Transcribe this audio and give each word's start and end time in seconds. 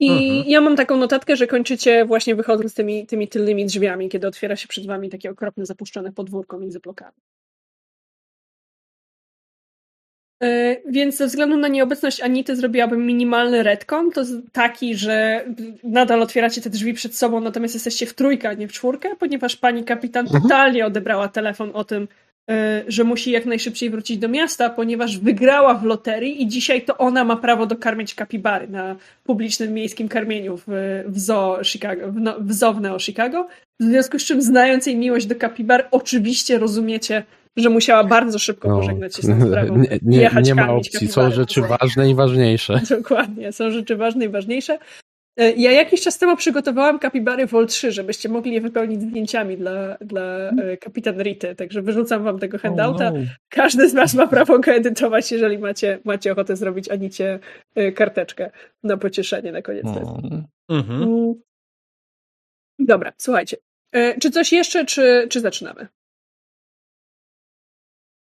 I 0.00 0.10
mhm. 0.10 0.44
ja 0.46 0.60
mam 0.60 0.76
taką 0.76 0.96
notatkę, 0.96 1.36
że 1.36 1.46
kończycie 1.46 2.04
właśnie 2.04 2.34
wychodząc 2.34 2.74
tymi, 2.74 3.06
tymi 3.06 3.28
tylnymi 3.28 3.66
drzwiami, 3.66 4.08
kiedy 4.08 4.26
otwiera 4.26 4.56
się 4.56 4.68
przed 4.68 4.86
wami 4.86 5.10
takie 5.10 5.30
okropne, 5.30 5.66
zapuszczone 5.66 6.12
podwórko 6.12 6.58
między 6.58 6.80
blokami. 6.80 7.16
E, 10.42 10.76
więc 10.88 11.16
ze 11.16 11.26
względu 11.26 11.56
na 11.56 11.68
nieobecność 11.68 12.20
Anity 12.20 12.56
zrobiłabym 12.56 13.06
minimalny 13.06 13.62
retcon, 13.62 14.10
to 14.10 14.22
taki, 14.52 14.94
że 14.94 15.44
nadal 15.84 16.22
otwieracie 16.22 16.60
te 16.60 16.70
drzwi 16.70 16.94
przed 16.94 17.16
sobą, 17.16 17.40
natomiast 17.40 17.74
jesteście 17.74 18.06
w 18.06 18.14
trójkę, 18.14 18.48
a 18.48 18.54
nie 18.54 18.68
w 18.68 18.72
czwórkę, 18.72 19.08
ponieważ 19.18 19.56
pani 19.56 19.84
kapitan 19.84 20.26
mhm. 20.26 20.42
totalnie 20.42 20.86
odebrała 20.86 21.28
telefon 21.28 21.70
o 21.74 21.84
tym, 21.84 22.08
że 22.88 23.04
musi 23.04 23.30
jak 23.30 23.46
najszybciej 23.46 23.90
wrócić 23.90 24.18
do 24.18 24.28
miasta, 24.28 24.70
ponieważ 24.70 25.18
wygrała 25.18 25.74
w 25.74 25.84
loterii 25.84 26.42
i 26.42 26.48
dzisiaj 26.48 26.82
to 26.82 26.98
ona 26.98 27.24
ma 27.24 27.36
prawo 27.36 27.66
dokarmić 27.66 28.14
kapibary 28.14 28.68
na 28.68 28.96
publicznym 29.24 29.72
miejskim 29.72 30.08
karmieniu 30.08 30.56
w, 30.56 30.64
w 31.06 31.18
zoo 31.20 31.58
Chicago, 31.64 32.12
w, 32.12 32.14
no, 32.14 32.36
w 32.40 32.52
zoo 32.52 32.72
w 32.72 32.80
Neo 32.80 32.98
Chicago. 32.98 33.48
W 33.80 33.84
związku 33.84 34.18
z 34.18 34.24
czym, 34.24 34.42
znając 34.42 34.86
jej 34.86 34.96
miłość 34.96 35.26
do 35.26 35.34
kapibar, 35.34 35.88
oczywiście 35.90 36.58
rozumiecie, 36.58 37.22
że 37.56 37.70
musiała 37.70 38.04
bardzo 38.04 38.38
szybko 38.38 38.68
no, 38.68 38.76
pożegnać 38.76 39.16
się 39.16 39.22
z 39.22 39.26
tą 39.26 39.40
sprawą. 39.48 39.76
Nie, 39.76 39.98
nie, 40.02 40.30
nie 40.42 40.54
ma 40.54 40.72
opcji, 40.72 41.08
są 41.08 41.30
rzeczy 41.30 41.62
ważne 41.62 42.10
i 42.10 42.14
ważniejsze. 42.14 42.80
Dokładnie, 42.90 43.52
są 43.52 43.70
rzeczy 43.70 43.96
ważne 43.96 44.24
i 44.24 44.28
ważniejsze. 44.28 44.78
E, 45.36 45.52
ja 45.52 45.72
jakiś 45.72 46.02
czas 46.02 46.18
temu 46.18 46.36
przygotowałam 46.36 46.98
kapibary 46.98 47.46
Vol 47.46 47.66
3, 47.66 47.92
żebyście 47.92 48.28
mogli 48.28 48.52
je 48.52 48.60
wypełnić 48.60 49.02
zdjęciami 49.02 49.56
dla, 49.56 49.96
dla 50.00 50.22
e, 50.22 50.76
kapitan 50.76 51.22
Rity, 51.22 51.54
także 51.54 51.82
wyrzucam 51.82 52.24
wam 52.24 52.38
tego 52.38 52.58
handouta. 52.58 53.08
Oh 53.08 53.18
no. 53.18 53.24
Każdy 53.48 53.88
z 53.88 53.94
was 53.94 54.14
ma 54.14 54.26
prawo 54.26 54.58
go 54.58 54.70
edytować, 54.70 55.32
jeżeli 55.32 55.58
macie, 55.58 55.98
macie 56.04 56.32
ochotę 56.32 56.56
zrobić 56.56 56.88
Anicie 56.88 57.38
e, 57.74 57.92
karteczkę 57.92 58.50
na 58.82 58.96
pocieszenie 58.96 59.52
na 59.52 59.62
koniec 59.62 59.84
no. 59.84 60.20
Mhm. 60.68 61.02
Mm. 61.02 61.34
Dobra, 62.78 63.12
słuchajcie. 63.18 63.56
Czy 64.20 64.30
coś 64.30 64.52
jeszcze, 64.52 64.84
czy, 64.84 65.26
czy 65.30 65.40
zaczynamy? 65.40 65.88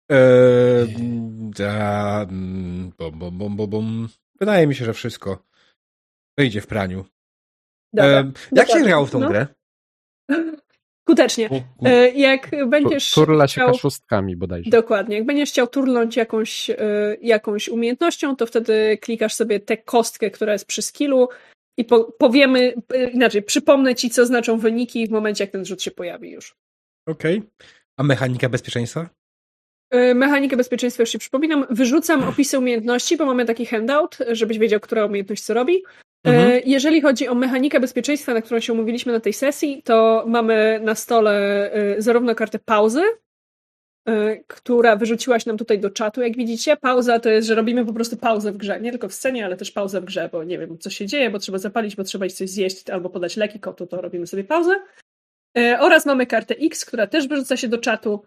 Eee, 0.09 0.87
da, 1.59 2.27
mm, 2.31 2.93
bom, 2.99 3.19
bom, 3.19 3.39
bom, 3.39 3.57
bom, 3.57 3.71
bom. 3.71 4.09
Wydaje 4.41 4.67
mi 4.67 4.75
się, 4.75 4.85
że 4.85 4.93
wszystko 4.93 5.52
wyjdzie 6.39 6.61
w 6.61 6.67
praniu. 6.67 7.05
Eee, 7.97 8.33
jak 8.53 8.69
się 8.69 8.81
grało 8.81 9.07
w 9.07 9.11
tą 9.11 9.21
no. 9.21 9.29
grę? 9.29 9.47
Skutecznie. 11.03 11.65
Eee, 11.83 12.21
jak 12.21 12.51
będziesz 12.67 13.11
Turla 13.11 13.49
się 13.49 13.61
chciał... 13.61 13.73
kaszustkami 13.73 14.37
bodajże. 14.37 14.71
Dokładnie. 14.71 15.17
Jak 15.17 15.27
będziesz 15.27 15.51
chciał 15.51 15.67
turnąć 15.67 16.17
jakąś, 16.17 16.71
e, 16.71 16.77
jakąś 17.23 17.69
umiejętnością, 17.69 18.37
to 18.37 18.47
wtedy 18.47 18.99
klikasz 19.01 19.35
sobie 19.35 19.61
tę 19.61 19.77
kostkę, 19.77 20.31
która 20.31 20.53
jest 20.53 20.67
przy 20.67 20.83
skillu 20.83 21.29
i 21.79 21.85
po, 21.85 22.05
powiemy, 22.05 22.75
e, 22.95 23.11
inaczej, 23.11 23.43
przypomnę 23.43 23.95
ci, 23.95 24.11
co 24.11 24.27
znaczą 24.27 24.59
wyniki 24.59 25.07
w 25.07 25.11
momencie, 25.11 25.45
jak 25.45 25.51
ten 25.51 25.65
rzut 25.65 25.83
się 25.83 25.91
pojawi 25.91 26.31
już. 26.31 26.57
Okej. 27.07 27.39
Okay. 27.39 27.51
A 27.97 28.03
mechanika 28.03 28.49
bezpieczeństwa? 28.49 29.09
E, 29.91 30.15
mechanikę 30.15 30.57
bezpieczeństwa 30.57 31.03
już 31.03 31.11
się 31.11 31.19
przypominam. 31.19 31.67
Wyrzucam 31.71 32.23
opisy 32.29 32.59
umiejętności, 32.59 33.17
bo 33.17 33.27
mamy 33.27 33.45
taki 33.45 33.67
handout, 33.67 34.19
żebyś 34.31 34.59
wiedział, 34.59 34.81
która 34.81 35.07
umiejętność 35.07 35.43
co 35.43 35.55
robi. 35.55 35.83
E, 36.27 36.31
mhm. 36.31 36.63
Jeżeli 36.65 37.01
chodzi 37.01 37.29
o 37.29 37.35
mechanikę 37.35 37.81
bezpieczeństwa, 37.81 38.35
na 38.35 38.43
którą 38.43 38.61
się 38.61 38.73
umówiliśmy 38.73 39.13
na 39.13 39.21
tej 39.21 39.33
sesji, 39.33 39.83
to 39.83 40.25
mamy 40.27 40.81
na 40.83 40.95
stole 40.95 41.33
e, 41.73 42.03
zarówno 42.03 42.35
kartę 42.35 42.59
pauzy, 42.59 43.03
która 44.47 44.97
wyrzuciłaś 44.97 45.47
nam 45.47 45.59
tutaj 45.59 45.79
do 45.79 45.91
czatu, 45.91 46.23
jak 46.23 46.37
widzicie. 46.37 46.77
Pauza 46.77 47.19
to 47.19 47.29
jest, 47.31 47.49
że 47.49 47.55
robimy 47.55 47.87
po 47.87 47.93
prostu 47.93 48.17
pauzę 48.17 48.53
w 48.53 48.57
grze. 48.57 48.81
Nie 48.81 48.91
tylko 48.91 49.09
w 49.09 49.15
scenie, 49.15 49.45
ale 49.45 49.57
też 49.57 49.71
pauzę 49.71 50.01
w 50.01 50.05
grze, 50.05 50.29
bo 50.33 50.45
nie 50.45 50.59
wiem, 50.59 50.79
co 50.79 50.91
się 50.91 51.07
dzieje, 51.07 51.31
bo 51.31 51.39
trzeba 51.39 51.59
zapalić, 51.59 51.97
bo 51.97 52.05
trzeba 52.05 52.27
iść 52.27 52.37
coś 52.37 52.51
zjeść 52.51 52.91
albo 52.91 53.11
podać 53.11 53.37
leki 53.37 53.61
kotu, 53.61 53.87
to 53.87 54.01
robimy 54.01 54.27
sobie 54.27 54.45
pauzę. 54.45 54.81
Oraz 55.81 56.07
mamy 56.07 56.27
kartę 56.27 56.55
X, 56.55 56.85
która 56.85 57.07
też 57.07 57.29
wyrzuca 57.29 57.57
się 57.57 57.69
do 57.69 57.79
czatu 57.79 58.23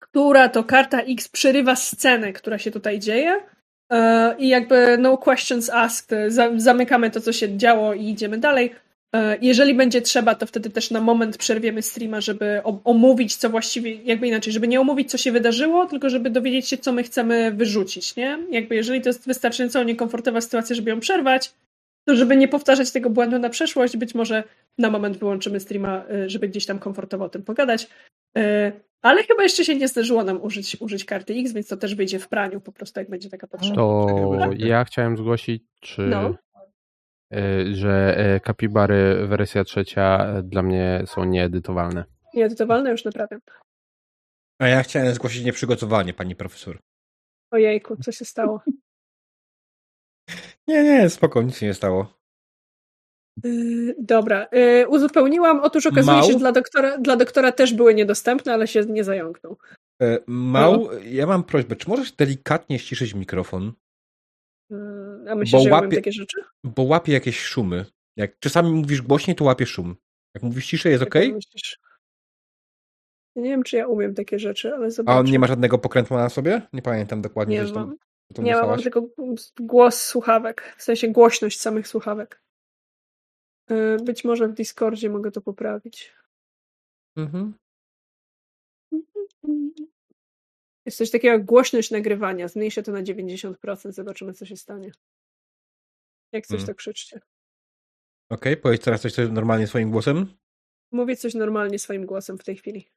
która 0.00 0.48
to 0.48 0.64
karta 0.64 1.00
X 1.00 1.28
przerywa 1.28 1.76
scenę, 1.76 2.32
która 2.32 2.58
się 2.58 2.70
tutaj 2.70 2.98
dzieje. 2.98 3.40
E, 3.92 4.34
I 4.38 4.48
jakby 4.48 4.98
no 4.98 5.18
questions 5.18 5.70
asked, 5.70 6.32
zamykamy 6.56 7.10
to, 7.10 7.20
co 7.20 7.32
się 7.32 7.56
działo 7.56 7.94
i 7.94 8.08
idziemy 8.08 8.38
dalej. 8.38 8.74
E, 9.14 9.38
jeżeli 9.40 9.74
będzie 9.74 10.02
trzeba, 10.02 10.34
to 10.34 10.46
wtedy 10.46 10.70
też 10.70 10.90
na 10.90 11.00
moment 11.00 11.36
przerwiemy 11.36 11.82
streama, 11.82 12.20
żeby 12.20 12.60
omówić, 12.84 13.36
co 13.36 13.50
właściwie, 13.50 13.94
jakby 13.94 14.28
inaczej, 14.28 14.52
żeby 14.52 14.68
nie 14.68 14.80
omówić, 14.80 15.10
co 15.10 15.18
się 15.18 15.32
wydarzyło, 15.32 15.86
tylko 15.86 16.10
żeby 16.10 16.30
dowiedzieć 16.30 16.68
się, 16.68 16.78
co 16.78 16.92
my 16.92 17.02
chcemy 17.02 17.52
wyrzucić, 17.52 18.16
nie? 18.16 18.38
Jakby 18.50 18.74
jeżeli 18.74 19.00
to 19.00 19.08
jest 19.08 19.26
wystarczająco 19.26 19.82
niekomfortowa 19.82 20.40
sytuacja, 20.40 20.76
żeby 20.76 20.90
ją 20.90 21.00
przerwać, 21.00 21.54
to 22.04 22.16
żeby 22.16 22.36
nie 22.36 22.48
powtarzać 22.48 22.90
tego 22.90 23.10
błędu 23.10 23.38
na 23.38 23.50
przeszłość, 23.50 23.96
być 23.96 24.14
może 24.14 24.44
na 24.78 24.90
moment 24.90 25.16
wyłączymy 25.16 25.60
streama, 25.60 26.04
e, 26.10 26.30
żeby 26.30 26.48
gdzieś 26.48 26.66
tam 26.66 26.78
komfortowo 26.78 27.24
o 27.24 27.28
tym 27.28 27.42
pogadać. 27.42 27.88
Ale 29.02 29.22
chyba 29.22 29.42
jeszcze 29.42 29.64
się 29.64 29.76
nie 29.76 29.88
zdarzyło 29.88 30.24
nam 30.24 30.42
użyć, 30.42 30.76
użyć 30.80 31.04
karty 31.04 31.34
X, 31.34 31.52
więc 31.52 31.68
to 31.68 31.76
też 31.76 31.94
wyjdzie 31.94 32.18
w 32.18 32.28
praniu 32.28 32.60
po 32.60 32.72
prostu, 32.72 33.00
jak 33.00 33.10
będzie 33.10 33.30
taka 33.30 33.46
potrzeba. 33.46 33.74
To 33.74 34.38
ja 34.56 34.84
chciałem 34.84 35.16
zgłosić, 35.16 35.64
czy, 35.80 36.02
no. 36.02 36.34
E, 37.32 37.74
że 37.74 38.18
e, 38.18 38.40
kapibary 38.40 39.26
wersja 39.26 39.64
trzecia 39.64 40.34
dla 40.42 40.62
mnie 40.62 41.02
są 41.06 41.24
nieedytowalne. 41.24 42.04
Nieedytowalne 42.34 42.90
już 42.90 43.04
naprawiam. 43.04 43.40
A 44.58 44.68
ja 44.68 44.82
chciałem 44.82 45.14
zgłosić 45.14 45.44
nieprzygotowanie, 45.44 46.14
pani 46.14 46.36
profesor. 46.36 46.78
Ojejku, 47.50 47.96
co 47.96 48.12
się 48.12 48.24
stało? 48.24 48.62
nie, 50.68 50.84
nie, 50.84 51.10
spoko, 51.10 51.42
nic 51.42 51.58
się 51.58 51.66
nie 51.66 51.74
stało. 51.74 52.15
Yy, 53.44 53.94
dobra, 53.98 54.46
yy, 54.52 54.88
uzupełniłam. 54.88 55.60
Otóż 55.60 55.86
okazuje 55.86 56.16
Mał? 56.16 56.26
się, 56.26 56.32
że 56.32 56.38
dla 56.38 56.52
doktora, 56.52 56.98
dla 56.98 57.16
doktora 57.16 57.52
też 57.52 57.74
były 57.74 57.94
niedostępne, 57.94 58.52
ale 58.52 58.66
się 58.66 58.80
nie 58.80 59.04
zająknął. 59.04 59.56
Yy, 60.00 60.22
Mał, 60.26 60.72
no. 60.72 60.90
ja 61.04 61.26
mam 61.26 61.44
prośbę, 61.44 61.76
czy 61.76 61.88
możesz 61.88 62.12
delikatnie 62.12 62.78
ściszyć 62.78 63.14
mikrofon? 63.14 63.72
Yy, 64.70 65.30
a 65.30 65.34
myślisz, 65.34 65.52
bo 65.52 65.60
że 65.60 65.70
łapie, 65.70 65.96
takie 65.96 66.12
rzeczy? 66.12 66.40
Bo 66.64 66.82
łapie 66.82 67.12
jakieś 67.12 67.40
szumy. 67.40 67.84
Jak 68.16 68.38
czasami 68.38 68.70
mówisz 68.70 69.02
głośniej, 69.02 69.36
to 69.36 69.44
łapie 69.44 69.66
szum. 69.66 69.96
Jak 70.34 70.42
mówisz 70.42 70.66
ciszej, 70.66 70.92
jest 70.92 71.04
ok? 71.04 71.14
nie 73.36 73.50
wiem, 73.50 73.62
czy 73.62 73.76
ja 73.76 73.86
umiem 73.86 74.14
takie 74.14 74.38
rzeczy, 74.38 74.74
ale 74.74 74.90
zobaczmy. 74.90 75.16
A 75.16 75.20
on 75.20 75.26
nie 75.26 75.38
ma 75.38 75.46
żadnego 75.46 75.78
pokrętła 75.78 76.18
na 76.18 76.28
sobie? 76.28 76.62
Nie 76.72 76.82
pamiętam 76.82 77.22
dokładnie. 77.22 77.64
Nie 77.64 77.72
mam. 77.72 77.96
nie 78.38 78.54
mam, 78.54 78.80
tylko 78.80 79.08
głos 79.60 80.00
słuchawek, 80.00 80.74
w 80.78 80.82
sensie 80.82 81.08
głośność 81.08 81.60
samych 81.60 81.88
słuchawek. 81.88 82.42
E, 83.70 83.96
być 83.96 84.24
może 84.24 84.48
w 84.48 84.52
Discordzie 84.52 85.10
mogę 85.10 85.30
to 85.30 85.40
poprawić. 85.40 86.14
Mhm. 87.16 87.54
Jest 90.86 90.98
coś 90.98 91.10
takiego 91.10 91.32
jak 91.32 91.44
głośność 91.44 91.90
nagrywania. 91.90 92.48
Zmniejszę 92.48 92.82
to 92.82 92.92
na 92.92 93.02
90%. 93.02 93.92
Zobaczymy, 93.92 94.32
co 94.32 94.46
się 94.46 94.56
stanie. 94.56 94.92
Jak 96.32 96.46
coś, 96.46 96.56
hmm. 96.58 96.66
to 96.66 96.74
krzyczcie. 96.74 97.20
Okej, 98.30 98.52
okay, 98.52 98.56
powiedz 98.56 98.82
teraz 98.84 99.02
coś 99.02 99.12
normalnie 99.30 99.66
swoim 99.66 99.90
głosem. 99.90 100.36
Mówię 100.92 101.16
coś 101.16 101.34
normalnie 101.34 101.78
swoim 101.78 102.06
głosem 102.06 102.38
w 102.38 102.44
tej 102.44 102.56
chwili. 102.56 102.90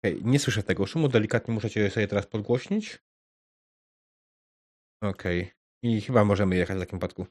Okej, 0.00 0.18
okay, 0.18 0.30
nie 0.30 0.38
słyszę 0.38 0.62
tego 0.62 0.86
szumu. 0.86 1.08
Delikatnie 1.08 1.54
muszę 1.54 1.70
cię 1.70 1.90
sobie 1.90 2.08
teraz 2.08 2.26
podgłośnić. 2.26 2.98
Okej. 5.02 5.42
Okay. 5.42 5.56
I 5.82 6.00
chyba 6.00 6.24
możemy 6.24 6.56
jechać 6.56 6.76
w 6.76 6.80
takim 6.80 6.98
przypadku. 6.98 7.26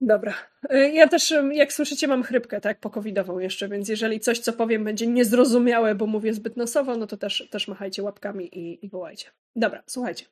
Dobra. 0.00 0.34
Y, 0.72 0.90
ja 0.90 1.08
też, 1.08 1.34
jak 1.52 1.72
słyszycie, 1.72 2.08
mam 2.08 2.22
chrypkę, 2.22 2.60
tak, 2.60 2.80
pokowidową 2.80 3.38
jeszcze, 3.38 3.68
więc 3.68 3.88
jeżeli 3.88 4.20
coś, 4.20 4.38
co 4.38 4.52
powiem, 4.52 4.84
będzie 4.84 5.06
niezrozumiałe, 5.06 5.94
bo 5.94 6.06
mówię 6.06 6.34
zbyt 6.34 6.56
nosowo, 6.56 6.96
no 6.96 7.06
to 7.06 7.16
też, 7.16 7.48
też 7.50 7.68
machajcie 7.68 8.02
łapkami 8.02 8.58
i, 8.58 8.86
i 8.86 8.88
wołajcie. 8.88 9.30
Dobra, 9.56 9.82
słuchajcie. 9.86 10.24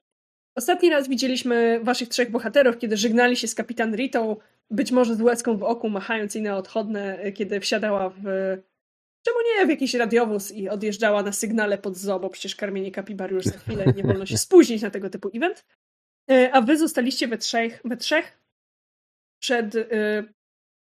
Ostatni 0.54 0.90
raz 0.90 1.08
widzieliśmy 1.08 1.80
waszych 1.82 2.08
trzech 2.08 2.30
bohaterów, 2.30 2.78
kiedy 2.78 2.96
żegnali 2.96 3.36
się 3.36 3.48
z 3.48 3.54
kapitan 3.54 3.96
Ritą, 3.96 4.37
być 4.70 4.93
może 4.93 5.14
z 5.14 5.20
łezką 5.20 5.56
w 5.56 5.62
oku, 5.62 5.88
machając 5.88 6.34
jej 6.34 6.44
na 6.44 6.56
odchodne, 6.56 7.26
y, 7.26 7.32
kiedy 7.32 7.60
wsiadała 7.60 8.08
w... 8.08 8.22
Czemu 9.22 9.38
nie? 9.46 9.66
W 9.66 9.70
jakiś 9.70 9.94
radiowóz 9.94 10.52
i 10.52 10.69
odjeżdżała 10.69 11.22
na 11.22 11.32
sygnale 11.32 11.78
pod 11.78 11.96
zoo, 11.96 12.20
bo 12.20 12.31
przecież 12.31 12.56
karmienie 12.56 12.90
kapibar 12.90 13.32
już 13.32 13.44
za 13.44 13.58
chwilę, 13.58 13.84
nie 13.96 14.02
wolno 14.02 14.26
się 14.26 14.38
spóźnić 14.46 14.82
na 14.82 14.90
tego 14.90 15.10
typu 15.10 15.31
event. 15.34 15.64
Y, 16.31 16.52
a 16.52 16.60
wy 16.60 16.78
zostaliście 16.78 17.28
we 17.28 17.38
trzech, 17.38 17.81
we 17.84 17.96
trzech 17.96 18.38
przed 19.40 19.75
y, 19.75 19.88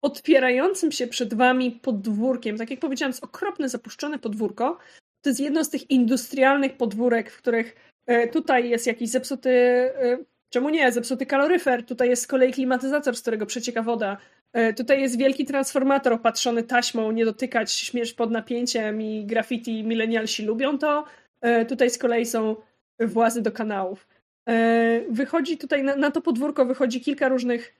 otwierającym 0.02 0.92
się 0.92 1.06
przed 1.06 1.34
wami 1.34 1.70
podwórkiem. 1.70 2.58
Tak 2.58 2.70
jak 2.70 2.80
powiedziałam, 2.80 3.10
jest 3.10 3.24
okropne, 3.24 3.68
zapuszczone 3.68 4.18
podwórko. 4.18 4.78
To 5.22 5.30
jest 5.30 5.40
jedno 5.40 5.64
z 5.64 5.70
tych 5.70 5.90
industrialnych 5.90 6.76
podwórek, 6.76 7.30
w 7.30 7.38
których 7.38 7.76
y, 8.10 8.28
tutaj 8.32 8.70
jest 8.70 8.86
jakiś 8.86 9.10
zepsuty, 9.10 9.50
y, 9.50 10.24
czemu 10.52 10.68
nie, 10.68 10.92
zepsuty 10.92 11.26
kaloryfer, 11.26 11.86
tutaj 11.86 12.08
jest 12.08 12.22
z 12.22 12.26
kolei 12.26 12.52
klimatyzator, 12.52 13.16
z 13.16 13.20
którego 13.20 13.46
przecieka 13.46 13.82
woda. 13.82 14.16
Y, 14.58 14.74
tutaj 14.74 15.00
jest 15.00 15.18
wielki 15.18 15.44
transformator 15.44 16.12
opatrzony 16.12 16.62
taśmą, 16.62 17.12
nie 17.12 17.24
dotykać, 17.24 17.72
śmierć 17.72 18.12
pod 18.12 18.30
napięciem 18.30 19.02
i 19.02 19.26
graffiti 19.26 19.84
milenialsi 19.84 20.44
lubią 20.44 20.78
to. 20.78 21.04
Y, 21.44 21.66
tutaj 21.66 21.90
z 21.90 21.98
kolei 21.98 22.26
są 22.26 22.56
włazy 23.00 23.42
do 23.42 23.52
kanałów. 23.52 24.06
E, 24.48 25.00
wychodzi 25.10 25.58
tutaj, 25.58 25.84
na, 25.84 25.96
na 25.96 26.10
to 26.10 26.20
podwórko 26.20 26.64
wychodzi 26.64 27.00
kilka 27.00 27.28
różnych 27.28 27.79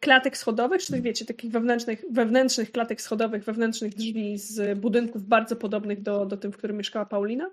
klatek 0.00 0.36
schodowych, 0.36 0.82
czy 0.82 0.92
tych 0.92 1.02
wiecie, 1.02 1.24
takich 1.24 1.52
wewnętrznych, 1.52 2.04
wewnętrznych 2.10 2.72
klatek 2.72 3.00
schodowych, 3.00 3.44
wewnętrznych 3.44 3.94
drzwi 3.94 4.38
z 4.38 4.78
budynków 4.78 5.24
bardzo 5.24 5.56
podobnych 5.56 6.02
do, 6.02 6.26
do 6.26 6.36
tym, 6.36 6.52
w 6.52 6.56
którym 6.56 6.76
mieszkała 6.76 7.06
Paulina. 7.06 7.50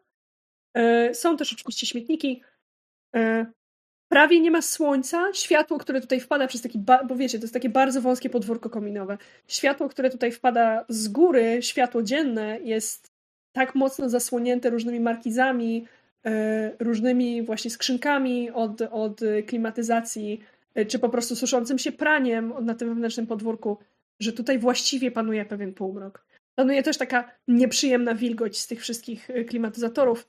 E, 0.74 1.14
są 1.14 1.38
też 1.38 1.54
oczywiście 1.54 1.86
śmietniki. 1.86 2.42
Prawie 4.10 4.40
nie 4.40 4.52
ma 4.52 4.62
słońca. 4.62 5.34
Światło, 5.34 5.78
które 5.78 6.02
tutaj 6.02 6.20
wpada 6.20 6.48
przez 6.48 6.62
taki, 6.62 6.80
bo 7.08 7.16
wiecie, 7.16 7.40
to 7.40 7.44
jest 7.44 7.54
takie 7.54 7.70
bardzo 7.70 8.02
wąskie 8.02 8.30
podwórko 8.30 8.70
kominowe. 8.70 9.18
Światło, 9.48 9.90
które 9.90 10.10
tutaj 10.10 10.32
wpada 10.32 10.86
z 10.90 11.08
góry, 11.08 11.58
światło 11.62 12.04
dzienne, 12.04 12.60
jest 12.64 13.12
tak 13.52 13.76
mocno 13.76 14.10
zasłonięte 14.10 14.70
różnymi 14.70 15.00
markizami, 15.00 15.86
E, 16.26 16.72
różnymi 16.80 17.44
właśnie 17.44 17.72
skrzynkami 17.72 18.52
od, 18.52 18.82
od 18.82 19.22
klimatyzacji, 19.48 20.42
e, 20.42 20.61
czy 20.88 21.00
po 21.00 21.10
prostu 21.10 21.36
suszącym 21.36 21.80
się 21.80 21.92
praniem 21.92 22.54
na 22.62 22.76
tym 22.76 22.90
wewnętrznym 22.90 23.28
podwórku, 23.28 23.78
że 24.20 24.34
tutaj 24.34 24.60
właściwie 24.60 25.12
panuje 25.12 25.46
pewien 25.46 25.74
półmrok. 25.74 26.26
Panuje 26.56 26.84
też 26.84 26.98
taka 26.98 27.32
nieprzyjemna 27.48 28.16
wilgoć 28.16 28.60
z 28.60 28.68
tych 28.68 28.82
wszystkich 28.82 29.30
e, 29.30 29.44
klimatyzatorów, 29.44 30.28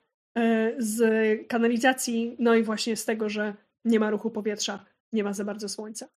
z 0.79 1.01
kanalizacji, 1.49 2.37
no 2.39 2.55
i 2.55 2.63
właśnie 2.63 2.97
z 2.97 3.05
tego, 3.05 3.29
że 3.29 3.55
nie 3.85 4.01
ma 4.01 4.11
ruchu 4.11 4.31
powietrza, 4.31 4.87
nie 5.13 5.25
ma 5.25 5.33
za 5.33 5.45
bardzo 5.45 5.69
słońca. 5.69 6.09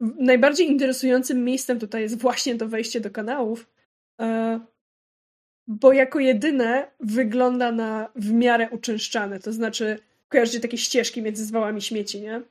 Najbardziej 0.00 0.66
interesującym 0.66 1.44
miejscem 1.44 1.78
tutaj 1.78 2.02
jest 2.02 2.18
właśnie 2.18 2.56
to 2.56 2.68
wejście 2.68 3.00
do 3.00 3.10
kanałów, 3.10 3.70
bo 5.66 5.92
jako 5.92 6.18
jedyne 6.18 6.90
wygląda 7.00 7.72
na 7.72 8.12
w 8.16 8.32
miarę 8.32 8.70
uczęszczane. 8.70 9.38
To 9.38 9.52
znaczy, 9.52 9.98
kojarzycie 10.28 10.60
takie 10.60 10.78
ścieżki 10.78 11.22
między 11.22 11.44
zwałami 11.44 11.82
śmieci, 11.82 12.20
nie? 12.20 12.42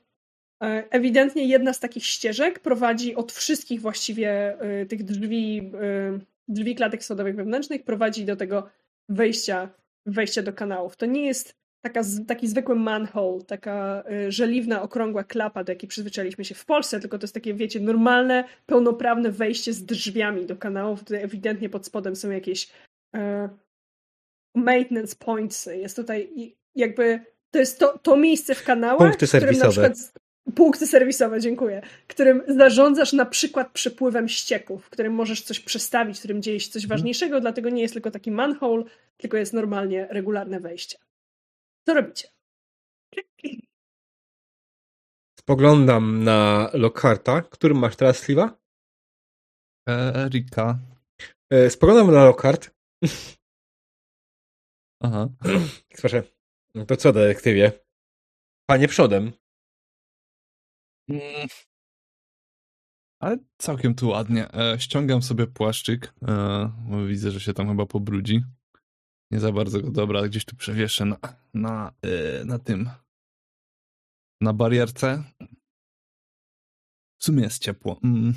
E, 0.64 0.84
ewidentnie 0.90 1.46
jedna 1.46 1.74
z 1.74 1.80
takich 1.80 2.06
ścieżek 2.06 2.60
prowadzi 2.60 3.16
od 3.16 3.32
wszystkich 3.32 3.82
właściwie 3.82 4.58
y, 4.82 4.86
tych 4.86 5.04
drzwi, 5.04 5.72
y, 6.16 6.20
drzwi 6.48 6.76
klatek 6.76 7.04
sodowych 7.04 7.36
wewnętrznych, 7.36 7.84
prowadzi 7.84 8.26
do 8.26 8.36
tego 8.36 8.70
wejścia, 9.10 9.70
wejścia 10.06 10.42
do 10.42 10.54
kanałów. 10.54 10.96
To 10.98 11.06
nie 11.06 11.26
jest 11.26 11.56
taka, 11.82 12.02
taki 12.28 12.48
zwykły 12.48 12.76
manhole, 12.76 13.44
taka 13.44 14.04
żeliwna, 14.30 14.82
okrągła 14.82 15.24
klapa, 15.24 15.64
do 15.64 15.72
jakiej 15.72 15.90
przyzwyczailiśmy 15.90 16.46
się 16.46 16.56
w 16.56 16.66
Polsce, 16.66 17.00
tylko 17.00 17.20
to 17.20 17.24
jest 17.24 17.34
takie, 17.34 17.54
wiecie, 17.54 17.80
normalne, 17.80 18.44
pełnoprawne 18.66 19.32
wejście 19.32 19.74
z 19.74 19.86
drzwiami 19.86 20.46
do 20.46 20.56
kanałów. 20.56 21.00
Tutaj 21.00 21.24
ewidentnie 21.24 21.70
pod 21.70 21.86
spodem 21.86 22.16
są 22.16 22.30
jakieś 22.30 22.68
E, 23.16 23.50
maintenance 24.56 25.16
points. 25.16 25.66
Jest 25.66 25.96
tutaj 25.96 26.56
jakby 26.76 27.20
to 27.52 27.60
jest 27.60 27.80
to, 27.80 27.98
to 27.98 28.18
miejsce 28.18 28.56
w 28.56 28.64
kanałach, 28.64 29.08
punkty 29.08 29.28
serwisowe. 29.28 29.72
Przykład, 29.72 30.14
punkty 30.56 30.88
serwisowe, 30.88 31.40
dziękuję, 31.40 31.82
którym 32.08 32.44
zarządzasz 32.48 33.14
na 33.14 33.26
przykład 33.26 33.72
przepływem 33.72 34.30
ścieków, 34.30 34.86
w 34.86 34.90
którym 34.90 35.14
możesz 35.14 35.42
coś 35.42 35.60
przestawić, 35.60 36.18
w 36.18 36.20
którym 36.20 36.42
dzieje 36.42 36.60
się 36.60 36.72
coś 36.72 36.84
mhm. 36.84 36.98
ważniejszego, 36.98 37.42
dlatego 37.42 37.70
nie 37.70 37.82
jest 37.82 37.94
tylko 37.94 38.12
taki 38.12 38.32
manhole, 38.32 38.84
tylko 39.18 39.38
jest 39.38 39.54
normalnie 39.54 40.08
regularne 40.10 40.60
wejście. 40.60 40.98
Co 41.88 41.94
robicie? 41.94 42.28
Spoglądam 45.40 46.24
na 46.24 46.70
Lockharta. 46.74 47.42
Którym 47.42 47.78
masz 47.78 47.96
teraz 47.96 48.18
Sliwa? 48.18 48.58
Erika. 49.88 50.80
E, 51.50 51.70
spoglądam 51.70 52.12
na 52.12 52.26
Lockhart 52.26 52.76
Aha. 55.04 55.30
Słyszę. 55.96 56.24
No 56.76 56.86
to 56.86 56.98
co, 56.98 57.14
detektywie? 57.14 57.72
Panie 58.70 58.88
przodem. 58.88 59.32
Mm. 61.10 61.48
Ale 63.22 63.38
całkiem 63.58 63.96
tu 63.96 64.08
ładnie. 64.10 64.54
E, 64.54 64.80
ściągam 64.80 65.22
sobie 65.22 65.48
płaszczyk, 65.48 66.14
e, 66.28 66.72
bo 66.90 67.06
widzę, 67.06 67.32
że 67.32 67.40
się 67.40 67.54
tam 67.54 67.68
chyba 67.68 67.86
pobrudzi. 67.86 68.44
Nie 69.32 69.40
za 69.40 69.52
bardzo 69.52 69.82
go 69.82 69.92
dobra, 69.92 70.28
gdzieś 70.28 70.46
tu 70.46 70.56
przewieszę 70.56 71.06
na, 71.06 71.18
na, 71.54 71.94
e, 72.02 72.46
na 72.46 72.60
tym. 72.60 72.90
Na 74.42 74.54
barierce. 74.54 75.24
W 77.20 77.24
sumie 77.24 77.44
jest 77.44 77.64
ciepło. 77.64 78.00
Mm. 78.04 78.34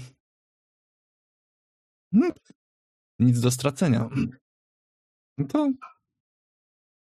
Mm. 2.12 2.32
Nic 3.18 3.40
do 3.40 3.50
stracenia. 3.50 4.08
No 5.38 5.46
to 5.46 5.72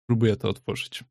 próbuję 0.06 0.36
to 0.36 0.48
otworzyć. 0.48 1.04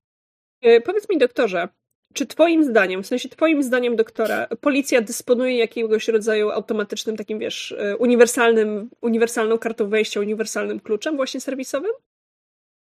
E, 0.62 0.82
powiedz 0.82 1.10
mi, 1.10 1.18
doktorze, 1.18 1.68
czy 2.14 2.26
twoim 2.26 2.64
zdaniem, 2.64 3.04
w 3.04 3.08
sensie 3.08 3.30
twoim 3.30 3.64
zdaniem 3.64 3.96
doktora, 3.96 4.48
policja 4.48 5.02
dysponuje 5.02 5.58
jakiegoś 5.58 6.08
rodzaju 6.08 6.50
automatycznym 6.50 7.18
takim, 7.18 7.40
wiesz, 7.40 7.72
e, 7.72 7.98
uniwersalnym, 7.98 8.90
uniwersalną 9.02 9.58
kartą 9.58 9.90
wejścia, 9.90 10.20
uniwersalnym 10.20 10.80
kluczem 10.80 11.16
właśnie 11.16 11.42
serwisowym? 11.42 11.92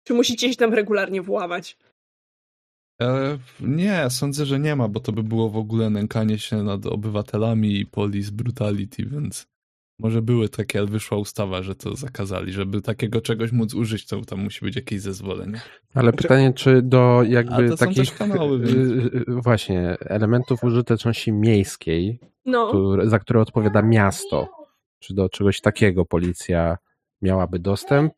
Czy 0.05 0.15
musicie 0.15 0.51
się 0.51 0.57
tam 0.57 0.75
regularnie 0.75 1.23
włamać? 1.23 1.77
E, 3.03 3.39
nie, 3.61 4.11
sądzę, 4.11 4.47
że 4.47 4.61
nie 4.61 4.77
ma, 4.77 4.89
bo 4.89 5.01
to 5.01 5.13
by 5.13 5.23
było 5.23 5.49
w 5.49 5.57
ogóle 5.57 5.91
nękanie 5.91 6.39
się 6.39 6.63
nad 6.63 6.87
obywatelami 6.87 7.81
i 7.81 7.87
police 7.87 8.33
brutality, 8.33 9.07
więc 9.07 9.47
może 9.99 10.23
były 10.23 10.49
takie, 10.49 10.79
ale 10.79 10.89
wyszła 10.89 11.19
ustawa, 11.19 11.63
że 11.63 11.75
to 11.75 11.97
zakazali. 11.97 12.53
Żeby 12.53 12.83
takiego 12.83 13.21
czegoś 13.21 13.53
móc 13.53 13.75
użyć, 13.75 14.07
to 14.07 14.21
tam 14.21 14.41
musi 14.41 14.65
być 14.65 14.77
jakieś 14.77 15.01
zezwolenie. 15.01 15.61
Ale 15.95 16.13
pytanie, 16.13 16.53
czy 16.53 16.83
do 16.83 17.23
jakby 17.23 17.77
takich 17.77 18.15
kanały, 18.15 18.57
y, 18.57 18.69
y, 18.69 19.17
y, 19.17 19.25
właśnie 19.29 19.97
elementów 20.01 20.65
użyteczności 20.65 21.33
miejskiej, 21.33 22.21
no. 22.45 22.73
za 23.05 23.19
które 23.19 23.41
odpowiada 23.41 23.83
miasto, 23.83 24.49
czy 24.99 25.15
do 25.15 25.29
czegoś 25.29 25.61
takiego 25.61 26.05
policja 26.05 26.79
miałaby 27.23 27.59
dostęp, 27.59 28.13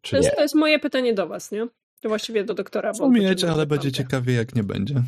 czy 0.00 0.10
to 0.10 0.16
jest, 0.16 0.28
nie? 0.28 0.36
To 0.36 0.42
jest 0.42 0.54
moje 0.54 0.78
pytanie 0.78 1.14
do 1.14 1.26
was, 1.26 1.52
nie? 1.52 1.66
To 2.00 2.08
właściwie 2.08 2.44
do 2.44 2.54
doktora. 2.54 2.92
Umiecie, 3.00 3.50
ale 3.52 3.66
będzie 3.66 3.92
ciekawie, 3.92 4.34
jak 4.34 4.54
nie 4.54 4.62
będzie. 4.62 4.94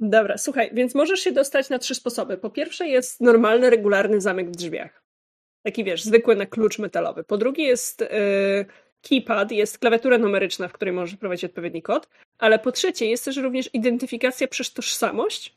Dobra, 0.00 0.38
słuchaj, 0.38 0.70
więc 0.72 0.94
możesz 0.94 1.20
się 1.20 1.32
dostać 1.32 1.70
na 1.70 1.78
trzy 1.78 1.94
sposoby. 1.94 2.38
Po 2.38 2.50
pierwsze 2.50 2.88
jest 2.88 3.20
normalny, 3.20 3.70
regularny 3.70 4.20
zamek 4.20 4.48
w 4.50 4.56
drzwiach. 4.56 5.02
Taki 5.62 5.84
wiesz, 5.84 6.02
zwykły 6.02 6.36
na 6.36 6.46
klucz 6.46 6.78
metalowy. 6.78 7.24
Po 7.24 7.38
drugie 7.38 7.64
jest 7.64 8.00
yy, 8.00 8.66
keypad, 9.02 9.52
jest 9.52 9.78
klawiatura 9.78 10.18
numeryczna, 10.18 10.68
w 10.68 10.72
której 10.72 10.94
możesz 10.94 11.14
wprowadzić 11.14 11.44
odpowiedni 11.44 11.82
kod. 11.82 12.08
Ale 12.38 12.58
po 12.58 12.72
trzecie 12.72 13.06
jest 13.06 13.24
też 13.24 13.36
również 13.36 13.70
identyfikacja 13.74 14.48
przez 14.48 14.72
tożsamość, 14.72 15.56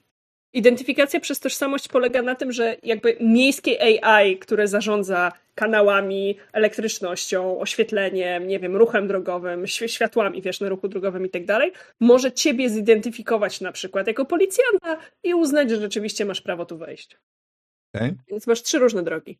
Identyfikacja 0.54 1.20
przez 1.20 1.40
tożsamość 1.40 1.88
polega 1.88 2.22
na 2.22 2.36
tym, 2.36 2.52
że 2.52 2.78
jakby 2.84 3.18
miejskie 3.22 4.04
AI, 4.04 4.38
które 4.38 4.68
zarządza 4.68 5.32
kanałami, 5.56 6.38
elektrycznością, 6.54 7.60
oświetleniem, 7.60 8.48
nie 8.48 8.60
wiem, 8.60 8.76
ruchem 8.76 9.08
drogowym, 9.08 9.68
światłami, 9.68 10.42
wiesz, 10.42 10.60
na 10.60 10.70
ruchu 10.70 10.88
drogowym 10.88 11.26
i 11.26 11.30
tak 11.30 11.46
dalej, 11.46 11.72
może 12.00 12.32
ciebie 12.32 12.70
zidentyfikować 12.70 13.62
na 13.62 13.72
przykład 13.72 14.08
jako 14.08 14.26
policjanta 14.26 14.98
i 15.24 15.34
uznać, 15.34 15.70
że 15.70 15.82
rzeczywiście 15.82 16.26
masz 16.26 16.42
prawo 16.42 16.66
tu 16.66 16.78
wejść. 16.78 17.18
Okay. 17.96 18.16
Więc 18.28 18.48
masz 18.48 18.64
trzy 18.64 18.80
różne 18.80 19.04
drogi. 19.04 19.40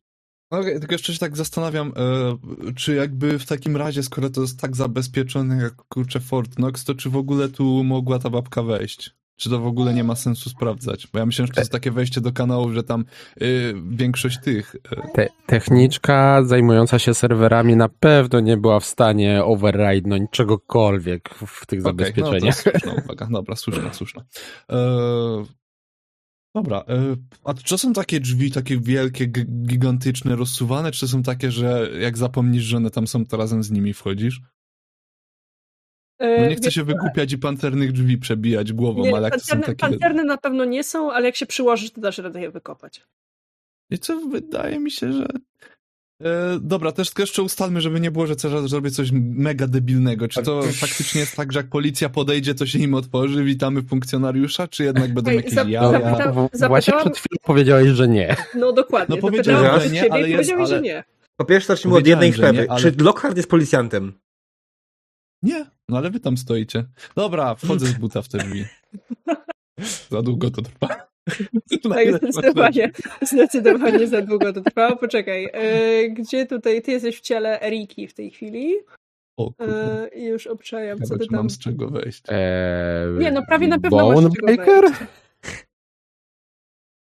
Okay, 0.50 0.80
tylko 0.80 0.94
jeszcze 0.94 1.12
się 1.12 1.18
tak 1.18 1.36
zastanawiam, 1.36 1.92
e, 1.96 2.74
czy 2.74 2.94
jakby 2.94 3.38
w 3.38 3.46
takim 3.46 3.76
razie, 3.76 4.02
skoro 4.02 4.30
to 4.30 4.40
jest 4.40 4.60
tak 4.60 4.76
zabezpieczone 4.76 5.62
jak 5.62 5.74
kurczę 5.74 6.20
Fort 6.20 6.54
Knox, 6.54 6.84
to 6.84 6.94
czy 6.94 7.10
w 7.10 7.16
ogóle 7.16 7.48
tu 7.48 7.84
mogła 7.84 8.18
ta 8.18 8.30
babka 8.30 8.62
wejść? 8.62 9.10
Czy 9.42 9.50
to 9.50 9.60
w 9.60 9.66
ogóle 9.66 9.94
nie 9.94 10.04
ma 10.04 10.16
sensu 10.16 10.50
sprawdzać. 10.50 11.06
Bo 11.12 11.18
ja 11.18 11.26
myślę, 11.26 11.46
że 11.46 11.52
to 11.52 11.60
jest 11.60 11.72
takie 11.72 11.90
wejście 11.90 12.20
do 12.20 12.32
kanału, 12.32 12.72
że 12.72 12.82
tam 12.82 13.04
y, 13.42 13.74
większość 13.90 14.40
tych... 14.40 14.74
Y... 14.74 14.80
Te, 15.14 15.28
techniczka 15.46 16.44
zajmująca 16.44 16.98
się 16.98 17.14
serwerami 17.14 17.76
na 17.76 17.88
pewno 17.88 18.40
nie 18.40 18.56
była 18.56 18.80
w 18.80 18.84
stanie 18.84 19.40
override'nąć 19.44 20.26
czegokolwiek 20.30 21.28
w 21.34 21.66
tych 21.66 21.80
okay, 21.80 21.92
zabezpieczeniach. 21.92 22.64
No 22.66 22.72
słuszna 22.72 22.92
uwaga. 23.04 23.28
Dobra, 23.30 23.56
słuszna, 23.56 23.92
słuszna. 23.92 24.24
E, 24.70 24.78
dobra, 26.54 26.84
e, 26.88 27.16
a 27.44 27.54
czy 27.54 27.78
są 27.78 27.92
takie 27.92 28.20
drzwi, 28.20 28.50
takie 28.50 28.80
wielkie, 28.80 29.26
gigantyczne, 29.66 30.36
rozsuwane, 30.36 30.92
czy 30.92 31.00
to 31.00 31.08
są 31.08 31.22
takie, 31.22 31.50
że 31.50 31.90
jak 32.00 32.18
zapomnisz, 32.18 32.64
że 32.64 32.76
one 32.76 32.90
tam 32.90 33.06
są, 33.06 33.26
to 33.26 33.36
razem 33.36 33.62
z 33.62 33.70
nimi 33.70 33.94
wchodzisz? 33.94 34.40
No 36.20 36.46
nie 36.48 36.56
chcę 36.56 36.70
się 36.70 36.84
wygłupiać 36.84 37.32
i 37.32 37.38
pancernych 37.38 37.92
drzwi 37.92 38.18
przebijać 38.18 38.72
głową, 38.72 39.02
nie, 39.02 39.16
ale 39.16 39.22
jak 39.22 39.32
pancerne, 39.32 39.66
są 39.66 39.72
takie... 39.72 39.90
Pancerne 39.90 40.24
na 40.24 40.36
pewno 40.36 40.64
nie 40.64 40.84
są, 40.84 41.12
ale 41.12 41.26
jak 41.26 41.36
się 41.36 41.46
przyłożysz, 41.46 41.90
to 41.90 42.00
dasz 42.00 42.18
radę 42.18 42.40
je 42.40 42.50
wykopać. 42.50 43.06
I 43.90 43.98
co, 43.98 44.20
wydaje 44.20 44.78
mi 44.78 44.90
się, 44.90 45.12
że... 45.12 45.26
E, 46.24 46.58
dobra, 46.60 46.92
też 46.92 47.10
jeszcze 47.18 47.42
ustalmy, 47.42 47.80
żeby 47.80 48.00
nie 48.00 48.10
było, 48.10 48.26
że 48.26 48.34
zrobię 48.66 48.90
coś 48.90 49.10
mega 49.12 49.66
debilnego. 49.66 50.28
Czy 50.28 50.42
to 50.42 50.62
faktycznie 50.62 51.20
jest 51.20 51.36
tak, 51.36 51.52
że 51.52 51.58
jak 51.58 51.68
policja 51.68 52.08
podejdzie, 52.08 52.54
to 52.54 52.66
się 52.66 52.78
im 52.78 52.94
otworzy, 52.94 53.44
witamy 53.44 53.82
funkcjonariusza, 53.82 54.68
czy 54.68 54.84
jednak 54.84 55.14
będą 55.14 55.30
Ej, 55.30 55.36
jakieś 55.36 55.52
zap, 55.52 55.68
jaja? 55.68 55.90
Zapyta, 55.90 56.68
Właśnie 56.68 56.94
przed 57.00 57.18
chwilą 57.18 57.38
powiedziałeś, 57.42 57.88
że 57.88 58.08
nie. 58.08 58.36
No 58.54 58.72
dokładnie. 58.72 59.16
No 59.16 59.22
powiedziałem, 59.22 59.80
że 59.80 59.88
nie, 59.88 60.12
ale 60.12 60.28
jest, 60.28 60.52
ale... 60.52 60.66
że 60.66 60.80
nie. 60.80 61.04
Po 61.36 61.44
pierwsze 61.44 61.66
zacznijmy 61.66 61.98
od 61.98 62.06
jednej 62.06 62.32
sprawy. 62.32 62.66
Ale... 62.70 62.80
Czy 62.80 62.94
Lockhart 62.98 63.36
jest 63.36 63.50
policjantem? 63.50 64.12
Nie. 65.42 65.66
No 65.88 65.96
ale 65.98 66.10
wy 66.10 66.20
tam 66.20 66.36
stoicie. 66.36 66.84
Dobra, 67.16 67.54
wchodzę 67.54 67.86
z 67.86 67.92
buta 67.92 68.22
w 68.22 68.28
te 68.28 68.38
drzwi. 68.38 68.64
Za 70.10 70.22
długo 70.22 70.50
to 70.50 70.62
trwa. 70.62 70.88
Tak, 71.82 72.16
zdecydowanie, 72.16 72.90
zdecydowanie 73.22 74.06
za 74.06 74.22
długo 74.22 74.52
to 74.52 74.60
trwało. 74.60 74.96
Poczekaj, 74.96 75.48
e, 75.52 76.08
gdzie 76.08 76.46
tutaj, 76.46 76.82
ty 76.82 76.92
jesteś 76.92 77.18
w 77.18 77.20
ciele 77.20 77.62
Eriki 77.62 78.08
w 78.08 78.14
tej 78.14 78.30
chwili? 78.30 78.74
O. 79.38 79.52
E, 79.60 80.08
już 80.18 80.46
obczajam, 80.46 80.98
co 80.98 81.18
ty 81.18 81.26
czy 81.26 81.32
mam 81.32 81.40
tam... 81.40 81.50
z 81.50 81.58
czego 81.58 81.88
wejść. 81.88 82.22
Eee, 82.28 83.18
Nie, 83.18 83.30
no 83.30 83.42
prawie 83.46 83.68
na 83.68 83.80
pewno 83.80 84.08
masz 84.08 84.18
z 84.18 84.22
czego 84.22 84.46
Bonebreaker? 84.46 84.84
wejść. 84.84 85.00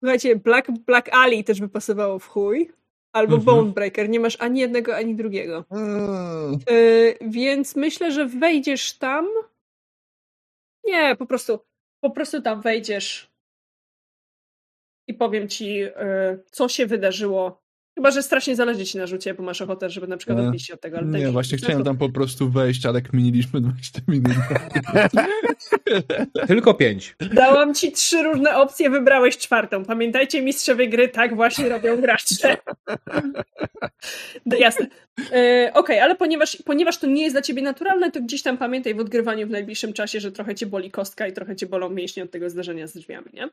Słuchajcie, 0.03 0.35
Black, 0.35 0.71
Black 0.85 1.09
Ali 1.13 1.43
też 1.43 1.59
by 1.59 1.69
pasowało 1.69 2.19
w 2.19 2.27
chuj. 2.27 2.71
Albo 3.17 3.35
Mhm. 3.35 3.45
Bonebreaker. 3.45 4.09
Nie 4.09 4.19
masz 4.19 4.37
ani 4.39 4.59
jednego, 4.59 4.95
ani 4.95 5.15
drugiego. 5.15 5.65
Eee, 5.71 6.57
Yy, 6.75 7.29
więc 7.29 7.75
myślę, 7.75 8.11
że 8.11 8.25
wejdziesz 8.25 8.93
tam. 8.97 9.25
Nie, 10.85 11.15
po 11.15 11.25
prostu, 11.25 11.59
po 12.03 12.09
prostu 12.11 12.41
tam 12.41 12.61
wejdziesz 12.61 13.31
i 15.07 15.13
powiem 15.13 15.47
ci, 15.47 15.69
yy, 15.75 15.91
co 16.51 16.69
się 16.69 16.85
wydarzyło. 16.85 17.61
Chyba, 17.97 18.11
że 18.11 18.23
strasznie 18.23 18.55
zależy 18.55 18.85
ci 18.85 18.97
na 18.97 19.07
rzucie, 19.07 19.33
bo 19.33 19.43
masz 19.43 19.61
ochotę, 19.61 19.89
żeby 19.89 20.07
na 20.07 20.17
przykład 20.17 20.39
odbić 20.39 20.65
się 20.65 20.73
od 20.73 20.81
tego. 20.81 20.97
Ale 20.97 21.11
tak, 21.11 21.21
Nie, 21.21 21.31
właśnie 21.31 21.57
chciałem 21.57 21.83
tam 21.83 21.97
po 21.97 22.09
prostu 22.09 22.49
wejść, 22.49 22.85
ale 22.85 23.01
kminiliśmy 23.01 23.61
20 23.61 24.01
minut. 24.07 24.31
Tylko 26.47 26.73
pięć. 26.73 27.15
Dałam 27.33 27.73
ci 27.73 27.91
trzy 27.91 28.23
różne 28.23 28.57
opcje, 28.57 28.89
wybrałeś 28.89 29.37
czwartą. 29.37 29.85
Pamiętajcie, 29.85 30.41
mistrzowie 30.41 30.89
gry 30.89 31.07
tak 31.07 31.35
właśnie 31.35 31.69
robią 31.69 32.01
gracze. 32.01 32.57
No, 34.45 34.57
Jasne. 34.57 34.87
E, 35.31 35.71
Okej, 35.73 35.99
ale 35.99 36.15
ponieważ, 36.15 36.57
ponieważ 36.65 36.97
to 36.97 37.07
nie 37.07 37.21
jest 37.23 37.33
dla 37.33 37.41
ciebie 37.41 37.61
naturalne, 37.61 38.11
to 38.11 38.21
gdzieś 38.21 38.41
tam 38.43 38.57
pamiętaj 38.57 38.95
w 38.95 38.99
odgrywaniu 38.99 39.47
w 39.47 39.49
najbliższym 39.49 39.93
czasie, 39.93 40.19
że 40.19 40.31
trochę 40.31 40.55
cię 40.55 40.65
boli 40.65 40.91
kostka 40.91 41.27
i 41.27 41.33
trochę 41.33 41.55
cię 41.55 41.65
bolą 41.65 41.89
mięśnie 41.89 42.23
od 42.23 42.31
tego 42.31 42.49
zdarzenia 42.49 42.87
z 42.87 42.93
drzwiami, 42.93 43.25
nie? 43.33 43.49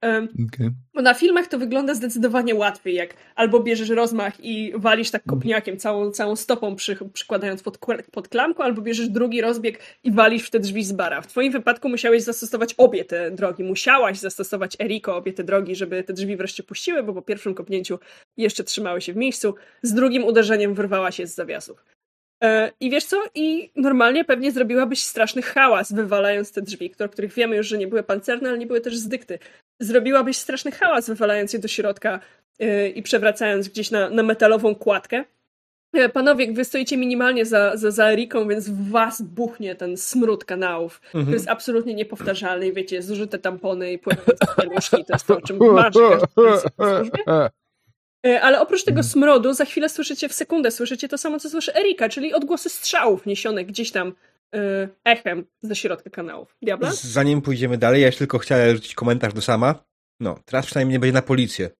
Em, 0.00 0.28
okej. 0.48 0.70
Bo 0.94 1.02
na 1.02 1.14
filmach 1.14 1.46
to 1.46 1.58
wygląda 1.58 1.94
zdecydowanie 1.94 2.54
łatwiej, 2.54 2.94
jak 2.94 3.14
albo 3.34 3.60
bierzesz 3.60 3.88
rozmach 3.88 4.44
i 4.44 4.72
walisz 4.76 5.10
tak 5.10 5.22
kopniakiem, 5.22 5.76
całą, 5.76 6.10
całą 6.10 6.36
stopą 6.36 6.76
przy, 6.76 6.96
przykładając 7.12 7.62
pod, 7.62 7.78
pod 8.12 8.28
klamką, 8.28 8.64
albo 8.64 8.82
bierzesz 8.82 9.08
drugi 9.08 9.40
rozbieg 9.40 9.78
i 10.04 10.12
walisz 10.12 10.46
w 10.46 10.50
te 10.50 10.60
drzwi 10.60 10.84
z 10.84 10.92
bara. 10.92 11.20
W 11.20 11.26
twoim 11.36 11.52
wypadku 11.52 11.88
musiałeś 11.88 12.22
zastosować 12.22 12.74
obie 12.74 13.04
te 13.04 13.30
drogi. 13.30 13.64
Musiałaś 13.64 14.18
zastosować 14.18 14.76
Eriko 14.80 15.16
obie 15.16 15.32
te 15.32 15.44
drogi, 15.44 15.76
żeby 15.76 16.02
te 16.02 16.12
drzwi 16.12 16.36
wreszcie 16.36 16.62
puściły, 16.62 17.02
bo 17.02 17.12
po 17.12 17.22
pierwszym 17.22 17.54
kopnięciu 17.54 17.98
jeszcze 18.36 18.64
trzymały 18.64 19.00
się 19.00 19.12
w 19.12 19.16
miejscu, 19.16 19.54
z 19.82 19.94
drugim 19.94 20.24
uderzeniem 20.24 20.74
wyrwała 20.74 21.12
się 21.12 21.26
z 21.26 21.34
zawiasów. 21.34 21.84
E, 22.44 22.72
I 22.80 22.90
wiesz 22.90 23.04
co? 23.04 23.16
I 23.34 23.70
normalnie 23.76 24.24
pewnie 24.24 24.52
zrobiłabyś 24.52 25.02
straszny 25.02 25.42
hałas, 25.42 25.92
wywalając 25.92 26.52
te 26.52 26.62
drzwi, 26.62 26.94
o 27.04 27.08
których 27.08 27.32
wiemy 27.32 27.56
już, 27.56 27.66
że 27.66 27.78
nie 27.78 27.86
były 27.86 28.02
pancerne, 28.02 28.48
ale 28.48 28.58
nie 28.58 28.66
były 28.66 28.80
też 28.80 28.96
z 28.96 29.08
dykty. 29.08 29.38
Zrobiłabyś 29.80 30.36
straszny 30.36 30.70
hałas, 30.70 31.08
wywalając 31.08 31.52
je 31.52 31.58
do 31.58 31.68
środka 31.68 32.20
yy, 32.58 32.88
i 32.88 33.02
przewracając 33.02 33.68
gdzieś 33.68 33.90
na, 33.90 34.10
na 34.10 34.22
metalową 34.22 34.74
kładkę. 34.74 35.24
E, 35.96 36.08
Panowie, 36.08 36.52
wy 36.52 36.64
stoicie 36.64 36.96
minimalnie 36.96 37.46
za, 37.46 37.76
za, 37.76 37.90
za 37.90 38.10
Eriką, 38.12 38.48
więc 38.48 38.68
w 38.68 38.90
was 38.90 39.22
buchnie 39.22 39.74
ten 39.74 39.96
smród 39.96 40.44
kanałów, 40.44 41.00
Mhm. 41.04 41.24
który 41.24 41.36
jest 41.36 41.48
absolutnie 41.48 41.94
niepowtarzalny. 41.94 42.66
I 42.68 42.72
wiecie, 42.72 43.02
zużyte 43.02 43.38
tampony 43.38 43.92
i 43.92 43.98
płynące 43.98 44.32
to 44.90 45.12
jest 45.12 45.26
to, 45.26 45.36
o 45.36 45.40
czym 45.40 45.58
marzy. 45.74 46.00
E, 48.26 48.40
Ale 48.42 48.60
oprócz 48.60 48.84
tego 48.84 49.02
smrodu, 49.02 49.52
za 49.54 49.64
chwilę 49.64 49.88
słyszycie, 49.88 50.28
w 50.28 50.32
sekundę 50.32 50.70
słyszycie 50.70 51.08
to 51.08 51.18
samo, 51.18 51.38
co 51.38 51.50
słyszy 51.50 51.74
Erika, 51.74 52.08
czyli 52.08 52.34
odgłosy 52.34 52.68
strzałów 52.68 53.26
niesionych 53.26 53.66
gdzieś 53.66 53.90
tam 53.90 54.12
e, 54.54 54.88
echem 55.04 55.44
ze 55.62 55.76
środka 55.76 56.10
kanałów. 56.10 56.56
Diabla? 56.62 56.90
Zanim 56.92 57.42
pójdziemy 57.42 57.78
dalej, 57.78 58.00
ja 58.00 58.06
już 58.06 58.16
tylko 58.16 58.38
chciałem 58.38 58.76
rzucić 58.76 58.94
komentarz 58.94 59.34
do 59.34 59.42
sama. 59.42 59.74
No, 60.20 60.38
teraz 60.44 60.66
przynajmniej 60.66 60.92
nie 60.92 61.00
będzie 61.00 61.12
na 61.14 61.22
policję. 61.22 61.70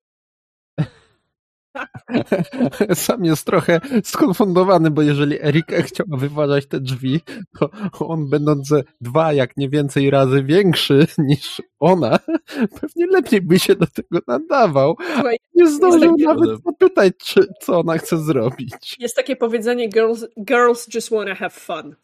Sam 2.95 3.25
jest 3.25 3.47
trochę 3.47 3.81
skonfundowany, 4.05 4.91
bo 4.91 5.03
jeżeli 5.03 5.43
Erika 5.43 5.83
chciała 5.83 6.17
wyważać 6.19 6.67
te 6.67 6.81
drzwi, 6.81 7.21
to 7.59 7.71
on 7.99 8.31
będąc 8.31 8.75
dwa, 9.01 9.33
jak 9.33 9.57
nie 9.57 9.69
więcej 9.69 10.11
razy 10.11 10.43
większy 10.43 11.07
niż 11.19 11.63
ona, 11.79 12.19
pewnie 12.81 13.07
lepiej 13.07 13.43
by 13.43 13.59
się 13.59 13.75
do 13.75 13.87
tego 13.87 14.19
nadawał. 14.27 14.97
Słuchaj, 15.15 15.39
Nie 15.55 15.71
zdążył 15.71 16.17
nawet 16.19 16.51
zapytać, 16.67 17.13
czy, 17.19 17.47
co 17.61 17.81
ona 17.81 17.99
chce 17.99 18.19
zrobić. 18.19 18.97
Jest 18.99 19.17
takie 19.17 19.37
powiedzenie 19.37 19.89
girls, 19.89 20.27
girls 20.45 20.95
just 20.95 21.11
wanna 21.11 21.35
have 21.35 21.51
fun. 21.51 21.97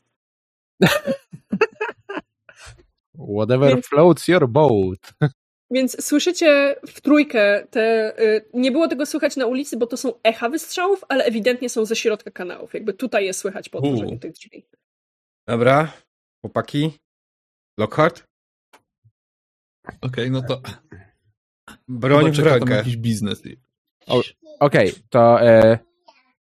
Whatever 3.14 3.68
Więc- 3.68 3.86
floats 3.86 4.28
your 4.28 4.48
boat. 4.48 5.12
Więc 5.72 6.04
słyszycie 6.04 6.76
w 6.86 7.00
trójkę 7.00 7.66
te. 7.70 8.14
Y, 8.20 8.44
nie 8.54 8.72
było 8.72 8.88
tego 8.88 9.06
słychać 9.06 9.36
na 9.36 9.46
ulicy, 9.46 9.76
bo 9.76 9.86
to 9.86 9.96
są 9.96 10.12
echa 10.22 10.48
wystrzałów, 10.48 11.04
ale 11.08 11.24
ewidentnie 11.24 11.68
są 11.68 11.84
ze 11.84 11.96
środka 11.96 12.30
kanałów. 12.30 12.74
Jakby 12.74 12.92
tutaj 12.92 13.24
je 13.24 13.32
słychać 13.32 13.68
po 13.68 13.78
otworzeniu 13.78 14.18
tych 14.18 14.32
drzwi. 14.32 14.66
Dobra, 15.46 15.92
chłopaki. 16.42 16.90
Lockhart, 17.78 18.24
Okej, 20.00 20.30
no 20.30 20.42
to 20.42 20.60
broń 21.88 22.32
w 22.32 22.38
rękę. 22.38 22.74
jakiś 22.74 22.96
biznes. 22.96 23.42
Okej, 24.60 24.92
to 25.10 25.42
e, 25.42 25.78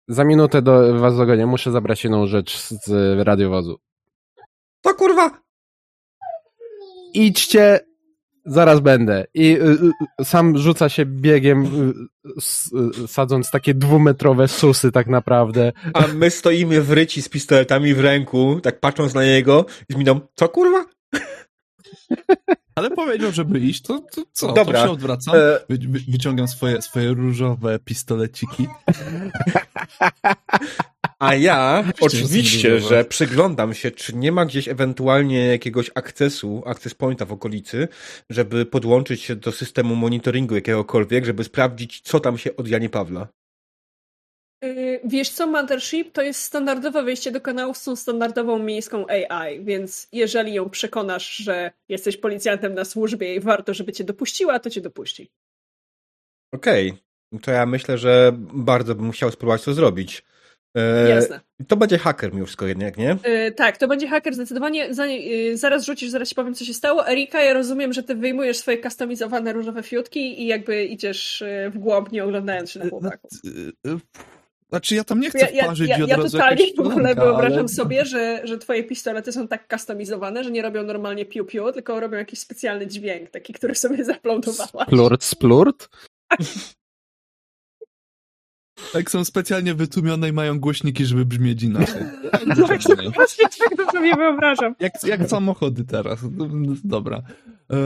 za 0.07 0.23
minutę 0.23 0.61
do 0.61 0.99
was 0.99 1.17
dogonię. 1.17 1.45
Muszę 1.45 1.71
zabrać 1.71 2.03
jedną 2.03 2.27
rzecz 2.27 2.57
z, 2.57 2.85
z 2.85 3.19
radiowozu. 3.27 3.79
To 4.81 4.93
kurwa! 4.93 5.41
Idźcie, 7.13 7.79
zaraz 8.45 8.79
będę. 8.79 9.25
I 9.33 9.51
y, 9.53 9.91
y, 10.21 10.25
sam 10.25 10.57
rzuca 10.57 10.89
się 10.89 11.05
biegiem, 11.05 11.65
y, 11.65 13.03
y, 13.03 13.07
sadząc 13.07 13.51
takie 13.51 13.73
dwumetrowe 13.73 14.47
susy 14.47 14.91
tak 14.91 15.07
naprawdę. 15.07 15.71
A 15.93 16.07
my 16.07 16.31
stoimy 16.31 16.81
w 16.81 16.91
ryci 16.91 17.21
z 17.21 17.29
pistoletami 17.29 17.93
w 17.93 17.99
ręku, 17.99 18.59
tak 18.63 18.79
patrząc 18.79 19.13
na 19.13 19.23
niego 19.23 19.65
i 19.89 19.93
z 19.93 19.95
miną, 19.95 20.19
co 20.35 20.49
kurwa? 20.49 20.85
Ale 22.75 22.91
powiedział, 22.91 23.31
żeby 23.31 23.59
iść, 23.59 23.81
to, 23.81 23.99
to 23.99 24.21
co? 24.31 24.53
Dobra. 24.53 24.81
To 24.81 24.85
się 24.85 24.91
odwracam, 24.91 25.35
E, 25.35 25.59
wy, 25.69 25.77
wy, 25.77 25.99
wyciągam 26.07 26.47
swoje, 26.47 26.81
swoje 26.81 27.13
różowe 27.13 27.79
pistoleciki. 27.79 28.67
A 31.19 31.35
ja 31.35 31.83
Oczywiście 32.01 32.79
że 32.79 33.05
przyglądam 33.05 33.73
się, 33.73 33.91
czy 33.91 34.15
nie 34.15 34.31
ma 34.31 34.45
gdzieś 34.45 34.67
ewentualnie 34.67 35.45
jakiegoś 35.45 35.91
akcesu, 35.95 36.63
access 36.65 36.93
pointa 36.93 37.25
w 37.25 37.31
okolicy, 37.31 37.87
żeby 38.29 38.65
podłączyć 38.65 39.21
się 39.21 39.35
do 39.35 39.51
systemu 39.51 39.95
monitoringu 39.95 40.55
jakiegokolwiek, 40.55 41.25
żeby 41.25 41.43
sprawdzić, 41.43 42.01
co 42.01 42.19
tam 42.19 42.37
się 42.37 42.55
od 42.55 42.67
Janie 42.67 42.89
Pawla. 42.89 43.27
Y, 44.65 44.99
Wiesz 45.03 45.29
co, 45.29 45.47
Mothership 45.47 46.11
to 46.11 46.21
jest 46.21 46.41
standardowe 46.41 47.03
wejście 47.03 47.31
do 47.31 47.41
kanałów 47.41 47.77
z 47.77 47.83
tą 47.83 47.95
standardową 47.95 48.59
miejską 48.59 49.05
AI, 49.07 49.63
więc 49.63 50.07
jeżeli 50.11 50.53
ją 50.53 50.69
przekonasz, 50.69 51.35
że 51.35 51.71
jesteś 51.89 52.17
policjantem 52.17 52.73
na 52.73 52.85
służbie 52.85 53.35
i 53.35 53.39
warto, 53.39 53.73
żeby 53.73 53.91
cię 53.91 54.03
dopuściła, 54.03 54.59
to 54.59 54.69
cię 54.69 54.81
dopuści. 54.81 55.31
Okej, 56.51 56.93
to 57.41 57.51
ja 57.51 57.65
myślę, 57.65 57.97
że 57.97 58.31
bardzo 58.53 58.95
bym 58.95 59.11
chciał 59.11 59.31
spróbować 59.31 59.63
to 59.63 59.73
zrobić. 59.73 60.23
E, 60.77 61.09
Jasne. 61.09 61.39
To 61.67 61.77
będzie 61.77 61.97
haker 61.97 62.33
mimo 62.33 62.45
wszystko 62.45 62.67
jednak, 62.67 62.97
nie? 62.97 63.17
Y, 63.47 63.51
tak, 63.51 63.77
to 63.77 63.87
będzie 63.87 64.07
haker 64.07 64.33
zdecydowanie. 64.33 64.93
Za, 64.93 65.05
y, 65.05 65.57
zaraz 65.57 65.85
rzucisz, 65.85 66.09
zaraz 66.09 66.29
ci 66.29 66.35
powiem, 66.35 66.55
co 66.55 66.65
się 66.65 66.73
stało. 66.73 67.09
Erika, 67.09 67.41
ja 67.41 67.53
rozumiem, 67.53 67.93
że 67.93 68.03
ty 68.03 68.15
wyjmujesz 68.15 68.57
swoje 68.57 68.77
kustomizowane 68.77 69.53
różowe 69.53 69.83
fiutki 69.83 70.41
i 70.41 70.47
jakby 70.47 70.85
idziesz 70.85 71.43
w 71.69 71.77
głąb, 71.77 72.11
nie 72.11 72.23
oglądając 72.23 72.71
się 72.71 72.79
na 72.79 72.89
chłopaków. 72.89 73.31
Znaczy 74.69 74.95
ja 74.95 75.03
tam 75.03 75.19
nie 75.19 75.29
chcę 75.29 75.39
Ja, 75.39 75.49
ja, 75.49 75.63
wparzyć 75.63 75.89
ja, 75.89 75.97
ja 76.07 76.17
razu 76.17 76.37
totalnie 76.37 76.73
w 76.77 76.79
ogóle 76.79 77.15
wyobrażam 77.15 77.59
ale... 77.59 77.67
sobie, 77.67 78.05
że, 78.05 78.41
że 78.43 78.57
twoje 78.57 78.83
pistolety 78.83 79.31
są 79.31 79.47
tak 79.47 79.67
kustomizowane, 79.67 80.43
że 80.43 80.51
nie 80.51 80.61
robią 80.61 80.83
normalnie 80.83 81.25
piu-piu, 81.25 81.73
tylko 81.73 81.99
robią 81.99 82.17
jakiś 82.17 82.39
specjalny 82.39 82.87
dźwięk, 82.87 83.29
taki, 83.29 83.53
który 83.53 83.75
sobie 83.75 84.03
zaplątowałaś. 84.13 84.87
Splurt, 84.87 85.23
splurt. 85.23 85.89
Tak 88.93 89.11
są 89.11 89.25
specjalnie 89.25 89.73
wytłumione 89.73 90.29
i 90.29 90.31
mają 90.33 90.59
głośniki, 90.59 91.05
żeby 91.05 91.25
brzmieć 91.25 91.63
inaczej. 91.63 92.01
Tak, 92.31 93.13
właśnie 93.15 93.45
tak 93.59 93.77
to 93.77 93.91
sobie 93.91 94.15
wyobrażam. 94.15 94.75
Jak, 94.79 94.93
jak 95.03 95.29
samochody 95.29 95.83
teraz. 95.83 96.19
Dobra. 96.83 97.21
E, 97.71 97.77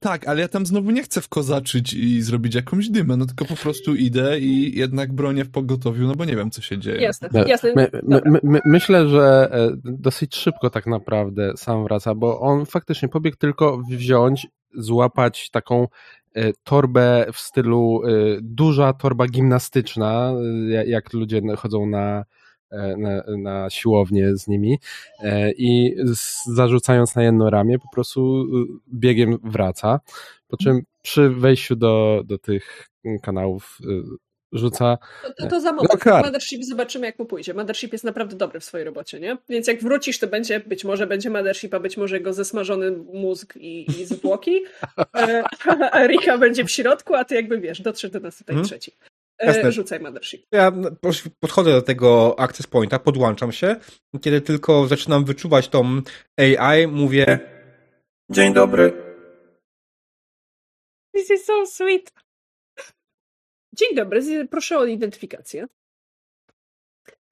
tak, 0.00 0.28
ale 0.28 0.40
ja 0.40 0.48
tam 0.48 0.66
znowu 0.66 0.90
nie 0.90 1.02
chcę 1.02 1.20
wkozaczyć 1.20 1.94
i 1.94 2.22
zrobić 2.22 2.54
jakąś 2.54 2.88
dymę, 2.88 3.16
no 3.16 3.26
tylko 3.26 3.44
po 3.44 3.56
prostu 3.56 3.94
idę 3.94 4.40
i 4.40 4.78
jednak 4.78 5.12
bronię 5.12 5.44
w 5.44 5.50
pogotowiu, 5.50 6.06
no 6.06 6.14
bo 6.14 6.24
nie 6.24 6.36
wiem, 6.36 6.50
co 6.50 6.62
się 6.62 6.78
dzieje. 6.78 7.00
Jasne, 7.00 7.28
No, 7.32 7.46
jasne. 7.46 7.72
My, 7.76 7.90
my, 8.02 8.40
my, 8.42 8.60
myślę, 8.64 9.08
że 9.08 9.48
e, 9.52 9.70
dosyć 9.84 10.36
szybko 10.36 10.70
tak 10.70 10.86
naprawdę 10.86 11.52
sam 11.56 11.84
wraca, 11.84 12.14
bo 12.14 12.40
on 12.40 12.66
faktycznie 12.66 13.08
pobiegł 13.08 13.36
tylko 13.36 13.78
wziąć, 13.90 14.46
złapać 14.74 15.50
taką 15.50 15.88
e, 16.34 16.52
torbę 16.64 17.26
w 17.32 17.38
stylu 17.38 18.02
e, 18.04 18.10
duża 18.40 18.92
torba 18.92 19.26
gimnastyczna, 19.26 20.32
e, 20.72 20.86
jak 20.86 21.12
ludzie 21.12 21.42
chodzą 21.56 21.86
na 21.86 22.24
na, 22.98 23.22
na 23.38 23.70
siłownię 23.70 24.36
z 24.36 24.48
nimi 24.48 24.78
i 25.56 25.96
zarzucając 26.46 27.16
na 27.16 27.22
jedno 27.22 27.50
ramię 27.50 27.78
po 27.78 27.88
prostu 27.92 28.42
y, 28.42 28.46
biegiem 28.94 29.38
wraca, 29.44 30.00
po 30.48 30.56
czym 30.56 30.82
przy 31.02 31.30
wejściu 31.30 31.76
do, 31.76 32.22
do 32.24 32.38
tych 32.38 32.88
kanałów 33.22 33.78
y, 33.84 33.86
rzuca 34.58 34.98
To, 35.22 35.32
to, 35.32 35.46
to 35.46 35.60
za 35.60 35.72
moment. 35.72 36.04
Mothership 36.06 36.64
zobaczymy, 36.64 37.06
jak 37.06 37.18
mu 37.18 37.26
pójdzie. 37.26 37.54
Mothership 37.54 37.92
jest 37.92 38.04
naprawdę 38.04 38.36
dobry 38.36 38.60
w 38.60 38.64
swojej 38.64 38.84
robocie, 38.84 39.20
nie? 39.20 39.36
Więc 39.48 39.66
jak 39.66 39.82
wrócisz, 39.82 40.18
to 40.18 40.26
będzie, 40.26 40.60
być 40.60 40.84
może 40.84 41.06
będzie 41.06 41.30
Mothership, 41.30 41.74
a 41.74 41.80
być 41.80 41.96
może 41.96 42.16
jego 42.16 42.32
zesmażony 42.32 42.90
mózg 43.14 43.56
i, 43.56 44.00
i 44.00 44.04
zwłoki. 44.04 44.64
E, 45.16 45.44
a 45.92 46.06
Rika 46.06 46.38
będzie 46.38 46.64
w 46.64 46.70
środku, 46.70 47.14
a 47.14 47.24
ty 47.24 47.34
jakby 47.34 47.60
wiesz, 47.60 47.80
dotrzesz 47.82 48.10
do 48.10 48.20
nas 48.20 48.38
tutaj 48.38 48.54
Mhm. 48.54 48.68
trzeci. 48.68 48.92
Jasne. 49.42 49.62
E, 49.62 49.72
rzucaj 49.72 50.00
Mothership. 50.00 50.42
Ja 50.52 50.72
podchodzę 51.40 51.70
do 51.70 51.82
tego 51.82 52.34
access 52.38 52.66
pointa, 52.66 52.98
podłączam 52.98 53.52
się. 53.52 53.76
Kiedy 54.20 54.40
tylko 54.40 54.86
zaczynam 54.86 55.24
wyczuwać 55.24 55.68
tą 55.68 56.00
AI, 56.36 56.86
mówię 56.86 57.38
Dzień 58.30 58.54
dobry. 58.54 58.92
This 61.14 61.30
is 61.30 61.44
so 61.44 61.66
sweet. 61.66 62.12
Dzień 63.76 63.94
dobry, 63.94 64.20
proszę 64.50 64.78
o 64.78 64.84
identyfikację. 64.86 65.66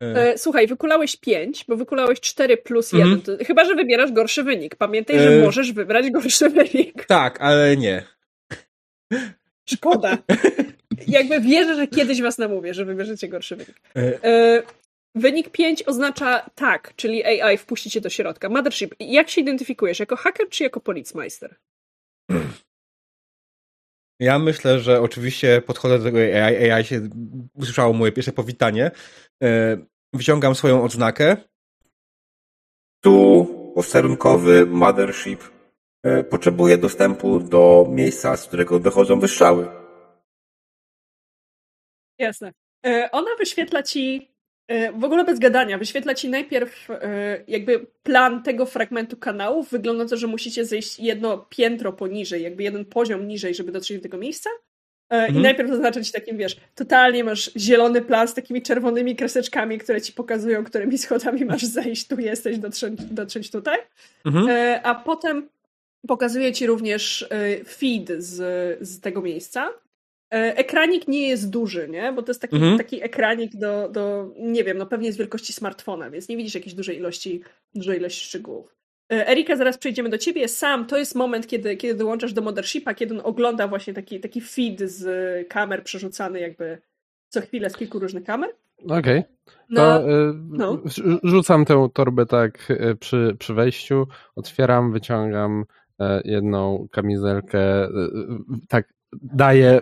E, 0.03 0.07
E, 0.17 0.39
słuchaj, 0.39 0.67
wykulałeś 0.67 1.17
5, 1.17 1.65
bo 1.69 1.77
wykulałeś 1.77 2.21
4 2.21 2.57
plus 2.57 2.95
Mhm. 2.95 3.11
1. 3.19 3.39
To, 3.39 3.45
chyba, 3.45 3.65
że 3.65 3.75
wybierasz 3.75 4.13
gorszy 4.13 4.43
wynik. 4.43 4.77
Pamiętaj, 4.77 5.19
że 5.19 5.29
E. 5.29 5.43
możesz 5.45 5.73
wybrać 5.73 6.11
gorszy 6.11 6.51
wynik. 6.51 7.07
tak, 7.07 7.41
ale 7.41 7.77
nie. 7.77 8.05
Szkoda. 9.69 10.19
Jakby 11.09 11.41
wierzę, 11.41 11.75
że 11.77 11.87
kiedyś 11.87 12.23
was 12.23 12.39
namówię, 12.39 12.75
że 12.75 12.85
wybierzecie 12.85 13.29
gorszy 13.29 13.57
wynik. 13.57 13.81
E, 13.97 14.25
E, 14.25 14.63
wynik 15.15 15.51
5 15.51 15.83
oznacza 15.83 16.51
tak, 16.55 16.93
czyli 16.97 17.25
AI 17.25 17.59
wpuści 17.59 17.91
cię 17.91 18.01
do 18.01 18.11
środka. 18.11 18.49
Mothership, 18.49 18.95
jak 19.01 19.31
się 19.31 19.41
identyfikujesz? 19.41 20.01
Jako 20.01 20.17
hacker 20.17 20.49
czy 20.49 20.65
jako 20.65 20.81
policmeister? 20.81 21.55
Ja 24.21 24.39
myślę, 24.39 24.81
że 24.81 25.01
oczywiście 25.01 25.63
podchodzę 25.67 25.99
do 25.99 26.05
tego 26.05 26.19
AI, 26.19 26.71
AI 26.71 26.85
się 26.85 27.09
usłyszało 27.55 27.93
moje 27.93 28.13
pierwsze 28.13 28.33
powitanie. 28.33 28.91
E, 29.43 29.77
Wyciągam 30.13 30.55
swoją 30.55 30.85
odznakę. 30.85 31.37
Tu 33.01 33.47
posterunkowy 33.75 34.67
Mothership. 34.67 35.41
E, 36.03 36.25
Potrzebuję 36.25 36.79
dostępu 36.79 37.41
do 37.41 37.87
miejsca, 37.91 38.37
z 38.37 38.47
którego 38.47 38.79
dochodzą 38.79 39.21
wystrzały. 39.21 39.69
Jasne. 42.19 42.53
E, 42.87 43.09
Ona 43.13 43.31
wyświetla 43.39 43.83
ci, 43.83 44.34
w 44.99 45.05
ogóle 45.05 45.25
bez 45.25 45.39
gadania, 45.39 45.79
wyświetla 45.79 46.15
ci 46.15 46.29
najpierw 46.29 46.91
e, 46.91 47.45
jakby 47.49 47.87
plan 48.03 48.43
tego 48.43 48.67
fragmentu 48.67 49.17
kanału. 49.17 49.63
Wygląda 49.63 50.07
to, 50.07 50.17
że 50.17 50.27
musicie 50.27 50.65
zejść 50.65 51.01
jedno 51.01 51.39
piętro 51.39 51.93
poniżej, 51.93 52.43
jakby 52.43 52.63
jeden 52.63 52.85
poziom 52.85 53.29
niżej, 53.29 53.55
żeby 53.55 53.73
dotrzeć 53.73 53.97
do 53.97 54.03
tego 54.03 54.19
miejsca. 54.19 54.51
E, 55.11 55.19
I 55.25 55.29
Mhm. 55.29 55.43
najpierw 55.43 55.71
zaznacza 55.71 56.03
ci 56.03 56.13
takim, 56.13 56.37
wiesz, 56.37 56.57
totalnie 56.75 57.25
masz 57.25 57.51
zielony 57.57 58.03
plan 58.03 58.29
z 58.29 58.35
takimi 58.35 58.63
czerwonymi 58.63 59.17
kreseczkami, 59.17 59.79
które 59.79 60.01
ci 60.01 60.13
pokazują, 60.13 60.65
którymi 60.65 60.99
schodami 61.05 61.45
masz 61.45 61.65
zejść, 61.65 62.07
tu 62.07 62.21
jesteś, 62.21 62.59
dotrzeć, 62.59 62.95
dotrzeć 63.11 63.51
tutaj. 63.51 63.79
Mhm. 64.25 64.49
E, 64.49 64.83
a 64.83 64.95
potem 64.95 65.49
pokazuje 66.09 66.53
ci 66.53 66.67
również 66.67 67.27
e, 67.31 67.65
feed 67.65 68.11
z, 68.19 68.37
z 68.89 69.01
tego 69.01 69.23
miejsca. 69.23 69.71
E, 70.35 70.57
Ekranik 70.57 71.09
nie 71.09 71.29
jest 71.29 71.51
duży, 71.51 71.89
nie? 71.89 72.13
Bo 72.13 72.23
to 72.23 72.31
jest 72.31 72.41
taki, 72.41 72.57
Mhm. 72.57 72.79
taki 72.79 73.03
ekranik 73.05 73.57
do, 73.57 73.89
do, 73.89 74.31
nie 74.39 74.65
wiem, 74.65 74.79
no 74.79 74.87
pewnie 74.87 75.13
z 75.13 75.17
wielkości 75.17 75.53
smartfona, 75.53 76.11
więc 76.11 76.29
nie 76.29 76.37
widzisz 76.37 76.55
jakiejś 76.55 76.75
dużej 76.75 76.97
ilości, 76.97 77.43
dużej 77.75 77.99
ilości 77.99 78.25
szczegółów. 78.27 78.75
E, 79.13 79.29
Erika, 79.29 79.57
zaraz 79.57 79.79
przejdziemy 79.79 80.09
do 80.09 80.19
ciebie. 80.19 80.49
Sam 80.49 80.87
to 80.87 80.99
jest 80.99 81.15
moment, 81.15 81.47
kiedy, 81.47 81.77
kiedy 81.77 81.95
dołączasz 81.95 82.33
do 82.33 82.43
Mothershipa, 82.43 82.95
kiedy 82.95 83.15
on 83.15 83.21
ogląda 83.25 83.69
właśnie 83.69 83.95
taki, 83.95 84.21
taki 84.21 84.41
feed 84.41 84.81
z 84.91 85.49
kamer 85.49 85.85
przerzucany 85.85 86.41
jakby 86.41 86.79
co 87.29 87.41
chwilę 87.41 87.71
z 87.71 87.77
kilku 87.77 87.99
różnych 87.99 88.25
kamer. 88.25 88.51
Okej. 88.89 89.23
No, 89.71 89.81
To 90.01 90.11
y, 90.11 90.35
no. 90.51 90.77
rzu- 90.77 91.19
rzucam 91.23 91.65
tę 91.65 91.89
torbę 91.95 92.27
tak 92.27 92.71
y, 92.71 92.97
przy, 93.01 93.37
przy 93.39 93.55
wejściu, 93.55 94.07
otwieram, 94.37 94.93
wyciągam 94.93 95.65
e, 96.01 96.21
jedną 96.25 96.89
kamizelkę, 96.93 97.85
y, 97.85 97.91
tak 98.69 98.89
daję 99.13 99.81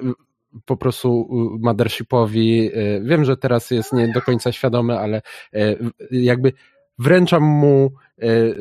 po 0.64 0.76
prostu 0.76 1.28
Mothershipowi. 1.60 2.70
y, 2.76 3.00
Wiem, 3.04 3.24
że 3.24 3.36
teraz 3.36 3.70
jest 3.70 3.92
nie 3.92 4.08
do 4.08 4.22
końca 4.22 4.52
świadomy, 4.52 4.98
ale 4.98 5.22
y, 5.56 5.78
jakby 6.10 6.52
wręczam 6.98 7.42
mu 7.42 7.90
y, 8.22 8.56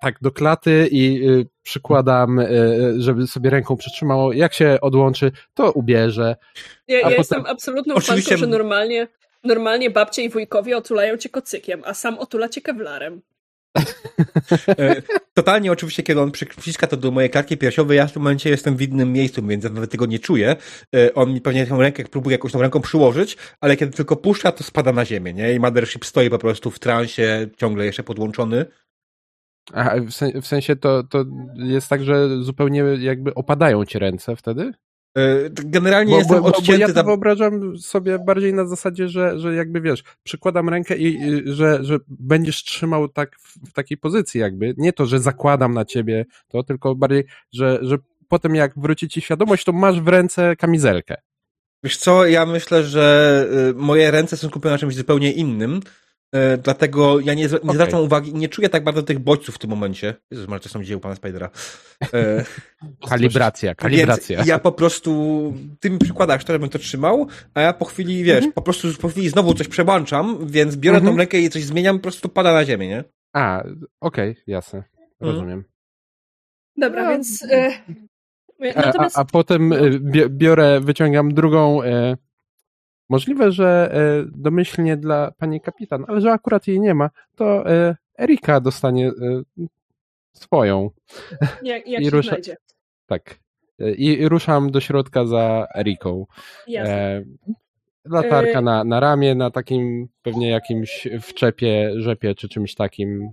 tak 0.00 0.14
do 0.22 0.30
klaty 0.30 0.88
i 0.90 1.26
przykładam, 1.62 2.40
żeby 2.96 3.26
sobie 3.26 3.50
ręką 3.50 3.76
przytrzymało. 3.76 4.32
Jak 4.32 4.54
się 4.54 4.78
odłączy, 4.80 5.32
to 5.54 5.72
ubierze. 5.72 6.36
Ja, 6.88 6.94
ja 6.96 7.00
A 7.00 7.04
potem- 7.04 7.18
jestem 7.18 7.46
absolutną 7.46 7.94
Oczywiście- 7.94 8.30
fanką, 8.30 8.40
że 8.44 8.46
normalnie, 8.50 9.08
normalnie 9.44 9.90
babcie 9.90 10.22
i 10.22 10.28
wujkowie 10.28 10.76
otulają 10.76 11.16
cię 11.16 11.28
kocykiem, 11.28 11.82
a 11.84 11.94
sam 11.94 12.18
otula 12.18 12.48
cię 12.48 12.60
kewlarem. 12.60 13.20
E, 14.68 15.02
Totalnie 15.34 15.72
oczywiście, 15.72 16.02
kiedy 16.02 16.20
on 16.20 16.30
przyciska 16.30 16.86
to 16.86 16.96
do 16.96 17.10
mojej 17.10 17.30
klatki 17.30 17.56
piersiowej, 17.56 17.96
ja 17.96 18.06
w 18.06 18.12
tym 18.12 18.22
momencie 18.22 18.50
jestem 18.50 18.76
w 18.76 18.82
innym 18.82 19.12
miejscu, 19.12 19.46
więc 19.46 19.64
nawet 19.64 19.90
tego 19.90 20.06
nie 20.06 20.18
czuję. 20.18 20.56
E, 20.96 21.14
On 21.14 21.32
mi 21.34 21.40
pewnie 21.40 21.66
tę 21.66 21.76
rękę 21.78 22.04
próbuje 22.04 22.34
jakąś 22.34 22.52
tą 22.52 22.62
ręką 22.62 22.80
przyłożyć, 22.80 23.36
ale 23.60 23.76
kiedy 23.76 23.92
tylko 23.92 24.16
puszcza, 24.16 24.52
to 24.52 24.64
spada 24.64 24.92
na 24.92 25.04
ziemię, 25.04 25.32
nie? 25.32 25.54
I 25.54 25.60
Mothership 25.60 26.04
stoi 26.04 26.30
po 26.30 26.38
prostu 26.38 26.70
w 26.70 26.78
transie, 26.78 27.46
ciągle 27.56 27.84
jeszcze 27.84 28.02
podłączony. 28.02 28.66
A 29.72 29.96
w, 30.00 30.10
sen, 30.10 30.42
w 30.42 30.46
sensie 30.46 30.76
to, 30.76 31.02
to 31.02 31.24
jest 31.54 31.88
tak, 31.88 32.04
że 32.04 32.42
zupełnie 32.42 32.84
jakby 32.98 33.34
opadają 33.34 33.84
ci 33.84 33.98
ręce 33.98 34.36
wtedy? 34.36 34.72
E, 35.16 35.50
Generalnie 35.50 36.10
Bo, 36.10 36.18
jestem 36.18 36.36
bo, 36.36 36.42
bo, 36.42 36.50
bo 36.50 36.56
odcięty 36.56 36.80
ja 36.80 36.88
to 36.88 36.94
za... 36.94 37.02
wyobrażam 37.02 37.78
sobie 37.78 38.18
bardziej 38.18 38.54
na 38.54 38.66
zasadzie, 38.66 39.08
że, 39.08 39.38
że 39.38 39.54
jakby 39.54 39.80
wiesz, 39.80 40.02
przykładam 40.22 40.68
rękę 40.68 40.96
i 40.96 41.14
i 41.14 41.42
że, 41.52 41.84
że 41.84 41.98
będziesz 42.08 42.64
trzymał 42.64 43.08
tak 43.08 43.36
w, 43.38 43.70
w 43.70 43.72
takiej 43.72 43.98
pozycji 43.98 44.40
jakby. 44.40 44.74
Nie 44.76 44.92
to, 44.92 45.06
że 45.06 45.20
zakładam 45.20 45.74
na 45.74 45.84
ciebie 45.84 46.24
to, 46.48 46.62
tylko 46.62 46.94
bardziej, 46.94 47.24
że, 47.52 47.78
że 47.82 47.96
potem 48.28 48.54
jak 48.54 48.78
wróci 48.78 49.08
ci 49.08 49.20
świadomość, 49.20 49.64
to 49.64 49.72
masz 49.72 50.00
w 50.00 50.08
ręce 50.08 50.56
kamizelkę. 50.56 51.16
Wiesz 51.84 51.96
co, 51.96 52.26
ja 52.26 52.46
myślę, 52.46 52.84
że 52.84 53.46
y, 53.70 53.74
moje 53.74 54.10
ręce 54.10 54.36
są 54.36 54.48
skupione 54.48 54.74
na 54.74 54.78
czymś 54.78 54.94
zupełnie 54.94 55.32
innym, 55.32 55.80
dlatego 56.62 57.20
ja 57.20 57.34
nie, 57.34 57.42
nie 57.46 57.56
Okej. 57.56 57.70
zwracam 57.74 58.00
uwagi, 58.00 58.34
nie 58.34 58.48
czuję 58.48 58.68
tak 58.68 58.84
bardzo 58.84 59.02
tych 59.02 59.18
bodźców 59.18 59.54
w 59.54 59.58
tym 59.58 59.70
momencie. 59.70 60.14
Jezus, 60.30 60.48
może 60.48 60.60
to 60.60 60.68
są 60.68 60.84
dzieł 60.84 61.00
pana 61.00 61.14
Spidera. 61.14 61.50
E, 62.14 62.44
Kalibracja, 63.08 63.74
kalibracja. 63.84 64.36
Więc 64.36 64.48
ja 64.48 64.58
po 64.58 64.72
prostu, 64.72 65.52
ty 65.80 65.90
mi 65.90 65.98
przykładasz 65.98 66.44
to, 66.44 66.52
żebym 66.52 66.68
to 66.68 66.78
trzymał, 66.78 67.26
a 67.54 67.60
ja 67.60 67.72
po 67.72 67.84
chwili, 67.84 68.24
wiesz, 68.24 68.44
po 68.54 68.62
prostu 68.62 68.88
po 69.00 69.08
chwili 69.08 69.28
znowu 69.28 69.54
coś 69.54 69.68
przełączam, 69.68 70.46
więc 70.46 70.76
biorę 70.76 70.96
Mhm. 70.98 71.14
tą 71.14 71.18
rękę 71.18 71.38
i 71.40 71.50
coś 71.50 71.64
zmieniam, 71.64 71.96
po 71.98 72.02
prostu 72.02 72.28
pada 72.28 72.52
na 72.52 72.64
ziemię, 72.64 72.88
nie? 72.88 73.04
A, 73.32 73.64
okej, 74.00 74.36
jasne. 74.46 74.82
Rozumiem. 75.20 75.64
Dobra, 76.76 77.02
No. 77.04 77.10
więc... 77.10 77.42
E, 77.50 77.70
A, 78.74 78.82
a, 78.82 78.86
natomiast... 78.86 79.18
a 79.18 79.24
potem 79.24 79.70
bi- 80.00 80.28
biorę, 80.30 80.80
wyciągam 80.80 81.34
drugą. 81.34 81.82
e, 81.82 82.16
Możliwe, 83.08 83.52
że 83.52 83.90
e, 83.92 84.24
domyślnie 84.36 84.96
dla 84.96 85.30
pani 85.30 85.60
kapitan, 85.60 86.04
ale 86.08 86.20
że 86.20 86.32
akurat 86.32 86.66
jej 86.66 86.80
nie 86.80 86.94
ma, 86.94 87.10
to 87.36 87.70
e, 87.70 87.96
Erika 88.18 88.60
dostanie 88.60 89.08
e, 89.08 89.42
swoją. 90.32 90.90
jak 91.62 91.88
jak 91.88 92.02
i 92.02 92.04
się 92.04 92.10
rusza- 92.10 92.28
znajdzie. 92.28 92.56
Tak. 93.06 93.38
I, 93.96 94.28
ruszam 94.28 94.70
do 94.70 94.80
środka 94.80 95.26
za 95.26 95.66
Eriką. 95.74 96.26
Jasne. 96.66 97.24
Latarka 98.04 98.60
na, 98.60 98.84
na 98.84 99.00
ramię, 99.00 99.34
na 99.34 99.50
takim 99.50 100.08
pewnie 100.22 100.50
jakimś 100.50 101.08
wczepie, 101.22 101.92
rzepie 101.96 102.34
czy 102.34 102.48
czymś 102.48 102.74
takim, 102.74 103.30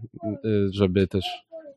żeby 0.70 1.08
też 1.08 1.26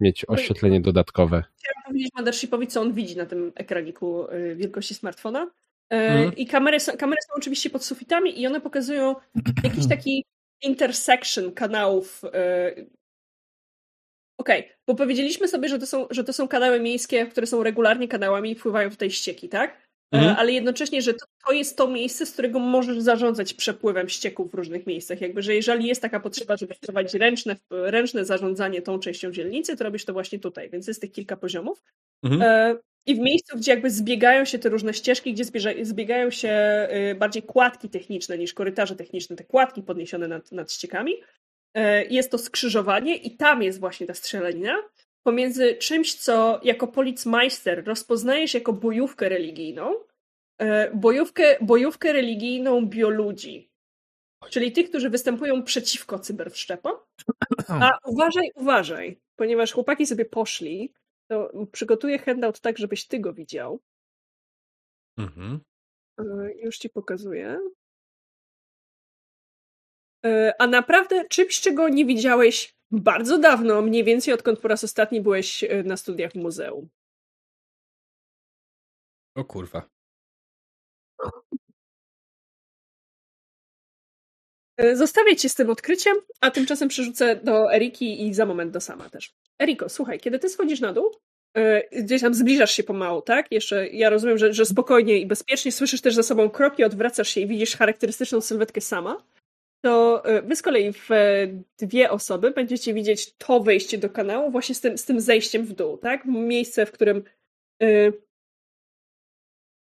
mieć 0.00 0.24
oświetlenie 0.28 0.80
dodatkowe. 0.80 1.42
Chciałam 1.59 1.83
powiedzieć 1.87 2.11
Mothershipowi, 2.16 2.66
co 2.66 2.80
on 2.80 2.92
widzi 2.92 3.16
na 3.16 3.26
tym 3.26 3.52
ekraniku 3.54 4.26
wielkości 4.57 4.94
smartfona. 4.94 5.50
E, 5.94 6.09
Mhm. 6.09 6.37
I 6.37 6.46
kamery 6.46 6.80
są, 6.80 6.92
kamery 6.96 7.18
są 7.28 7.35
oczywiście 7.37 7.70
pod 7.70 7.85
sufitami 7.85 8.40
i 8.40 8.46
one 8.46 8.61
pokazują 8.61 9.14
jakiś 9.64 9.88
taki 9.88 10.24
intersection 10.62 11.52
kanałów. 11.52 12.22
e, 12.35 12.74
Okej, 14.40 14.68
bo 14.87 14.94
powiedzieliśmy 14.94 15.48
sobie, 15.48 15.68
że 15.68 15.78
to, 15.78 15.87
są, 15.87 16.07
że 16.11 16.24
to 16.24 16.33
są 16.33 16.48
kanały 16.48 16.80
miejskie, 16.80 17.26
które 17.26 17.46
są 17.46 17.62
regularnie 17.62 18.09
kanałami 18.09 18.50
i 18.50 18.54
wpływają 18.54 18.90
tutaj 18.90 19.11
ścieki, 19.11 19.48
tak? 19.48 19.70
E, 19.70 20.18
Mhm. 20.18 20.37
Ale 20.38 20.52
jednocześnie, 20.52 21.02
że 21.02 21.14
to, 21.14 21.26
to 21.46 21.52
jest 21.52 21.76
to 21.76 21.88
miejsce, 21.88 22.26
z 22.26 22.33
którego 22.33 22.59
możesz 22.59 23.00
zarządzać 23.00 23.54
przepływem 23.54 24.09
ścieków 24.09 24.50
w 24.50 24.54
różnych 24.54 24.87
miejscach. 24.87 25.20
Jakby, 25.20 25.42
że 25.42 25.54
jeżeli 25.54 25.87
jest 25.87 26.02
taka 26.02 26.20
potrzeba, 26.20 26.57
żeby 26.57 26.74
wprowadzić 26.74 27.14
ręczne, 27.14 27.57
ręczne 27.70 28.24
zarządzanie 28.24 28.83
tą 28.83 28.98
częścią 28.98 29.33
dzielnicy, 29.33 29.76
to 29.76 29.85
robisz 29.85 30.04
to 30.04 30.12
właśnie 30.12 30.38
tutaj. 30.38 30.70
Więc 30.70 30.87
jest 30.87 31.00
tych 31.00 31.12
kilka 31.12 31.37
poziomów. 31.37 31.83
Mhm. 32.24 32.76
I 33.06 33.14
w 33.14 33.18
miejscu, 33.18 33.56
gdzie 33.56 33.70
jakby 33.70 33.90
zbiegają 33.90 34.44
się 34.44 34.58
te 34.58 34.68
różne 34.68 34.94
ścieżki, 34.94 35.32
gdzie 35.32 35.44
zbiegają 35.82 36.30
się 36.30 36.88
y, 37.10 37.14
bardziej 37.14 37.42
kładki 37.42 37.88
techniczne 37.88 38.38
niż 38.38 38.54
korytarze 38.54 38.96
techniczne, 38.96 39.36
te 39.36 39.44
kładki 39.44 39.82
podniesione 39.82 40.28
nad, 40.28 40.52
nad 40.52 40.72
ściekami, 40.72 41.12
y, 41.12 41.80
jest 42.10 42.30
to 42.30 42.38
skrzyżowanie 42.38 43.16
i 43.16 43.36
tam 43.36 43.62
jest 43.62 43.80
właśnie 43.80 44.06
ta 44.06 44.14
strzelanina 44.14 44.76
pomiędzy 45.22 45.74
czymś, 45.74 46.14
co 46.14 46.60
jako 46.62 46.88
policmeister 46.88 47.84
rozpoznajesz 47.84 48.54
jako 48.54 48.72
bojówkę 48.72 49.28
religijną, 49.28 49.94
y, 50.62 50.66
bojówkę, 50.94 51.56
bojówkę 51.60 52.12
religijną 52.12 52.86
bioludzi, 52.86 53.70
czyli 54.50 54.72
tych, 54.72 54.88
którzy 54.88 55.10
występują 55.10 55.62
przeciwko 55.62 56.18
cyberwszczepom. 56.18 56.92
A 57.68 57.90
uważaj, 58.06 58.50
uważaj, 58.54 59.20
ponieważ 59.36 59.72
chłopaki 59.72 60.06
sobie 60.06 60.24
poszli, 60.24 60.92
to 61.28 61.50
przygotuję 61.72 62.18
handout 62.18 62.60
tak, 62.60 62.78
żebyś 62.78 63.06
ty 63.06 63.20
go 63.20 63.32
widział. 63.32 63.80
Mhm. 65.18 65.60
E, 66.18 66.24
Już 66.56 66.78
ci 66.78 66.90
pokazuję. 66.90 67.58
E, 70.26 70.54
A 70.58 70.66
naprawdę 70.66 71.28
czymś, 71.28 71.60
czego 71.60 71.88
nie 71.88 72.04
widziałeś 72.04 72.74
bardzo 72.90 73.38
dawno, 73.38 73.82
mniej 73.82 74.04
więcej 74.04 74.34
odkąd 74.34 74.60
po 74.60 74.68
raz 74.68 74.84
ostatni 74.84 75.20
byłeś 75.20 75.64
e, 75.64 75.82
na 75.82 75.96
studiach 75.96 76.32
w 76.32 76.37
muzeum. 76.37 76.88
O 79.37 79.44
kurwa. 79.44 79.88
Zostawię 84.94 85.37
cię 85.37 85.48
z 85.48 85.54
tym 85.54 85.70
odkryciem, 85.70 86.16
a 86.40 86.50
tymczasem 86.50 86.88
przerzucę 86.88 87.37
do 87.37 87.74
Eriki 87.74 88.26
i 88.26 88.34
za 88.34 88.46
moment 88.46 88.72
do 88.72 88.80
Sama 88.80 89.10
też. 89.10 89.34
Eriko, 89.62 89.88
słuchaj, 89.88 90.20
kiedy 90.20 90.38
ty 90.38 90.48
schodzisz 90.48 90.80
na 90.80 90.92
dół, 90.92 91.10
e, 91.56 92.02
gdzieś 92.02 92.20
tam 92.20 92.34
zbliżasz 92.34 92.70
się 92.70 92.82
pomału, 92.82 93.22
tak? 93.22 93.52
Jeszcze 93.52 93.88
ja 93.88 94.10
rozumiem, 94.10 94.38
że, 94.38 94.52
że 94.52 94.64
spokojnie 94.64 95.18
i 95.18 95.26
bezpiecznie 95.26 95.72
słyszysz 95.72 96.00
też 96.00 96.14
za 96.14 96.22
sobą 96.22 96.50
kroki, 96.50 96.84
odwracasz 96.84 97.28
się 97.28 97.40
i 97.40 97.46
widzisz 97.46 97.76
charakterystyczną 97.76 98.40
sylwetkę 98.40 98.80
Sama, 98.80 99.24
to 99.84 100.24
e, 100.24 100.42
wy 100.42 100.56
z 100.56 100.62
kolei 100.62 100.92
w 100.92 101.10
e, 101.10 101.46
dwie 101.78 102.10
osoby 102.10 102.50
będziecie 102.50 102.94
widzieć 102.94 103.34
to 103.34 103.60
wejście 103.60 103.98
do 103.98 104.10
kanału 104.10 104.50
właśnie 104.50 104.74
z 104.74 104.80
tym, 104.80 104.98
z 104.98 105.04
tym 105.04 105.20
zejściem 105.20 105.64
w 105.64 105.72
dół, 105.72 105.96
tak? 105.98 106.24
Miejsce, 106.24 106.86
w 106.86 106.92
którym 106.92 107.22
e, 107.82 108.12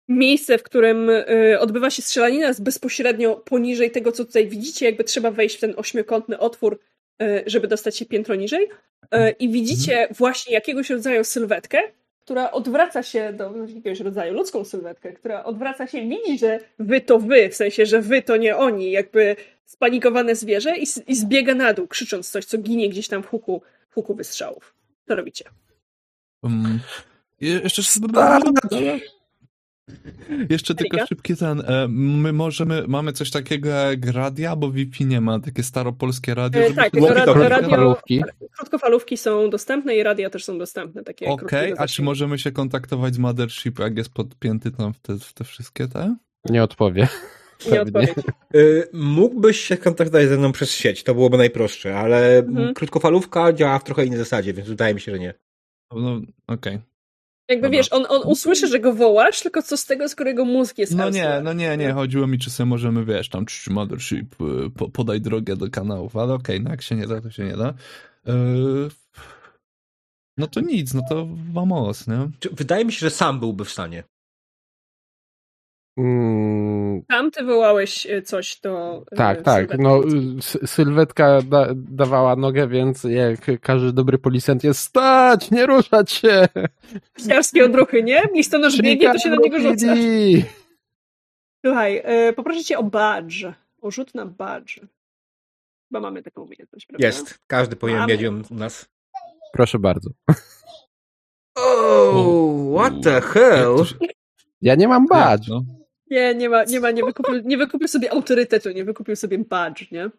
miejsce, 0.08 0.58
w 0.58 0.62
którym 0.62 1.10
odbywa 1.58 1.90
się 1.90 2.02
strzelanina, 2.02 2.46
jest 2.46 2.62
bezpośrednio 2.62 3.36
poniżej 3.36 3.90
tego, 3.90 4.12
co 4.12 4.24
tutaj 4.24 4.48
widzicie. 4.48 4.86
Jakby 4.86 5.04
trzeba 5.04 5.30
wejść 5.30 5.56
w 5.56 5.60
ten 5.60 5.74
ośmiokątny 5.76 6.38
otwór, 6.38 6.78
żeby 7.46 7.68
dostać 7.68 7.96
się 7.96 8.06
piętro 8.06 8.34
niżej. 8.34 8.68
Y, 9.14 9.30
I 9.38 9.48
widzicie 9.48 10.08
właśnie 10.10 10.54
jakiegoś 10.54 10.90
rodzaju 10.90 11.24
sylwetkę, 11.24 11.78
która 12.20 12.50
odwraca 12.50 13.02
się 13.02 13.32
do 13.32 13.52
jakiegoś 13.66 14.00
rodzaju 14.00 14.34
ludzką 14.34 14.64
sylwetkę, 14.64 15.12
która 15.12 15.44
odwraca 15.44 15.86
się, 15.86 16.08
widzi, 16.08 16.38
że 16.38 16.60
wy 16.78 17.00
to 17.00 17.18
wy, 17.18 17.48
w 17.48 17.54
sensie, 17.54 17.86
że 17.86 18.00
wy 18.00 18.22
to 18.22 18.36
nie 18.36 18.56
oni, 18.56 18.90
jakby 18.90 19.36
spanikowane 19.64 20.34
zwierzę 20.34 20.76
i, 20.78 20.86
i 21.06 21.14
zbiega 21.16 21.54
na 21.54 21.72
dół, 21.72 21.86
krzycząc 21.86 22.30
coś, 22.30 22.44
co 22.44 22.58
ginie 22.58 22.88
gdzieś 22.88 23.08
tam 23.08 23.22
w 23.22 23.26
huku, 23.26 23.62
w 23.90 23.94
huku 23.94 24.14
wystrzałów. 24.14 24.74
Co 25.08 25.14
robicie? 25.14 25.44
Um, 26.42 26.80
je- 27.40 27.60
jeszcze 27.64 27.82
Jeszcze 30.50 30.74
tylko 30.74 31.06
szybki 31.06 31.36
ten. 31.36 31.60
e, 31.60 31.86
My 31.88 32.32
możemy, 32.32 32.84
mamy 32.88 33.12
coś 33.12 33.30
takiego 33.30 33.68
jak 33.68 34.06
radia, 34.06 34.56
bo 34.56 34.70
Wi-Fi 34.70 35.06
nie 35.06 35.20
ma, 35.20 35.40
takie 35.40 35.62
staropolskie 35.62 36.34
radio. 36.34 36.60
E, 36.60 36.64
żeby 36.64 36.76
tak, 36.76 36.90
tylko 36.90 37.14
radio, 37.14 37.34
Krótkofalówki. 37.34 38.22
krótkofalówki 38.56 39.16
są 39.16 39.50
dostępne 39.50 39.96
i 39.96 40.02
radia 40.02 40.30
też 40.30 40.44
są 40.44 40.58
dostępne. 40.58 41.04
Takie 41.04 41.26
Okej, 41.26 41.38
krótkiego 41.48 41.80
a 41.80 41.86
czy 41.86 42.02
możemy 42.02 42.38
się 42.38 42.52
kontaktować 42.52 43.14
z 43.14 43.18
Mothership, 43.18 43.78
jak 43.78 43.96
jest 43.96 44.10
podpięty 44.14 44.70
tam 44.70 44.92
w 44.94 44.98
te, 44.98 45.18
w 45.18 45.32
te 45.32 45.44
wszystkie 45.44 45.88
te? 45.88 46.16
Nie 46.50 46.62
odpowie. 46.62 47.08
Nie 47.72 47.82
odpowiedź. 47.82 48.10
Y, 48.54 48.88
mógłbyś 48.92 49.60
się 49.60 49.76
kontaktować 49.76 50.28
ze 50.28 50.36
mną 50.38 50.52
przez 50.52 50.70
sieć, 50.70 51.02
to 51.04 51.14
byłoby 51.14 51.36
najprostsze, 51.38 51.98
ale 51.98 52.38
Mhm. 52.38 52.74
krótkofalówka 52.74 53.52
działa 53.52 53.78
w 53.78 53.84
trochę 53.84 54.04
innej 54.06 54.18
zasadzie, 54.18 54.52
więc 54.54 54.68
wydaje 54.68 54.94
mi 54.94 55.00
się, 55.00 55.12
że 55.12 55.18
nie. 55.18 55.34
No, 55.94 56.20
okej. 56.46 56.78
Jakby 57.52 57.66
Dobra. 57.66 57.78
wiesz, 57.78 57.92
on, 57.92 58.06
on 58.08 58.22
usłyszy, 58.24 58.66
że 58.66 58.80
go 58.80 58.92
wołasz, 58.92 59.42
tylko 59.42 59.62
co 59.62 59.76
z 59.76 59.86
tego, 59.86 60.08
skoro 60.08 60.30
jego 60.30 60.44
mózg 60.44 60.78
jest 60.78 60.94
No 60.94 61.10
nie, 61.10 61.40
no 61.44 61.52
nie, 61.52 61.76
nie, 61.76 61.92
chodziło 61.92 62.26
mi, 62.26 62.38
czy 62.38 62.50
sobie 62.50 62.66
możemy, 62.66 63.04
wiesz, 63.04 63.28
tam 63.28 63.46
czy 63.46 63.70
Mothership, 63.70 64.34
y, 64.40 64.70
po, 64.70 64.88
podaj 64.88 65.20
drogę 65.20 65.56
do 65.56 65.70
kanałów, 65.70 66.16
ale 66.16 66.34
okej, 66.34 66.60
no 66.60 66.70
jak 66.70 66.82
się 66.82 66.94
nie 66.96 67.06
da, 67.06 67.20
to 67.20 67.30
się 67.30 67.44
nie 67.44 67.56
da. 67.56 67.74
Yy, 68.26 68.90
No 70.36 70.46
to 70.46 70.60
nic, 70.60 70.94
no 70.94 71.02
to 71.08 71.28
vamos, 71.52 72.06
nie? 72.06 72.30
Wydaje 72.52 72.84
mi 72.84 72.92
się, 72.92 72.98
że 72.98 73.10
sam 73.10 73.40
byłby 73.40 73.64
w 73.64 73.70
stanie. 73.70 74.04
Mm, 75.96 77.02
Tam 77.08 77.30
ty 77.30 77.44
wołałeś 77.44 78.06
e, 78.06 78.22
coś 78.22 78.60
do 78.60 79.04
e, 79.12 79.16
tak, 79.16 79.42
tak. 79.42 79.58
sylwetki. 79.58 79.82
No, 79.82 80.00
y, 80.62 80.66
Sylwetka 80.66 81.42
da, 81.42 81.68
dawała 81.74 82.36
nogę, 82.36 82.68
więc 82.68 83.04
jak 83.04 83.60
każdy 83.60 83.92
dobry 83.92 84.18
policjant 84.18 84.64
jest 84.64 84.80
stać, 84.80 85.50
nie 85.50 85.66
ruszać 85.66 86.12
się! 86.12 86.48
Psiarskie 87.14 87.64
odruchy, 87.64 88.02
nie? 88.02 88.22
Listonosz 88.34 88.82
biegnie, 88.82 89.12
to 89.12 89.18
się 89.18 89.30
na 89.30 89.36
niego 89.36 89.60
rzuca. 89.60 89.94
Słuchaj, 91.66 92.00
e, 92.04 92.32
poproszę 92.32 92.64
cię 92.64 92.78
o 92.78 92.82
badge. 92.82 93.44
O 93.80 93.90
rzut 93.90 94.14
na 94.14 94.26
badge. 94.26 94.80
Chyba 95.88 96.00
mamy 96.00 96.22
taką 96.22 96.42
umiejętność, 96.42 96.86
prawda? 96.86 97.06
Jest. 97.06 97.38
Każdy 97.46 97.76
powinien 97.76 98.00
Mamy. 98.00 98.12
mieć 98.12 98.22
ją 98.22 98.42
u 98.50 98.54
nas. 98.54 98.88
Proszę 99.52 99.78
bardzo. 99.78 100.10
Oh, 101.54 102.78
what 102.78 102.92
the 103.02 103.20
hell? 103.20 103.76
Ja 104.62 104.74
nie 104.74 104.88
mam 104.88 105.06
badge. 105.06 105.48
No. 105.48 105.62
Nie, 106.12 106.34
nie 106.34 106.48
ma, 106.48 106.64
nie 106.64 106.80
ma, 106.80 106.90
nie 106.90 107.04
wykupił, 107.04 107.34
nie 107.44 107.56
wykupił 107.56 107.88
sobie 107.88 108.12
autorytetu, 108.12 108.70
nie 108.70 108.84
wykupił 108.84 109.16
sobie 109.16 109.38
badge, 109.38 109.90
nie? 109.92 110.10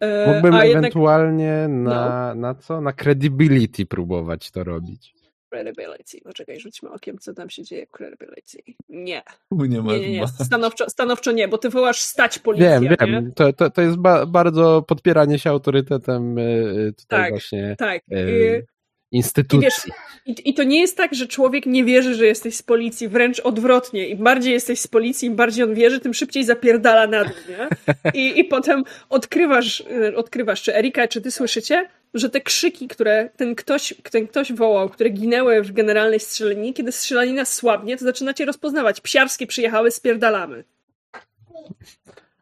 E, 0.00 0.26
Mógłbym 0.34 0.54
a 0.54 0.64
jednak 0.64 0.78
ewentualnie 0.84 1.66
na, 1.68 2.34
na 2.34 2.54
co? 2.54 2.80
Na 2.80 2.92
credibility 2.92 3.86
próbować 3.86 4.50
to 4.50 4.64
robić. 4.64 5.14
credibility. 5.50 6.20
Poczekaj, 6.24 6.60
rzućmy 6.60 6.90
okiem, 6.90 7.18
co 7.18 7.34
tam 7.34 7.50
się 7.50 7.62
dzieje 7.62 7.86
w 7.86 7.90
credibility. 7.90 8.58
Nie. 8.88 9.22
Nie 9.50 9.82
ma 9.82 9.92
Nie, 9.92 10.00
nie, 10.00 10.10
nie. 10.20 10.28
Stanowczo, 10.28 10.90
stanowczo 10.90 11.32
nie, 11.32 11.48
bo 11.48 11.58
ty 11.58 11.68
wołasz 11.70 12.00
stać 12.02 12.38
policja, 12.38 12.80
Wiem, 12.80 12.82
nie? 13.00 13.06
wiem. 13.06 13.32
To, 13.32 13.52
to, 13.52 13.70
to 13.70 13.82
jest 13.82 13.96
ba 13.96 14.26
bardzo 14.26 14.82
podpieranie 14.82 15.38
się 15.38 15.50
autorytetem 15.50 16.38
y, 16.38 16.42
y, 16.42 16.92
tutaj 16.92 17.20
Tak. 17.20 17.30
właśnie 17.30 17.76
Tak. 17.78 18.02
y, 18.12 18.66
instytucji. 19.12 19.92
I, 20.26 20.50
I 20.50 20.54
to 20.54 20.62
nie 20.62 20.80
jest 20.80 20.96
tak, 20.96 21.14
że 21.14 21.26
człowiek 21.26 21.66
nie 21.66 21.84
wierzy, 21.84 22.14
że 22.14 22.26
jesteś 22.26 22.56
z 22.56 22.62
policji, 22.62 23.08
wręcz 23.08 23.40
odwrotnie. 23.40 24.08
Im 24.08 24.18
bardziej 24.18 24.52
jesteś 24.52 24.80
z 24.80 24.86
policji, 24.86 25.28
im 25.28 25.36
bardziej 25.36 25.64
on 25.64 25.74
wierzy, 25.74 26.00
tym 26.00 26.14
szybciej 26.14 26.44
zapierdala 26.44 27.06
na 27.06 27.24
dół, 27.24 27.34
nie? 27.48 27.68
I, 28.20 28.40
i 28.40 28.44
potem 28.44 28.84
odkrywasz, 29.08 29.80
y, 29.80 30.16
odkrywasz, 30.16 30.62
czy 30.62 30.76
Erika, 30.76 31.08
czy 31.08 31.20
ty 31.20 31.30
słyszycie, 31.30 31.88
że 32.14 32.30
te 32.30 32.40
krzyki, 32.40 32.88
które 32.88 33.30
ten 33.36 33.54
ktoś, 33.54 33.94
ten 34.10 34.26
ktoś 34.26 34.52
wołał, 34.52 34.88
które 34.88 35.10
ginęły 35.10 35.62
w 35.62 35.72
generalnej 35.72 36.20
strzelaninie, 36.20 36.74
kiedy 36.74 36.92
strzelanina 36.92 37.44
słabnie, 37.44 37.96
to 37.96 38.04
zaczynacie 38.04 38.44
rozpoznawać. 38.44 39.00
Psiarskie 39.00 39.46
przyjechały, 39.46 39.90
spierdalamy. 39.90 40.64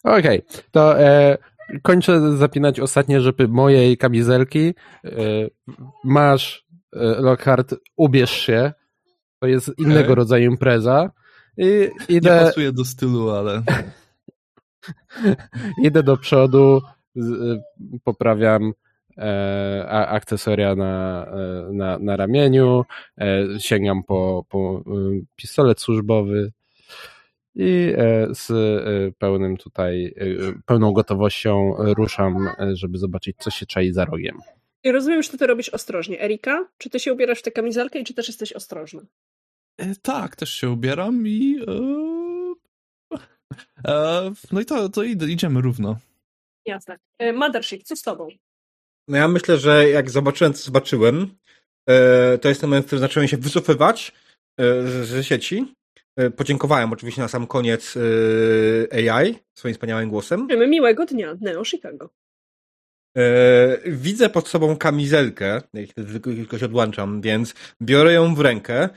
Okej, 0.04 0.42
to 0.70 1.00
e, 1.00 1.38
kończę 1.82 2.36
zapinać 2.36 2.80
ostatnie 2.80 3.20
rzepy 3.20 3.48
mojej 3.48 3.96
kamizelki. 3.96 4.74
E, 5.04 5.10
masz, 6.04 6.66
e, 6.92 6.98
Lockhart, 7.20 7.74
ubierz 7.96 8.30
się. 8.30 8.72
To 9.40 9.46
jest 9.46 9.78
innego 9.78 10.00
Okej. 10.00 10.14
rodzaju 10.14 10.50
impreza. 10.50 11.10
I 11.56 11.64
Nie 12.08 12.16
idę, 12.16 12.40
pasuje 12.40 12.72
do 12.72 12.84
stylu, 12.84 13.30
ale 13.30 13.62
idę 15.86 16.02
do 16.02 16.16
przodu, 16.16 16.80
e, 17.16 17.20
poprawiam 18.04 18.72
e, 19.18 19.86
akcesoria 19.88 20.74
na, 20.74 21.26
na, 21.72 21.98
na 21.98 22.16
ramieniu, 22.16 22.84
e, 23.18 23.46
sięgam 23.58 24.02
po, 24.02 24.44
po 24.48 24.84
pistolet 25.36 25.80
służbowy 25.80 26.52
i 27.54 27.92
e, 27.96 28.26
z 28.34 28.50
e, 28.50 29.12
pełnym 29.18 29.56
tutaj, 29.56 30.14
e, 30.16 30.24
pełną 30.66 30.92
gotowością 30.92 31.74
ruszam, 31.78 32.48
żeby 32.72 32.98
zobaczyć, 32.98 33.36
co 33.38 33.50
się 33.50 33.66
czai 33.66 33.92
za 33.92 34.04
rogiem. 34.04 34.38
I 34.84 34.92
rozumiem, 34.92 35.22
że 35.22 35.28
ty 35.30 35.38
to 35.38 35.46
robisz 35.46 35.68
ostrożnie. 35.68 36.20
Erika, 36.22 36.68
czy 36.78 36.90
ty 36.90 37.00
się 37.00 37.12
ubierasz 37.12 37.38
w 37.38 37.42
tę 37.42 37.50
kamizelkę 37.50 37.98
i 37.98 38.04
czy 38.04 38.14
też 38.14 38.28
jesteś 38.28 38.52
ostrożna? 38.52 39.02
e, 39.78 39.94
tak, 40.02 40.36
też 40.36 40.50
się 40.50 40.70
ubieram 40.70 41.26
i 41.26 41.58
e, 41.68 43.18
e, 43.88 44.32
no 44.52 44.60
i 44.60 44.64
to, 44.64 44.88
to 44.88 45.02
idziemy 45.02 45.60
równo. 45.60 45.96
Jasne. 46.66 46.98
E, 47.18 47.32
Mothership, 47.32 47.82
co 47.82 47.96
z 47.96 48.02
tobą? 48.02 48.28
No 49.08 49.16
ja 49.16 49.28
myślę, 49.28 49.58
że 49.58 49.88
jak 49.90 50.10
zobaczyłem, 50.10 50.54
co 50.54 50.64
zobaczyłem, 50.64 51.34
e, 51.88 52.38
to 52.38 52.48
jest 52.48 52.60
ten 52.60 52.70
moment, 52.70 52.84
w 52.84 52.88
którym 52.88 53.00
zacząłem 53.00 53.28
się 53.28 53.36
wycofywać 53.36 54.12
e, 54.60 54.82
z- 54.82 55.08
ze 55.08 55.24
sieci. 55.24 55.74
E, 56.16 56.30
Podziękowałem 56.30 56.92
oczywiście 56.92 57.22
na 57.22 57.28
sam 57.28 57.46
koniec 57.46 57.94
e, 58.92 59.12
AI 59.12 59.34
swoim 59.58 59.74
wspaniałym 59.74 60.10
głosem. 60.10 60.40
Życzymy 60.40 60.68
miłego 60.68 61.06
dnia, 61.06 61.36
Neo 61.40 61.64
Chicago. 61.64 62.10
E, 63.16 63.90
Widzę 63.90 64.28
pod 64.28 64.48
sobą 64.48 64.76
kamizelkę, 64.76 65.62
tylko 66.36 66.58
się 66.58 66.66
odłączam, 66.66 67.20
więc 67.20 67.54
biorę 67.82 68.12
ją 68.12 68.34
w 68.34 68.40
rękę 68.40 68.88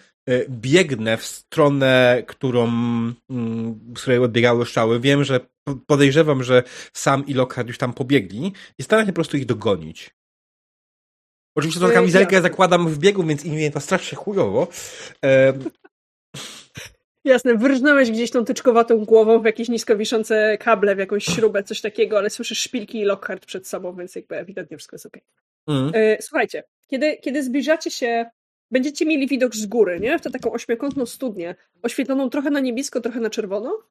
biegnę 0.49 1.17
w 1.17 1.25
stronę, 1.25 2.23
którą, 2.27 2.63
mm, 3.29 3.79
z 3.97 4.01
której 4.01 4.19
odbiegały 4.19 4.65
strzały. 4.65 4.99
Wiem, 4.99 5.23
że 5.23 5.39
podejrzewam, 5.87 6.43
że 6.43 6.63
sam 6.93 7.25
i 7.25 7.33
Lockhart 7.33 7.67
już 7.67 7.77
tam 7.77 7.93
pobiegli 7.93 8.53
i 8.79 8.83
staram 8.83 9.05
się 9.05 9.11
po 9.11 9.15
prostu 9.15 9.37
ich 9.37 9.45
dogonić. 9.45 10.15
Oczywiście 11.57 11.79
tą 11.79 11.91
kamizelkę 11.91 12.35
jasne. 12.35 12.49
zakładam 12.49 12.89
w 12.89 12.99
biegu, 12.99 13.23
więc 13.23 13.45
im 13.45 13.71
to 13.71 13.79
strasznie 13.79 14.17
chujowo. 14.17 14.67
E, 15.25 15.53
Jasne, 17.27 17.55
wyrżnąłeś 17.55 18.11
gdzieś 18.11 18.31
tą 18.31 18.45
tyczkowatą 18.45 19.05
głową 19.05 19.39
w 19.39 19.45
jakieś 19.45 19.69
nisko 19.69 19.97
wiszące 19.97 20.57
kable, 20.57 20.95
w 20.95 20.99
jakąś 20.99 21.25
śrubę, 21.25 21.63
coś 21.63 21.81
takiego, 21.81 22.17
ale 22.17 22.29
słyszysz 22.29 22.59
szpilki 22.59 22.99
i 22.99 23.03
Lockhart 23.03 23.45
przed 23.45 23.67
sobą, 23.67 23.95
więc 23.95 24.15
jakby 24.15 24.35
ewidentnie 24.35 24.77
wszystko 24.77 24.95
jest 24.95 25.05
okej. 25.05 25.21
mm, 25.67 25.91
E, 25.95 26.21
Słuchajcie, 26.21 26.63
kiedy, 26.87 27.17
kiedy 27.17 27.43
zbliżacie 27.43 27.91
się, 27.91 28.25
będziecie 28.71 29.05
mieli 29.05 29.27
widok 29.27 29.55
z 29.55 29.65
góry, 29.65 29.99
nie? 29.99 30.19
W 30.19 30.21
tę 30.21 30.31
taką 30.31 30.51
ośmiokątną 30.51 31.05
studnię, 31.05 31.55
oświetloną 31.83 32.29
trochę 32.29 32.49
na 32.49 32.59
niebiesko, 32.59 33.01
trochę 33.01 33.19
na 33.19 33.29
czerwono. 33.29 33.83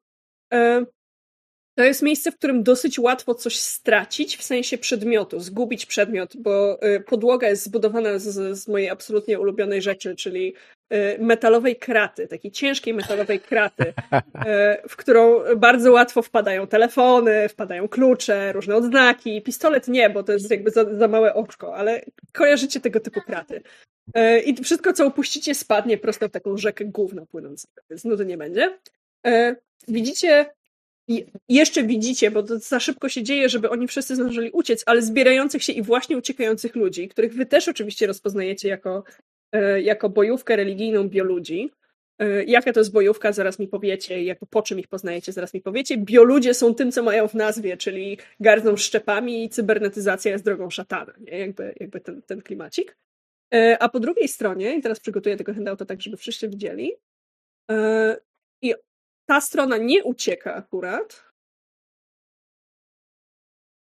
To 1.77 1.83
jest 1.83 2.01
miejsce, 2.01 2.31
w 2.31 2.37
którym 2.37 2.63
dosyć 2.63 2.99
łatwo 2.99 3.35
coś 3.35 3.59
stracić, 3.59 4.37
w 4.37 4.43
sensie 4.43 4.77
przedmiotu, 4.77 5.39
zgubić 5.39 5.85
przedmiot, 5.85 6.37
bo 6.37 6.81
e, 6.81 6.99
podłoga 6.99 7.49
jest 7.49 7.63
zbudowana 7.63 8.19
z, 8.19 8.57
z 8.57 8.67
mojej 8.67 8.89
absolutnie 8.89 9.39
ulubionej 9.39 9.81
rzeczy, 9.81 10.15
czyli 10.15 10.55
e, 10.89 11.17
metalowej 11.17 11.75
kraty, 11.75 12.27
takiej 12.27 12.51
ciężkiej 12.51 12.93
metalowej 12.93 13.39
kraty, 13.39 13.93
e, 14.45 14.81
w 14.89 14.95
którą 14.95 15.39
bardzo 15.57 15.91
łatwo 15.91 16.21
wpadają 16.21 16.67
telefony, 16.67 17.49
wpadają 17.49 17.87
klucze, 17.87 18.53
różne 18.53 18.75
odznaki. 18.75 19.41
Pistolet 19.41 19.87
nie, 19.87 20.09
bo 20.09 20.23
to 20.23 20.33
jest 20.33 20.51
jakby 20.51 20.71
za, 20.71 20.97
za 20.97 21.07
małe 21.07 21.33
oczko, 21.33 21.75
ale 21.75 22.01
kojarzycie 22.33 22.79
tego 22.79 22.99
typu 22.99 23.21
kraty. 23.21 23.61
I 24.45 24.63
wszystko, 24.63 24.93
co 24.93 25.07
upuścicie, 25.07 25.55
spadnie 25.55 25.97
prosto 25.97 26.27
w 26.27 26.31
taką 26.31 26.57
rzekę 26.57 26.85
gówna 26.85 27.25
płynącego, 27.25 27.81
więc 27.89 28.05
nudy 28.05 28.25
nie 28.25 28.37
będzie. 28.37 28.77
Widzicie, 29.87 30.45
i 31.07 31.25
jeszcze 31.49 31.83
widzicie, 31.83 32.31
bo 32.31 32.43
to 32.43 32.59
za 32.59 32.79
szybko 32.79 33.09
się 33.09 33.23
dzieje, 33.23 33.49
żeby 33.49 33.69
oni 33.69 33.87
wszyscy 33.87 34.15
zdążyli 34.15 34.51
uciec, 34.51 34.83
ale 34.85 35.01
zbierających 35.01 35.63
się 35.63 35.73
i 35.73 35.81
właśnie 35.81 36.17
uciekających 36.17 36.75
ludzi, 36.75 37.07
których 37.07 37.33
wy 37.33 37.45
też 37.45 37.67
oczywiście 37.67 38.07
rozpoznajecie 38.07 38.69
jako, 38.69 39.03
e, 39.51 39.81
jako 39.81 40.09
bojówkę 40.09 40.55
religijną 40.55 41.09
bioludzi. 41.09 41.71
E, 42.19 42.43
Jaka 42.43 42.73
to 42.73 42.79
jest 42.79 42.91
bojówka, 42.91 43.31
zaraz 43.31 43.59
mi 43.59 43.67
powiecie, 43.67 44.23
jako 44.23 44.45
po 44.45 44.61
czym 44.61 44.79
ich 44.79 44.87
poznajecie, 44.87 45.31
zaraz 45.31 45.53
mi 45.53 45.61
powiecie. 45.61 45.97
Bioludzie 45.97 46.53
są 46.53 46.75
tym, 46.75 46.91
co 46.91 47.03
mają 47.03 47.27
w 47.27 47.33
nazwie, 47.33 47.77
czyli 47.77 48.17
gardzą 48.39 48.77
szczepami 48.77 49.43
i 49.43 49.49
cybernetyzacja 49.49 50.31
jest 50.31 50.45
drogą 50.45 50.69
szatana, 50.69 51.13
nie? 51.19 51.37
Jakby, 51.39 51.73
jakby 51.79 51.99
ten, 51.99 52.21
ten 52.21 52.41
klimacik. 52.41 52.97
E, 53.53 53.77
A 53.79 53.89
po 53.89 53.99
drugiej 53.99 54.27
stronie, 54.27 54.77
i 54.77 54.81
teraz 54.81 54.99
przygotuję 54.99 55.37
tego 55.37 55.53
handouta 55.53 55.85
tak, 55.85 56.01
żeby 56.01 56.17
wszyscy 56.17 56.49
widzieli, 56.49 56.93
i 58.61 58.73
ta 59.29 59.41
strona 59.41 59.77
nie 59.77 60.03
ucieka 60.03 60.55
akurat. 60.55 61.23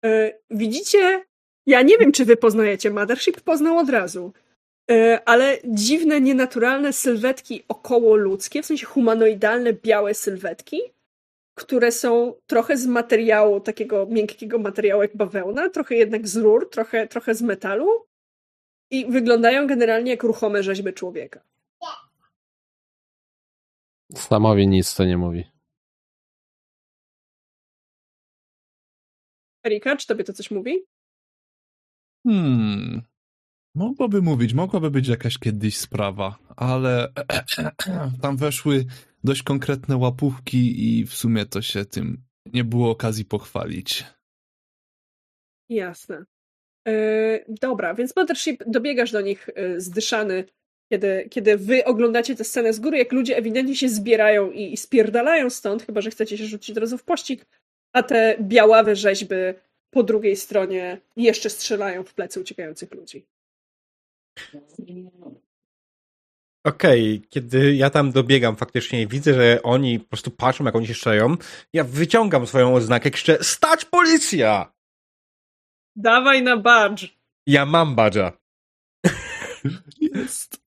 E, 0.05 0.39
Widzicie, 0.51 1.25
ja 1.67 1.83
nie 1.83 1.99
wiem, 1.99 2.13
czy 2.13 2.25
wy 2.25 2.37
poznajecie, 2.37 2.91
Mothership 2.91 3.41
poznał 3.41 3.79
od 3.79 3.89
razu, 3.89 4.33
E, 4.91 5.21
ale 5.25 5.59
dziwne, 5.65 6.21
nienaturalne 6.21 6.93
sylwetki 6.93 7.65
około 7.69 8.17
ludzkie, 8.17 8.63
w 8.63 8.67
sensie 8.67 8.87
humanoidalne, 8.87 9.73
białe 9.73 10.15
sylwetki, 10.15 10.81
które 11.55 11.93
są 11.93 12.35
trochę 12.47 12.77
z 12.77 12.87
materiału, 12.87 13.61
takiego 13.61 14.07
miękkiego 14.07 14.59
materiału 14.59 15.03
jak 15.03 15.17
bawełna, 15.17 15.69
trochę 15.69 15.95
jednak 15.95 16.29
z 16.29 16.37
rur, 16.37 16.71
trochę, 16.71 17.09
trochę 17.09 17.35
z 17.35 17.43
metalu 17.43 18.07
i 18.91 19.07
wyglądają 19.07 19.67
generalnie 19.67 20.11
jak 20.11 20.23
ruchome 20.23 20.63
rzeźby 20.63 20.93
człowieka. 20.93 21.41
Samowi 24.15 24.69
nic 24.69 24.95
to 24.95 25.05
nie 25.05 25.17
mówi. 25.17 25.45
Erika, 29.67 29.97
czy 29.97 30.07
tobie 30.07 30.25
to 30.25 30.33
coś 30.33 30.51
mówi? 30.51 30.85
Hmm. 32.27 33.03
Mogłoby 33.75 34.23
mówić, 34.23 34.55
mogłaby 34.55 34.91
być 34.91 35.09
jakaś 35.09 35.39
kiedyś 35.39 35.77
sprawa, 35.77 36.39
ale 36.57 37.13
tam 38.23 38.37
weszły 38.37 38.85
dość 39.25 39.43
konkretne 39.43 39.97
łapówki 39.97 40.99
i 40.99 41.07
w 41.07 41.15
sumie 41.15 41.47
to 41.47 41.63
się 41.63 41.85
tym 41.85 42.23
nie 42.47 42.65
było 42.65 42.91
okazji 42.91 43.25
pochwalić. 43.25 44.05
Jasne. 45.69 46.25
E, 46.89 47.45
dobra, 47.61 47.95
więc 47.95 48.17
Mothership 48.17 48.63
dobiegasz 48.67 49.13
do 49.13 49.21
nich 49.21 49.49
e, 49.55 49.81
zdyszany, 49.81 50.45
kiedy, 50.93 51.29
kiedy 51.31 51.57
wy 51.57 51.85
oglądacie 51.85 52.37
tę 52.37 52.45
scenę 52.45 52.73
z 52.73 52.81
góry, 52.81 52.99
jak 52.99 53.13
ludzie 53.13 53.37
ewidentnie 53.37 53.77
się 53.77 53.89
zbierają 53.89 54.51
i, 54.51 54.73
i 54.73 54.77
spierdalają 54.77 55.51
stąd, 55.51 55.87
chyba 55.87 56.01
że 56.01 56.11
chcecie 56.11 56.39
się 56.39 56.45
rzucić 56.45 56.71
od 56.71 56.79
razu 56.79 56.99
w 56.99 57.05
pościg, 57.05 57.47
a 57.93 58.03
te 58.03 58.37
białawe 58.41 58.97
rzeźby 58.97 59.35
po 59.91 60.03
drugiej 60.03 60.37
stronie 60.37 61.01
jeszcze 61.17 61.51
strzelają 61.51 62.05
w 62.05 62.15
plecy 62.15 62.41
uciekających 62.41 62.95
ludzi. 62.95 63.27
Okej, 66.65 67.23
kiedy 67.29 67.75
ja 67.75 67.91
tam 67.91 68.13
dobiegam 68.13 68.57
faktycznie 68.57 69.03
i 69.03 69.07
widzę, 69.07 69.35
że 69.35 69.63
oni 69.63 70.01
po 70.01 70.09
prostu 70.09 70.31
patrzą, 70.31 70.65
jak 70.65 70.77
oni 70.77 70.87
się 70.87 70.95
strzelają, 70.95 71.37
ja 71.73 71.85
wyciągam 71.85 72.47
swoją 72.47 72.75
oznakę, 72.75 73.11
krzyczę, 73.11 73.45
stać 73.45 73.85
policja! 73.85 74.73
Dawaj 75.97 76.43
na 76.43 76.57
badge! 76.57 77.07
Ja 77.47 77.67
mam 77.67 77.95
badża. 77.95 78.33
Jest. 80.01 80.62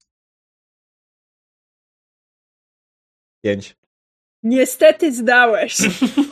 Pięć. 3.46 3.76
Niestety 4.44 5.14
zdałeś! 5.14 5.78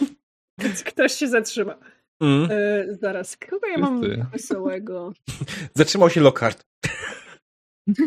Więc 0.62 0.84
ktoś 0.84 1.13
się 1.13 1.28
zatrzyma. 1.28 1.76
Mm. 2.21 2.49
E, 2.52 2.86
zaraz, 3.02 3.38
kogo 3.38 3.67
ja 3.67 3.78
mam 3.78 4.02
Ty. 4.02 4.26
wesołego? 4.32 5.13
Zatrzymał 5.76 6.10
się 6.10 6.21
Lockhart. 6.21 6.63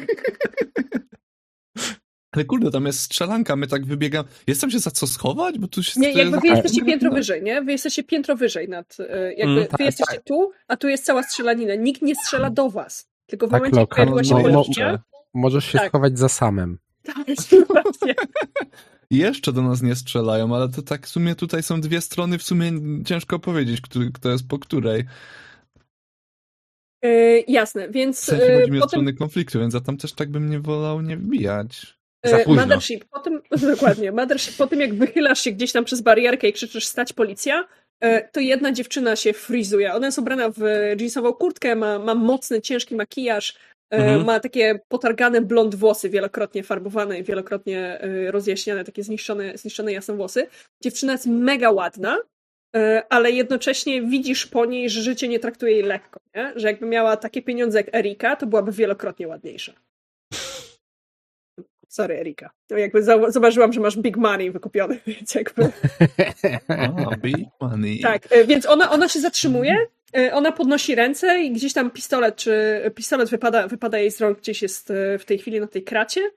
Ale 2.33 2.45
kurde, 2.45 2.71
tam 2.71 2.87
jest 2.87 3.01
strzelanka, 3.01 3.57
my 3.57 3.67
tak 3.67 3.87
wybiegamy. 3.87 4.29
Jest 4.47 4.61
tam 4.61 4.71
się 4.71 4.79
za 4.79 4.91
co 4.91 5.07
schować? 5.07 5.59
Bo 5.59 5.69
tu 5.69 5.83
się 5.83 6.01
Nie, 6.01 6.13
jakby 6.13 6.41
wy 6.41 6.47
jesteście 6.49 6.81
No. 6.81 6.87
piętro 6.87 7.11
wyżej, 7.11 7.43
nie? 7.43 7.63
Wy 7.63 7.73
jesteście 7.73 8.05
piętro 8.05 8.37
wyżej 8.37 8.69
nad. 8.69 8.97
e, 9.01 9.33
Jakby 9.35 9.43
Mm, 9.53 9.63
wy 9.65 9.67
tak, 9.69 9.81
jesteście 9.81 10.21
tu, 10.21 10.53
a 10.69 10.77
tu 10.77 10.89
jest 10.89 11.05
cała 11.05 11.23
strzelanina. 11.23 11.75
Nikt 11.75 12.03
nie 12.03 12.15
strzela 12.15 12.51
do 12.51 12.71
was. 12.71 13.09
Tylko 13.27 13.47
w 13.47 13.51
Tak, 13.51 13.61
momencie, 13.61 13.81
jak 13.81 13.89
pojawiła 13.89 14.25
się 14.25 14.35
no, 14.35 14.41
no, 14.49 14.63
policja. 14.63 14.99
Możesz 15.35 15.65
się 15.65 15.79
Tak. 15.79 15.89
schować 15.89 16.19
za 16.19 16.29
samym. 16.29 16.79
Tak. 17.03 17.17
Jeszcze 19.11 19.53
do 19.53 19.63
nas 19.63 19.83
nie 19.83 19.95
strzelają, 19.95 20.57
ale 20.57 20.69
to 20.69 20.83
tak 20.83 21.07
w 21.07 21.11
sumie 21.11 21.35
tutaj 21.35 21.63
są 21.63 21.81
dwie 21.81 22.01
strony, 22.01 22.39
w 22.39 22.43
sumie 22.43 22.73
ciężko 23.05 23.39
powiedzieć, 23.39 23.81
który, 23.81 24.11
kto 24.13 24.31
jest 24.31 24.49
po 24.49 24.59
której. 24.59 25.05
E, 27.05 27.41
jasne, 27.41 27.89
W 27.89 27.93
więc 27.93 28.19
sensie 28.19 28.45
e, 28.45 28.61
chodzi 28.61 28.73
mi 28.73 28.79
o 28.79 28.81
potem 28.81 28.89
strony 28.89 29.15
konfliktu, 29.15 29.61
więc 29.61 29.75
ja 29.75 29.81
tam 29.81 29.97
też 29.97 30.13
tak 30.13 30.31
bym 30.31 30.51
nie 30.51 30.61
wolał 30.61 31.01
nie 31.01 31.17
wbijać. 31.17 31.97
Za 32.25 32.39
e, 32.39 32.45
późno. 32.45 32.63
Mothership, 32.63 33.05
po 33.05 33.19
tym, 33.19 33.43
dokładnie, 33.75 34.13
Mothership, 34.13 34.57
po 34.57 34.67
tym 34.67 34.81
jak 34.81 34.95
wychylasz 34.95 35.41
się 35.41 35.53
gdzieś 35.53 35.73
tam 35.73 35.85
przez 35.85 36.01
barierkę 36.01 36.49
i 36.49 36.53
krzyczysz 36.53 36.87
stać 36.87 37.13
policja, 37.13 37.69
to 38.33 38.41
jedna 38.41 38.73
dziewczyna 38.73 39.17
się 39.17 39.33
frizuje. 39.33 39.95
Ona 39.95 40.07
jest 40.07 40.19
ubrana 40.19 40.51
w 40.51 40.61
jeansową 41.01 41.33
kurtkę, 41.33 41.77
ma, 41.77 41.99
ma 41.99 42.15
mocny, 42.15 42.61
ciężki 42.61 42.97
makijaż, 42.97 43.55
Mhm. 43.91 44.25
ma 44.25 44.41
takie 44.41 44.81
potargane 44.89 45.41
blond 45.41 45.75
włosy, 45.75 46.11
wielokrotnie 46.11 46.63
farbowane 46.63 47.19
i 47.19 47.25
wielokrotnie 47.25 48.01
e, 48.01 48.31
rozjaśniane, 48.31 48.85
takie 48.85 49.03
zniszczone, 49.03 49.59
zniszczone 49.59 49.93
jasne 49.93 50.15
włosy. 50.15 50.47
Dziewczyna 50.83 51.13
jest 51.13 51.27
mega 51.27 51.71
ładna, 51.71 52.19
e, 52.77 53.03
ale 53.11 53.31
jednocześnie 53.31 54.03
widzisz 54.03 54.47
po 54.47 54.65
niej, 54.65 54.91
że 54.91 55.03
życie 55.03 55.29
nie 55.29 55.39
traktuje 55.39 55.73
jej 55.73 55.83
lekko, 55.83 56.21
nie? 56.35 56.53
że 56.57 56.69
jakby 56.69 56.87
miała 56.87 57.17
takie 57.17 57.43
pieniądze 57.43 57.79
jak 57.79 57.95
Erika, 57.95 58.37
to 58.37 58.47
byłaby 58.47 58.73
wielokrotnie 58.73 59.29
ładniejsza. 59.29 59.73
Sorry, 61.89 62.19
Erika. 62.21 62.51
No 62.71 62.79
jakby 62.79 63.03
zau- 63.03 63.31
zauważyłam, 63.31 63.73
że 63.73 63.81
masz 63.81 63.97
big 63.97 64.17
money 64.17 64.51
wykupiony, 64.51 65.01
więc 65.07 65.35
jakby... 65.35 65.63
A, 66.69 67.17
big 67.17 67.49
money. 67.61 68.01
Tak, 68.01 68.27
e, 68.31 68.45
więc 68.45 68.67
ona, 68.67 68.91
ona 68.91 69.09
się 69.09 69.21
zatrzymuje, 69.21 69.73
e, 69.73 69.87
ona 70.33 70.53
podnosi 70.53 70.95
ręce 70.95 71.41
i 71.41 71.53
gdzieś 71.53 71.73
tam 71.73 71.91
pistolet, 71.91 72.37
czy 72.37 72.81
pistolet 72.95 73.31
wypada, 73.31 73.69
wypada 73.69 73.99
jej 73.99 74.11
z 74.11 74.21
rąk, 74.21 74.39
gdzieś 74.39 74.63
jest 74.63 74.91
e, 74.91 75.19
w 75.19 75.25
tej 75.25 75.39
chwili 75.39 75.61
na 75.61 75.67
tej 75.67 75.83
kracie. 75.85 76.31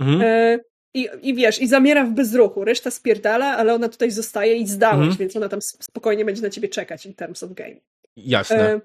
Mhm. 0.00 0.20
E, 0.24 0.58
I, 0.94 1.08
I 1.22 1.34
wiesz, 1.34 1.60
i 1.60 1.66
zamiera 1.68 2.04
w 2.04 2.10
bezruchu. 2.10 2.64
Reszta 2.64 2.90
spierdala, 2.90 3.56
ale 3.56 3.74
ona 3.74 3.88
tutaj 3.88 4.10
zostaje 4.10 4.56
i 4.56 4.66
zdałeś, 4.66 4.98
Mhm. 5.00 5.16
więc 5.16 5.36
ona 5.36 5.48
tam 5.48 5.58
sp- 5.70 5.82
spokojnie 5.84 6.24
będzie 6.24 6.42
na 6.42 6.50
ciebie 6.50 6.68
czekać 6.68 7.06
in 7.06 7.14
terms 7.14 7.42
of 7.42 7.52
game. 7.52 7.76
Jasne. 8.16 8.72
E, 8.74 8.80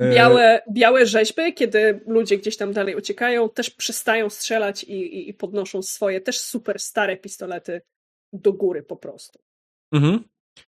E, 0.00 0.14
białe, 0.14 0.62
białe 0.72 1.06
rzeźby, 1.06 1.54
kiedy 1.54 2.00
ludzie 2.06 2.38
gdzieś 2.38 2.56
tam 2.56 2.72
dalej 2.72 2.96
uciekają, 2.96 3.48
też 3.48 3.70
przestają 3.70 4.30
strzelać 4.30 4.84
i, 4.84 4.92
i, 4.92 5.28
i 5.28 5.34
podnoszą 5.34 5.82
swoje 5.82 6.20
też 6.20 6.40
super 6.40 6.78
stare 6.78 7.16
pistolety 7.16 7.80
do 8.32 8.52
góry 8.52 8.82
po 8.82 8.96
prostu. 8.96 9.38
Mhm. 9.94 10.24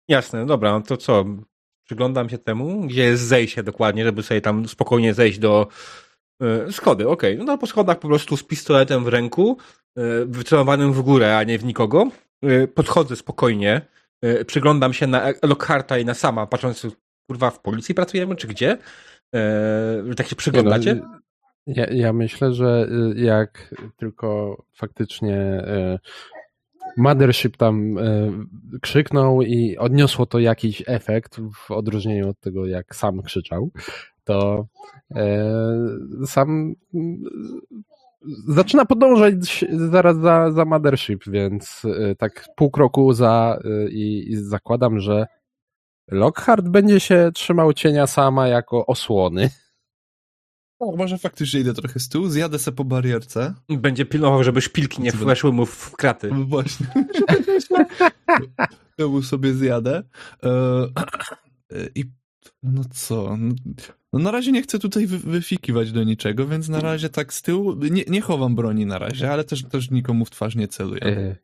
Jasne, 0.07 0.45
dobra, 0.45 0.71
no 0.71 0.81
to 0.81 0.97
co? 0.97 1.25
Przyglądam 1.91 2.29
się 2.29 2.37
temu, 2.37 2.81
gdzie 2.81 3.03
jest 3.03 3.23
zejście 3.23 3.63
dokładnie, 3.63 4.03
żeby 4.03 4.23
sobie 4.23 4.41
tam 4.41 4.67
spokojnie 4.67 5.13
zejść 5.13 5.39
do 5.39 5.67
e, 6.41 6.71
schody. 6.71 7.09
Okej, 7.09 7.37
no 7.37 7.45
to 7.45 7.57
po 7.57 7.67
schodach 7.67 7.99
po 7.99 8.07
prostu 8.07 8.37
z 8.37 8.43
pistoletem 8.43 9.03
w 9.03 9.07
ręku 9.07 9.57
e, 9.97 10.01
wycelowanym 10.25 10.93
w 10.93 11.01
górę, 11.01 11.37
a 11.37 11.43
nie 11.43 11.59
w 11.59 11.65
nikogo. 11.65 12.07
E, 12.43 12.67
Podchodzę 12.67 13.15
spokojnie, 13.15 13.81
przyglądam 14.47 14.93
się 14.93 15.07
na 15.07 15.27
Lockharta 15.43 15.97
i 15.97 16.05
na 16.05 16.13
sama, 16.13 16.47
patrząc, 16.47 16.87
kurwa, 17.27 17.51
w 17.51 17.59
policji 17.59 17.95
pracujemy, 17.95 18.35
czy 18.35 18.47
gdzie? 18.47 18.77
Tak 20.17 20.27
się 20.27 20.35
przyglądacie? 20.35 20.95
No, 20.95 21.19
ja, 21.67 21.85
ja 21.85 22.13
myślę, 22.13 22.53
że 22.53 22.87
jak 23.15 23.75
tylko 23.97 24.57
faktycznie 24.73 25.63
Mothership 26.97 27.57
tam 27.57 27.97
y, 27.97 28.31
krzyknął 28.81 29.41
i 29.41 29.77
odniosło 29.77 30.25
to 30.25 30.39
jakiś 30.39 30.83
efekt 30.87 31.39
w 31.53 31.71
odróżnieniu 31.71 32.29
od 32.29 32.39
tego, 32.39 32.65
jak 32.65 32.95
sam 32.95 33.21
krzyczał, 33.21 33.71
to 34.23 34.67
y, 35.11 35.17
sam 36.27 36.73
zaczyna 38.47 38.85
podążać 38.85 39.65
zaraz 39.71 40.17
za, 40.17 40.51
za 40.51 40.65
Mothership, 40.65 41.23
więc 41.27 41.85
y, 41.85 42.15
tak 42.15 42.45
pół 42.55 42.71
kroku 42.71 43.13
za 43.13 43.59
i, 43.89 44.25
i 44.29 44.35
zakładam, 44.35 44.99
że 44.99 45.25
Lockhart 46.11 46.69
będzie 46.69 46.99
się 46.99 47.31
trzymał 47.33 47.73
cienia 47.73 48.07
sama 48.07 48.47
jako 48.47 48.85
osłony. 48.85 49.49
O, 50.81 50.95
może 50.95 51.17
faktycznie 51.17 51.59
idę 51.59 51.73
trochę 51.73 51.99
z 51.99 52.09
tyłu, 52.09 52.29
zjadę 52.29 52.59
se 52.59 52.71
po 52.71 52.83
barierce. 52.83 53.53
Będzie 53.69 54.05
pilnował, 54.05 54.43
żeby 54.43 54.61
szpilki 54.61 55.01
nie 55.01 55.11
weszły 55.11 55.51
mu 55.51 55.65
w 55.65 55.91
kraty. 55.95 56.29
No 56.31 56.45
Właśnie. 56.45 56.87
Znowu 58.97 59.21
sobie 59.21 59.53
zjadę. 59.53 60.03
E, 60.43 60.87
I 61.95 62.05
no 62.63 62.81
co? 62.93 63.37
No, 64.13 64.19
na 64.19 64.31
razie 64.31 64.51
nie 64.51 64.61
chcę 64.61 64.79
tutaj 64.79 65.07
wy, 65.07 65.17
wyfikiwać 65.17 65.91
do 65.91 66.03
niczego, 66.03 66.47
więc 66.47 66.69
na 66.69 66.79
razie 66.79 67.09
tak 67.09 67.33
z 67.33 67.41
tyłu. 67.41 67.73
Nie, 67.75 68.03
nie 68.07 68.21
chowam 68.21 68.55
broni 68.55 68.85
na 68.85 68.99
razie, 68.99 69.31
ale 69.31 69.43
też, 69.43 69.63
też 69.63 69.91
nikomu 69.91 70.25
w 70.25 70.29
twarz 70.29 70.55
nie 70.55 70.67
celuję. 70.67 71.35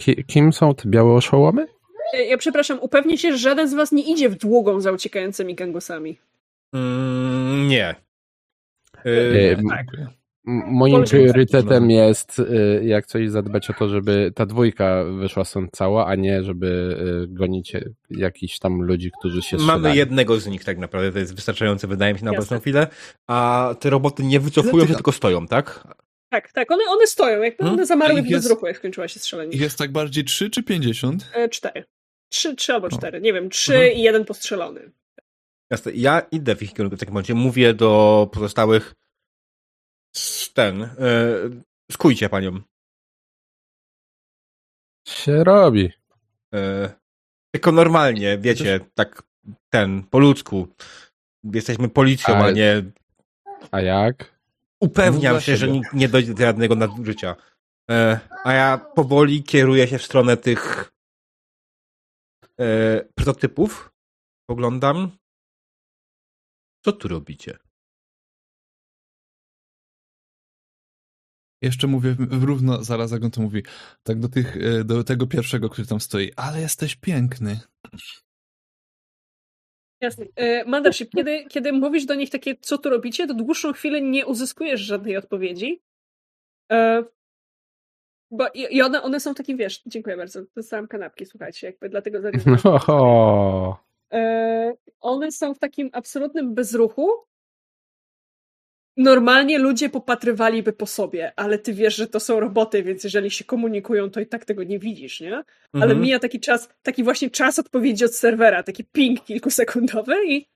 Ki, 0.00 0.24
kim 0.24 0.52
są 0.52 0.74
te 0.74 0.88
białe 0.88 1.12
oszołomy? 1.14 1.66
E, 2.14 2.24
Ja 2.24 2.38
przepraszam, 2.38 2.78
upewnię 2.80 3.18
się, 3.18 3.32
że 3.32 3.38
żaden 3.38 3.68
z 3.68 3.74
was 3.74 3.92
nie 3.92 4.12
idzie 4.12 4.28
w 4.28 4.38
długą 4.38 4.80
za 4.80 4.92
uciekającymi 4.92 5.54
gangusami. 5.54 6.18
Mm, 6.74 7.68
nie. 7.68 7.94
E, 9.04 9.10
Y, 9.10 9.56
m- 9.58 9.68
Tak. 9.70 9.86
Moim 10.66 11.04
priorytetem 11.04 11.90
jest, 11.90 12.42
jak 12.82 13.06
coś, 13.06 13.30
zadbać 13.30 13.70
o 13.70 13.72
to, 13.72 13.88
żeby 13.88 14.32
ta 14.34 14.46
dwójka 14.46 15.04
wyszła 15.04 15.44
stąd 15.44 15.70
cała, 15.72 16.06
a 16.06 16.14
nie 16.14 16.42
żeby 16.42 16.96
gonić 17.28 17.72
jakichś 18.10 18.58
tam 18.58 18.82
ludzi, 18.82 19.10
którzy 19.18 19.42
się 19.42 19.56
Mamy 19.56 19.66
strzelają. 19.72 19.94
jednego 19.94 20.40
z 20.40 20.46
nich 20.46 20.64
tak 20.64 20.78
naprawdę, 20.78 21.12
to 21.12 21.18
jest 21.18 21.34
wystarczające, 21.34 21.86
wydaje 21.86 22.12
mi 22.12 22.18
się, 22.18 22.24
na 22.24 22.30
Jasne. 22.32 22.40
obecną 22.42 22.60
chwilę. 22.60 22.86
A 23.26 23.74
te 23.80 23.90
roboty 23.90 24.22
nie 24.22 24.40
wycofują 24.40 24.80
się, 24.84 24.88
ty- 24.88 24.94
tylko 24.94 25.12
stoją, 25.12 25.46
tak? 25.46 25.88
Tak, 26.30 26.52
tak, 26.52 26.70
one, 26.70 26.84
one 26.88 27.06
stoją, 27.06 27.42
jakby 27.42 27.56
Hmm? 27.64 27.74
one 27.74 27.86
zamarły 27.86 28.22
w 28.22 28.30
bezruchu, 28.30 28.66
jak 28.66 28.76
skończyła 28.76 29.08
się 29.08 29.20
strzelanie. 29.20 29.56
Jest 29.56 29.78
tak 29.78 29.92
bardziej 29.92 30.24
3 30.24 30.50
czy 30.50 30.62
50? 30.62 31.30
E, 31.34 31.48
Cztery. 31.48 31.84
Trzy, 32.28 32.54
trzy 32.56 32.72
albo 32.74 32.86
O. 32.86 32.90
cztery, 32.90 33.20
nie 33.20 33.32
wiem, 33.32 33.50
trzy 33.50 33.74
Mhm. 33.74 33.92
i 33.92 34.02
jeden 34.02 34.24
postrzelony. 34.24 34.90
Jasne. 35.70 35.92
Ja 35.92 36.20
idę 36.20 36.56
w 36.56 36.62
ich 36.62 36.74
kierunku 36.74 36.96
w 36.96 37.00
takim 37.00 37.14
momencie. 37.14 37.34
Mówię 37.34 37.74
do 37.74 38.28
pozostałych 38.32 38.94
z 40.16 40.52
ten, 40.52 40.82
e, 40.82 40.90
skujcie 41.92 42.28
panią. 42.28 42.60
Się 45.08 45.44
robi. 45.44 45.92
E, 46.54 46.92
tylko 47.54 47.72
normalnie, 47.72 48.38
wiecie, 48.38 48.80
tak 48.94 49.22
ten, 49.70 50.02
po 50.02 50.18
ludzku. 50.18 50.68
Jesteśmy 51.44 51.88
policją, 51.88 52.34
Ale- 52.34 52.44
a 52.44 52.50
nie... 52.50 52.82
A 53.70 53.80
jak? 53.80 54.34
Upewniam 54.80 55.32
dla 55.32 55.40
się, 55.40 55.56
że 55.56 55.66
nie 55.92 56.08
dojdzie 56.08 56.34
do 56.34 56.42
żadnego 56.42 56.74
nadużycia. 56.74 57.36
E, 57.90 58.20
a 58.44 58.52
ja 58.52 58.78
powoli 58.78 59.42
kieruję 59.42 59.88
się 59.88 59.98
w 59.98 60.04
stronę 60.04 60.36
tych 60.36 60.92
e, 62.60 63.00
prototypów. 63.14 63.92
Poglądam. 64.46 65.10
Co 66.84 66.92
tu 66.92 67.08
robicie? 67.08 67.58
Jeszcze 71.62 71.86
mówię 71.86 72.14
w- 72.14 72.42
równo, 72.44 72.84
zaraz 72.84 73.12
jak 73.12 73.24
on 73.24 73.30
to 73.30 73.40
mówi, 73.42 73.62
tak 74.02 74.20
do, 74.20 74.28
tych, 74.28 74.56
e, 74.56 74.84
do 74.84 75.04
tego 75.04 75.26
pierwszego, 75.26 75.68
który 75.68 75.86
tam 75.86 76.00
stoi, 76.00 76.32
ale 76.36 76.60
jesteś 76.60 76.96
piękny. 76.96 77.60
Jasne. 80.00 80.26
E, 80.36 80.64
Mothership, 80.64 81.10
kiedy, 81.10 81.44
kiedy 81.44 81.72
mówisz 81.72 82.04
do 82.06 82.14
nich 82.14 82.30
takie, 82.30 82.56
co 82.56 82.78
tu 82.78 82.90
robicie, 82.90 83.26
to 83.26 83.34
dłuższą 83.34 83.72
chwilę 83.72 84.00
nie 84.02 84.26
uzyskujesz 84.26 84.80
żadnej 84.80 85.16
odpowiedzi. 85.16 85.82
E, 86.72 87.04
bo 88.30 88.48
i, 88.54 88.76
i 88.76 88.82
one, 88.82 89.02
one 89.02 89.20
są 89.20 89.34
takie, 89.34 89.56
wiesz, 89.56 89.82
dziękuję 89.86 90.16
bardzo, 90.16 90.40
dostałam 90.56 90.88
kanapki, 90.88 91.26
słuchajcie, 91.26 91.66
jakby 91.66 91.88
dlatego 91.88 92.18
E, 92.88 93.83
one 95.00 95.32
są 95.32 95.54
w 95.54 95.58
takim 95.58 95.90
absolutnym 95.92 96.54
bezruchu. 96.54 97.10
Normalnie 98.96 99.58
ludzie 99.58 99.88
popatrywaliby 99.88 100.72
po 100.72 100.86
sobie, 100.86 101.32
ale 101.36 101.58
ty 101.58 101.74
wiesz, 101.74 101.96
że 101.96 102.06
to 102.06 102.20
są 102.20 102.40
roboty, 102.40 102.82
więc 102.82 103.04
jeżeli 103.04 103.30
się 103.30 103.44
komunikują, 103.44 104.10
to 104.10 104.20
i 104.20 104.26
tak 104.26 104.44
tego 104.44 104.64
nie 104.64 104.78
widzisz, 104.78 105.20
nie? 105.20 105.34
Ale 105.72 105.84
Mhm. 105.84 106.00
mija 106.00 106.18
taki 106.18 106.40
czas, 106.40 106.68
taki 106.82 107.04
właśnie 107.04 107.30
czas 107.30 107.58
odpowiedzi 107.58 108.04
od 108.04 108.14
serwera, 108.14 108.62
taki 108.62 108.84
ping 108.84 109.24
kilkusekundowy 109.24 110.14
i 110.26 110.46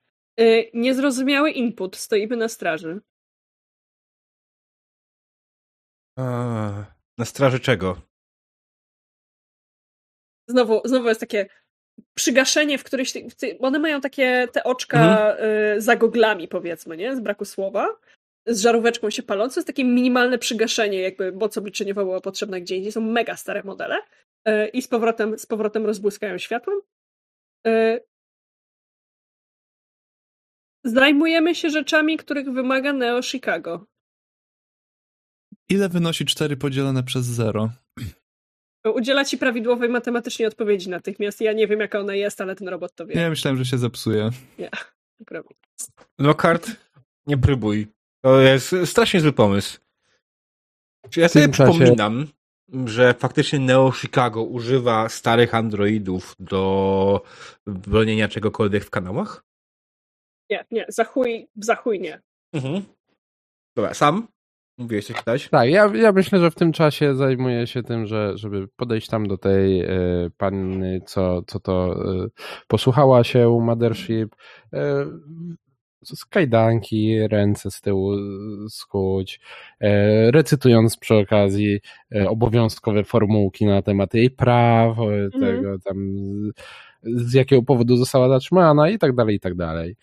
y, 0.40 0.70
niezrozumiały 0.74 1.50
input. 1.50 1.96
Stoimy 1.96 2.37
na 2.37 2.48
straży. 2.48 3.00
Na 7.18 7.24
straży 7.24 7.61
czego? 7.61 8.00
Znowu, 10.48 10.80
znowu 10.84 11.08
jest 11.08 11.20
takie 11.20 11.46
przygaszenie 12.14 12.78
w 12.78 12.84
ty- 13.37 13.58
One 13.61 13.78
mają 13.78 14.00
takie 14.00 14.48
te 14.52 14.64
oczka 14.64 15.37
y, 15.76 15.80
za 15.80 15.96
goglami, 15.96 16.48
powiedzmy, 16.48 16.96
nie? 16.96 17.16
Z 17.16 17.20
braku 17.20 17.44
słowa. 17.44 17.88
Z 18.46 18.61
żaróweczką 18.61 19.11
się 19.11 19.22
palącą. 19.22 19.58
Jest 19.61 19.66
takie 19.66 19.84
minimalne 19.84 20.38
przygaszenie, 20.38 21.00
jakby 21.00 21.32
moc 21.32 21.58
obliczeniowa 21.58 22.04
była 22.04 22.20
potrzebna 22.20 22.61
gdzie 22.61 22.76
indziej. 22.76 22.92
Są 22.92 23.00
mega 23.00 23.37
stare 23.37 23.62
modele. 23.62 23.96
Y, 24.48 24.68
I 24.68 24.82
z 24.82 24.88
powrotem, 24.88 25.38
z 25.38 25.46
powrotem 25.46 25.87
rozbłyskają 25.87 26.38
światłem. 26.38 26.80
Y, 27.66 28.00
Zajmujemy 30.84 31.54
się 31.54 31.70
rzeczami, 31.70 32.16
których 32.16 32.50
wymaga 32.50 32.92
Neo 32.92 33.22
Chicago. 33.22 33.87
Ile 35.68 35.88
wynosi 35.88 36.24
4 36.24 36.56
podzielone 36.56 37.02
przez 37.02 37.24
0? 37.26 37.70
Udziela 38.85 39.25
ci 39.25 39.38
prawidłowej 39.38 39.88
matematycznie 39.88 40.47
odpowiedzi 40.47 40.91
natychmiast. 40.91 41.41
Ja 41.41 41.53
nie 41.53 41.67
wiem, 41.67 41.81
jaka 41.81 42.01
ona 42.01 42.14
jest, 42.14 42.41
ale 42.41 42.57
ten 42.57 42.69
robot 42.69 42.95
to 42.95 43.07
wie. 43.07 43.14
Nie, 43.14 43.31
myślałem, 43.31 43.59
że 43.59 43.64
się 43.64 43.79
zepsuje. 43.79 44.31
Prawda. 45.27 45.51
Lockhart, 46.19 46.71
nie 47.27 47.38
próbuj. 47.38 47.87
To 48.25 48.41
jest 48.41 48.75
strasznie 48.85 49.21
zły 49.21 49.33
pomysł. 49.33 49.79
Czy 51.11 51.21
ja 51.21 51.29
sobie 51.29 51.49
czasie- 51.49 51.53
przypominam, 51.53 52.27
że 52.87 53.14
faktycznie 53.14 53.59
Neo 53.59 53.93
Chicago 53.93 54.43
używa 54.43 55.09
starych 55.09 55.55
androidów 55.55 56.35
do 56.38 57.23
bronienia 57.67 58.29
czegokolwiek 58.29 58.85
w 58.85 58.91
kanałach? 58.91 59.45
Nie, 60.51 60.64
nie, 60.71 60.87
za 60.88 61.05
chuj, 61.05 61.49
za 61.57 61.77
chuj 61.77 62.01
nie. 62.01 62.21
Mhm. 62.53 62.83
Dobra, 63.77 63.95
sam? 63.95 64.29
Mówiłeś 64.79 65.07
coś 65.07 65.25
dać? 65.25 65.49
Tak, 65.49 65.71
ja, 65.71 65.91
ja 65.95 66.12
myślę, 66.12 66.38
że 66.38 66.51
w 66.51 66.55
tym 66.55 66.73
czasie 66.73 67.14
zajmuję 67.14 67.67
się 67.67 67.83
tym, 67.83 68.07
że, 68.07 68.33
żeby 68.35 68.69
podejść 68.77 69.09
tam 69.09 69.29
do 69.29 69.38
tej 69.38 69.81
e, 69.81 69.88
panny, 70.37 71.01
co, 71.07 71.43
co 71.47 71.61
to 71.61 71.95
e, 72.25 72.29
posłuchała 72.69 73.25
się 73.25 73.59
Mothership, 73.62 74.35
z 76.03 76.25
kajdanki, 76.25 77.29
ręce 77.29 77.71
z 77.71 77.81
tyłu 77.81 78.12
skuć, 78.69 79.41
recytując 80.31 80.97
przy 80.97 81.14
okazji 81.14 81.81
obowiązkowe 82.29 83.05
formułki 83.05 83.67
na 83.67 83.83
temat 83.83 84.14
jej 84.14 84.31
praw, 84.31 84.99
e, 84.99 85.41
tego 85.41 85.79
tam 85.79 85.97
z, 87.03 87.23
z 87.31 87.35
jakiego 87.35 87.62
powodu 87.62 87.97
została 87.97 88.29
zatrzymana 88.29 88.88
i 88.88 88.99
tak 88.99 89.14
dalej, 89.14 89.37
i 89.37 89.41
tak 89.41 89.55
dalej. 89.55 89.97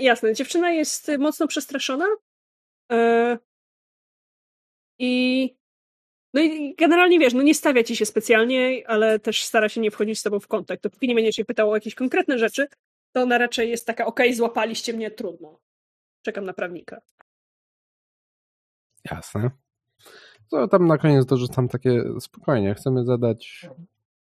Jasne, 0.00 0.34
dziewczyna 0.34 0.70
jest 0.70 1.10
mocno 1.18 1.46
przestraszona. 1.46 2.06
E, 2.92 3.38
I. 4.98 5.56
No 6.34 6.40
i 6.40 6.74
generalnie 6.74 7.18
wiesz, 7.18 7.34
no 7.34 7.42
nie 7.42 7.54
stawia 7.54 7.84
ci 7.84 7.96
się 7.96 8.06
specjalnie, 8.06 8.82
ale 8.86 9.18
też 9.18 9.44
stara 9.44 9.68
się 9.68 9.80
nie 9.80 9.90
wchodzić 9.90 10.18
z 10.18 10.22
tobą 10.22 10.40
w 10.40 10.48
kontakt. 10.48 10.82
Dopóki 10.82 11.08
nie 11.08 11.14
będzie 11.14 11.32
się 11.32 11.44
pytała 11.44 11.72
o 11.72 11.74
jakieś 11.74 11.94
konkretne 11.94 12.38
rzeczy, 12.38 12.68
to 13.12 13.22
ona 13.22 13.38
raczej 13.38 13.70
jest 13.70 13.86
taka, 13.86 14.06
okej, 14.06 14.34
złapaliście 14.34 14.92
mnie, 14.92 15.10
trudno. 15.10 15.60
Czekam 16.22 16.44
na 16.44 16.52
prawnika. 16.52 17.00
Jasne. 19.10 19.50
To 20.50 20.68
tam 20.68 20.86
na 20.86 20.98
koniec 20.98 21.26
dorzucam 21.26 21.68
takie 21.68 22.02
spokojnie. 22.20 22.74
Chcemy 22.74 23.04
zadać 23.04 23.66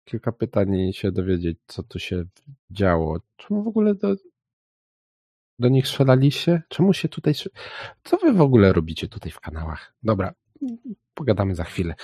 kilka 0.04 0.32
pytań 0.32 0.74
i 0.74 0.94
się 0.94 1.12
dowiedzieć, 1.12 1.58
co 1.66 1.82
tu 1.82 1.98
się 1.98 2.24
działo. 2.70 3.20
Czemu 3.36 3.62
w 3.62 3.68
ogóle 3.68 3.94
do, 3.94 4.16
do 5.58 5.68
nich 5.68 5.88
strzelaliście? 5.88 6.62
Czemu 6.68 6.92
się 6.92 7.08
tutaj. 7.08 7.34
Co 8.04 8.16
wy 8.16 8.32
w 8.32 8.40
ogóle 8.40 8.72
robicie 8.72 9.08
tutaj 9.08 9.32
w 9.32 9.40
kanałach? 9.40 9.94
Dobra. 10.02 10.34
pogadamy 11.14 11.54
za 11.54 11.64
chwilę. 11.64 11.94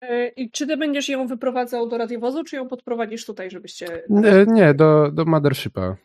E, 0.00 0.28
I 0.28 0.50
czy 0.50 0.66
ty 0.66 0.76
będziesz 0.76 1.08
ją 1.08 1.26
wyprowadzał 1.26 1.88
do 1.88 1.98
radiowozu, 1.98 2.44
czy 2.44 2.56
ją 2.56 2.68
podprowadzisz 2.68 3.26
tutaj, 3.26 3.50
żebyście... 3.50 4.02
Nie, 4.08 4.44
nie 4.46 4.74
do, 4.74 5.10
do 5.12 5.24
Mothershipa. 5.24 5.96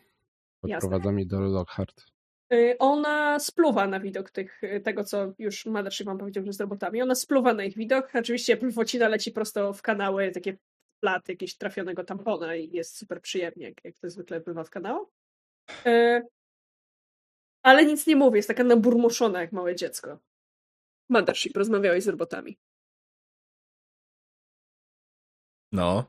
Podprowadza 0.62 1.12
mi 1.12 1.28
do 1.28 1.40
Lockhart. 1.40 2.06
E, 2.54 2.78
Ona 2.80 3.40
spluwa 3.40 3.88
na 3.88 4.00
widok 4.00 4.32
tych, 4.32 4.62
tego, 4.84 5.04
co 5.04 5.34
już 5.40 5.66
Mothership 5.66 6.08
wam 6.08 6.18
powiedział, 6.18 6.46
że 6.46 6.54
z 6.54 6.62
robotami. 6.62 7.02
Ona 7.02 7.16
spluwa 7.16 7.54
na 7.54 7.64
ich 7.64 7.76
widok. 7.78 8.10
Oczywiście 8.16 8.58
plwocina 8.58 9.08
leci 9.08 9.32
prosto 9.32 9.74
w 9.74 9.82
kanały, 9.82 10.32
takie 10.32 10.58
plat 11.00 11.30
jakiegoś 11.30 11.58
trafionego 11.58 12.04
tampona 12.04 12.56
i 12.56 12.72
jest 12.72 12.98
super 12.98 13.22
przyjemnie, 13.22 13.66
jak, 13.66 13.86
jak 13.86 14.00
to 14.00 14.10
zwykle 14.10 14.40
bywa 14.40 14.64
w 14.64 14.70
kanałach. 14.70 15.08
E, 15.86 16.22
Ale 17.64 17.86
nic 17.86 18.08
nie 18.08 18.16
mówi, 18.16 18.38
jest 18.38 18.48
taka 18.48 18.64
naburmuszona 18.64 19.42
jak 19.42 19.52
małe 19.52 19.76
dziecko. 19.76 20.20
Mothership, 21.10 21.58
rozmawiałeś 21.58 22.04
z 22.04 22.08
robotami. 22.08 22.58
No. 25.72 26.06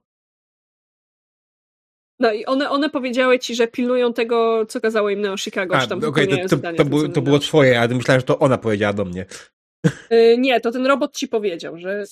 No 2.20 2.32
i 2.32 2.46
one, 2.46 2.70
one 2.70 2.90
powiedziały 2.90 3.38
ci, 3.38 3.54
że 3.54 3.68
pilnują 3.68 4.12
tego, 4.12 4.66
co 4.66 4.80
kazało 4.80 5.10
im 5.10 5.20
Neo 5.20 5.36
Chicago, 5.36 5.76
A, 5.76 5.86
tam 5.86 5.98
okej, 5.98 6.10
wypełniają 6.26 6.48
to, 6.48 6.56
to, 6.56 6.90
to, 6.90 7.00
co 7.00 7.08
to 7.08 7.22
było 7.22 7.38
twoje, 7.38 7.80
ale 7.80 7.94
myślałem, 7.94 8.20
że 8.20 8.26
to 8.26 8.38
ona 8.38 8.58
powiedziała 8.58 8.92
do 8.92 9.04
mnie. 9.04 9.26
Y, 10.12 10.36
Nie, 10.38 10.60
to 10.60 10.70
ten 10.70 10.86
robot 10.86 11.16
ci 11.16 11.28
powiedział, 11.28 11.78
że 11.78 12.04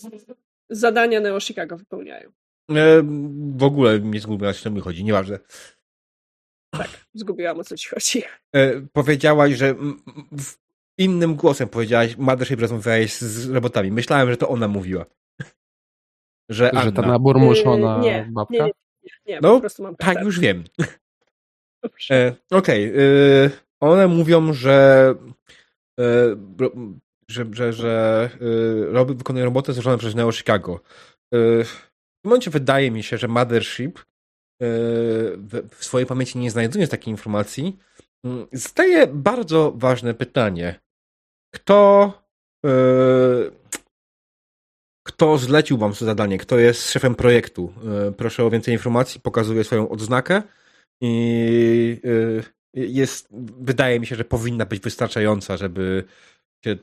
zadania 0.71 1.21
Neo 1.21 1.41
Chicago 1.41 1.77
wypełniają. 1.77 2.31
E, 2.71 3.03
w 3.57 3.63
ogóle 3.63 3.99
mnie 3.99 4.21
zgubiłaś, 4.21 4.63
co 4.63 4.71
mi 4.71 4.81
chodzi, 4.81 5.05
nieważne. 5.05 5.39
Zgubiłam 7.15 7.61
o 7.61 7.65
co 7.65 7.77
ci 7.77 7.89
chodzi. 7.89 8.23
E, 8.55 8.81
powiedziałaś, 8.93 9.53
że 9.53 9.75
innym 10.99 11.35
głosem 11.35 11.69
powiedziałaś, 11.69 12.17
Mothership 12.17 12.61
rozmawiałeś 12.61 13.15
z 13.15 13.51
robotami. 13.51 13.91
Myślałem, 13.93 14.31
że 14.31 14.37
to 14.37 14.49
ona 14.49 14.69
mówiła. 14.69 15.05
Że, 16.51 16.71
Że 16.85 16.93
ta 16.93 17.03
Anna. 17.03 17.13
naburmuszona 17.13 17.99
Y, 17.99 18.01
nie, 18.01 18.29
babka? 18.33 18.55
Nie, 18.55 18.61
nie, 18.61 18.71
nie, 19.05 19.11
nie 19.35 19.41
No, 19.43 19.55
po 19.55 19.61
prostu 19.61 19.83
mam 19.83 19.97
Tak, 19.97 20.15
tak. 20.15 20.25
już 20.25 20.41
wiem. 20.41 20.65
E, 22.11 22.35
Okej. 22.51 22.85
e, 22.85 23.51
one 23.81 24.07
mówią, 24.09 24.53
że, 24.53 25.15
e, 26.01 26.05
ro- 26.59 26.73
że, 27.29 27.47
że, 27.53 27.73
że 27.73 28.29
e, 28.89 28.93
robi, 28.93 29.15
wykonuje 29.15 29.45
robotę 29.45 29.73
złożoną 29.73 29.99
przez 29.99 30.15
Neo 30.15 30.33
Chicago. 30.33 30.75
E, 30.75 31.65
w 31.65 32.21
tym 32.23 32.29
momencie 32.31 32.51
wydaje 32.51 32.91
mi 32.91 33.03
się, 33.03 33.19
że 33.19 33.29
Mothership 33.29 33.99
e, 33.99 34.03
w, 34.61 35.69
w 35.75 35.85
swojej 35.85 36.07
pamięci 36.07 36.39
nie 36.39 36.51
znajdując 36.51 36.91
takiej 36.91 37.11
informacji, 37.11 37.79
mm, 38.25 38.47
zadaje 38.53 39.07
bardzo 39.07 39.73
ważne 39.77 40.15
pytanie. 40.15 40.81
Kto 41.55 42.13
e, 42.67 42.71
kto 45.07 45.39
zlecił 45.39 45.79
wam 45.79 45.93
to 45.93 46.05
zadanie? 46.05 46.39
Kto 46.39 46.59
jest 46.59 46.91
szefem 46.91 47.15
projektu? 47.15 47.73
E, 48.09 48.13
Proszę 48.13 48.45
o 48.45 48.51
więcej 48.51 48.75
informacji. 48.75 49.21
Pokazuje 49.21 49.65
swoją 49.65 49.89
odznakę 49.89 50.43
i 51.03 52.01
jest, 52.75 53.29
wydaje 53.61 54.01
mi 54.01 54.07
się, 54.07 54.17
że 54.17 54.25
powinna 54.25 54.67
być 54.67 54.83
wystarczająca, 54.83 55.57
żeby 55.57 56.05
się 56.65 56.77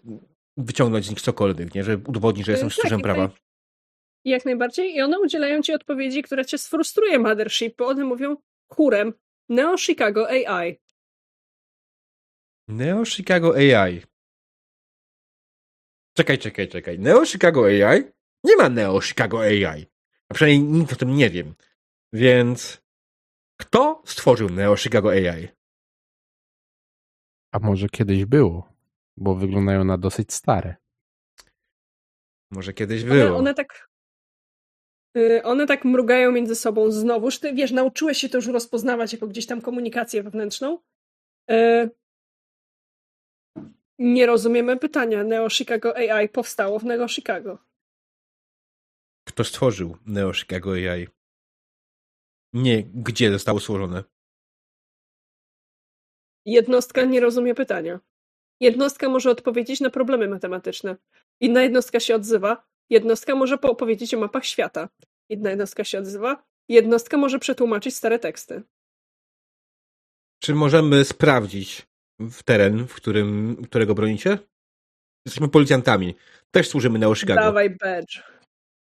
wyciągnąć 0.57 1.05
z 1.05 1.09
nich 1.09 1.21
cokolwiek, 1.21 1.75
nie? 1.75 1.83
Żeby 1.83 2.09
udowodnić, 2.09 2.45
że 2.45 2.51
jestem 2.51 2.69
Tak, 2.69 2.77
szczurzem 2.79 3.01
prawa. 3.01 3.29
Jak 4.27 4.45
najbardziej. 4.45 4.95
I 4.95 5.01
one 5.01 5.19
udzielają 5.19 5.61
ci 5.61 5.73
odpowiedzi, 5.73 6.23
która 6.23 6.43
cię 6.43 6.57
sfrustruje, 6.57 7.19
Mothership, 7.19 7.77
bo 7.77 7.87
one 7.87 8.03
mówią 8.03 8.35
chórem 8.69 9.13
Neo 9.49 9.77
Chicago 9.77 10.27
AI. 10.29 10.79
Neo 12.67 13.05
Chicago 13.05 13.55
AI. 13.55 14.03
Czekaj, 16.17 16.37
czekaj, 16.37 16.67
czekaj. 16.67 16.99
Neo 16.99 17.25
Chicago 17.25 17.65
AI? 17.65 18.03
Nie 18.43 18.55
ma 18.55 18.69
Neo 18.69 19.01
Chicago 19.01 19.41
AI. 19.41 19.85
A 20.29 20.33
przynajmniej 20.33 20.71
nikt 20.71 20.93
o 20.93 20.95
tym 20.95 21.15
nie 21.15 21.29
wiem. 21.29 21.55
Więc 22.13 22.81
kto 23.61 24.01
stworzył 24.05 24.49
Neo 24.49 24.77
Chicago 24.77 25.09
AI? 25.09 25.47
A 27.51 27.59
może 27.59 27.89
kiedyś 27.89 28.25
było? 28.25 28.73
Bo 29.17 29.35
wyglądają 29.35 29.83
na 29.83 29.97
dosyć 29.97 30.33
stare. 30.33 30.75
Może 32.51 32.73
kiedyś 32.73 33.03
One, 33.03 33.13
było. 33.13 33.37
one 33.37 33.53
tak. 33.53 33.86
Y, 35.17 35.43
One 35.43 35.67
tak 35.67 35.85
mrugają 35.85 36.31
między 36.31 36.55
sobą 36.55 36.91
znowuż. 36.91 37.39
Ty 37.39 37.53
wiesz, 37.53 37.71
nauczyłeś 37.71 38.17
się 38.17 38.29
to 38.29 38.37
już 38.37 38.47
rozpoznawać 38.47 39.13
jako 39.13 39.27
gdzieś 39.27 39.45
tam 39.45 39.61
komunikację 39.61 40.23
wewnętrzną. 40.23 40.79
Y, 41.51 41.89
Nie 43.99 44.25
rozumiemy 44.25 44.77
pytania. 44.77 45.23
Neo 45.23 45.49
Chicago 45.49 45.95
AI 45.97 46.29
powstało 46.29 46.79
w 46.79 46.85
Neo 46.85 47.07
Chicago. 47.07 47.57
Kto 49.27 49.43
stworzył 49.43 49.97
Neo 50.05 50.33
Chicago 50.33 50.71
AI? 50.73 51.07
Nie, 52.53 52.83
gdzie 52.83 53.31
zostało 53.31 53.59
stworzone. 53.59 54.03
Jednostka 56.45 57.05
nie 57.05 57.19
rozumie 57.19 57.55
pytania. 57.55 57.99
Jednostka 58.59 59.09
może 59.09 59.31
odpowiedzieć 59.31 59.79
na 59.81 59.89
problemy 59.89 60.27
matematyczne. 60.27 60.95
Inna 61.41 61.63
jednostka 61.63 61.99
się 61.99 62.15
odzywa. 62.15 62.67
Jednostka 62.89 63.35
może 63.35 63.61
opowiedzieć 63.61 64.13
o 64.13 64.19
mapach 64.19 64.45
świata. 64.45 64.89
Inna 65.29 65.49
jednostka 65.49 65.83
się 65.83 65.99
odzywa. 65.99 66.43
Jednostka 66.69 67.17
może 67.17 67.39
przetłumaczyć 67.39 67.95
stare 67.95 68.19
teksty. 68.19 68.63
Czy 70.43 70.55
możemy 70.55 71.05
sprawdzić 71.05 71.87
w 72.19 72.43
teren, 72.43 72.87
w 72.87 72.93
którym, 72.93 73.57
którego 73.65 73.95
bronicie? 73.95 74.37
Jesteśmy 75.25 75.49
policjantami. 75.49 76.15
Też 76.51 76.69
służymy 76.69 76.99
Neo 76.99 77.15
Chicago. 77.15 77.41
Dawaj 77.41 77.69
badge. 77.69 78.23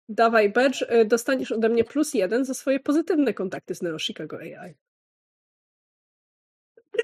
Dawaj 0.08 0.52
badge. 0.52 0.82
y, 0.82 1.04
Dostaniesz 1.04 1.52
ode 1.52 1.68
mnie 1.68 1.84
plus 1.84 2.14
jeden 2.14 2.44
za 2.44 2.54
swoje 2.54 2.80
pozytywne 2.80 3.34
kontakty 3.34 3.74
z 3.74 3.82
Neo 3.82 3.98
Chicago 3.98 4.38
AI. 4.38 4.74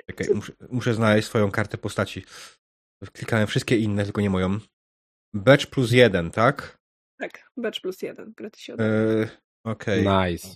Czekaj, 0.07 0.35
muszę, 0.35 0.53
muszę 0.71 0.95
znaleźć 0.95 1.29
swoją 1.29 1.51
kartę 1.51 1.79
postaci. 1.79 2.25
Klikałem 3.13 3.47
wszystkie 3.47 3.77
inne, 3.77 4.05
tylko 4.05 4.21
nie 4.21 4.31
moją. 4.31 4.59
Badge 5.35 5.67
plus 5.67 5.93
jeden, 5.93 6.31
tak? 6.31 6.80
Tak, 7.21 7.51
badge 7.57 7.81
plus 7.81 8.03
jeden. 8.03 8.33
Graty 8.37 8.61
się 8.61 8.75
Eee, 8.79 9.29
Okej. 9.65 10.05
Nice. 10.07 10.49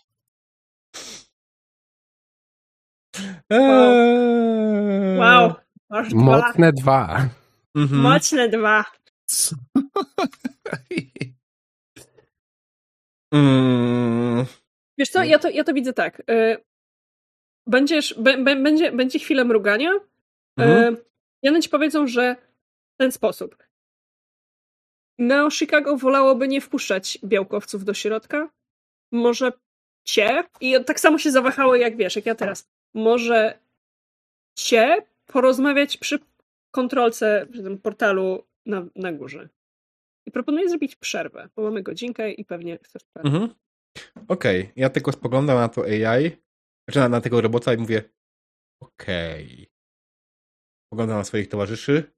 Eee, 3.51 5.19
Wow! 5.19 5.55
Mocne 6.15 6.73
dwa. 6.73 7.29
Mhm. 7.77 8.01
Mocne 8.01 8.49
dwa. 8.49 8.85
Mm, 13.35 14.45
Wiesz 14.99 15.09
co, 15.11 15.25
ja 15.25 15.39
to, 15.39 15.51
ja 15.51 15.65
to 15.65 15.75
widzę 15.75 15.93
tak. 15.93 16.23
y, 16.31 16.57
Będziesz, 17.67 18.15
bę- 18.19 18.45
bę- 18.45 18.63
będzie, 18.63 18.93
będzie 18.93 19.19
chwilę 19.19 19.45
mrugania. 19.45 19.91
Mhm. 20.59 20.95
Y, 20.95 21.05
I 21.43 21.49
one 21.49 21.63
ci 21.63 21.69
powiedzą, 21.69 22.07
że 22.07 22.37
w 22.95 22.97
ten 22.99 23.13
sposób. 23.13 23.57
Neo 25.19 25.51
Chicago 25.51 25.97
wolałoby 25.97 26.49
nie 26.49 26.61
wpuszczać 26.61 27.19
białkowców 27.25 27.85
do 27.85 27.95
środka. 27.95 28.51
Może 29.13 29.53
cię. 30.05 30.45
I 30.61 30.85
tak 30.85 31.01
samo 31.01 31.19
się 31.19 31.31
zawahały, 31.31 31.79
jak 31.79 31.97
wiesz, 31.97 32.17
jak 32.17 32.27
ja 32.27 32.35
teraz. 32.35 32.69
Może 32.95 33.59
cię 34.59 34.97
porozmawiać 35.27 35.97
przy 35.97 36.19
kontrolce, 36.71 37.47
przy 37.53 37.63
tym 37.63 37.79
portalu 37.79 38.45
na, 38.67 38.87
na 38.97 39.13
górze. 39.13 39.49
I 40.27 40.31
proponuję 40.31 40.69
zrobić 40.69 40.97
przerwę, 40.97 41.49
bo 41.57 41.63
mamy 41.63 41.83
godzinkę 41.83 42.33
i 42.33 42.45
pewnie 42.45 42.79
chcesz. 42.83 43.03
Mhm. 43.15 43.55
Okej, 44.29 44.73
ja 44.77 44.91
tylko 44.91 45.13
spoglądam 45.13 45.57
na 45.57 45.69
to 45.69 45.83
AI, 45.83 46.31
znaczy 46.89 46.99
na, 46.99 47.09
na 47.09 47.21
tego 47.21 47.41
robota 47.41 47.75
i 47.75 47.77
mówię 47.77 48.03
okej. 48.81 49.71
Spoglądam 50.87 51.19
na 51.19 51.25
swoich 51.25 51.49
towarzyszy. 51.49 52.13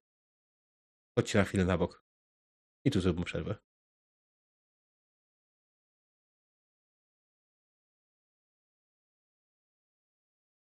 Chodźcie 1.18 1.38
na 1.38 1.44
chwilę 1.44 1.64
na 1.64 1.78
bok. 1.78 2.05
I 2.86 2.90
tu 2.90 3.00
zrobimy 3.00 3.24
przerwę. 3.24 3.54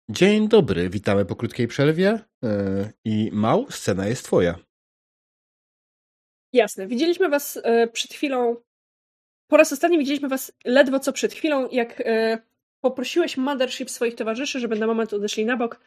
Dzień 0.09 0.47
dobry, 0.47 0.89
witamy 0.89 1.25
po 1.25 1.35
krótkiej 1.35 1.67
przerwie. 1.67 2.19
Yy, 2.41 2.93
I 3.05 3.29
Mał, 3.33 3.71
scena 3.71 4.07
jest 4.07 4.25
twoja. 4.25 4.59
Jasne. 6.53 6.87
Widzieliśmy 6.87 7.29
was 7.29 7.59
e, 7.63 7.87
przed 7.87 8.13
chwilą. 8.13 8.55
Po 9.47 9.57
raz 9.57 9.73
ostatni 9.73 9.97
widzieliśmy 9.97 10.29
was 10.29 10.51
ledwo 10.65 10.99
co 10.99 11.13
przed 11.13 11.33
chwilą, 11.33 11.69
jak 11.69 12.01
e, 12.01 12.39
poprosiłeś 12.81 13.37
Mothership 13.37 13.89
swoich 13.89 14.15
towarzyszy, 14.15 14.59
żeby 14.59 14.75
na 14.75 14.87
moment 14.87 15.13
odeszli 15.13 15.45
na 15.45 15.57
bok, 15.57 15.79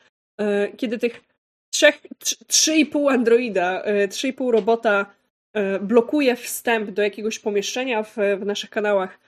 kiedy 0.77 0.99
tych 0.99 1.25
trzech, 1.73 2.03
trz- 2.19 2.45
trzy 2.47 2.77
i 2.77 2.87
pół 2.87 3.09
androida, 3.09 3.83
trzy 4.11 4.29
i 4.29 4.33
pół 4.33 4.51
robota 4.51 5.15
blokuje 5.81 6.37
wstęp 6.37 6.91
do 6.91 7.03
jakiegoś 7.03 7.39
pomieszczenia 7.39 8.03
w, 8.03 8.17
w 8.39 8.47
naszych 8.47 8.71
kanałach, 8.71 9.19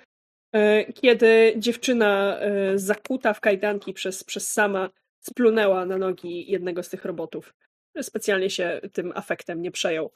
e, 0.53 0.93
kiedy 0.93 1.55
dziewczyna 1.57 2.39
e, 2.41 2.79
zakuta 2.79 3.35
w 3.35 3.41
kajdanki 3.41 3.93
przez, 3.93 4.25
przez 4.25 4.53
sama 4.53 4.91
splunęła 5.21 5.87
na 5.87 5.99
nogi 5.99 6.51
jednego 6.51 6.83
z 6.83 6.89
tych 6.89 7.05
robotów. 7.05 7.55
Specjalnie 8.03 8.51
się 8.51 8.81
tym 8.93 9.13
afektem 9.15 9.63
nie 9.63 9.71
przejął. 9.71 10.13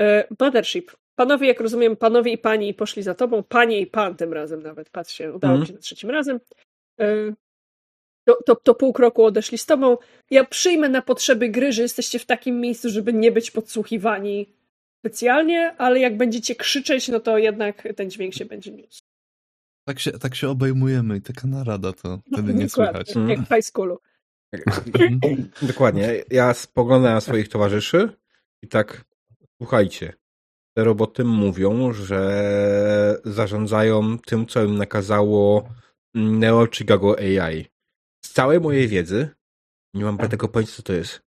E, 0.00 0.24
Mothership. 0.40 0.92
Panowie, 1.14 1.48
jak 1.48 1.60
rozumiem, 1.60 1.96
panowie 1.96 2.32
i 2.32 2.38
pani 2.38 2.74
poszli 2.74 3.02
za 3.02 3.14
tobą. 3.14 3.42
Panie 3.42 3.80
i 3.80 3.86
pan 3.86 4.16
tym 4.16 4.32
razem 4.32 4.62
nawet. 4.62 4.90
Patrzcie, 4.90 5.32
udało 5.32 5.54
Mhm. 5.54 5.60
mi 5.60 5.66
się 5.66 5.72
za 5.72 5.80
trzecim 5.80 6.10
razem. 6.10 6.40
E, 7.00 7.06
To, 8.28 8.38
to, 8.46 8.56
to 8.56 8.74
pół 8.74 8.92
kroku 8.92 9.24
odeszli 9.24 9.58
z 9.58 9.66
tobą. 9.66 9.96
Ja 10.30 10.44
przyjmę 10.44 10.88
na 10.88 11.02
potrzeby 11.02 11.48
gry, 11.48 11.72
że 11.72 11.82
jesteście 11.82 12.18
w 12.18 12.26
takim 12.26 12.60
miejscu, 12.60 12.90
żeby 12.90 13.12
nie 13.12 13.32
być 13.32 13.50
podsłuchiwani 13.50 14.46
specjalnie, 15.06 15.74
ale 15.78 16.00
jak 16.00 16.16
będziecie 16.16 16.54
krzyczeć, 16.54 17.08
no 17.08 17.20
to 17.20 17.38
jednak 17.38 17.88
ten 17.96 18.10
dźwięk 18.10 18.34
się 18.34 18.44
będzie 18.44 18.70
niósł. 18.70 19.02
Tak 19.88 20.00
się, 20.00 20.12
tak 20.12 20.34
się 20.34 20.48
obejmujemy 20.48 21.16
i 21.16 21.22
taka 21.22 21.48
narada 21.48 21.92
to 21.92 22.20
wtedy 22.32 22.54
nie 22.54 22.68
słychać. 22.68 23.16
Mm. 23.16 23.28
Jak 23.28 23.40
w 23.40 23.48
high 23.48 23.64
schoolu. 23.64 23.98
Mhm. 24.52 25.50
Dokładnie. 25.62 26.24
Ja 26.30 26.54
spoglądam 26.54 27.14
na 27.14 27.20
swoich 27.20 27.48
towarzyszy 27.48 28.08
i 28.62 28.68
tak, 28.68 29.04
słuchajcie, 29.62 30.12
te 30.76 30.84
roboty 30.84 31.24
mówią, 31.24 31.92
że 31.92 33.20
zarządzają 33.24 34.18
tym, 34.18 34.46
co 34.46 34.64
im 34.64 34.78
nakazało 34.78 35.68
Neo 36.14 36.66
Chicago 36.74 37.18
AI. 37.18 37.66
Z 38.24 38.32
całej 38.32 38.60
mojej 38.60 38.88
wiedzy 38.88 39.28
nie 39.94 40.04
mam 40.04 40.18
tego 40.18 40.48
pojęcia, 40.48 40.72
co 40.76 40.82
to 40.82 40.92
jest. 40.92 41.25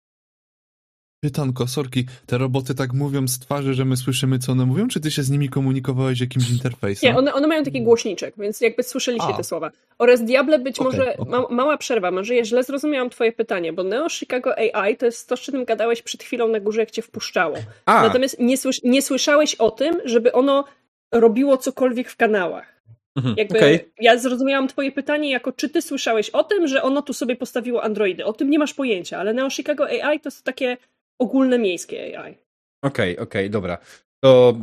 Pytanko, 1.28 1.66
sorki, 1.66 2.04
te 2.26 2.38
roboty 2.38 2.74
tak 2.74 2.92
mówią 2.92 3.28
z 3.28 3.38
twarzy, 3.38 3.74
że 3.74 3.84
my 3.84 3.96
słyszymy, 3.96 4.38
co 4.38 4.52
one 4.52 4.66
mówią, 4.66 4.88
czy 4.88 5.00
ty 5.00 5.10
się 5.10 5.22
z 5.22 5.30
nimi 5.30 5.48
komunikowałeś 5.48 6.20
jakimś 6.20 6.50
interfejsem? 6.50 7.10
Nie, 7.12 7.18
one, 7.18 7.34
one 7.34 7.46
mają 7.46 7.64
taki 7.64 7.82
głośniczek, 7.82 8.34
więc 8.38 8.60
jakby 8.60 8.82
słyszeliście 8.82 9.28
A. 9.28 9.36
te 9.36 9.44
słowa. 9.44 9.70
Oraz 9.98 10.24
Diable, 10.24 10.58
być 10.58 10.78
Okej, 10.78 10.98
może, 10.98 11.16
okej. 11.16 11.30
ma, 11.32 11.48
mała 11.50 11.76
przerwa, 11.76 12.10
może 12.10 12.34
ja 12.34 12.44
źle 12.44 12.64
zrozumiałam 12.64 13.10
twoje 13.10 13.32
pytanie, 13.32 13.72
bo 13.72 13.82
Neo 13.84 14.08
Chicago 14.08 14.54
AI 14.58 14.96
to 14.96 15.06
jest 15.06 15.28
to, 15.28 15.36
z 15.36 15.40
czym 15.40 15.64
gadałeś 15.64 16.02
przed 16.02 16.22
chwilą 16.22 16.48
na 16.48 16.60
górze, 16.60 16.80
jak 16.80 16.90
cię 16.90 17.02
wpuszczało. 17.02 17.56
A, 17.86 18.02
Natomiast 18.02 18.40
nie, 18.40 18.56
słysz, 18.56 18.82
nie 18.82 19.02
słyszałeś 19.02 19.54
o 19.54 19.70
tym, 19.70 19.96
żeby 20.04 20.32
ono 20.32 20.64
robiło 21.12 21.56
cokolwiek 21.56 22.10
w 22.10 22.16
kanałach. 22.16 22.82
mhm, 23.16 23.34
Jakby 23.38 23.58
okej. 23.58 23.92
Ja 24.00 24.18
zrozumiałam 24.18 24.68
twoje 24.68 24.92
pytanie 24.92 25.30
jako, 25.30 25.52
czy 25.52 25.68
ty 25.68 25.82
słyszałeś 25.82 26.30
o 26.30 26.44
tym, 26.44 26.66
że 26.68 26.82
ono 26.82 27.02
tu 27.02 27.12
sobie 27.12 27.36
postawiło 27.36 27.84
androidy. 27.84 28.24
O 28.24 28.32
tym 28.32 28.50
nie 28.50 28.58
masz 28.58 28.74
pojęcia, 28.74 29.18
ale 29.18 29.34
Neo 29.34 29.50
Chicago 29.50 29.84
AI 29.86 30.20
to 30.20 30.26
jest 30.28 30.44
takie 30.44 30.76
ogólne 31.18 31.58
miejskie 31.58 32.18
AI. 32.18 32.38
Okej, 32.82 33.18
okej, 33.18 33.50
dobra. 33.50 33.78
To 34.24 34.58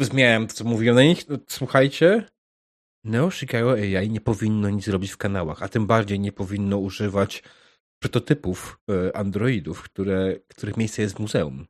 zmieniałem 0.00 0.46
to, 0.46 0.54
co 0.54 0.64
mówiłem 0.64 0.96
na 0.96 1.02
nich. 1.02 1.28
No, 1.28 1.38
Słuchajcie, 1.48 2.26
Neo 3.04 3.30
Chicago 3.30 3.72
AI 3.72 4.10
nie 4.10 4.20
powinno 4.20 4.70
nic 4.70 4.88
robić 4.88 5.10
w 5.10 5.16
kanałach, 5.16 5.62
a 5.62 5.68
tym 5.68 5.86
bardziej 5.86 6.20
nie 6.20 6.32
powinno 6.32 6.78
używać 6.78 7.42
prototypów 8.02 8.80
e, 8.90 9.16
androidów, 9.16 9.82
które, 9.82 10.36
których 10.48 10.76
miejsce 10.76 11.02
jest 11.02 11.16
w 11.16 11.20
muzeum. 11.20 11.66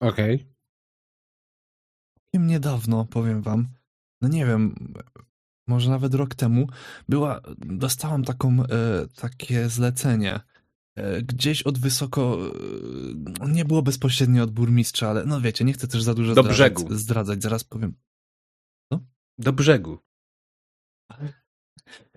Okej. 0.00 0.46
Całkiem 2.18 2.46
niedawno, 2.46 3.04
powiem 3.04 3.42
wam, 3.42 3.68
no 4.20 4.28
nie 4.28 4.46
wiem, 4.46 4.74
może 5.70 5.90
nawet 5.90 6.14
rok 6.14 6.34
temu, 6.34 6.68
była, 7.08 7.40
dostałam 7.58 8.24
taką, 8.24 8.62
e, 8.62 8.66
takie 9.16 9.68
zlecenie. 9.68 10.40
E, 10.96 11.22
gdzieś 11.22 11.62
od 11.62 11.78
wysoko, 11.78 12.38
e, 13.42 13.48
nie 13.48 13.64
było 13.64 13.82
bezpośrednio 13.82 14.42
od 14.44 14.50
burmistrza, 14.50 15.10
ale 15.10 15.24
no 15.24 15.40
wiecie, 15.40 15.64
nie 15.64 15.72
chcę 15.72 15.88
też 15.88 16.02
za 16.02 16.14
dużo 16.14 16.34
Do 16.34 16.42
zdradzać, 16.42 16.72
brzegu. 16.74 16.94
zdradzać, 16.94 17.42
zaraz 17.42 17.64
powiem. 17.64 17.94
Do 19.38 19.52
brzegu. 19.52 19.98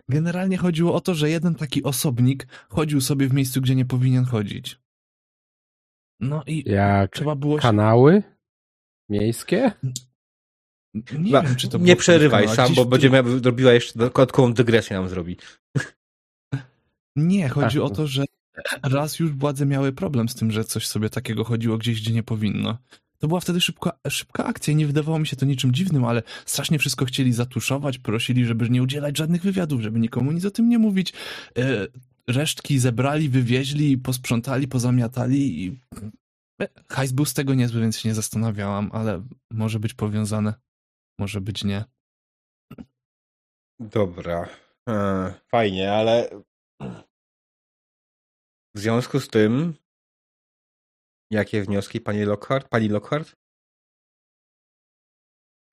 Generalnie 0.09 0.57
chodziło 0.57 0.93
o 0.93 1.01
to, 1.01 1.15
że 1.15 1.29
jeden 1.29 1.55
taki 1.55 1.83
osobnik 1.83 2.47
chodził 2.69 3.01
sobie 3.01 3.27
w 3.27 3.33
miejscu, 3.33 3.61
gdzie 3.61 3.75
nie 3.75 3.85
powinien 3.85 4.25
chodzić. 4.25 4.81
No 6.19 6.43
i 6.47 6.69
Jak 6.69 7.11
trzeba 7.11 7.35
było 7.35 7.57
się... 7.57 7.61
kanały 7.61 8.23
miejskie? 9.09 9.71
Nie 10.93 11.31
wiem, 11.31 11.55
czy 11.55 11.67
to 11.67 11.77
nie 11.77 11.95
przerywaj 11.95 12.47
sam, 12.47 12.65
gdzieś 12.65 12.75
bo 12.75 12.85
w 12.85 12.89
będzie 12.89 13.09
miała, 13.09 13.29
robiła 13.43 13.73
jeszcze 13.73 13.99
dodatkową 13.99 14.53
dygresję 14.53 14.97
nam 14.97 15.09
zrobi. 15.09 15.37
Nie, 17.15 17.49
chodzi 17.49 17.79
Ach, 17.79 17.85
o 17.85 17.89
to, 17.89 18.07
że 18.07 18.25
raz 18.83 19.19
już 19.19 19.31
władze 19.31 19.65
miały 19.65 19.91
problem 19.91 20.29
z 20.29 20.35
tym, 20.35 20.51
że 20.51 20.63
coś 20.63 20.87
sobie 20.87 21.09
takiego 21.09 21.43
chodziło 21.43 21.77
gdzieś, 21.77 22.01
gdzie 22.01 22.13
nie 22.13 22.23
powinno. 22.23 22.77
To 23.17 23.27
była 23.27 23.39
wtedy 23.39 23.61
szybka, 23.61 23.91
szybka 24.09 24.45
akcja 24.45 24.73
i 24.73 24.75
nie 24.75 24.87
wydawało 24.87 25.19
mi 25.19 25.27
się 25.27 25.35
to 25.35 25.45
niczym 25.45 25.73
dziwnym, 25.73 26.05
ale 26.05 26.23
strasznie 26.45 26.79
wszystko 26.79 27.05
chcieli 27.05 27.33
zatuszować, 27.33 27.97
prosili, 27.97 28.45
żeby 28.45 28.69
nie 28.69 28.83
udzielać 28.83 29.17
żadnych 29.17 29.41
wywiadów, 29.41 29.81
żeby 29.81 29.99
nikomu 29.99 30.31
nic 30.31 30.45
o 30.45 30.51
tym 30.51 30.69
nie 30.69 30.79
mówić. 30.79 31.13
E, 31.57 31.87
resztki 32.27 32.79
zebrali, 32.79 33.29
wywieźli, 33.29 33.97
posprzątali, 33.97 34.67
pozamiatali 34.67 35.63
i 35.63 35.79
e, 36.61 36.67
hajs 36.89 37.11
był 37.11 37.25
z 37.25 37.33
tego 37.33 37.53
niezły, 37.53 37.81
więc 37.81 37.97
się 37.97 38.09
nie 38.09 38.15
zastanawiałam, 38.15 38.89
ale 38.93 39.23
może 39.51 39.79
być 39.79 39.93
powiązane, 39.93 40.53
może 41.19 41.41
być 41.41 41.63
nie. 41.63 41.85
Dobra. 43.79 44.49
E, 44.89 45.33
fajnie, 45.47 45.93
ale 45.93 46.29
w 48.75 48.79
związku 48.79 49.19
z 49.19 49.27
tym 49.27 49.73
jakie 51.31 51.63
wnioski 51.63 52.01
pani 52.01 52.23
Lockhart? 52.23 52.67
Pani 52.69 52.89
Lockhart? 52.89 53.35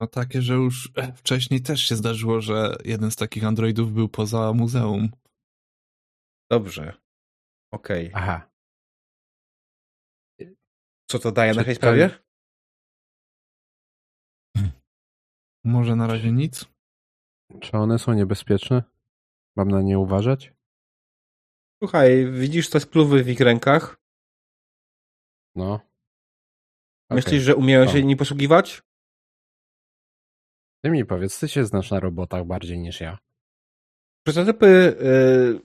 No 0.01 0.07
takie, 0.07 0.41
że 0.41 0.53
już 0.53 0.91
e, 0.95 1.13
wcześniej 1.13 1.61
też 1.61 1.81
się 1.81 1.95
zdarzyło, 1.95 2.41
że 2.41 2.75
jeden 2.85 3.11
z 3.11 3.15
takich 3.15 3.43
androidów 3.43 3.93
był 3.93 4.09
poza 4.09 4.53
muzeum. 4.53 5.09
Dobrze. 6.51 6.93
Okej. 7.73 8.11
Aha. 8.13 8.51
Co 11.09 11.19
to 11.19 11.31
daje 11.31 11.53
na 11.53 11.61
Czy 11.61 11.65
tej 11.65 11.75
ten- 11.75 11.81
sprawie? 11.81 12.09
Może 15.63 15.95
na 15.95 16.07
razie 16.07 16.31
nic? 16.31 16.65
Czy 17.59 17.71
one 17.77 17.99
są 17.99 18.13
niebezpieczne? 18.13 18.83
Mam 19.55 19.67
na 19.67 19.81
nie 19.81 19.99
uważać? 19.99 20.53
Słuchaj, 21.83 22.31
widzisz 22.31 22.69
te 22.69 22.79
spluwy 22.79 23.23
w 23.23 23.29
ich 23.29 23.39
rękach? 23.39 24.01
No. 25.55 25.79
Myślisz, 27.09 27.43
że 27.43 27.55
umieją 27.55 27.87
się 27.87 27.97
O. 27.97 28.01
nimi 28.01 28.15
posługiwać? 28.15 28.81
Ty 30.83 30.89
mi 30.91 31.05
powiedz, 31.05 31.39
ty 31.39 31.47
się 31.47 31.65
znasz 31.65 31.91
na 31.91 31.99
robotach 31.99 32.45
bardziej 32.45 32.79
niż 32.79 33.01
ja. 33.01 33.17
Prototypy 34.23 34.67
y, 34.67 35.59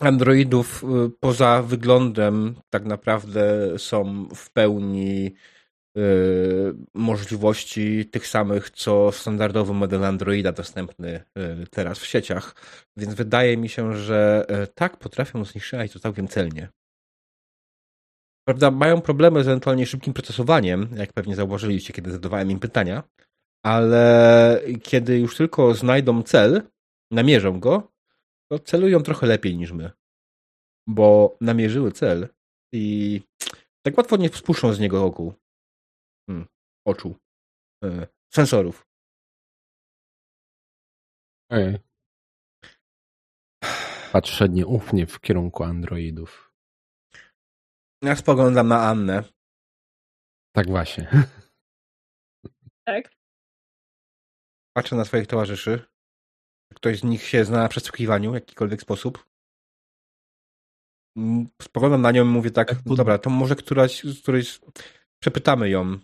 androidów 0.00 0.84
y, 0.84 1.10
poza 1.20 1.62
wyglądem 1.62 2.54
tak 2.70 2.84
naprawdę 2.84 3.78
są 3.78 4.28
w 4.34 4.50
pełni 4.52 5.34
możliwości 6.94 8.06
tych 8.06 8.26
samych, 8.26 8.70
co 8.70 9.12
standardowy 9.12 9.72
model 9.72 10.04
Androida 10.04 10.52
dostępny 10.52 11.24
y, 11.38 11.66
teraz 11.70 11.98
w 11.98 12.06
sieciach. 12.06 12.54
Więc 12.96 13.14
wydaje 13.14 13.56
mi 13.56 13.68
się, 13.68 13.96
że 13.96 14.46
y, 14.64 14.66
tak 14.66 14.96
potrafią 14.96 15.44
zniszczyć 15.44 15.92
to 15.92 15.98
całkiem 15.98 16.28
celnie. 16.28 16.68
Prawda, 18.48 18.70
mają 18.70 19.00
problemy 19.00 19.44
z 19.44 19.48
ewentualnie 19.48 19.86
szybkim 19.86 20.12
procesowaniem, 20.12 20.88
jak 20.96 21.12
pewnie 21.12 21.36
zauważyliście, 21.36 21.92
kiedy 21.92 22.10
zadawałem 22.10 22.50
im 22.50 22.58
pytania, 22.58 23.02
ale 23.64 24.60
kiedy 24.82 25.18
już 25.18 25.36
tylko 25.36 25.74
znajdą 25.74 26.22
cel, 26.22 26.62
namierzą 27.12 27.60
go, 27.60 27.92
to 28.52 28.58
celują 28.58 29.02
trochę 29.02 29.26
lepiej 29.26 29.56
niż 29.56 29.72
my. 29.72 29.90
Bo 30.88 31.36
namierzyły 31.40 31.92
cel 31.92 32.28
i 32.72 33.20
tak 33.86 33.98
łatwo 33.98 34.16
nie 34.16 34.28
spuszczą 34.28 34.72
z 34.72 34.80
niego 34.80 35.04
oku. 35.04 35.41
Hmm, 36.28 36.46
oczu. 36.86 37.14
E, 37.84 38.06
sensorów. 38.34 38.86
Ej. 41.50 41.78
Patrzę 44.12 44.48
nieufnie 44.48 45.06
w 45.06 45.20
kierunku 45.20 45.64
androidów. 45.64 46.52
Ja 48.02 48.16
spoglądam 48.16 48.68
na 48.68 48.88
Annę. 48.88 49.24
Tak 50.56 50.66
właśnie. 50.66 51.10
Tak? 52.84 53.14
Patrzę 54.76 54.96
na 54.96 55.04
swoich 55.04 55.26
towarzyszy. 55.26 55.78
Czy 56.68 56.74
Ktoś 56.76 56.98
z 56.98 57.04
nich 57.04 57.22
się 57.22 57.44
zna 57.44 57.56
na 57.56 57.68
przesłuchiwaniu 57.68 58.30
w 58.30 58.34
jakikolwiek 58.34 58.82
sposób. 58.82 59.26
Mm, 61.16 61.48
Spoglądam 61.62 62.02
na 62.02 62.10
nią 62.10 62.24
i 62.24 62.28
mówię 62.28 62.50
tak, 62.50 62.82
dobra, 62.82 63.18
to 63.18 63.30
może 63.30 63.56
któraś, 63.56 64.04
z 64.04 64.22
którejś 64.22 64.60
przepytamy 65.22 65.70
ją, 65.70 65.98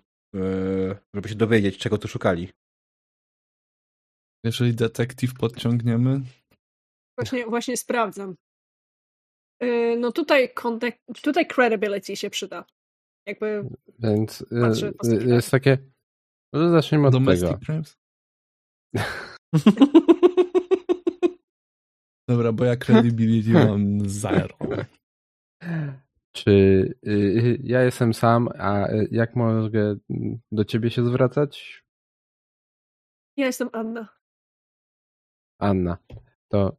żeby 1.15 1.29
się 1.29 1.35
dowiedzieć, 1.35 1.79
czego 1.79 1.99
tu 1.99 2.09
szukali. 2.09 2.49
Jeżeli 4.45 4.75
detektyw 4.75 5.35
podciągniemy, 5.35 6.21
Właśnie, 7.19 7.47
właśnie 7.47 7.77
sprawdzam. 7.77 8.35
Yy, 9.63 9.97
No 9.99 10.13
tutaj, 10.13 10.55
contact, 10.55 10.99
tutaj 11.23 11.47
credibility 11.47 12.17
się 12.17 12.31
przyda. 12.31 12.65
Jakby 13.27 13.69
Więc 13.99 14.43
y, 14.43 14.61
Patrzę 14.61 14.93
jest 15.27 15.51
takie. 15.51 15.79
Może 16.55 16.71
zaczniemy 16.71 17.07
od 17.07 17.13
domestic 17.13 17.49
tego. 17.49 17.59
crimes? 17.65 17.97
Dobra, 22.29 22.53
bo 22.53 22.65
ja 22.65 22.77
credibility 22.77 23.51
mam 23.51 24.09
zero. 24.09 24.57
Czy 26.45 26.51
y, 27.07 27.59
ja 27.63 27.83
jestem 27.83 28.15
sam, 28.15 28.49
a 28.59 28.89
y, 28.89 29.09
jak 29.11 29.37
mogę 29.37 29.97
do 30.53 30.65
ciebie 30.65 30.91
się 30.91 31.05
zwracać? 31.07 31.85
Ja 33.37 33.47
jestem 33.47 33.69
Anna. 33.73 34.09
Anna. 35.59 35.99
To 36.49 36.77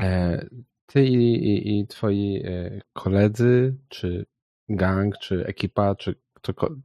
e, 0.00 0.46
ty 0.86 1.04
i, 1.04 1.34
i, 1.34 1.80
i 1.80 1.86
twoi 1.86 2.42
e, 2.44 2.80
koledzy, 2.92 3.76
czy 3.88 4.26
gang, 4.68 5.18
czy 5.18 5.46
ekipa, 5.46 5.94
czy 5.94 6.14
ktokolwiek, 6.34 6.84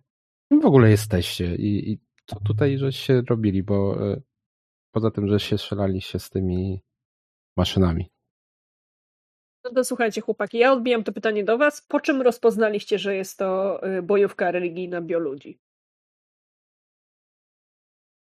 kim 0.49 0.61
w 0.61 0.65
ogóle 0.65 0.89
jesteście 0.89 1.55
i, 1.55 1.91
i 1.91 1.99
co 2.25 2.39
tutaj 2.39 2.77
żeście 2.77 3.21
robili, 3.29 3.63
bo 3.63 4.07
e, 4.11 4.21
poza 4.91 5.11
tym, 5.11 5.27
że 5.27 5.39
się 5.39 5.57
strzelaliście 5.57 6.19
z 6.19 6.29
tymi 6.29 6.81
maszynami. 7.57 8.11
No 9.65 9.71
to 9.71 9.83
słuchajcie, 9.83 10.21
chłopaki, 10.21 10.57
ja 10.57 10.71
odbijam 10.73 11.03
to 11.03 11.11
pytanie 11.13 11.43
do 11.43 11.57
was. 11.57 11.81
Po 11.81 11.99
czym 11.99 12.21
rozpoznaliście, 12.21 12.99
że 12.99 13.15
jest 13.15 13.37
to 13.37 13.79
y, 13.97 14.01
bojówka 14.01 14.51
religijna 14.51 15.01
bioludzi? 15.01 15.59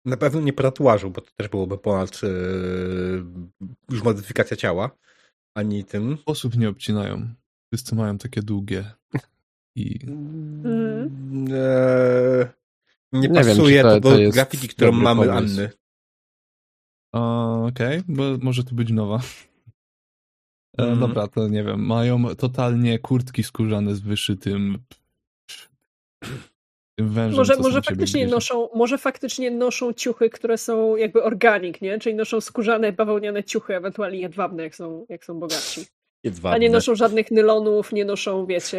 Na 0.06 0.18
pewno 0.18 0.42
nie 0.42 0.54
po 0.54 0.64
tatuażu, 0.64 1.10
bo 1.12 1.22
to 1.22 1.32
też 1.36 1.48
byłoby 1.48 1.78
ponad 1.78 2.22
yy, 2.24 3.24
już 3.92 4.04
modyfikacja 4.04 4.58
ciała, 4.58 4.98
ani 5.56 5.86
tym. 5.86 6.18
Osób 6.26 6.58
nie 6.58 6.70
obcinają. 6.70 7.28
Wszyscy 7.74 7.96
mają 7.96 8.18
takie 8.18 8.42
długie. 8.42 8.86
I 9.76 10.00
Mhm. 10.08 11.10
Eee, 11.54 12.46
nie, 13.12 13.20
Nie 13.20 13.28
wiem, 13.28 13.36
pasuje 13.36 13.78
czy 13.78 13.84
to- 13.84 14.00
to, 14.02 14.18
do 14.18 14.32
grafiki, 14.32 14.68
którą 14.68 14.92
mamy 14.92 15.26
pomysł. 15.28 15.60
Anny. 15.62 15.70
Okej, 17.68 18.02
bo 18.08 18.24
może 18.42 18.64
to 18.64 18.76
być 18.76 18.90
nowa. 18.92 19.20
Mhm. 20.78 21.00
Dobra, 21.00 21.28
to 21.28 21.48
nie 21.48 21.64
wiem. 21.64 21.86
Mają 21.86 22.36
totalnie 22.36 23.00
kurtki 23.00 23.44
skórzane 23.44 23.96
z 23.96 24.00
wyszytym 24.00 24.78
tym 26.96 27.10
wężem. 27.10 27.38
Może, 27.38 27.56
może 27.58 27.82
faktycznie 27.82 28.28
noszą, 28.28 28.70
może 28.76 28.98
faktycznie 28.98 29.52
noszą 29.52 29.94
ciuchy, 29.94 30.30
które 30.30 30.58
są 30.58 30.96
jakby 30.96 31.24
organik, 31.24 31.82
nie? 31.82 32.00
Czyli 32.00 32.16
noszą 32.16 32.42
skórzane, 32.42 32.92
bawełniane 32.92 33.44
ciuchy, 33.44 33.76
ewentualnie 33.76 34.20
jedwabne, 34.20 34.64
jak 34.64 34.76
są, 34.76 35.06
jak 35.10 35.26
są 35.26 35.40
bogatsi. 35.40 35.86
A 36.44 36.58
nie 36.58 36.70
noszą 36.70 36.96
żadnych 36.96 37.32
nylonów, 37.32 37.94
nie 37.94 38.06
noszą, 38.06 38.46
wiecie, 38.46 38.78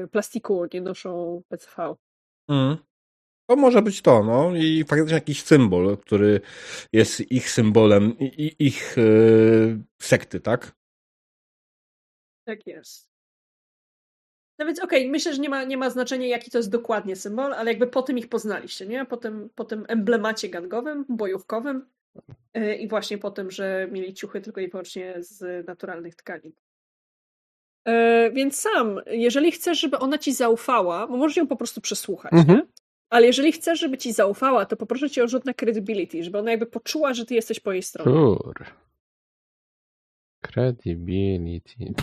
yy, 0.00 0.08
plastiku, 0.08 0.66
nie 0.74 0.80
noszą 0.80 1.42
PCV. 1.48 1.94
Mm. 2.48 2.76
To 3.50 3.56
może 3.56 3.82
być 3.82 4.02
to, 4.02 4.22
no 4.22 4.56
i 4.56 4.84
faktycznie 4.84 5.14
jakiś 5.14 5.42
symbol, 5.42 5.96
który 5.96 6.40
jest 6.92 7.32
ich 7.32 7.50
symbolem, 7.50 8.18
i, 8.18 8.24
i, 8.24 8.66
ich 8.66 8.94
yy, 8.96 9.78
sekty, 10.02 10.40
tak? 10.40 10.72
Tak 12.44 12.66
jest. 12.66 13.12
No 14.58 14.66
więc 14.66 14.80
okej, 14.80 15.10
myślę, 15.10 15.34
że 15.34 15.40
nie 15.40 15.48
ma, 15.48 15.64
nie 15.64 15.76
ma 15.76 15.90
znaczenia, 15.90 16.26
jaki 16.26 16.50
to 16.50 16.58
jest 16.58 16.70
dokładnie 16.70 17.16
symbol, 17.16 17.54
ale 17.54 17.70
jakby 17.70 17.86
po 17.86 18.02
tym 18.02 18.18
ich 18.18 18.28
poznaliście, 18.28 18.86
nie? 18.86 19.04
Po 19.04 19.16
tym, 19.16 19.50
po 19.54 19.64
tym 19.64 19.84
emblemacie 19.88 20.48
gangowym, 20.48 21.04
bojówkowym 21.08 21.90
yy, 22.54 22.74
i 22.76 22.88
właśnie 22.88 23.18
po 23.18 23.30
tym, 23.30 23.50
że 23.50 23.88
mieli 23.90 24.14
ciuchy 24.14 24.40
tylko 24.40 24.60
i 24.60 24.68
wyłącznie 24.68 25.14
z 25.18 25.66
naturalnych 25.66 26.14
tkanin. 26.14 26.52
Yy, 27.86 28.32
więc 28.32 28.60
sam, 28.60 29.00
jeżeli 29.06 29.52
chcesz, 29.52 29.80
żeby 29.80 29.98
ona 29.98 30.18
ci 30.18 30.32
zaufała, 30.32 31.06
bo 31.06 31.16
możesz 31.16 31.36
ją 31.36 31.46
po 31.46 31.56
prostu 31.56 31.80
przesłuchać, 31.80 32.32
Mhm. 32.32 32.58
nie? 32.58 32.66
Ale 33.10 33.26
jeżeli 33.26 33.52
chcesz, 33.52 33.80
żeby 33.80 33.98
ci 33.98 34.12
zaufała, 34.12 34.66
to 34.66 34.76
poproszę 34.76 35.10
cię 35.10 35.24
o 35.24 35.28
rzut 35.28 35.44
na 35.44 35.54
credibility, 35.54 36.24
żeby 36.24 36.38
ona 36.38 36.50
jakby 36.50 36.66
poczuła, 36.66 37.14
że 37.14 37.26
ty 37.26 37.34
jesteś 37.34 37.60
po 37.60 37.72
jej 37.72 37.82
stronie. 37.82 38.12
Sure. 38.12 38.66
Credibility. 40.42 41.94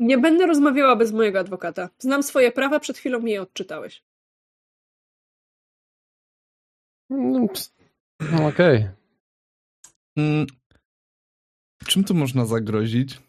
Nie 0.00 0.18
będę 0.18 0.46
rozmawiała 0.46 0.96
bez 0.96 1.12
mojego 1.12 1.38
adwokata. 1.38 1.88
Znam 1.98 2.22
swoje 2.22 2.52
prawa, 2.52 2.80
przed 2.80 2.98
chwilą 2.98 3.18
mi 3.20 3.30
je 3.30 3.42
odczytałeś. 3.42 4.02
No, 7.10 7.46
no, 8.32 8.46
Okej. 8.48 8.88
Mm, 10.16 10.46
Czym 11.86 12.04
tu 12.04 12.14
można 12.14 12.46
zagrozić? 12.46 13.20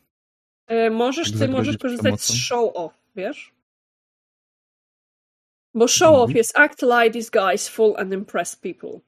E, 0.68 0.90
możesz, 0.90 1.32
ty 1.32 1.38
Zagrozić 1.38 1.58
możesz 1.58 1.78
korzystać 1.78 2.04
przemocą. 2.06 2.34
z 2.34 2.38
show 2.38 2.72
off, 2.76 2.94
wiesz? 3.16 3.54
Bo 5.76 5.88
show 5.88 6.10
off 6.16 6.30
Mhm. 6.30 6.38
jest 6.38 6.58
act 6.58 6.82
lie, 6.82 7.12
disguise, 7.12 7.72
fool 7.72 7.94
and 7.98 8.14
impress 8.14 8.56
people. 8.56 9.00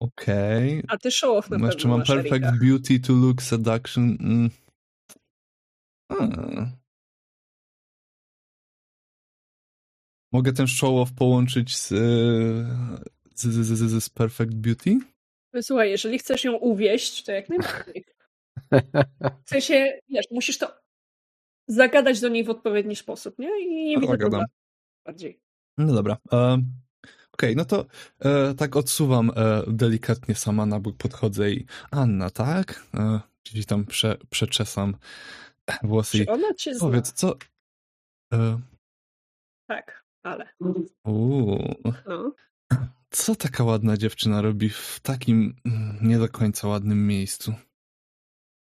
Okej. 0.00 0.82
A 0.88 0.98
ty 0.98 1.10
show 1.10 1.36
off 1.38 1.50
na 1.50 1.56
No 1.56 1.60
pewno 1.60 1.66
Jeszcze 1.72 1.88
mam 1.88 2.02
perfect 2.02 2.58
beauty 2.60 3.00
to 3.00 3.12
look 3.12 3.42
seduction. 3.42 4.16
Mm. 4.20 4.50
A. 6.08 6.14
Mogę 10.32 10.52
ten 10.52 10.66
show 10.66 10.90
off 10.90 11.12
połączyć 11.12 11.76
z, 11.76 11.88
z, 11.88 13.42
z, 13.42 13.66
z, 13.66 13.78
z, 13.78 14.04
z 14.04 14.10
perfect 14.10 14.54
beauty? 14.54 14.98
Słuchaj, 15.62 15.90
jeżeli 15.90 16.18
chcesz 16.18 16.44
ją 16.44 16.52
uwieść, 16.52 17.24
to 17.24 17.32
jak 17.32 17.48
najbardziej. 17.48 18.04
W 19.44 19.48
sensie, 19.48 20.00
wiesz, 20.08 20.26
musisz 20.30 20.58
to 20.58 20.80
zagadać 21.66 22.20
do 22.20 22.28
niej 22.28 22.44
w 22.44 22.50
odpowiedni 22.50 22.96
sposób, 22.96 23.38
nie? 23.38 23.60
I 23.60 23.84
nie 23.84 24.00
widzę 24.00 24.18
problemu 24.18 24.44
bardziej. 25.06 25.40
No 25.78 25.94
dobra. 25.94 26.16
E, 26.32 26.62
Okej, 27.32 27.56
no 27.56 27.64
to 27.64 27.86
e, 28.20 28.54
tak 28.54 28.76
odsuwam 28.76 29.30
e, 29.36 29.62
delikatnie 29.66 30.34
sama 30.34 30.66
na 30.66 30.80
bok, 30.80 30.96
podchodzę 30.96 31.50
i 31.50 31.66
Anna, 31.90 32.30
tak? 32.30 32.84
E, 32.94 33.20
gdzieś 33.50 33.66
tam 33.66 33.84
prze, 33.84 34.16
przeczesam 34.30 34.96
włosy 35.82 36.18
Czy 36.18 36.32
ona 36.32 36.54
cię 36.54 36.74
zna? 36.74 36.86
powiedz, 36.86 37.12
co... 37.12 37.34
E, 38.32 38.60
Tak, 39.68 40.04
ale. 40.22 40.48
uu, 41.04 41.74
No. 42.06 42.32
co 43.10 43.34
taka 43.34 43.64
ładna 43.64 43.96
dziewczyna 43.96 44.42
robi 44.42 44.68
w 44.70 45.00
takim 45.02 45.56
mm, 45.66 45.98
nie 46.02 46.18
do 46.18 46.28
końca 46.28 46.68
ładnym 46.68 47.06
miejscu? 47.06 47.54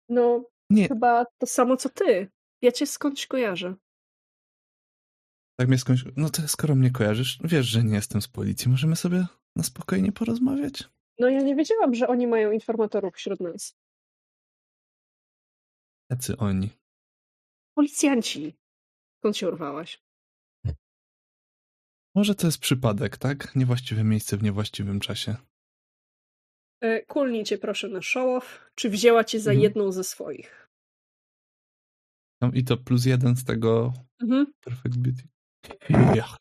No, 0.08 0.44
Nie, 0.70 0.88
chyba 0.88 1.24
to 1.38 1.46
samo 1.46 1.76
co 1.76 1.88
ty. 1.88 2.30
Ja 2.62 2.72
cię 2.72 2.86
skądś 2.86 3.26
kojarzę. 3.26 3.74
tak 5.60 5.68
mnie 5.68 5.78
skądś... 5.78 6.04
No 6.16 6.30
to 6.30 6.48
skoro 6.48 6.74
mnie 6.74 6.90
kojarzysz, 6.90 7.38
wiesz, 7.44 7.66
że 7.66 7.84
nie 7.84 7.94
jestem 7.94 8.22
z 8.22 8.28
policji, 8.28 8.70
możemy 8.70 8.96
sobie 8.96 9.26
na 9.56 9.62
spokojnie 9.62 10.12
porozmawiać? 10.12 10.84
No 11.18 11.28
ja 11.28 11.42
nie 11.42 11.56
wiedziałam, 11.56 11.94
że 11.94 12.08
oni 12.08 12.26
mają 12.26 12.50
informatorów 12.52 13.14
wśród 13.14 13.40
nas. 13.40 13.76
Jacy 16.10 16.36
oni? 16.36 16.70
Policjanci. 17.84 18.54
Skąd 19.18 19.36
się 19.36 19.48
urwałaś? 19.48 20.02
Może 22.14 22.34
to 22.34 22.46
jest 22.46 22.58
przypadek, 22.58 23.16
tak? 23.16 23.56
Niewłaściwe 23.56 24.04
miejsce 24.04 24.36
w 24.36 24.42
niewłaściwym 24.42 25.00
czasie. 25.00 25.36
E, 26.80 27.02
Kulnij 27.02 27.44
cię 27.44 27.58
proszę 27.58 27.88
na 27.88 27.98
show-off. 28.00 28.70
Czy 28.74 28.90
wzięła 28.90 29.24
cię 29.24 29.40
za 29.40 29.50
Mhm. 29.50 29.62
jedną 29.62 29.92
ze 29.92 30.04
swoich? 30.04 30.68
No 32.40 32.50
i 32.54 32.64
to 32.64 32.76
plus 32.76 33.04
jeden 33.06 33.36
z 33.36 33.44
tego 33.44 33.92
Mhm. 34.22 34.52
Perfect 34.60 34.96
Beauty. 34.96 35.22
Ja. 36.16 36.36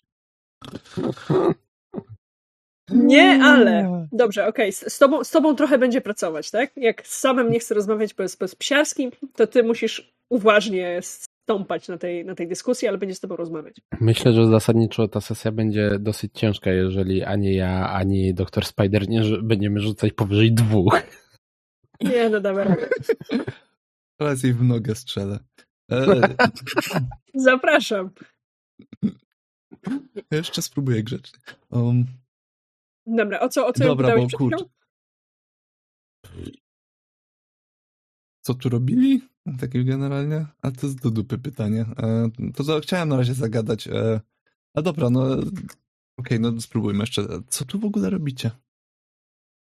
Nie, 2.89 3.39
ale. 3.43 4.07
Dobrze, 4.11 4.47
okej. 4.47 4.73
Z, 4.73 4.93
z, 4.93 4.97
tobą, 4.99 5.23
z 5.23 5.31
tobą 5.31 5.55
trochę 5.55 5.77
będzie 5.77 6.01
pracować, 6.01 6.51
tak? 6.51 6.77
Jak 6.77 7.07
z 7.07 7.19
samym 7.19 7.51
nie 7.51 7.59
chcę 7.59 7.75
rozmawiać 7.75 8.13
bez, 8.13 8.35
bez 8.35 8.55
psiarskim, 8.55 9.11
to 9.35 9.47
ty 9.47 9.63
musisz 9.63 10.13
uważnie 10.29 11.01
stąpać 11.49 11.87
na 11.87 11.97
tej, 11.97 12.25
na 12.25 12.35
tej 12.35 12.47
dyskusji, 12.47 12.87
ale 12.87 12.97
będzie 12.97 13.15
z 13.15 13.19
tobą 13.19 13.35
rozmawiać. 13.35 13.81
Myślę, 14.01 14.33
że 14.33 14.47
zasadniczo 14.47 15.07
ta 15.07 15.21
sesja 15.21 15.51
będzie 15.51 15.99
dosyć 15.99 16.31
ciężka, 16.33 16.71
jeżeli 16.71 17.23
ani 17.23 17.55
ja, 17.55 17.89
ani 17.89 18.33
doktor 18.33 18.65
Spider 18.65 19.09
nie 19.09 19.21
będziemy 19.43 19.79
rzucać 19.79 20.13
powyżej 20.13 20.53
dwóch. 20.53 21.01
Nie, 22.01 22.29
no 22.29 22.39
dobra. 22.39 22.75
Teraz 24.19 24.43
jej 24.43 24.53
w 24.53 24.63
nogę 24.63 24.95
strzelę. 24.95 25.39
E, 25.91 26.21
Zapraszam. 27.33 28.09
jeszcze 30.31 30.61
spróbuję 30.61 31.03
grzecznie. 31.03 31.39
Um, 31.69 32.05
Dobra, 33.05 33.39
o 33.39 33.49
co, 33.49 33.67
o 33.67 33.73
co 33.73 33.83
Dobra, 33.83 34.15
bo 34.15 34.27
kurczę. 34.37 34.65
Co 38.49 38.55
tu 38.55 38.69
robili? 38.69 39.21
Takie 39.59 39.83
generalnie? 39.83 40.45
A 40.61 40.71
to 40.71 40.87
jest 40.87 41.01
do 41.03 41.11
dupy 41.11 41.37
pytanie. 41.37 41.85
E, 41.97 42.29
to, 42.55 42.63
to 42.63 42.79
chciałem 42.79 43.09
na 43.09 43.17
razie 43.17 43.33
zagadać. 43.33 43.87
E, 43.87 44.21
a 44.73 44.81
dobra, 44.81 45.09
no 45.09 45.37
okej, 46.17 46.39
no 46.39 46.61
spróbujmy 46.61 46.99
jeszcze. 46.99 47.27
Co 47.47 47.65
tu 47.65 47.79
w 47.79 47.85
ogóle 47.85 48.09
robicie? 48.09 48.51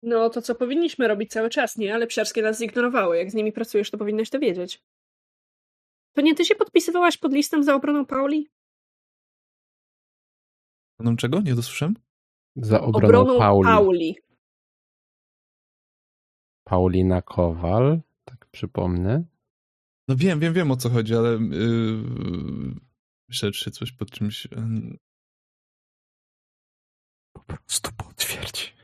No, 0.04 0.30
to 0.30 0.42
co 0.42 0.56
powinniśmy 0.56 1.08
robić 1.08 1.32
cały 1.32 1.50
czas, 1.50 1.78
nie? 1.78 1.96
Ale 1.96 2.08
psiarskie 2.08 2.42
nas 2.42 2.60
zignorowały. 2.60 3.18
Jak 3.18 3.32
z 3.32 3.34
nimi 3.34 3.52
pracujesz, 3.52 3.92
to 3.92 3.98
powinnaś 3.98 4.30
to 4.30 4.40
wiedzieć. 4.40 4.84
To 6.14 6.22
nie 6.22 6.36
ty 6.36 6.46
się 6.46 6.56
podpisywałaś 6.56 7.18
pod 7.18 7.34
listem 7.34 7.64
za 7.64 7.76
obroną 7.76 8.06
Pauli? 8.06 8.48
Panom 10.98 11.18
czego? 11.18 11.42
Nie 11.42 11.56
dosłyszałem? 11.56 11.96
Za 12.56 12.82
obroną, 12.82 13.40
Pauli. 13.40 13.66
Pauli. 13.66 14.16
Paulina 16.64 17.22
Kowal, 17.22 18.02
przypomnę. 18.52 19.24
No 20.08 20.16
wiem, 20.16 20.40
wiem, 20.40 20.54
wiem 20.54 20.72
o 20.72 20.78
co 20.78 20.90
chodzi, 20.90 21.16
ale 21.16 21.32
yy, 21.32 22.74
myślę, 23.30 23.52
czy 23.52 23.72
coś 23.72 23.92
pod 23.92 24.12
czymś... 24.12 24.46
Yy, 24.46 24.98
Po 27.34 27.44
prostu 27.44 27.92
potwierdź. 27.98 28.76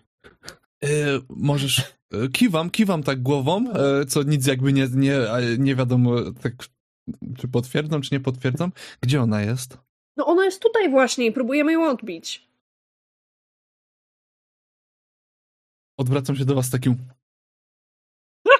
yy, 0.81 0.89
możesz... 1.29 1.97
Yy, 2.11 2.29
kiwam, 2.29 2.69
kiwam 2.69 3.03
tak 3.03 3.21
głową, 3.21 3.63
yy, 3.73 4.05
co 4.05 4.23
nic 4.23 4.47
jakby 4.47 4.73
nie, 4.73 4.87
nie, 4.93 5.19
nie 5.57 5.75
wiadomo, 5.75 6.31
tak, 6.31 6.53
czy 7.37 7.47
potwierdzam, 7.47 8.01
czy 8.01 8.15
nie 8.15 8.19
potwierdzam. 8.19 8.71
Gdzie 9.01 9.21
ona 9.21 9.41
jest? 9.41 9.77
No 10.17 10.25
ona 10.25 10.45
jest 10.45 10.61
tutaj 10.61 10.89
właśnie 10.89 11.25
i 11.25 11.31
próbujemy 11.31 11.73
ją 11.73 11.89
odbić. 11.89 12.47
Odwracam 15.97 16.35
się 16.35 16.45
do 16.45 16.55
was 16.55 16.69
takim... 16.69 16.95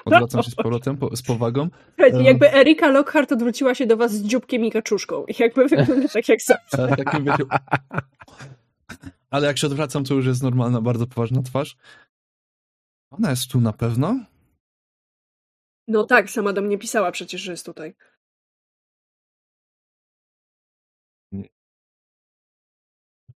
Odwracam 0.08 0.42
się 0.42 0.50
z 0.50 0.54
powrotem, 0.64 0.96
po, 0.96 1.16
z 1.16 1.22
powagą. 1.22 1.68
Słuchajcie, 1.94 2.18
E. 2.18 2.22
jakby 2.22 2.54
Erika 2.54 2.88
Lockhart 2.88 3.32
odwróciła 3.32 3.74
się 3.74 3.86
do 3.86 3.96
was 3.96 4.12
z 4.12 4.22
dzióbkiem 4.22 4.64
i 4.64 4.70
kaczuszką. 4.70 5.24
Jakby 5.38 5.68
wygląda 5.68 6.08
tak 6.14 6.28
jak 6.28 6.42
zawsze. 6.42 6.82
Ale, 6.82 6.96
takim, 6.96 7.24
wiecie, 7.24 7.44
ale 9.30 9.46
jak 9.46 9.58
się 9.58 9.66
odwracam, 9.66 10.04
to 10.04 10.14
już 10.14 10.26
jest 10.26 10.42
normalna, 10.42 10.80
bardzo 10.80 11.06
poważna 11.06 11.42
twarz. 11.42 11.76
Ona 13.10 13.30
jest 13.30 13.50
tu 13.50 13.60
na 13.60 13.72
pewno? 13.72 14.24
No 15.88 16.04
tak, 16.04 16.30
sama 16.30 16.52
do 16.52 16.62
mnie 16.62 16.78
pisała 16.78 17.12
przecież, 17.12 17.40
że 17.40 17.52
jest 17.52 17.66
tutaj. 17.66 17.94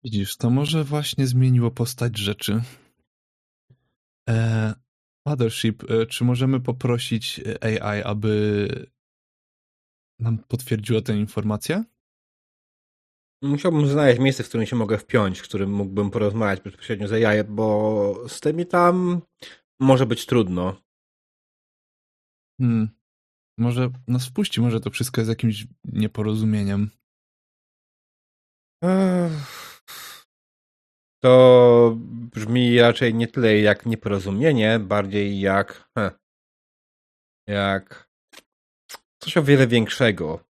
Widzisz, 0.03 0.37
to 0.37 0.49
może 0.49 0.83
właśnie 0.83 1.27
zmieniło 1.27 1.71
postać 1.71 2.17
rzeczy. 2.17 2.61
E, 4.29 4.73
Mothership, 5.25 5.91
e, 5.91 6.05
czy 6.05 6.23
możemy 6.23 6.59
poprosić 6.59 7.41
AI, 7.61 8.03
aby 8.03 8.67
nam 10.19 10.37
potwierdziła 10.37 11.01
tę 11.01 11.17
informację? 11.17 11.83
Musiałbym 13.43 13.87
znaleźć 13.87 14.19
miejsce, 14.19 14.43
w 14.43 14.49
którym 14.49 14.65
się 14.65 14.75
mogę 14.75 14.97
wpiąć, 14.97 15.39
w 15.39 15.43
którym 15.43 15.73
mógłbym 15.73 16.11
porozmawiać 16.11 16.61
bezpośrednio 16.61 17.07
z 17.07 17.13
AI, 17.13 17.43
bo 17.43 18.23
z 18.27 18.39
tymi 18.39 18.65
tam 18.65 19.21
może 19.79 20.05
być 20.05 20.25
trudno. 20.25 20.81
Hmm. 22.61 22.89
Może 23.57 23.89
nas 24.07 24.27
wpuści, 24.27 24.61
może 24.61 24.79
to 24.79 24.89
wszystko 24.89 25.21
jest 25.21 25.29
jakimś 25.29 25.67
nieporozumieniem. 25.83 26.89
Ech. 28.83 29.70
To 31.23 31.97
brzmi 32.33 32.79
raczej 32.79 33.13
nie 33.13 33.27
tyle 33.27 33.59
jak 33.59 33.85
nieporozumienie, 33.85 34.79
bardziej 34.79 35.39
jak. 35.39 35.89
Jak. 37.47 38.09
coś 39.19 39.37
o 39.37 39.43
wiele 39.43 39.67
większego. 39.67 40.43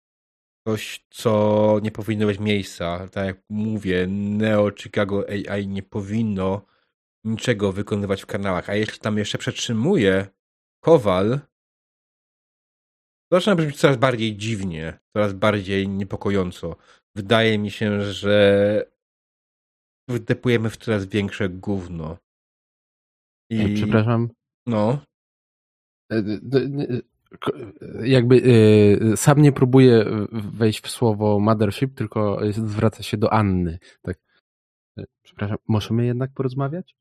Coś, 0.68 1.06
co 1.10 1.78
nie 1.82 1.90
powinno 1.90 2.26
mieć 2.26 2.38
miejsca. 2.38 3.08
Tak 3.08 3.26
jak 3.26 3.42
mówię, 3.50 4.06
Neo 4.06 4.70
Chicago 4.76 5.24
AI 5.28 5.68
nie 5.68 5.82
powinno 5.82 6.66
niczego 7.24 7.72
wykonywać 7.72 8.22
w 8.22 8.26
kanałach. 8.26 8.70
A 8.70 8.74
jeśli 8.74 8.98
tam 8.98 9.18
jeszcze 9.18 9.38
przetrzymuje 9.38 10.26
Kowal, 10.84 11.40
zaczyna 13.32 13.56
brzmieć 13.56 13.76
coraz 13.76 13.96
bardziej 13.96 14.36
dziwnie, 14.36 14.98
coraz 15.12 15.32
bardziej 15.32 15.88
niepokojąco. 15.88 16.76
Wydaje 17.14 17.58
mi 17.58 17.70
się, 17.70 18.02
że 18.02 18.90
wdepujemy 20.10 20.70
w 20.70 20.76
coraz 20.76 21.06
większe 21.06 21.48
gówno. 21.48 22.16
I 23.50 23.60
Ej, 23.60 23.74
Przepraszam. 23.74 24.28
no, 24.66 24.98
E, 26.12 26.22
Jakby 28.04 28.42
e, 29.12 29.16
sam 29.16 29.42
nie 29.42 29.52
próbuje 29.52 30.04
wejść 30.32 30.80
w 30.84 30.90
słowo 30.90 31.40
mothership, 31.40 31.94
tylko 31.94 32.40
zwraca 32.52 33.02
się 33.02 33.16
do 33.16 33.32
Anny. 33.32 33.78
Tak. 34.02 34.18
E, 34.98 35.04
Przepraszam, 35.22 35.58
możemy 35.68 36.06
jednak 36.06 36.30
porozmawiać? 36.34 36.96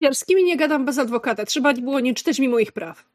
Ja 0.00 0.14
z 0.14 0.24
kimi 0.24 0.44
nie 0.44 0.56
gadam 0.56 0.84
bez 0.84 0.98
adwokata. 0.98 1.44
Trzeba 1.44 1.74
było 1.74 2.00
nie 2.00 2.14
czytać 2.14 2.38
mi 2.38 2.48
moich 2.48 2.72
praw. 2.72 3.10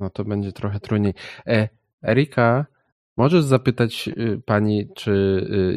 No 0.00 0.10
to 0.10 0.24
będzie 0.24 0.52
trochę 0.52 0.80
trudniej. 0.80 1.14
E, 1.46 1.68
Erika, 2.02 2.66
możesz 3.16 3.44
zapytać 3.44 4.08
y, 4.08 4.42
pani, 4.46 4.88
czy 4.94 5.10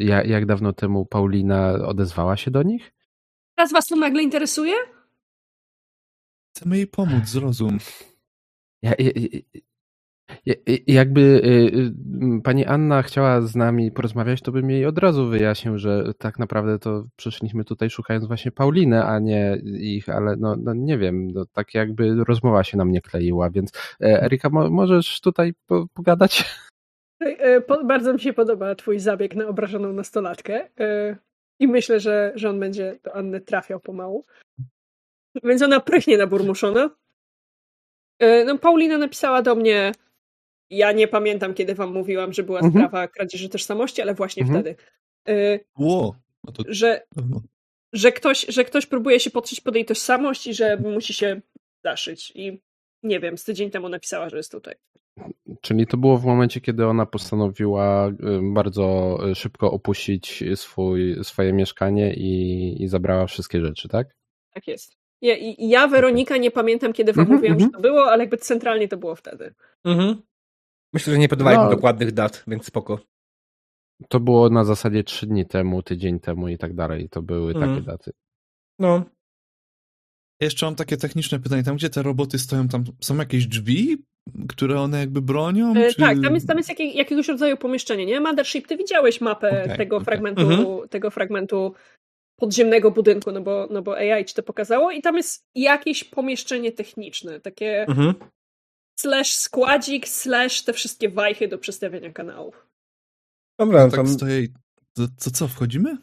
y, 0.00 0.04
ja- 0.04 0.24
jak 0.24 0.46
dawno 0.46 0.72
temu 0.72 1.06
Paulina 1.06 1.72
odezwała 1.72 2.36
się 2.36 2.50
do 2.50 2.62
nich? 2.62 2.92
Teraz 3.56 3.72
was 3.72 3.86
to 3.86 3.96
nagle 3.96 4.22
interesuje? 4.22 4.74
Chcemy 6.56 6.76
jej 6.76 6.86
pomóc, 6.86 7.24
zrozum. 7.28 7.78
Ja, 8.82 8.92
ja, 8.98 9.10
ja, 9.16 9.38
ja, 10.46 10.54
jakby 10.86 11.20
y, 12.38 12.42
pani 12.42 12.66
Anna 12.66 13.02
chciała 13.02 13.40
z 13.40 13.56
nami 13.56 13.92
porozmawiać, 13.92 14.42
to 14.42 14.52
bym 14.52 14.70
jej 14.70 14.86
od 14.86 14.98
razu 14.98 15.26
wyjaśnił, 15.28 15.78
że 15.78 16.12
tak 16.18 16.38
naprawdę 16.38 16.78
to 16.78 17.04
przyszliśmy 17.16 17.64
tutaj 17.64 17.90
szukając 17.90 18.26
właśnie 18.26 18.52
Pauliny, 18.52 19.04
a 19.04 19.18
nie 19.18 19.58
ich, 19.80 20.08
ale 20.08 20.36
no, 20.36 20.56
no 20.56 20.74
nie 20.74 20.98
wiem, 20.98 21.30
no, 21.30 21.44
tak 21.52 21.74
jakby 21.74 22.24
rozmowa 22.24 22.64
się 22.64 22.76
nam 22.76 22.92
nie 22.92 23.00
kleiła, 23.00 23.50
więc 23.50 23.72
e, 24.00 24.22
Erika, 24.22 24.50
mo, 24.50 24.70
możesz 24.70 25.20
tutaj 25.20 25.54
po, 25.66 25.86
pogadać? 25.94 26.44
E, 27.20 27.60
po- 27.60 27.84
Bardzo 27.84 28.12
mi 28.12 28.20
się 28.20 28.32
podoba 28.32 28.74
twój 28.74 28.98
zabieg 28.98 29.34
na 29.34 29.46
obrażoną 29.48 29.92
nastolatkę. 29.92 30.68
E, 30.80 31.16
I 31.60 31.68
myślę, 31.68 32.00
że, 32.00 32.32
że 32.34 32.50
on 32.50 32.60
będzie 32.60 32.98
do 33.04 33.14
Anny 33.14 33.40
trafiał 33.40 33.80
pomału. 33.80 34.24
Więc 35.44 35.62
ona 35.62 35.80
prychnie 35.80 36.18
naburmuszona. 36.18 36.90
E, 38.18 38.44
No, 38.44 38.58
Paulina 38.58 38.98
napisała 38.98 39.42
do 39.42 39.54
mnie. 39.54 39.92
Ja 40.70 40.92
nie 40.92 41.08
pamiętam, 41.08 41.54
kiedy 41.54 41.74
wam 41.74 41.92
mówiłam, 41.92 42.32
że 42.32 42.42
była 42.42 42.58
Mhm. 42.60 42.72
sprawa 42.74 43.08
kradzieży 43.08 43.48
tożsamości, 43.48 44.02
ale 44.02 44.14
właśnie 44.14 44.42
Mhm. 44.42 44.60
wtedy. 44.62 44.76
E, 45.28 45.60
Ło, 45.78 46.16
no 46.44 46.52
to 46.52 46.62
Że, 46.68 47.02
że, 47.92 48.12
ktoś, 48.12 48.46
że 48.48 48.64
ktoś 48.64 48.86
próbuje 48.86 49.20
się 49.20 49.30
podszyć 49.30 49.60
pod 49.60 49.74
jej 49.74 49.84
tożsamość 49.84 50.46
i 50.46 50.54
że 50.54 50.76
musi 50.76 51.14
się 51.14 51.40
zaszyć. 51.84 52.32
I 52.34 52.62
nie 53.02 53.20
wiem, 53.20 53.38
z 53.38 53.44
tydzień 53.44 53.70
temu 53.70 53.88
napisała, 53.88 54.28
że 54.28 54.36
jest 54.36 54.52
tutaj. 54.52 54.74
Czyli 55.60 55.86
to 55.86 55.96
było 55.96 56.18
w 56.18 56.24
momencie, 56.24 56.60
kiedy 56.60 56.86
ona 56.86 57.06
postanowiła 57.06 58.10
bardzo 58.42 59.18
szybko 59.34 59.70
opuścić 59.72 60.44
swój, 60.54 61.24
swoje 61.24 61.52
mieszkanie 61.52 62.14
i, 62.14 62.82
i 62.82 62.88
zabrała 62.88 63.26
wszystkie 63.26 63.60
rzeczy, 63.60 63.88
tak? 63.88 64.16
Tak 64.54 64.68
jest. 64.68 64.96
Ja, 65.20 65.36
i- 65.36 65.68
ja, 65.68 65.88
Weronika, 65.88 66.36
nie 66.36 66.50
pamiętam, 66.50 66.92
kiedy 66.92 67.12
wam 67.12 67.22
Mhm, 67.22 67.36
mówiłam, 67.38 67.58
że 67.58 67.64
mhm. 67.64 67.82
to 67.82 67.88
było, 67.88 68.10
ale 68.12 68.22
jakby 68.22 68.36
centralnie 68.36 68.88
to 68.88 68.96
było 68.96 69.14
wtedy. 69.14 69.54
mhm. 69.84 70.22
myślę, 70.92 71.12
że 71.12 71.18
nie 71.18 71.28
podawaliśmy 71.28 71.64
No. 71.64 71.70
dokładnych 71.70 72.12
dat, 72.12 72.44
więc 72.46 72.64
spoko. 72.64 72.98
To 74.08 74.20
było 74.20 74.50
na 74.50 74.64
zasadzie 74.64 75.04
trzy 75.04 75.26
dni 75.26 75.46
temu, 75.46 75.82
tydzień 75.82 76.20
temu 76.20 76.48
i 76.48 76.58
tak 76.58 76.74
dalej. 76.74 77.08
To 77.08 77.22
były 77.22 77.52
Mhm. 77.52 77.70
takie 77.74 77.86
daty. 77.86 78.12
No, 78.78 79.02
Jeszcze 80.40 80.66
mam 80.66 80.74
takie 80.74 80.96
techniczne 80.96 81.40
pytanie. 81.40 81.62
Tam, 81.62 81.76
gdzie 81.76 81.90
te 81.90 82.02
roboty 82.02 82.38
stoją, 82.38 82.68
tam 82.68 82.84
są 83.00 83.16
jakieś 83.16 83.46
drzwi, 83.46 83.96
które 84.48 84.80
one 84.80 84.98
jakby 84.98 85.22
bronią? 85.22 85.74
E, 85.76 85.90
czy... 85.90 86.00
Tak, 86.00 86.16
tam 86.24 86.34
jest, 86.34 86.46
tam 86.46 86.56
jest 86.56 86.68
jakie, 86.68 86.84
jakiegoś 86.84 87.28
rodzaju 87.28 87.56
pomieszczenie, 87.56 88.06
nie? 88.06 88.20
Mothership, 88.20 88.66
ty 88.66 88.76
widziałeś 88.76 89.20
mapę 89.20 89.62
Okej, 89.64 89.76
tego, 89.76 89.96
okej. 89.96 90.04
fragmentu, 90.04 90.40
Mhm. 90.40 90.88
tego 90.88 91.10
fragmentu 91.10 91.74
podziemnego 92.40 92.90
budynku, 92.90 93.32
no 93.32 93.40
bo, 93.40 93.68
no 93.70 93.82
bo 93.82 93.96
AI 93.96 94.24
ci 94.24 94.34
to 94.34 94.42
pokazało 94.42 94.90
i 94.90 95.02
tam 95.02 95.16
jest 95.16 95.44
jakieś 95.54 96.04
pomieszczenie 96.04 96.72
techniczne, 96.72 97.40
takie 97.40 97.82
mhm. 97.82 98.14
slash 99.00 99.32
składzik, 99.32 100.08
slash 100.08 100.62
te 100.62 100.72
wszystkie 100.72 101.08
wajchy 101.08 101.48
do 101.48 101.58
przestawiania 101.58 102.12
kanałów. 102.12 102.66
Dobra, 103.60 103.84
no 103.84 103.90
Tak 103.90 104.00
to 104.00 104.08
stoję 104.08 104.40
i... 104.40 104.48
To, 104.96 105.02
to 105.24 105.30
co, 105.30 105.48
wchodzimy? 105.48 105.96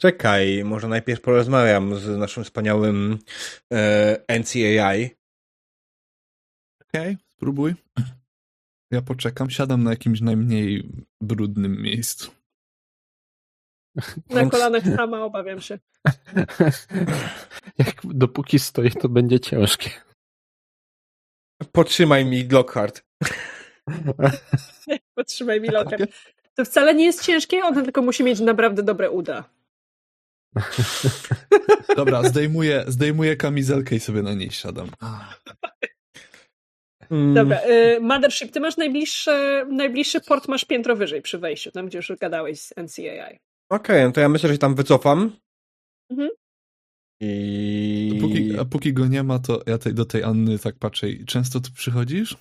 czekaj, 0.00 0.64
może 0.64 0.88
najpierw 0.88 1.20
porozmawiam 1.20 1.96
z 1.96 2.08
naszym 2.18 2.44
wspaniałym 2.44 3.18
e, 3.72 4.38
NCAI. 4.38 5.10
Okej, 6.96 7.16
spróbuj. 7.36 7.74
Ja 8.90 9.02
poczekam, 9.02 9.50
siadam 9.50 9.82
na 9.82 9.90
jakimś 9.90 10.20
najmniej 10.20 10.88
brudnym 11.20 11.82
miejscu. 11.82 12.30
Na 14.30 14.50
kolanach 14.50 14.82
sama 14.96 15.24
obawiam 15.24 15.60
się. 15.60 15.78
Jak 17.78 18.00
dopóki 18.04 18.58
stoi, 18.58 18.90
to 18.90 19.08
będzie 19.08 19.40
ciężkie. 19.40 19.90
Potrzymaj 21.72 22.24
mi 22.24 22.48
Lockhart. 22.48 23.04
Podtrzymaj 25.16 25.60
mi 25.60 25.68
lokiem. 25.68 26.06
To 26.54 26.64
wcale 26.64 26.94
nie 26.94 27.04
jest 27.04 27.24
ciężkie, 27.24 27.64
ona 27.64 27.82
tylko 27.82 28.02
musi 28.02 28.24
mieć 28.24 28.40
naprawdę 28.40 28.82
dobre 28.82 29.10
uda. 29.10 29.44
Dobra, 31.96 32.22
zdejmuję, 32.22 32.84
zdejmuję 32.86 33.36
kamizelkę 33.36 33.96
i 33.96 34.00
sobie 34.00 34.22
na 34.22 34.34
niej 34.34 34.50
siadam. 34.50 34.90
Mm, 37.10 37.34
Dobra, 37.34 37.60
y, 37.66 38.00
Mothership, 38.00 38.52
ty 38.52 38.60
masz 38.60 38.76
najbliższy, 38.76 39.66
najbliższy 39.70 40.20
port, 40.20 40.48
masz 40.48 40.64
piętro 40.64 40.96
wyżej 40.96 41.22
przy 41.22 41.38
wejściu, 41.38 41.70
tam 41.70 41.86
gdzie 41.86 41.98
już 41.98 42.12
gadałeś 42.20 42.60
z 42.60 42.72
NCAI. 42.76 43.38
Okej, 43.70 44.04
no 44.04 44.12
to 44.12 44.20
ja 44.20 44.28
myślę, 44.28 44.48
że 44.48 44.54
się 44.54 44.58
tam 44.58 44.74
wycofam. 44.74 45.36
Mhm. 46.10 46.30
I... 47.22 48.12
A 48.16 48.20
póki, 48.20 48.58
a 48.58 48.64
póki 48.64 48.92
go 48.92 49.06
nie 49.06 49.22
ma, 49.22 49.38
to 49.38 49.62
ja 49.66 49.78
tej, 49.78 49.94
do 49.94 50.04
tej 50.04 50.22
Anny 50.22 50.58
tak 50.58 50.78
patrzę. 50.78 51.06
Często 51.26 51.60
tu 51.60 51.72
przychodzisz? 51.72 52.36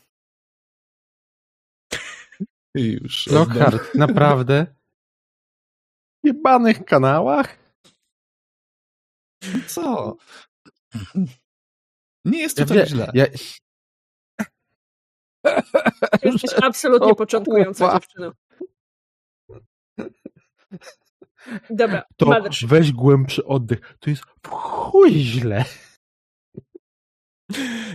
I 2.75 2.91
już. 3.01 3.27
Lockhart, 3.27 3.95
naprawdę? 3.95 4.75
W 6.23 6.27
jebanych 6.27 6.85
kanałach? 6.85 7.57
Co? 9.67 10.17
Nie 12.25 12.39
jest 12.39 12.57
to 12.57 12.61
Ja 12.61 12.67
tak 12.67 12.77
wie- 12.77 12.85
źle. 12.85 13.11
Ja... 13.13 13.25
Jesteś 16.23 16.51
absolutnie 16.63 17.11
O, 17.11 17.15
początkującą 17.15 17.85
kurwa. 17.85 17.99
dziewczyną. 17.99 18.31
Dobra, 21.69 22.03
To 22.17 22.25
weź 22.67 22.91
głębszy 22.91 23.45
oddech. 23.45 23.79
To 23.99 24.09
jest 24.09 24.23
w 24.43 24.47
chuj 24.47 25.11
źle. 25.11 25.65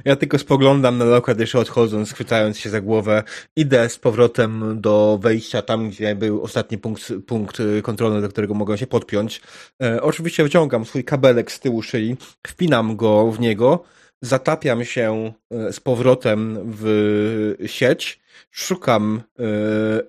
Ja 0.05 0.17
tylko 0.17 0.39
spoglądam 0.39 0.99
na 0.99 1.05
lokal, 1.05 1.37
jeszcze 1.39 1.59
odchodząc, 1.59 2.13
chwytając 2.13 2.59
się 2.59 2.71
za 2.71 2.81
głowę. 2.81 3.23
Idę 3.57 3.89
z 3.89 3.99
powrotem 3.99 4.81
do 4.81 5.19
wejścia 5.23 5.63
tam, 5.63 5.91
gdzie 5.91 6.15
był 6.15 6.43
ostatni 6.43 6.79
punkt, 6.79 7.13
punkt 7.27 7.61
y, 7.61 7.83
kontrolny, 7.83 8.21
do 8.21 8.29
którego 8.29 8.55
mogę 8.55 8.79
się 8.79 8.87
podpiąć. 8.87 9.41
E, 9.83 10.03
oczywiście 10.03 10.43
wyciągam 10.43 10.85
swój 10.85 11.05
kabelek 11.05 11.53
z 11.53 11.61
tyłu 11.61 11.83
szyi, 11.83 12.17
wpinam 12.47 12.97
go 12.97 13.33
w 13.33 13.41
niego, 13.41 13.85
zatapiam 14.23 14.85
się 14.85 15.33
e, 15.51 15.73
z 15.73 15.81
powrotem 15.81 16.59
w 16.64 17.55
sieć, 17.66 18.21
szukam 18.51 19.23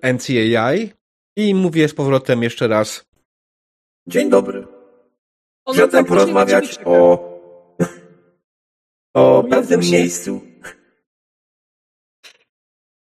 e, 0.02 0.12
NCAI 0.12 0.92
i 1.36 1.54
mówię 1.54 1.88
z 1.88 1.94
powrotem 1.94 2.42
jeszcze 2.42 2.68
raz 2.68 3.04
Dzień 4.06 4.30
dobry. 4.30 4.66
Chciałbym 5.72 5.96
na 6.02 6.04
porozmawiać 6.04 6.78
o, 6.84 7.18
o 9.14 9.44
pewnym 9.44 9.80
miejscu. 9.80 10.40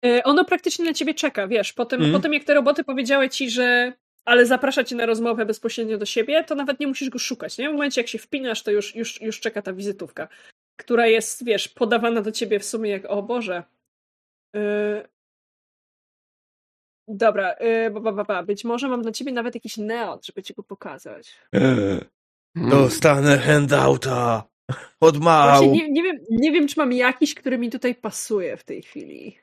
E, 0.05 0.23
Ono 0.23 0.45
praktycznie 0.45 0.85
na 0.85 0.93
ciebie 0.93 1.13
czeka, 1.13 1.47
wiesz, 1.47 1.73
po 1.73 1.85
tym, 1.85 1.99
Mhm. 1.99 2.13
po 2.13 2.19
tym 2.23 2.33
jak 2.33 2.43
te 2.43 2.53
roboty 2.53 2.83
powiedziały 2.83 3.29
ci, 3.29 3.49
że 3.49 3.93
ale 4.25 4.45
zaprasza 4.45 4.83
cię 4.83 4.95
na 4.95 5.05
rozmowę 5.05 5.45
bezpośrednio 5.45 5.97
do 5.97 6.05
siebie, 6.05 6.43
to 6.43 6.55
nawet 6.55 6.79
nie 6.79 6.87
musisz 6.87 7.09
go 7.09 7.19
szukać, 7.19 7.57
nie? 7.57 7.69
W 7.69 7.73
momencie 7.73 8.01
jak 8.01 8.07
się 8.07 8.17
wpinasz, 8.17 8.63
to 8.63 8.71
już, 8.71 8.95
już, 8.95 9.21
już 9.21 9.39
czeka 9.39 9.61
ta 9.61 9.73
wizytówka, 9.73 10.27
która 10.79 11.07
jest, 11.07 11.45
wiesz, 11.45 11.67
podawana 11.67 12.21
do 12.21 12.31
ciebie 12.31 12.59
w 12.59 12.65
sumie 12.65 12.89
jak, 12.89 13.05
o 13.05 13.23
Boże. 13.23 13.63
Yy... 14.53 15.07
Dobra, 17.07 17.55
yy, 17.59 17.91
ba, 17.91 17.99
ba, 17.99 18.11
ba, 18.11 18.23
ba. 18.23 18.43
być 18.43 18.63
może 18.63 18.87
mam 18.87 19.01
dla 19.01 19.11
ciebie 19.11 19.31
nawet 19.31 19.55
jakiś 19.55 19.77
neot, 19.77 20.25
żeby 20.25 20.43
ci 20.43 20.53
go 20.53 20.63
pokazać. 20.63 21.35
Eee, 21.53 21.99
Dostanę 22.55 23.37
handouta 23.37 24.43
od 24.99 25.17
mał. 25.17 25.49
Właśnie 25.49 25.71
nie, 25.71 25.91
nie, 25.91 26.03
wiem, 26.03 26.19
nie 26.29 26.51
wiem, 26.51 26.67
czy 26.67 26.79
mam 26.79 26.93
jakiś, 26.93 27.35
który 27.35 27.57
mi 27.57 27.69
tutaj 27.69 27.95
pasuje 27.95 28.57
w 28.57 28.63
tej 28.63 28.81
chwili. 28.81 29.37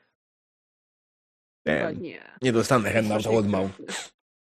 Chyba 1.66 1.90
Nie, 1.90 2.00
nie. 2.00 2.22
nie 2.42 2.52
dostanę 2.52 2.92
handouta 2.92 3.30
od 3.30 3.48
mał. 3.48 3.68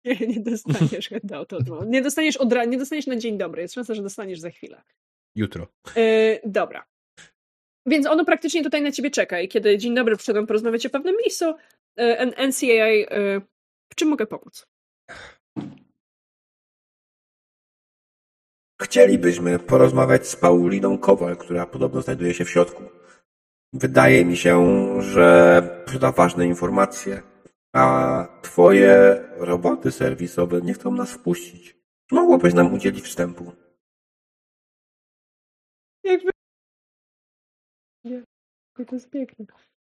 Nie, 0.05 0.27
nie 0.27 0.39
dostaniesz 0.39 1.09
handouta 1.09 1.57
od 1.57 1.69
mał. 1.69 1.83
Nie 1.83 2.01
dostaniesz 2.01 2.37
od 2.37 2.49
nie 2.67 2.77
dostaniesz 2.77 3.07
na 3.07 3.15
dzień 3.15 3.37
dobry. 3.37 3.61
Jest 3.61 3.73
szansa, 3.73 3.93
że 3.93 4.03
dostaniesz 4.03 4.39
za 4.39 4.49
chwilę. 4.49 4.81
Jutro. 5.35 5.67
Yy, 5.95 6.39
dobra. 6.45 6.85
Więc 7.85 8.07
ono 8.07 8.25
praktycznie 8.25 8.63
tutaj 8.63 8.81
na 8.81 8.91
ciebie 8.91 9.11
czeka 9.11 9.39
i 9.39 9.47
kiedy 9.47 9.77
dzień 9.77 9.95
dobry 9.95 10.15
przyszedłem 10.15 10.47
porozmawiać 10.47 10.85
o 10.85 10.89
pewnym 10.89 11.15
miejscu, 11.17 11.45
yy, 11.97 12.47
NCAA, 12.47 12.87
yy, 12.87 13.41
w 13.91 13.95
czym 13.95 14.09
mogę 14.09 14.27
pomóc? 14.27 14.67
Chcielibyśmy 18.81 19.59
porozmawiać 19.59 20.27
z 20.27 20.35
Pauliną 20.35 20.97
Kowal, 20.97 21.37
która 21.37 21.65
podobno 21.65 22.01
znajduje 22.01 22.33
się 22.33 22.45
w 22.45 22.49
środku. 22.49 22.83
Wydaje 23.73 24.25
mi 24.25 24.37
się, 24.37 24.85
że 25.01 25.61
posiada 25.85 26.11
ważne 26.11 26.47
informacje, 26.47 27.21
a 27.73 28.27
twoje 28.41 29.23
roboty 29.37 29.91
serwisowe 29.91 30.61
nie 30.61 30.73
chcą 30.73 30.91
nas 30.91 31.11
wpuścić. 31.11 31.77
Czy 32.09 32.15
mogłabyś 32.15 32.53
nam 32.53 32.73
udzielić 32.73 33.05
wstępu? 33.05 33.62
Jakby... 36.03 36.31
Nie, 38.03 38.23
to 38.87 38.95
jest 38.95 39.09
piękne. 39.09 39.45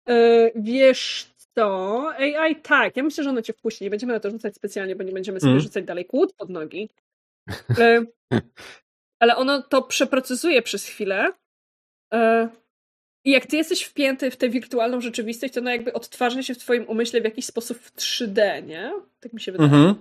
Yy, 0.07 0.51
wiesz 0.55 1.33
co? 1.55 2.09
AI 2.17 2.55
tak, 2.55 2.97
ja 2.97 3.03
myślę, 3.03 3.23
że 3.23 3.29
ono 3.29 3.41
cię 3.41 3.53
wpuści. 3.53 3.83
Nie 3.83 3.89
będziemy 3.89 4.13
na 4.13 4.19
to 4.19 4.29
rzucać 4.29 4.55
specjalnie, 4.55 4.95
bo 4.95 5.03
nie 5.03 5.11
będziemy 5.11 5.39
sobie 5.39 5.51
Mm. 5.51 5.61
rzucać 5.61 5.85
dalej 5.85 6.05
kłód 6.05 6.33
pod 6.33 6.49
nogi. 6.49 6.89
Yy, 7.77 8.07
ale 9.21 9.35
ono 9.35 9.61
to 9.61 9.81
przeprocesuje 9.81 10.61
przez 10.61 10.85
chwilę. 10.85 11.27
Yy, 12.13 12.49
I 13.25 13.31
jak 13.31 13.45
ty 13.45 13.57
jesteś 13.57 13.83
wpięty 13.83 14.31
w 14.31 14.37
tę 14.37 14.49
wirtualną 14.49 15.01
rzeczywistość, 15.01 15.53
to 15.53 15.59
ona 15.59 15.71
jakby 15.71 15.93
odtwarza 15.93 16.43
się 16.43 16.53
w 16.53 16.57
twoim 16.57 16.87
umyśle 16.87 17.21
w 17.21 17.23
jakiś 17.23 17.45
sposób 17.45 17.77
w 17.77 17.95
3D, 17.95 18.63
nie? 18.67 18.93
Tak 19.19 19.33
mi 19.33 19.41
się 19.41 19.51
wydaje. 19.51 19.69
Mhm. 19.71 19.95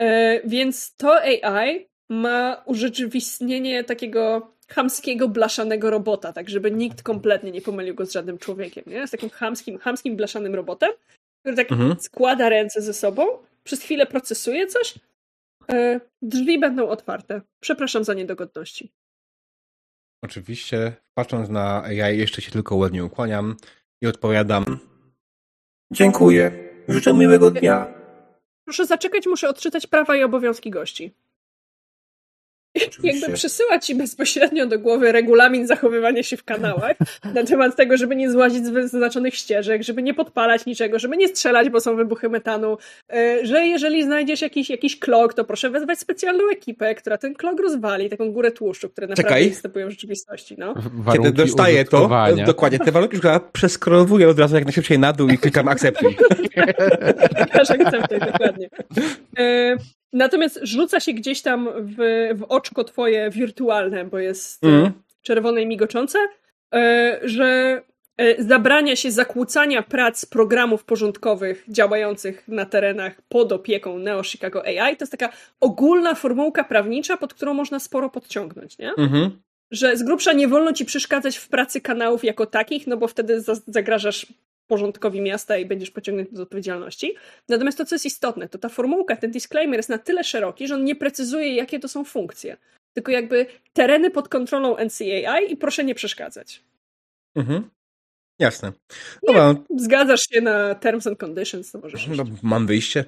E, 0.00 0.40
więc 0.48 0.96
to 0.96 1.20
AI 1.22 1.88
ma 2.10 2.62
urzeczywistnienie 2.66 3.84
takiego 3.84 4.52
chamskiego, 4.70 5.28
blaszanego 5.28 5.90
robota, 5.90 6.32
tak 6.32 6.48
żeby 6.48 6.70
nikt 6.70 7.02
kompletnie 7.02 7.50
nie 7.50 7.60
pomylił 7.62 7.94
go 7.94 8.06
z 8.06 8.12
żadnym 8.12 8.38
człowiekiem, 8.38 8.84
nie? 8.86 9.06
Z 9.06 9.10
takim 9.10 9.30
chamskim, 9.30 9.78
chamskim 9.78 10.16
blaszanym 10.16 10.54
robotem, 10.54 10.90
który 11.40 11.56
tak 11.56 11.72
Mhm. 11.72 12.00
składa 12.00 12.48
ręce 12.48 12.82
ze 12.82 12.94
sobą, 12.94 13.26
przez 13.64 13.82
chwilę 13.82 14.06
procesuje 14.06 14.66
coś, 14.66 14.94
e, 15.72 16.00
drzwi 16.22 16.58
będą 16.58 16.88
otwarte. 16.88 17.40
Przepraszam 17.60 18.04
za 18.04 18.14
niedogodności. 18.14 18.92
Oczywiście, 20.24 20.92
patrząc 21.14 21.48
na 21.48 21.82
AI, 21.84 22.18
jeszcze 22.18 22.42
się 22.42 22.50
tylko 22.50 22.76
ładnie 22.76 23.04
ukłaniam 23.04 23.56
i 24.02 24.06
odpowiadam. 24.06 24.64
Dziękuję. 25.92 26.68
Życzę 26.88 27.14
miłego 27.14 27.50
dnia. 27.50 27.94
Proszę 28.64 28.86
zaczekać, 28.86 29.26
muszę 29.26 29.48
odczytać 29.48 29.86
prawa 29.86 30.16
i 30.16 30.22
obowiązki 30.22 30.70
gości. 30.70 31.14
Jakby 33.02 33.32
przysyła 33.32 33.78
ci 33.78 33.94
bezpośrednio 33.94 34.66
do 34.66 34.78
głowy 34.78 35.12
regulamin 35.12 35.66
zachowywania 35.66 36.22
się 36.22 36.36
w 36.36 36.44
kanałach 36.44 36.96
na 37.34 37.44
temat 37.44 37.76
tego, 37.76 37.96
żeby 37.96 38.16
nie 38.16 38.30
złazić 38.30 38.66
z 38.66 38.70
wyznaczonych 38.70 39.34
ścieżek, 39.34 39.82
żeby 39.82 40.02
nie 40.02 40.14
podpalać 40.14 40.66
niczego, 40.66 40.98
żeby 40.98 41.16
nie 41.16 41.28
strzelać, 41.28 41.68
bo 41.70 41.80
są 41.80 41.96
wybuchy 41.96 42.28
metanu, 42.28 42.78
e, 43.12 43.46
że 43.46 43.66
jeżeli 43.66 44.04
znajdziesz 44.04 44.42
jakiś, 44.42 44.70
jakiś 44.70 44.98
klok, 44.98 45.34
to 45.34 45.44
proszę 45.44 45.70
wezwać 45.70 45.98
specjalną 45.98 46.44
ekipę, 46.52 46.94
która 46.94 47.18
ten 47.18 47.34
klok 47.34 47.60
rozwali, 47.60 48.10
taką 48.10 48.32
górę 48.32 48.52
tłuszczu, 48.52 48.88
które 48.88 49.06
naprawdę 49.06 49.28
Czekaj. 49.28 49.50
występują 49.50 49.86
w 49.86 49.90
rzeczywistości, 49.90 50.54
no. 50.58 50.74
Kiedy 51.12 51.32
dostaję 51.32 51.84
to, 51.84 52.10
dokładnie, 52.46 52.78
te 52.78 52.92
warunki, 52.92 53.18
które 53.18 53.40
przeskrolowuję 53.52 54.28
od 54.28 54.38
razu 54.38 54.54
jak 54.54 54.64
najszybciej 54.64 54.98
na 54.98 55.12
dół 55.12 55.28
i 55.28 55.38
klikam 55.38 55.68
akceptuj. 55.78 56.16
Też 57.52 57.70
akceptuj, 57.70 58.18
dokładnie. 58.18 58.68
Natomiast 60.12 60.60
rzuca 60.62 61.00
się 61.00 61.12
gdzieś 61.12 61.42
tam 61.42 61.68
w, 61.80 61.96
w 62.38 62.42
oczko 62.48 62.84
twoje 62.84 63.30
wirtualne, 63.30 64.04
bo 64.04 64.18
jest 64.18 64.64
Mhm. 64.64 64.92
czerwone 65.22 65.62
i 65.62 65.66
migoczące, 65.66 66.18
e, 66.74 67.20
że 67.22 67.82
e, 68.16 68.42
zabrania 68.44 68.96
się 68.96 69.10
zakłócania 69.10 69.82
prac 69.82 70.26
programów 70.26 70.84
porządkowych 70.84 71.64
działających 71.68 72.48
na 72.48 72.64
terenach 72.66 73.22
pod 73.28 73.52
opieką 73.52 73.98
Neo 73.98 74.22
Chicago 74.22 74.64
AI. 74.64 74.96
To 74.96 75.02
jest 75.02 75.10
taka 75.12 75.28
ogólna 75.60 76.14
formułka 76.14 76.64
prawnicza, 76.64 77.16
pod 77.16 77.34
którą 77.34 77.54
można 77.54 77.78
sporo 77.78 78.10
podciągnąć, 78.10 78.78
nie? 78.78 78.90
Mhm. 78.98 79.30
że 79.70 79.96
z 79.96 80.02
grubsza 80.02 80.32
nie 80.32 80.48
wolno 80.48 80.72
ci 80.72 80.84
przeszkadzać 80.84 81.36
w 81.36 81.48
pracy 81.48 81.80
kanałów 81.80 82.24
jako 82.24 82.46
takich, 82.46 82.86
no 82.86 82.96
bo 82.96 83.08
wtedy 83.08 83.40
za- 83.40 83.54
zagrażasz 83.66 84.26
porządkowi 84.68 85.20
miasta 85.20 85.56
i 85.56 85.66
będziesz 85.66 85.90
pociągnięty 85.90 86.34
do 86.34 86.42
odpowiedzialności. 86.42 87.14
Natomiast 87.48 87.78
to, 87.78 87.84
co 87.84 87.94
jest 87.94 88.06
istotne, 88.06 88.48
to 88.48 88.58
ta 88.58 88.68
formułka, 88.68 89.16
ten 89.16 89.30
disclaimer 89.30 89.78
jest 89.78 89.88
na 89.88 89.98
tyle 89.98 90.24
szeroki, 90.24 90.68
że 90.68 90.74
on 90.74 90.84
nie 90.84 90.96
precyzuje, 90.96 91.54
jakie 91.54 91.80
to 91.80 91.88
są 91.88 92.04
funkcje. 92.04 92.56
Tylko 92.92 93.12
jakby 93.12 93.46
tereny 93.72 94.10
pod 94.10 94.28
kontrolą 94.28 94.76
NCAI 94.84 95.52
i 95.52 95.56
proszę 95.56 95.84
nie 95.84 95.94
przeszkadzać. 95.94 96.62
Mhm. 97.36 97.70
Jasne. 98.38 98.72
Dobra, 99.26 99.54
Zgadzasz 99.76 100.22
się 100.30 100.40
na 100.40 100.74
terms 100.74 101.06
and 101.06 101.18
conditions, 101.18 101.72
to 101.72 101.78
możesz 101.78 102.06
no, 102.06 102.24
mam 102.42 102.66
wyjście. 102.66 103.04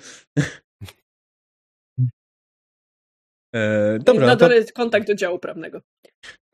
E, 3.54 3.98
dobra, 3.98 4.26
na 4.26 4.32
no 4.32 4.36
to 4.36 4.44
dole 4.44 4.56
jest 4.56 4.72
kontakt 4.72 5.06
do 5.06 5.14
działu 5.14 5.38
prawnego. 5.38 5.80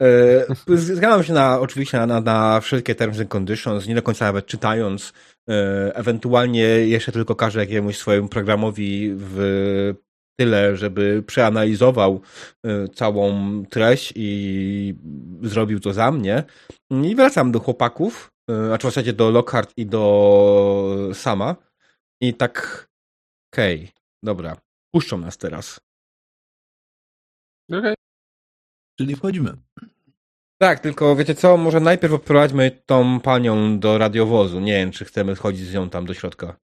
E, 0.03 0.47
Zgadzam 0.69 1.25
się 1.25 1.33
na, 1.33 1.61
oczywiście 1.61 2.07
na, 2.07 2.21
na, 2.21 2.61
wszelkie 2.61 2.95
terms 2.95 3.21
and 3.21 3.29
conditions, 3.29 3.87
nie 3.87 3.95
do 3.95 4.03
końca 4.03 4.25
nawet 4.25 4.47
czytając. 4.47 5.13
E, 5.49 5.93
Ewentualnie 5.95 6.63
jeszcze 6.65 7.13
tylko 7.13 7.35
każę 7.35 7.61
jakiemuś 7.61 7.97
swojemu 7.97 8.29
programowi 8.29 9.13
w 9.17 9.95
tyle, 10.41 10.77
żeby 10.77 11.23
przeanalizował 11.27 12.21
e, 12.67 12.89
całą 12.89 13.63
treść 13.71 14.13
i 14.17 14.95
zrobił 15.43 15.81
to 15.81 15.93
za 15.93 16.13
mnie. 16.13 16.45
I 16.91 17.15
wracam 17.15 17.53
do 17.53 17.61
chłopaków, 17.61 18.31
e, 18.51 18.67
znaczy 18.67 18.87
w 18.87 18.91
zasadzie 18.91 19.13
do 19.13 19.31
Lockhart 19.31 19.73
i 19.77 19.87
do 19.87 21.11
Sama. 21.13 21.57
I 22.23 22.35
tak, 22.35 22.87
okej, 23.53 23.89
dobra, 24.23 24.57
puszczą 24.95 25.19
nas 25.19 25.39
teraz. 25.39 25.81
Okej. 27.73 27.95
Czyli 28.99 29.17
wchodzimy. 29.17 29.53
Tak, 30.59 30.81
tylko 30.81 31.17
wiecie 31.17 31.35
co, 31.35 31.57
może 31.57 31.81
najpierw 31.81 32.13
odprowadźmy 32.15 32.71
tą 32.87 33.21
panią 33.21 33.79
do 33.79 33.99
radiowozu. 33.99 34.61
Nie 34.61 34.73
wiem, 34.73 34.91
czy 34.91 35.05
chcemy 35.05 35.37
schodzić 35.37 35.67
z 35.67 35.75
nią 35.75 35.91
tam 35.91 36.07
do 36.07 36.15
środka. 36.15 36.57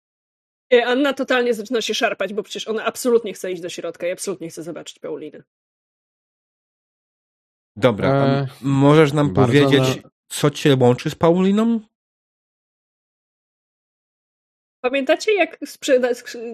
E, 0.75 0.87
Anna 0.87 1.13
totalnie 1.13 1.55
zaczyna 1.55 1.81
się 1.81 1.95
szarpać, 1.95 2.35
bo 2.35 2.43
przecież 2.43 2.69
ona 2.69 2.85
absolutnie 2.85 3.33
chce 3.33 3.53
iść 3.53 3.63
do 3.63 3.69
środka 3.69 4.07
i 4.07 4.11
absolutnie 4.11 4.49
chce 4.49 4.63
zobaczyć 4.63 4.99
Paulinę. 4.99 5.43
Dobra, 7.77 8.09
Eee, 8.25 8.39
m- 8.41 8.47
możesz 8.63 9.13
nam 9.13 9.33
bardzo 9.33 9.53
powiedzieć, 9.65 10.03
na- 10.05 10.11
co 10.29 10.51
cię 10.51 10.77
łączy 10.81 11.11
z 11.11 11.15
Pauliną? 11.15 11.81
Pamiętacie, 14.83 15.35
jak 15.35 15.59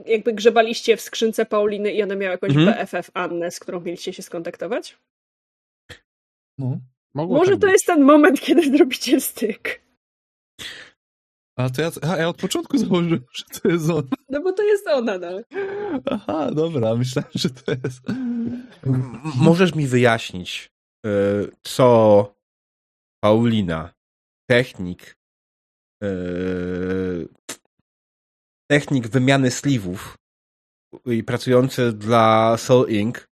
jakby 0.07 0.33
grzebaliście 0.33 0.97
w 0.97 1.01
skrzynce 1.01 1.47
Pauliny 1.47 1.93
i 1.93 2.03
ona 2.03 2.17
miała 2.17 2.33
jakąś 2.33 2.51
Mhm. 2.57 2.87
BFF 2.87 3.11
Annę, 3.15 3.51
z 3.51 3.61
którą 3.61 3.81
mieliście 3.81 4.13
się 4.13 4.23
skontaktować? 4.23 4.99
No. 6.59 6.79
Mogło 7.15 7.37
Może 7.37 7.51
tak 7.51 7.61
to 7.61 7.67
być. 7.67 7.73
jest 7.73 7.87
ten 7.87 8.03
moment, 8.03 8.41
kiedy 8.41 8.77
zrobicie 8.77 9.21
styk. 9.21 9.81
A 11.57 11.71
to 11.71 11.83
ja, 11.83 11.91
a 12.03 12.17
ja 12.17 12.29
od 12.29 12.37
początku 12.37 12.79
założyłem, 12.89 13.25
że 13.33 13.45
to 13.45 13.69
jest 13.69 13.91
on. 13.91 14.09
No 14.29 14.41
bo 14.43 14.53
to 14.53 14.63
jest 14.63 14.87
ona, 14.89 15.19
no. 15.19 15.29
Aha, 16.11 16.51
dobra, 16.55 16.95
myślałem, 16.95 17.31
że 17.35 17.51
to 17.51 17.73
jest. 17.85 18.01
Możesz 19.37 19.75
mi 19.75 19.87
wyjaśnić, 19.87 20.71
e, 21.07 21.11
co 21.63 22.35
Paulina, 23.25 23.95
technik, 24.51 25.17
e, 26.03 26.09
technik 28.71 29.09
wymiany 29.09 29.51
sliwów 29.51 30.19
i 31.07 31.25
pracujący 31.25 31.93
dla 31.93 32.57
Soul 32.57 32.89
Inc. 32.89 33.29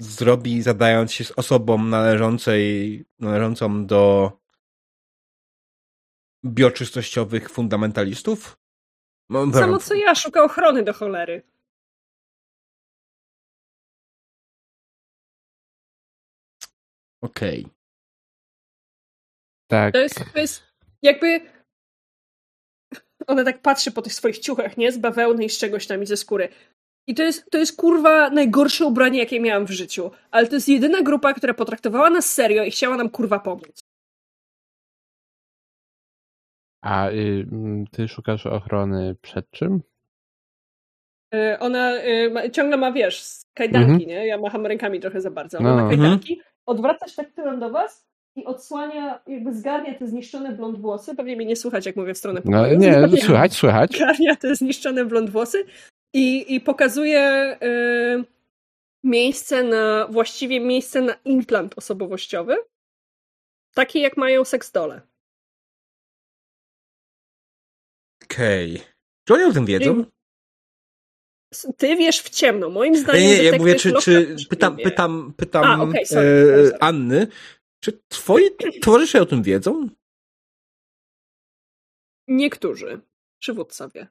zrobi 0.00 0.62
zadając 0.62 1.12
się 1.12 1.24
z 1.24 1.30
osobą 1.30 1.84
należącej, 1.84 3.04
należącą 3.18 3.86
do 3.86 4.32
bioczystościowych 6.44 7.50
fundamentalistów? 7.50 8.56
No, 9.30 9.52
Samo 9.52 9.78
co 9.78 9.94
ja, 9.94 10.14
szuka 10.14 10.44
ochrony 10.44 10.82
do 10.82 10.92
cholery. 10.92 11.42
Okej. 17.20 17.66
Tak. 19.66 19.94
To 19.94 19.98
jest, 19.98 20.32
to 20.32 20.38
jest 20.38 20.62
jakby... 21.02 21.61
Ona 23.26 23.44
tak 23.44 23.62
patrzy 23.62 23.92
po 23.92 24.02
tych 24.02 24.14
swoich 24.14 24.38
ciuchach, 24.38 24.76
nie? 24.76 24.92
Z 24.92 24.98
bawełny 24.98 25.44
i 25.44 25.48
z 25.48 25.58
czegoś 25.58 25.86
tam 25.86 26.02
i 26.02 26.06
ze 26.06 26.16
skóry. 26.16 26.48
I 27.06 27.14
to 27.14 27.22
jest, 27.22 27.50
to 27.50 27.58
jest 27.58 27.76
kurwa 27.76 28.30
najgorsze 28.30 28.84
ubranie, 28.86 29.18
jakie 29.18 29.40
miałam 29.40 29.66
w 29.66 29.70
życiu. 29.70 30.10
Ale 30.30 30.46
to 30.46 30.54
jest 30.54 30.68
jedyna 30.68 31.02
grupa, 31.02 31.34
która 31.34 31.54
potraktowała 31.54 32.10
nas 32.10 32.32
serio 32.32 32.64
i 32.64 32.70
chciała 32.70 32.96
nam 32.96 33.10
kurwa 33.10 33.38
pomóc. 33.38 33.80
A 36.82 37.08
y, 37.10 37.46
mm, 37.52 37.86
ty 37.86 38.08
szukasz 38.08 38.46
ochrony 38.46 39.16
przed 39.22 39.50
czym? 39.50 39.82
Y, 41.34 41.58
Ona 41.58 41.96
y, 42.04 42.30
ma, 42.30 42.48
ciągle 42.50 42.76
ma, 42.76 42.92
wiesz, 42.92 43.22
z 43.22 43.44
kajdanki, 43.54 44.06
nie? 44.06 44.26
Ja 44.26 44.38
macham 44.38 44.66
rękami 44.66 45.00
trochę 45.00 45.20
za 45.20 45.30
bardzo. 45.30 45.58
Ona 45.58 45.68
No. 45.68 45.76
ma 45.76 45.82
Mhm. 45.82 46.00
kajdanki, 46.00 46.40
odwraca 46.66 47.08
się 47.08 47.16
tak 47.16 47.30
tyłem 47.32 47.60
do 47.60 47.70
was 47.70 48.06
i 48.36 48.44
odsłania, 48.44 49.22
jakby 49.26 49.54
zgarnia 49.54 49.94
te 49.98 50.06
zniszczone 50.08 50.52
blond 50.52 50.78
włosy. 50.80 51.14
Pewnie 51.14 51.36
mnie 51.36 51.46
nie 51.46 51.56
słuchać, 51.56 51.86
jak 51.86 51.96
mówię 51.96 52.14
w 52.14 52.18
stronę 52.18 52.42
No 52.44 52.52
pokoju. 52.52 52.78
nie, 52.78 52.92
Zgarnia- 52.94 53.24
słychać, 53.26 53.52
słychać. 53.54 53.92
Zgarnia 53.96 54.36
te 54.36 54.54
zniszczone 54.56 55.04
blond 55.04 55.30
włosy 55.30 55.64
i, 56.14 56.54
i 56.54 56.60
pokazuje 56.60 57.56
y, 57.62 58.24
miejsce 59.04 59.62
na, 59.64 60.06
właściwie 60.10 60.60
miejsce 60.60 61.00
na 61.00 61.14
implant 61.24 61.74
osobowościowy. 61.78 62.56
Taki, 63.74 64.00
jak 64.00 64.16
mają 64.16 64.44
seksdole. 64.44 65.00
Okej. 68.24 68.80
Czy 69.28 69.34
oni 69.34 69.44
o 69.44 69.52
tym 69.52 69.66
wiedzą? 69.66 70.04
Ty 71.76 71.96
wiesz 71.96 72.20
w 72.22 72.30
ciemno. 72.30 72.70
Moim 72.70 72.92
Nie, 72.92 72.98
zdaniem 73.00 73.22
nie, 73.22 73.28
ja 73.30 73.36
detektyw 73.36 73.60
mówię, 73.60 73.74
czy, 73.74 73.92
czy 74.02 74.46
pytam, 74.48 74.76
nie 74.76 74.84
wie. 74.84 74.90
pytam, 74.90 75.34
pytam 75.36 75.64
A, 75.64 75.82
okej, 75.82 76.06
sorry, 76.06 76.26
e, 76.26 76.64
sorry. 76.66 76.78
Anny, 76.80 77.26
czy 77.84 78.02
twoi 78.08 78.42
towarzysze 78.82 79.22
o 79.22 79.26
tym 79.26 79.42
wiedzą? 79.42 79.88
Niektórzy. 82.28 83.00
Przywódcowie. 83.38 84.08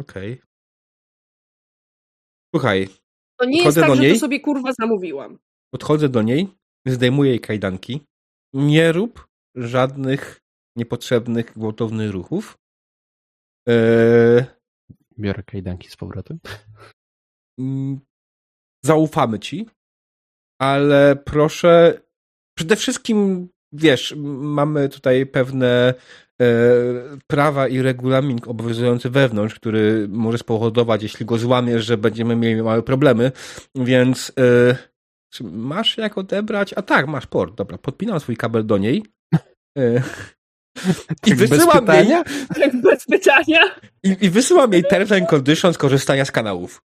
Okej. 0.00 0.42
Słuchaj, 2.54 2.88
To 3.36 3.44
nie 3.44 3.62
jest 3.62 3.78
tak, 3.80 3.94
że 3.96 4.02
niej. 4.02 4.12
to 4.12 4.18
sobie 4.18 4.40
kurwa 4.40 4.72
zamówiłam. 4.72 5.38
podchodzę 5.70 6.08
do 6.08 6.22
niej, 6.22 6.48
zdejmuję 6.86 7.30
jej 7.30 7.40
kajdanki. 7.40 8.06
Nie 8.52 8.92
rób 8.92 9.28
żadnych 9.54 10.40
niepotrzebnych, 10.76 11.52
gwałtownych 11.52 12.10
ruchów. 12.10 12.58
E, 13.68 14.46
Biorę 15.18 15.42
kajdanki 15.42 15.88
z 15.90 15.96
powrotem. 15.96 16.38
mm, 17.58 18.00
zaufamy 18.84 19.38
ci, 19.38 19.66
ale 20.60 21.16
proszę, 21.16 22.00
przede 22.58 22.76
wszystkim, 22.76 23.48
wiesz, 23.72 24.14
mamy 24.40 24.88
tutaj 24.88 25.26
pewne 25.26 25.94
e, 26.42 26.44
prawa 27.26 27.68
i 27.68 27.82
regulamin 27.82 28.38
obowiązujący 28.46 29.10
wewnątrz, 29.10 29.54
który 29.54 30.08
może 30.10 30.38
spowodować, 30.38 31.02
jeśli 31.02 31.26
go 31.26 31.38
złamiesz, 31.38 31.84
że 31.84 31.96
będziemy 31.96 32.36
mieli 32.36 32.62
małe 32.62 32.82
problemy, 32.82 33.32
więc 33.74 34.32
e, 34.40 34.76
czy 35.32 35.44
masz 35.44 35.98
jak 35.98 36.18
odebrać? 36.18 36.74
A 36.76 36.82
tak, 36.82 37.06
masz 37.08 37.26
port, 37.26 37.54
dobra, 37.54 37.78
podpinam 37.78 38.20
swój 38.20 38.36
kabel 38.36 38.66
do 38.66 38.78
niej. 38.78 39.04
E, 39.78 40.02
I 41.26 41.30
Tak 41.30 41.38
bez 41.38 41.50
wysyłam 41.50 41.86
jej? 41.86 42.08
Tak 42.54 42.80
bez 42.82 43.04
pytania. 43.06 43.60
i, 44.04 44.16
i 44.20 44.30
wysyłam 44.30 44.72
jej 44.72 44.84
terms 44.84 45.12
and 45.12 45.28
conditions 45.30 45.78
korzystania 45.78 46.24
z 46.24 46.30
kanałów. 46.30 46.82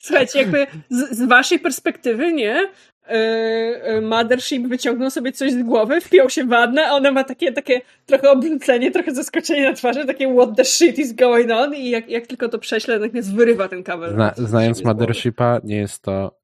Słuchajcie, 0.00 0.38
jakby 0.38 0.66
z, 0.90 1.18
z 1.18 1.28
waszej 1.28 1.58
perspektywy, 1.58 2.32
nie? 2.32 2.68
Yy, 3.10 4.00
Mothership 4.00 4.66
wyciągnął 4.66 5.10
sobie 5.10 5.32
coś 5.32 5.52
z 5.52 5.62
głowy, 5.62 6.00
wpiął 6.00 6.30
się 6.30 6.44
w 6.44 6.52
Annę, 6.52 6.86
a 6.88 6.92
ona 6.92 7.12
ma 7.12 7.24
takie, 7.24 7.52
takie 7.52 7.80
trochę 8.06 8.30
obrócenie, 8.30 8.90
trochę 8.90 9.14
zaskoczenie 9.14 9.62
na 9.62 9.72
twarzy, 9.72 10.04
takie 10.04 10.34
what 10.34 10.56
the 10.56 10.64
shit 10.64 10.98
is 10.98 11.12
going 11.12 11.50
on 11.50 11.74
i 11.74 11.90
jak, 11.90 12.08
jak 12.08 12.26
tylko 12.26 12.48
to 12.48 12.58
prześle, 12.58 12.98
natychmiast 12.98 13.34
wyrywa 13.34 13.68
ten 13.68 13.82
kabel. 13.82 14.12
Zna, 14.12 14.34
znając. 14.36 14.84
Mothershipa, 14.84 15.60
nie 15.64 15.76
jest 15.76 16.02
to 16.02 16.38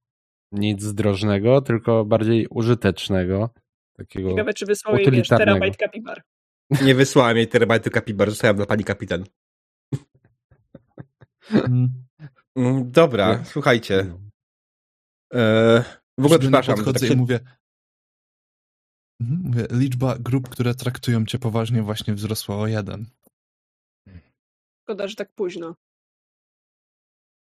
nic 0.53 0.82
zdrożnego, 0.82 1.61
tylko 1.61 2.05
bardziej 2.05 2.47
użytecznego. 2.51 3.51
Takiego. 3.97 4.30
Ciekawe, 4.30 4.55
czy 4.55 4.66
wysłał 4.66 4.97
jej, 4.97 5.11
wiesz, 5.11 5.28
terabajt 5.28 5.76
kapibar. 5.76 6.22
Nie 6.86 6.95
wysłałem 6.95 7.36
jej 7.36 7.49
terabajtu 7.49 7.90
kapibar, 7.90 8.30
zostawiam 8.30 8.57
dla 8.57 8.66
pani 8.66 8.84
kapitan. 8.84 9.24
Mm. 11.51 11.88
Mm, 12.57 12.90
Dobra, 12.90 13.38
Nie. 13.38 13.44
słuchajcie. 13.44 14.14
E, 15.34 15.84
w 16.18 16.24
ogóle 16.24 16.38
przepraszam, 16.38 16.76
że 16.76 16.84
podchodzę 16.84 17.00
tak 17.00 17.09
i 17.09 17.12
się... 17.12 17.16
mówię, 17.16 17.40
Mhm, 19.20 19.40
mówię, 19.44 19.66
liczba 19.70 20.18
grup, 20.18 20.48
które 20.48 20.74
traktują 20.74 21.26
cię 21.26 21.38
poważnie 21.38 21.82
właśnie 21.82 22.14
wzrosła 22.14 22.57
o 22.57 22.66
jeden. 22.66 23.07
Szkoda, 24.82 25.09
że 25.09 25.16
tak 25.16 25.32
późno. 25.32 25.74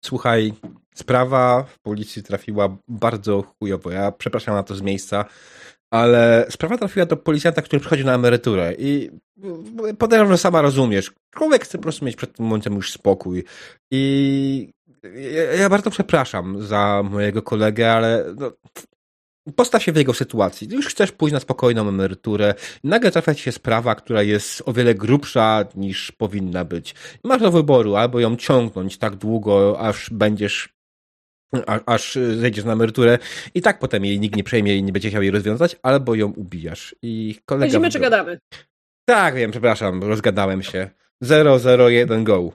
Słuchaj, 0.05 0.53
sprawa 0.95 1.63
w 1.63 1.79
policji 1.79 2.23
trafiła 2.23 2.77
bardzo 2.87 3.41
chujowo. 3.41 3.91
Ja 3.91 4.11
przepraszam 4.11 4.55
na 4.55 4.63
to 4.63 4.75
z 4.75 4.81
miejsca, 4.81 5.25
ale 5.93 6.45
sprawa 6.49 6.77
trafiła 6.77 7.05
do 7.05 7.17
policjanta, 7.17 7.61
który 7.61 7.79
przychodzi 7.79 8.05
na 8.05 8.13
emeryturę 8.15 8.73
i 8.79 9.09
podejrzewam, 9.99 10.33
że 10.33 10.37
sama 10.37 10.61
rozumiesz. 10.61 11.11
Człowiek 11.33 11.63
chce 11.63 11.77
po 11.77 11.81
prostu 11.81 12.05
mieć 12.05 12.15
przed 12.15 12.35
tym 12.35 12.45
momentem 12.45 12.73
już 12.73 12.91
spokój. 12.91 13.43
I 13.91 14.69
ja, 15.13 15.43
ja 15.43 15.69
bardzo 15.69 15.89
przepraszam 15.91 16.61
za 16.63 17.03
mojego 17.11 17.41
kolegę, 17.41 17.93
ale 17.93 18.25
no, 18.37 18.51
postaw 19.55 19.83
się 19.83 19.91
w 19.91 19.95
jego 19.95 20.13
sytuacji. 20.13 20.67
Już 20.71 20.87
chcesz 20.87 21.11
pójść 21.11 21.33
na 21.33 21.39
spokojną 21.39 21.89
emeryturę. 21.89 22.53
Nagle 22.83 23.11
trafia 23.11 23.35
ci 23.35 23.43
się 23.43 23.51
sprawa, 23.51 23.95
która 23.95 24.23
jest 24.23 24.63
o 24.65 24.73
wiele 24.73 24.95
grubsza 24.95 25.65
niż 25.75 26.11
powinna 26.11 26.65
być. 26.65 26.95
Masz 27.23 27.41
do 27.41 27.51
wyboru 27.51 27.95
albo 27.95 28.19
ją 28.19 28.35
ciągnąć 28.35 28.97
tak 28.97 29.15
długo, 29.15 29.79
aż 29.79 30.09
będziesz 30.09 30.75
a, 31.67 31.79
aż 31.85 32.15
zejdziesz 32.15 32.65
na 32.65 32.73
emeryturę 32.73 33.17
i 33.53 33.61
tak 33.61 33.79
potem 33.79 34.05
jej 34.05 34.19
nikt 34.19 34.35
nie 34.35 34.43
przejmie 34.43 34.77
i 34.77 34.83
nie 34.83 34.91
będzie 34.91 35.09
chciał 35.09 35.21
jej 35.21 35.31
rozwiązać, 35.31 35.75
albo 35.83 36.15
ją 36.15 36.27
ubijasz. 36.27 36.95
I 37.01 37.35
kolega... 37.45 37.65
Chodzimy 37.65 37.89
czy 37.89 37.99
gadamy? 37.99 38.39
Tak, 39.05 39.35
wiem, 39.35 39.51
przepraszam, 39.51 40.03
rozgadałem 40.03 40.63
się. 40.63 40.89
001 41.87 42.23
go. 42.23 42.51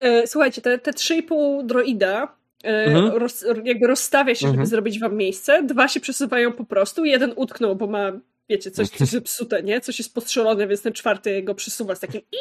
E, 0.00 0.26
Słuchajcie, 0.26 0.62
te, 0.62 0.78
te 0.78 0.90
3,5 0.90 1.66
droida 1.66 2.36
e, 2.64 2.68
Mhm. 2.84 3.12
roz, 3.16 3.44
jakby 3.64 3.86
rozstawia 3.86 4.34
się, 4.34 4.40
żeby 4.40 4.50
Mhm. 4.50 4.66
zrobić 4.66 5.00
wam 5.00 5.16
miejsce. 5.16 5.62
Dwa 5.62 5.88
się 5.88 6.00
przesuwają 6.00 6.52
po 6.52 6.64
prostu. 6.64 7.04
Jeden 7.04 7.32
utknął, 7.36 7.76
bo 7.76 7.86
ma, 7.86 8.12
wiecie, 8.48 8.70
coś, 8.70 8.88
coś 8.88 9.08
zepsute, 9.08 9.62
nie? 9.62 9.80
Coś 9.80 9.98
jest 9.98 10.14
postrzelone, 10.14 10.66
więc 10.66 10.82
ten 10.82 10.92
czwarty 10.92 11.42
go 11.42 11.54
przesuwa 11.54 11.94
z 11.94 12.00
takim 12.00 12.20
i, 12.32 12.36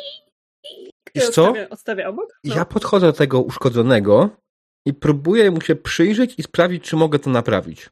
i, 0.67 0.89
Wiesz 1.15 1.29
co? 1.29 1.43
Odstawia, 1.43 1.69
odstawia 1.69 2.07
obok. 2.09 2.39
No. 2.43 2.55
Ja 2.55 2.65
podchodzę 2.65 3.05
do 3.07 3.13
tego 3.13 3.41
uszkodzonego 3.41 4.29
i 4.85 4.93
próbuję 4.93 5.51
mu 5.51 5.61
się 5.61 5.75
przyjrzeć 5.75 6.35
i 6.37 6.43
sprawdzić, 6.43 6.83
czy 6.83 6.95
mogę 6.95 7.19
to 7.19 7.29
naprawić. 7.29 7.89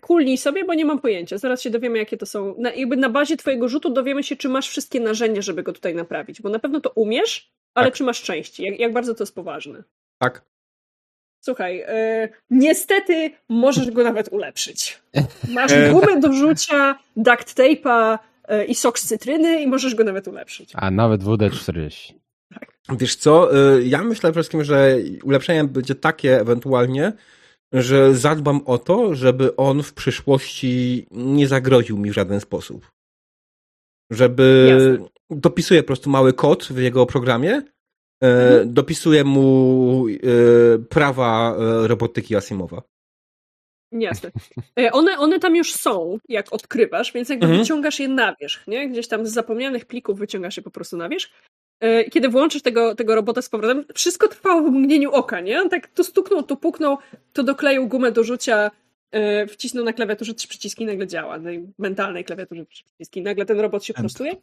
Kulnij 0.00 0.38
sobie, 0.38 0.64
bo 0.64 0.74
nie 0.74 0.84
mam 0.84 0.98
pojęcia. 1.00 1.38
Zaraz 1.38 1.62
się 1.62 1.70
dowiemy, 1.70 1.98
jakie 1.98 2.16
to 2.16 2.26
są. 2.26 2.54
Na, 2.58 2.72
jakby 2.72 2.96
na 2.96 3.08
bazie 3.08 3.36
twojego 3.36 3.68
rzutu 3.68 3.90
dowiemy 3.90 4.22
się, 4.22 4.36
czy 4.36 4.48
masz 4.48 4.68
wszystkie 4.68 5.00
narzędzia, 5.00 5.42
żeby 5.42 5.62
go 5.62 5.72
tutaj 5.72 5.94
naprawić. 5.94 6.42
Bo 6.42 6.48
na 6.48 6.58
pewno 6.58 6.80
to 6.80 6.90
umiesz, 6.90 7.52
ale 7.74 7.86
Tak. 7.86 7.94
czy 7.94 8.04
masz 8.04 8.22
części? 8.22 8.62
Jak, 8.62 8.78
jak 8.80 8.92
bardzo 8.92 9.14
to 9.14 9.22
jest 9.24 9.34
poważne? 9.34 9.82
Tak. 10.18 10.42
Słuchaj, 11.44 11.80
e, 11.86 12.28
niestety 12.50 13.30
możesz 13.48 13.90
go 13.90 14.04
nawet 14.04 14.28
ulepszyć. 14.32 14.98
Masz 15.48 15.72
E. 15.72 15.90
gumę 15.92 16.20
do 16.20 16.32
rzucia, 16.32 16.98
duct 17.16 17.58
tape'a 17.58 18.18
e, 18.48 18.64
i 18.64 18.74
sok 18.74 18.98
z 18.98 19.06
cytryny 19.06 19.62
i 19.62 19.66
możesz 19.66 19.94
go 19.94 20.04
nawet 20.04 20.28
ulepszyć. 20.28 20.72
A 20.74 20.90
nawet 20.90 21.22
WD-40. 21.22 22.12
Wiesz 22.98 23.16
co, 23.16 23.48
ja 23.82 23.98
myślę 23.98 24.20
przede 24.20 24.32
wszystkim, 24.32 24.64
że 24.64 24.96
ulepszenie 25.24 25.64
będzie 25.64 25.94
takie 25.94 26.40
ewentualnie, 26.40 27.12
że 27.72 28.14
zadbam 28.14 28.60
o 28.66 28.78
to, 28.78 29.14
żeby 29.14 29.56
on 29.56 29.82
w 29.82 29.92
przyszłości 29.94 31.06
nie 31.10 31.48
zagroził 31.48 31.98
mi 31.98 32.10
w 32.10 32.14
żaden 32.14 32.40
sposób. 32.40 32.90
Żeby 34.10 34.66
Jasne. 34.68 35.08
dopisuję 35.30 35.82
po 35.82 35.86
prostu 35.86 36.10
mały 36.10 36.32
kod 36.32 36.64
w 36.64 36.78
jego 36.78 37.06
programie, 37.06 37.52
e, 38.22 38.26
Mhm. 38.26 38.74
dopisuję 38.74 39.24
mu 39.24 40.06
e, 40.08 40.78
prawa 40.78 41.56
e, 41.56 41.88
robotyki 41.88 42.36
Asimowa. 42.36 42.82
Jasne. 43.92 44.30
E, 44.78 44.92
One, 44.92 45.18
one 45.18 45.38
tam 45.38 45.56
już 45.56 45.72
są, 45.74 46.18
jak 46.28 46.52
odkrywasz, 46.52 47.12
więc 47.12 47.28
jakby 47.28 47.46
Mhm. 47.46 47.62
wyciągasz 47.62 48.00
je 48.00 48.08
na 48.08 48.34
wierzch, 48.40 48.66
nie? 48.66 48.88
Gdzieś 48.88 49.08
tam 49.08 49.26
z 49.26 49.32
zapomnianych 49.32 49.84
plików 49.86 50.18
wyciągasz 50.18 50.56
je 50.56 50.62
po 50.62 50.70
prostu 50.70 50.96
na 50.96 51.08
wierzch. 51.08 51.30
E, 51.80 52.04
Kiedy 52.04 52.28
włączysz 52.28 52.62
tego, 52.62 52.94
tego 52.94 53.14
robota 53.14 53.42
z 53.42 53.48
powrotem, 53.48 53.84
wszystko 53.94 54.28
trwało 54.28 54.62
w 54.62 54.72
mgnieniu 54.72 55.10
oka, 55.12 55.40
nie? 55.40 55.60
On 55.60 55.68
tak 55.68 55.88
tu 55.88 56.04
stuknął, 56.04 56.42
tu 56.42 56.56
puknął, 56.56 56.98
tu 57.32 57.42
dokleił 57.42 57.88
gumę 57.88 58.12
do 58.12 58.24
rzucia, 58.24 58.70
e, 59.10 59.46
wcisnął 59.46 59.84
na 59.84 59.92
klawiaturze 59.92 60.34
trzy 60.34 60.48
przyciski 60.48 60.82
i 60.82 60.86
nagle 60.86 61.06
działa. 61.06 61.38
Na 61.38 61.50
mentalnej 61.78 62.24
klawiaturze 62.24 62.66
trzy 62.66 62.84
przyciski. 62.84 63.22
Nagle 63.22 63.46
ten 63.46 63.60
robot 63.60 63.84
się 63.84 63.94
prostuje. 63.94 64.36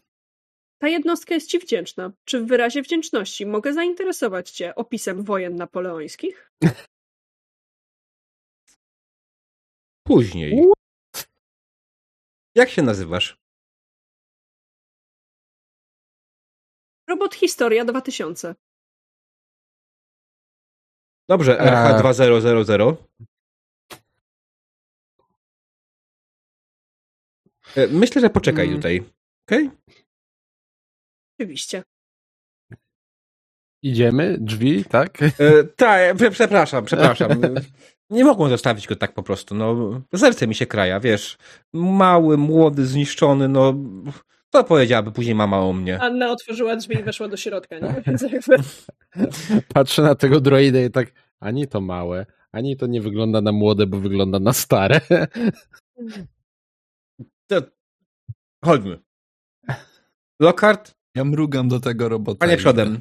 Ta 0.79 0.87
jednostka 0.87 1.33
jest 1.33 1.49
ci 1.49 1.59
wdzięczna. 1.59 2.11
Czy 2.25 2.39
w 2.39 2.47
wyrazie 2.47 2.81
wdzięczności 2.81 3.45
mogę 3.45 3.73
zainteresować 3.73 4.51
cię 4.51 4.75
opisem 4.75 5.23
wojen 5.23 5.55
napoleońskich? 5.55 6.51
Później. 10.03 10.63
Jak 12.55 12.69
się 12.69 12.81
nazywasz? 12.81 13.37
Robot 17.07 17.35
Historia 17.35 17.85
2000. 17.85 18.55
Dobrze, 21.29 21.59
Eee. 21.59 22.01
RH2000. 22.01 22.95
E, 27.75 27.87
Myślę, 27.87 28.21
że 28.21 28.29
poczekaj 28.29 28.65
Mm. 28.65 28.77
tutaj. 28.77 29.03
Okej? 29.47 29.69
Oczywiście. 31.39 31.83
Idziemy, 33.83 34.37
drzwi, 34.39 34.85
tak? 34.85 35.23
E, 35.23 35.63
Tak, 35.63 36.15
prze- 36.15 36.31
przepraszam, 36.31 36.85
przepraszam. 36.85 37.29
Nie 38.09 38.25
mogłem 38.25 38.49
zostawić 38.49 38.87
go 38.87 38.95
tak 38.95 39.13
po 39.13 39.23
prostu. 39.23 39.55
No, 39.55 39.75
serce 40.15 40.47
mi 40.47 40.55
się 40.55 40.65
kraja, 40.65 40.99
wiesz. 40.99 41.37
Mały, 41.73 42.37
młody, 42.37 42.85
zniszczony, 42.85 43.47
no. 43.47 43.73
Co 44.53 44.63
powiedziałaby 44.63 45.11
później 45.11 45.35
mama 45.35 45.59
o 45.59 45.73
mnie? 45.73 45.99
Anna 46.01 46.31
otworzyła 46.31 46.75
drzwi 46.75 46.99
i 46.99 47.03
weszła 47.03 47.27
do 47.27 47.37
środka, 47.37 47.79
nie? 47.79 48.01
Więc 48.07 48.21
jakby... 48.21 48.55
Patrzę 49.73 50.01
na 50.01 50.15
tego 50.15 50.39
droida 50.41 50.79
i 50.81 50.91
tak, 50.91 51.11
ani 51.39 51.67
to 51.67 51.81
małe, 51.81 52.25
ani 52.51 52.77
to 52.77 52.87
nie 52.87 53.01
wygląda 53.01 53.41
na 53.41 53.51
młode, 53.51 53.87
bo 53.87 53.99
wygląda 53.99 54.39
na 54.39 54.53
stare. 54.53 55.01
To... 57.47 57.61
Chodźmy. 58.65 58.99
Lockhart, 60.41 60.95
Ja 61.15 61.23
mrugam 61.23 61.67
do 61.67 61.79
tego 61.79 62.09
robota. 62.09 62.39
panie 62.39 62.57
przodem. 62.57 62.99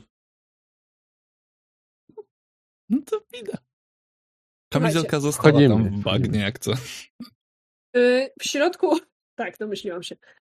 No 2.88 2.98
to 3.06 3.20
widać. 3.32 3.60
Kamizelka 4.72 5.20
została 5.20 5.48
Wchodzimy. 5.52 5.74
tam 5.74 6.00
w 6.00 6.02
bagnie, 6.02 6.40
jak 6.40 6.58
co. 6.58 6.72
Y, 7.96 8.30
W 8.40 8.44
środku... 8.44 8.98
Tak, 9.38 9.58
domyśliłam 9.58 10.02
się. 10.02 10.16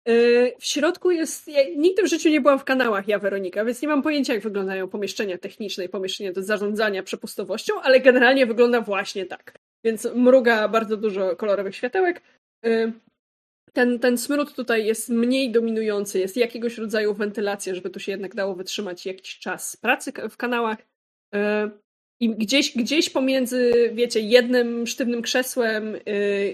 Y, 0.09 0.55
W 0.59 0.65
środku 0.65 1.11
jest... 1.11 1.47
Ja 1.47 1.63
nigdy 1.77 2.03
w 2.03 2.07
życiu 2.07 2.29
nie 2.29 2.41
byłam 2.41 2.59
w 2.59 2.63
kanałach, 2.63 3.07
ja 3.07 3.19
Weronika, 3.19 3.65
więc 3.65 3.81
nie 3.81 3.87
mam 3.87 4.01
pojęcia, 4.01 4.33
jak 4.33 4.43
wyglądają 4.43 4.87
pomieszczenia 4.87 5.37
techniczne 5.37 5.85
i 5.85 5.89
pomieszczenia 5.89 6.31
do 6.31 6.43
zarządzania 6.43 7.03
przepustowością, 7.03 7.73
ale 7.81 7.99
generalnie 7.99 8.45
wygląda 8.45 8.81
właśnie 8.81 9.25
tak. 9.25 9.53
Więc 9.85 10.07
mruga 10.15 10.67
bardzo 10.67 10.97
dużo 10.97 11.35
kolorowych 11.35 11.75
światełek. 11.75 12.21
Y, 12.65 12.93
Ten, 13.73 13.99
ten 13.99 14.17
smród 14.17 14.55
tutaj 14.55 14.85
jest 14.85 15.09
mniej 15.09 15.51
dominujący, 15.51 16.19
jest 16.19 16.37
jakiegoś 16.37 16.77
rodzaju 16.77 17.13
wentylacja, 17.13 17.75
żeby 17.75 17.89
tu 17.89 17.99
się 17.99 18.11
jednak 18.11 18.35
dało 18.35 18.55
wytrzymać 18.55 19.05
jakiś 19.05 19.39
czas 19.39 19.77
pracy 19.77 20.11
w 20.29 20.37
kanałach. 20.37 20.77
Y, 21.35 21.39
I 22.19 22.29
gdzieś, 22.29 22.77
gdzieś 22.77 23.09
pomiędzy, 23.09 23.91
wiecie, 23.93 24.19
jednym 24.19 24.87
sztywnym 24.87 25.21
krzesłem, 25.21 25.97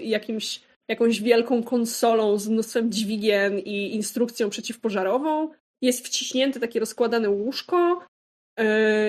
jakimś, 0.02 0.60
jakąś 0.88 1.22
wielką 1.22 1.62
konsolą 1.62 2.38
z 2.38 2.48
mnóstwem 2.48 2.92
dźwigien 2.92 3.58
i 3.58 3.94
instrukcją 3.94 4.50
przeciwpożarową 4.50 5.50
jest 5.82 6.06
wciśnięte 6.06 6.60
takie 6.60 6.80
rozkładane 6.80 7.30
łóżko. 7.30 8.02
y, 8.60 8.64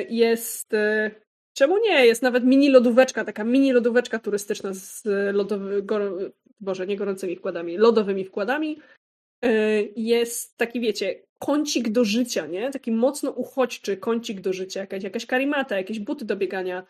Jest. 0.10 0.74
y, 0.74 1.12
Czemu 1.54 1.78
nie? 1.78 2.06
Jest 2.06 2.22
nawet 2.22 2.44
mini 2.44 2.70
lodóweczka, 2.70 3.26
taka 3.26 3.44
mini 3.44 3.72
lodóweczka 3.72 4.20
turystyczna 4.20 4.74
z 4.74 5.04
lodowy, 5.34 5.84
gor, 5.84 6.32
Boże, 6.60 6.88
nie 6.88 6.98
gorącymi 6.98 7.36
wkładami, 7.36 7.78
lodowymi 7.78 8.26
wkładami. 8.26 8.80
Y, 9.46 9.94
Jest 9.96 10.58
taki, 10.58 10.80
wiecie, 10.80 11.24
kącik 11.40 11.90
do 11.90 12.06
życia, 12.06 12.48
nie? 12.48 12.72
Taki 12.72 12.92
mocno 12.92 13.32
uchodźczy 13.32 13.98
kącik 13.98 14.42
do 14.42 14.54
życia, 14.54 14.80
jakaś, 14.80 15.04
jakaś 15.04 15.26
karimata, 15.26 15.78
jakieś 15.78 16.00
buty 16.00 16.26
do 16.26 16.36
biegania. 16.36 16.84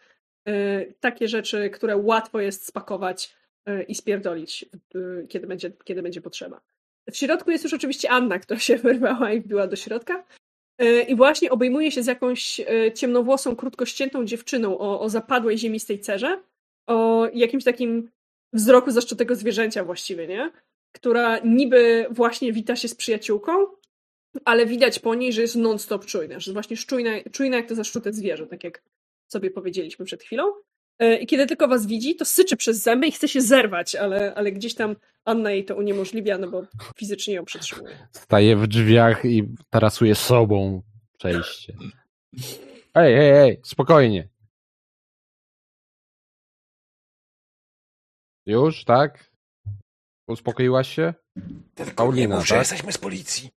Takie 1.00 1.28
rzeczy, 1.28 1.70
które 1.70 1.98
łatwo 1.98 2.40
jest 2.40 2.66
spakować 2.68 3.36
i 3.88 3.96
spierdolić, 3.96 4.66
y, 4.96 5.28
kiedy 5.30 5.48
będzie, 5.48 5.72
kiedy 5.84 6.02
będzie 6.02 6.22
potrzeba. 6.22 6.62
W 7.12 7.18
środku 7.18 7.52
jest 7.52 7.64
już 7.64 7.74
oczywiście 7.74 8.10
Anna, 8.10 8.40
która 8.40 8.60
się 8.60 8.78
wyrwała 8.88 9.32
i 9.34 9.42
wbiła 9.42 9.68
do 9.68 9.76
środka. 9.76 10.24
Y, 10.82 11.02
I 11.02 11.16
właśnie 11.16 11.52
obejmuje 11.52 11.92
się 11.92 12.04
z 12.04 12.08
jakąś 12.08 12.60
y, 12.60 12.92
ciemnowłosą, 12.96 13.56
krótko 13.56 13.86
ściętą 13.86 14.26
dziewczyną 14.26 14.78
o, 14.78 15.02
o 15.02 15.10
zapadłej 15.10 15.58
ziemistej 15.58 16.00
cerze, 16.00 16.42
o 16.88 17.28
jakimś 17.34 17.64
takim 17.64 18.10
wzroku 18.54 18.92
zaszczutego 18.92 19.36
zwierzęcia 19.36 19.84
właściwie, 19.84 20.28
nie? 20.28 20.52
Która 20.92 21.40
niby 21.40 22.06
właśnie 22.12 22.54
wita 22.54 22.76
się 22.76 22.88
z 22.88 22.96
przyjaciółką, 22.96 23.52
ale 24.46 24.66
widać 24.66 25.00
po 25.00 25.16
niej, 25.16 25.34
że 25.34 25.42
jest 25.42 25.56
non-stop 25.56 26.06
czujna, 26.06 26.40
że 26.40 26.52
jest 26.52 26.54
właśnie 26.54 26.78
czujna, 26.78 27.12
czujna 27.32 27.58
jak 27.58 27.70
to 27.70 27.76
zaszczute 27.76 28.14
zwierzę, 28.14 28.48
tak 28.48 28.64
jak 28.64 28.84
sobie 29.28 29.52
powiedzieliśmy 29.52 30.06
przed 30.06 30.24
chwilą. 30.24 30.44
Y, 31.04 31.18
I 31.18 31.28
kiedy 31.28 31.48
tylko 31.48 31.68
was 31.68 31.86
widzi, 31.86 32.16
to 32.16 32.26
syczy 32.26 32.58
przez 32.58 32.84
zęby 32.84 33.08
i 33.08 33.12
chce 33.12 33.28
się 33.28 33.42
zerwać, 33.42 33.96
ale, 33.96 34.36
ale 34.36 34.52
gdzieś 34.52 34.76
tam 34.76 34.96
Anna 35.26 35.52
jej 35.52 35.66
to 35.66 35.76
uniemożliwia, 35.76 36.38
no 36.38 36.50
bo 36.50 36.64
fizycznie 36.96 37.34
ją 37.34 37.46
przetrzymuje. 37.46 38.08
Staje 38.12 38.56
w 38.56 38.68
drzwiach 38.68 39.26
i 39.26 39.44
tarasuje 39.70 40.16
sobą 40.16 40.82
przejście. 41.18 41.74
Ej, 42.96 43.14
ej, 43.14 43.32
ej, 43.32 43.62
spokojnie. 43.64 44.30
Już, 48.46 48.86
tak? 48.86 49.32
Uspokoiłaś 50.28 50.96
się? 50.96 51.14
Paulina, 51.96 52.42
tak? 52.42 52.60
jesteśmy 52.60 52.92
z 52.92 52.98
policji. 52.98 53.50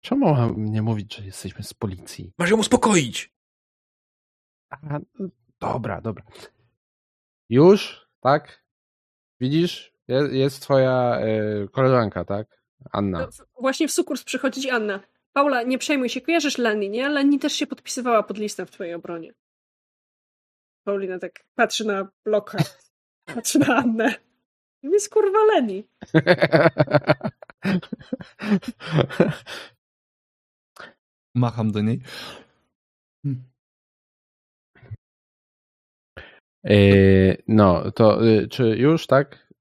Czemu 0.00 0.34
mam 0.34 0.64
nie 0.64 0.82
mówić, 0.82 1.16
że 1.16 1.24
jesteśmy 1.24 1.62
z 1.62 1.74
policji? 1.74 2.32
Masz 2.38 2.50
ją 2.50 2.58
uspokoić. 2.58 3.32
A, 4.70 4.98
dobra, 5.60 6.00
dobra. 6.00 6.24
Już, 7.48 8.06
tak? 8.20 8.64
Widzisz? 9.40 9.92
Jest, 10.08 10.32
jest 10.32 10.62
twoja 10.62 11.18
e, 11.20 11.68
koleżanka, 11.68 12.24
tak? 12.24 12.62
Anna. 12.92 13.18
No, 13.18 13.30
w- 13.32 13.46
właśnie 13.60 13.88
w 13.88 13.92
sukurs 13.92 14.24
przychodzi 14.24 14.60
ci 14.60 14.70
Anna. 14.70 15.00
Paula, 15.32 15.62
nie 15.62 15.78
przejmuj 15.78 16.08
się, 16.08 16.20
kojarzysz 16.20 16.58
Lenny, 16.58 16.88
nie? 16.88 17.08
Lenny 17.08 17.38
też 17.38 17.52
się 17.52 17.66
podpisywała 17.66 18.22
pod 18.22 18.38
listem 18.38 18.66
w 18.66 18.70
twojej 18.70 18.94
obronie. 18.94 19.32
Paulina 20.84 21.18
tak 21.18 21.44
patrzy 21.54 21.86
na 21.86 22.08
bloka, 22.24 22.58
patrzy 23.34 23.58
na 23.58 23.76
Annę. 23.76 24.14
Jest 24.82 25.12
kurwa 25.12 25.38
Lenny. 25.44 25.82
Macham 31.34 31.72
do 31.72 31.80
niej. 31.80 32.02
E, 36.64 36.76
no, 37.48 37.90
to 37.90 38.28
e, 38.28 38.46
czy 38.46 38.64
już, 38.64 39.06
tak? 39.06 39.52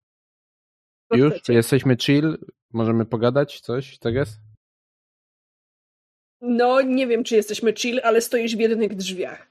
Już? 1.13 1.33
chcecie? 1.33 1.53
Jesteśmy 1.53 1.97
chill? 1.97 2.37
Możemy 2.73 3.05
pogadać? 3.05 3.61
Coś? 3.61 3.99
Tak 3.99 4.13
jest? 4.13 4.39
No, 6.41 6.81
nie 6.81 7.07
wiem, 7.07 7.23
czy 7.23 7.35
jesteśmy 7.35 7.73
chill, 7.73 8.01
ale 8.03 8.21
stoisz 8.21 8.55
w 8.55 8.59
jedynych 8.59 8.95
drzwiach. 8.95 9.49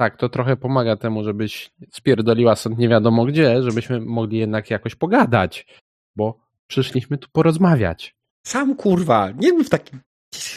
Tak, 0.00 0.16
to 0.16 0.28
trochę 0.28 0.56
pomaga 0.56 0.96
temu, 0.96 1.24
żebyś 1.24 1.70
spierdoliła 1.90 2.56
stąd 2.56 2.78
nie 2.78 2.88
wiadomo 2.88 3.24
gdzie, 3.24 3.62
żebyśmy 3.62 4.00
mogli 4.00 4.38
jednak 4.38 4.70
jakoś 4.70 4.94
pogadać, 4.94 5.66
bo 6.16 6.40
przyszliśmy 6.66 7.18
tu 7.18 7.28
porozmawiać. 7.32 8.16
Sam 8.46 8.76
kurwa, 8.76 9.30
nie 9.30 9.52
był 9.52 9.64
w 9.64 9.70
takim. 9.70 10.00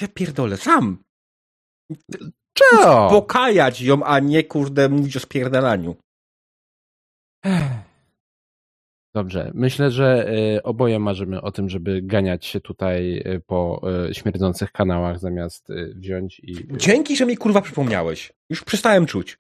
Ja 0.01 0.07
pierdolę, 0.07 0.57
sam. 0.57 1.03
Czego? 2.53 3.07
Pokajać 3.10 3.82
ją, 3.82 4.03
a 4.03 4.19
nie 4.19 4.44
kurde 4.44 4.90
mówić 4.90 5.18
o 5.18 5.19
spierdalaniu. 5.19 5.95
Dobrze, 9.15 9.52
myślę, 9.53 9.91
że 9.91 10.34
y, 10.57 10.64
oboje 10.64 10.99
marzymy 10.99 11.41
o 11.41 11.52
tym, 11.52 11.69
żeby 11.69 12.02
ganiać 12.02 12.45
się 12.45 12.61
tutaj 12.61 13.18
y, 13.18 13.41
po 13.48 13.82
y, 14.10 14.14
śmierdzących 14.14 14.72
kanałach, 14.72 15.19
zamiast 15.19 15.68
wziąć 15.95 16.40
i... 16.40 16.56
Dzięki, 16.78 17.15
że 17.15 17.26
mi 17.26 17.38
kurwa 17.38 17.61
przypomniałeś. 17.61 18.34
Już 18.49 18.64
przestałem 18.64 19.06
czuć. 19.06 19.38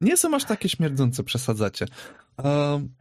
Nie 0.00 0.16
są 0.16 0.34
aż 0.34 0.44
takie 0.44 0.68
śmierdzące, 0.68 1.22
przesadzacie. 1.22 1.86
Um, 2.44 2.94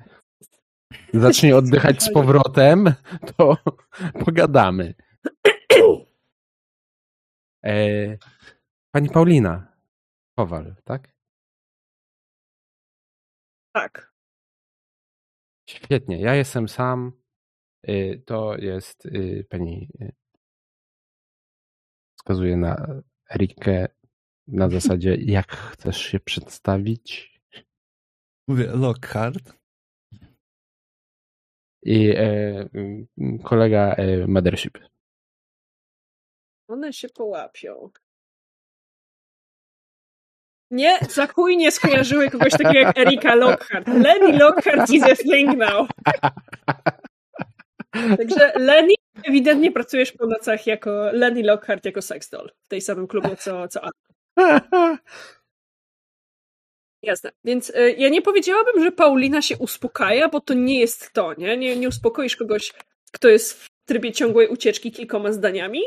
Zacznij 1.14 1.53
oddychać 1.53 2.03
z 2.03 2.11
powrotem, 2.11 2.94
to 3.36 3.57
pogadamy. 4.26 4.94
E, 7.65 8.17
pani 8.91 9.09
Paulina 9.09 9.77
Kowal, 10.37 10.75
tak? 10.83 11.15
Tak. 13.73 14.13
Świetnie, 15.69 16.19
ja 16.21 16.35
jestem 16.35 16.67
sam. 16.69 17.11
Y, 17.89 18.23
To 18.25 18.57
jest 18.57 19.05
y, 19.05 19.45
pani. 19.49 19.89
y, 20.01 20.11
Wskazuje 22.17 22.57
na 22.57 23.01
Erikę 23.29 23.87
na 24.47 24.69
zasadzie, 24.79 25.15
jak 25.15 25.51
chcesz 25.51 25.97
się 25.97 26.19
przedstawić. 26.19 27.39
mówię, 28.47 28.67
Lockhart. 28.71 29.53
I 31.83 32.09
e, 32.17 32.69
kolega 33.43 33.93
e, 33.95 34.27
Mothership. 34.27 34.77
One 36.67 36.93
się 36.93 37.09
połapią. 37.09 37.91
Nie, 40.71 40.99
za 41.09 41.27
nie 41.57 41.71
skojarzyły 41.71 42.29
kogoś 42.29 42.51
takiego 42.51 42.73
jak 42.73 42.97
Erika 42.97 43.35
Lockhart. 43.35 43.87
Lenny 43.87 44.37
Lockhart 44.37 44.89
is 44.89 45.03
a 45.03 45.15
thing 45.15 45.57
now. 45.57 45.89
Także 47.91 48.53
Lenny, 48.55 48.93
ewidentnie 49.23 49.71
pracujesz 49.71 50.11
po 50.11 50.27
nocach 50.27 50.67
jako 50.67 50.91
Lenny 51.11 51.43
Lockhart 51.43 51.85
jako 51.85 52.01
sex 52.01 52.29
doll 52.29 52.51
w 52.65 52.67
tej 52.67 52.81
samym 52.81 53.07
klubie 53.07 53.35
co, 53.35 53.67
co 53.67 53.81
Anna. 53.81 54.97
Jasne. 57.01 57.31
Więc 57.43 57.69
y, 57.69 57.95
ja 57.97 58.09
nie 58.09 58.21
powiedziałabym, 58.21 58.83
że 58.83 58.91
Paulina 58.91 59.41
się 59.41 59.57
uspokaja, 59.57 60.29
bo 60.29 60.41
to 60.41 60.53
nie 60.53 60.79
jest 60.79 61.13
to, 61.13 61.33
nie? 61.37 61.57
Nie, 61.57 61.75
nie 61.75 61.87
uspokoisz 61.87 62.35
kogoś, 62.35 62.73
kto 63.11 63.27
jest 63.27 63.53
w 63.53 63.69
trybie 63.85 64.11
ciągłej 64.11 64.47
ucieczki 64.47 64.91
kilkoma 64.91 65.31
zdaniami, 65.31 65.81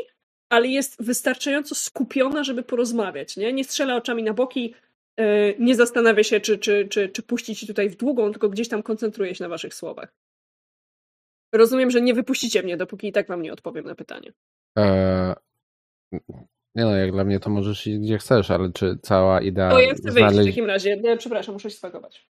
ale 0.49 0.67
jest 0.67 1.03
wystarczająco 1.03 1.75
skupiona, 1.75 2.43
żeby 2.43 2.63
porozmawiać, 2.63 3.37
nie? 3.37 3.53
Nie 3.53 3.63
strzela 3.63 3.95
oczami 3.95 4.23
na 4.23 4.33
boki, 4.33 4.73
y, 5.19 5.55
nie 5.59 5.75
zastanawia 5.75 6.23
się, 6.23 6.39
czy, 6.39 6.57
czy, 6.57 6.87
czy, 6.87 7.09
czy 7.09 7.23
puścić 7.23 7.59
ci 7.59 7.67
tutaj 7.67 7.89
w 7.89 7.95
długą, 7.95 8.31
tylko 8.31 8.49
gdzieś 8.49 8.69
tam 8.69 8.83
koncentruje 8.83 9.35
się 9.35 9.43
na 9.43 9.49
waszych 9.49 9.73
słowach. 9.73 10.13
Rozumiem, 11.53 11.91
że 11.91 12.01
nie 12.01 12.13
wypuścicie 12.13 12.63
mnie, 12.63 12.77
dopóki 12.77 13.07
i 13.07 13.11
tak 13.11 13.27
wam 13.27 13.41
nie 13.41 13.53
odpowiem 13.53 13.85
na 13.85 13.95
pytanie. 13.95 14.33
E, 14.77 15.35
nie 16.75 16.83
no, 16.83 16.95
jak 16.95 17.11
dla 17.11 17.23
mnie 17.23 17.39
to 17.39 17.49
możesz 17.49 17.87
iść 17.87 17.99
gdzie 17.99 18.17
chcesz, 18.17 18.51
ale 18.51 18.71
czy 18.71 18.97
cała 19.01 19.41
idea 19.41 19.69
To 19.69 19.79
ja 19.79 19.93
chcę 19.93 20.11
wyjść 20.11 20.29
w 20.29 20.31
znaleźć- 20.31 20.49
takim 20.49 20.65
razie. 20.65 20.97
Nie, 20.97 21.17
przepraszam, 21.17 21.53
muszę 21.53 21.69
się 21.69 21.77
swagować. 21.77 22.29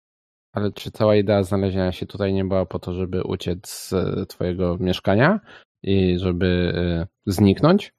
Ale 0.52 0.72
czy 0.72 0.90
cała 0.90 1.16
idea 1.16 1.42
znalezienia 1.42 1.92
się 1.92 2.06
tutaj 2.06 2.32
nie 2.32 2.44
była 2.44 2.66
po 2.66 2.78
to, 2.78 2.92
żeby 2.92 3.22
uciec 3.22 3.68
z 3.68 3.92
e, 3.92 4.26
twojego 4.26 4.76
mieszkania 4.80 5.40
i 5.82 6.18
żeby 6.18 6.72
e, 6.76 7.06
zniknąć? 7.26 7.92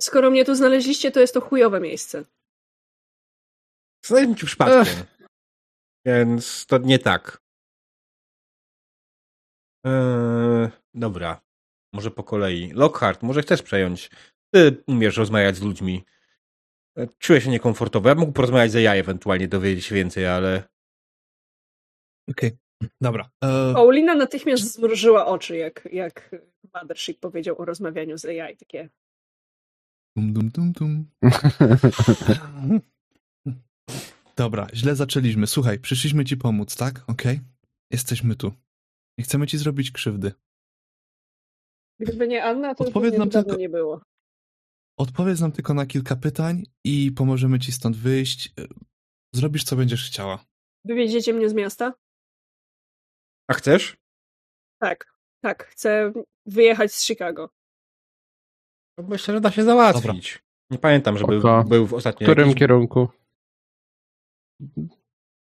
Skoro 0.00 0.30
mnie 0.30 0.44
tu 0.44 0.54
znaleźliście, 0.54 1.10
to 1.10 1.20
jest 1.20 1.34
to 1.34 1.40
chujowe 1.40 1.80
miejsce. 1.80 2.24
Znajdę 4.04 4.34
ci 4.34 4.46
przypadkiem. 4.46 5.04
Więc 6.06 6.66
to 6.66 6.78
nie 6.78 6.98
tak. 6.98 7.42
Eee, 9.84 10.70
dobra. 10.94 11.40
Może 11.92 12.10
po 12.10 12.24
kolei. 12.24 12.72
Lockhart, 12.72 13.22
może 13.22 13.42
chcesz 13.42 13.62
przejąć. 13.62 14.10
Ty 14.54 14.82
umiesz 14.86 15.16
rozmawiać 15.16 15.56
z 15.56 15.62
ludźmi. 15.62 16.04
E, 16.98 17.06
Czuję 17.18 17.40
się 17.40 17.50
niekomfortowo. 17.50 18.08
Ja 18.08 18.14
mógł 18.14 18.32
porozmawiać 18.32 18.70
z 18.70 18.76
AI, 18.76 18.98
ewentualnie 18.98 19.48
dowiedzieć 19.48 19.84
się 19.84 19.94
więcej, 19.94 20.26
ale 20.26 20.62
Okej, 22.30 22.58
dobra. 23.00 23.30
E, 23.44 23.72
Paulina 23.74 24.14
natychmiast 24.14 24.72
zmrużyła 24.72 25.26
oczy, 25.26 25.56
jak, 25.56 25.88
jak 25.92 26.30
Mothership 26.74 27.20
powiedział 27.20 27.58
o 27.58 27.64
rozmawianiu 27.64 28.18
z 28.18 28.24
AI. 28.24 28.56
Takie, 28.56 28.88
dum, 30.16 30.32
dum, 30.32 30.50
dum, 30.50 30.72
dum. 30.72 31.06
Dobra, 34.36 34.66
źle 34.74 34.96
zaczęliśmy. 34.96 35.46
Słuchaj, 35.46 35.78
przyszliśmy 35.78 36.24
ci 36.24 36.36
pomóc, 36.36 36.76
tak? 36.76 37.04
Okej? 37.06 37.40
Jesteśmy 37.90 38.36
tu. 38.36 38.52
Nie 39.18 39.24
chcemy 39.24 39.46
ci 39.46 39.58
zrobić 39.58 39.90
krzywdy. 39.90 40.32
gdyby 42.00 42.28
nie 42.28 42.44
Anna, 42.44 42.74
to 42.74 42.84
Odpowiedz 42.84 43.18
nam 43.18 43.30
tylko- 43.30 43.56
nie 43.56 43.68
było. 43.68 44.00
Odpowiedz 44.98 45.40
nam 45.40 45.52
tylko 45.52 45.74
na 45.74 45.86
kilka 45.86 46.16
pytań 46.16 46.62
i 46.84 47.12
pomożemy 47.12 47.58
ci 47.58 47.72
stąd 47.72 47.96
wyjść. 47.96 48.54
Zrobisz, 49.34 49.64
co 49.64 49.76
będziesz 49.76 50.06
chciała. 50.06 50.44
Wywieziecie 50.84 51.32
mnie 51.32 51.48
z 51.48 51.54
miasta? 51.54 51.94
A 53.50 53.54
chcesz? 53.54 53.96
Tak, 54.80 55.14
tak. 55.44 55.66
Chcę 55.66 56.12
wyjechać 56.46 56.92
z 56.94 57.06
Chicago. 57.06 57.50
No 58.98 59.04
Myślę, 59.08 59.34
że 59.34 59.40
da 59.40 59.50
się 59.50 59.64
załatwić. 59.64 60.42
Nie 60.70 60.78
pamiętam, 60.78 61.18
żeby 61.18 61.36
Oko. 61.36 61.64
był 61.64 61.86
w 61.86 61.90
W 61.90 61.94
ostatnim. 61.94 62.26
którym 62.26 62.48
jakiś- 62.48 62.58
kierunku? 62.60 63.08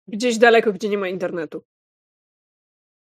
Gdzieś 0.07 0.37
daleko, 0.37 0.73
gdzie 0.73 0.89
nie 0.89 0.97
ma 0.97 1.07
internetu. 1.07 1.63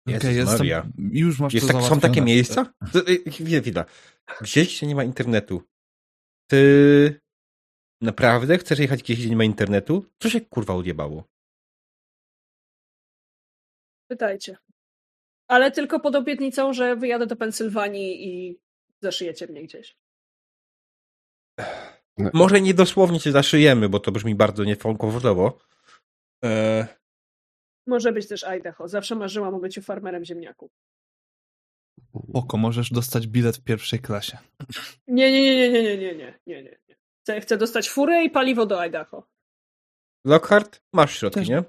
Jezus 0.07 0.23
Okej, 0.23 0.35
jestem. 0.35 0.57
Maria. 0.57 0.87
Już 0.97 1.39
masz 1.39 1.53
Jest 1.53 1.67
to 1.67 1.73
tak, 1.73 1.83
są 1.83 1.99
takie 1.99 2.21
miejsca? 2.21 2.73
To, 2.93 2.99
y, 3.09 3.31
Chwila, 3.31 3.61
chwila. 3.61 3.85
Gdzieś, 4.41 4.77
gdzie 4.77 4.87
nie 4.87 4.95
ma 4.95 5.03
internetu. 5.03 5.63
Ty 6.49 7.21
naprawdę 8.01 8.57
chcesz 8.57 8.79
jechać 8.79 9.03
gdzieś, 9.03 9.17
gdzie 9.19 9.29
nie 9.29 9.35
ma 9.35 9.43
internetu? 9.43 10.05
Co 10.19 10.29
się 10.29 10.41
kurwa 10.41 10.73
odjebało? 10.73 11.23
Pytajcie. 14.09 14.57
Ale 15.47 15.71
tylko 15.71 15.99
pod 15.99 16.15
obietnicą, 16.15 16.73
że 16.73 16.95
wyjadę 16.95 17.27
do 17.27 17.35
Pensylwanii 17.35 18.27
i 18.27 18.59
zaszyjecie 19.01 19.47
mnie 19.47 19.63
gdzieś. 19.63 19.97
Może 22.33 22.61
nie 22.61 22.73
dosłownie 22.73 23.19
cię 23.19 23.31
zaszyjemy, 23.31 23.89
bo 23.89 23.99
to 23.99 24.11
brzmi 24.11 24.35
bardzo 24.35 24.63
niekomfortowo. 24.63 25.57
E, 26.45 26.87
Może 27.87 28.11
być 28.11 28.27
też 28.27 28.43
Idaho. 28.43 28.87
Zawsze 28.87 29.15
marzyłam 29.15 29.55
o 29.55 29.59
byciu 29.59 29.81
farmerem 29.81 30.25
ziemniaków. 30.25 30.71
Oko, 32.33 32.57
możesz 32.57 32.91
dostać 32.91 33.27
bilet 33.27 33.57
w 33.57 33.63
pierwszej 33.63 33.99
klasie. 33.99 34.37
Nie, 35.07 35.31
nie, 35.31 35.41
nie, 35.41 35.55
nie, 35.71 35.83
nie, 35.83 35.83
nie, 35.83 35.97
nie, 35.97 36.15
nie, 36.15 36.63
nie, 36.63 36.63
nie. 36.89 36.95
Chcę, 37.23 37.41
chcę 37.41 37.57
dostać 37.57 37.89
furę 37.89 38.23
i 38.23 38.29
paliwo 38.29 38.65
do 38.65 38.79
Idaho. 38.81 39.27
Lockhart, 40.25 40.81
masz 40.93 41.17
środki, 41.19 41.39
Też- 41.39 41.49
nie? 41.49 41.63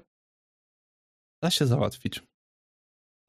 Da 1.43 1.49
się 1.49 1.65
załatwić. 1.65 2.23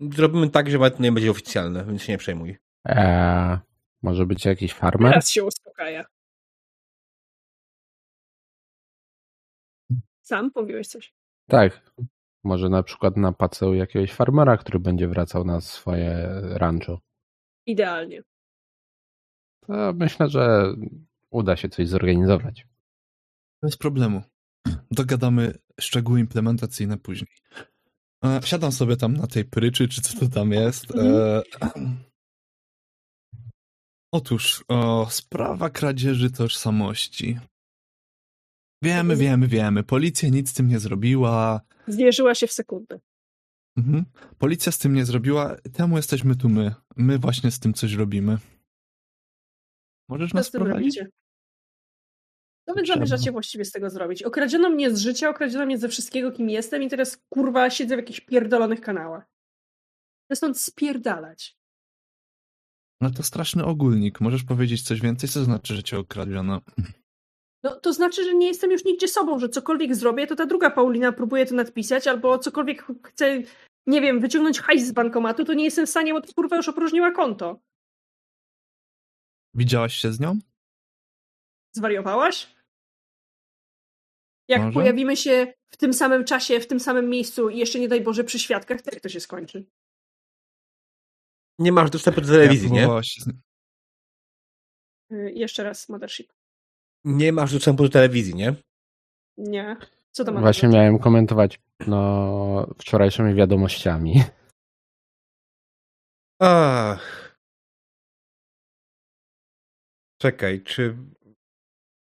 Zrobimy 0.00 0.50
tak, 0.50 0.70
że 0.70 0.78
nawet 0.78 1.00
nie 1.00 1.12
będzie 1.12 1.30
oficjalne, 1.30 1.84
więc 1.84 2.02
się 2.02 2.12
nie 2.12 2.18
przejmuj. 2.18 2.58
Eee, 2.84 3.58
może 4.02 4.26
być 4.26 4.44
jakiś 4.44 4.74
farmer? 4.74 5.10
Teraz 5.10 5.30
się 5.30 5.44
uspokaja. 5.44 6.04
Sam 10.30 10.50
mówiłeś 10.56 10.88
coś. 10.88 11.14
Tak. 11.48 11.92
Może 12.44 12.68
na 12.68 12.82
przykład 12.82 13.16
na 13.16 13.32
pacę 13.32 13.66
jakiegoś 13.66 14.12
farmera, 14.12 14.56
który 14.56 14.78
będzie 14.78 15.08
wracał 15.08 15.44
na 15.44 15.60
swoje 15.60 16.28
rancho. 16.42 17.00
Idealnie. 17.66 18.22
To 19.66 19.92
myślę, 19.94 20.28
że 20.28 20.74
uda 21.30 21.56
się 21.56 21.68
coś 21.68 21.88
zorganizować. 21.88 22.66
Bez 23.62 23.76
problemu. 23.76 24.22
Dogadamy 24.90 25.54
szczegóły 25.80 26.20
implementacyjne 26.20 26.98
później. 26.98 27.30
E, 28.24 28.40
Siadam 28.44 28.72
sobie 28.72 28.96
tam 28.96 29.14
na 29.14 29.26
tej 29.26 29.44
pryczy, 29.44 29.88
czy 29.88 30.00
co 30.00 30.20
to 30.20 30.28
tam 30.28 30.52
jest. 30.52 30.96
E, 30.96 31.42
Otóż, 34.12 34.64
o, 34.68 35.06
sprawa 35.10 35.70
kradzieży 35.70 36.30
tożsamości. 36.30 37.38
Wiemy, 38.82 39.16
wiemy, 39.16 39.46
wiemy. 39.48 39.82
Policja 39.84 40.28
nic 40.28 40.50
z 40.50 40.54
tym 40.54 40.68
nie 40.68 40.78
zrobiła. 40.78 41.60
Zwierzyła 41.86 42.34
się 42.34 42.46
w 42.46 42.52
sekundę. 42.52 43.00
Mhm. 43.76 44.04
Policja 44.38 44.72
z 44.72 44.78
tym 44.78 44.94
nie 44.94 45.04
zrobiła. 45.04 45.56
Temu 45.72 45.96
jesteśmy 45.96 46.36
tu 46.36 46.48
my. 46.48 46.74
My 46.96 47.18
właśnie 47.18 47.50
z 47.50 47.58
tym 47.60 47.74
coś 47.74 47.92
robimy. 47.92 48.38
Możesz 50.08 50.30
Co 50.30 50.36
nas 50.36 50.50
prowadzić? 50.50 50.96
robicie? 50.98 51.08
Co 52.68 52.74
wy 52.74 52.82
Czemu? 52.82 52.86
zamierzacie 52.86 53.32
właściwie 53.32 53.64
z 53.64 53.72
tego 53.72 53.90
zrobić? 53.90 54.22
Okradziono 54.22 54.70
mnie 54.70 54.90
z 54.96 54.98
życia, 55.00 55.28
okradziono 55.28 55.66
mnie 55.66 55.78
ze 55.78 55.88
wszystkiego, 55.88 56.32
kim 56.32 56.50
jestem 56.50 56.82
i 56.82 56.88
teraz 56.88 57.18
kurwa 57.28 57.70
siedzę 57.70 57.96
w 57.96 57.98
jakichś 57.98 58.20
pierdolonych 58.20 58.80
kanałach. 58.80 59.24
Chcę 60.24 60.36
stąd 60.36 60.58
spierdalać. 60.60 61.56
No 63.00 63.10
to 63.10 63.22
straszny 63.22 63.64
ogólnik. 63.64 64.20
Możesz 64.20 64.44
powiedzieć 64.44 64.82
coś 64.82 65.00
więcej? 65.00 65.28
Co 65.28 65.44
znaczy, 65.44 65.76
że 65.76 65.82
cię 65.82 65.98
okradziono? 65.98 66.60
No 67.62 67.80
to 67.80 67.92
znaczy, 67.92 68.24
że 68.24 68.34
nie 68.34 68.46
jestem 68.46 68.70
już 68.70 68.84
nigdzie 68.84 69.08
sobą, 69.08 69.38
że 69.38 69.48
cokolwiek 69.48 69.94
zrobię, 69.94 70.26
to 70.26 70.36
ta 70.36 70.46
druga 70.46 70.70
Paulina 70.70 71.12
próbuje 71.12 71.46
to 71.46 71.54
nadpisać, 71.54 72.06
albo 72.06 72.38
cokolwiek 72.38 72.86
chcę, 73.04 73.42
nie 73.86 74.00
wiem, 74.00 74.20
wyciągnąć 74.20 74.60
hajs 74.60 74.86
z 74.86 74.92
bankomatu, 74.92 75.44
to 75.44 75.54
nie 75.54 75.64
jestem 75.64 75.86
w 75.86 75.90
stanie, 75.90 76.12
bo 76.12 76.20
to 76.20 76.34
kurwa 76.34 76.56
już 76.56 76.68
opróżniła 76.68 77.12
konto. 77.12 77.60
Widziałaś 79.54 79.94
się 79.94 80.12
z 80.12 80.20
nią? 80.20 80.38
Zwariowałaś? 81.72 82.54
Jak 84.48 84.62
Może? 84.62 84.74
pojawimy 84.74 85.16
się 85.16 85.54
w 85.70 85.76
tym 85.76 85.94
samym 85.94 86.24
czasie, 86.24 86.60
w 86.60 86.66
tym 86.66 86.80
samym 86.80 87.08
miejscu 87.08 87.50
i 87.50 87.58
jeszcze 87.58 87.80
nie 87.80 87.88
daj 87.88 88.00
Boże 88.00 88.24
przy 88.24 88.38
świadkach, 88.38 88.82
to 88.82 88.90
jak 88.92 89.02
to 89.02 89.08
się 89.08 89.20
skończy? 89.20 89.66
Nie 91.58 91.72
masz 91.72 91.90
dostępu 91.90 92.20
do 92.20 92.26
telewizji, 92.26 92.70
ja 92.74 92.86
nie? 92.86 93.02
z... 93.02 93.26
Yy, 95.10 95.32
jeszcze 95.32 95.64
raz, 95.64 95.88
Mothership. 95.88 96.39
Nie 97.04 97.32
masz 97.32 97.52
dostępu 97.52 97.82
do 97.82 97.88
telewizji, 97.88 98.34
nie? 98.34 98.54
Nie. 99.36 99.76
Co 100.10 100.24
to 100.24 100.32
ma 100.32 100.40
Właśnie 100.40 100.68
miałem 100.68 100.98
komentować 100.98 101.60
no, 101.86 102.66
wczorajszymi 102.78 103.34
wiadomościami. 103.34 104.14
Ach. 106.42 107.36
Czekaj, 110.22 110.62
czy 110.62 110.96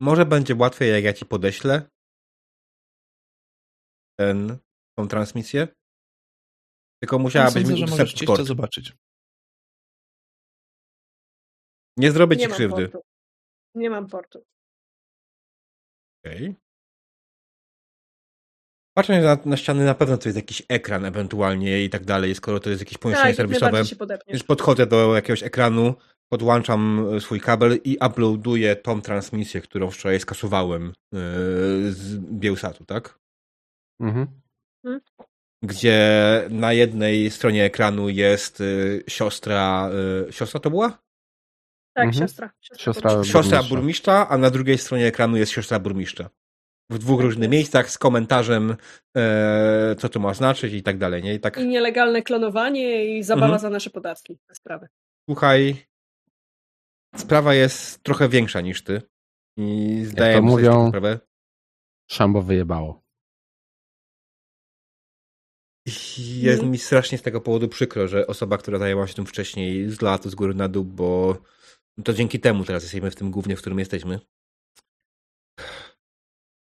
może 0.00 0.26
będzie 0.26 0.54
łatwiej, 0.54 0.92
jak 0.92 1.04
ja 1.04 1.12
ci 1.12 1.26
podeślę 1.26 1.88
ten, 4.18 4.58
tą 4.98 5.08
transmisję? 5.08 5.68
Tylko 7.02 7.18
musiałabyś 7.18 7.66
Sądzę, 7.66 8.02
mieć 8.02 8.14
Discord. 8.14 8.44
zobaczyć. 8.44 8.92
Nie 11.96 12.12
zrobię 12.12 12.36
ci 12.36 12.40
Nie 12.42 12.48
mam 12.48 12.54
krzywdy. 12.56 12.88
portu. 12.88 13.08
Nie 13.74 13.90
mam 13.90 14.06
portu. 14.06 14.44
Okej. 16.24 16.54
Patrzę 18.94 19.20
na, 19.20 19.38
na 19.44 19.56
ściany, 19.56 19.84
na 19.84 19.94
pewno 19.94 20.18
to 20.18 20.28
jest 20.28 20.36
jakiś 20.36 20.62
ekran 20.68 21.04
ewentualnie 21.04 21.84
i 21.84 21.90
tak 21.90 22.04
dalej, 22.04 22.34
skoro 22.34 22.60
to 22.60 22.70
jest 22.70 22.82
jakieś 22.82 22.98
pomieszczenie 22.98 23.34
Tak, 23.34 23.36
serwisowe. 23.36 23.82
Więc 24.28 24.42
podchodzę 24.42 24.86
do 24.86 25.14
jakiegoś 25.14 25.42
ekranu, 25.42 25.94
podłączam 26.32 27.06
e, 27.16 27.20
swój 27.20 27.40
kabel 27.40 27.78
i 27.84 27.98
uploaduję 28.06 28.76
tą 28.76 29.02
transmisję, 29.02 29.60
którą 29.60 29.90
wczoraj 29.90 30.20
skasowałem 30.20 30.86
e, 30.88 30.92
z 31.90 32.18
Bielsatu, 32.18 32.84
tak? 32.84 33.18
Mhm. 34.00 34.26
Gdzie 35.64 36.00
na 36.50 36.72
jednej 36.72 37.30
stronie 37.30 37.64
ekranu 37.64 38.08
jest 38.08 38.60
e, 38.60 38.64
siostra. 39.08 39.90
Siostra 40.30 40.60
to 40.60 40.70
była? 40.70 40.98
Tak, 41.94 42.04
Mhm. 42.06 42.22
siostra. 42.28 42.50
Siostra 42.78 43.10
podróż. 43.10 43.26
Siostra 43.28 43.58
burmistrza. 43.58 43.76
burmistrza, 43.76 44.28
a 44.28 44.38
na 44.38 44.50
drugiej 44.50 44.78
stronie 44.78 45.06
ekranu 45.06 45.36
jest 45.36 45.52
siostra 45.52 45.78
burmistrza. 45.78 46.30
W 46.90 46.98
dwóch 46.98 47.20
różnych 47.20 47.50
miejscach 47.50 47.90
z 47.90 47.98
komentarzem, 47.98 48.76
e, 49.16 49.96
co 49.98 50.08
to 50.08 50.20
ma 50.20 50.34
znaczyć 50.34 50.72
i 50.72 50.82
tak 50.82 50.98
dalej, 50.98 51.22
nie? 51.22 51.34
I 51.34 51.40
tak, 51.40 51.58
I 51.58 51.66
nielegalne 51.68 52.22
klonowanie 52.22 53.18
i 53.18 53.22
zabawa 53.22 53.46
Mhm. 53.46 53.60
za 53.60 53.70
nasze 53.70 53.90
podatki. 53.90 54.38
Te 54.48 54.54
sprawy. 54.54 54.88
słuchaj, 55.28 55.86
sprawa 57.16 57.54
jest 57.54 58.02
trochę 58.02 58.28
większa 58.28 58.60
niż 58.60 58.84
ty. 58.84 59.02
I 59.56 60.00
zdaję 60.04 60.34
to 60.34 60.38
z 60.38 60.42
tego 60.42 60.46
mówią- 60.56 60.88
sprawę. 60.88 61.18
Szambo 62.10 62.42
wyjebało. 62.42 63.02
Jest 66.18 66.54
Mhm. 66.60 66.70
mi 66.70 66.78
strasznie 66.78 67.18
z 67.18 67.22
tego 67.22 67.40
powodu 67.40 67.68
przykro, 67.68 68.08
że 68.08 68.26
osoba, 68.26 68.58
która 68.58 68.78
zajęła 68.78 69.06
się 69.06 69.14
tym 69.14 69.26
wcześniej, 69.26 69.90
zlała 69.90 70.18
to 70.18 70.30
z 70.30 70.34
góry 70.34 70.54
na 70.54 70.68
dół, 70.68 70.84
bo 70.84 71.38
to 72.04 72.12
dzięki 72.12 72.40
temu 72.40 72.64
teraz 72.64 72.82
jesteśmy 72.82 73.10
w 73.10 73.16
tym 73.16 73.30
głównie, 73.30 73.56
w 73.56 73.60
którym 73.60 73.78
jesteśmy. 73.78 74.18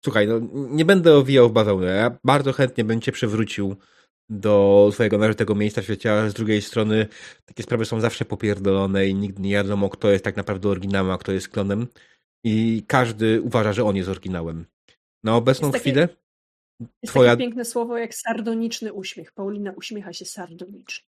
Słuchaj, 0.05 0.29
no, 0.29 0.41
nie 0.53 0.85
będę 0.85 1.17
owijał 1.17 1.49
w 1.49 1.53
bawełnę. 1.53 1.87
Ja 1.87 2.19
bardzo 2.25 2.53
chętnie 2.53 2.85
bym 2.85 3.01
cię 3.01 3.13
przywrócił 3.13 3.77
do 4.31 4.89
swojego 4.93 5.19
nażytego 5.19 5.55
miejsca 5.55 5.81
w 5.81 5.85
świecie, 5.85 6.31
z 6.31 6.35
drugiej 6.35 6.63
strony 6.63 7.07
takie 7.45 7.63
sprawy 7.63 7.85
są 7.85 8.01
zawsze 8.01 8.25
popierdolone 8.25 9.07
i 9.09 9.15
nigdy 9.15 9.43
nie 9.43 9.51
wiadomo, 9.51 9.89
kto 9.91 10.11
jest 10.11 10.25
tak 10.25 10.37
naprawdę 10.37 10.69
oryginałem, 10.69 11.11
a 11.11 11.19
kto 11.19 11.33
jest 11.33 11.49
klonem. 11.49 11.87
I 12.45 12.85
każdy 12.87 13.43
uważa, 13.43 13.73
że 13.73 13.85
on 13.85 13.97
jest 13.97 14.09
oryginałem. 14.09 14.67
Na 15.25 15.37
obecną 15.37 15.69
Jest 15.69 15.73
takie- 15.73 15.91
chwilę 15.91 16.09
Jest 17.03 17.15
Twoja- 17.15 17.31
takie 17.33 17.45
piękne 17.45 17.65
słowo 17.65 17.99
jak 17.99 18.15
sardoniczny 18.15 18.93
uśmiech. 18.93 19.33
Paulina 19.33 19.73
uśmiecha 19.73 20.13
się 20.13 20.25
sardonicznie. 20.25 21.09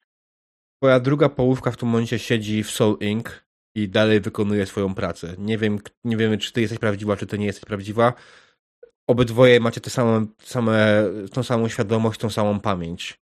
Twoja 0.81 1.01
druga 1.01 1.29
połówka 1.29 1.71
w 1.71 1.77
tym 1.77 1.89
momencie 1.89 2.19
siedzi 2.19 2.63
w 2.63 2.71
Soul 2.71 2.97
Inc. 3.01 3.45
i 3.75 3.89
dalej 3.89 4.21
wykonuje 4.21 4.67
swoją 4.67 4.95
pracę. 4.95 5.35
Nie 5.39 5.59
wiem, 5.59 5.79
nie 6.05 6.17
wiemy, 6.17 6.39
czy 6.39 6.53
ty 6.53 6.61
jesteś 6.61 6.79
prawdziwa, 6.79 7.17
czy 7.17 7.27
ty 7.27 7.39
nie 7.39 7.47
jesteś 7.47 7.65
prawdziwa. 7.65 8.13
Obydwoje 9.07 9.61
macie 9.61 9.81
te 9.81 9.91
same, 9.91 10.27
same, 10.43 11.05
tą 11.33 11.43
samą 11.43 11.69
świadomość, 11.69 12.21
tą 12.21 12.31
samą 12.31 12.61
pamięć. 12.61 13.21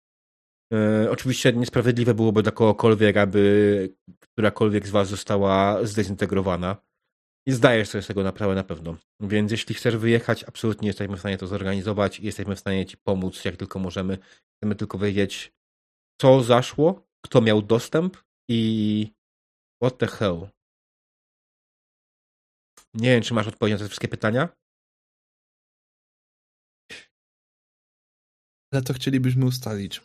Yy, 0.73 1.11
oczywiście 1.11 1.53
niesprawiedliwe 1.53 2.15
byłoby 2.15 2.43
dla 2.43 2.53
kogokolwiek, 2.53 3.17
aby 3.17 3.95
którakolwiek 4.21 4.87
z 4.87 4.91
was 4.91 5.09
została 5.09 5.85
zdezintegrowana. 5.85 6.77
I 7.47 7.53
zdajesz 7.53 7.89
sobie 7.89 8.03
z 8.03 8.07
tego 8.07 8.23
naprawdę 8.23 8.55
na 8.55 8.65
pewno. 8.65 8.97
Więc 9.21 9.51
jeśli 9.51 9.75
chcesz 9.75 9.97
wyjechać, 9.97 10.45
absolutnie 10.45 10.89
jesteśmy 10.89 11.17
w 11.17 11.21
stanie 11.21 11.39
to 11.39 11.47
zorganizować 11.47 12.21
i 12.21 12.25
jesteśmy 12.27 12.57
w 12.57 12.61
stanie 12.61 12.87
ci 12.87 12.97
pomóc, 12.97 13.45
jak 13.45 13.57
tylko 13.57 13.79
możemy. 13.79 14.19
Chcemy 14.57 14.75
tylko 14.75 14.99
wiedzieć, 14.99 15.53
co 16.21 16.43
zaszło, 16.43 17.07
kto 17.25 17.41
miał 17.41 17.63
dostęp 17.63 18.17
i 18.51 19.13
what 19.83 19.99
the 19.99 20.07
hell. 20.07 20.49
Nie 22.95 23.09
wiem, 23.09 23.23
czy 23.23 23.35
masz 23.35 23.49
odpowiedź 23.49 23.73
na 23.73 23.79
te 23.79 23.89
wszystkie 23.89 24.09
pytania. 24.09 24.49
Ale 28.73 28.83
to 28.83 28.93
chcielibyśmy 28.93 29.47
ustalić. 29.47 30.01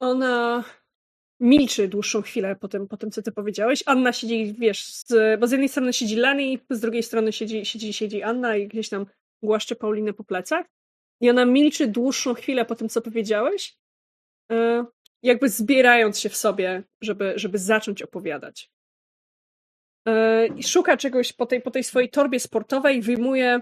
Ona 0.00 0.64
milczy 1.40 1.88
dłuższą 1.88 2.22
chwilę 2.22 2.56
po 2.56 2.68
tym, 2.68 2.88
po 2.88 2.96
tym, 2.96 3.10
co 3.10 3.22
ty 3.22 3.32
powiedziałeś. 3.32 3.82
Anna 3.86 4.12
siedzi, 4.12 4.54
wiesz, 4.58 4.84
z, 4.84 5.40
bo 5.40 5.46
z 5.46 5.50
jednej 5.50 5.68
strony 5.68 5.92
siedzi 5.92 6.16
Lani, 6.16 6.58
z 6.70 6.80
drugiej 6.80 7.02
strony 7.02 7.32
siedzi, 7.32 7.64
siedzi, 7.64 7.92
siedzi 7.92 8.22
Anna 8.22 8.56
i 8.56 8.68
gdzieś 8.68 8.88
tam 8.88 9.06
głaszcze 9.42 9.76
Paulinę 9.76 10.12
po 10.12 10.24
plecach. 10.24 10.66
I 11.20 11.30
ona 11.30 11.44
milczy 11.44 11.88
dłuższą 11.88 12.34
chwilę 12.34 12.64
po 12.64 12.74
tym, 12.74 12.88
co 12.88 13.02
powiedziałeś, 13.02 13.76
e, 14.52 14.84
jakby 15.22 15.48
zbierając 15.48 16.18
się 16.18 16.28
w 16.28 16.36
sobie, 16.36 16.82
żeby, 17.00 17.32
żeby 17.36 17.58
zacząć 17.58 18.02
opowiadać. 18.02 18.70
E, 20.08 20.46
I 20.46 20.62
szuka 20.62 20.96
czegoś 20.96 21.32
po 21.32 21.46
tej, 21.46 21.60
po 21.62 21.70
tej 21.70 21.84
swojej 21.84 22.10
torbie 22.10 22.40
sportowej, 22.40 23.02
wyjmuje 23.02 23.60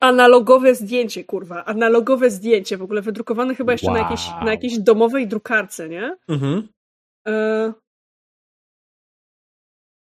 analogowe 0.00 0.74
zdjęcie, 0.74 1.24
kurwa. 1.24 1.64
Analogowe 1.64 2.30
zdjęcie, 2.30 2.76
w 2.76 2.82
ogóle 2.82 3.02
wydrukowane 3.02 3.54
chyba 3.54 3.72
jeszcze 3.72 3.90
na, 3.92 3.98
jakiejś, 3.98 4.28
Wow. 4.28 4.44
na 4.44 4.50
jakiejś 4.50 4.78
domowej 4.78 5.28
drukarce, 5.28 5.88
nie? 5.88 6.16
Mhm. 6.28 6.68
E, 7.28 7.72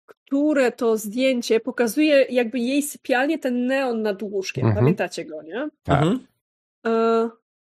które 0.06 0.72
to 0.72 0.96
zdjęcie 0.96 1.60
pokazuje 1.60 2.26
jakby 2.30 2.58
jej 2.58 2.82
sypialnię, 2.82 3.38
ten 3.38 3.66
neon 3.66 4.02
nad 4.02 4.22
łóżkiem. 4.22 4.64
Mhm. 4.66 4.84
Pamiętacie 4.84 5.24
go, 5.24 5.42
nie? 5.42 5.68
Tak. 5.82 6.02
Mhm. 6.02 6.26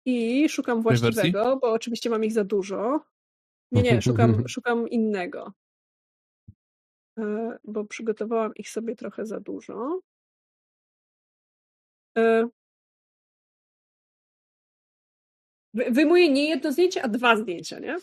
I 0.05 0.49
szukam 0.49 0.81
właściwego, 0.81 1.57
bo 1.61 1.71
oczywiście 1.71 2.09
mam 2.09 2.23
ich 2.23 2.31
za 2.33 2.43
dużo. 2.43 3.05
Nie, 3.71 3.81
nie, 3.81 4.01
szukam, 4.01 4.47
szukam 4.47 4.89
innego. 4.89 5.53
E, 7.19 7.57
Bo 7.63 7.85
przygotowałam 7.85 8.55
ich 8.55 8.69
sobie 8.69 8.95
trochę 8.95 9.25
za 9.25 9.39
dużo. 9.39 10.01
E, 12.17 12.47
wy- 15.73 15.91
Wyjmuję 15.91 16.29
nie 16.29 16.49
jedno 16.49 16.71
zdjęcie, 16.71 17.03
a 17.03 17.07
dwa 17.07 17.35
zdjęcia, 17.37 17.79
nie? 17.79 17.97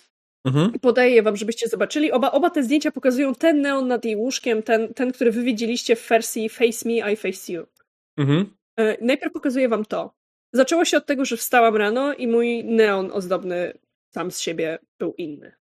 Mhm. 0.47 0.75
I 0.75 0.81
podaję 0.81 1.15
je 1.15 1.23
wam, 1.23 1.37
żebyście 1.37 1.69
zobaczyli. 1.69 2.13
Oba, 2.13 2.31
oba 2.33 2.51
te 2.51 2.63
zdjęcia 2.63 2.91
pokazują 2.91 3.35
ten 3.35 3.61
neon 3.61 3.89
nad 3.89 4.05
jej 4.05 4.17
łóżkiem, 4.17 4.63
ten, 4.63 4.95
ten, 4.95 5.13
który 5.13 5.33
wy 5.33 5.43
widzieliście 5.43 5.97
w 5.97 6.09
wersji 6.09 6.49
Face 6.49 6.89
Me, 6.89 7.13
I 7.13 7.17
Face 7.17 7.53
You. 7.53 7.67
Mhm. 8.17 8.57
E, 8.79 9.05
Najpierw 9.05 9.33
pokazuję 9.33 9.69
wam 9.69 9.85
to. 9.85 10.15
Zaczęło 10.53 10.85
się 10.85 10.97
od 10.97 11.07
tego, 11.07 11.25
że 11.25 11.37
wstałam 11.37 11.77
rano 11.77 12.15
i 12.15 12.27
mój 12.29 12.65
neon 12.65 13.11
ozdobny 13.13 13.79
sam 14.15 14.31
z 14.31 14.41
siebie 14.41 14.79
był 14.99 15.15
inny. 15.15 15.53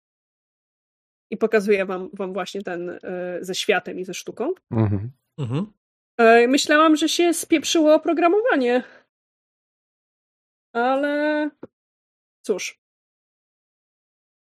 I 1.32 1.38
pokazuję 1.38 1.86
wam, 1.86 2.10
wam 2.14 2.34
właśnie 2.34 2.62
ten 2.64 2.90
e, 2.90 3.00
ze 3.42 3.56
światem 3.56 4.00
i 4.00 4.06
ze 4.06 4.14
sztuką. 4.14 4.54
Mhm. 4.72 5.12
Mhm. 5.38 5.74
E, 6.18 6.48
Myślałam, 6.48 6.96
że 6.96 7.10
się 7.10 7.34
spieprzyło 7.34 7.96
oprogramowanie. 7.96 8.84
Ale 10.74 11.50
cóż. 12.42 12.80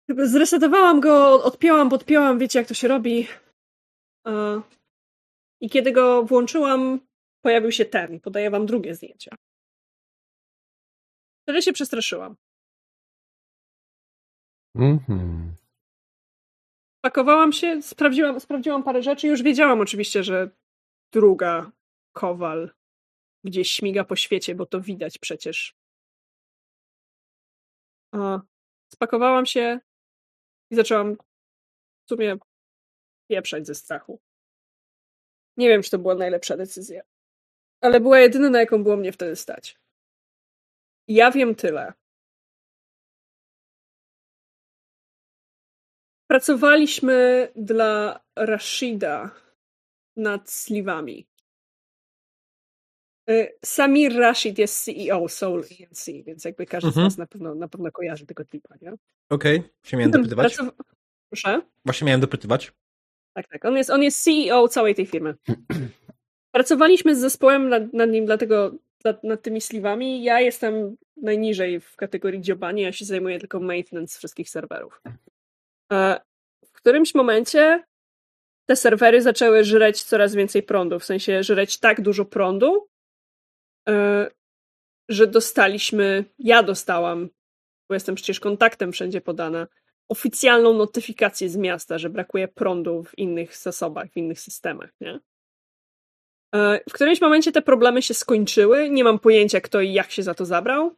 Zresetowałam 0.09 1.01
go, 1.01 1.45
odpięłam, 1.45 1.89
podpięłam, 1.91 2.39
wiecie 2.39 2.59
jak 2.59 2.69
to 2.69 2.75
się 2.75 2.89
robi. 2.89 3.29
E, 4.27 4.61
I 5.61 5.71
kiedy 5.71 5.93
go 5.93 6.23
włączyłam, 6.23 7.01
pojawił 7.45 7.73
się 7.73 7.85
ten. 7.85 8.21
Podaję 8.21 8.51
wam 8.51 8.67
drugie 8.67 8.95
zdjęcie. 8.95 9.31
Wtedy 11.45 11.63
się 11.63 11.73
przestraszyłam. 11.73 12.37
Mhm. 14.75 15.57
Pakowałam 17.05 17.53
się, 17.53 17.83
sprawdziłam, 17.83 18.41
sprawdziłam 18.41 18.83
parę 18.83 19.03
rzeczy. 19.03 19.27
Już 19.29 19.43
wiedziałam 19.43 19.81
oczywiście, 19.81 20.25
że 20.25 20.51
druga 21.13 21.73
kowal 22.13 22.71
gdzieś 23.45 23.71
śmiga 23.71 24.05
po 24.05 24.17
świecie, 24.17 24.55
bo 24.55 24.67
to 24.67 24.81
widać 24.81 25.19
przecież. 25.19 25.77
A, 28.13 28.41
spakowałam 28.93 29.47
się 29.47 29.81
i 30.71 30.77
zaczęłam 30.77 31.17
w 32.05 32.09
sumie 32.09 32.37
pieprzać 33.31 33.67
ze 33.67 33.75
strachu. 33.75 34.21
Nie 35.57 35.69
wiem, 35.69 35.83
czy 35.83 35.91
to 35.91 35.99
była 35.99 36.15
najlepsza 36.15 36.57
decyzja, 36.57 37.03
ale 37.81 38.01
była 38.01 38.19
jedyna, 38.19 38.51
na 38.51 38.61
jaką 38.61 38.83
było 38.83 38.97
mnie 38.97 39.13
wtedy 39.13 39.37
stać. 39.37 39.84
Ja 41.09 41.31
wiem 41.31 41.55
tyle. 41.55 41.93
Pracowaliśmy 46.31 47.49
dla 47.57 48.21
Rashida 48.37 49.31
nad 50.17 50.51
sliwami. 50.51 51.27
Y, 53.31 53.59
Samir 53.65 54.17
Rashid 54.17 54.59
jest 54.59 54.85
CEO 54.85 55.29
Soul 55.29 55.65
ENC, 55.81 56.07
więc 56.27 56.45
jakby 56.45 56.67
każdy 56.67 56.89
Mhm. 56.89 57.11
z 57.11 57.13
nas 57.13 57.19
na 57.19 57.27
pewno, 57.27 57.55
na 57.55 57.69
pewno 57.69 57.93
kojarzy 57.93 58.27
tego 58.27 58.45
typa, 58.45 58.75
nie? 58.83 58.93
Okej, 59.31 59.63
się 59.83 59.97
miałem 59.97 60.11
dopytywać. 60.11 60.57
Pracow- 60.57 60.73
Proszę? 61.31 61.63
Właśnie 61.85 62.05
miałem 62.07 62.21
dopytywać. 62.21 62.73
Tak, 63.37 63.49
tak. 63.49 63.65
On 63.65 63.77
jest, 63.77 63.91
on 63.91 64.03
jest 64.03 64.23
CEO 64.25 64.69
całej 64.69 64.95
tej 64.95 65.07
firmy. 65.07 65.35
Pracowaliśmy 66.55 67.17
z 67.17 67.19
zespołem 67.21 67.69
nad, 67.69 67.93
nad 67.93 68.11
nim, 68.11 68.27
dlatego 68.27 68.73
nad, 69.05 69.25
nad 69.25 69.43
tymi 69.43 69.61
sliwami. 69.61 70.23
Ja 70.23 70.41
jestem 70.41 70.97
najniżej 71.17 71.81
w 71.81 71.97
kategorii 71.97 72.41
dziobani, 72.41 72.83
ja 72.83 72.93
się 72.93 73.05
zajmuję 73.05 73.39
tylko 73.39 73.61
maintenance 73.61 74.19
wszystkich 74.19 74.51
serwerów. 74.51 75.03
E, 75.93 76.21
W 76.67 76.73
którymś 76.73 77.15
momencie 77.15 77.85
te 78.67 78.77
serwery 78.77 79.23
zaczęły 79.23 79.65
żreć 79.65 80.03
coraz 80.03 80.35
więcej 80.35 80.63
prądu, 80.63 80.99
w 80.99 81.05
sensie 81.05 81.43
żreć 81.43 81.79
tak 81.79 82.01
dużo 82.01 82.25
prądu, 82.25 82.89
e, 83.89 84.31
że 85.09 85.27
dostaliśmy, 85.27 86.25
ja 86.39 86.63
dostałam, 86.63 87.29
bo 87.89 87.95
jestem 87.95 88.15
przecież 88.15 88.41
kontaktem 88.41 88.93
wszędzie 88.93 89.21
podana, 89.21 89.67
oficjalną 90.09 90.75
notyfikację 90.75 91.49
z 91.49 91.57
miasta, 91.57 91.99
że 91.99 92.11
brakuje 92.11 92.49
prądu 92.49 93.03
w 93.03 93.19
innych 93.19 93.57
zasobach, 93.57 94.11
w 94.11 94.17
innych 94.17 94.41
systemach, 94.41 94.91
nie? 95.01 95.21
E, 96.55 96.81
W 96.89 96.93
którymś 96.93 97.21
momencie 97.21 97.53
te 97.53 97.63
problemy 97.63 98.03
się 98.03 98.15
skończyły. 98.15 98.91
Nie 98.91 99.05
mam 99.05 99.19
pojęcia, 99.19 99.61
kto 99.61 99.81
i 99.81 99.93
jak 99.93 100.11
się 100.11 100.23
za 100.23 100.35
to 100.35 100.45
zabrał. 100.45 100.97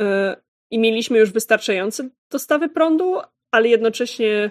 E, 0.00 0.36
I 0.70 0.78
mieliśmy 0.78 1.18
już 1.18 1.32
wystarczające 1.32 2.08
dostawy 2.30 2.68
prądu, 2.68 3.20
ale 3.50 3.68
jednocześnie 3.68 4.50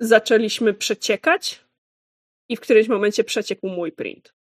zaczęliśmy 0.00 0.74
przeciekać 0.74 1.64
i 2.48 2.56
w 2.56 2.60
którymś 2.60 2.88
momencie 2.88 3.24
przeciekł 3.24 3.68
mój 3.68 3.92
print. 3.92 4.34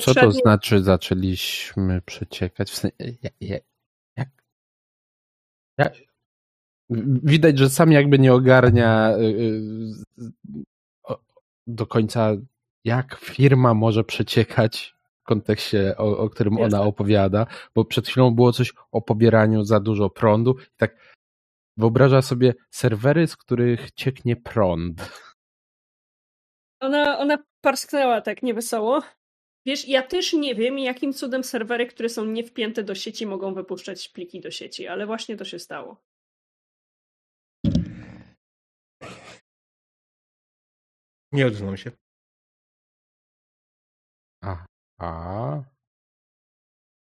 Co 0.00 0.14
to 0.14 0.30
znaczy 0.30 0.82
zaczęliśmy 0.82 2.02
przeciekać? 2.02 2.70
W 2.70 2.74
sensie, 2.74 2.96
jak, 3.40 3.62
jak, 4.16 4.28
jak, 5.78 6.11
widać, 7.22 7.58
że 7.58 7.70
sam 7.70 7.92
jakby 7.92 8.18
nie 8.18 8.34
ogarnia 8.34 9.16
y, 9.16 9.22
y, 10.20 11.14
do 11.66 11.86
końca, 11.86 12.32
jak 12.84 13.14
firma 13.14 13.74
może 13.74 14.04
przeciekać 14.04 14.94
w 15.22 15.24
kontekście, 15.24 15.96
o, 15.96 16.18
o 16.18 16.30
którym 16.30 16.54
Jasne. 16.54 16.78
ona 16.78 16.86
opowiada, 16.86 17.46
bo 17.74 17.84
przed 17.84 18.08
chwilą 18.08 18.30
było 18.30 18.52
coś 18.52 18.72
o 18.92 19.02
pobieraniu 19.02 19.64
za 19.64 19.80
dużo 19.80 20.10
prądu 20.10 20.56
i 20.60 20.76
tak 20.76 20.96
wyobraża 21.76 22.22
sobie 22.22 22.54
serwery, 22.70 23.26
z 23.26 23.36
których 23.36 23.90
cieknie 23.90 24.36
prąd. 24.36 25.12
Ona, 26.80 27.18
ona 27.18 27.38
parsknęła 27.60 28.20
tak 28.20 28.42
niewesoło. 28.42 29.02
Wiesz, 29.66 29.88
ja 29.88 30.02
też 30.02 30.32
nie 30.32 30.54
wiem, 30.54 30.78
jakim 30.78 31.12
cudem 31.12 31.44
serwery, 31.44 31.86
które 31.86 32.08
są 32.08 32.24
niewpięte 32.24 32.82
do 32.82 32.94
sieci, 32.94 33.26
mogą 33.26 33.54
wypuszczać 33.54 34.08
pliki 34.08 34.40
do 34.40 34.50
sieci, 34.50 34.88
ale 34.88 35.06
właśnie 35.06 35.36
to 35.36 35.44
się 35.44 35.58
stało. 35.58 36.11
Nie 41.32 41.46
odznam 41.46 41.76
się. 41.76 41.90
A, 44.42 44.64
a 44.98 45.62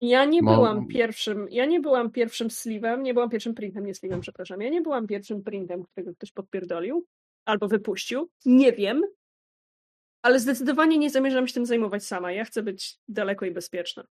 Ja 0.02 0.26
nie 0.26 0.42
Mo- 0.42 0.56
byłam 0.56 0.88
pierwszym, 0.88 1.48
ja 1.52 1.66
nie 1.66 1.80
byłam 1.80 2.12
pierwszym 2.12 2.48
sleeve'em, 2.48 3.02
nie 3.02 3.14
byłam 3.14 3.30
pierwszym 3.30 3.54
printem, 3.54 3.86
nie 3.86 3.94
sleeve'em, 3.94 4.20
przepraszam. 4.20 4.62
Ja 4.62 4.70
nie 4.70 4.82
byłam 4.82 5.08
pierwszym 5.08 5.44
printem, 5.44 5.84
którego 5.84 6.14
ktoś 6.16 6.32
podpierdolił 6.32 7.06
albo 7.46 7.68
wypuścił. 7.68 8.30
Nie 8.46 8.74
wiem, 8.74 9.02
ale 10.22 10.40
zdecydowanie 10.40 10.98
nie 10.98 11.10
zamierzam 11.10 11.48
się 11.48 11.54
tym 11.54 11.66
zajmować 11.66 12.06
sama. 12.06 12.32
Ja 12.32 12.46
chcę 12.46 12.64
być 12.64 13.00
daleko 13.08 13.46
i 13.46 13.52
bezpieczna. 13.52 14.06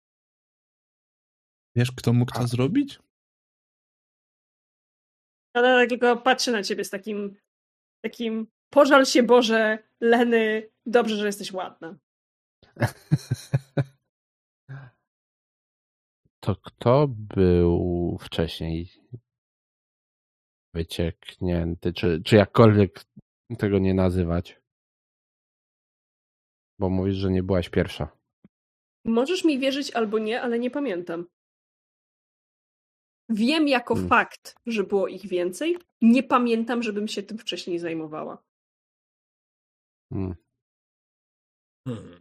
Wiesz, 1.76 1.92
kto 1.92 2.12
mógł 2.12 2.32
to 2.32 2.40
A. 2.40 2.46
zrobić? 2.46 2.98
Ale 5.54 5.86
tylko 5.86 6.16
patrzę 6.16 6.52
na 6.52 6.62
ciebie 6.62 6.84
z 6.84 6.90
takim, 6.90 7.36
takim 8.04 8.46
pożal 8.76 9.06
się 9.06 9.22
Boże, 9.22 9.78
Leny, 10.00 10.70
dobrze, 10.86 11.16
że 11.16 11.26
jesteś 11.26 11.52
ładna. 11.52 11.98
To 16.40 16.56
kto 16.56 17.08
był 17.08 18.16
wcześniej 18.20 18.88
wycieknięty, 20.74 21.92
czy, 21.92 22.22
czy 22.24 22.36
jakkolwiek 22.36 23.04
tego 23.58 23.78
nie 23.78 23.94
nazywać? 23.94 24.60
Bo 26.78 26.90
mówisz, 26.90 27.16
że 27.16 27.30
nie 27.30 27.42
byłaś 27.42 27.68
pierwsza. 27.68 28.18
Możesz 29.04 29.44
mi 29.44 29.58
wierzyć 29.58 29.90
albo 29.90 30.18
nie, 30.18 30.42
ale 30.42 30.58
nie 30.58 30.70
pamiętam. 30.70 31.26
Wiem 33.28 33.68
jako 33.68 33.94
Hmm. 33.94 34.08
fakt, 34.08 34.54
że 34.66 34.84
było 34.84 35.08
ich 35.08 35.26
więcej. 35.26 35.78
Nie 36.02 36.22
pamiętam, 36.22 36.82
żebym 36.82 37.08
się 37.08 37.22
tym 37.22 37.38
wcześniej 37.38 37.78
zajmowała. 37.78 38.45
Hmm. 40.12 40.34
Hmm. 41.86 42.20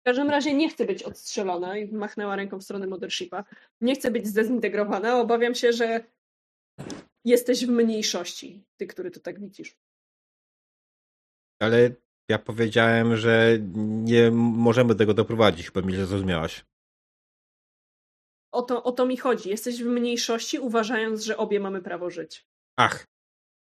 W 0.00 0.02
każdym 0.04 0.30
razie 0.30 0.54
nie 0.54 0.68
chcę 0.70 0.84
być 0.84 1.02
odstrzelona 1.02 1.76
i 1.76 1.92
machnęła 1.92 2.36
ręką 2.36 2.58
w 2.58 2.64
stronę 2.64 2.86
Mothershipa. 2.86 3.44
Nie 3.80 3.94
chcę 3.94 4.10
być 4.10 4.26
zdezintegrowana. 4.26 5.20
Obawiam 5.20 5.54
się, 5.54 5.72
że 5.72 6.04
jesteś 7.24 7.66
w 7.66 7.70
mniejszości, 7.70 8.64
ty, 8.76 8.86
który 8.86 9.10
to 9.10 9.20
tak 9.20 9.40
widzisz. 9.40 9.76
Ale 11.60 11.90
ja 12.28 12.38
powiedziałem, 12.38 13.16
że 13.16 13.58
nie 14.04 14.30
możemy 14.30 14.94
tego 14.94 15.14
doprowadzić, 15.14 15.66
chyba 15.66 15.86
mi 15.86 15.94
źle 15.94 16.06
zrozumiałaś. 16.06 16.64
O 18.52 18.62
to, 18.62 18.82
o 18.82 18.92
to 18.92 19.06
mi 19.06 19.16
chodzi. 19.16 19.48
Jesteś 19.48 19.82
w 19.82 19.86
mniejszości, 19.86 20.58
uważając, 20.58 21.22
że 21.22 21.36
obie 21.36 21.60
mamy 21.60 21.82
prawo 21.82 22.10
żyć. 22.10 22.46
Ach, 22.76 23.06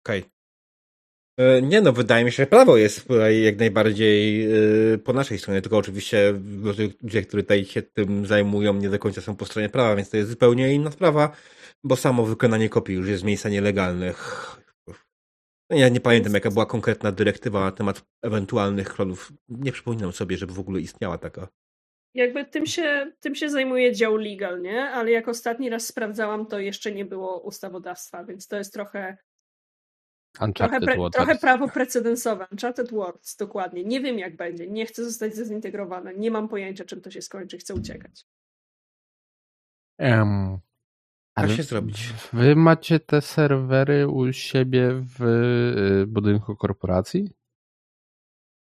okej. 0.03 0.23
E, 1.39 1.61
Nie 1.61 1.81
no, 1.81 1.93
wydaje 1.93 2.25
mi 2.25 2.31
się, 2.31 2.43
że 2.43 2.47
prawo 2.47 2.77
jest 2.77 3.07
tutaj 3.07 3.41
jak 3.41 3.57
najbardziej 3.57 4.45
e, 4.93 4.97
po 4.97 5.13
naszej 5.13 5.39
stronie, 5.39 5.61
tylko 5.61 5.77
oczywiście 5.77 6.33
ludzie, 6.63 7.21
którzy 7.21 7.43
tutaj 7.43 7.65
się 7.65 7.81
tym 7.81 8.25
zajmują, 8.25 8.73
nie 8.73 8.89
do 8.89 8.99
końca 8.99 9.21
są 9.21 9.35
po 9.35 9.45
stronie 9.45 9.69
prawa, 9.69 9.95
więc 9.95 10.09
to 10.09 10.17
jest 10.17 10.29
zupełnie 10.29 10.73
inna 10.73 10.91
sprawa, 10.91 11.31
bo 11.83 11.95
samo 11.95 12.25
wykonanie 12.25 12.69
kopii 12.69 12.95
już 12.95 13.07
jest 13.07 13.21
z 13.21 13.25
miejsca 13.25 13.49
nielegalnych. 13.49 14.45
No 15.71 15.77
Ja 15.77 15.89
nie 15.89 15.99
pamiętam, 15.99 16.33
jaka 16.33 16.51
była 16.51 16.65
konkretna 16.65 17.11
dyrektywa 17.11 17.59
na 17.59 17.71
temat 17.71 18.05
ewentualnych 18.21 18.89
klonów. 18.93 19.31
Nie 19.49 19.71
przypominam 19.71 20.11
sobie, 20.13 20.37
żeby 20.37 20.53
w 20.53 20.59
ogóle 20.59 20.79
istniała 20.81 21.17
taka. 21.17 21.47
Jakby 22.13 22.45
tym 22.45 22.65
się, 22.65 23.11
tym 23.19 23.35
się 23.35 23.49
zajmuje 23.49 23.93
dział 23.93 24.15
legal, 24.15 24.61
nie? 24.61 24.83
Ale 24.83 25.11
jak 25.11 25.27
ostatni 25.27 25.69
raz 25.69 25.87
sprawdzałam, 25.87 26.45
to 26.45 26.59
jeszcze 26.59 26.91
nie 26.91 27.05
było 27.05 27.41
ustawodawstwa, 27.41 28.23
więc 28.23 28.47
to 28.47 28.57
jest 28.57 28.73
trochę, 28.73 29.17
Uncharted 30.41 30.83
pre, 30.83 30.97
Waters. 30.97 31.25
trochę 31.25 31.39
prawo 31.39 31.69
precedensowe. 31.69 32.47
Uncharted 32.51 32.91
Worlds, 32.91 33.35
dokładnie. 33.35 33.83
Nie 33.83 34.01
wiem 34.01 34.19
jak 34.19 34.35
będzie. 34.35 34.67
Nie 34.67 34.85
chcę 34.85 35.03
zostać 35.03 35.35
zezintegrowana. 35.35 36.11
Nie 36.11 36.31
mam 36.31 36.49
pojęcia, 36.49 36.85
czym 36.85 37.01
to 37.01 37.11
się 37.11 37.21
skończy. 37.21 37.57
Chcę 37.57 37.73
uciekać. 37.73 38.25
Em, 39.97 40.59
ale 41.35 41.55
się 41.55 41.63
zrobić. 41.63 42.13
Wy 42.33 42.55
macie 42.55 42.99
te 42.99 43.21
serwery 43.21 44.07
u 44.07 44.33
siebie 44.33 44.89
w 44.93 45.23
y, 45.23 46.07
budynku 46.07 46.55
korporacji? 46.55 47.29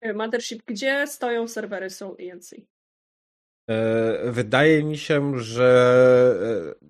E, 0.02 0.14
Mothership, 0.14 0.64
gdzie 0.66 1.08
stoją 1.08 1.48
serwery 1.48 1.90
Soul 1.90 2.16
ENC? 2.20 2.54
E, 3.70 4.32
wydaje 4.32 4.84
mi 4.84 4.98
się, 4.98 5.40
że 5.40 6.76
e, 6.82 6.86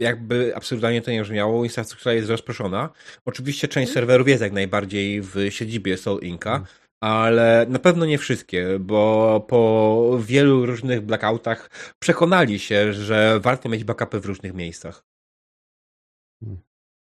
jakby 0.00 0.56
absurdalnie 0.56 1.02
to 1.02 1.10
nie 1.10 1.22
brzmiało, 1.22 1.64
infrastruktura 1.64 2.12
jest 2.14 2.28
rozproszona. 2.30 2.90
Oczywiście 3.24 3.68
część 3.68 3.92
serwerów 3.92 4.28
jest 4.28 4.42
jak 4.42 4.52
najbardziej 4.52 5.22
w 5.22 5.34
siedzibie 5.48 5.96
Soul 5.96 6.20
Inca, 6.22 6.64
ale 7.00 7.66
na 7.68 7.78
pewno 7.78 8.06
nie 8.06 8.18
wszystkie, 8.18 8.78
bo 8.80 9.40
po 9.48 10.18
wielu 10.20 10.66
różnych 10.66 11.00
blackoutach 11.00 11.70
przekonali 11.98 12.58
się, 12.58 12.92
że 12.92 13.40
warto 13.40 13.68
mieć 13.68 13.84
backupy 13.84 14.20
w 14.20 14.26
różnych 14.26 14.54
miejscach. 14.54 15.04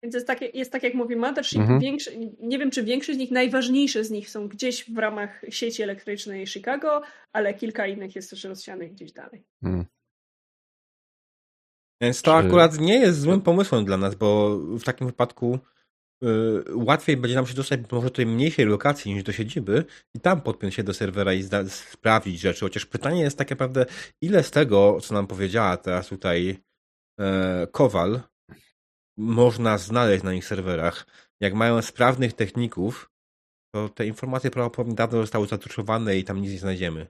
Więc 0.04 0.16
jest 0.16 0.28
tak, 0.28 0.56
jest 0.56 0.72
tak 0.72 0.84
jak 0.84 0.94
mówi 0.94 1.16
Mothership, 1.16 1.60
Mhm. 1.60 1.80
większy, 1.80 2.12
nie 2.40 2.60
wiem 2.60 2.72
czy 2.72 2.84
większość 2.84 3.18
z 3.18 3.20
nich, 3.20 3.32
najważniejsze 3.32 4.04
z 4.04 4.12
nich 4.12 4.30
są 4.30 4.48
gdzieś 4.48 4.92
w 4.92 4.98
ramach 4.98 5.42
sieci 5.50 5.84
elektrycznej 5.84 6.48
Chicago, 6.48 7.02
ale 7.34 7.54
kilka 7.54 7.88
innych 7.88 8.16
jest 8.16 8.30
też 8.30 8.44
rozsianych 8.44 8.92
gdzieś 8.92 9.12
dalej. 9.12 9.44
Mm. 9.64 9.86
Więc 12.06 12.22
to 12.22 12.42
Czy- 12.42 12.48
akurat 12.48 12.80
nie 12.80 13.00
jest 13.00 13.22
złym 13.22 13.42
pomysłem 13.42 13.86
dla 13.86 13.98
nas, 13.98 14.16
bo 14.16 14.58
w 14.58 14.84
takim 14.84 15.08
wypadku 15.08 15.60
y, 16.24 16.28
łatwiej 16.76 17.18
będzie 17.18 17.36
nam 17.36 17.48
się 17.48 17.54
dostać 17.54 17.80
może 17.92 18.08
do 18.08 18.14
tej 18.14 18.26
mniejszej 18.26 18.66
lokacji 18.66 19.14
niż 19.14 19.24
do 19.24 19.32
siedziby 19.32 19.86
i 20.16 20.20
tam 20.20 20.42
podpiąć 20.42 20.76
się 20.76 20.84
do 20.84 20.94
serwera 20.94 21.34
i 21.34 21.44
sprawdzić 21.68 22.40
rzeczy. 22.40 22.60
Chociaż 22.60 22.86
pytanie 22.86 23.22
jest 23.22 23.38
tak 23.38 23.50
naprawdę, 23.50 23.86
ile 24.22 24.44
z 24.44 24.52
tego, 24.52 24.98
co 25.02 25.14
nam 25.14 25.28
powiedziała 25.28 25.78
teraz 25.78 26.08
tutaj 26.08 26.58
e, 27.20 27.68
Kowal, 27.72 28.22
można 29.18 29.78
znaleźć 29.78 30.24
na 30.24 30.34
ich 30.34 30.46
serwerach. 30.46 31.06
Jak 31.42 31.54
mają 31.54 31.82
sprawnych 31.82 32.34
techników, 32.34 33.10
to 33.76 33.90
te 33.90 34.08
informacje 34.08 34.52
prawdopodobnie 34.52 34.96
dawno 34.96 35.22
zostały 35.22 35.48
zatuszowane 35.48 36.18
i 36.18 36.24
tam 36.24 36.42
nic 36.42 36.52
nie 36.52 36.60
znajdziemy. 36.60 37.08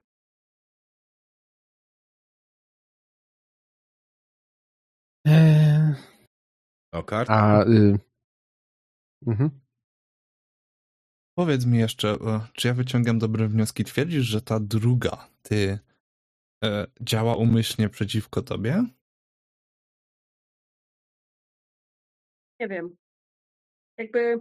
Okej. 6.95 7.26
a... 7.27 7.63
Y... 7.63 7.99
Mhm. 9.27 9.49
Powiedz 11.38 11.65
mi 11.65 11.80
jeszcze, 11.80 12.09
e, 12.09 12.47
czy 12.53 12.67
ja 12.67 12.73
wyciągam 12.73 13.19
dobre 13.19 13.47
wnioski? 13.47 13.84
Twierdzisz, 13.84 14.26
że 14.26 14.41
ta 14.41 14.59
druga, 14.59 15.30
ty, 15.41 15.80
e, 16.63 16.88
działa 17.01 17.35
umyślnie 17.35 17.89
przeciwko 17.89 18.41
tobie? 18.41 18.84
Nie 22.59 22.67
wiem. 22.67 22.95
Jakby 23.97 24.39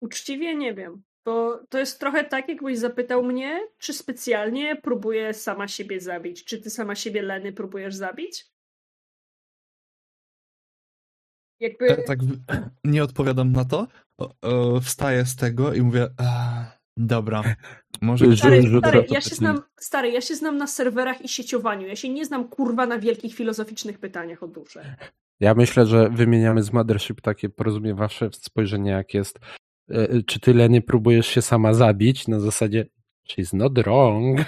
uczciwie 0.00 0.54
nie 0.54 0.74
wiem. 0.74 1.02
Bo 1.24 1.66
to 1.68 1.78
jest 1.78 2.00
trochę 2.00 2.24
tak, 2.24 2.48
jakbyś 2.48 2.78
zapytał 2.78 3.24
mnie, 3.24 3.68
czy 3.78 3.92
specjalnie 3.92 4.76
próbuję 4.76 5.34
sama 5.34 5.68
siebie 5.68 6.00
zabić. 6.00 6.44
Czy 6.44 6.62
ty 6.62 6.70
sama 6.70 6.94
siebie, 6.94 7.22
Leny, 7.22 7.52
próbujesz 7.52 7.94
zabić? 7.94 8.53
Jakby... 11.60 11.86
E, 11.88 12.02
tak 12.02 12.18
nie 12.84 13.02
odpowiadam 13.02 13.52
na 13.52 13.64
to. 13.64 13.86
O, 14.20 14.34
o, 14.42 14.80
wstaję 14.80 15.26
z 15.26 15.36
tego 15.36 15.74
i 15.74 15.82
mówię, 15.82 16.08
a, 16.18 16.64
dobra, 16.96 17.42
może... 18.02 18.26
Że- 18.30 18.36
Stary, 18.36 18.62
stary, 18.80 19.06
ja 19.10 19.20
się 19.20 19.34
znam, 19.34 19.62
stary, 19.80 20.10
ja 20.10 20.20
się 20.20 20.34
znam 20.36 20.56
na 20.56 20.66
serwerach 20.66 21.24
i 21.24 21.28
sieciowaniu. 21.28 21.86
Ja 21.86 21.96
się 21.96 22.08
nie 22.08 22.24
znam 22.24 22.48
kurwa 22.48 22.86
na 22.86 22.98
wielkich 22.98 23.34
filozoficznych 23.34 23.98
pytaniach 23.98 24.42
o 24.42 24.48
duszę. 24.48 24.96
Ja 25.40 25.54
myślę, 25.54 25.86
że 25.86 26.10
wymieniamy 26.10 26.62
z 26.62 26.72
Mothership 26.72 27.20
takie 27.20 27.48
porozumiewawcze 27.48 28.28
spojrzenie, 28.32 28.90
jak 28.90 29.14
jest. 29.14 29.38
e, 29.90 30.22
Czy 30.22 30.40
ty, 30.40 30.54
Leny, 30.54 30.82
próbujesz 30.82 31.26
się 31.26 31.42
sama 31.42 31.74
zabić? 31.74 32.28
Na 32.28 32.40
zasadzie, 32.40 32.86
she's 33.30 33.54
not 33.56 33.78
wrong. 33.78 34.40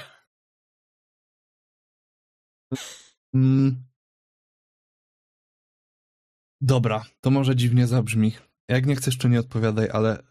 Dobra, 6.67 7.05
to 7.21 7.31
może 7.31 7.57
dziwnie 7.57 7.87
zabrzmi. 7.87 8.33
Jak 8.69 8.87
nie 8.87 8.97
chcesz, 8.97 9.19
to 9.19 9.29
nie 9.29 9.41
odpowiadaj, 9.41 9.89
ale 9.93 10.23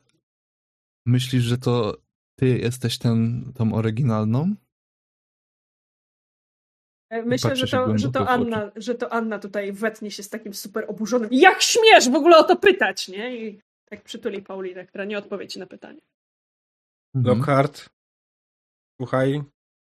myślisz, 1.06 1.44
że 1.44 1.57
to 1.57 1.98
ty 2.40 2.57
jesteś 2.57 2.98
ten, 2.98 3.52
tą 3.53 3.74
oryginalną? 3.74 4.56
E, 7.10 7.24
Myślę, 7.24 7.56
że 7.56 7.68
to, 7.68 7.98
że, 7.98 8.12
to 8.12 8.30
Anna, 8.30 8.72
że 8.76 8.95
to 8.95 9.14
Anna 9.14 9.40
tutaj 9.40 9.72
wetnie 9.72 10.12
się 10.12 10.24
z 10.24 10.30
takim 10.30 10.53
super 10.53 10.86
oburzonym. 10.88 11.30
Jak 11.32 11.62
śmiesz 11.62 12.10
w 12.10 12.16
ogóle 12.16 12.38
o 12.38 12.44
to 12.44 12.56
pytać, 12.56 13.07
nie? 13.07 13.38
I 13.38 13.62
tak 13.86 14.03
przytuli 14.03 14.41
Paulinę, 14.41 14.86
która 14.86 15.06
nie 15.06 15.18
odpowie 15.18 15.48
ci 15.48 15.60
na 15.60 15.66
pytanie. 15.66 16.02
Mhm. 17.16 17.38
Lockhart, 17.38 17.90
słuchaj. 19.02 19.44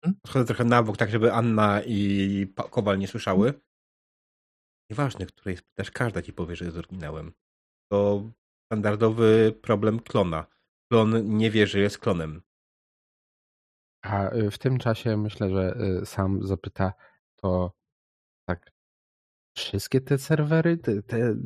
Hmm? 0.05 0.21
Schodzę 0.27 0.45
trochę 0.45 0.65
na 0.65 0.83
bok, 0.83 0.97
tak 0.97 1.11
żeby 1.11 1.33
Anna 1.33 1.83
i 1.87 2.47
Kowal 2.71 2.99
nie 2.99 3.09
słyszały. 3.09 3.55
Nieważne, 4.91 5.27
której 5.27 5.57
spytasz, 5.57 5.91
każda 5.91 6.23
ci 6.23 6.33
powie, 6.33 6.57
że 6.57 6.65
jest 6.65 6.77
oryginałem. 6.77 7.33
To 7.91 8.31
standardowy 8.67 9.59
problem 9.63 10.01
klona. 10.01 10.47
Klon 10.91 11.37
nie 11.37 11.51
wie, 11.51 11.67
że 11.67 11.79
jest 11.79 11.99
klonem. 11.99 12.43
A 14.03 14.35
y, 14.35 14.51
w 14.51 14.59
tym 14.59 14.79
czasie 14.79 15.17
myślę, 15.17 15.51
że 15.51 15.79
y, 16.03 16.07
sam 16.07 16.47
zapyta 16.47 16.93
to 17.37 17.73
tak. 18.49 18.71
Wszystkie 19.57 20.01
te 20.01 20.19
serwery, 20.19 20.79
te, 20.79 21.03
te 21.03 21.37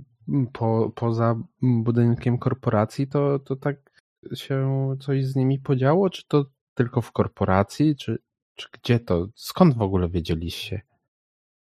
po, 0.53 0.93
poza 0.95 1.43
budynkiem 1.63 2.39
korporacji, 2.39 3.09
to, 3.09 3.39
to 3.39 3.57
tak 3.57 3.91
się 4.35 4.89
coś 5.01 5.27
z 5.27 5.37
nimi 5.37 5.59
podziało? 5.59 6.11
Czy 6.11 6.27
to 6.29 6.45
tylko 6.75 7.01
w 7.01 7.13
korporacji? 7.13 7.97
Czy, 7.97 8.19
czy 8.55 8.69
gdzie 8.73 9.01
to? 9.01 9.27
Skąd 9.35 9.77
w 9.77 9.83
ogóle 9.83 10.09
wiedzieliście, 10.09 10.83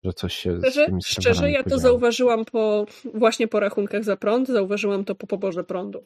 że 0.04 0.14
coś 0.14 0.34
się 0.34 0.58
z 0.58 0.62
Szczerze, 0.62 0.86
tymi 0.86 1.02
szczerze 1.04 1.52
ja 1.52 1.58
to 1.58 1.64
podziało? 1.64 1.82
zauważyłam 1.82 2.46
po 2.46 2.86
właśnie 3.14 3.48
po 3.48 3.60
rachunkach 3.60 4.04
za 4.04 4.18
prąd, 4.18 4.48
zauważyłam 4.48 5.06
to 5.06 5.16
po 5.16 5.28
poborze 5.28 5.64
prądu. 5.64 6.06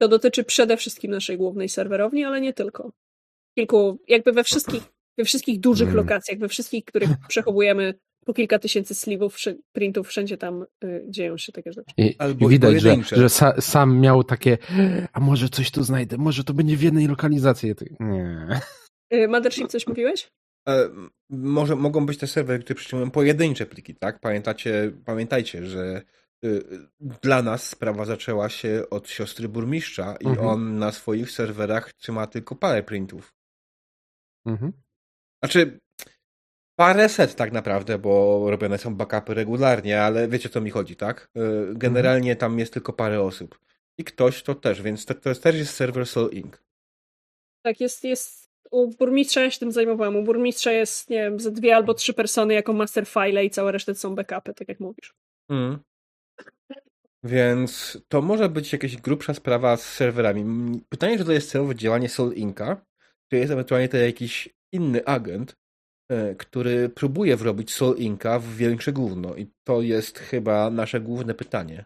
To 0.00 0.08
dotyczy 0.08 0.44
przede 0.44 0.76
wszystkim 0.76 1.10
naszej 1.10 1.36
głównej 1.36 1.68
serwerowni, 1.68 2.24
ale 2.24 2.40
nie 2.40 2.52
tylko. 2.52 2.92
Kilku, 3.58 3.98
jakby 4.08 4.32
we 4.32 4.44
wszystkich, 4.44 4.82
we 5.18 5.24
wszystkich 5.24 5.60
dużych 5.60 5.88
Mm. 5.88 5.96
lokacjach, 5.96 6.38
we 6.38 6.48
wszystkich, 6.48 6.84
których 6.84 7.10
przechowujemy 7.28 7.94
po 8.26 8.34
kilka 8.34 8.58
tysięcy 8.58 8.94
slivów, 8.94 9.36
printów, 9.72 10.08
wszędzie 10.08 10.36
tam 10.38 10.66
y, 10.84 11.04
dzieją 11.08 11.38
się 11.38 11.52
takie 11.52 11.72
rzeczy. 11.72 11.92
I, 11.96 12.14
Albo 12.18 12.46
i 12.46 12.50
widać, 12.50 12.80
że, 12.80 12.96
że 13.12 13.26
sa, 13.28 13.60
sam 13.60 14.00
miał 14.00 14.24
takie, 14.24 14.58
a 15.12 15.20
może 15.20 15.48
coś 15.48 15.70
tu 15.70 15.84
znajdę, 15.84 16.16
może 16.18 16.44
to 16.44 16.54
będzie 16.54 16.76
w 16.76 16.82
jednej 16.82 17.06
lokalizacji. 17.08 17.68
Ja 17.68 17.74
tak, 17.74 17.88
Nie. 18.00 18.60
Y, 19.14 19.28
Mothership, 19.28 19.68
coś 19.68 19.86
mówiłeś? 19.86 20.30
E, 20.68 20.88
może 21.30 21.76
mogą 21.76 22.06
być 22.06 22.18
te 22.18 22.26
serwery, 22.26 22.62
które 22.62 22.74
przyciągają 22.76 23.10
pojedyncze 23.10 23.66
pliki, 23.66 23.94
tak? 23.94 24.20
Pamiętacie, 24.20 24.92
pamiętajcie, 25.04 25.66
że 25.66 26.02
y, 26.44 26.62
dla 27.00 27.42
nas 27.42 27.68
sprawa 27.68 28.04
zaczęła 28.04 28.48
się 28.48 28.82
od 28.90 29.08
siostry 29.08 29.48
burmistrza 29.48 30.16
i 30.20 30.26
Mhm. 30.26 30.48
on 30.48 30.78
na 30.78 30.92
swoich 30.92 31.30
serwerach 31.30 31.92
trzyma 31.92 32.26
tylko 32.26 32.56
parę 32.56 32.82
printów. 32.82 33.34
Mhm. 34.46 34.72
Znaczy, 35.44 35.80
parę 36.78 37.08
set 37.08 37.34
tak 37.34 37.52
naprawdę, 37.52 37.98
bo 37.98 38.44
robione 38.50 38.78
są 38.78 38.94
backupy 38.94 39.34
regularnie, 39.34 40.02
ale 40.02 40.28
wiecie 40.28 40.48
o 40.48 40.52
co 40.52 40.60
mi 40.60 40.70
chodzi, 40.70 40.96
tak? 40.96 41.30
Y, 41.36 41.74
Generalnie 41.74 42.36
tam 42.36 42.58
jest 42.58 42.72
tylko 42.72 42.92
parę 42.92 43.22
osób. 43.22 43.60
I 43.98 44.04
ktoś 44.04 44.42
to 44.42 44.54
też, 44.54 44.82
więc 44.82 45.06
to, 45.06 45.14
to 45.14 45.34
też 45.34 45.56
jest 45.56 45.74
serwer 45.74 46.06
Soul 46.06 46.30
Inc. 46.30 46.56
Tak, 47.62 47.80
jest, 47.80 48.04
jest 48.04 48.45
u 48.70 48.90
burmistrza 48.90 49.40
ja 49.40 49.50
się 49.50 49.58
tym 49.58 49.72
zajmowałam. 49.72 50.16
U 50.16 50.22
burmistrza 50.22 50.72
jest, 50.72 51.10
nie 51.10 51.16
wiem, 51.16 51.40
ze 51.40 51.50
dwie 51.50 51.76
albo 51.76 51.94
trzy 51.94 52.14
persony 52.14 52.54
jako 52.54 52.72
master 52.72 53.06
file 53.06 53.44
i 53.44 53.50
całe 53.50 53.72
resztę 53.72 53.94
są 53.94 54.14
backupy, 54.14 54.54
tak 54.54 54.68
jak 54.68 54.80
mówisz. 54.80 55.14
Mm. 55.50 55.78
Więc 57.24 57.98
to 58.08 58.22
może 58.22 58.48
być 58.48 58.72
jakaś 58.72 58.96
grubsza 58.96 59.34
sprawa 59.34 59.76
z 59.76 59.82
serwerami. 59.82 60.44
Pytanie, 60.88 61.18
czy 61.18 61.24
to 61.24 61.32
jest 61.32 61.50
celowe 61.50 61.74
działanie 61.74 62.08
Soul 62.08 62.32
Inca, 62.34 62.86
czy 63.30 63.38
jest 63.38 63.52
ewentualnie 63.52 63.88
to 63.88 63.96
jakiś 63.96 64.48
inny 64.72 65.04
agent, 65.04 65.56
e, 66.10 66.34
który 66.34 66.88
próbuje 66.88 67.36
wrobić 67.36 67.74
Soul 67.74 67.96
Inca 67.96 68.38
w 68.38 68.46
większe 68.46 68.92
gówno. 68.92 69.36
I 69.36 69.46
to 69.64 69.82
jest 69.82 70.18
chyba 70.18 70.70
nasze 70.70 71.00
główne 71.00 71.34
pytanie. 71.34 71.84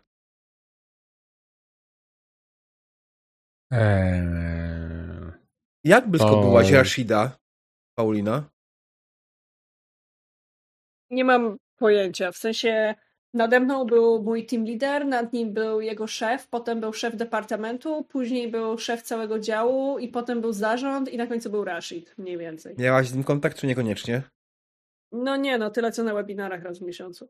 Eee, 3.73 4.90
Jak 5.85 6.09
blisko 6.09 6.31
To- 6.31 6.41
byłaś 6.41 6.71
Rashida, 6.71 7.39
Paulina? 7.95 8.51
Nie 11.11 11.25
mam 11.25 11.57
pojęcia. 11.77 12.33
W 12.33 12.37
sensie 12.37 12.95
nade 13.35 13.61
mną 13.61 13.85
był 13.85 14.23
mój 14.23 14.47
team 14.47 14.65
leader, 14.65 15.07
nad 15.07 15.33
nim 15.33 15.53
był 15.55 15.81
jego 15.81 16.07
szef, 16.07 16.49
potem 16.49 16.81
był 16.81 16.93
szef 16.93 17.17
departamentu, 17.17 18.05
później 18.05 18.51
był 18.51 18.79
szef 18.79 19.03
całego 19.03 19.39
działu 19.39 19.99
i 19.99 20.09
potem 20.09 20.41
był 20.41 20.53
zarząd 20.53 21.09
i 21.09 21.17
na 21.17 21.27
końcu 21.27 21.51
był 21.51 21.65
Rashid, 21.65 22.15
mniej 22.19 22.39
więcej. 22.39 22.75
Miałaś 22.79 23.09
z 23.09 23.15
nim 23.15 23.25
kontakt, 23.25 23.59
czy 23.59 23.67
niekoniecznie? 23.67 24.23
No 25.13 25.37
nie, 25.37 25.59
no 25.59 25.71
tyle 25.71 25.93
co 25.93 26.05
na 26.05 26.15
webinarach 26.15 26.63
raz 26.63 26.79
w 26.79 26.83
miesiącu. 26.83 27.29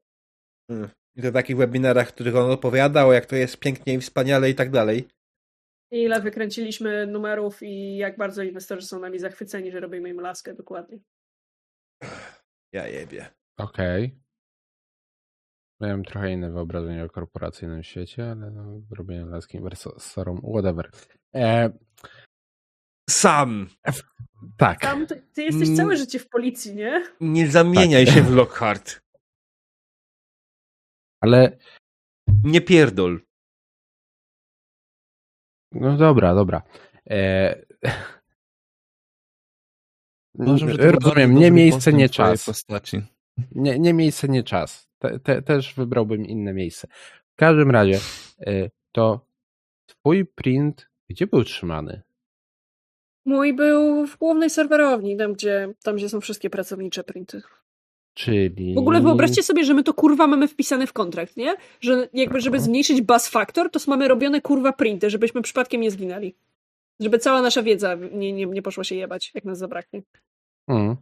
Mm. 0.71 0.89
I 1.17 1.23
to 1.23 1.31
w 1.31 1.35
takich 1.35 1.57
webinarach, 1.57 2.09
w 2.09 2.13
których 2.13 2.37
on 2.37 2.51
opowiadał, 2.51 3.13
jak 3.13 3.27
to 3.27 3.37
jest 3.37 3.57
pięknie 3.57 3.95
i 3.95 4.01
wspaniale 4.01 4.51
i 4.51 4.55
tak 4.55 4.71
dalej. 4.71 5.09
I 5.93 6.03
ile 6.03 6.21
wykręciliśmy 6.21 7.07
numerów 7.07 7.63
i 7.63 7.97
jak 7.97 8.17
bardzo 8.17 8.43
inwestorzy 8.43 8.87
są 8.87 9.01
nami 9.01 9.19
zachwyceni, 9.19 9.73
że 9.73 9.81
robimy 9.81 10.09
im 10.09 10.21
laskę 10.21 10.55
dokładnie. 10.55 10.99
Ja 12.73 12.87
jebie. 12.89 13.31
Okej. 13.57 14.21
Miałem 15.81 16.05
trochę 16.05 16.33
inne 16.33 16.51
wyobrażenie 16.53 17.05
o 17.05 17.09
korporacyjnym 17.09 17.83
świecie, 17.83 18.31
ale 18.31 18.51
no, 18.51 18.83
robienie 18.91 19.25
laski 19.25 19.57
inwersorom, 19.59 20.41
whatever. 20.53 20.91
E, 21.35 21.71
Sam! 23.11 23.69
tak. 24.59 24.81
Tam 24.81 25.07
ty, 25.07 25.23
ty 25.35 25.43
jesteś 25.43 25.69
Mm. 25.69 25.77
całe 25.77 25.97
życie 25.97 26.19
w 26.19 26.29
policji, 26.29 26.75
nie? 26.75 27.05
Nie 27.21 27.49
zamieniaj 27.51 28.07
Tak. 28.07 28.15
się 28.15 28.23
w 28.23 28.35
Lockhart. 28.35 29.01
Ale 31.21 31.59
Nie 32.45 32.61
pierdol. 32.61 33.21
No 35.73 35.97
dobra, 35.97 36.35
dobra. 36.35 36.63
E, 37.11 37.63
Uważam, 40.35 40.69
rozumiem, 40.69 41.35
nie 41.35 41.51
miejsce, 41.51 41.93
nie 41.93 42.09
czas. 42.09 42.65
Nie, 43.53 43.79
nie 43.79 43.95
miejsce, 43.95 44.29
nie 44.29 44.43
czas. 44.43 44.89
Te, 44.99 45.21
te, 45.21 45.43
też 45.43 45.75
wybrałbym 45.75 46.27
inne 46.27 46.53
miejsce. 46.53 46.89
W 47.33 47.37
każdym 47.37 47.71
razie, 47.71 47.99
e, 48.47 48.71
to 48.93 49.27
twój 49.87 50.27
print 50.27 50.91
gdzie 51.11 51.27
był 51.27 51.45
trzymany? 51.45 52.03
Mój 53.25 53.55
był 53.55 54.07
w 54.07 54.19
głównej 54.19 54.51
serwerowni, 54.51 55.17
tam 55.17 55.33
gdzie, 55.33 55.75
tam 55.83 55.97
gdzie 55.97 56.09
są 56.09 56.21
wszystkie 56.21 56.51
pracownicze 56.51 57.05
printy. 57.05 57.43
Czyli... 58.15 58.75
W 58.75 58.79
ogóle 58.79 59.01
wyobraźcie 59.01 59.43
sobie, 59.43 59.65
że 59.65 59.75
my 59.75 59.83
to 59.83 59.95
kurwa 59.95 60.27
mamy 60.27 60.49
wpisane 60.49 60.87
w 60.87 60.93
kontrakt, 60.93 61.37
nie? 61.37 61.57
Że 61.81 62.09
jakby, 62.13 62.41
żeby 62.41 62.61
zmniejszyć 62.61 63.03
bus 63.03 63.29
factor, 63.29 63.71
to 63.71 63.81
mamy 63.87 64.09
robione 64.09 64.41
kurwa 64.41 64.73
printy, 64.73 65.11
żebyśmy 65.11 65.43
przypadkiem 65.43 65.81
nie 65.81 65.91
zginęli. 65.91 66.35
Żeby 67.01 67.19
cała 67.19 67.43
nasza 67.43 67.63
wiedza 67.63 67.95
nie, 68.13 68.33
nie, 68.33 68.47
nie 68.47 68.63
poszła 68.63 68.85
się 68.85 68.95
jebać, 68.95 69.31
jak 69.35 69.45
nas 69.45 69.59
zabraknie. 69.59 70.03
Mm. 70.69 70.97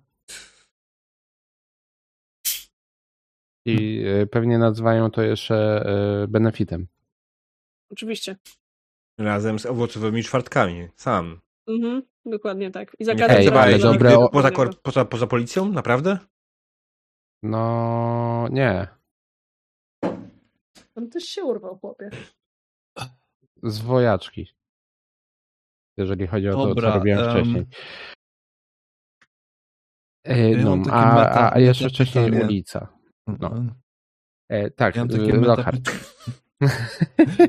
I 3.66 4.04
e, 4.06 4.26
pewnie 4.26 4.58
nazywają 4.58 5.10
to 5.10 5.22
jeszcze 5.22 5.54
e, 5.54 6.28
benefitem. 6.28 6.86
Oczywiście. 7.90 8.36
Razem 9.18 9.58
z 9.58 9.66
owocowymi 9.66 10.22
czwartkami. 10.22 10.88
Sam. 10.96 11.40
Mhm, 11.66 12.02
dokładnie 12.26 12.70
tak. 12.70 12.96
I 12.98 13.04
zakazem 13.04 13.36
Ej, 13.36 13.48
ale 13.48 13.78
dobre 13.78 14.16
poza, 14.32 14.50
poza, 14.82 15.04
poza 15.04 15.26
policją? 15.26 15.72
Naprawdę? 15.72 16.18
No 17.42 18.48
nie. 18.50 18.88
On 20.94 21.10
też 21.10 21.24
się 21.24 21.44
urwał, 21.44 21.78
chłopie. 21.78 22.10
Z 23.62 23.78
wojaczki. 23.78 24.48
Jeżeli 25.96 26.26
chodzi 26.26 26.48
o 26.48 26.52
to, 26.52 26.66
Dobra, 26.66 26.92
co 26.92 26.98
robiłem 26.98 27.18
em, 27.18 27.30
wcześniej. 27.30 27.66
E, 30.24 30.50
ja 30.50 30.64
no, 30.64 30.72
a, 30.72 31.14
meta- 31.14 31.38
a, 31.38 31.54
a 31.54 31.58
jeszcze 31.58 31.88
wcześniej 31.88 32.24
pytanie. 32.24 32.44
ulica. 32.44 32.88
No. 33.26 33.36
No. 33.40 33.74
E, 34.48 34.70
tak, 34.70 34.96
Ja 34.96 35.02
e, 35.02 35.06
meta 35.06 35.42
Lockhart. 35.42 35.80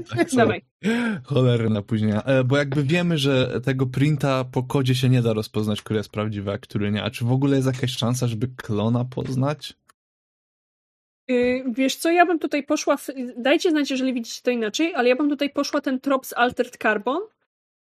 Tak. 0.10 0.30
Dawaj. 0.36 0.62
Cholery 1.24 1.70
na 1.70 1.82
później. 1.82 2.14
E, 2.26 2.44
Bo 2.44 2.58
jakby 2.58 2.84
wiemy, 2.84 3.18
że 3.18 3.62
tego 3.62 3.88
printa 3.88 4.44
po 4.44 4.64
kodzie 4.64 4.96
się 4.96 5.10
nie 5.10 5.22
da 5.22 5.34
rozpoznać, 5.34 5.82
który 5.82 5.98
jest 5.98 6.12
prawdziwy, 6.12 6.52
a 6.52 6.58
który 6.58 6.92
nie. 6.92 7.04
A 7.04 7.10
czy 7.10 7.26
w 7.26 7.32
ogóle 7.32 7.56
jest 7.56 7.68
jakaś 7.68 7.98
szansa, 7.98 8.28
żeby 8.28 8.48
klona 8.48 9.06
poznać? 9.06 9.74
Yy, 11.28 11.64
wiesz 11.68 11.96
co, 11.96 12.12
ja 12.12 12.26
bym 12.26 12.40
tutaj 12.40 12.64
poszła, 12.64 12.98
w... 12.98 13.08
dajcie 13.38 13.70
znać, 13.70 13.92
jeżeli 13.92 14.14
widzicie 14.14 14.42
to 14.44 14.52
inaczej, 14.52 14.96
ale 14.96 15.10
ja 15.10 15.16
bym 15.16 15.30
tutaj 15.30 15.50
poszła 15.50 15.82
ten 15.82 16.00
trop 16.00 16.26
z 16.26 16.34
Altered 16.34 16.78
Carbon, 16.78 17.22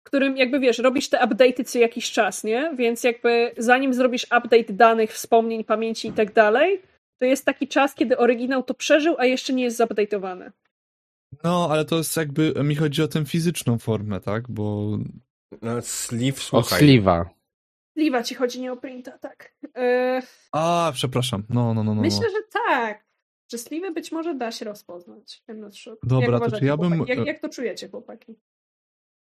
którym 0.03 0.37
jakby 0.37 0.59
wiesz, 0.59 0.79
robisz 0.79 1.09
te 1.09 1.17
update'y 1.17 1.63
co 1.63 1.79
jakiś 1.79 2.11
czas, 2.11 2.43
nie? 2.43 2.73
Więc 2.77 3.03
jakby 3.03 3.51
zanim 3.57 3.93
zrobisz 3.93 4.23
update 4.23 4.73
danych, 4.73 5.11
wspomnień, 5.11 5.63
pamięci 5.63 6.07
i 6.07 6.13
tak 6.13 6.33
dalej, 6.33 6.81
to 7.19 7.25
jest 7.25 7.45
taki 7.45 7.67
czas, 7.67 7.95
kiedy 7.95 8.17
oryginał 8.17 8.63
to 8.63 8.73
przeżył, 8.73 9.15
a 9.17 9.25
jeszcze 9.25 9.53
nie 9.53 9.63
jest 9.63 9.79
zupdate'owany. 9.79 10.51
No, 11.43 11.67
ale 11.71 11.85
to 11.85 11.97
jest 11.97 12.17
jakby, 12.17 12.53
mi 12.63 12.75
chodzi 12.75 13.03
o 13.03 13.07
tę 13.07 13.25
fizyczną 13.25 13.77
formę, 13.77 14.19
tak? 14.19 14.51
Bo 14.51 14.97
No, 15.61 15.81
sleeve, 15.81 16.39
słuchaj. 16.39 16.79
Sliwa. 16.79 17.29
Liwa 17.97 18.23
ci 18.23 18.35
chodzi 18.35 18.61
nie 18.61 18.71
o 18.71 18.77
printa, 18.77 19.17
tak. 19.17 19.55
Yy, 19.63 20.21
A, 20.51 20.91
przepraszam. 20.93 21.43
No, 21.49 21.73
no, 21.73 21.83
no, 21.83 21.95
no. 21.95 22.01
myślę, 22.01 22.21
no. 22.23 22.29
że 22.29 22.61
tak. 22.67 23.07
Szczęśliwy 23.47 23.91
być 23.91 24.11
może 24.11 24.35
da 24.35 24.51
się 24.51 24.65
rozpoznać. 24.65 25.43
Dobra, 26.03 26.39
jak 26.39 26.51
to 26.51 26.59
czy 26.59 26.65
ja 26.65 26.77
bym-? 26.77 27.07
Jak, 27.07 27.25
jak 27.25 27.39
to 27.39 27.49
czujecie, 27.49 27.89
chłopaki? 27.89 28.35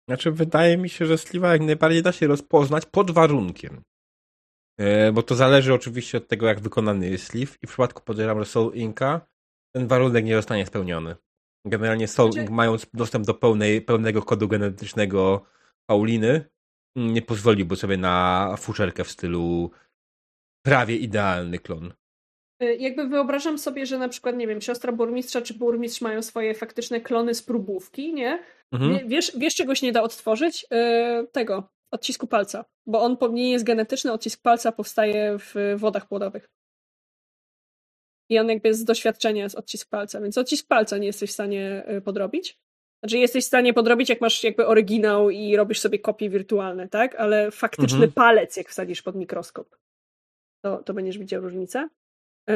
Znaczy, 0.08 0.32
wydaje 0.32 0.76
mi 0.76 0.88
się, 0.88 1.06
że 1.06 1.18
Sliwa 1.18 1.52
jak 1.52 1.62
najbardziej 1.62 2.02
da 2.02 2.12
się 2.12 2.26
rozpoznać 2.26 2.86
pod 2.86 3.10
warunkiem. 3.10 3.82
E, 4.78 5.12
bo 5.12 5.22
to 5.22 5.34
zależy 5.34 5.74
oczywiście 5.74 6.18
od 6.18 6.28
tego, 6.28 6.46
jak 6.46 6.60
wykonany 6.60 7.08
jest 7.10 7.26
sleeve 7.26 7.56
i 7.62 7.66
w 7.66 7.70
przypadku 7.70 8.02
podejrzewam, 8.02 8.44
że 8.44 8.50
Soul 8.50 8.74
Inka 8.74 9.26
ten 9.74 9.86
warunek 9.86 10.24
nie 10.24 10.36
zostanie 10.36 10.66
spełniony. 10.66 11.16
Generalnie 11.66 12.08
Soul 12.08 12.32
Znaczy- 12.32 12.50
mając 12.50 12.86
dostęp 12.94 13.26
do 13.26 13.34
pełnej, 13.34 13.82
pełnego 13.82 14.22
kodu 14.22 14.48
genetycznego 14.48 15.44
Pauliny, 15.90 16.44
nie 16.96 17.22
pozwoliłby 17.22 17.76
sobie 17.76 17.96
na 17.96 18.54
fuszerkę 18.58 19.04
w 19.04 19.10
stylu 19.10 19.70
prawie 20.66 20.96
idealny 20.96 21.58
klon. 21.58 21.92
Y, 22.62 22.76
Jakby 22.76 23.08
wyobrażam 23.08 23.58
sobie, 23.58 23.86
że 23.86 23.98
na 23.98 24.08
przykład, 24.08 24.36
nie 24.36 24.46
wiem, 24.46 24.60
siostra 24.60 24.92
burmistrza 24.92 25.42
czy 25.42 25.54
burmistrz 25.54 26.00
mają 26.00 26.22
swoje 26.22 26.54
faktyczne 26.54 27.00
klony 27.00 27.34
z 27.34 27.42
próbówki, 27.42 28.14
nie? 28.14 28.42
Mhm. 28.72 28.92
Wie- 28.92 29.04
Wiesz, 29.04 29.32
wiesz 29.38 29.54
czegoś 29.54 29.82
nie 29.82 29.92
da 29.92 30.02
odtworzyć? 30.02 30.66
Yy, 30.70 31.26
tego, 31.32 31.68
odcisku 31.90 32.26
palca. 32.26 32.64
Bo 32.86 33.00
on 33.02 33.16
nie 33.34 33.50
jest 33.50 33.64
genetyczny, 33.64 34.12
odcisk 34.12 34.42
palca 34.42 34.72
powstaje 34.72 35.36
w 35.38 35.54
wodach 35.76 36.08
płodowych. 36.08 36.48
I 38.28 38.38
on 38.38 38.48
jakby 38.48 38.74
z 38.74 38.84
doświadczenia 38.84 39.42
jest 39.42 39.56
odcisk 39.56 39.88
palca, 39.90 40.20
więc 40.20 40.38
odcisk 40.38 40.68
palca 40.68 40.98
nie 40.98 41.06
jesteś 41.06 41.30
w 41.30 41.32
stanie 41.32 41.84
y, 41.96 42.00
podrobić. 42.00 42.58
Znaczy 43.02 43.18
jesteś 43.18 43.44
w 43.44 43.46
stanie 43.46 43.74
podrobić, 43.74 44.08
jak 44.08 44.20
masz 44.20 44.44
jakby 44.44 44.66
oryginał 44.66 45.30
i 45.30 45.56
robisz 45.56 45.80
sobie 45.80 45.98
kopie 45.98 46.30
wirtualne, 46.30 46.88
tak? 46.88 47.14
Ale 47.14 47.50
faktyczny 47.50 47.96
Mhm. 47.96 48.12
palec, 48.12 48.56
jak 48.56 48.68
wsadzisz 48.68 49.02
pod 49.02 49.16
mikroskop, 49.16 49.76
to, 50.64 50.82
to 50.82 50.94
będziesz 50.94 51.18
widział 51.18 51.42
różnicę. 51.42 51.88
Yy, 52.48 52.54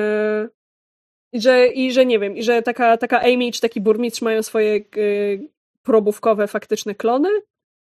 i 1.32 1.40
że, 1.40 1.66
I 1.66 1.92
że 1.92 2.06
nie 2.06 2.18
wiem, 2.18 2.36
i 2.36 2.42
że 2.42 2.62
taka, 2.62 2.96
taka 2.96 3.20
Amy 3.20 3.52
czy 3.52 3.60
taki 3.60 3.80
burmistrz 3.80 4.22
mają 4.22 4.42
swoje 4.42 4.74
yy, 4.96 5.48
probówkowe 5.82 6.46
faktyczne 6.46 6.94
klony. 6.94 7.28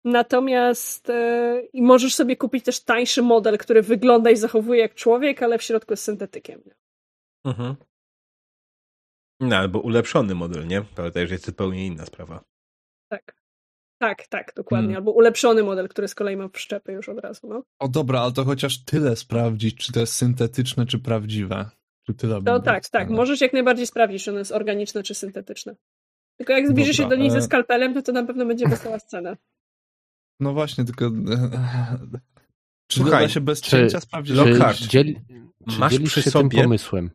Natomiast 0.05 1.09
yy, 1.09 1.83
możesz 1.83 2.15
sobie 2.15 2.37
kupić 2.37 2.65
też 2.65 2.81
tańszy 2.81 3.23
model, 3.23 3.59
który 3.59 3.83
wygląda 3.83 4.31
i 4.31 4.37
zachowuje 4.37 4.81
jak 4.81 4.95
człowiek, 4.95 5.43
ale 5.43 5.59
w 5.59 5.63
środku 5.63 5.93
jest 5.93 6.05
syntetykiem. 6.05 6.63
Mhm. 7.45 7.77
No, 9.41 9.57
albo 9.57 9.81
ulepszony 9.81 10.35
model, 10.35 10.67
nie? 10.67 10.83
Pamiętaj, 10.83 11.27
że 11.27 11.35
jest 11.35 11.47
zupełnie 11.47 11.87
inna 11.87 12.07
sprawa. 12.07 12.45
Tak. 13.09 13.43
Tak, 13.99 14.27
tak, 14.27 14.53
dokładnie. 14.57 14.87
Hmm. 14.89 14.97
Albo 14.97 15.11
ulepszony 15.13 15.63
model, 15.63 15.89
który 15.89 16.09
z 16.09 16.15
kolei 16.15 16.37
ma 16.37 16.49
wszczepy 16.49 16.93
już 16.93 17.09
od 17.09 17.19
razu. 17.19 17.49
No, 17.49 17.63
O 17.79 17.89
dobra, 17.89 18.21
ale 18.21 18.33
to 18.33 18.45
chociaż 18.45 18.85
tyle 18.85 19.17
sprawdzić, 19.17 19.77
czy 19.77 19.93
to 19.93 20.01
jest 20.01 20.15
syntetyczne, 20.15 20.87
czy 20.87 20.99
prawdziwe. 20.99 21.71
Czy 22.07 22.15
tyle 22.15 22.41
no 22.45 22.61
tak, 22.61 22.89
tak. 22.89 23.09
Czy 23.37 23.45
jak 23.45 23.53
najbardziej 23.53 23.87
sprawdzić, 23.87 24.25
czy 24.25 24.31
ono 24.31 24.39
jest 24.39 24.53
organiczne, 24.53 25.03
czy 25.03 25.15
syntetyczne. 25.15 25.77
Tylko 26.37 26.53
jak 26.53 26.69
zbliżysz 26.69 26.97
się 26.97 27.09
do 27.09 27.17
niej 27.17 27.31
ze 27.31 27.39
e- 27.39 27.43
skalpelem, 27.43 27.95
to 27.95 28.03
to 28.03 28.13
na 28.13 28.27
pewno 28.27 28.47
będzie 28.47 28.69
wesoła 28.69 28.99
scena. 28.99 29.37
No 30.41 30.53
właśnie, 30.53 30.85
tylko... 30.85 31.11
Czy 32.87 33.01
Słuchaj, 33.01 33.25
da 33.25 33.29
się 33.29 33.41
bez 33.41 33.61
czy- 33.61 33.71
cięcia 33.71 34.01
sprawdzić? 34.01 34.37
Czy- 34.37 34.45
Lockhart. 34.45 34.79
Czy, 34.79 35.15
Masz 35.79 35.99
przy 35.99 36.23
się 36.23 36.31
sobie- 36.31 36.51
tym 36.51 36.63
pomysłem? 36.63 37.11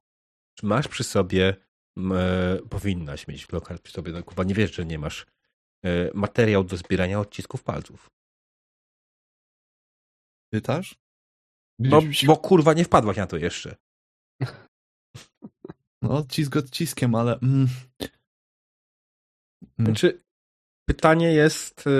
Czy 0.60 0.66
masz 0.66 0.88
przy 0.88 1.04
sobie, 1.04 1.56
e, 1.98 2.60
powinnaś 2.70 3.28
mieć 3.28 3.52
lokal 3.52 3.80
przy 3.80 3.94
sobie, 3.94 4.12
no 4.12 4.24
chyba 4.30 4.44
nie 4.44 4.54
wiesz, 4.54 4.76
że 4.76 4.86
nie 4.86 5.00
masz, 5.00 5.26
e, 5.86 6.12
materiał 6.14 6.64
do 6.64 6.78
zbierania 6.78 7.20
odcisków 7.20 7.64
palców. 7.64 8.10
Pytasz? 10.54 10.96
No, 11.80 12.02
bo 12.26 12.38
kurwa 12.38 12.74
nie 12.74 12.86
wpadłaś 12.86 13.18
na 13.18 13.28
to 13.28 13.38
jeszcze. 13.38 13.76
No, 16.02 16.10
odcisk 16.18 16.56
odciskiem, 16.56 17.16
ale... 17.16 17.40
Mm. 17.40 17.68
Mm. 18.00 18.08
Znaczy, 19.80 20.24
pytanie 20.90 21.34
jest, 21.34 21.88
e, 21.88 21.92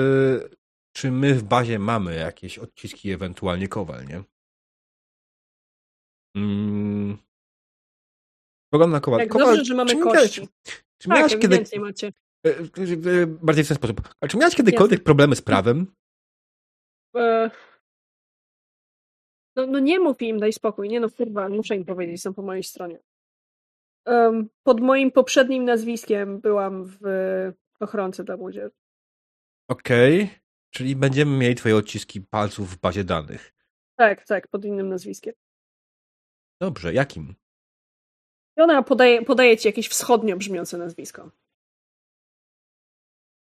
czy 0.92 1.10
my 1.10 1.34
w 1.34 1.42
bazie 1.42 1.78
mamy 1.78 2.14
jakieś 2.14 2.58
odciski, 2.58 3.10
ewentualnie 3.10 3.68
kowal, 3.68 4.06
nie? 4.06 4.22
Mm. 6.36 7.18
Pogląd 8.70 8.92
na 8.92 9.00
kowal. 9.00 9.20
Jak 9.20 9.28
kowal 9.28 9.46
dobrze, 9.46 9.64
że 9.64 9.74
mamy 9.74 9.90
czy 9.90 9.96
miałeś- 9.96 10.18
kości. 10.20 10.48
Czy 10.98 11.08
Tak, 11.08 11.18
miałeś 11.18 11.36
kiedy, 11.38 11.64
macie. 11.80 12.12
e, 12.46 12.50
e, 12.50 13.26
bardziej 13.26 13.64
w 13.64 13.68
ten 13.68 13.76
sposób, 13.76 14.00
a 14.20 14.28
czy 14.28 14.36
miałeś 14.36 14.54
kiedykolwiek 14.54 15.02
problemy 15.04 15.36
z 15.36 15.42
prawem? 15.42 15.86
E, 17.16 17.50
No, 19.56 19.66
no 19.66 19.78
nie 19.78 19.98
mów 20.00 20.22
im, 20.22 20.38
daj 20.38 20.52
spokój. 20.52 20.88
Nie 20.88 21.00
no, 21.00 21.10
kurwa, 21.10 21.48
muszę 21.48 21.76
im 21.76 21.84
powiedzieć, 21.84 22.22
są 22.22 22.34
po 22.34 22.42
mojej 22.42 22.62
stronie. 22.62 22.98
Em, 24.06 24.48
pod 24.62 24.80
moim 24.80 25.10
poprzednim 25.12 25.64
nazwiskiem 25.64 26.40
byłam 26.40 26.84
w 26.84 26.98
ochronce 27.80 28.24
dla 28.24 28.36
młodzieży. 28.36 28.70
Okej, 29.70 30.30
czyli 30.70 30.96
będziemy 30.96 31.36
mieli 31.38 31.54
twoje 31.54 31.76
odciski 31.76 32.20
palców 32.20 32.70
w 32.70 32.80
bazie 32.80 33.04
danych. 33.04 33.54
Tak, 33.96 34.26
tak, 34.26 34.48
pod 34.48 34.64
innym 34.64 34.88
nazwiskiem. 34.88 35.34
Dobrze, 36.62 36.94
jakim? 36.94 37.34
I 38.58 38.60
ona 38.60 38.82
podaje, 38.82 39.24
podaje 39.24 39.56
ci 39.56 39.68
jakieś 39.68 39.88
wschodnio 39.88 40.36
brzmiące 40.36 40.78
nazwisko. 40.78 41.30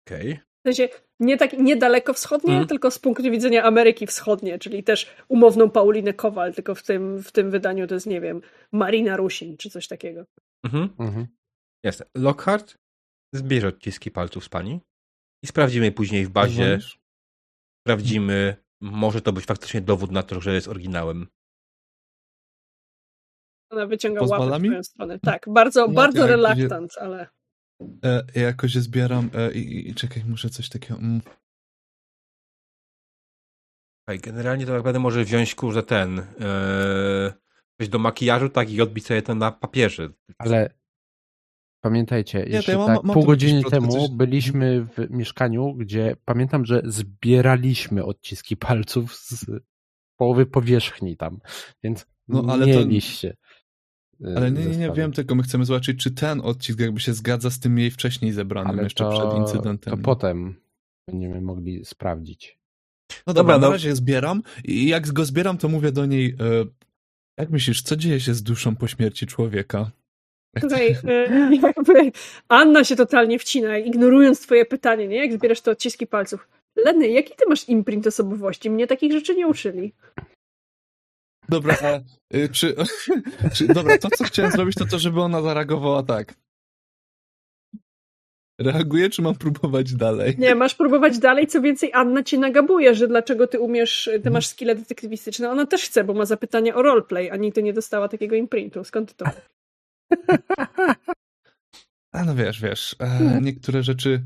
Okej. 0.06 0.40
W 0.64 0.68
sensie 0.68 0.88
nie 1.20 1.36
tak 1.36 1.52
niedaleko 1.52 2.12
wschodnie, 2.12 2.50
Mhm. 2.52 2.68
tylko 2.68 2.90
z 2.90 2.98
punktu 2.98 3.22
widzenia 3.22 3.62
Ameryki 3.64 4.06
Wschodnie, 4.06 4.58
czyli 4.58 4.84
też 4.84 5.14
umowną 5.28 5.70
Paulinę 5.70 6.12
Kowal, 6.14 6.54
tylko 6.54 6.74
w 6.74 6.82
tym, 6.82 7.22
w 7.22 7.32
tym 7.32 7.50
wydaniu 7.50 7.86
to 7.86 7.94
jest, 7.94 8.06
nie 8.06 8.20
wiem, 8.20 8.40
Marina 8.72 9.16
Rusin 9.16 9.56
czy 9.56 9.70
coś 9.70 9.88
takiego. 9.88 10.24
Mhm. 10.64 10.88
Mhm. 10.98 11.26
Jasne. 11.84 12.06
Lockhart 12.14 12.78
zbierze 13.34 13.68
odciski 13.68 14.10
palców 14.10 14.44
z 14.44 14.48
pani 14.48 14.80
i 15.44 15.46
sprawdzimy 15.46 15.92
później 15.92 16.24
w 16.26 16.30
bazie. 16.30 16.78
Sprawdzimy, 17.84 18.56
może 18.80 19.20
to 19.20 19.32
być 19.32 19.44
faktycznie 19.44 19.80
dowód 19.80 20.10
na 20.10 20.22
to, 20.22 20.40
że 20.40 20.54
jest 20.54 20.68
oryginałem. 20.68 21.26
Ona 23.70 23.86
wyciąga 23.86 24.20
Pozwala 24.20 24.44
łapę 24.44 24.58
w 24.58 24.66
twoją 24.66 24.82
stronę. 24.82 25.18
Tak, 25.18 25.46
bardzo, 25.48 25.86
No, 25.86 25.92
bardzo 25.92 26.26
relaktant, 26.26 26.92
ale 27.00 27.26
E, 28.04 28.24
ja 28.34 28.42
jakoś 28.42 28.74
je 28.74 28.80
zbieram 28.80 29.30
e, 29.34 29.52
i, 29.52 29.90
i 29.90 29.94
czekaj, 29.94 30.24
muszę 30.24 30.50
coś 30.50 30.68
takiego... 30.68 31.00
Mm. 31.00 31.20
Generalnie 34.22 34.64
to 34.64 34.70
tak 34.70 34.76
naprawdę 34.78 34.98
może 34.98 35.24
wziąć 35.24 35.54
kurde 35.54 35.82
ten 35.82 36.18
ee, 36.18 37.32
coś 37.80 37.88
do 37.88 37.98
makijażu, 37.98 38.48
tak 38.48 38.70
i 38.70 38.80
odbić 38.82 39.06
sobie 39.06 39.22
to 39.22 39.34
na 39.34 39.52
papierze. 39.52 40.08
Ale 40.38 40.70
pamiętajcie, 41.84 42.42
to 42.42 42.48
jeszcze 42.48 42.72
ja 42.72 42.78
mam- 42.78 42.86
tak 42.86 43.04
mam 43.04 43.14
pół 43.14 43.24
godziny 43.24 43.62
temu 43.64 43.92
coś- 43.92 44.10
byliśmy 44.10 44.84
w 44.84 45.10
mieszkaniu, 45.10 45.74
gdzie 45.74 46.16
pamiętam, 46.24 46.64
że 46.66 46.82
zbieraliśmy 46.84 48.04
odciski 48.04 48.56
palców 48.56 49.16
z 49.16 49.44
połowy 50.16 50.46
powierzchni 50.46 51.16
tam, 51.16 51.40
więc 51.84 52.06
No, 52.28 52.44
ale 52.52 52.74
to- 52.74 52.80
mieliście. 52.80 53.28
e, 53.30 53.36
Ale 54.36 54.50
nie, 54.50 54.66
nie, 54.66 54.76
nie 54.76 54.90
wiem, 54.92 55.12
tylko 55.12 55.34
my 55.34 55.42
chcemy 55.42 55.64
zobaczyć, 55.64 56.02
czy 56.02 56.10
ten 56.10 56.40
odcisk 56.40 56.80
jakby 56.80 57.00
się 57.00 57.12
zgadza 57.12 57.50
z 57.50 57.60
tym 57.60 57.78
jej 57.78 57.90
wcześniej 57.90 58.32
zebranym, 58.32 58.70
Ale 58.70 58.82
jeszcze 58.82 59.04
to, 59.04 59.10
przed 59.10 59.40
incydentem. 59.40 59.96
to 59.96 60.02
potem 60.02 60.54
będziemy 61.10 61.40
mogli 61.40 61.84
sprawdzić. 61.84 62.58
No 63.26 63.34
Dobra, 63.34 63.42
dobra, 63.42 63.58
na 63.58 63.66
no. 63.66 63.72
razie 63.72 63.96
zbieram 63.96 64.42
i 64.64 64.88
jak 64.88 65.12
go 65.12 65.24
zbieram, 65.24 65.58
to 65.58 65.68
mówię 65.68 65.92
do 65.92 66.06
niej, 66.06 66.36
e, 66.40 66.64
jak 67.38 67.50
myślisz, 67.50 67.82
co 67.82 67.96
dzieje 67.96 68.20
się 68.20 68.34
z 68.34 68.42
duszą 68.42 68.76
po 68.76 68.88
śmierci 68.88 69.26
człowieka? 69.26 69.90
Tutaj 70.60 70.96
e, 71.04 71.56
jakby 71.62 72.12
Anna 72.48 72.84
się 72.84 72.96
totalnie 72.96 73.38
wcina, 73.38 73.78
ignorując 73.78 74.40
twoje 74.40 74.64
pytanie, 74.64 75.08
nie? 75.08 75.16
Jak 75.16 75.32
zbierasz 75.32 75.60
te 75.60 75.70
odciski 75.70 76.06
palców. 76.06 76.48
Lenny, 76.76 77.08
jaki 77.08 77.34
ty 77.36 77.44
masz 77.48 77.68
imprint 77.68 78.06
osobowości? 78.06 78.70
Mnie 78.70 78.86
takich 78.86 79.12
rzeczy 79.12 79.34
nie 79.34 79.46
uczyli. 79.46 79.92
Dobra, 81.48 81.76
a, 81.82 82.00
y, 82.36 82.48
czy, 82.48 82.76
czy, 83.54 83.66
dobra, 83.66 83.98
to 83.98 84.08
co 84.10 84.24
chciałem 84.24 84.52
zrobić, 84.52 84.74
to 84.74 84.86
to, 84.86 84.98
żeby 84.98 85.20
ona 85.20 85.42
zareagowała 85.42 86.02
tak. 86.02 86.34
Reaguje, 88.60 89.10
czy 89.10 89.22
mam 89.22 89.34
próbować 89.34 89.94
dalej? 89.94 90.34
Nie, 90.38 90.54
masz 90.54 90.74
próbować 90.74 91.18
dalej, 91.18 91.46
co 91.46 91.60
więcej 91.60 91.92
Anna 91.92 92.22
cię 92.22 92.38
nagabuje, 92.38 92.94
że 92.94 93.08
dlaczego 93.08 93.46
ty 93.46 93.60
umiesz, 93.60 94.10
ty 94.22 94.30
masz 94.30 94.46
skille 94.46 94.74
detektywistyczne. 94.74 95.50
Ona 95.50 95.66
też 95.66 95.84
chce, 95.84 96.04
bo 96.04 96.14
ma 96.14 96.24
zapytania 96.24 96.74
o 96.74 96.82
roleplay, 96.82 97.30
ani 97.30 97.52
ty 97.52 97.62
nie 97.62 97.72
dostała 97.72 98.08
takiego 98.08 98.36
imprintu. 98.36 98.84
Skąd 98.84 99.16
to? 99.16 99.26
A 102.12 102.24
no 102.24 102.34
wiesz, 102.34 102.60
wiesz, 102.60 102.96
e, 102.98 103.40
niektóre 103.42 103.82
rzeczy, 103.82 104.22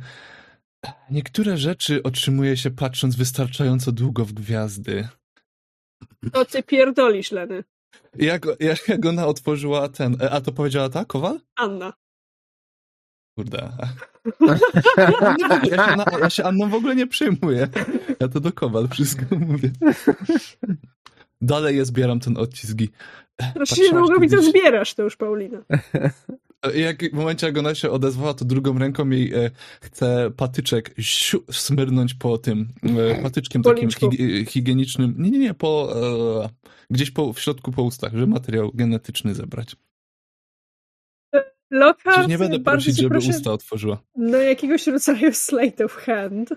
niektóre 1.11 1.57
rzeczy 1.57 2.03
otrzymuje 2.03 2.57
się 2.57 2.71
patrząc 2.71 3.17
wystarczająco 3.17 3.93
długo 3.93 4.25
w 4.25 4.33
gwiazdy. 4.33 5.09
To 6.33 6.45
ty 6.45 6.63
pierdolisz, 6.63 7.33
Leny. 7.33 7.65
Jak, 8.17 8.47
jak, 8.61 8.89
jak 8.89 9.07
ona 9.07 9.27
otworzyła 9.27 9.89
ten, 9.89 10.17
e, 10.23 10.31
a 10.31 10.41
to 10.41 10.53
powiedziała 10.53 10.89
ta, 10.89 11.05
Kowal? 11.05 11.41
Anna. 11.57 11.93
Kurde. 13.39 13.73
Ja 15.71 15.89
się, 15.89 15.97
na, 15.97 16.05
ja 16.21 16.31
się 16.31 16.45
Anną 16.45 16.69
w 16.69 16.75
ogóle 16.75 16.97
nie 16.97 17.07
przejmuję. 17.07 17.69
Ja 18.21 18.29
to 18.29 18.41
do 18.41 18.53
Kowal 18.53 18.89
wszystko 18.89 19.25
mówię. 19.49 19.71
Dalej 21.41 21.77
je 21.77 21.85
zbieram 21.85 22.21
ten 22.21 22.37
odciski. 22.37 22.89
Strasznie 23.41 23.59
Patrzyłaś 23.59 23.91
długo 23.93 24.21
mi 24.21 24.31
to 24.31 24.43
zbierasz, 24.43 24.95
to 24.95 25.03
już 25.03 25.17
Paulina. 25.17 25.63
Jak, 26.75 27.11
w 27.11 27.13
momencie, 27.13 27.47
jak 27.47 27.59
ona 27.59 27.75
się 27.75 27.91
odezwała, 27.91 28.35
to 28.35 28.45
drugą 28.45 28.79
ręką 28.79 29.09
jej 29.11 29.35
e, 29.35 29.51
chce 29.81 30.31
patyczek 30.37 30.95
siu, 30.99 31.45
smyrnąć 31.51 32.15
po 32.15 32.39
tym, 32.39 32.69
e, 32.99 33.23
patyczkiem 33.23 33.63
takim 33.63 33.81
Policzku. 33.81 34.09
higi- 34.11 34.47
higienicznym. 34.51 35.15
Nie, 35.19 35.31
nie, 35.31 35.39
nie, 35.39 35.55
po, 35.55 35.93
e, 36.45 36.49
gdzieś 36.91 37.11
po, 37.11 37.33
w 37.33 37.41
środku 37.41 37.73
po 37.73 37.83
ustach, 37.83 38.13
żeby 38.13 38.27
materiał 38.27 38.71
genetyczny 38.75 39.35
zebrać. 39.35 39.77
Lockhart, 41.71 42.17
Przecież 42.17 42.29
nie 42.29 42.39
będę 42.39 42.59
prosić, 42.61 42.97
żeby 42.97 43.09
proszę, 43.09 43.29
usta 43.31 43.53
otworzyła. 43.53 44.03
no 44.17 44.39
jakiegoś 44.39 44.87
rodzaju 44.87 45.33
slate 45.35 45.85
of 45.85 45.93
hand. 45.95 46.51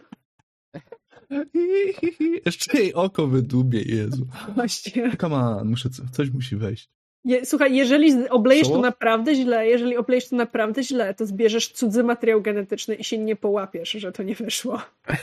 Jeszcze 2.46 2.78
jej 2.80 2.94
oko 2.94 3.28
wydubie, 3.28 3.82
Jezu. 3.82 4.28
Właśnie. 4.56 5.18
Come 5.22 5.36
on, 5.36 5.70
muszę, 5.70 5.90
co- 5.90 6.04
coś 6.12 6.30
musi 6.30 6.56
wejść. 6.56 6.90
Je, 7.26 7.46
słuchaj, 7.46 7.76
jeżeli 7.76 8.30
oblejesz 8.30 8.68
to 8.70 8.78
naprawdę 8.82 9.36
źle, 9.36 9.68
jeżeli 9.68 9.98
oblejesz 9.98 10.30
to 10.30 10.36
naprawdę 10.36 10.84
źle, 10.84 11.14
to 11.14 11.26
zbierzesz 11.26 11.68
cudzy 11.72 12.04
materiał 12.04 12.42
genetyczny 12.42 12.96
i 12.96 13.04
się 13.04 13.18
nie 13.18 13.36
połapiesz, 13.36 13.92
że 13.92 14.12
to 14.12 14.24
nie 14.24 14.36
wyszło. 14.36 14.82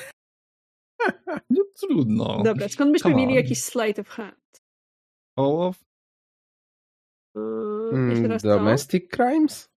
No 1.51 1.65
trudno. 1.75 2.43
Dobra, 2.45 2.69
skąd 2.69 2.93
byśmy 2.93 3.11
come 3.11 3.17
mieli 3.23 3.33
on. 3.33 3.37
jakiś 3.37 3.63
slate 3.63 4.01
of 4.01 4.09
hand? 4.09 4.61
O, 5.39 5.73
Yy, 7.35 7.91
jeszcze 7.93 8.19
Mm, 8.21 8.31
raz 8.31 8.43
co? 8.43 8.49
domestic 8.49 9.11
crimes? 9.11 9.69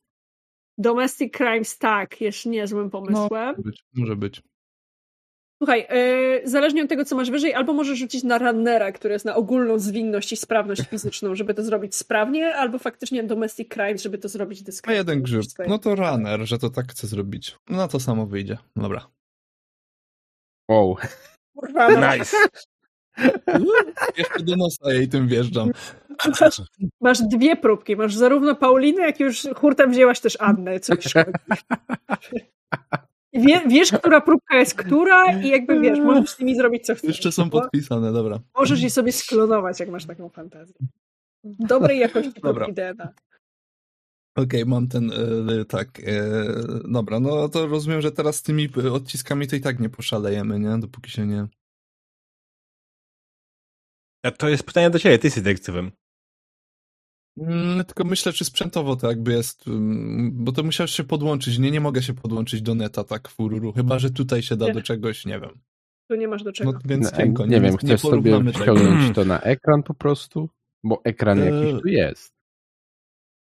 Domestic 0.78 1.34
crimes, 1.34 1.78
tak, 1.78 2.22
jest 2.22 2.46
niezłym 2.46 2.90
pomysłem. 2.90 3.56
może 3.58 3.62
być, 3.64 3.84
może 3.94 4.16
być. 4.16 4.42
Słuchaj, 5.64 5.88
yy, 5.90 6.50
zależnie 6.50 6.84
od 6.84 6.90
tego, 6.90 7.06
co 7.06 7.16
masz 7.16 7.32
wyżej, 7.32 7.54
albo 7.54 7.74
możesz 7.74 8.00
rzucić 8.00 8.24
na 8.24 8.38
runnera, 8.38 8.92
który 8.92 9.14
jest 9.14 9.26
na 9.26 9.36
ogólną 9.36 9.80
zwinność 9.80 10.32
i 10.32 10.38
sprawność 10.38 10.82
fizyczną, 10.90 11.36
żeby 11.36 11.54
to 11.54 11.64
zrobić 11.64 11.96
sprawnie, 11.96 12.56
albo 12.56 12.80
faktycznie 12.80 13.24
domestic 13.24 13.70
crimes, 13.70 14.02
żeby 14.02 14.18
to 14.18 14.30
zrobić 14.30 14.62
A 14.62 14.64
dyskretnie. 14.64 14.98
jeden 14.98 15.22
grzyb. 15.22 15.44
No 15.68 15.80
to 15.80 15.96
runner, 15.96 16.48
że 16.48 16.58
to 16.60 16.70
tak 16.70 16.92
chcę 16.92 17.08
zrobić. 17.08 17.58
No 17.70 17.88
to 17.88 18.00
samo 18.00 18.26
wyjdzie. 18.26 18.58
Dobra. 18.76 19.08
Wow. 20.70 20.96
Kurwa, 21.58 21.90
no. 21.90 22.16
Nice. 22.16 22.38
Jeszcze 24.18 24.44
do 24.44 24.56
nosa 24.56 24.94
jej 24.94 25.08
tym 25.08 25.28
wjeżdżam. 25.28 25.72
Masz, 26.42 26.62
masz 27.02 27.22
dwie 27.22 27.56
próbki, 27.56 27.96
masz 27.96 28.16
zarówno 28.16 28.56
Paulinę, 28.56 29.02
jak 29.02 29.20
i 29.20 29.24
już 29.24 29.48
hurtem 29.56 29.92
wzięłaś 29.92 30.20
też 30.20 30.38
Annę, 30.40 30.80
co 30.80 30.98
ci 30.98 31.10
szkodzi. 31.10 31.32
Wie, 33.34 33.62
wiesz, 33.68 33.92
która 33.92 34.22
próbka 34.22 34.58
jest 34.58 34.74
która 34.74 35.42
i 35.42 35.50
jakby 35.50 35.80
wiesz, 35.80 36.00
możesz 36.00 36.30
z 36.30 36.40
nimi 36.40 36.56
zrobić 36.56 36.86
co 36.86 36.96
chcesz. 36.96 37.08
Jeszcze 37.08 37.32
są 37.32 37.50
podpisane, 37.50 38.14
dobra. 38.14 38.40
Możesz 38.56 38.82
je 38.82 38.90
sobie 38.90 39.12
sklonować, 39.12 39.80
jak 39.80 39.90
masz 39.90 40.06
taką 40.06 40.30
fantazję. 40.30 40.76
Dobrej 41.44 42.00
jakości 42.00 42.42
Dobra. 42.42 42.68
DNA. 42.72 43.14
Okej, 44.36 44.66
mam 44.66 44.88
ten, 44.88 45.12
e, 45.12 45.66
tak, 45.66 46.00
e, 46.00 46.24
dobra, 46.90 47.20
no 47.20 47.50
to 47.50 47.68
rozumiem, 47.68 48.02
że 48.02 48.12
teraz 48.12 48.36
z 48.36 48.42
tymi 48.42 48.70
e, 48.86 48.92
odciskami 48.92 49.48
to 49.48 49.56
i 49.56 49.62
tak 49.62 49.80
nie 49.80 49.90
poszalejemy, 49.90 50.60
nie? 50.60 50.78
Dopóki 50.78 51.12
się 51.12 51.28
nie... 51.28 51.48
A 54.26 54.32
to 54.32 54.50
jest 54.50 54.64
pytanie 54.64 54.90
do 54.90 55.00
ciebie, 55.00 55.20
ty 55.20 55.28
jesteś 55.28 55.44
detektywem. 55.44 55.92
Mm, 57.38 57.86
tylko 57.86 58.04
myślę, 58.04 58.34
czy 58.34 58.46
sprzętowo 58.46 58.96
to 58.96 59.08
jakby 59.08 59.32
jest, 59.32 59.68
mm, 59.68 60.32
bo 60.34 60.52
to 60.52 60.64
musiałeś 60.64 60.92
się 60.92 61.04
podłączyć, 61.04 61.60
nie, 61.60 61.72
nie 61.72 61.82
mogę 61.82 62.02
się 62.02 62.14
podłączyć 62.14 62.62
do 62.62 62.76
neta 62.76 63.04
tak 63.04 63.30
fururu, 63.30 63.74
chyba, 63.74 64.00
że 64.00 64.10
tutaj 64.10 64.42
się 64.42 64.56
da 64.56 64.68
Nie. 64.68 64.74
do 64.74 64.82
czegoś, 64.82 65.26
nie 65.26 65.40
wiem. 65.40 65.60
Tu 66.10 66.16
nie 66.16 66.28
masz 66.28 66.44
do 66.44 66.52
czego. 66.52 66.72
No 66.72 66.80
więc 66.86 67.12
No, 67.12 67.18
cienko, 67.18 67.46
nie 67.46 67.62
wiem, 67.62 67.72
nie 67.72 67.78
chcesz 67.78 68.02
sobie 68.02 68.52
wciągnąć 68.54 69.16
to 69.16 69.26
na 69.34 69.40
ekran 69.42 69.84
po 69.84 69.94
prostu? 69.94 70.50
Bo 70.84 71.02
ekran 71.04 71.40
jakiś 71.40 71.74
Eee, 71.74 71.82
tu 71.82 71.88
jest. 71.88 72.33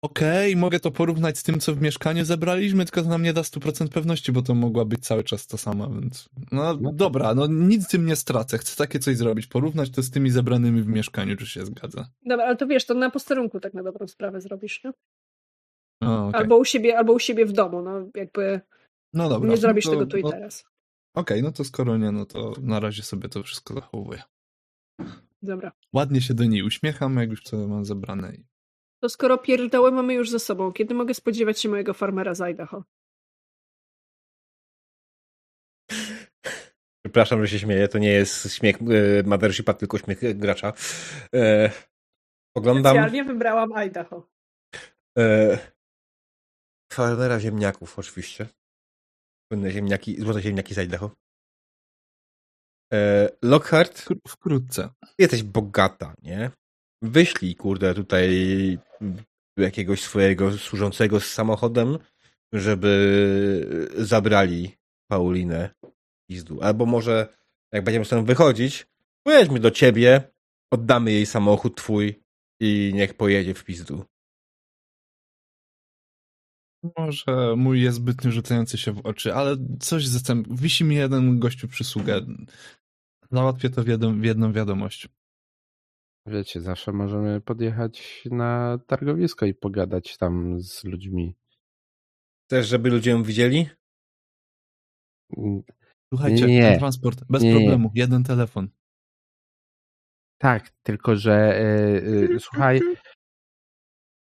Okej, 0.05 0.55
mogę 0.55 0.79
to 0.79 0.91
porównać 0.91 1.37
z 1.37 1.43
tym, 1.43 1.59
co 1.59 1.75
w 1.75 1.81
mieszkaniu 1.81 2.25
zebraliśmy, 2.25 2.85
tylko 2.85 3.01
to 3.03 3.09
nam 3.09 3.23
nie 3.23 3.33
da 3.33 3.41
100% 3.41 3.87
pewności, 3.89 4.31
bo 4.31 4.41
to 4.41 4.55
mogła 4.55 4.85
być 4.85 5.05
cały 5.05 5.23
czas 5.23 5.47
to 5.47 5.57
samo, 5.57 5.89
więc... 5.89 6.29
No 6.51 6.77
No. 6.81 6.91
dobra, 6.93 7.35
no 7.35 7.47
nic 7.47 7.87
tym 7.87 8.05
nie 8.05 8.15
stracę, 8.15 8.57
chcę 8.57 8.75
takie 8.75 8.99
coś 8.99 9.17
zrobić, 9.17 9.47
porównać 9.47 9.89
to 9.91 10.01
z 10.03 10.11
tymi 10.11 10.29
zebranymi 10.31 10.81
w 10.81 10.87
mieszkaniu, 10.87 11.35
czy 11.37 11.45
się 11.47 11.65
zgadza. 11.65 12.09
Dobra, 12.25 12.45
ale 12.45 12.55
to 12.55 12.67
wiesz, 12.67 12.85
to 12.85 12.93
na 12.93 13.09
posterunku 13.11 13.59
tak 13.59 13.73
na 13.73 13.83
dobrą 13.83 14.07
sprawę 14.07 14.41
zrobisz, 14.41 14.83
nie? 14.83 14.91
O, 16.03 16.27
okej. 16.27 16.41
Albo, 16.41 16.57
u 16.57 16.65
siebie, 16.65 16.97
albo 16.97 17.13
u 17.13 17.19
siebie 17.19 17.45
w 17.45 17.51
domu, 17.51 17.81
no 17.81 18.09
jakby 18.15 18.61
No 19.13 19.29
dobra. 19.29 19.49
nie 19.49 19.57
zrobisz 19.57 19.85
no 19.85 19.91
tego 19.91 20.05
tu 20.05 20.17
i 20.17 20.23
no, 20.23 20.31
teraz. 20.31 20.65
Okej, 21.15 21.43
no 21.43 21.51
to 21.51 21.63
skoro 21.63 21.97
nie, 21.97 22.11
no 22.11 22.25
to 22.25 22.53
na 22.61 22.79
razie 22.79 23.03
sobie 23.03 23.29
to 23.29 23.43
wszystko 23.43 23.73
zachowuję. 23.73 24.21
Dobra. 25.41 25.71
Ładnie 25.93 26.21
się 26.21 26.33
do 26.33 26.43
niej 26.45 26.63
uśmiecham, 26.63 27.15
jak 27.17 27.29
już 27.29 27.43
to 27.43 27.67
mam 27.67 27.85
zebrane. 27.85 28.35
i- 28.35 28.45
To 29.05 29.09
skoro 29.09 29.37
pierdoły 29.37 29.91
mamy 29.91 30.13
już 30.13 30.29
ze 30.29 30.39
sobą, 30.39 30.73
kiedy 30.73 30.93
mogę 30.93 31.13
spodziewać 31.13 31.61
się 31.61 31.69
mojego 31.69 31.93
farmera 31.93 32.35
z 32.35 32.41
Idaho? 32.41 32.83
Przepraszam, 37.05 37.45
że 37.45 37.47
się 37.51 37.59
śmieję, 37.59 37.87
to 37.87 37.97
nie 37.97 38.09
jest 38.11 38.53
śmiech 38.53 38.75
e, 38.81 39.23
Mothershipa, 39.23 39.73
tylko 39.73 39.97
śmiech 39.97 40.37
gracza. 40.37 40.73
E, 41.35 41.71
Oglądam 42.57 42.95
Specjalnie 42.95 43.23
wybrałam 43.23 43.73
Idaho. 43.73 44.29
e, 45.17 45.57
farmera 46.93 47.39
ziemniaków, 47.39 47.99
oczywiście. 47.99 48.47
Słynne 49.51 49.71
ziemniaki, 49.71 50.21
złote 50.21 50.41
ziemniaki 50.41 50.73
z 50.73 50.77
Idaho. 50.77 51.11
Lockhart, 53.41 53.97
Wkr- 53.99 54.19
Wkrótce. 54.27 54.89
jesteś 55.19 55.43
bogata, 55.43 56.13
nie? 56.21 56.51
Wyślij, 57.05 57.55
kurde, 57.55 57.93
tutaj 57.93 58.29
jakiegoś 59.57 60.01
swojego 60.01 60.57
służącego 60.57 61.19
z 61.19 61.25
samochodem, 61.25 61.97
żeby 62.53 63.91
zabrali 63.97 64.71
Paulinę 65.07 65.69
pizdu. 66.29 66.61
Albo 66.61 66.85
może, 66.85 67.37
jak 67.71 67.83
będziemy 67.83 68.05
stąd 68.05 68.27
wychodzić, 68.27 68.87
pojedźmy 69.23 69.59
do 69.59 69.71
ciebie, 69.71 70.31
oddamy 70.73 71.11
jej 71.11 71.25
samochód 71.25 71.77
twój 71.77 72.23
i 72.61 72.91
niech 72.93 73.13
pojedzie 73.13 73.53
w 73.53 73.63
pizdu. 73.63 74.05
Może 76.97 77.55
mój 77.57 77.81
jest 77.81 77.97
zbytnio 77.97 78.31
rzucający 78.31 78.77
się 78.77 78.91
w 78.91 79.05
oczy, 79.05 79.33
ale 79.33 79.57
coś 79.79 80.07
zastęp... 80.07 80.47
Wisi 80.61 80.83
mi 80.83 80.95
jeden 80.95 81.39
gościu 81.39 81.67
przysługę. 81.67 82.21
Załatwię 83.31 83.69
to 83.69 83.83
w, 83.83 83.87
jedną, 83.87 84.21
w 84.21 84.23
jedną 84.23 84.53
wiadomość. 84.53 85.09
Wiecie, 86.27 86.61
zawsze 86.61 86.91
możemy 86.91 87.41
podjechać 87.41 88.23
na 88.31 88.77
targowisko 88.87 89.45
i 89.45 89.53
pogadać 89.53 90.17
tam 90.17 90.59
z 90.61 90.83
ludźmi. 90.83 91.35
Chcesz, 92.47 92.67
żeby 92.67 92.89
ludzie 92.89 93.11
ją 93.11 93.23
widzieli? 93.23 93.69
Mm, 95.37 95.61
Słuchajcie, 96.13 96.45
Nie. 96.47 96.61
ten 96.61 96.79
transport, 96.79 97.23
bez 97.29 97.43
Nie. 97.43 97.51
problemu, 97.51 97.91
jeden 97.95 98.23
telefon. 98.23 98.69
Tak, 100.37 100.69
tylko 100.83 101.15
że 101.15 101.33
e, 101.33 102.35
e, 102.35 102.39
słuchaj, 102.39 102.81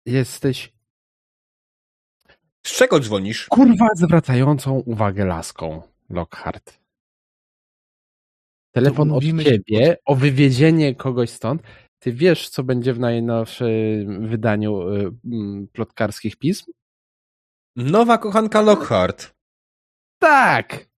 jesteś 0.06 0.74
Z 2.66 2.78
czego 2.78 3.00
dzwonisz? 3.00 3.48
kurwa 3.48 3.88
zwracającą 3.96 4.74
uwagę 4.80 5.26
laską, 5.26 5.82
Lockhart. 6.10 6.83
Telefon 8.74 9.08
od 9.08 9.12
umówimy 9.12 9.44
się 9.44 9.50
ciebie 9.52 9.98
o 10.06 10.16
wywiezienie 10.16 10.96
kogoś 10.96 11.30
stąd. 11.30 11.62
Ty 12.00 12.14
wiesz, 12.14 12.50
co 12.50 12.64
będzie 12.64 12.94
w 12.94 13.00
najnowszym 13.00 14.28
wydaniu 14.28 14.82
mm, 15.26 15.68
plotkarskich 15.68 16.36
pism? 16.36 16.72
Nowa 17.76 18.18
kochanka 18.18 18.62
Lockhart. 18.62 19.34
Tak! 20.20 20.90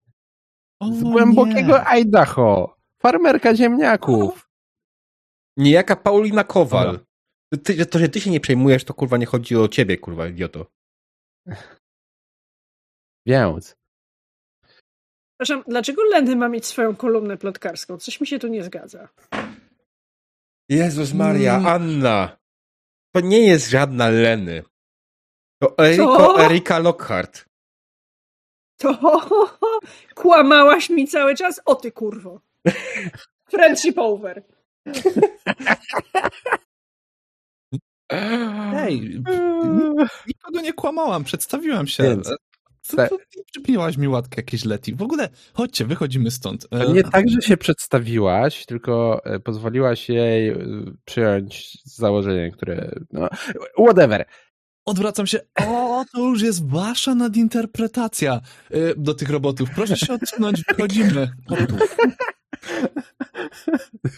O, 0.79 0.93
Z 0.93 1.03
głębokiego 1.03 1.77
nie. 1.77 1.85
Idaho. 2.01 2.77
Farmerka 3.01 3.55
ziemniaków. 3.55 4.49
Niejaka 5.57 5.95
Paulina 5.95 6.43
Kowal. 6.43 6.99
Ty, 7.63 7.85
to, 7.85 7.99
że 7.99 8.09
ty 8.09 8.21
się 8.21 8.31
nie 8.31 8.39
przejmujesz, 8.39 8.83
to 8.83 8.93
kurwa 8.93 9.17
nie 9.17 9.25
chodzi 9.25 9.55
o 9.55 9.67
ciebie, 9.67 9.97
kurwa, 9.97 10.27
idioto. 10.27 10.65
Więc 13.25 13.75
Przepraszam, 15.39 15.63
dlaczego 15.67 16.03
Lenny 16.03 16.35
ma 16.35 16.49
mieć 16.49 16.65
swoją 16.65 16.95
kolumnę 16.95 17.37
plotkarską? 17.37 17.97
Coś 17.97 18.21
mi 18.21 18.27
się 18.27 18.39
tu 18.39 18.47
nie 18.47 18.63
zgadza. 18.63 19.09
Jezus 20.69 21.13
Maria, 21.13 21.55
Mm. 21.55 21.67
Anna. 21.67 22.37
To 23.15 23.19
nie 23.21 23.47
jest 23.47 23.69
żadna 23.69 24.09
Leny. 24.09 24.63
To 25.61 25.77
Eriko? 25.77 26.41
Erika 26.45 26.79
Lockhart. 26.79 27.45
To 28.77 28.99
kłamałaś 30.15 30.89
mi 30.89 31.07
cały 31.07 31.35
czas? 31.35 31.61
O 31.65 31.75
ty 31.75 31.91
kurwo. 31.91 32.41
Friendship 33.51 33.97
over. 33.97 34.43
Ej, 38.11 39.21
nikogo 40.27 40.61
nie 40.61 40.73
kłamałam, 40.73 41.23
przedstawiłam 41.23 41.87
się. 41.87 42.03
Więc- 42.03 42.35
Co, 42.87 43.07
co, 43.07 43.17
przypniłaś 43.51 43.97
mi 43.97 44.07
łatkę 44.07 44.33
jakieś 44.37 44.65
leti. 44.65 44.95
W 44.95 45.01
ogóle, 45.01 45.29
chodźcie, 45.53 45.85
wychodzimy 45.85 46.31
stąd. 46.31 46.69
To 46.69 46.93
nie 46.93 47.03
tak, 47.03 47.29
że 47.29 47.41
się 47.41 47.57
przedstawiłaś, 47.57 48.65
tylko 48.65 49.21
e, 49.25 49.39
pozwoliłaś 49.39 50.09
jej 50.09 50.49
e, 50.49 50.57
przyjąć 51.05 51.77
założenie, 51.83 52.51
które. 52.51 52.91
No, 53.11 53.29
whatever. 53.85 54.25
Odwracam 54.85 55.27
się. 55.27 55.39
O, 55.67 56.05
to 56.13 56.19
już 56.19 56.41
jest 56.41 56.69
wasza 56.69 57.15
nadinterpretacja 57.15 58.41
do 58.97 59.13
tych 59.13 59.29
robotów. 59.29 59.69
Proszę 59.75 59.97
się 59.97 60.13
odsunąć, 60.13 60.63
wchodzimy. 60.73 61.31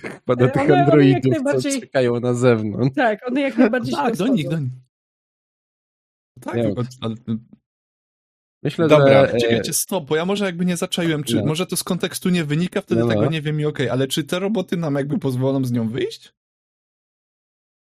Chyba 0.01 0.35
do 0.35 0.47
tych 0.47 0.61
one- 0.61 0.73
one 0.73 0.83
androidów, 0.83 1.31
najbardziej- 1.31 1.73
co 1.73 1.79
czekają 1.79 2.19
na 2.19 2.33
zewnątrz. 2.33 2.95
Tak, 2.95 3.27
one 3.27 3.41
jak 3.41 3.57
najbardziej 3.57 3.93
Tak, 3.95 4.15
do 4.17 4.27
nich, 4.27 4.49
do 4.49 4.59
nich. 4.59 4.71
Tak, 6.41 6.55
Nie. 6.55 6.73
Myślę, 8.63 8.87
Dobra, 8.87 9.27
że. 9.27 9.37
czekajcie, 9.37 9.73
stop, 9.73 10.05
bo 10.05 10.15
ja 10.15 10.25
może 10.25 10.45
jakby 10.45 10.65
nie 10.65 10.77
zaczaiłem, 10.77 11.23
czy 11.23 11.35
No. 11.35 11.45
może 11.45 11.67
to 11.67 11.75
z 11.75 11.83
kontekstu 11.83 12.29
nie 12.29 12.43
wynika, 12.45 12.81
wtedy 12.81 13.01
No, 13.01 13.07
no. 13.07 13.13
tego 13.13 13.29
nie 13.29 13.41
wiem 13.41 13.59
i 13.59 13.65
okej, 13.65 13.89
ale 13.89 14.07
czy 14.07 14.23
te 14.23 14.39
roboty 14.39 14.77
nam 14.77 14.95
jakby 14.95 15.19
pozwolą 15.19 15.65
z 15.65 15.71
nią 15.71 15.89
wyjść? 15.89 16.33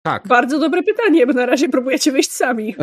Tak. 0.06 0.28
Bardzo 0.28 0.58
dobre 0.58 0.82
pytanie, 0.82 1.26
bo 1.26 1.32
na 1.32 1.46
razie 1.46 1.68
próbujecie 1.68 2.12
wyjść 2.12 2.30
sami. 2.30 2.74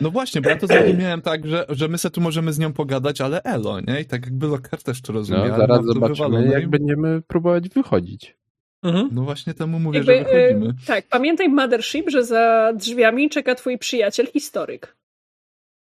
No 0.00 0.10
właśnie, 0.10 0.40
bo 0.40 0.48
ja 0.50 0.56
to 0.56 0.66
zrozumiałem 0.66 1.22
tak, 1.22 1.46
że, 1.46 1.66
że 1.68 1.88
my 1.88 1.98
se 1.98 2.10
tu 2.10 2.20
możemy 2.20 2.52
z 2.52 2.58
nią 2.58 2.72
pogadać, 2.72 3.20
ale 3.20 3.42
elo, 3.42 3.80
nie? 3.80 4.00
I 4.00 4.04
tak 4.04 4.24
jakby 4.24 4.46
Lockhart 4.46 4.82
też 4.84 5.02
to 5.02 5.12
rozumie. 5.12 5.38
No, 5.38 5.44
ale 5.44 5.56
zaraz 5.56 5.84
zobaczymy, 5.84 6.08
wywalone 6.08 6.46
jak 6.52 6.62
i- 6.64 6.66
będziemy 6.66 7.22
próbować 7.22 7.68
wychodzić. 7.68 8.36
Mhm. 8.82 9.08
No 9.12 9.22
właśnie 9.22 9.54
temu 9.54 9.78
mówię, 9.80 9.98
Jakby, 9.98 10.12
że 10.12 10.24
wychodzimy. 10.24 10.74
tak, 10.86 11.04
pamiętaj 11.08 11.48
Mothership, 11.48 12.10
że 12.10 12.24
za 12.24 12.72
drzwiami 12.76 13.30
czeka 13.30 13.54
twój 13.54 13.78
przyjaciel 13.78 14.26
historyk. 14.26 14.96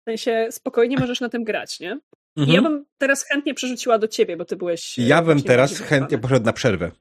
W 0.07 0.09
sensie 0.09 0.47
spokojnie 0.51 0.97
możesz 0.97 1.21
na 1.21 1.29
tym 1.29 1.43
grać, 1.43 1.79
nie? 1.79 1.99
Mhm. 2.37 2.55
ja 2.55 2.61
bym 2.61 2.85
teraz 2.97 3.25
chętnie 3.25 3.53
przerzuciła 3.53 3.99
do 3.99 4.07
ciebie, 4.07 4.37
bo 4.37 4.45
ty 4.45 4.55
byłeś. 4.55 4.99
e, 4.99 5.01
Ja 5.01 5.21
bym 5.21 5.43
teraz 5.43 5.79
chętnie 5.79 6.17
poszedł 6.17 6.45
na 6.45 6.53
przerwę. 6.53 6.91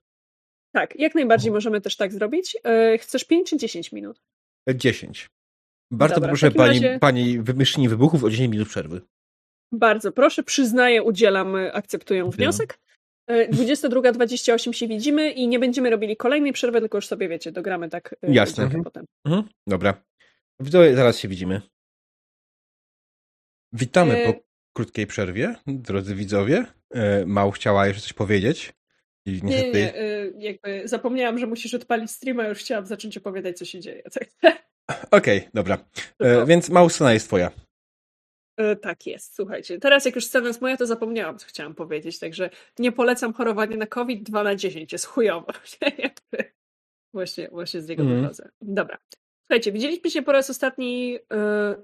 Tak, 0.75 0.97
jak 0.99 1.15
najbardziej 1.15 1.53
możemy 1.53 1.81
też 1.81 1.97
tak 1.97 2.13
zrobić. 2.13 2.57
E, 2.65 2.99
Chcesz 2.99 3.25
5 3.25 3.51
czy 3.51 3.57
10 3.57 3.93
minut? 3.93 4.23
10. 4.75 5.29
Bardzo 5.91 6.15
Dobra, 6.15 6.29
proszę 6.29 6.51
pani, 6.51 6.81
razie- 6.81 6.99
pani 7.01 7.39
wymyślnie 7.39 7.89
wybuchów 7.89 8.25
o 8.25 8.31
10 8.31 8.53
minut 8.53 8.69
przerwy. 8.69 9.01
Bardzo 9.73 10.13
proszę, 10.13 10.43
przyznaję, 10.43 11.03
udzielam, 11.03 11.57
e, 11.57 11.73
akceptuję 11.73 12.31
wniosek. 12.31 12.79
E, 13.27 13.49
22.28 13.49 14.73
się 14.73 14.89
widzimy 14.89 15.31
i 15.31 15.49
nie 15.49 15.59
będziemy 15.59 15.91
robili 15.91 16.17
kolejnej 16.17 16.53
przerwy, 16.53 16.81
tylko 16.81 16.99
już 16.99 17.07
sobie 17.07 17.29
wiecie, 17.29 17.53
dogramy 17.53 17.89
tak 17.89 18.15
e, 18.23 18.33
Jasne. 18.33 18.65
godzinkę 18.65 18.65
Mhm. 18.79 18.85
potem. 18.85 19.05
Mhm. 19.27 19.45
Dobra. 19.69 20.03
Zaraz 20.95 21.19
się 21.19 21.29
widzimy. 21.29 21.61
Witamy 23.73 24.17
E- 24.17 24.33
po 24.33 24.41
krótkiej 24.73 25.07
przerwie, 25.07 25.55
drodzy 25.67 26.15
widzowie. 26.15 26.65
E, 26.91 27.27
Mał 27.27 27.51
chciała 27.51 27.87
jeszcze 27.87 28.03
coś 28.03 28.13
powiedzieć. 28.13 28.73
I 29.27 29.33
Nie, 29.33 29.41
niestety... 29.43 29.79
nie, 29.79 29.95
e, 29.95 30.31
jakby 30.39 30.89
zapomniałam, 30.89 31.39
że 31.39 31.47
musisz 31.47 31.75
odpalić 31.75 32.11
streama, 32.11 32.49
już 32.49 32.59
chciałam 32.59 32.87
zacząć 32.87 33.17
opowiadać, 33.17 33.59
co 33.59 33.65
się 33.65 33.81
dzieje. 33.81 34.03
Tak, 34.03 34.29
Okej, 35.11 35.49
dobra. 35.55 35.79
E, 36.19 36.47
więc 36.47 36.71
Mał, 36.71 36.89
scena 36.91 37.13
jest 37.13 37.27
twoja. 37.27 37.51
E, 38.57 38.77
Tak 38.77 39.07
jest, 39.07 39.35
słuchajcie. 39.35 39.79
Teraz 39.79 40.05
jak 40.05 40.15
już 40.15 40.25
scena 40.27 40.47
jest 40.47 40.61
moja, 40.61 40.77
to 40.77 40.87
zapomniałam, 40.87 41.39
co 41.39 41.47
chciałam 41.47 41.75
powiedzieć, 41.75 42.19
także 42.19 42.51
nie 42.79 42.93
polecam 42.93 43.33
chorowanie 43.33 43.77
na 43.77 43.87
COVID 43.87 44.23
2 44.23 44.43
na 44.43 44.55
10, 44.57 44.93
jest 44.93 45.05
chujowo. 45.07 45.47
Właśnie, 47.15 47.49
właśnie 47.49 47.81
z 47.81 47.89
niego 47.89 48.05
wychodzę. 48.05 48.49
Dobra. 48.61 48.99
Słuchajcie, 49.43 49.73
widzieliśmy 49.73 50.11
się 50.11 50.23
po 50.23 50.33
raz 50.33 50.51
ostatni, 50.51 51.19
e, 51.33 51.75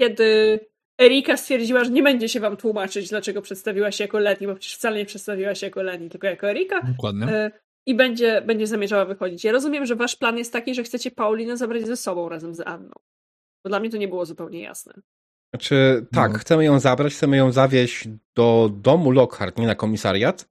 kiedy 0.00 0.60
Erika 1.00 1.36
stwierdziła, 1.36 1.84
że 1.84 1.90
nie 1.90 2.02
będzie 2.02 2.28
się 2.28 2.40
wam 2.40 2.56
tłumaczyć, 2.56 3.08
dlaczego 3.08 3.42
przedstawiła 3.42 3.92
się 3.92 4.04
jako 4.04 4.18
Leni, 4.18 4.46
bo 4.46 4.54
przecież 4.54 4.76
wcale 4.78 4.96
nie 4.98 5.06
przedstawiła 5.06 5.54
się 5.54 5.66
jako 5.66 5.82
Leni, 5.82 6.10
tylko 6.10 6.26
jako 6.26 6.50
Erika. 6.50 6.80
Dokładnie. 6.82 7.26
E, 7.28 7.50
I 7.86 7.94
będzie, 7.94 8.42
będzie 8.46 8.66
zamierzała 8.66 9.04
wychodzić. 9.04 9.44
Ja 9.44 9.52
rozumiem, 9.52 9.86
że 9.86 9.96
wasz 9.96 10.16
plan 10.16 10.38
jest 10.38 10.52
taki, 10.52 10.74
że 10.74 10.82
chcecie 10.82 11.10
Paulinę 11.10 11.56
zabrać 11.56 11.86
ze 11.86 11.96
sobą 11.96 12.28
razem 12.28 12.54
z 12.54 12.60
Anną. 12.60 12.92
Bo 13.64 13.68
dla 13.68 13.80
mnie 13.80 13.90
to 13.90 13.96
nie 13.96 14.08
było 14.08 14.26
zupełnie 14.26 14.60
jasne. 14.62 14.92
Znaczy, 15.54 16.06
tak, 16.12 16.32
No. 16.32 16.38
chcemy 16.38 16.64
ją 16.64 16.80
zabrać, 16.80 17.12
chcemy 17.14 17.36
ją 17.36 17.52
zawieźć 17.52 18.08
do 18.36 18.70
domu 18.82 19.10
Lockhart, 19.10 19.58
nie 19.58 19.66
na 19.66 19.74
komisariat. 19.74 20.48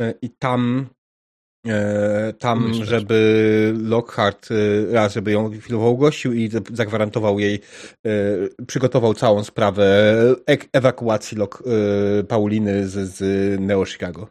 E, 0.00 0.14
I 0.22 0.30
tam, 0.30 0.86
tam 2.38 2.68
Myśleć. 2.68 2.88
żeby 2.88 3.74
Lockhart 3.82 4.48
e, 4.50 4.92
raz, 4.92 5.14
żeby 5.14 5.32
ją 5.32 5.50
chwilowo 5.60 5.90
ugościł 5.90 6.32
i 6.32 6.48
za- 6.48 6.60
zagwarantował 6.72 7.38
jej, 7.38 7.60
e, 8.06 8.10
przygotował 8.66 9.14
całą 9.14 9.44
sprawę 9.44 9.84
ek- 10.46 10.68
ewakuacji 10.72 11.38
Lock, 11.38 11.62
e, 12.20 12.24
Pauliny 12.24 12.88
z, 12.88 13.08
z 13.16 13.20
Neo 13.60 13.84
Chicago. 13.84 14.28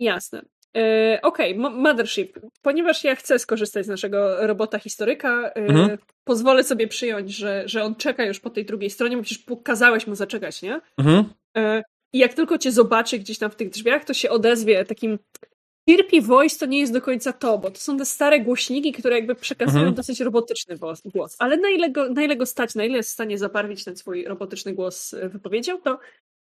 Jasne. 0.00 0.42
E, 0.76 1.18
Okej, 1.22 1.52
M- 1.54 1.60
Mothership. 1.82 2.38
Ponieważ 2.62 3.04
ja 3.04 3.14
chcę 3.16 3.38
skorzystać 3.38 3.84
z 3.86 3.88
naszego 3.88 4.46
robota 4.46 4.78
historyka, 4.78 5.48
e, 5.48 5.54
Mhm. 5.54 5.98
pozwolę 6.24 6.64
sobie 6.64 6.88
przyjąć, 6.88 7.30
że, 7.36 7.62
że 7.66 7.84
on 7.84 7.94
czeka 7.94 8.24
już 8.24 8.40
po 8.40 8.50
tej 8.50 8.64
drugiej 8.64 8.90
stronie, 8.90 9.16
bo 9.16 9.22
przecież 9.22 9.44
kazałeś 9.64 10.06
mu 10.06 10.14
zaczekać, 10.14 10.62
nie? 10.62 10.80
Mhm. 10.98 11.24
E, 11.56 11.82
I 12.12 12.18
jak 12.18 12.34
tylko 12.34 12.58
cię 12.58 12.72
zobaczy 12.72 13.18
gdzieś 13.18 13.38
tam 13.38 13.50
w 13.50 13.56
tych 13.56 13.70
drzwiach, 13.70 14.04
to 14.04 14.14
się 14.14 14.30
odezwie 14.30 14.84
takim 14.84 15.18
Kirpi 15.88 16.20
Voice 16.20 16.58
to 16.58 16.66
nie 16.66 16.78
jest 16.78 16.92
do 16.92 17.00
końca 17.02 17.32
to, 17.32 17.58
bo 17.58 17.70
to 17.70 17.78
są 17.78 17.98
te 17.98 18.04
stare 18.04 18.40
głośniki, 18.40 18.92
które 18.92 19.14
jakby 19.16 19.34
przekazują 19.34 19.78
Mhm. 19.78 19.94
dosyć 19.94 20.20
robotyczny 20.20 20.76
głos. 21.04 21.36
Ale 21.38 21.56
na 21.56 21.68
ile, 21.68 21.90
go, 21.90 22.08
na 22.08 22.22
ile 22.22 22.36
go 22.36 22.46
stać, 22.46 22.74
na 22.74 22.84
ile 22.84 22.96
jest 22.96 23.10
w 23.10 23.12
stanie 23.12 23.38
zabarwić 23.38 23.84
ten 23.84 23.96
swój 23.96 24.24
robotyczny 24.24 24.74
głos 24.74 25.12
y, 25.12 25.28
wypowiedzią, 25.28 25.80
to 25.80 25.98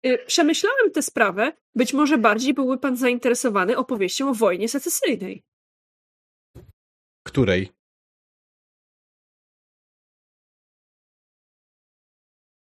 y, 0.07 0.19
przemyślałem 0.27 0.91
tę 0.91 1.03
sprawę. 1.03 1.53
Być 1.75 1.93
może 1.93 2.19
bardziej 2.19 2.55
byłby 2.55 2.79
pan 2.79 2.97
zainteresowany 2.97 3.77
opowieścią 3.77 4.31
o 4.31 4.35
wojnie 4.35 4.69
secesyjnej. 4.69 5.43
Której? 7.27 7.73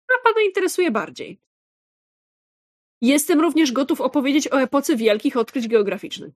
która 0.04 0.18
pana 0.24 0.40
interesuje 0.46 0.90
bardziej. 0.90 1.40
Jestem 3.00 3.40
również 3.40 3.72
gotów 3.72 4.00
opowiedzieć 4.00 4.52
o 4.52 4.60
epoce 4.60 4.96
wielkich 4.96 5.36
odkryć 5.36 5.68
geograficznych. 5.68 6.32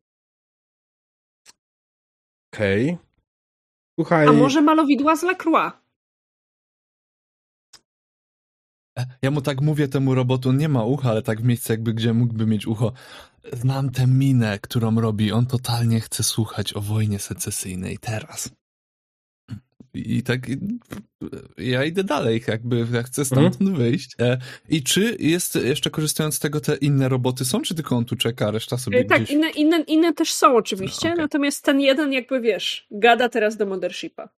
Okej. 2.61 2.99
Słuchaj. 3.99 4.29
A 4.29 4.33
może 4.33 4.63
malowidła 4.63 5.17
z 5.17 5.23
Lacroix? 5.23 5.73
Ja 9.23 9.31
mu 9.31 9.43
tak 9.43 9.61
mówię 9.61 9.89
temu 9.89 10.15
robotu, 10.15 10.53
nie 10.53 10.69
ma 10.69 10.85
ucha, 10.85 11.11
ale 11.11 11.23
tak 11.23 11.41
w 11.41 11.45
miejscu 11.45 11.73
jakby, 11.73 11.95
gdzie 11.95 12.13
mógłby 12.13 12.47
mieć 12.47 12.67
ucho. 12.67 12.93
Znam 13.53 13.91
tę 13.91 14.07
minę, 14.07 14.59
którą 14.59 15.01
robi. 15.01 15.33
On 15.33 15.47
totalnie 15.47 16.01
chce 16.01 16.23
słuchać 16.23 16.77
o 16.77 16.81
wojnie 16.81 17.19
secesyjnej 17.19 17.99
teraz. 17.99 18.51
I 19.95 20.23
tak 20.23 20.47
ja 21.59 21.85
idę 21.85 22.05
dalej, 22.05 22.43
jakby 22.49 22.87
ja 22.93 23.03
chcę 23.03 23.25
stamtąd 23.25 23.71
wyjść. 23.79 24.15
E, 24.21 24.39
I 24.69 24.83
czy 24.83 25.17
jest, 25.21 25.55
jeszcze 25.55 25.91
korzystając 25.91 26.35
z 26.35 26.39
tego, 26.39 26.61
te 26.61 26.77
inne 26.77 27.09
roboty 27.09 27.45
są, 27.45 27.63
czy 27.63 27.75
tylko 27.75 27.97
on 27.97 28.05
tu 28.05 28.17
czeka, 28.17 28.49
a 28.49 28.51
reszta 28.51 28.79
sobie 28.79 28.99
E, 28.99 29.05
Tak, 29.05 29.23
gdzieś... 29.23 29.31
inne, 29.37 29.51
inne, 29.51 29.81
inne 29.81 30.15
też 30.15 30.33
są 30.33 30.57
oczywiście, 30.57 31.09
No, 31.09 31.13
okej. 31.15 31.23
natomiast 31.25 31.65
ten 31.65 31.81
jeden 31.81 32.13
jakby 32.13 32.41
wiesz, 32.41 32.87
gada 32.91 33.29
teraz 33.29 33.57
do 33.57 33.67
Mothershipa. 33.67 34.29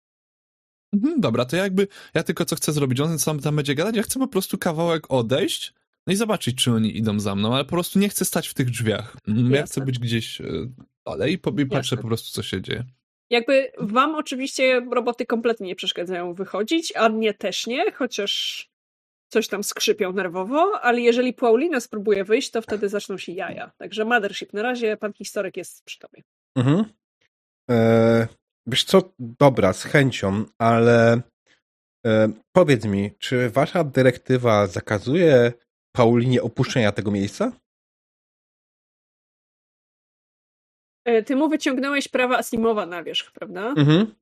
Mhm, 0.94 1.20
dobra, 1.20 1.44
to 1.44 1.56
ja 1.56 1.62
jakby, 1.62 1.88
ja 2.14 2.22
tylko 2.22 2.44
co 2.44 2.56
chcę 2.56 2.72
zrobić, 2.72 3.00
on 3.00 3.18
sam 3.18 3.40
tam 3.40 3.56
będzie 3.56 3.74
gadać, 3.74 3.96
ja 3.96 4.02
chcę 4.02 4.18
po 4.20 4.28
prostu 4.28 4.58
kawałek 4.58 5.10
odejść, 5.10 5.74
no 6.06 6.12
i 6.12 6.16
zobaczyć, 6.16 6.56
czy 6.64 6.72
oni 6.72 6.96
idą 6.98 7.20
za 7.20 7.34
mną, 7.34 7.54
ale 7.54 7.64
po 7.64 7.70
prostu 7.70 7.98
nie 7.98 8.08
chcę 8.08 8.24
stać 8.24 8.48
w 8.48 8.54
tych 8.54 8.70
drzwiach. 8.70 9.16
Mm, 9.28 9.50
Ja 9.50 9.60
Jasne. 9.60 9.66
chcę 9.72 9.80
być 9.86 9.98
gdzieś 9.98 10.40
e, 10.40 10.44
dalej 11.06 11.32
i 11.32 11.38
patrzę 11.38 11.76
Jasne. 11.76 11.96
po 11.96 12.06
prostu, 12.08 12.32
co 12.32 12.42
się 12.42 12.62
dzieje. 12.62 12.84
Jakby 13.32 13.72
wam 13.78 14.14
oczywiście 14.14 14.86
roboty 14.90 15.26
kompletnie 15.26 15.66
nie 15.66 15.76
przeszkadzają 15.76 16.34
wychodzić, 16.34 16.92
a 16.96 17.08
mnie 17.08 17.34
też 17.34 17.66
nie, 17.66 17.92
chociaż 17.92 18.72
coś 19.28 19.48
tam 19.48 19.64
skrzypią 19.64 20.12
nerwowo, 20.12 20.80
ale 20.82 21.00
jeżeli 21.00 21.32
Paulina 21.32 21.80
spróbuje 21.80 22.24
wyjść, 22.24 22.50
to 22.50 22.62
wtedy 22.62 22.88
zaczną 22.88 23.18
się 23.18 23.32
jaja. 23.32 23.72
Także 23.78 24.04
Mothership, 24.04 24.52
na 24.52 24.62
razie 24.62 24.96
pan 24.96 25.12
historyk 25.12 25.56
jest 25.56 25.84
przy 25.84 25.98
tobie. 25.98 26.22
Mhm. 26.56 26.84
E, 27.70 28.28
wiesz 28.66 28.84
co, 28.84 29.12
dobra, 29.18 29.72
z 29.72 29.84
chęcią, 29.84 30.44
ale 30.58 31.22
e, 32.06 32.32
powiedz 32.56 32.84
mi, 32.84 33.10
czy 33.18 33.50
wasza 33.50 33.84
dyrektywa 33.84 34.66
zakazuje 34.66 35.52
Paulinie 35.96 36.42
opuszczenia 36.42 36.92
tego 36.92 37.10
miejsca? 37.10 37.52
Ty 41.26 41.36
mu 41.36 41.48
wyciągnąłeś 41.48 42.08
prawa 42.08 42.38
Asimowa 42.38 42.86
na 42.86 43.02
wierzch, 43.02 43.32
prawda? 43.32 43.68
Mhm. 43.68 44.14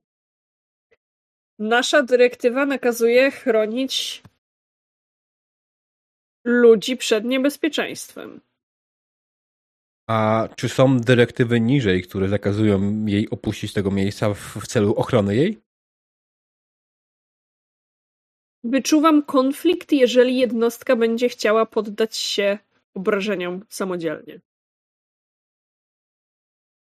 Nasza 1.59 2.03
dyrektywa 2.03 2.67
nakazuje 2.67 3.31
chronić 3.31 4.23
ludzi 6.45 6.97
przed 6.97 7.25
niebezpieczeństwem. 7.25 8.41
A 10.09 10.49
czy 10.57 10.69
są 10.69 10.99
dyrektywy 10.99 11.61
niżej, 11.61 12.03
które 12.03 12.29
zakazują 12.29 13.07
jej 13.07 13.31
opuścić 13.31 13.73
tego 13.73 13.91
miejsca 13.91 14.35
w, 14.35 14.39
w 14.39 14.67
celu 14.67 14.95
ochrony 14.95 15.37
jej? 15.37 15.59
Wyczuwam 18.65 19.23
konflikt, 19.23 19.93
jeżeli 19.93 20.39
jednostka 20.39 20.97
będzie 20.97 21.29
chciała 21.29 21.67
poddać 21.67 22.17
się 22.17 22.59
obrażeniom 22.95 23.65
samodzielnie. 23.69 24.41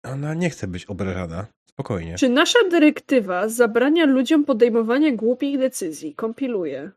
Ona 0.04 0.34
nie 0.34 0.50
chce 0.50 0.66
być 0.66 0.86
obrażana. 0.86 1.46
Spokojnie. 1.70 2.14
Czy 2.18 2.28
nasza 2.28 2.58
dyrektywa 2.70 3.48
zabrania 3.48 4.06
ludziom 4.06 4.44
podejmowania 4.44 5.12
głupich 5.16 5.58
decyzji? 5.58 6.14
Kompiluję. 6.14 6.90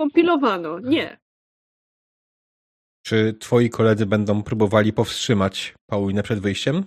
Kompilowano. 0.00 0.80
Nie. 0.80 1.18
Czy 3.06 3.34
twoi 3.40 3.70
koledzy 3.70 4.06
będą 4.06 4.42
próbowali 4.42 4.92
powstrzymać 4.92 5.74
Paulinę 5.90 6.22
przed 6.22 6.40
wyjściem? 6.40 6.84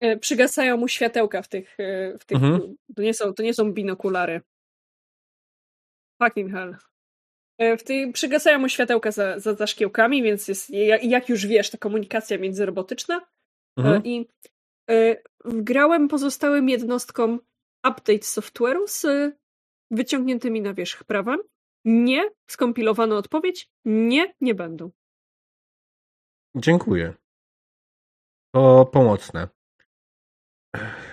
E, 0.00 0.16
Przygasają 0.16 0.76
mu 0.76 0.88
światełka 0.88 1.42
w 1.42 1.48
tych. 1.48 1.80
e, 1.80 2.18
W 2.18 2.24
tych 2.24 2.36
Mhm. 2.36 2.76
to, 2.96 3.02
nie 3.02 3.14
są, 3.14 3.34
to 3.34 3.42
nie 3.42 3.54
są 3.54 3.72
binokulary. 3.72 4.40
Fucking 6.22 6.52
hell. 6.52 6.76
E, 7.58 7.76
W 7.76 7.84
tej, 7.84 8.12
przygasają 8.12 8.58
mu 8.58 8.68
światełka 8.68 9.10
za, 9.10 9.38
za, 9.38 9.54
za 9.54 9.66
szkiełkami, 9.66 10.22
więc 10.22 10.48
jest, 10.48 10.70
jak, 10.70 11.04
jak 11.04 11.28
już 11.28 11.46
wiesz, 11.46 11.70
ta 11.70 11.78
komunikacja 11.78 12.38
międzyrobotyczna. 12.38 13.16
E, 13.16 13.22
Mhm. 13.76 14.04
I 14.04 14.28
wgrałem 15.44 16.08
pozostałym 16.08 16.68
jednostkom 16.68 17.40
update 17.88 18.18
software'u 18.18 18.86
z 18.86 19.06
wyciągniętymi 19.90 20.60
na 20.62 20.74
wierzch 20.74 21.04
prawem. 21.04 21.40
Nie, 21.84 22.30
skompilowano 22.50 23.16
odpowiedź. 23.16 23.70
Nie, 23.84 24.34
nie 24.40 24.54
będą. 24.54 24.90
Dziękuję. 26.56 27.14
To 28.54 28.86
pomocne. 28.92 29.48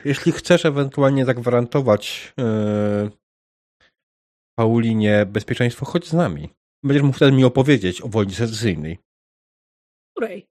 Jeśli 0.06 0.32
chcesz 0.32 0.66
ewentualnie 0.66 1.26
zagwarantować 1.26 2.34
yy, 2.38 3.12
Paulinie 4.60 5.26
bezpieczeństwo, 5.26 5.86
chodź 5.86 6.08
z 6.08 6.14
nami. 6.14 6.50
Będziesz 6.84 7.04
mógł 7.04 7.16
wtedy 7.16 7.32
mi 7.32 7.44
opowiedzieć 7.44 8.02
o 8.02 8.08
wojnie 8.08 8.34
secesyjnej. 8.34 9.00
Której? 10.16 10.48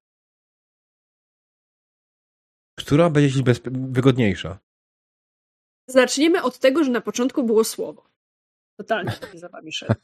Która 2.79 3.11
będzie 3.11 3.35
ci 3.35 3.45
bezpie- 3.45 3.93
wygodniejsza? 3.93 4.59
Zaczniemy 5.89 6.43
od 6.43 6.59
tego, 6.59 6.85
że 6.85 6.91
na 6.91 7.01
początku 7.01 7.45
było 7.45 7.65
słowo. 7.65 8.11
Totalnie 8.79 9.13
nie 9.35 9.41
za 9.41 9.49
wami 9.49 9.73
szedł. 9.73 9.95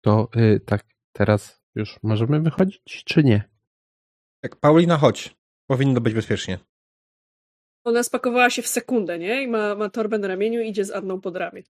To 0.00 0.28
y, 0.36 0.60
tak, 0.60 0.84
teraz 1.12 1.62
już 1.74 1.98
możemy 2.02 2.40
wychodzić, 2.40 3.04
czy 3.04 3.24
nie? 3.24 3.50
Tak, 4.42 4.56
Paulina, 4.56 4.98
chodź. 4.98 5.36
Powinno 5.66 6.00
być 6.00 6.14
bezpiecznie. 6.14 6.58
Ona 7.84 8.02
spakowała 8.02 8.50
się 8.50 8.62
w 8.62 8.68
sekundę, 8.68 9.18
nie? 9.18 9.42
I 9.42 9.48
ma, 9.48 9.74
ma 9.74 9.90
torbę 9.90 10.18
na 10.18 10.28
ramieniu 10.28 10.60
i 10.60 10.68
idzie 10.68 10.84
z 10.84 10.90
Anną 10.90 11.20
pod 11.20 11.36
ramię. 11.36 11.62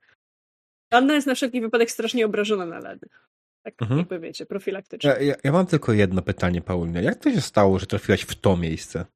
Anna 0.90 1.14
jest 1.14 1.26
na 1.26 1.34
wszelki 1.34 1.60
wypadek 1.60 1.90
strasznie 1.90 2.26
obrażona 2.26 2.66
na 2.66 2.78
ledy. 2.78 3.08
Tak 3.62 3.82
Mhm. 3.82 3.98
jakby 4.00 4.18
wiecie, 4.18 4.46
profilaktycznie. 4.46 5.10
Ja, 5.10 5.20
ja, 5.20 5.34
ja 5.44 5.52
mam 5.52 5.66
tylko 5.66 5.92
jedno 5.92 6.22
pytanie, 6.22 6.60
Paulina. 6.62 7.00
Jak 7.00 7.18
to 7.18 7.30
się 7.30 7.40
stało, 7.40 7.78
że 7.78 7.86
trafiłaś 7.86 8.22
w 8.22 8.34
to 8.40 8.56
miejsce? 8.56 9.06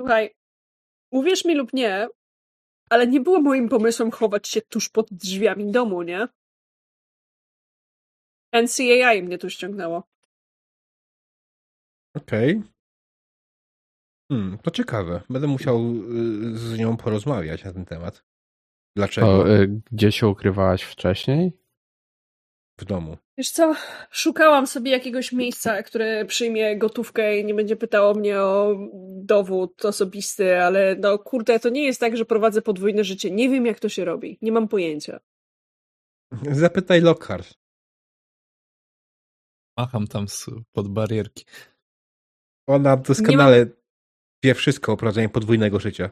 Słuchaj, 0.00 0.34
uwierz 1.12 1.44
mi 1.44 1.54
lub 1.54 1.72
nie, 1.72 2.08
ale 2.90 3.06
nie 3.06 3.20
było 3.20 3.40
moim 3.40 3.68
pomysłem 3.68 4.10
chować 4.10 4.48
się 4.48 4.62
tuż 4.62 4.88
pod 4.88 5.06
drzwiami 5.12 5.72
domu, 5.72 6.02
nie? 6.02 6.28
NCAI 8.62 9.22
mnie 9.22 9.38
tu 9.38 9.50
ściągnęło. 9.50 10.02
Okej. 12.16 12.62
Hmm, 14.30 14.58
to 14.58 14.70
ciekawe. 14.70 15.22
Będę 15.30 15.48
musiał 15.48 15.78
y, 15.80 16.58
z 16.58 16.78
nią 16.78 16.96
porozmawiać 16.96 17.64
na 17.64 17.72
ten 17.72 17.84
temat. 17.84 18.24
Dlaczego 18.96 19.26
To, 19.26 19.56
y, 19.56 19.80
gdzie 19.92 20.12
się 20.12 20.28
ukrywałaś 20.28 20.82
wcześniej? 20.82 21.52
w 22.80 22.84
domu? 22.84 23.16
Wiesz 23.38 23.50
co, 23.50 23.74
szukałam 24.10 24.66
sobie 24.66 24.90
jakiegoś 24.90 25.32
miejsca, 25.32 25.82
które 25.82 26.24
przyjmie 26.24 26.78
gotówkę 26.78 27.38
i 27.38 27.44
nie 27.44 27.54
będzie 27.54 27.76
pytało 27.76 28.14
mnie 28.14 28.40
o 28.40 28.76
dowód 29.22 29.84
osobisty, 29.84 30.62
ale 30.62 30.96
no 31.00 31.18
kurde, 31.18 31.60
to 31.60 31.68
nie 31.68 31.84
jest 31.84 32.00
tak, 32.00 32.16
że 32.16 32.24
prowadzę 32.24 32.62
podwójne 32.62 33.04
życie. 33.04 33.30
Nie 33.30 33.48
wiem, 33.48 33.66
jak 33.66 33.80
to 33.80 33.88
się 33.88 34.04
robi. 34.04 34.38
Nie 34.42 34.52
mam 34.52 34.68
pojęcia. 34.68 35.20
Zapytaj 36.50 37.00
Lockhart. 37.00 37.54
Macham 39.78 40.06
tam 40.06 40.28
z, 40.28 40.46
pod 40.72 40.88
barierki. 40.88 41.44
Ona 42.66 42.96
doskonale 42.96 43.66
wie 44.44 44.54
wszystko 44.54 44.92
o 44.92 44.96
prowadzeniu 44.96 45.28
podwójnego 45.30 45.80
życia. 45.80 46.10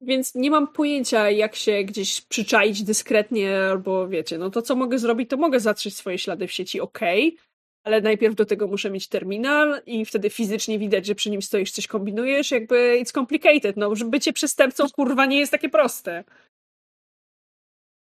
Więc 0.00 0.34
nie 0.34 0.50
mam 0.50 0.68
pojęcia, 0.72 1.30
jak 1.30 1.56
się 1.56 1.84
gdzieś 1.84 2.20
przyczaić 2.20 2.82
dyskretnie, 2.82 3.60
albo 3.70 4.08
wiecie, 4.08 4.38
no 4.38 4.50
to 4.50 4.62
co 4.62 4.76
mogę 4.76 4.98
zrobić, 4.98 5.30
to 5.30 5.36
mogę 5.36 5.60
zatrzeć 5.60 5.96
swoje 5.96 6.18
ślady 6.18 6.46
w 6.46 6.52
sieci, 6.52 6.80
okej, 6.80 7.36
ale 7.84 8.00
najpierw 8.00 8.34
do 8.34 8.44
tego 8.44 8.66
muszę 8.66 8.90
mieć 8.90 9.08
terminal 9.08 9.82
i 9.86 10.04
wtedy 10.04 10.30
fizycznie 10.30 10.78
widać, 10.78 11.06
że 11.06 11.14
przy 11.14 11.30
nim 11.30 11.42
stoisz, 11.42 11.70
coś 11.72 11.86
kombinujesz, 11.86 12.50
jakby 12.50 13.00
it's 13.02 13.12
complicated, 13.12 13.76
no, 13.76 13.96
że 13.96 14.04
bycie 14.04 14.32
przestępcą, 14.32 14.88
kurwa, 14.88 15.26
nie 15.26 15.38
jest 15.38 15.52
takie 15.52 15.68
proste. 15.68 16.24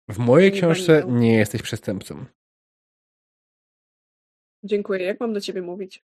W 0.09 0.17
mojej 0.17 0.51
Nie 0.51 0.57
książce 0.57 0.93
pamiętam. 0.93 1.19
nie 1.19 1.33
jesteś 1.37 1.61
przestępcą. 1.61 2.25
Dziękuję. 4.63 5.03
Jak 5.05 5.19
mam 5.19 5.33
do 5.33 5.41
ciebie 5.41 5.61
mówić? 5.61 6.03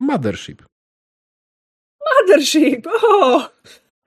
Mothership. 0.00 0.62
Mothership! 2.06 2.86
O! 3.02 3.48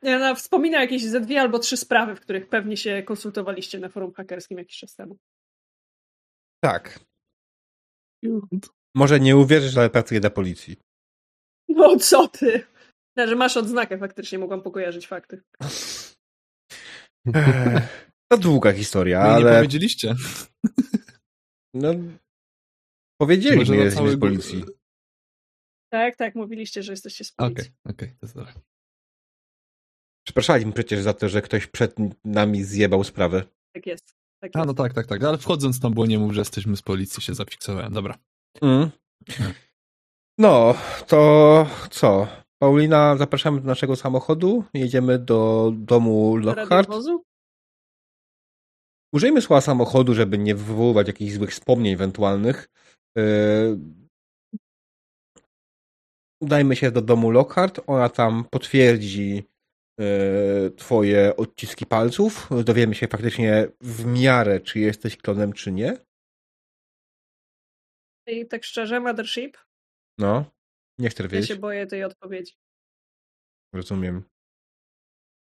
Ja 0.01 0.19
no, 0.19 0.35
wspomina 0.35 0.81
jakieś 0.81 1.03
ze 1.03 1.21
dwie 1.21 1.41
albo 1.41 1.59
trzy 1.59 1.77
sprawy, 1.77 2.15
w 2.15 2.21
których 2.21 2.49
pewnie 2.49 2.77
się 2.77 3.03
konsultowaliście 3.03 3.79
na 3.79 3.89
forum 3.89 4.13
hakerskim 4.13 4.57
jakiś 4.57 4.77
czas 4.77 4.95
temu. 4.95 5.17
Tak. 6.63 6.99
Może 8.95 9.19
nie 9.19 9.37
uwierzysz, 9.37 9.77
ale 9.77 9.89
pracuję 9.89 10.19
dla 10.19 10.29
policji. 10.29 10.77
No 11.69 11.97
co 11.97 12.27
ty? 12.27 12.63
Znaczy 13.17 13.35
masz 13.35 13.57
odznakę 13.57 13.97
faktycznie, 13.97 14.39
mogłam 14.39 14.61
pokojarzyć 14.61 15.07
fakty. 15.07 15.41
To 18.31 18.37
długa 18.37 18.73
historia, 18.73 19.19
No 19.23 19.25
i 19.25 19.29
nie 19.29 19.35
ale 19.49 19.55
powiedzieliście. 19.55 20.15
no, 21.73 21.89
powiedzieliśmy, 23.21 23.59
Może 23.59 23.73
że 23.73 23.79
jesteśmy 23.79 24.11
z 24.11 24.19
policji. 24.19 24.65
Tak, 25.89 26.15
tak, 26.15 26.35
mówiliście, 26.35 26.83
że 26.83 26.93
jesteście 26.93 27.23
z 27.23 27.33
Okej, 27.37 27.65
okej, 27.89 28.09
to 28.09 28.17
jest 28.21 28.35
dobra. 28.35 28.53
Przepraszaliśmy 30.27 30.73
przecież 30.73 31.01
za 31.01 31.13
to, 31.13 31.29
że 31.29 31.41
ktoś 31.41 31.67
przed 31.67 31.95
nami 32.25 32.63
zjebał 32.63 33.03
sprawę. 33.03 33.43
Tak 33.75 33.85
jest. 33.85 34.15
Tak 34.41 34.51
A 34.53 34.65
no 34.65 34.73
tak, 34.73 34.93
tak, 34.93 35.07
tak. 35.07 35.23
Ale 35.23 35.37
wchodząc 35.37 35.79
tam 35.79 35.93
było 35.93 36.05
nie 36.05 36.19
mów, 36.19 36.33
że 36.33 36.41
jesteśmy 36.41 36.77
z 36.77 36.81
policji, 36.81 37.23
się 37.23 37.33
zafiksowałem. 37.33 37.93
Dobra. 37.93 38.17
Mm. 38.61 38.89
No, 40.37 40.75
to 41.07 41.67
co? 41.89 42.27
Paulina, 42.61 43.17
zapraszamy 43.17 43.61
do 43.61 43.67
naszego 43.67 43.95
samochodu. 43.95 44.63
Jedziemy 44.73 45.19
do 45.19 45.71
domu 45.75 46.35
Lockhart. 46.37 46.89
Użyjmy 49.13 49.41
słowa 49.41 49.61
samochodu, 49.61 50.13
żeby 50.13 50.37
nie 50.37 50.55
wywoływać 50.55 51.07
jakichś 51.07 51.33
złych 51.33 51.51
wspomnień 51.51 51.93
ewentualnych. 51.93 52.69
Yy... 53.15 53.98
Udajmy 56.41 56.75
się 56.75 56.91
do 56.91 57.01
domu 57.01 57.31
Lockhart. 57.31 57.79
Ona 57.87 58.09
tam 58.09 58.45
potwierdzi 58.51 59.43
yy, 59.99 60.71
twoje 60.77 61.35
odciski 61.35 61.85
palców. 61.85 62.49
Dowiemy 62.63 62.95
się 62.95 63.07
faktycznie 63.07 63.67
w 63.81 64.05
miarę, 64.05 64.59
czy 64.59 64.79
jesteś 64.79 65.17
klonem, 65.17 65.53
czy 65.53 65.71
nie. 65.71 65.97
I 68.27 68.47
tak 68.47 68.63
szczerze, 68.63 68.99
Mothership? 68.99 69.57
No, 70.17 70.45
nie 70.99 71.09
chcę 71.09 71.23
Ja 71.23 71.29
wiedzieć. 71.29 71.47
się 71.47 71.55
boję 71.55 71.87
tej 71.87 72.03
odpowiedzi. 72.03 72.53
Rozumiem. 73.73 74.23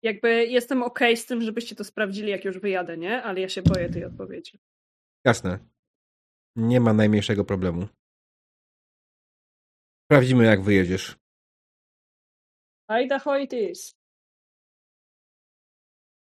Jakby 0.03 0.47
jestem 0.47 0.83
okej 0.83 1.17
z 1.17 1.27
tym, 1.27 1.43
żebyście 1.43 1.75
to 1.77 1.85
sprawdzili, 1.85 2.31
jak 2.31 2.45
już 2.45 2.59
wyjadę, 2.59 2.97
nie? 2.97 3.23
Ale 3.23 3.41
ja 3.41 3.49
się 3.49 3.63
boję 3.63 3.89
tej 3.91 4.05
odpowiedzi. 4.05 4.59
Jasne. 5.25 5.59
Nie 6.57 6.81
ma 6.81 6.93
najmniejszego 6.93 7.45
problemu. 7.45 7.89
Sprawdzimy, 10.07 10.45
jak 10.45 10.62
wyjedziesz. 10.62 11.16
Idaho 12.89 13.39
it 13.39 13.53
is. 13.53 13.95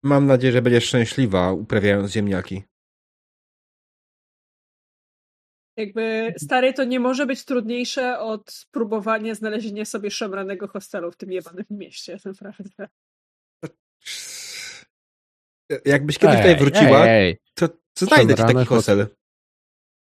Mam 0.03 0.27
nadzieję, 0.27 0.53
że 0.53 0.63
będziesz 0.63 0.85
szczęśliwa, 0.85 1.53
uprawiając 1.53 2.13
ziemniaki. 2.13 2.63
Jakby, 5.77 6.35
stary, 6.39 6.73
to 6.73 6.85
nie 6.85 7.01
może 7.01 7.27
być 7.27 7.45
trudniejsze 7.45 8.19
od 8.19 8.51
spróbowania 8.51 9.35
znalezienia 9.35 9.85
sobie 9.85 10.11
szemranego 10.11 10.69
hostelu 10.69 11.11
w 11.11 11.17
tym 11.17 11.33
jebanym 11.33 11.67
mieście, 11.71 12.19
naprawdę. 12.25 12.89
Jakbyś 15.85 16.19
kiedyś 16.19 16.37
tutaj 16.37 16.57
wróciła, 16.57 17.07
Ej, 17.07 17.29
ej. 17.29 17.39
to, 17.55 17.69
to 17.69 18.07
znajdę 18.07 18.35
ci 18.35 18.43
taki 18.43 18.65
hostel. 18.65 19.07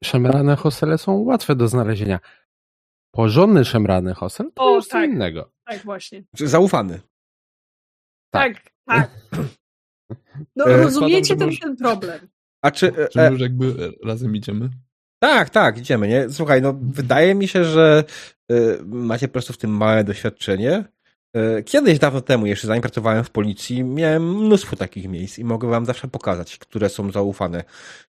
Szemrane 0.03 0.55
hostele 0.55 0.97
są 0.97 1.17
łatwe 1.17 1.55
do 1.55 1.67
znalezienia. 1.67 2.19
Porządny 3.21 3.65
szemrany 3.65 4.13
hostel 4.13 4.51
to 4.53 4.63
O, 4.63 4.75
już 4.75 4.85
co 4.85 4.91
tak. 4.91 5.09
innego. 5.09 5.51
Tak, 5.65 5.83
właśnie. 5.83 6.23
Zaufany. 6.33 6.99
Tak. 8.33 8.53
Tak, 8.53 8.63
tak. 8.87 9.11
No, 10.55 10.65
E, 10.69 10.77
rozumiecie 10.77 11.35
ten, 11.35 11.39
że 11.39 11.45
może- 11.45 11.59
ten 11.59 11.75
problem. 11.77 12.27
A 12.61 12.71
czy... 12.71 12.87
e, 12.87 13.07
Czy 13.09 13.21
E, 13.21 13.31
już 13.31 13.41
jakby 13.41 13.93
razem 14.03 14.35
idziemy? 14.35 14.69
tak, 15.23 15.49
tak, 15.49 15.77
idziemy, 15.77 16.07
nie? 16.07 16.29
Słuchaj, 16.29 16.61
no 16.61 16.73
wydaje 16.81 17.35
mi 17.35 17.47
się, 17.47 17.63
że 17.63 18.03
e, 18.51 18.55
macie 18.85 19.27
po 19.27 19.31
prostu 19.31 19.53
w 19.53 19.57
tym 19.57 19.71
małe 19.77 20.03
doświadczenie. 20.03 20.83
E, 21.35 21.63
Kiedyś, 21.63 21.99
dawno 21.99 22.21
temu, 22.21 22.45
jeszcze 22.45 22.67
zanim 22.67 22.81
pracowałem 22.81 23.23
w 23.23 23.29
policji, 23.29 23.83
miałem 23.83 24.35
mnóstwo 24.45 24.75
takich 24.75 25.07
miejsc 25.07 25.39
i 25.39 25.43
mogę 25.43 25.67
wam 25.67 25.85
zawsze 25.85 26.07
pokazać, 26.07 26.57
które 26.57 26.89
są 26.89 27.11
zaufane. 27.11 27.63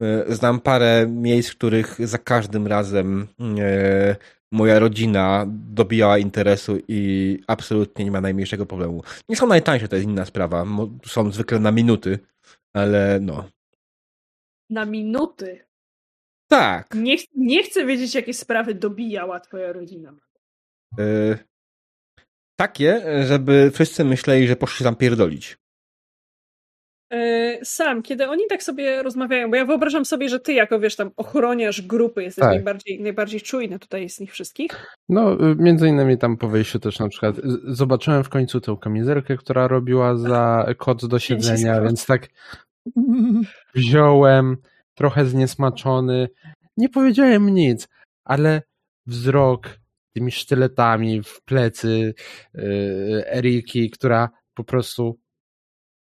E, 0.02 0.34
Znam 0.34 0.60
parę 0.60 1.06
miejsc, 1.08 1.50
w 1.50 1.56
których 1.56 2.08
za 2.08 2.18
każdym 2.18 2.66
razem 2.66 3.28
e, 3.60 4.16
moja 4.52 4.78
rodzina 4.78 5.46
dobijała 5.48 6.18
interesu 6.18 6.78
i 6.88 7.38
absolutnie 7.46 8.04
nie 8.04 8.10
ma 8.10 8.20
najmniejszego 8.20 8.66
problemu. 8.66 9.02
Nie 9.28 9.36
są 9.36 9.46
najtańsze, 9.46 9.88
to 9.88 9.96
jest 9.96 10.08
inna 10.08 10.24
sprawa. 10.24 10.66
Są 11.06 11.32
zwykle 11.32 11.58
na 11.58 11.72
minuty, 11.72 12.18
ale 12.72 13.18
no. 13.22 13.48
Na 14.70 14.84
minuty. 14.84 15.64
Tak. 16.48 16.94
Nie, 16.94 17.16
nie 17.36 17.62
chcę 17.62 17.86
wiedzieć, 17.86 18.14
jakie 18.14 18.34
sprawy 18.34 18.74
dobijała 18.74 19.40
twoja 19.40 19.72
rodzina. 19.72 20.14
E, 20.98 21.38
takie, 22.56 23.02
żeby 23.26 23.70
wszyscy 23.74 24.04
myśleli, 24.04 24.48
że 24.48 24.56
poszli 24.56 24.84
tam 24.84 24.96
pierdolić. 24.96 25.59
E, 27.12 27.58
Sam, 27.64 28.02
kiedy 28.02 28.28
oni 28.28 28.42
tak 28.48 28.62
sobie 28.62 29.02
rozmawiają, 29.02 29.50
bo 29.50 29.56
ja 29.56 29.64
wyobrażam 29.64 30.04
sobie, 30.04 30.28
że 30.28 30.40
ty 30.40 30.52
jako, 30.52 30.80
wiesz, 30.80 30.96
tam 30.96 31.10
ochroniarz 31.16 31.82
grupy 31.82 32.22
jesteś 32.22 32.42
Tak. 32.42 32.50
najbardziej, 32.54 33.00
najbardziej 33.00 33.40
czujny 33.40 33.78
tutaj 33.78 34.08
z 34.10 34.20
nich 34.20 34.32
wszystkich. 34.32 34.86
No, 35.08 35.32
y, 35.50 35.56
między 35.58 35.88
innymi 35.88 36.18
tam 36.18 36.36
po 36.36 36.48
wyjściu 36.48 36.78
też 36.78 36.98
na 36.98 37.08
przykład 37.08 37.36
z- 37.36 37.76
zobaczyłem 37.76 38.24
w 38.24 38.28
końcu 38.28 38.60
tę 38.60 38.76
kamizelkę, 38.80 39.36
która 39.36 39.68
robiła 39.68 40.16
za 40.16 40.66
koc 40.78 41.08
do 41.08 41.18
siedzenia, 41.18 41.80
więc 41.80 42.06
tak 42.06 42.28
wziąłem, 43.74 44.56
trochę 44.94 45.26
zniesmaczony. 45.26 46.28
Nie 46.76 46.88
powiedziałem 46.88 47.54
nic, 47.54 47.88
ale 48.24 48.62
wzrok 49.06 49.68
tymi 50.14 50.32
sztyletami 50.32 51.22
w 51.22 51.42
plecy 51.44 52.14
yy, 52.54 52.62
Eriki, 53.26 53.90
która 53.90 54.28
po 54.54 54.64
prostu 54.64 55.18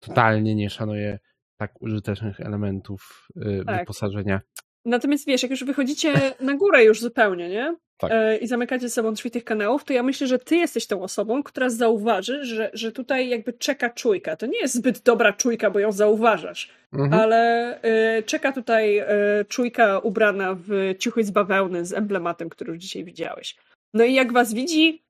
totalnie 0.00 0.54
nie 0.54 0.70
szanuje 0.70 1.18
tak 1.60 1.82
użytecznych 1.82 2.40
elementów 2.40 3.28
yy, 3.36 3.64
Tak. 3.66 3.78
wyposażenia. 3.80 4.40
Natomiast 4.84 5.26
wiesz, 5.26 5.42
jak 5.42 5.50
już 5.50 5.64
wychodzicie 5.64 6.12
na 6.40 6.54
górę 6.56 6.84
już 6.84 7.00
zupełnie, 7.00 7.48
nie? 7.48 7.76
Tak. 7.98 8.10
E, 8.14 8.36
I 8.36 8.46
zamykacie 8.46 8.88
ze 8.88 8.94
sobą 8.94 9.12
drzwi 9.14 9.30
tych 9.30 9.44
kanałów, 9.44 9.84
to 9.84 9.92
ja 9.92 10.02
myślę, 10.02 10.26
że 10.26 10.38
ty 10.38 10.56
jesteś 10.56 10.86
tą 10.86 11.02
osobą, 11.02 11.42
która 11.42 11.70
zauważy, 11.70 12.44
że, 12.44 12.70
że 12.72 12.92
tutaj 12.92 13.28
jakby 13.28 13.52
czeka 13.52 13.90
czujka. 13.90 14.36
To 14.36 14.46
nie 14.46 14.58
jest 14.60 14.74
zbyt 14.74 15.02
dobra 15.02 15.32
czujka, 15.32 15.70
bo 15.70 15.78
ją 15.78 15.92
zauważasz, 15.92 16.70
Mhm. 16.92 17.12
ale 17.22 17.80
e, 17.82 18.22
czeka 18.22 18.52
tutaj 18.52 18.98
e, 18.98 19.06
czujka 19.48 19.98
ubrana 19.98 20.56
w 20.68 20.94
ciuchy 20.98 21.24
z 21.24 21.30
bawełny 21.30 21.84
z 21.86 21.92
emblematem, 21.92 22.48
który 22.48 22.72
już 22.72 22.82
dzisiaj 22.82 23.04
widziałeś. 23.04 23.56
No 23.94 24.04
i 24.04 24.14
jak 24.14 24.32
was 24.32 24.54
widzi, 24.54 25.02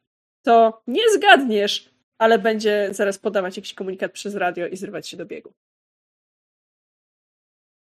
to 0.42 0.82
nie 0.86 1.02
zgadniesz, 1.14 1.90
ale 2.18 2.38
będzie 2.38 2.88
zaraz 2.92 3.18
podawać 3.18 3.56
jakiś 3.56 3.74
komunikat 3.74 4.12
przez 4.12 4.34
radio 4.34 4.66
i 4.66 4.76
zrywać 4.76 5.08
się 5.08 5.16
do 5.16 5.26
biegu. 5.26 5.52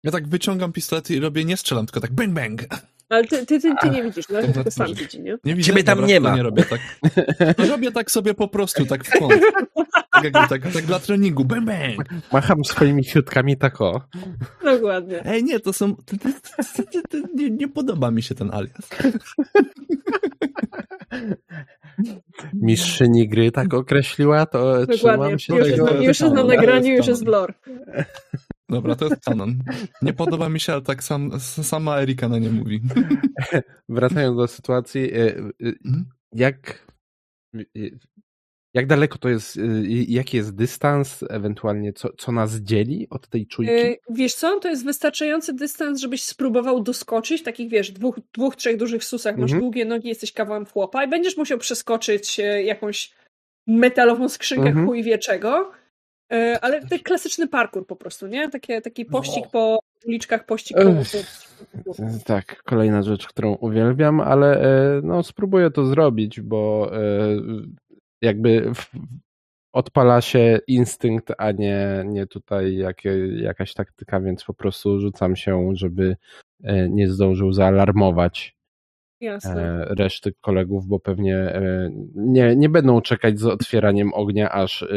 Ja 0.03 0.11
tak 0.11 0.27
wyciągam 0.27 0.73
pistolet 0.73 1.11
i 1.11 1.19
robię, 1.19 1.45
nie 1.45 1.57
strzelam, 1.57 1.85
tylko 1.85 1.99
tak 1.99 2.11
bang 2.11 2.33
bang. 2.33 2.61
Ale 3.09 3.23
ty, 3.25 3.45
ty, 3.45 3.59
ty, 3.59 3.75
ty 3.81 3.89
nie 3.89 4.03
widzisz, 4.03 4.29
no, 4.29 4.41
To 4.41 4.47
tylko 4.53 4.71
sam 4.71 4.93
widzi, 4.93 5.21
nie? 5.21 5.37
Nie 5.45 5.55
widzę, 5.55 5.67
Ciebie 5.67 5.83
tam 5.83 5.95
dobra, 5.95 6.07
nie 6.07 6.19
ma. 6.19 6.35
Nie 6.35 6.43
robię 6.43 6.63
tak. 6.65 6.79
Robię 7.69 7.91
tak 7.91 8.11
sobie 8.11 8.33
po 8.33 8.47
prostu, 8.47 8.85
tak 8.85 9.03
w 9.03 9.19
kąt. 9.19 9.33
Tak, 10.11 10.23
jakby 10.23 10.39
tak, 10.49 10.73
tak 10.73 10.85
dla 10.85 10.99
treningu, 10.99 11.45
bang 11.45 11.65
bang. 11.65 12.09
Macham 12.31 12.65
swoimi 12.65 13.03
kwiatkami 13.03 13.57
tak 13.57 13.81
o. 13.81 14.01
Dokładnie. 14.63 15.25
Ej, 15.25 15.43
nie, 15.43 15.59
to 15.59 15.73
są... 15.73 15.95
ty- 15.95 16.17
ty- 16.17 16.33
ty- 16.75 16.83
ty- 16.83 17.01
ty- 17.09 17.23
Nie, 17.35 17.49
nie 17.49 17.67
podoba 17.67 18.11
mi 18.11 18.23
się 18.23 18.35
ten 18.35 18.51
alias. 18.53 18.89
Mistrzyni 22.53 23.27
gry 23.29 23.51
tak 23.51 23.73
określiła, 23.73 24.45
to 24.45 24.85
Dokładnie. 24.85 25.37
trzymam 25.37 25.39
się 25.39 25.55
Już 25.55 25.67
jest, 25.67 25.79
tego. 25.79 25.91
na, 25.91 25.97
już 26.03 26.19
jest 26.19 26.33
na 26.35 26.43
nagraniu, 26.43 26.93
już 26.95 27.07
jest 27.07 27.25
kanon. 27.25 27.45
blur. 27.45 27.53
Dobra, 28.69 28.95
to 28.95 29.05
jest 29.05 29.21
kanon. 29.25 29.63
Nie 30.01 30.13
podoba 30.13 30.49
mi 30.49 30.59
się, 30.59 30.73
ale 30.73 30.81
tak 30.81 31.03
sam, 31.03 31.39
sama 31.39 32.01
Erika 32.01 32.29
na 32.29 32.39
nie 32.39 32.49
mówi. 32.49 32.81
Wracając 33.89 34.37
do 34.37 34.47
sytuacji, 34.47 35.13
e, 35.13 35.17
e, 35.17 35.43
Mhm. 35.85 36.05
jak, 36.33 36.87
e, 37.55 37.59
jak 38.73 38.87
daleko 38.87 39.17
to 39.17 39.29
jest, 39.29 39.59
jaki 40.07 40.37
jest 40.37 40.55
dystans, 40.55 41.23
ewentualnie 41.29 41.93
co, 41.93 42.09
co 42.17 42.31
nas 42.31 42.55
dzieli 42.55 43.07
od 43.09 43.27
tej 43.27 43.47
czujki? 43.47 43.73
Wiesz 44.09 44.33
co, 44.33 44.59
to 44.59 44.69
jest 44.69 44.85
wystarczający 44.85 45.53
dystans, 45.53 45.99
żebyś 46.01 46.23
spróbował 46.23 46.83
doskoczyć 46.83 47.43
takich, 47.43 47.69
wiesz, 47.69 47.91
dwóch, 47.91 48.19
dwóch 48.33 48.55
trzech 48.55 48.77
dużych 48.77 49.03
susach, 49.03 49.35
masz 49.37 49.51
Mhm. 49.51 49.61
długie 49.61 49.85
nogi, 49.85 50.07
jesteś 50.07 50.31
kawałem 50.31 50.65
chłopa 50.65 51.03
i 51.03 51.07
będziesz 51.09 51.37
musiał 51.37 51.57
przeskoczyć 51.57 52.39
jakąś 52.63 53.13
metalową 53.67 54.29
skrzynkę 54.29 54.67
Mhm. 54.67 54.85
chuj 54.87 55.03
wie 55.03 55.17
czego, 55.17 55.71
ale 56.61 56.81
taki 56.81 57.03
klasyczny 57.03 57.47
parkour 57.47 57.87
po 57.87 57.95
prostu, 57.95 58.27
nie? 58.27 58.49
Takie, 58.49 58.81
taki 58.81 59.05
pościg 59.05 59.43
No. 59.45 59.49
po, 59.51 59.79
uliczkach 60.07 60.45
pościg 60.45 60.77
po- 60.77 61.93
Tak, 62.25 62.63
kolejna 62.63 63.03
rzecz, 63.03 63.27
którą 63.27 63.53
uwielbiam, 63.55 64.19
ale 64.21 64.61
e, 64.61 65.01
no, 65.03 65.23
spróbuję 65.23 65.71
to 65.71 65.85
zrobić, 65.85 66.41
bo 66.41 66.91
e, 66.93 66.99
jakby 68.21 68.71
odpala 69.73 70.21
się 70.21 70.59
instynkt, 70.67 71.31
a 71.37 71.51
nie, 71.51 72.03
nie 72.05 72.27
tutaj 72.27 72.75
jakie, 72.77 73.27
jakaś 73.27 73.73
taktyka, 73.73 74.19
więc 74.19 74.43
po 74.43 74.53
prostu 74.53 74.99
rzucam 74.99 75.35
się, 75.35 75.71
żeby 75.73 76.15
e, 76.63 76.89
nie 76.89 77.07
zdążył 77.07 77.53
zaalarmować 77.53 78.58
Jasne. 79.21 79.61
e, 79.61 79.95
reszty 79.95 80.33
kolegów, 80.41 80.87
bo 80.87 80.99
pewnie 80.99 81.35
e, 81.37 81.89
nie, 82.15 82.55
nie 82.55 82.69
będą 82.69 83.01
czekać 83.01 83.39
z 83.39 83.45
otwieraniem 83.45 84.13
ognia, 84.13 84.51
aż 84.51 84.83
e, 84.83 84.87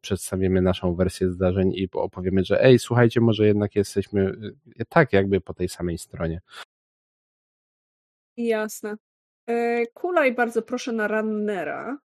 przedstawimy 0.00 0.62
naszą 0.62 0.94
wersję 0.94 1.30
zdarzeń 1.30 1.72
i 1.74 1.88
opowiemy, 1.92 2.44
że 2.44 2.64
ej, 2.64 2.78
słuchajcie, 2.78 3.20
może 3.20 3.46
jednak 3.46 3.76
jesteśmy 3.76 4.32
tak 4.88 5.12
jakby 5.12 5.40
po 5.40 5.54
tej 5.54 5.68
samej 5.68 5.98
stronie. 5.98 6.40
Jasne. 8.36 8.96
Kulaj, 9.94 10.34
bardzo 10.34 10.62
proszę 10.62 10.92
na 10.92 11.08
runnera. 11.08 11.98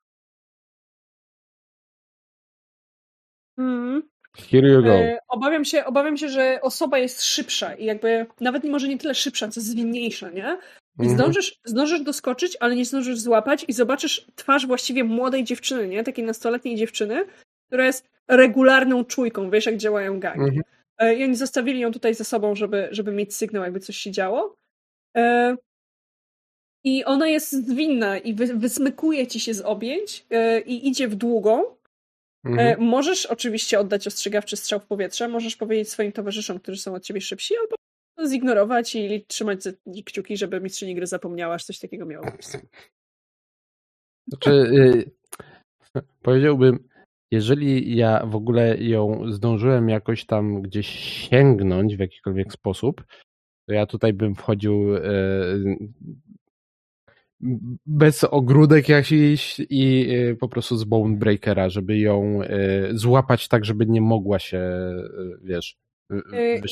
Mm. 3.59 4.03
Here 4.37 4.69
you 4.69 4.83
go. 4.83 4.99
Obawiam, 5.29 5.65
się, 5.65 5.85
obawiam 5.85 6.17
się, 6.17 6.29
że 6.29 6.59
osoba 6.63 6.99
jest 6.99 7.23
szybsza 7.23 7.75
i 7.75 7.85
jakby 7.85 8.27
nawet 8.41 8.65
może 8.65 8.89
nie 8.89 8.99
tyle 8.99 9.15
szybsza, 9.15 9.49
co 9.49 9.61
zwinniejsza, 9.61 10.31
nie? 10.31 10.59
Więc 10.99 11.13
Mhm. 11.13 11.19
zdążysz, 11.19 11.61
zdążysz 11.65 12.01
doskoczyć, 12.01 12.57
ale 12.61 12.77
nie 12.77 12.85
zdążysz 12.85 13.19
złapać 13.19 13.65
i 13.69 13.73
zobaczysz 13.73 14.27
twarz 14.37 14.67
właściwie 14.67 15.05
młodej 15.05 15.45
dziewczyny, 15.45 15.89
nie? 15.89 16.05
Takiej 16.05 16.25
nastoletniej 16.25 16.77
dziewczyny, 16.77 17.25
która 17.67 17.87
jest 17.87 18.09
regularną 18.29 19.05
czujką, 19.05 19.51
wiesz 19.51 19.67
jak 19.67 19.77
działają 19.77 20.21
gangi. 20.21 20.45
Mhm. 20.45 20.63
E, 20.99 21.15
I 21.15 21.25
oni 21.25 21.37
zostawili 21.37 21.81
ją 21.81 21.93
tutaj 21.93 22.15
ze 22.15 22.25
sobą, 22.25 22.55
żeby, 22.55 22.89
żeby 22.91 23.13
mieć 23.13 23.35
sygnał, 23.37 23.63
jakby 23.63 23.81
coś 23.81 23.97
się 23.97 24.11
działo. 24.11 24.57
E, 25.17 25.57
I 26.85 27.05
ona 27.05 27.29
jest 27.29 27.53
zwinna 27.53 28.19
i 28.19 28.35
wy, 28.35 28.47
wysmykuje 28.47 29.27
ci 29.27 29.41
się 29.41 29.55
z 29.55 29.61
objęć 29.61 30.27
e, 30.31 30.61
i 30.61 30.89
idzie 30.89 31.09
w 31.09 31.15
długą. 31.15 31.65
Mhm. 32.45 32.81
Możesz 32.81 33.27
oczywiście 33.27 33.79
oddać 33.81 34.07
ostrzegawczy 34.07 34.57
strzał 34.57 34.81
w 34.81 34.87
powietrze, 34.87 35.29
możesz 35.29 35.57
powiedzieć 35.57 35.91
swoim 35.91 36.13
towarzyszom, 36.13 36.59
którzy 36.59 36.83
są 36.83 36.95
od 36.95 37.03
ciebie 37.03 37.21
szybsi, 37.21 37.55
albo 37.61 37.77
zignorować 38.27 38.95
i 38.95 39.25
trzymać 39.27 39.61
kciuki, 40.07 40.37
żeby 40.37 40.61
mistrzyni 40.61 40.95
gry 40.95 41.07
zapomniała, 41.07 41.59
że 41.59 41.65
coś 41.65 41.79
takiego 41.79 42.07
miało 42.07 42.27
miejsce. 42.27 42.61
Znaczy, 44.29 44.51
y, 44.51 45.11
powiedziałbym, 46.23 46.89
jeżeli 47.31 47.97
ja 47.97 48.27
w 48.27 48.37
ogóle 48.37 48.79
ją 48.79 49.33
zdążyłem 49.33 49.89
jakoś 49.89 50.27
tam 50.27 50.63
gdzieś 50.63 50.87
sięgnąć 50.89 51.97
w 51.97 52.01
jakikolwiek 52.01 52.53
sposób, 52.53 53.05
to 53.69 53.75
ja 53.75 53.87
tutaj 53.87 54.13
bym 54.13 54.35
wchodził 54.35 54.97
y, 54.97 55.79
bez 57.87 58.25
ogródek 58.25 58.89
jakiś 58.89 59.61
i 59.71 60.07
y, 60.15 60.37
po 60.37 60.49
prostu 60.49 60.77
z 60.77 60.85
Bone 60.85 61.17
Breakera, 61.17 61.69
żeby 61.69 61.99
ją 61.99 62.41
złapać 62.93 63.49
tak, 63.49 63.65
żeby 63.65 63.87
nie 63.87 64.01
mogła 64.01 64.39
się, 64.39 64.63
wiesz, 65.43 65.77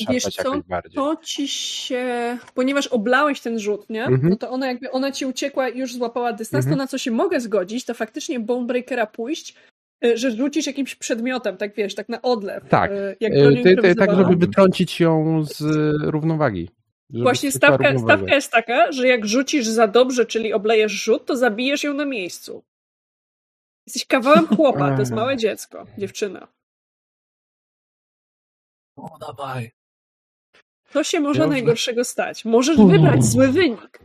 wiesz 0.09 0.23
co? 0.23 0.49
jakoś 0.49 0.67
bardziej. 0.67 0.95
To 0.95 1.15
ci 1.23 1.47
się, 1.47 2.37
ponieważ 2.53 2.87
oblałeś 2.87 3.41
ten 3.41 3.59
rzut, 3.59 3.89
nie? 3.89 4.05
Mhm. 4.05 4.29
No 4.29 4.35
to 4.35 4.49
ona 4.49 4.67
jakby, 4.67 4.91
ona 4.91 5.11
ci 5.11 5.25
uciekła 5.25 5.69
i 5.69 5.79
już 5.79 5.93
złapała 5.95 6.33
dystans, 6.33 6.65
Mhm. 6.65 6.77
to 6.77 6.83
na 6.83 6.87
co 6.87 6.97
się 6.97 7.11
mogę 7.11 7.39
zgodzić, 7.39 7.85
to 7.85 7.93
faktycznie 7.93 8.39
Bonebreakera 8.39 9.05
pójść, 9.05 9.55
że 10.15 10.31
rzucisz 10.31 10.67
jakimś 10.67 10.95
przedmiotem, 10.95 11.57
tak 11.57 11.75
wiesz, 11.75 11.95
tak 11.95 12.09
na 12.09 12.21
odlew. 12.21 12.63
Tak. 12.69 12.91
Jak 13.19 13.33
Y, 13.33 13.61
ty, 13.63 13.75
ty, 13.75 13.95
tak, 13.95 14.15
żeby 14.15 14.35
wytrącić 14.35 14.99
ją 14.99 15.43
z 15.45 15.61
y, 15.61 16.11
równowagi. 16.11 16.69
Właśnie 17.09 17.51
stawka, 17.51 17.99
stawka 17.99 18.35
jest 18.35 18.51
taka, 18.51 18.91
że 18.91 19.07
jak 19.07 19.25
rzucisz 19.25 19.65
za 19.67 19.87
dobrze, 19.87 20.25
czyli 20.25 20.53
oblejesz 20.53 20.91
rzut, 20.91 21.25
to 21.25 21.37
zabijesz 21.37 21.83
ją 21.83 21.93
na 21.93 22.05
miejscu. 22.05 22.63
Jesteś 23.87 24.05
kawałem 24.05 24.47
chłopa, 24.47 24.93
to 24.93 24.99
jest 24.99 25.11
małe 25.11 25.37
dziecko, 25.37 25.85
dziewczyna. 25.97 26.47
O, 28.95 29.17
dawaj. 29.19 29.71
To 30.93 31.03
się 31.03 31.19
może 31.19 31.39
Dobrze. 31.39 31.51
najgorszego 31.53 32.03
stać. 32.03 32.45
Możesz 32.45 32.77
wybrać 32.77 33.25
zły 33.25 33.47
wynik. 33.47 33.99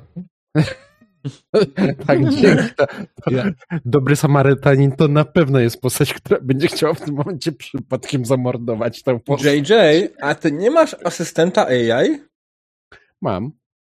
tak, 2.06 2.28
dzięki. 2.30 2.74
To, 2.76 2.86
to 3.24 3.30
Ja- 3.30 3.50
Dobry 3.84 4.16
Samarytanin 4.16 4.92
to 4.92 5.08
na 5.08 5.24
pewno 5.24 5.58
jest 5.58 5.80
postać, 5.80 6.14
która 6.14 6.40
będzie 6.42 6.68
chciała 6.68 6.94
w 6.94 7.00
tym 7.00 7.14
momencie 7.14 7.52
przypadkiem 7.52 8.24
zamordować 8.24 9.02
tę 9.02 9.20
postać. 9.20 9.68
JJ, 9.70 9.74
a 10.22 10.34
ty 10.34 10.52
nie 10.52 10.70
masz 10.70 10.96
asystenta 11.04 11.66
AI? 11.66 12.18
Mam, 13.22 13.50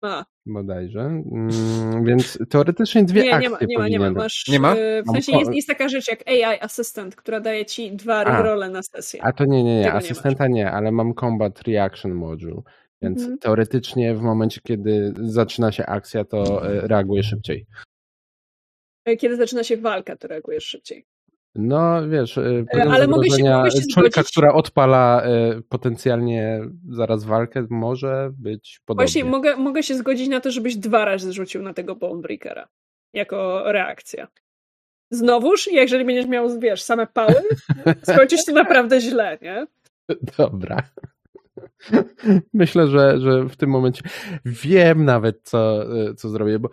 A, 0.03 0.25
bodajże. 0.47 1.01
Mm, 1.01 2.05
więc 2.05 2.39
teoretycznie 2.51 3.05
dwie 3.05 3.23
nie, 3.23 3.35
akcje 3.35 3.51
nie 3.67 3.79
ma, 3.79 3.89
nie 3.89 3.99
ma, 3.99 4.07
nie 4.07 4.11
ma. 4.11 4.11
Masz, 4.23 4.49
Nie 4.49 4.61
ma? 4.61 4.75
e, 4.75 5.03
W 5.03 5.07
sensie 5.13 5.39
jest, 5.39 5.55
jest 5.55 5.69
taka 5.69 5.89
rzecz 5.89 6.09
jak 6.09 6.29
AI 6.29 6.61
Assistant, 6.61 7.17
która 7.17 7.41
daje 7.41 7.67
ci 7.67 7.93
dwa 7.93 8.15
A. 8.17 8.43
role 8.43 8.71
na 8.71 8.83
sesję. 8.83 9.21
A 9.25 9.33
to 9.33 9.45
nie, 9.45 9.65
nie, 9.65 9.77
nie. 9.77 9.85
Tego 9.85 9.99
nie 9.99 10.05
Asystenta 10.05 10.47
nie, 10.49 10.71
ale 10.71 10.93
mam 10.93 11.15
Combat 11.15 11.63
Reaction 11.63 12.13
Module. 12.15 12.63
Więc 13.03 13.21
Mhm. 13.21 13.39
teoretycznie 13.39 14.15
w 14.15 14.21
momencie, 14.23 14.61
kiedy 14.65 15.15
zaczyna 15.21 15.73
się 15.73 15.87
akcja, 15.87 16.25
to 16.25 16.67
e, 16.73 16.89
reaguję 16.89 17.23
szybciej. 17.23 17.67
E, 19.05 19.17
Kiedy 19.17 19.37
zaczyna 19.37 19.65
się 19.65 19.77
walka, 19.77 20.17
to 20.17 20.29
reagujesz 20.29 20.65
szybciej. 20.65 21.05
No, 21.55 22.09
wiesz, 22.09 22.39
e, 22.39 22.65
podjąłem 22.71 22.93
ale 22.93 23.07
mogę 23.07 23.31
się- 23.31 23.45
mogę 23.45 23.71
się 23.71 23.81
człowieka, 23.93 24.21
zgodzić- 24.21 24.31
która 24.33 24.53
odpala 24.53 25.23
e, 25.23 25.61
potencjalnie 25.69 26.61
zaraz 26.89 27.25
walkę, 27.25 27.67
może 27.71 28.31
być 28.39 28.81
podobnie. 28.85 29.05
Właśnie 29.07 29.25
mogę, 29.25 29.57
mogę 29.57 29.83
się 29.83 29.95
zgodzić 29.95 30.29
na 30.29 30.41
to, 30.41 30.51
żebyś 30.51 30.77
dwa 30.77 31.05
razy 31.05 31.33
rzucił 31.33 31.63
na 31.63 31.75
tego 31.75 31.97
Bonebreakera. 31.97 32.69
Jako 33.15 33.63
reakcja. 33.73 34.29
Znowuż, 35.13 35.73
jeżeli 35.73 36.05
będziesz 36.05 36.27
miał, 36.27 36.61
wiesz, 36.61 36.83
same 36.83 37.07
pały, 37.07 37.35
skończysz 38.13 38.45
to 38.45 38.53
naprawdę 38.53 39.01
źle, 39.01 39.39
nie? 39.43 39.67
Dobra. 40.39 40.77
Myślę, 42.55 42.87
że, 42.87 43.21
że 43.21 43.45
w 43.45 43.57
tym 43.57 43.71
momencie 43.71 44.03
wiem 44.45 45.05
nawet, 45.05 45.41
co, 45.43 45.83
e, 46.11 46.15
co 46.15 46.29
zrobię, 46.29 46.59
bo 46.59 46.69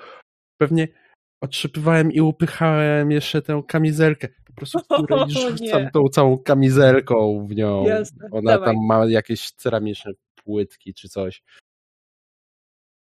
pewnie 0.61 0.87
otrzypywałem 1.43 2.11
i 2.11 2.21
upychałem 2.21 3.11
jeszcze 3.11 3.41
tę 3.41 3.63
kamizelkę. 3.67 4.27
Po 4.57 4.65
prostu 4.65 4.79
w 4.79 5.03
której 5.03 5.29
rzucam 5.57 5.83
nie. 5.83 5.91
tą 5.93 6.09
całą 6.09 6.37
kamizelką 6.37 7.47
w 7.47 7.55
nią. 7.55 7.85
Jasne, 7.85 8.29
Ona 8.31 8.51
dawaj. 8.51 8.67
tam 8.67 8.85
ma 8.85 9.05
jakieś 9.05 9.51
ceramiczne 9.51 10.11
płytki 10.43 10.93
czy 10.93 11.09
coś. 11.09 11.43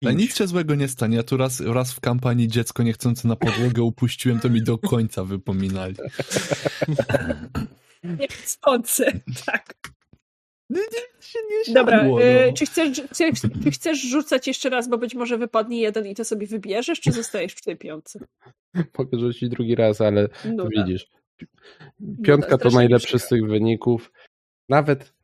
Ale 0.05 0.15
nic 0.15 0.37
się 0.37 0.47
złego 0.47 0.75
nie 0.75 0.89
stanie. 0.89 1.17
Ja 1.17 1.23
tu 1.23 1.37
raz, 1.37 1.61
raz 1.61 1.93
w 1.93 2.01
kampanii 2.01 2.49
dziecko 2.49 2.83
niechcące 2.83 3.29
na 3.29 3.37
podłogę 3.37 3.83
upuściłem, 3.83 4.41
to 4.41 4.51
mi 4.51 4.63
do 4.63 4.79
końca 4.79 5.25
wypominali. 5.25 5.95
Niechcący, 8.21 9.05
tak. 9.47 9.75
Nie, 10.71 10.81
nie, 10.81 11.23
się 11.23 11.39
nie 11.69 11.75
Dobra, 11.75 11.99
siadło, 12.01 12.19
no. 12.19 12.53
czy, 12.57 12.67
chcesz, 12.67 13.03
chcesz, 13.11 13.41
czy 13.65 13.71
chcesz 13.71 14.03
rzucać 14.03 14.47
jeszcze 14.47 14.71
raz, 14.71 14.89
bo 14.89 14.99
być 14.99 15.15
może 15.15 15.39
wypadnie 15.39 15.81
jeden 15.81 16.07
i 16.07 16.15
to 16.15 16.25
sobie 16.25 16.47
wybierzesz, 16.47 17.01
czy 17.01 17.13
zostajesz 17.13 17.55
przy 17.55 17.65
tej 17.65 17.77
piątce? 17.77 18.19
Mogę 18.99 19.19
rzucić 19.19 19.49
drugi 19.49 19.75
raz, 19.75 20.01
ale 20.01 20.29
No 20.45 20.69
widzisz. 20.69 21.07
Piątka 22.25 22.51
to 22.51 22.57
strasznie 22.57 22.79
najlepszy 22.79 23.19
z 23.19 23.29
tych 23.29 23.47
wyników. 23.47 24.13
Nawet 24.69 25.15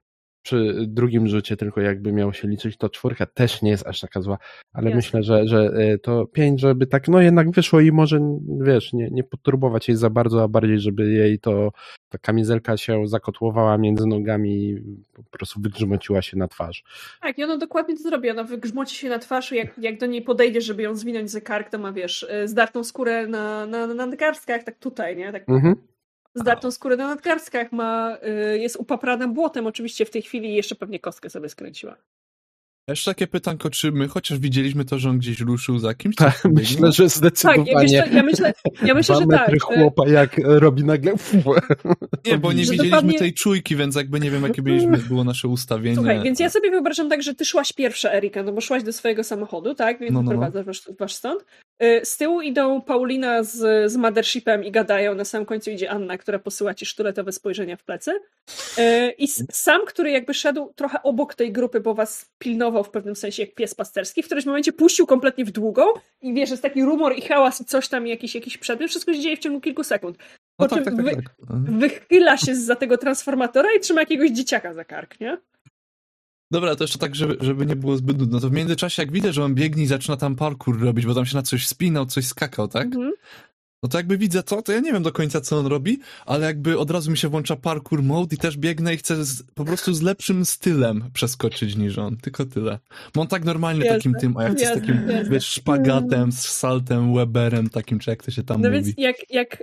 przy 0.42 0.74
drugim 0.86 1.28
rzucie, 1.28 1.56
tylko 1.56 1.80
jakby 1.80 2.12
miało 2.12 2.32
się 2.32 2.48
liczyć, 2.48 2.76
to 2.76 2.88
czwórka 2.88 3.26
też 3.26 3.62
nie 3.62 3.70
jest 3.70 3.86
aż 3.86 4.00
taka 4.00 4.20
zła, 4.20 4.38
ale 4.72 4.90
Jasne. 4.90 4.96
myślę, 4.96 5.22
że, 5.22 5.46
że 5.46 5.70
e, 5.76 5.98
to 5.98 6.26
pięć, 6.26 6.60
żeby 6.60 6.86
tak, 6.86 7.08
no 7.08 7.20
jednak 7.20 7.50
wyszło 7.50 7.80
i 7.80 7.92
może, 7.92 8.38
wiesz, 8.60 8.92
nie, 8.92 9.08
nie 9.10 9.24
podturbować 9.24 9.88
jej 9.88 9.96
za 9.96 10.10
bardzo, 10.10 10.42
a 10.42 10.48
bardziej, 10.48 10.80
żeby 10.80 11.12
jej 11.12 11.38
to, 11.38 11.72
ta 12.08 12.18
kamizelka 12.18 12.76
się 12.76 13.06
zakotłowała 13.06 13.78
między 13.78 14.06
nogami 14.06 14.50
i 14.50 14.82
po 15.14 15.22
prostu 15.22 15.60
wygrzmociła 15.60 16.22
się 16.22 16.36
na 16.36 16.48
twarz. 16.48 16.84
Tak, 17.22 17.38
i 17.38 17.44
ona 17.44 17.56
dokładnie 17.56 17.96
to 17.96 18.02
zrobi. 18.02 18.30
Ona 18.30 18.44
wygrzmoci 18.44 18.96
się 18.96 19.08
na 19.08 19.18
twarz, 19.18 19.52
jak, 19.52 19.78
jak 19.78 19.98
do 19.98 20.06
niej 20.06 20.22
podejdzie, 20.22 20.60
żeby 20.60 20.82
ją 20.82 20.94
zwinąć 20.94 21.30
za 21.30 21.40
kark, 21.40 21.70
to 21.70 21.78
ma, 21.78 21.92
wiesz, 21.92 22.26
e, 22.30 22.48
zdartą 22.48 22.84
skórę 22.84 23.26
na, 23.26 23.66
na, 23.66 23.86
na 23.86 23.94
nadgarstkach, 23.94 24.64
tak 24.64 24.78
tutaj, 24.78 25.16
nie? 25.16 25.32
Tak 25.32 25.48
Mhm. 25.48 25.76
Zdartą 26.34 26.70
skórę 26.70 26.96
na 26.96 27.08
nadgarstkach, 27.08 27.72
ma, 27.72 28.18
y, 28.54 28.58
jest 28.58 28.76
upaprana 28.76 29.28
błotem 29.28 29.66
oczywiście 29.66 30.04
w 30.04 30.10
tej 30.10 30.22
chwili 30.22 30.48
i 30.50 30.54
jeszcze 30.54 30.74
pewnie 30.74 31.00
kostkę 31.00 31.30
sobie 31.30 31.48
skręciła. 31.48 31.96
Jeszcze 32.88 33.10
takie 33.10 33.26
pytanko, 33.26 33.70
czy 33.70 33.92
my 33.92 34.08
chociaż 34.08 34.38
widzieliśmy 34.38 34.84
to, 34.84 34.98
że 34.98 35.10
on 35.10 35.18
gdzieś 35.18 35.40
ruszył 35.40 35.78
za 35.78 35.94
kimś? 35.94 36.16
Tak, 36.16 36.42
myślę, 36.44 36.92
że 36.92 37.02
Tak, 37.02 37.12
zdecydowanie 37.12 37.72
ja, 37.72 37.80
wiesz 37.80 37.90
co, 37.90 37.96
ja 38.16 38.22
myślę, 38.22 38.52
ja 38.82 38.94
myślę 38.94 39.16
że 39.16 39.26
tak. 39.26 39.62
chłopa, 39.62 40.08
jak 40.08 40.36
robi 40.44 40.84
nagle 40.84 41.12
Nie, 42.26 42.38
bo 42.38 42.52
nie 42.52 42.64
Że 42.64 42.72
widzieliśmy 42.72 42.84
dokładnie- 42.96 43.18
tej 43.18 43.34
czujki, 43.34 43.76
więc 43.76 43.96
jakby 43.96 44.20
nie 44.20 44.30
wiem, 44.30 44.42
jakie 44.42 44.62
byliśmy, 44.62 44.98
było 44.98 45.24
nasze 45.24 45.48
ustawienie. 45.48 45.96
Słuchaj, 45.96 46.22
więc 46.22 46.40
ja 46.40 46.50
sobie 46.50 46.70
wyobrażam 46.70 47.08
tak, 47.08 47.22
że 47.22 47.34
ty 47.34 47.44
szłaś 47.44 47.72
pierwsza, 47.72 48.12
Erika, 48.12 48.42
no 48.42 48.52
bo 48.52 48.60
szłaś 48.60 48.82
do 48.82 48.92
swojego 48.92 49.24
samochodu, 49.24 49.74
tak? 49.74 49.98
Więc 50.00 50.12
No, 50.12 50.22
no, 50.22 50.22
no. 50.22 50.30
wyprowadzasz 50.30 50.66
was, 50.66 50.96
was 50.98 51.12
stąd. 51.12 51.44
Y, 51.82 52.00
Z 52.04 52.16
tyłu 52.16 52.40
idą 52.40 52.82
Paulina 52.82 53.42
z, 53.42 53.92
z 53.92 53.96
Mothershipem 53.96 54.64
i 54.64 54.70
gadają. 54.70 55.14
Na 55.14 55.24
samym 55.24 55.46
końcu 55.46 55.70
idzie 55.70 55.90
Anna, 55.90 56.18
która 56.18 56.38
posyła 56.38 56.74
ci 56.74 56.86
sztuletowe 56.86 57.32
spojrzenia 57.32 57.76
w 57.76 57.84
plecy. 57.84 58.10
Y, 58.78 59.10
I 59.18 59.28
sam, 59.52 59.80
który 59.86 60.10
jakby 60.10 60.34
szedł 60.34 60.72
trochę 60.76 61.02
obok 61.02 61.34
tej 61.34 61.52
grupy, 61.52 61.80
bo 61.80 61.94
was 61.94 62.30
pilnował 62.38 62.79
w 62.82 62.90
pewnym 62.90 63.16
sensie 63.16 63.42
jak 63.42 63.54
pies 63.54 63.74
pasterski, 63.74 64.22
w 64.22 64.26
którymś 64.26 64.46
momencie 64.46 64.72
puścił 64.72 65.06
kompletnie 65.06 65.44
w 65.44 65.50
długą 65.50 65.82
i 66.22 66.34
wiesz, 66.34 66.50
jest 66.50 66.62
taki 66.62 66.84
rumor 66.84 67.16
i 67.16 67.22
hałas 67.22 67.60
i 67.60 67.64
coś 67.64 67.88
tam, 67.88 68.06
i 68.06 68.10
jakiś, 68.10 68.34
jakiś 68.34 68.58
przedmiot. 68.58 68.90
Wszystko 68.90 69.14
się 69.14 69.20
dzieje 69.20 69.36
w 69.36 69.40
ciągu 69.40 69.60
kilku 69.60 69.84
sekund. 69.84 70.16
Po 70.16 70.64
No 70.64 70.68
tak, 70.68 70.84
czym 70.84 70.96
tak, 70.96 71.04
wy, 71.04 71.16
tak. 71.16 71.24
tak. 71.48 71.78
wychyla 71.78 72.36
się 72.36 72.54
za 72.54 72.76
tego 72.76 72.98
transformatora 72.98 73.68
i 73.76 73.80
trzyma 73.80 74.00
jakiegoś 74.00 74.30
dzieciaka 74.30 74.74
za 74.74 74.84
kark, 74.84 75.20
nie? 75.20 75.38
Dobra, 76.52 76.76
to 76.76 76.84
jeszcze 76.84 76.98
tak, 76.98 77.14
żeby, 77.14 77.36
żeby 77.40 77.66
nie 77.66 77.76
było 77.76 77.96
zbyt 77.96 78.18
nudno. 78.18 78.40
To 78.40 78.48
w 78.48 78.52
międzyczasie, 78.52 79.02
jak 79.02 79.12
widzę, 79.12 79.32
że 79.32 79.44
on 79.44 79.54
biegnie 79.54 79.82
i 79.82 79.86
zaczyna 79.86 80.16
tam 80.16 80.36
parkour 80.36 80.80
robić, 80.80 81.06
bo 81.06 81.14
tam 81.14 81.26
się 81.26 81.36
na 81.36 81.42
coś 81.42 81.66
spinał, 81.66 82.06
coś 82.06 82.26
skakał, 82.26 82.68
tak? 82.68 82.86
Mhm. 82.86 83.12
No 83.82 83.88
to 83.88 83.98
jakby 83.98 84.18
widzę 84.18 84.42
to, 84.42 84.62
to 84.62 84.72
ja 84.72 84.80
nie 84.80 84.92
wiem 84.92 85.02
do 85.02 85.12
końca, 85.12 85.40
co 85.40 85.58
on 85.58 85.66
robi, 85.66 85.98
ale 86.26 86.46
jakby 86.46 86.78
od 86.78 86.90
razu 86.90 87.10
mi 87.10 87.18
się 87.18 87.28
włącza 87.28 87.56
parkour 87.56 88.02
mode 88.02 88.34
i 88.34 88.38
też 88.38 88.56
biegnę 88.56 88.94
i 88.94 88.96
chcę 88.96 89.24
z, 89.24 89.42
po 89.54 89.64
prostu 89.64 89.94
z 89.94 90.02
lepszym 90.02 90.44
stylem 90.44 91.04
przeskoczyć 91.14 91.76
niż 91.76 91.98
on. 91.98 92.16
Tylko 92.16 92.44
tyle. 92.44 92.78
Bo 93.14 93.20
on 93.20 93.26
tak 93.26 93.44
normalnie 93.44 93.84
Jasne, 93.84 93.98
takim 93.98 94.14
tym, 94.14 94.36
a 94.36 94.42
ja 94.42 94.48
chcę 94.50 94.58
z 94.58 94.62
jasne, 94.62 94.80
takim, 94.80 95.08
jasne. 95.10 95.30
wiesz, 95.30 95.46
szpagatem, 95.46 96.32
z 96.32 96.40
saltem, 96.48 97.14
weberem, 97.14 97.68
takim, 97.70 97.98
czy 97.98 98.10
jak 98.10 98.22
to 98.22 98.30
się 98.30 98.42
tam 98.42 98.62
No 98.62 98.68
mówi. 98.68 98.82
więc 98.82 98.98
jak, 98.98 99.16
jak 99.30 99.62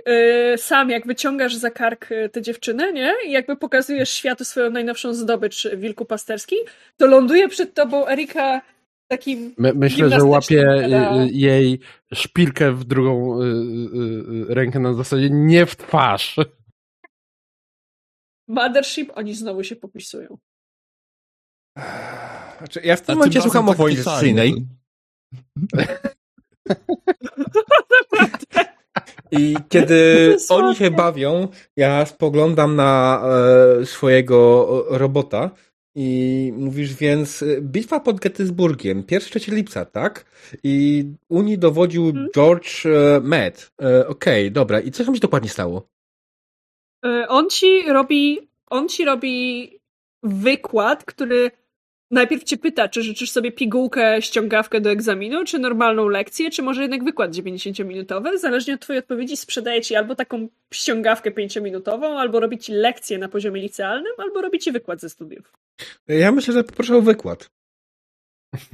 y, 0.54 0.58
sam, 0.58 0.90
jak 0.90 1.06
wyciągasz 1.06 1.54
za 1.56 1.70
kark 1.70 2.12
y, 2.12 2.28
tę 2.28 2.42
dziewczynę, 2.42 2.92
nie? 2.92 3.12
I 3.26 3.32
jakby 3.32 3.56
pokazujesz 3.56 4.10
światu 4.10 4.44
swoją 4.44 4.70
najnowszą 4.70 5.14
zdobycz 5.14 5.64
y, 5.64 5.76
wilku 5.76 6.04
pasterski, 6.04 6.56
to 6.96 7.06
ląduje 7.06 7.48
przed 7.48 7.74
tobą 7.74 8.08
Erika 8.08 8.60
takim 9.08 9.54
My, 9.58 9.74
myślę, 9.74 10.10
że 10.10 10.24
łapie 10.24 10.62
y, 10.62 11.22
y, 11.22 11.28
jej 11.32 11.80
szpilkę 12.14 12.72
w 12.72 12.84
drugą 12.84 13.42
y, 13.42 13.44
y, 13.44 14.50
y, 14.50 14.54
rękę 14.54 14.78
na 14.78 14.94
zasadzie 14.94 15.30
nie 15.30 15.66
w 15.66 15.76
twarz. 15.76 16.36
Mothership, 18.48 19.12
oni 19.14 19.34
znowu 19.34 19.64
się 19.64 19.76
popisują. 19.76 20.38
Znaczy, 22.58 22.80
ja 22.84 22.96
w 22.96 23.00
A 23.00 23.04
tym 23.04 23.14
momencie 23.14 23.42
słucham 23.42 23.68
o 23.68 23.74
wojnie 23.74 23.98
totalnie. 23.98 24.18
sesyjnej 24.20 24.66
i 29.30 29.56
kiedy 29.68 30.36
oni 30.50 30.76
się 30.76 30.90
bawią, 30.90 31.48
ja 31.76 32.06
spoglądam 32.06 32.76
na 32.76 33.22
e, 33.80 33.86
swojego 33.86 34.66
e, 34.90 34.98
robota 34.98 35.50
i 36.00 36.52
mówisz 36.56 36.94
więc 36.94 37.42
e, 37.42 37.60
bitwa 37.60 38.00
pod 38.00 38.20
Gettysburgiem, 38.20 39.04
1 39.10 39.54
lipca, 39.56 39.84
tak? 39.84 40.24
I 40.62 41.04
Unii 41.28 41.58
dowodził 41.58 42.06
Mhm. 42.08 42.28
George 42.34 42.86
e, 42.86 43.20
Med. 43.20 43.72
E, 43.82 44.06
Okej, 44.08 44.52
dobra. 44.52 44.80
I 44.80 44.90
co 44.90 45.04
tam 45.04 45.14
się 45.14 45.20
dokładnie 45.20 45.48
stało? 45.48 45.88
Y, 47.06 47.28
on 47.28 47.50
ci 47.50 47.82
robi, 47.92 48.48
on 48.70 48.88
ci 48.88 49.04
robi 49.04 49.70
wykład, 50.22 51.04
który 51.04 51.50
najpierw 52.10 52.44
cię 52.44 52.56
pyta, 52.56 52.88
czy 52.88 53.02
życzysz 53.02 53.30
sobie 53.30 53.52
pigułkę, 53.52 54.22
ściągawkę 54.22 54.80
do 54.80 54.90
egzaminu, 54.90 55.44
czy 55.44 55.58
normalną 55.58 56.08
lekcję, 56.08 56.50
czy 56.50 56.62
może 56.62 56.82
jednak 56.82 57.04
wykład 57.04 57.30
90-minutowy. 57.30 58.38
Zależnie 58.38 58.74
od 58.74 58.80
twojej 58.80 58.98
odpowiedzi 58.98 59.36
sprzedaje 59.36 59.82
ci 59.82 59.94
albo 59.94 60.14
taką 60.14 60.48
ściągawkę 60.74 61.30
5-minutową, 61.30 62.04
albo 62.06 62.40
robi 62.40 62.58
ci 62.58 62.72
lekcję 62.72 63.18
na 63.18 63.28
poziomie 63.28 63.60
licealnym, 63.62 64.12
albo 64.18 64.42
robi 64.42 64.58
ci 64.58 64.72
wykład 64.72 65.00
ze 65.00 65.10
studiów. 65.10 65.52
Ja 66.08 66.32
myślę, 66.32 66.54
że 66.54 66.64
poproszę 66.64 66.96
o 66.96 67.02
wykład. 67.02 67.50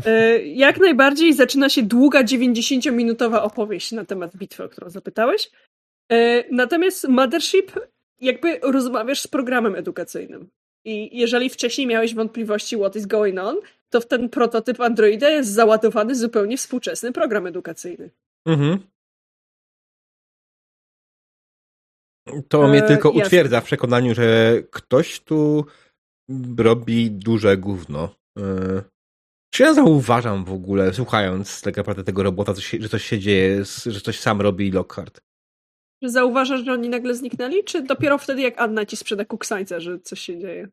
E, 0.06 0.38
Jak 0.46 0.80
najbardziej 0.80 1.32
zaczyna 1.32 1.68
się 1.68 1.82
długa 1.82 2.24
90-minutowa 2.24 3.42
opowieść 3.42 3.92
na 3.92 4.04
temat 4.04 4.36
bitwy, 4.36 4.64
o 4.64 4.68
którą 4.68 4.90
zapytałeś. 4.90 5.50
E, 6.12 6.44
Natomiast 6.54 7.08
Mothership, 7.08 7.72
jakby 8.20 8.58
rozmawiasz 8.62 9.20
z 9.20 9.26
programem 9.26 9.74
edukacyjnym. 9.74 10.50
I 10.84 11.18
jeżeli 11.18 11.50
wcześniej 11.50 11.86
miałeś 11.86 12.14
wątpliwości 12.14 12.76
what 12.76 12.96
is 12.96 13.06
going 13.06 13.38
on, 13.38 13.56
to 13.90 14.00
w 14.00 14.06
ten 14.06 14.28
prototyp 14.28 14.80
Androida 14.80 15.30
jest 15.30 15.50
załadowany 15.50 16.14
zupełnie 16.14 16.56
współczesny 16.56 17.12
program 17.12 17.46
edukacyjny. 17.46 18.10
Mhm. 18.46 18.78
To 22.48 22.68
mnie 22.68 22.84
E, 22.84 22.88
tylko 22.88 23.08
jasne. 23.08 23.22
utwierdza 23.24 23.60
w 23.60 23.64
przekonaniu, 23.64 24.14
że 24.14 24.54
ktoś 24.70 25.20
tu 25.20 25.66
robi 26.58 27.10
duże 27.10 27.56
gówno. 27.56 28.14
E, 28.38 28.82
Czy 29.54 29.62
ja 29.62 29.74
zauważam 29.74 30.44
w 30.44 30.52
ogóle, 30.52 30.94
słuchając 30.94 31.62
tak 31.62 31.76
naprawdę 31.76 32.04
tego 32.04 32.22
robota, 32.22 32.52
że 32.80 32.88
coś 32.88 33.04
się 33.04 33.18
dzieje, 33.18 33.64
że 33.86 34.00
coś 34.00 34.20
sam 34.20 34.40
robi 34.40 34.70
Lockhart? 34.70 35.20
Czy 36.04 36.10
zauważasz, 36.10 36.64
że 36.64 36.72
oni 36.72 36.88
nagle 36.88 37.14
zniknęli, 37.14 37.64
czy 37.64 37.82
dopiero 37.82 38.18
wtedy, 38.18 38.42
jak 38.42 38.60
Anna 38.60 38.86
ci 38.86 38.96
sprzeda 38.96 39.24
kuksańca, 39.24 39.80
że 39.80 40.00
coś 40.00 40.20
się 40.20 40.38
dzieje? 40.38 40.68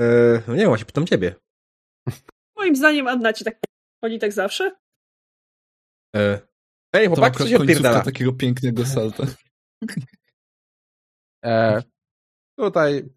E, 0.00 0.04
no 0.46 0.54
nie 0.54 0.60
wiem, 0.60 0.68
właśnie 0.68 0.86
pytam 0.86 1.06
ciebie. 1.06 1.34
Moim 2.56 2.76
zdaniem 2.76 3.08
Anna 3.08 3.32
ci 3.32 3.44
tak... 3.44 3.60
Oni 4.02 4.18
tak 4.18 4.32
zawsze? 4.32 4.76
E, 6.16 6.40
Ej, 6.92 7.06
chłopak, 7.06 7.36
co 7.36 7.48
się 7.48 7.56
odpierdala? 7.56 8.00
takiego 8.00 8.32
pięknego 8.32 8.86
salta. 8.86 9.24
E, 11.44 11.82
tutaj 12.58 13.08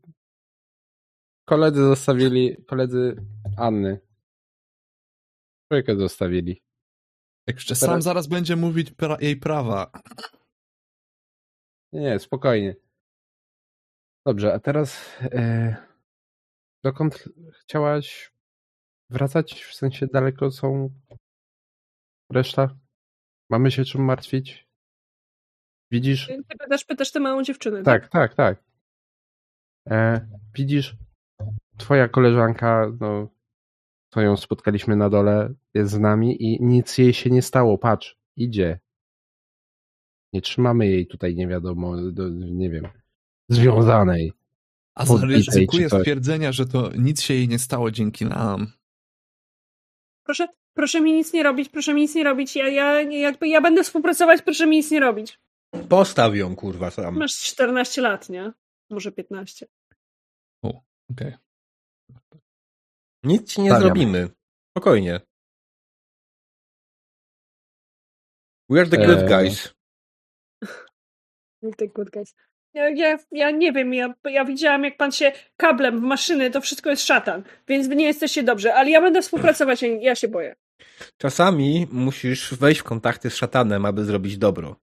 koledzy 1.50 1.82
zostawili, 1.82 2.66
koledzy 2.68 3.16
Anny. 3.58 4.00
Trójkę 5.72 5.96
zostawili. 5.96 6.64
Jak 7.48 7.58
jeszcze 7.58 7.76
sam 7.76 8.02
zaraz 8.02 8.28
będzie 8.28 8.56
mówić 8.56 8.92
pra 8.92 9.18
jej 9.22 9.38
prawa. 9.38 9.92
Nie, 11.94 12.02
nie, 12.02 12.20
spokojnie. 12.20 12.76
Dobrze, 14.26 14.54
a 14.54 14.60
teraz 14.60 15.18
e, 15.22 15.76
dokąd 16.84 17.30
chciałaś 17.62 18.32
wracać? 19.10 19.64
W 19.64 19.76
sensie 19.76 20.08
daleko 20.08 20.52
są 20.52 20.90
reszta? 22.32 22.76
Mamy 23.50 23.72
się 23.72 23.86
czym 23.86 24.04
martwić? 24.04 24.68
Widzisz? 25.92 26.28
Ty 26.28 26.58
pytasz, 26.60 26.86
pytasz 26.86 27.12
tę 27.12 27.20
małą 27.20 27.44
dziewczynę, 27.44 27.84
Tak, 27.84 28.10
tak, 28.10 28.36
tak. 28.36 28.64
E, 29.90 30.28
widzisz, 30.56 30.96
twoja 31.78 32.08
koleżanka, 32.08 32.92
no, 33.00 33.28
co 34.14 34.22
ją 34.22 34.38
spotkaliśmy 34.38 34.96
na 34.96 35.10
dole, 35.10 35.54
jest 35.74 35.92
z 35.92 36.00
nami 36.00 36.44
i 36.44 36.64
nic 36.64 36.98
jej 36.98 37.14
się 37.14 37.30
nie 37.30 37.42
stało. 37.42 37.78
Patrz, 37.78 38.18
idzie. 38.38 38.80
Nie 40.34 40.42
trzymamy 40.42 40.88
jej 40.88 41.08
tutaj, 41.08 41.36
nie 41.36 41.48
wiadomo, 41.48 41.98
do, 42.12 42.30
nie 42.30 42.70
wiem, 42.70 42.88
związanej. 43.50 44.34
A 44.96 45.06
coś. 45.06 45.22
stwierdzenia, 46.00 46.52
że 46.52 46.66
to 46.66 46.92
nic 46.98 47.22
się 47.22 47.34
jej 47.34 47.48
nie 47.48 47.60
stało 47.60 47.92
dzięki 47.92 48.26
nam. 48.26 48.72
Proszę, 50.24 50.48
proszę 50.74 51.02
mi 51.02 51.14
nic 51.14 51.34
nie 51.34 51.44
robić, 51.44 51.70
proszę 51.70 51.94
mi 51.94 52.02
nic 52.02 52.16
nie 52.16 52.24
robić. 52.24 52.56
Ja, 52.56 52.68
ja, 52.68 53.02
jakby, 53.02 53.48
ja 53.48 53.62
będę 53.62 53.84
współpracować, 53.84 54.42
proszę 54.42 54.68
mi 54.68 54.78
nic 54.78 54.92
nie 54.92 55.00
robić. 55.00 55.40
Postaw 55.90 56.36
ją, 56.36 56.56
kurwa, 56.56 56.92
sam. 56.92 57.18
Masz 57.18 57.36
14 57.36 58.02
lat, 58.02 58.30
nie? 58.30 58.52
Może 58.90 59.12
15. 59.12 59.68
Okej. 61.12 61.34
Nic 63.24 63.54
ci 63.54 63.62
nie 63.62 63.70
Stawiam. 63.70 63.84
zrobimy. 63.84 64.30
Spokojnie. 64.72 65.22
We 68.70 68.80
are 68.80 68.90
the 68.90 68.98
good 68.98 69.32
Eee. 69.32 69.81
Guys. 71.62 71.76
The 71.78 71.88
good 71.88 72.10
guys. 72.10 72.36
Ja, 72.74 72.90
ja, 72.90 73.18
ja 73.32 73.52
nie 73.52 73.72
wiem, 73.72 73.94
ja, 73.94 74.14
ja 74.24 74.46
widziałam, 74.46 74.84
jak 74.84 74.98
pan 74.98 75.12
się 75.12 75.32
kablem 75.58 76.00
w 76.00 76.04
maszyny, 76.04 76.52
to 76.52 76.62
wszystko 76.62 76.90
jest 76.90 77.04
szatan, 77.04 77.44
więc 77.68 77.88
wy 77.88 77.96
nie 77.96 78.06
jesteście 78.06 78.44
dobrze, 78.44 78.74
ale 78.76 78.90
ja 78.90 79.02
będę 79.02 79.22
współpracować, 79.22 79.82
ja, 79.82 79.88
ja 79.88 80.16
się 80.16 80.28
boję. 80.28 80.56
Czasami 81.18 81.88
musisz 81.92 82.54
wejść 82.54 82.82
w 82.82 82.84
kontakty 82.84 83.30
z 83.30 83.36
szatanem, 83.36 83.86
aby 83.86 84.06
zrobić 84.06 84.38
dobro. 84.38 84.76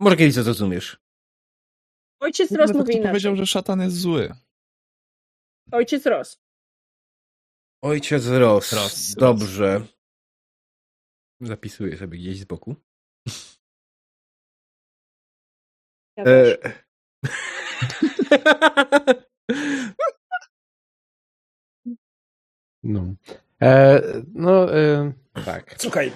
Może 0.00 0.16
kiedyś 0.16 0.34
to 0.34 0.42
zrozumiesz. 0.42 1.00
Ojciec 2.20 2.52
Ross 2.52 2.72
mówi 2.72 2.92
inaczej. 2.92 3.10
powiedział, 3.10 3.36
że 3.36 3.46
szatan 3.46 3.80
jest 3.80 3.96
zły. 3.96 4.34
Ojciec 5.72 6.06
Ross. 6.06 6.40
Ojciec 7.82 8.26
Ross. 8.26 8.72
Ross. 8.72 9.14
Dobrze. 9.14 9.86
Zapisuję 11.40 11.96
sobie 11.96 12.18
gdzieś 12.18 12.40
z 12.40 12.44
boku. 12.44 12.76
Ja. 16.24 16.32
E... 16.32 16.56
No, 22.82 23.14
e, 23.62 24.02
no 24.34 24.78
e, 24.78 25.12
tak. 25.44 25.74
Słuchaj, 25.78 26.12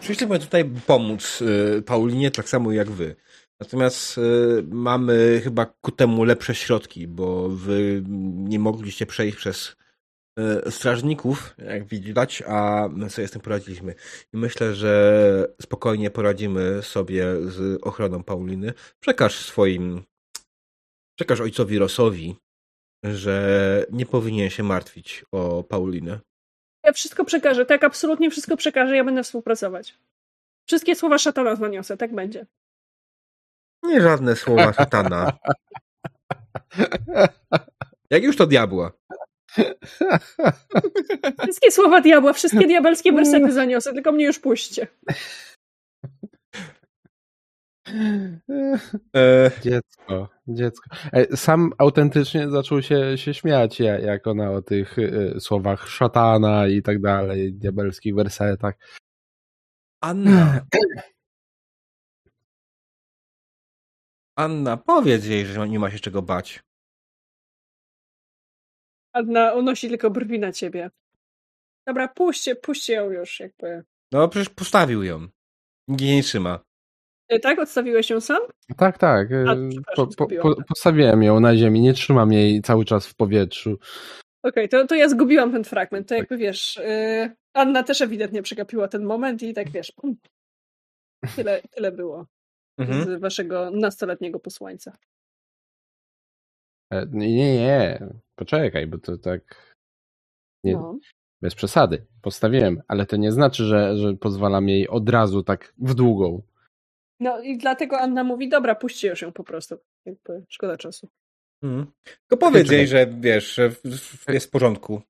przyszliśmy 0.00 0.38
tutaj 0.38 0.64
pomóc 0.86 1.42
y, 1.78 1.82
Paulinie 1.82 2.30
tak 2.30 2.48
samo 2.48 2.72
jak 2.72 2.90
wy. 2.90 3.16
Natomiast 3.60 4.18
y, 4.18 4.20
mamy 4.68 5.40
chyba 5.44 5.66
ku 5.66 5.92
temu 5.92 6.24
lepsze 6.24 6.54
środki, 6.54 7.08
bo 7.08 7.48
wy 7.48 8.02
nie 8.34 8.58
mogliście 8.58 9.06
przejść 9.06 9.36
przez 9.36 9.68
e, 9.68 9.83
strażników, 10.70 11.54
jak 11.58 11.84
widać, 11.86 12.42
a 12.46 12.88
my 12.90 13.10
sobie 13.10 13.28
z 13.28 13.30
tym 13.30 13.40
poradziliśmy. 13.40 13.94
I 14.32 14.36
myślę, 14.36 14.74
że 14.74 15.54
spokojnie 15.62 16.10
poradzimy 16.10 16.82
sobie 16.82 17.24
z 17.40 17.82
ochroną 17.82 18.22
Pauliny. 18.22 18.72
Przekaż 19.00 19.46
swoim, 19.46 20.02
przekaż 21.18 21.40
ojcowi 21.40 21.78
Rosowi, 21.78 22.36
że 23.04 23.86
nie 23.92 24.06
powinien 24.06 24.50
się 24.50 24.62
martwić 24.62 25.24
o 25.32 25.62
Paulinę. 25.62 26.20
Ja 26.84 26.92
wszystko 26.92 27.24
przekażę, 27.24 27.66
tak, 27.66 27.84
absolutnie 27.84 28.30
wszystko 28.30 28.56
przekażę, 28.56 28.96
ja 28.96 29.04
będę 29.04 29.22
współpracować. 29.22 29.98
Wszystkie 30.66 30.96
słowa 30.96 31.18
szatana 31.18 31.56
zaniosę, 31.56 31.96
tak 31.96 32.14
będzie. 32.14 32.46
Nie 33.82 34.00
żadne 34.00 34.36
słowa 34.36 34.72
szatana. 34.72 35.32
Jak 38.10 38.22
już 38.22 38.36
to 38.36 38.46
diabła. 38.46 38.92
Wszystkie 41.42 41.70
słowa 41.70 42.00
diabła, 42.00 42.32
wszystkie 42.32 42.66
diabelskie 42.66 43.12
wersety 43.12 43.52
zaniosę, 43.52 43.92
tylko 43.92 44.12
mnie 44.12 44.24
już 44.24 44.38
puśćcie. 44.38 44.86
E, 49.16 49.50
Dziecko, 49.62 50.28
dziecko. 50.48 50.90
E, 51.12 51.36
Sam 51.36 51.72
autentycznie 51.78 52.50
zaczął 52.50 52.82
się, 52.82 53.18
się 53.18 53.34
śmiać, 53.34 53.80
ja- 53.80 53.98
jak 53.98 54.26
ona 54.26 54.50
o 54.50 54.62
tych 54.62 54.98
e, 54.98 55.40
słowach 55.40 55.88
szatana 55.88 56.66
i 56.68 56.82
tak 56.82 57.00
dalej, 57.00 57.52
diabelskich 57.54 58.14
wersetach. 58.14 58.74
Anna. 60.02 60.60
Anna, 64.38 64.76
powiedz 64.76 65.26
jej, 65.26 65.46
że 65.46 65.68
nie 65.68 65.78
ma 65.78 65.90
się 65.90 65.98
czego 65.98 66.22
bać. 66.22 66.62
Anna 69.14 69.52
unosi 69.54 69.88
tylko 69.88 70.10
brwi 70.10 70.38
na 70.38 70.52
ciebie. 70.52 70.90
Dobra, 71.86 72.08
puśćcie, 72.08 72.56
puśćcie 72.56 72.92
ją 72.92 73.10
już, 73.10 73.40
jakby. 73.40 73.82
No 74.12 74.28
przecież 74.28 74.48
postawił 74.48 75.02
ją. 75.02 75.28
Nikt 75.88 76.02
jej 76.02 76.16
nie 76.16 76.22
trzyma. 76.22 76.60
E, 77.28 77.38
Tak? 77.38 77.58
Odstawiłeś 77.58 78.10
ją 78.10 78.20
sam? 78.20 78.38
Tak, 78.76 78.98
tak. 78.98 79.32
e, 79.32 79.44
A, 79.48 79.54
Po, 79.54 79.60
przepraszam, 79.70 80.06
po, 80.06 80.12
zgubiłam. 80.12 80.42
po, 80.54 80.62
postawiłem 80.68 81.22
ją 81.22 81.40
na 81.40 81.56
ziemi, 81.56 81.80
nie 81.80 81.92
trzymam 81.92 82.32
jej 82.32 82.62
cały 82.62 82.84
czas 82.84 83.06
w 83.06 83.14
powietrzu. 83.14 83.78
Okej, 84.42 84.68
to, 84.68 84.86
to 84.86 84.94
ja 84.94 85.08
zgubiłam 85.08 85.52
ten 85.52 85.64
fragment. 85.64 86.08
To 86.08 86.14
jakby 86.14 86.36
wiesz, 86.36 86.76
yy, 86.76 87.30
Anna 87.54 87.82
też 87.82 88.00
ewidentnie 88.00 88.42
przegapiła 88.42 88.88
ten 88.88 89.04
moment 89.04 89.42
i 89.42 89.54
tak 89.54 89.70
wiesz. 89.70 89.92
Tyle, 91.36 91.62
tyle 91.70 91.92
było 91.92 92.26
Mhm. 92.78 93.04
z 93.04 93.20
waszego 93.20 93.70
nastoletniego 93.70 94.40
posłańca. 94.40 94.92
E, 96.94 97.06
Nie, 97.10 97.34
nie, 97.36 97.56
nie. 97.56 98.06
Poczekaj, 98.36 98.86
bo 98.86 98.98
to 98.98 99.18
tak 99.18 99.74
nie, 100.64 100.72
No. 100.72 100.98
bez 101.42 101.54
przesady. 101.54 102.06
Postawiłem, 102.22 102.82
ale 102.88 103.06
to 103.06 103.16
nie 103.16 103.32
znaczy, 103.32 103.64
że, 103.64 103.96
że 103.96 104.14
pozwalam 104.14 104.68
jej 104.68 104.88
od 104.88 105.08
razu 105.08 105.42
tak 105.42 105.74
w 105.78 105.94
długą. 105.94 106.42
no 107.20 107.40
i 107.42 107.58
dlatego 107.58 107.98
Anna 108.00 108.24
mówi, 108.24 108.48
dobra, 108.48 108.74
puśćcie 108.74 109.08
już 109.08 109.22
ją 109.22 109.32
po 109.32 109.44
prostu. 109.44 109.76
Jakby 110.06 110.44
szkoda 110.48 110.76
czasu. 110.76 111.08
Mhm. 111.62 111.92
Tylko 112.04 112.46
powiedz 112.46 112.64
Czekaj. 112.64 112.78
jej, 112.78 112.86
że 112.86 113.06
wiesz, 113.06 113.54
że 113.54 113.70
jest 114.28 114.46
w 114.46 114.50
porządku. 114.50 115.02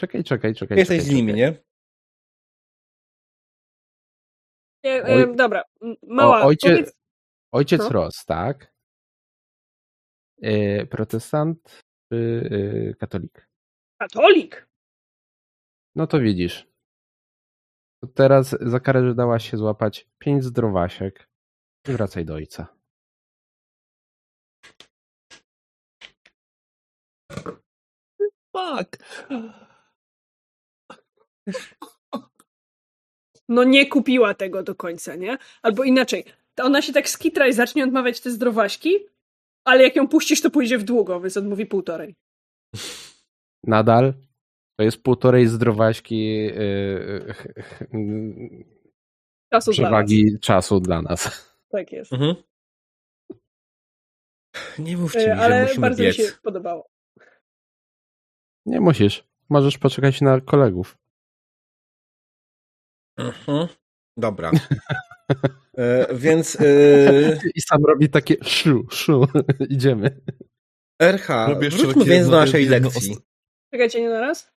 Czekaj, 0.00 0.24
czekaj, 0.24 0.54
czekaj. 0.54 0.78
Jesteś 0.78 0.98
czekaj, 0.98 1.12
z 1.12 1.14
nimi, 1.16 1.32
czekaj. 1.32 1.52
nie? 1.52 1.64
E, 4.90 5.04
e, 5.04 5.34
dobra, 5.36 5.62
mała, 6.02 6.40
O, 6.42 6.44
ojciec, 6.46 6.70
powiedz, 6.78 6.94
ojciec 7.52 7.82
Co? 7.82 7.88
Ross, 7.88 8.24
tak? 8.24 8.73
E, 10.44 10.86
protestant 10.86 11.82
czy 12.12 12.50
e, 12.90 12.94
katolik? 12.94 13.48
katolik! 14.00 14.68
No 15.96 16.06
to 16.06 16.20
widzisz. 16.20 16.66
To 18.00 18.06
teraz 18.06 18.56
za 18.60 18.80
karę, 18.80 19.08
że 19.08 19.14
dałaś 19.14 19.50
się 19.50 19.56
złapać 19.56 20.08
pięć 20.18 20.44
zdrowasiek 20.44 21.28
i 21.88 21.92
wracaj 21.92 22.24
do 22.24 22.34
ojca. 22.34 22.66
Fuck. 28.56 28.98
No 33.48 33.64
nie 33.64 33.86
kupiła 33.86 34.34
tego 34.34 34.62
do 34.62 34.74
końca, 34.74 35.16
nie? 35.16 35.38
Albo 35.62 35.84
inaczej, 35.84 36.24
to 36.54 36.64
ona 36.64 36.82
się 36.82 36.92
tak 36.92 37.08
skitra 37.08 37.46
i 37.46 37.52
zacznie 37.52 37.84
odmawiać 37.84 38.20
te 38.20 38.30
zdrowaśki, 38.30 38.98
ale 39.64 39.82
jak 39.82 39.96
ją 39.96 40.08
puścisz, 40.08 40.40
to 40.42 40.50
pójdzie 40.50 40.78
w 40.78 40.84
długo, 40.84 41.20
więc 41.20 41.36
odmówi 41.36 41.66
półtorej. 41.66 42.14
Nadal 43.66 44.14
to 44.78 44.84
jest 44.84 45.02
półtorej 45.02 45.46
zdrowaśki 45.46 46.50
m, 47.92 48.64
Czasu 49.52 49.72
dla 49.72 49.82
nas. 49.82 49.86
przewagi 50.06 50.38
czasu 50.40 50.80
dla 50.80 51.02
nas. 51.02 51.50
Tak 51.68 51.92
jest. 51.92 52.12
Mhm. 52.12 52.34
Nie 54.78 54.96
mówcie 54.96 55.18
E, 55.18 55.28
mi, 55.30 55.36
że 55.36 55.42
Ale 55.42 55.62
musimy 55.62 55.80
bardzo 55.80 56.02
biec. 56.02 56.18
mi 56.18 56.24
się 56.24 56.32
podobało. 56.42 56.86
Nie 58.66 58.80
musisz. 58.80 59.24
Możesz 59.48 59.78
poczekać 59.78 60.20
na 60.20 60.40
kolegów. 60.40 60.98
Mhm. 63.18 63.68
Dobra. 64.16 64.50
E, 65.78 66.14
więc 66.14 66.56
e, 66.60 67.40
I 67.54 67.62
sam 67.62 67.84
robi 67.84 68.08
takie 68.08 68.36
szu, 68.42 68.86
szu. 68.90 69.26
Idziemy. 69.68 70.20
RH, 71.02 71.48
wróćmy 71.70 72.04
więc 72.04 72.28
do 72.28 72.36
naszej 72.36 72.68
jedno 72.70 72.88
lekcji. 72.88 73.16
Czekajcie, 73.70 74.00
nie 74.00 74.08
na 74.08 74.20
raz? 74.20 74.52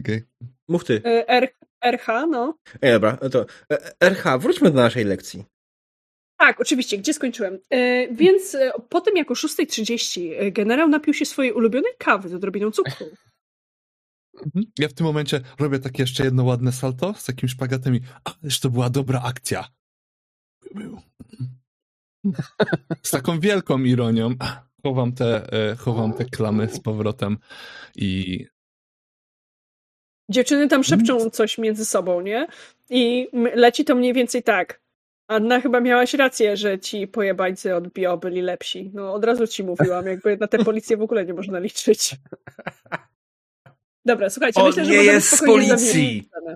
Okej. 0.00 0.22
Mów 0.68 0.84
ty. 0.84 1.02
E, 1.04 1.28
R, 1.28 1.48
RH, 1.84 2.26
no. 2.26 2.58
Ej, 2.82 2.92
dobra, 2.92 3.16
to 3.16 3.46
RH, 4.00 4.38
wróćmy 4.38 4.70
do 4.70 4.76
naszej 4.76 5.04
lekcji. 5.04 5.44
Tak, 6.38 6.60
oczywiście, 6.60 6.98
gdzie 6.98 7.14
skończyłem? 7.14 7.58
E, 7.70 8.08
więc 8.14 8.56
po 8.88 9.00
tym, 9.00 9.16
jak 9.16 9.30
o 9.30 9.34
6.30 9.34 10.34
e, 10.36 10.52
generał 10.52 10.88
napił 10.88 11.14
się 11.14 11.24
swojej 11.24 11.52
ulubionej 11.52 11.92
kawy 11.98 12.28
z 12.28 12.34
odrobiną 12.34 12.70
cukru. 12.70 13.06
Mhm. 14.44 14.64
Ja 14.78 14.88
w 14.88 14.92
tym 14.92 15.06
momencie 15.06 15.40
robię 15.58 15.78
takie 15.78 16.02
jeszcze 16.02 16.24
jedno 16.24 16.44
ładne 16.44 16.72
salto 16.72 17.14
z 17.14 17.24
takim 17.24 17.48
szpagatem 17.48 17.94
i 17.94 18.00
ależ 18.24 18.60
to 18.60 18.70
była 18.70 18.90
dobra 18.90 19.22
akcja. 19.22 19.64
Z 23.02 23.10
taką 23.10 23.40
wielką 23.40 23.78
ironią 23.78 24.34
chowam 24.82 25.12
te, 25.12 25.52
e, 25.52 25.76
chowam 25.76 26.12
te 26.12 26.24
klamy 26.24 26.68
z 26.68 26.80
powrotem 26.80 27.38
i 27.96 28.46
Dziewczyny 30.30 30.68
tam 30.68 30.84
szepczą 30.84 31.30
coś 31.30 31.58
między 31.58 31.84
sobą, 31.84 32.20
nie? 32.20 32.46
I 32.90 33.28
leci 33.54 33.84
to 33.84 33.94
mniej 33.94 34.12
więcej 34.12 34.42
tak. 34.42 34.80
Anna, 35.28 35.60
chyba 35.60 35.80
miałaś 35.80 36.14
rację, 36.14 36.56
że 36.56 36.78
ci 36.78 37.06
pojebańcy 37.06 37.74
od 37.74 37.88
bio 37.88 38.16
byli 38.16 38.42
lepsi. 38.42 38.90
No, 38.94 39.12
od 39.12 39.24
razu 39.24 39.46
ci 39.46 39.64
mówiłam, 39.64 40.06
jakby 40.06 40.36
na 40.36 40.46
tę 40.46 40.58
policję 40.58 40.96
w 40.96 41.02
ogóle 41.02 41.26
nie 41.26 41.34
można 41.34 41.58
liczyć. 41.58 42.10
Dobra, 44.06 44.30
słuchajcie, 44.30 44.60
On 44.60 44.66
myślę, 44.66 44.84
że 44.84 44.90
nie 44.90 44.96
możemy 44.96 45.14
jest 45.14 45.28
z 45.28 45.36
spokojnie 45.36 45.68
policji. 45.68 45.88
zawinąć 45.90 46.28
tę 46.30 46.38
scenę. 46.40 46.54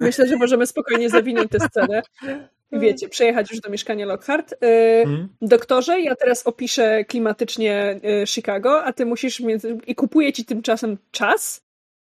Myślę, 0.00 0.26
że 0.28 0.36
możemy 0.36 0.66
spokojnie 0.66 1.10
zawinąć 1.10 1.50
tę 1.50 1.58
scenę. 1.60 2.02
Wiecie, 2.72 3.08
przejechać 3.08 3.50
już 3.50 3.60
do 3.60 3.70
mieszkania 3.70 4.06
Lockhart. 4.06 4.52
Y, 4.52 4.56
Mhm. 5.04 5.28
Doktorze, 5.42 6.00
ja 6.00 6.14
teraz 6.16 6.46
opiszę 6.46 7.04
klimatycznie 7.04 8.00
y, 8.22 8.26
Chicago, 8.26 8.84
a 8.84 8.92
ty 8.92 9.06
musisz 9.06 9.40
między... 9.40 9.78
i 9.86 9.94
kupuję 9.94 10.32
ci 10.32 10.44
tymczasem 10.44 10.98
czas, 11.10 11.64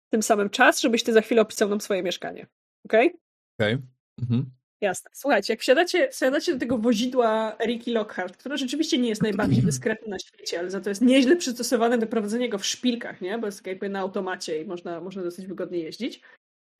tym 0.09 0.23
samym 0.23 0.49
czas, 0.49 0.81
żebyś 0.81 1.03
ty 1.03 1.13
za 1.13 1.21
chwilę 1.21 1.41
opisał 1.41 1.69
nam 1.69 1.81
swoje 1.81 2.03
mieszkanie. 2.03 2.47
Okej? 2.85 3.13
okej. 3.59 3.77
Mhm. 4.21 4.45
Jasne. 4.81 5.11
Słuchajcie, 5.13 5.53
jak 5.53 5.61
wsiadacie, 5.61 6.09
wsiadacie 6.09 6.53
do 6.53 6.59
tego 6.59 6.77
wozidła 6.77 7.57
Ricky 7.65 7.91
Lockhart, 7.91 8.37
które 8.37 8.57
rzeczywiście 8.57 8.97
nie 8.97 9.09
jest 9.09 9.21
najbardziej 9.21 9.63
dyskretne 9.63 10.07
na 10.07 10.19
świecie, 10.19 10.59
ale 10.59 10.69
za 10.69 10.81
to 10.81 10.89
jest 10.89 11.01
nieźle 11.01 11.35
przystosowane 11.35 11.97
do 11.97 12.07
prowadzenia 12.07 12.47
go 12.47 12.57
w 12.57 12.65
szpilkach, 12.65 13.21
nie? 13.21 13.37
Bo 13.37 13.45
jest 13.45 13.57
tak 13.59 13.67
jakby 13.67 13.89
na 13.89 13.99
automacie 13.99 14.61
i 14.61 14.65
można, 14.65 15.01
można 15.01 15.23
dosyć 15.23 15.47
wygodnie 15.47 15.79
jeździć. 15.79 16.21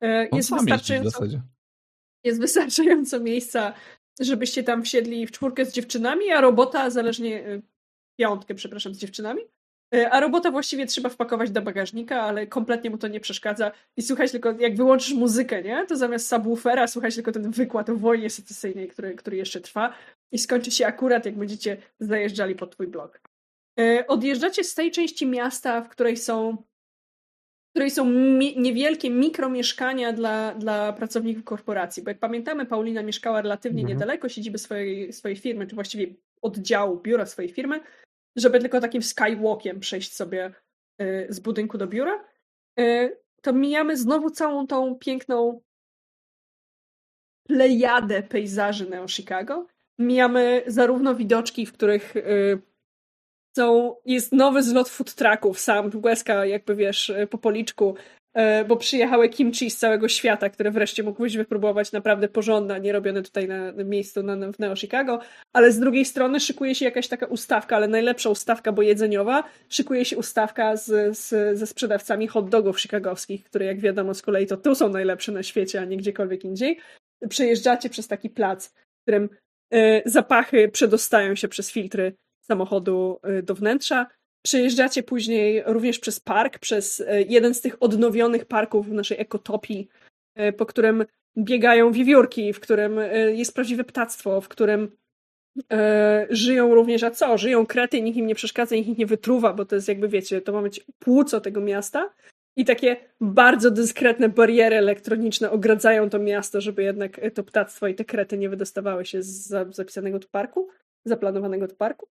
E, 0.00 0.28
Jest 0.32 0.50
wystarczająco 0.50 1.24
jest 2.24 2.40
wystarczająco 2.40 3.20
miejsca, 3.20 3.74
żebyście 4.20 4.62
tam 4.62 4.82
wsiedli 4.82 5.26
w 5.26 5.30
czwórkę 5.30 5.64
z 5.64 5.72
dziewczynami, 5.72 6.30
a 6.30 6.40
robota 6.40 6.90
zależnie, 6.90 7.48
y, 7.48 7.62
piątkę, 8.18 8.54
przepraszam, 8.54 8.94
z 8.94 8.98
dziewczynami, 8.98 9.42
a 10.10 10.20
robota 10.20 10.50
właściwie 10.50 10.86
trzeba 10.86 11.08
wpakować 11.08 11.50
do 11.50 11.62
bagażnika, 11.62 12.22
ale 12.22 12.46
kompletnie 12.46 12.90
mu 12.90 12.98
to 12.98 13.08
nie 13.08 13.20
przeszkadza 13.20 13.72
i 13.96 14.02
słuchać 14.02 14.30
tylko, 14.32 14.52
jak 14.52 14.76
wyłączysz 14.76 15.12
muzykę, 15.14 15.62
nie, 15.62 15.86
to 15.86 15.96
zamiast 15.96 16.28
subwoofera 16.28 16.86
słuchać 16.86 17.14
tylko 17.14 17.32
ten 17.32 17.50
wykład 17.50 17.90
o 17.90 17.96
wojnie 17.96 18.30
secesyjnej, 18.30 18.88
który, 18.88 19.14
który 19.14 19.36
jeszcze 19.36 19.60
trwa 19.60 19.94
i 20.32 20.38
skończy 20.38 20.70
się 20.70 20.86
akurat, 20.86 21.24
jak 21.26 21.34
będziecie 21.38 21.76
zajeżdżali 22.00 22.54
pod 22.54 22.72
twój 22.72 22.86
blok. 22.86 23.20
Y, 23.80 24.06
Odjeżdżacie 24.06 24.64
z 24.64 24.74
tej 24.74 24.90
części 24.90 25.26
miasta, 25.26 25.80
w 25.82 25.88
której 25.88 26.16
są 26.16 26.56
w 27.68 27.72
której 27.72 27.90
są 27.90 28.04
mi- 28.04 28.58
niewielkie 28.60 29.10
mikromieszkania 29.10 30.12
dla, 30.12 30.54
dla 30.54 30.92
pracowników 30.92 31.44
korporacji. 31.44 32.02
Bo 32.02 32.10
jak 32.10 32.18
pamiętamy, 32.18 32.66
Paulina 32.66 33.02
mieszkała 33.02 33.42
relatywnie 33.42 33.80
Mhm. 33.82 33.98
niedaleko 33.98 34.28
siedziby 34.28 34.58
swojej, 34.58 35.12
swojej 35.12 35.36
firmy, 35.36 35.66
czy 35.66 35.74
właściwie 35.74 36.06
oddziału, 36.42 37.00
biura 37.00 37.26
swojej 37.26 37.50
firmy, 37.52 37.80
żeby 38.36 38.60
tylko 38.60 38.80
takim 38.80 39.02
skywalkiem 39.02 39.80
przejść 39.80 40.14
sobie 40.14 40.54
y, 41.02 41.26
z 41.28 41.40
budynku 41.40 41.78
do 41.78 41.86
biura. 41.86 42.24
y, 42.80 43.20
to 43.42 43.52
mijamy 43.52 43.96
znowu 43.96 44.30
całą 44.30 44.66
tą 44.66 44.94
piękną 44.94 45.60
plejadę 47.48 48.22
pejzaży 48.22 48.90
Neo 48.90 49.08
Chicago. 49.08 49.66
Mijamy 49.98 50.62
zarówno 50.66 51.14
widoczki, 51.14 51.66
w 51.66 51.72
których 51.72 52.16
y, 52.16 52.62
są, 53.56 53.96
jest 54.04 54.32
nowy 54.32 54.62
zlot 54.62 54.88
food 54.88 55.14
trucków, 55.14 55.60
sam 55.60 55.90
łezka 56.04 56.46
jakby 56.46 56.76
wiesz 56.76 57.12
po 57.30 57.38
policzku, 57.38 57.96
bo 58.68 58.76
przyjechały 58.76 59.28
kimchi 59.28 59.70
z 59.70 59.76
całego 59.76 60.08
świata, 60.08 60.50
które 60.50 60.70
wreszcie 60.70 61.02
mógłbyś 61.02 61.36
wypróbować 61.36 61.92
naprawdę 61.92 62.28
porządne, 62.28 62.80
nie 62.80 62.92
robione 62.92 63.22
tutaj 63.22 63.48
na, 63.48 63.72
na 63.72 63.84
miejscu 63.84 64.22
na, 64.22 64.52
w 64.52 64.58
Neo 64.58 64.76
Chicago, 64.76 65.20
ale 65.52 65.72
z 65.72 65.78
drugiej 65.78 66.04
strony 66.04 66.40
szykuje 66.40 66.74
się 66.74 66.84
jakaś 66.84 67.08
taka 67.08 67.26
ustawka, 67.26 67.76
ale 67.76 67.88
najlepsza 67.88 68.30
ustawka, 68.30 68.72
bo 68.72 68.82
jedzeniowa, 68.82 69.44
szykuje 69.68 70.04
się 70.04 70.16
ustawka 70.16 70.76
z, 70.76 71.18
z, 71.18 71.58
ze 71.58 71.66
sprzedawcami 71.66 72.28
hot 72.28 72.48
dogów 72.48 72.80
chicagowskich, 72.80 73.44
które 73.44 73.66
jak 73.66 73.80
wiadomo 73.80 74.14
z 74.14 74.22
kolei 74.22 74.46
to 74.46 74.56
tu 74.56 74.74
są 74.74 74.88
najlepsze 74.88 75.32
na 75.32 75.42
świecie, 75.42 75.80
a 75.80 75.84
nie 75.84 75.96
gdziekolwiek 75.96 76.44
indziej. 76.44 76.78
Przejeżdżacie 77.28 77.90
przez 77.90 78.08
taki 78.08 78.30
plac, 78.30 78.68
w 78.68 79.02
którym 79.02 79.28
y, 79.74 80.02
zapachy 80.06 80.68
przedostają 80.68 81.34
się 81.34 81.48
przez 81.48 81.72
filtry 81.72 82.14
samochodu 82.40 83.20
y, 83.38 83.42
do 83.42 83.54
wnętrza. 83.54 84.06
Przejeżdżacie 84.42 85.02
później 85.02 85.62
również 85.66 85.98
przez 85.98 86.20
park, 86.20 86.58
przez 86.58 87.00
y, 87.00 87.26
jeden 87.28 87.54
z 87.54 87.60
tych 87.60 87.82
odnowionych 87.82 88.44
parków 88.44 88.88
w 88.88 88.92
naszej 88.92 89.20
ekotopii, 89.20 89.88
y, 90.38 90.52
po 90.52 90.66
którym 90.66 91.04
biegają 91.38 91.92
wiewiórki, 91.92 92.52
w 92.52 92.60
którym 92.60 93.00
jest 93.34 93.54
prawdziwe 93.54 93.84
ptactwo, 93.84 94.40
w 94.40 94.48
którym 94.48 94.96
żyją 96.30 96.74
również, 96.74 97.02
a 97.02 97.10
co? 97.10 97.38
Żyją 97.38 97.66
krety, 97.66 98.02
nikt 98.02 98.18
im 98.18 98.26
nie 98.26 98.34
przeszkadza, 98.34 98.76
nikt 98.76 98.88
ich 98.88 98.98
nie 98.98 99.06
wytruwa, 99.06 99.52
bo 99.52 99.64
to 99.64 99.74
jest 99.74 99.88
jakby, 99.88 100.08
wiecie, 100.08 100.40
to 100.40 100.52
ma 100.52 100.62
być 100.62 100.86
płuco 100.98 101.40
tego 101.40 101.60
miasta. 101.60 102.14
I 102.56 102.64
takie 102.64 102.96
bardzo 103.20 103.70
dyskretne 103.70 104.28
bariery 104.28 104.76
elektroniczne 104.76 105.50
ogradzają 105.50 106.10
to 106.10 106.18
miasto, 106.18 106.60
żeby 106.60 106.82
jednak 106.82 107.20
to 107.34 107.44
ptactwo 107.44 107.88
i 107.88 107.94
te 107.94 108.04
krety 108.04 108.38
nie 108.38 108.48
wydostawały 108.48 109.04
się 109.04 109.22
z 109.22 109.48
zapisanego 109.76 110.18
tu 110.18 110.28
parku, 110.28 110.68
zaplanowanego 111.04 111.68
tu 111.68 111.76
parku. 111.76 112.08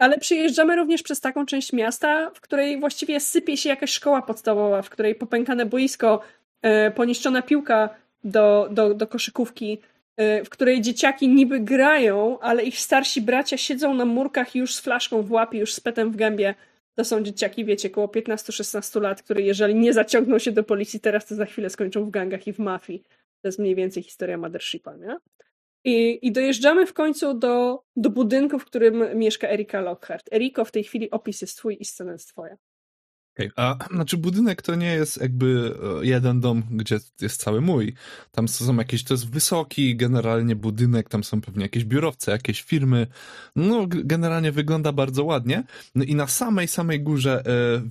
Ale 0.00 0.18
przyjeżdżamy 0.18 0.76
również 0.76 1.02
przez 1.02 1.20
taką 1.20 1.46
część 1.46 1.72
miasta, 1.72 2.30
w 2.34 2.40
której 2.40 2.80
właściwie 2.80 3.20
sypie 3.20 3.56
się 3.56 3.68
jakaś 3.68 3.90
szkoła 3.90 4.22
podstawowa, 4.22 4.82
w 4.82 4.90
której 4.90 5.14
popękane 5.14 5.66
boisko, 5.66 6.20
e, 6.62 6.90
poniszczona 6.90 7.42
piłka 7.42 7.88
do, 8.24 8.68
do, 8.70 8.94
do 8.94 9.06
koszykówki, 9.06 9.78
e, 10.16 10.44
w 10.44 10.50
której 10.50 10.80
dzieciaki 10.80 11.28
niby 11.28 11.60
grają, 11.60 12.38
ale 12.38 12.62
ich 12.62 12.78
starsi 12.78 13.20
bracia 13.20 13.56
siedzą 13.56 13.94
na 13.94 14.04
murkach 14.04 14.54
już 14.54 14.74
z 14.74 14.80
flaszką 14.80 15.22
w 15.22 15.32
łapie, 15.32 15.58
już 15.58 15.74
z 15.74 15.80
petem 15.80 16.10
w 16.10 16.16
gębie. 16.16 16.54
To 16.94 17.04
są 17.04 17.22
dzieciaki, 17.22 17.64
wiecie, 17.64 17.88
około 17.88 18.06
15-16 18.06 19.00
lat, 19.00 19.22
które 19.22 19.42
jeżeli 19.42 19.74
nie 19.74 19.92
zaciągną 19.92 20.38
się 20.38 20.52
do 20.52 20.64
policji 20.64 21.00
teraz, 21.00 21.26
to 21.26 21.34
za 21.34 21.46
chwilę 21.46 21.70
skończą 21.70 22.04
w 22.04 22.10
gangach 22.10 22.46
i 22.46 22.52
w 22.52 22.58
mafii. 22.58 23.02
To 23.42 23.48
jest 23.48 23.58
mniej 23.58 23.74
więcej 23.74 24.02
historia 24.02 24.38
Mothershipa, 24.38 24.96
nie? 24.96 25.16
I, 25.84 26.26
I 26.26 26.32
dojeżdżamy 26.32 26.86
w 26.86 26.94
końcu 26.94 27.34
do, 27.34 27.84
do 27.96 28.10
budynku, 28.10 28.58
w 28.58 28.64
którym 28.64 29.18
mieszka 29.18 29.48
Erika 29.48 29.80
Lockhart. 29.80 30.32
Eriko, 30.32 30.64
w 30.64 30.72
tej 30.72 30.84
chwili 30.84 31.10
opis 31.10 31.40
jest 31.40 31.56
twój 31.56 31.76
i 31.80 31.84
scena 31.84 32.12
jest 32.12 32.28
twoja. 32.28 32.56
Okay. 33.34 33.50
A 33.56 33.76
znaczy 33.94 34.16
budynek 34.16 34.62
to 34.62 34.74
nie 34.74 34.92
jest 34.92 35.20
jakby 35.20 35.74
e, 36.02 36.06
jeden 36.06 36.40
dom, 36.40 36.62
gdzie 36.70 36.98
jest 37.20 37.40
cały 37.40 37.60
mój. 37.60 37.94
Tam 38.30 38.48
są 38.48 38.76
jakieś, 38.76 39.04
to 39.04 39.14
jest 39.14 39.30
wysoki 39.30 39.96
generalnie 39.96 40.56
budynek, 40.56 41.08
tam 41.08 41.24
są 41.24 41.40
pewnie 41.40 41.62
jakieś 41.62 41.84
biurowce, 41.84 42.32
jakieś 42.32 42.62
firmy. 42.62 43.06
No 43.56 43.86
generalnie 43.88 44.52
wygląda 44.52 44.92
bardzo 44.92 45.24
ładnie. 45.24 45.64
No 45.94 46.04
i 46.04 46.14
na 46.14 46.26
samej, 46.26 46.68
samej 46.68 47.00
górze 47.02 47.42
e, 47.46 47.82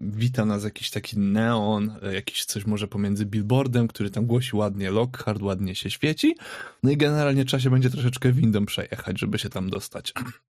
wita 0.00 0.44
nas 0.44 0.64
jakiś 0.64 0.90
taki 0.90 1.18
neon, 1.18 1.96
e, 2.02 2.14
jakiś 2.14 2.44
coś 2.44 2.66
może 2.66 2.88
pomiędzy 2.88 3.26
billboardem, 3.26 3.88
który 3.88 4.10
tam 4.10 4.26
głosi 4.26 4.56
ładnie 4.56 4.90
Lockhart, 4.90 5.42
ładnie 5.42 5.74
się 5.74 5.90
świeci. 5.90 6.36
No 6.82 6.90
i 6.90 6.96
generalnie 6.96 7.44
trzeba 7.44 7.60
się 7.60 7.70
będzie 7.70 7.90
troszeczkę 7.90 8.32
windą 8.32 8.66
przejechać, 8.66 9.20
żeby 9.20 9.38
się 9.38 9.48
tam 9.48 9.70
dostać. 9.70 10.12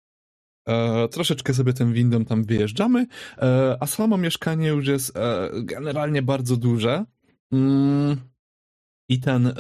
E, 0.67 1.07
troszeczkę 1.07 1.53
sobie 1.53 1.73
tym 1.73 1.93
windą 1.93 2.25
tam 2.25 2.43
wyjeżdżamy, 2.43 3.07
e, 3.37 3.77
a 3.79 3.87
samo 3.87 4.17
mieszkanie 4.17 4.67
już 4.67 4.87
jest 4.87 5.17
e, 5.17 5.49
generalnie 5.53 6.21
bardzo 6.21 6.57
duże. 6.57 7.05
Mm. 7.51 8.17
I 9.09 9.19
ten 9.19 9.53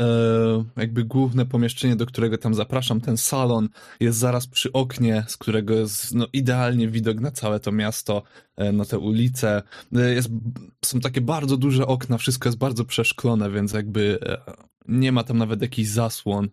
jakby 0.77 1.03
główne 1.03 1.45
pomieszczenie, 1.45 1.95
do 1.95 2.05
którego 2.05 2.37
tam 2.37 2.53
zapraszam, 2.53 3.01
ten 3.01 3.17
salon 3.17 3.69
jest 3.99 4.17
zaraz 4.17 4.47
przy 4.47 4.71
oknie, 4.71 5.23
z 5.27 5.37
którego 5.37 5.73
jest 5.73 6.15
no, 6.15 6.27
idealnie 6.33 6.87
widok 6.87 7.19
na 7.19 7.31
całe 7.31 7.59
to 7.59 7.71
miasto, 7.71 8.23
na 8.73 8.85
te 8.85 8.99
ulice. 8.99 9.61
Jest, 9.91 10.29
są 10.85 10.99
takie 10.99 11.21
bardzo 11.21 11.57
duże 11.57 11.87
okna, 11.87 12.17
wszystko 12.17 12.49
jest 12.49 12.57
bardzo 12.57 12.85
przeszklone, 12.85 13.51
więc 13.51 13.73
jakby 13.73 14.19
nie 14.87 15.11
ma 15.11 15.23
tam 15.23 15.37
nawet 15.37 15.61
jakichś 15.61 15.89
zasłon, 15.89 16.49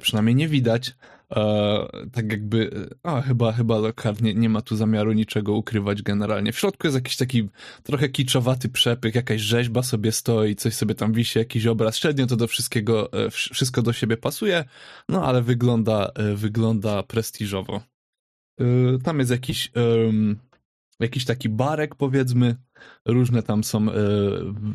przynajmniej 0.00 0.34
nie 0.34 0.48
widać. 0.48 0.94
E, 1.32 1.86
tak 2.12 2.32
jakby, 2.32 2.88
a 3.02 3.20
chyba, 3.20 3.52
chyba 3.52 3.78
Lockhart 3.78 4.22
nie, 4.22 4.34
nie 4.34 4.48
ma 4.48 4.62
tu 4.62 4.76
zamiaru 4.76 5.12
niczego 5.12 5.52
ukrywać 5.52 6.02
generalnie. 6.02 6.52
W 6.52 6.58
środku 6.58 6.86
jest 6.86 6.94
jakiś 6.94 7.16
taki 7.16 7.48
trochę 7.82 8.08
kiczowaty 8.08 8.68
przepych, 8.68 9.14
jakaś 9.14 9.40
rzeźba 9.40 9.82
sobie 9.82 10.12
stoi, 10.12 10.56
coś 10.56 10.74
sobie 10.74 10.94
tam 10.94 11.12
wisi, 11.12 11.38
jakiś 11.38 11.66
obraz. 11.66 11.96
Średnio 11.96 12.26
to 12.26 12.36
do 12.36 12.46
wszystkiego, 12.46 13.12
e, 13.12 13.30
wszystko 13.30 13.82
do 13.82 13.92
siebie 13.92 14.16
pasuje, 14.16 14.64
no 15.08 15.24
ale 15.24 15.42
wygląda, 15.42 16.10
e, 16.14 16.34
wygląda 16.34 17.02
prestiżowo. 17.02 17.80
E, 18.60 18.64
tam 19.04 19.18
jest 19.18 19.30
jakiś 19.30 19.70
jakiś 21.00 21.24
taki 21.24 21.48
barek, 21.48 21.94
powiedzmy. 21.94 22.56
Różne 23.04 23.42
tam 23.42 23.64
są 23.64 23.90
e, 23.90 23.92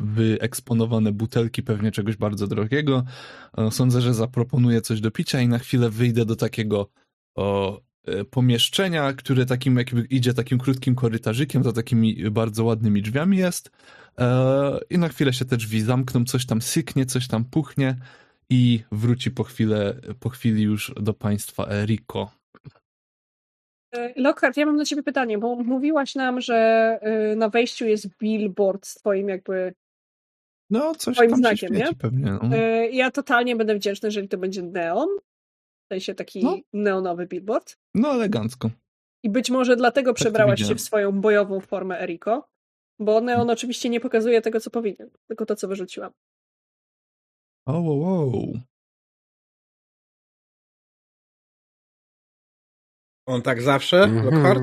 wyeksponowane 0.04 1.12
butelki 1.12 1.62
pewnie 1.62 1.90
czegoś 1.90 2.16
bardzo 2.16 2.46
drogiego. 2.46 3.04
E, 3.58 3.70
sądzę, 3.70 4.00
że 4.00 4.14
zaproponuję 4.14 4.80
coś 4.80 5.00
do 5.00 5.10
picia 5.10 5.40
i 5.40 5.48
na 5.48 5.58
chwilę 5.58 5.90
wyjdę 5.90 6.24
do 6.24 6.36
takiego 6.36 6.90
o, 7.34 7.80
e, 8.06 8.24
pomieszczenia, 8.24 9.12
które 9.12 9.46
takim 9.46 9.76
jakby 9.76 10.02
idzie 10.02 10.34
takim 10.34 10.58
krótkim 10.58 10.94
korytarzykiem, 10.94 11.62
to 11.62 11.72
takimi 11.72 12.30
bardzo 12.30 12.64
ładnymi 12.64 13.02
drzwiami 13.02 13.38
jest. 13.38 13.70
I 14.90 14.98
na 14.98 15.08
chwilę 15.08 15.32
się 15.32 15.44
te 15.44 15.56
drzwi 15.56 15.80
zamkną, 15.80 16.24
coś 16.24 16.46
tam 16.46 16.62
syknie, 16.62 17.06
coś 17.06 17.28
tam 17.28 17.44
puchnie 17.44 17.96
i 18.50 18.80
wróci 18.92 19.30
po, 19.30 19.44
chwilę, 19.44 20.00
po 20.20 20.28
chwili 20.28 20.62
już 20.62 20.92
do 21.00 21.14
państwa 21.14 21.66
Eriko. 21.66 22.41
E, 23.92 24.12
Lockhart, 24.16 24.56
ja 24.56 24.66
mam 24.66 24.76
do 24.76 24.84
ciebie 24.84 25.02
pytanie, 25.02 25.38
bo 25.38 25.56
mówiłaś 25.56 26.14
nam, 26.14 26.40
że 26.40 26.54
e, 27.02 27.36
na 27.36 27.48
wejściu 27.48 27.86
jest 27.86 28.08
billboard 28.18 28.86
z 28.86 28.94
twoim 28.94 29.28
jakby 29.28 29.74
no, 30.70 30.94
coś 30.94 31.14
twoim 31.14 31.30
tam 31.30 31.38
znakiem, 31.38 31.74
nie? 31.74 31.94
Pewnie, 31.98 32.38
no. 32.42 32.56
E, 32.56 32.90
ja 32.90 33.10
totalnie 33.10 33.56
będę 33.56 33.74
wdzięczny, 33.74 34.06
jeżeli 34.06 34.28
to 34.28 34.38
będzie 34.38 34.62
neon, 34.62 35.08
w 35.84 35.88
sensie 35.88 36.14
taki 36.14 36.44
no. 36.44 36.58
neonowy 36.72 37.26
billboard. 37.26 37.76
No, 37.94 38.14
elegancko. 38.14 38.70
I 39.22 39.30
być 39.30 39.50
może 39.50 39.76
dlatego 39.76 40.10
tak 40.10 40.16
przebrałaś 40.16 40.60
się 40.60 40.74
w 40.74 40.80
swoją 40.80 41.20
bojową 41.20 41.60
formę 41.60 42.00
Eriko, 42.00 42.48
bo 42.98 43.20
neon 43.20 43.50
oczywiście 43.50 43.88
nie 43.88 44.00
pokazuje 44.00 44.42
tego, 44.42 44.60
co 44.60 44.70
powinien, 44.70 45.10
tylko 45.28 45.46
to, 45.46 45.56
co 45.56 45.68
wyrzuciłam. 45.68 46.12
O, 47.66 47.72
wow, 47.80 48.00
wow. 48.00 48.52
On 53.26 53.42
tak 53.42 53.62
zawsze, 53.62 54.02
mm 54.02 54.16
-hmm. 54.16 54.24
Lockhart? 54.24 54.62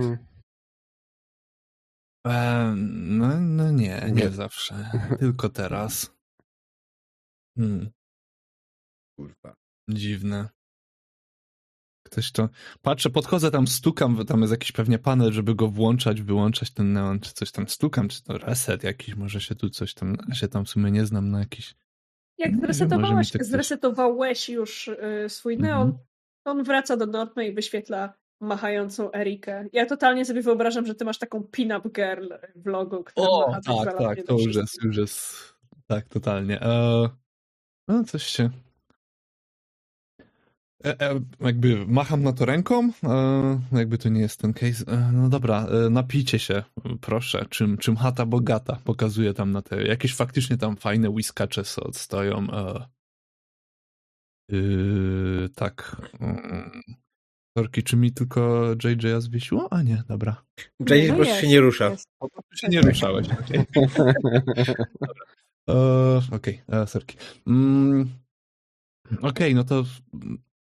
E, 2.28 2.74
no, 2.76 3.40
no 3.40 3.72
nie, 3.72 4.02
nie, 4.06 4.12
nie 4.12 4.30
zawsze. 4.30 4.92
Tylko 5.20 5.50
teraz. 5.50 6.12
Hmm. 7.58 7.92
Kurwa. 9.18 9.56
Dziwne. 9.90 10.50
Ktoś 12.06 12.32
to. 12.32 12.50
Patrzę, 12.82 13.10
podchodzę 13.10 13.52
tam, 13.52 13.68
stukam, 13.68 14.26
tam 14.26 14.42
jest 14.42 14.52
jakiś 14.52 14.72
pewnie 14.72 15.00
panel, 15.00 15.32
żeby 15.32 15.56
go 15.56 15.68
włączać, 15.68 16.22
wyłączać 16.22 16.72
ten 16.72 16.94
neon, 16.94 17.20
czy 17.20 17.34
coś 17.34 17.52
tam 17.52 17.68
stukam, 17.68 18.08
czy 18.08 18.24
to 18.24 18.38
reset 18.38 18.84
jakiś, 18.84 19.16
może 19.16 19.42
się 19.42 19.56
tu 19.56 19.70
coś 19.70 19.94
tam, 19.94 20.16
ja 20.28 20.36
się 20.36 20.48
tam 20.48 20.66
w 20.66 20.70
sumie 20.70 20.92
nie 20.92 21.06
znam 21.06 21.32
na 21.32 21.40
jakiś. 21.40 21.76
Jak 22.38 22.60
zresetowałeś, 22.60 23.32
tak 23.32 23.46
zresetowałeś 23.46 24.50
już 24.50 24.88
y, 24.88 25.26
swój 25.30 25.58
neon, 25.58 25.88
mhm. 25.88 26.06
on 26.46 26.64
wraca 26.64 26.98
do 26.98 27.06
normy 27.06 27.48
i 27.48 27.54
wyświetla 27.54 28.14
machającą 28.40 29.12
Erikę. 29.12 29.66
Ja 29.74 29.86
totalnie 29.86 30.26
sobie 30.26 30.42
wyobrażam, 30.42 30.86
że 30.86 30.96
ty 30.96 31.06
masz 31.06 31.18
taką 31.18 31.44
pin-up 31.44 31.90
girl 31.90 32.34
w 32.56 32.66
logo, 32.66 33.04
która 33.04 33.28
o, 33.28 33.52
tak, 33.66 33.98
tak, 33.98 34.26
to 34.26 34.34
już 34.34 34.56
jest, 34.56 34.84
już 34.84 34.98
jest, 34.98 35.54
tak, 35.88 36.08
totalnie. 36.08 36.62
E, 36.62 37.10
no, 37.88 38.04
coś 38.04 38.24
się... 38.24 38.50
E, 40.86 41.02
e, 41.02 41.20
jakby 41.40 41.86
macham 41.88 42.24
na 42.24 42.34
to 42.34 42.46
ręką, 42.46 42.90
e, 43.04 43.60
jakby 43.72 43.98
to 43.98 44.10
nie 44.10 44.22
jest 44.22 44.42
ten 44.42 44.54
case. 44.54 44.86
E, 44.88 45.12
no 45.14 45.30
dobra, 45.30 45.68
napijcie 45.90 46.40
się, 46.40 46.64
proszę, 47.02 47.46
czym, 47.50 47.78
czym 47.78 47.96
chata 47.96 48.26
bogata. 48.26 48.80
Pokazuję 48.84 49.34
tam 49.34 49.52
na 49.52 49.62
te, 49.62 49.84
jakieś 49.84 50.16
faktycznie 50.16 50.58
tam 50.58 50.78
fajne 50.78 51.10
whiskacze 51.10 51.64
stoją. 51.92 52.48
Yy, 54.50 55.50
tak. 55.56 56.02
Sorki, 57.60 57.84
czy 57.84 57.98
mi 57.98 58.12
tylko 58.12 58.72
JJ 58.84 59.08
zwiesiło? 59.20 59.74
A 59.74 59.82
nie, 59.82 60.04
dobra. 60.08 60.44
Jay 60.90 61.08
No 61.08 61.14
po 61.14 61.24
prostu 61.24 61.42
się 61.42 61.48
nie 61.48 61.60
rusza. 61.60 61.90
jest. 61.90 62.08
Się 62.56 62.68
nie 62.68 62.82
ruszałeś. 62.82 63.28
okej. 63.30 63.66
E, 65.70 66.22
Okej, 66.32 66.62
okay, 66.68 66.88
sorki. 66.88 67.18
Mm, 67.48 68.10
Okej, 69.22 69.56
no 69.56 69.64
to 69.64 69.84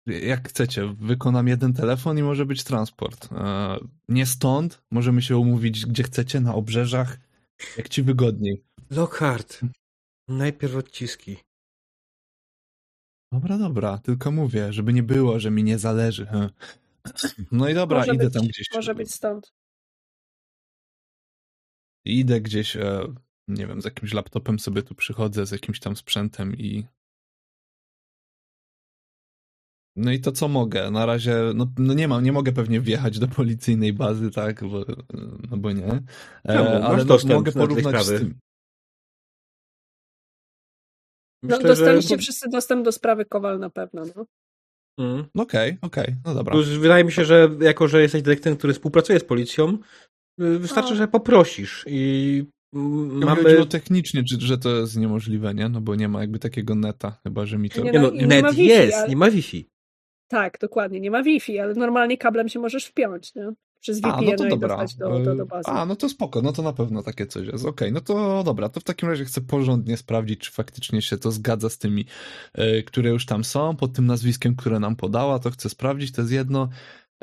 jak 0.06 0.48
chcecie, 0.48 0.94
wykonam 1.00 1.48
jeden 1.48 1.72
telefon 1.72 2.18
i 2.18 2.22
może 2.22 2.46
być 2.46 2.64
transport. 2.64 3.28
E, 3.32 3.76
nie 4.08 4.26
stąd, 4.26 4.82
możemy 4.90 5.22
się 5.22 5.36
umówić 5.36 5.86
gdzie 5.86 6.02
chcecie, 6.02 6.40
na 6.40 6.54
obrzeżach, 6.54 7.18
jak 7.76 7.88
ci 7.88 8.02
wygodniej. 8.02 8.64
Lockhart. 8.90 9.60
Najpierw 10.28 10.76
odciski. 10.76 11.36
Dobra, 13.32 13.58
dobra, 13.58 13.98
tylko 13.98 14.30
mówię, 14.30 14.72
żeby 14.72 14.92
nie 14.92 15.02
było, 15.02 15.38
że 15.40 15.50
mi 15.50 15.64
nie 15.64 15.78
zależy. 15.78 16.26
No 17.52 17.68
i 17.68 17.74
dobra, 17.74 17.98
może 17.98 18.14
idę 18.14 18.24
być, 18.24 18.34
tam 18.34 18.46
gdzieś. 18.46 18.66
Może 18.74 18.94
być 18.94 19.14
stąd. 19.14 19.52
Idę 22.04 22.40
gdzieś, 22.40 22.76
e, 22.76 23.14
nie 23.48 23.66
wiem, 23.66 23.82
z 23.82 23.84
jakimś 23.84 24.12
laptopem 24.12 24.58
sobie 24.58 24.82
tu 24.82 24.94
przychodzę, 24.94 25.46
z 25.46 25.50
jakimś 25.50 25.80
tam 25.80 25.96
sprzętem 25.96 26.56
i. 26.56 26.86
No 29.96 30.12
i 30.12 30.20
to 30.20 30.32
co 30.32 30.48
mogę? 30.48 30.90
Na 30.90 31.06
razie, 31.06 31.36
no, 31.54 31.66
no 31.78 31.94
nie 31.94 32.08
mam, 32.08 32.24
nie 32.24 32.32
mogę 32.32 32.52
pewnie 32.52 32.80
wjechać 32.80 33.18
do 33.18 33.28
policyjnej 33.28 33.92
bazy, 33.92 34.30
tak, 34.30 34.64
bo, 34.64 34.84
no 35.50 35.56
bo 35.56 35.72
nie. 35.72 35.86
E? 35.86 36.02
Masz 36.44 36.84
ale 36.84 37.04
no, 37.04 37.34
mogę 37.34 37.52
porównać 37.52 38.04
z 38.04 38.06
sprawy. 38.06 38.34
No, 41.42 41.56
Myślę, 41.56 41.68
dostaliście 41.68 42.14
że... 42.14 42.18
wszyscy 42.18 42.48
dostęp 42.48 42.84
do 42.84 42.92
sprawy 42.92 43.24
Kowal 43.24 43.58
na 43.58 43.70
pewno, 43.70 44.02
no. 44.16 44.26
Mm. 44.98 45.24
No 45.34 45.42
Okej, 45.42 45.78
okej, 45.82 46.14
no 46.26 46.34
dobra. 46.34 46.56
Wydaje 46.80 47.04
mi 47.04 47.12
się, 47.12 47.24
że 47.24 47.48
jako, 47.60 47.88
że 47.88 48.02
jesteś 48.02 48.22
detektywem, 48.22 48.58
który 48.58 48.72
współpracuje 48.72 49.20
z 49.20 49.24
policją, 49.24 49.78
y, 50.40 50.58
wystarczy, 50.58 50.92
A. 50.92 50.96
że 50.96 51.08
poprosisz 51.08 51.84
i 51.86 52.44
mm, 52.74 53.24
Mamy... 53.24 53.42
Chodziło 53.42 53.66
technicznie, 53.66 54.24
czy, 54.24 54.40
że 54.40 54.58
to 54.58 54.76
jest 54.76 54.96
niemożliwe, 54.96 55.54
nie? 55.54 55.68
No 55.68 55.80
bo 55.80 55.94
nie 55.94 56.08
ma 56.08 56.20
jakby 56.20 56.38
takiego 56.38 56.74
neta, 56.74 57.20
chyba 57.22 57.46
że 57.46 57.58
mi 57.58 57.70
to... 57.70 57.82
Nie 57.82 57.92
no, 57.92 58.10
nie 58.10 58.26
net 58.26 58.42
ma 58.42 58.50
Wi-Fi, 58.50 58.66
jest, 58.66 58.98
ale- 58.98 59.08
nie 59.08 59.16
ma 59.16 59.30
Wi-Fi. 59.30 59.66
Tak, 60.28 60.58
dokładnie. 60.60 61.00
Nie 61.00 61.10
ma 61.10 61.22
Wi-Fi, 61.22 61.58
ale 61.58 61.74
normalnie 61.74 62.18
kablem 62.18 62.48
się 62.48 62.58
możesz 62.58 62.86
wpiąć, 62.86 63.34
nie? 63.34 63.52
Przez 63.80 64.00
VPN 64.00 64.24
no 64.24 64.36
to 64.36 64.48
dobra. 64.48 64.68
dostać 64.68 64.94
do, 64.94 65.18
do, 65.18 65.36
do 65.36 65.42
E, 65.42 65.46
bazy. 65.46 65.68
A, 65.70 65.86
no 65.86 65.96
to 65.96 66.08
spoko, 66.08 66.42
no 66.42 66.52
to 66.52 66.62
na 66.62 66.72
pewno 66.72 67.02
takie 67.02 67.26
coś 67.26 67.46
jest. 67.46 67.64
Okej, 67.64 67.92
no 67.92 68.00
to 68.00 68.42
dobra, 68.44 68.68
to 68.68 68.80
w 68.80 68.84
takim 68.84 69.08
razie 69.08 69.24
chcę 69.24 69.40
porządnie 69.40 69.96
sprawdzić, 69.96 70.40
czy 70.40 70.50
faktycznie 70.50 71.02
się 71.02 71.18
to 71.18 71.32
zgadza 71.32 71.68
z 71.70 71.78
tymi, 71.78 72.04
e, 72.54 72.82
które 72.82 73.10
już 73.10 73.26
tam 73.26 73.44
są, 73.44 73.76
pod 73.76 73.92
tym 73.92 74.06
nazwiskiem, 74.06 74.56
które 74.56 74.80
nam 74.80 74.96
podała, 74.96 75.38
to 75.38 75.50
chcę 75.50 75.68
sprawdzić, 75.68 76.12
to 76.12 76.20
jest 76.22 76.32
jedno. 76.32 76.68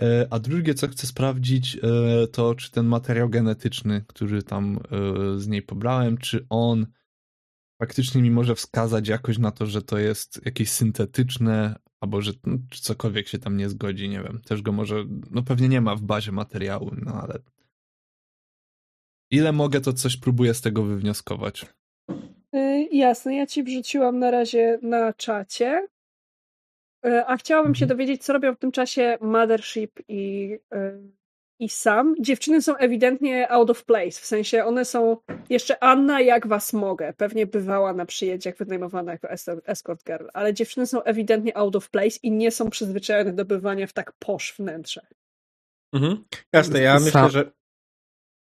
E, 0.02 0.28
A 0.30 0.40
drugie, 0.40 0.74
co 0.74 0.88
chcę 0.88 1.08
sprawdzić, 1.08 1.78
e, 1.84 2.28
to 2.28 2.56
czy 2.56 2.72
ten 2.72 2.86
materiał 2.86 3.30
genetyczny, 3.30 4.06
który 4.08 4.44
tam 4.44 4.80
z 5.38 5.48
niej 5.48 5.62
pobrałem, 5.62 6.18
czy 6.18 6.46
on 6.50 6.88
faktycznie 7.82 8.22
mi 8.22 8.32
może 8.32 8.56
wskazać 8.56 9.08
jakoś 9.08 9.38
na 9.38 9.52
to, 9.52 9.66
że 9.66 9.82
to 9.82 9.98
jest 9.98 10.46
jakieś 10.46 10.72
syntetyczne, 10.72 11.76
albo 12.02 12.22
że 12.22 12.32
no, 12.46 12.58
cokolwiek 12.82 13.28
się 13.28 13.38
tam 13.40 13.58
nie 13.58 13.70
zgodzi, 13.70 14.10
nie 14.10 14.24
wiem. 14.24 14.42
Też 14.42 14.62
go 14.62 14.72
może, 14.72 15.06
no 15.32 15.44
pewnie 15.44 15.70
nie 15.70 15.82
ma 15.82 15.96
w 15.96 16.02
bazie 16.02 16.32
materiału, 16.32 16.92
no 17.06 17.14
ale 17.14 17.40
ile 19.32 19.52
mogę, 19.52 19.82
to 19.82 19.94
coś 19.94 20.18
próbuję 20.18 20.54
z 20.54 20.62
tego 20.62 20.84
wywnioskować. 20.84 21.66
Y, 22.56 22.88
jasne, 22.92 23.36
ja 23.36 23.46
ci 23.46 23.64
wrzuciłam 23.64 24.20
na 24.20 24.32
razie 24.32 24.80
na 24.82 25.14
czacie. 25.14 25.88
Y, 27.06 27.26
a 27.26 27.38
chciałabym 27.38 27.76
się 27.76 27.86
Mhm. 27.86 27.98
dowiedzieć, 27.98 28.24
co 28.24 28.34
robią 28.34 28.56
w 28.56 28.60
tym 28.60 28.72
czasie 28.72 29.18
Mothership 29.22 30.00
i, 30.08 30.52
y, 30.74 31.17
i 31.60 31.70
Sam. 31.70 32.16
Dziewczyny 32.22 32.62
są 32.62 32.76
ewidentnie 32.76 33.52
out 33.52 33.70
of 33.70 33.86
place, 33.86 34.12
w 34.12 34.26
sensie 34.26 34.66
one 34.66 34.86
są 34.86 35.18
jeszcze 35.50 35.84
Anna, 35.84 36.22
jak 36.22 36.48
was 36.48 36.74
mogę. 36.74 37.14
Pewnie 37.14 37.48
bywała 37.48 37.94
na 37.94 38.06
przyjęciach 38.06 38.58
wynajmowana 38.58 39.12
jako 39.12 39.28
es- 39.28 39.62
escort 39.66 40.04
girl, 40.06 40.28
ale 40.34 40.54
dziewczyny 40.54 40.88
są 40.88 41.04
ewidentnie 41.04 41.58
out 41.58 41.76
of 41.76 41.90
place 41.90 42.20
i 42.24 42.32
nie 42.32 42.52
są 42.52 42.70
przyzwyczajone 42.70 43.34
do 43.34 43.46
bywania 43.46 43.88
w 43.88 43.94
tak 43.94 44.14
posz 44.20 44.56
wnętrzach. 44.60 45.14
Mhm. 45.94 46.26
Jasne, 46.54 46.80
ja 46.82 46.94
Sam- 47.00 47.04
myślę, 47.04 47.30
że... 47.30 47.52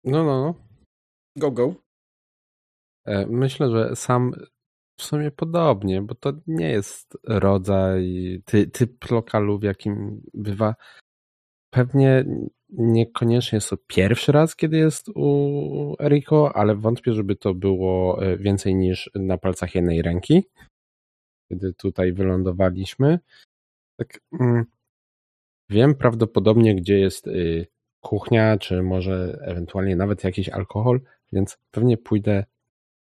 No, 0.04 0.24
no, 0.24 0.40
no. 0.44 0.54
Go, 1.36 1.50
go. 1.50 1.74
E, 3.06 3.26
Myślę, 3.26 3.70
że 3.70 3.96
sam 3.96 4.32
w 5.00 5.02
sumie 5.02 5.30
podobnie, 5.30 6.02
bo 6.02 6.14
to 6.14 6.32
nie 6.46 6.70
jest 6.70 7.18
rodzaj, 7.24 8.42
ty, 8.44 8.66
typ 8.66 9.10
lokalu, 9.10 9.58
w 9.58 9.62
jakim 9.62 10.22
bywa. 10.34 10.74
Pewnie 11.74 12.24
niekoniecznie 12.72 13.56
jest 13.56 13.70
to 13.70 13.76
pierwszy 13.86 14.32
raz, 14.32 14.56
kiedy 14.56 14.76
jest 14.76 15.08
u 15.08 15.96
Eriko, 16.00 16.56
ale 16.56 16.74
wątpię, 16.74 17.12
żeby 17.12 17.36
to 17.36 17.54
było 17.54 18.22
e, 18.24 18.36
więcej 18.36 18.74
niż 18.74 19.10
na 19.14 19.38
palcach 19.38 19.74
jednej 19.74 20.02
ręki, 20.02 20.44
kiedy 21.48 21.74
tutaj 21.74 22.12
wylądowaliśmy. 22.12 23.18
Tak, 23.96 24.20
mm, 24.40 24.64
wiem 25.70 25.94
prawdopodobnie, 25.94 26.74
gdzie 26.74 26.98
jest 26.98 27.26
y, 27.26 27.66
kuchnia, 28.00 28.58
czy 28.58 28.82
może 28.82 29.38
ewentualnie 29.42 29.96
nawet 29.96 30.24
jakiś 30.24 30.48
alkohol, 30.48 31.00
więc 31.32 31.58
pewnie 31.70 31.98
pójdę 31.98 32.44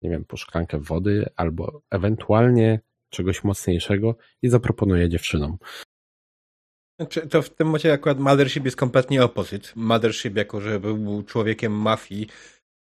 nie 0.02 0.10
wiem, 0.10 0.24
po 0.24 0.36
szklankę 0.36 0.78
wody 0.78 1.26
albo 1.36 1.82
ewentualnie 1.90 2.80
czegoś 3.10 3.44
mocniejszego 3.44 4.16
i 4.42 4.48
zaproponuję 4.48 5.08
dziewczynom. 5.08 5.58
Znaczy, 7.00 7.26
to 7.26 7.42
w 7.42 7.50
tym 7.50 7.66
momencie 7.66 7.92
akurat 7.92 8.18
Mothership 8.18 8.64
jest 8.64 8.76
kompletnie 8.76 9.24
opposite. 9.24 9.68
Mothership, 9.74 10.36
jako 10.36 10.60
że 10.60 10.80
był 10.80 11.22
człowiekiem 11.22 11.72
mafii, 11.72 12.26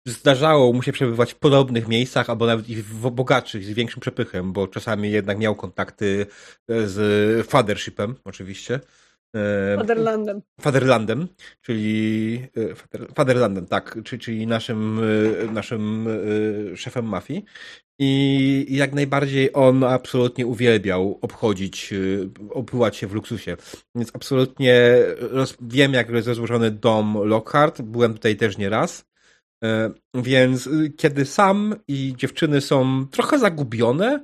zdarzało 0.06 0.72
mu 0.72 0.82
się 0.82 0.92
przebywać 0.92 1.32
w 1.32 1.38
podobnych 1.38 1.88
miejscach, 1.88 2.30
albo 2.30 2.46
nawet 2.46 2.68
i 2.68 2.76
w 2.76 3.10
bogatszych, 3.10 3.64
z 3.64 3.70
większym 3.70 4.00
przepychem, 4.00 4.52
bo 4.52 4.68
czasami 4.68 5.10
jednak 5.10 5.38
miał 5.38 5.54
kontakty 5.54 6.26
z 6.68 7.46
Fathershipem, 7.46 8.14
oczywiście. 8.24 8.80
E, 9.36 9.76
Motherlandem. 9.76 10.42
Fatherlandem, 10.60 11.28
czyli 11.60 12.48
e, 12.56 12.74
Father- 12.74 13.14
Fatherlandem, 13.14 13.66
tak, 13.66 13.98
czyli, 14.04 14.22
czyli 14.22 14.46
naszym, 14.46 15.00
e, 15.48 15.52
naszym 15.52 16.08
szefem 16.76 17.04
mafii. 17.04 17.44
I 18.00 18.66
jak 18.70 18.92
najbardziej 18.92 19.50
on 19.52 19.84
absolutnie 19.84 20.46
uwielbiał 20.46 21.18
obchodzić, 21.22 21.94
opływać 22.50 22.96
się 22.96 23.06
w 23.06 23.14
luksusie. 23.14 23.56
Więc 23.94 24.10
absolutnie 24.14 24.94
roz, 25.18 25.56
wiem, 25.60 25.92
jak 25.92 26.10
jest 26.10 26.28
rozłożony 26.28 26.70
dom 26.70 27.18
Lockhart. 27.24 27.82
Byłem 27.82 28.14
tutaj 28.14 28.36
też 28.36 28.58
nie 28.58 28.68
raz. 28.68 29.04
Więc 30.14 30.68
kiedy 30.96 31.24
sam 31.24 31.74
i 31.88 32.14
dziewczyny 32.16 32.60
są 32.60 33.06
trochę 33.10 33.38
zagubione, 33.38 34.20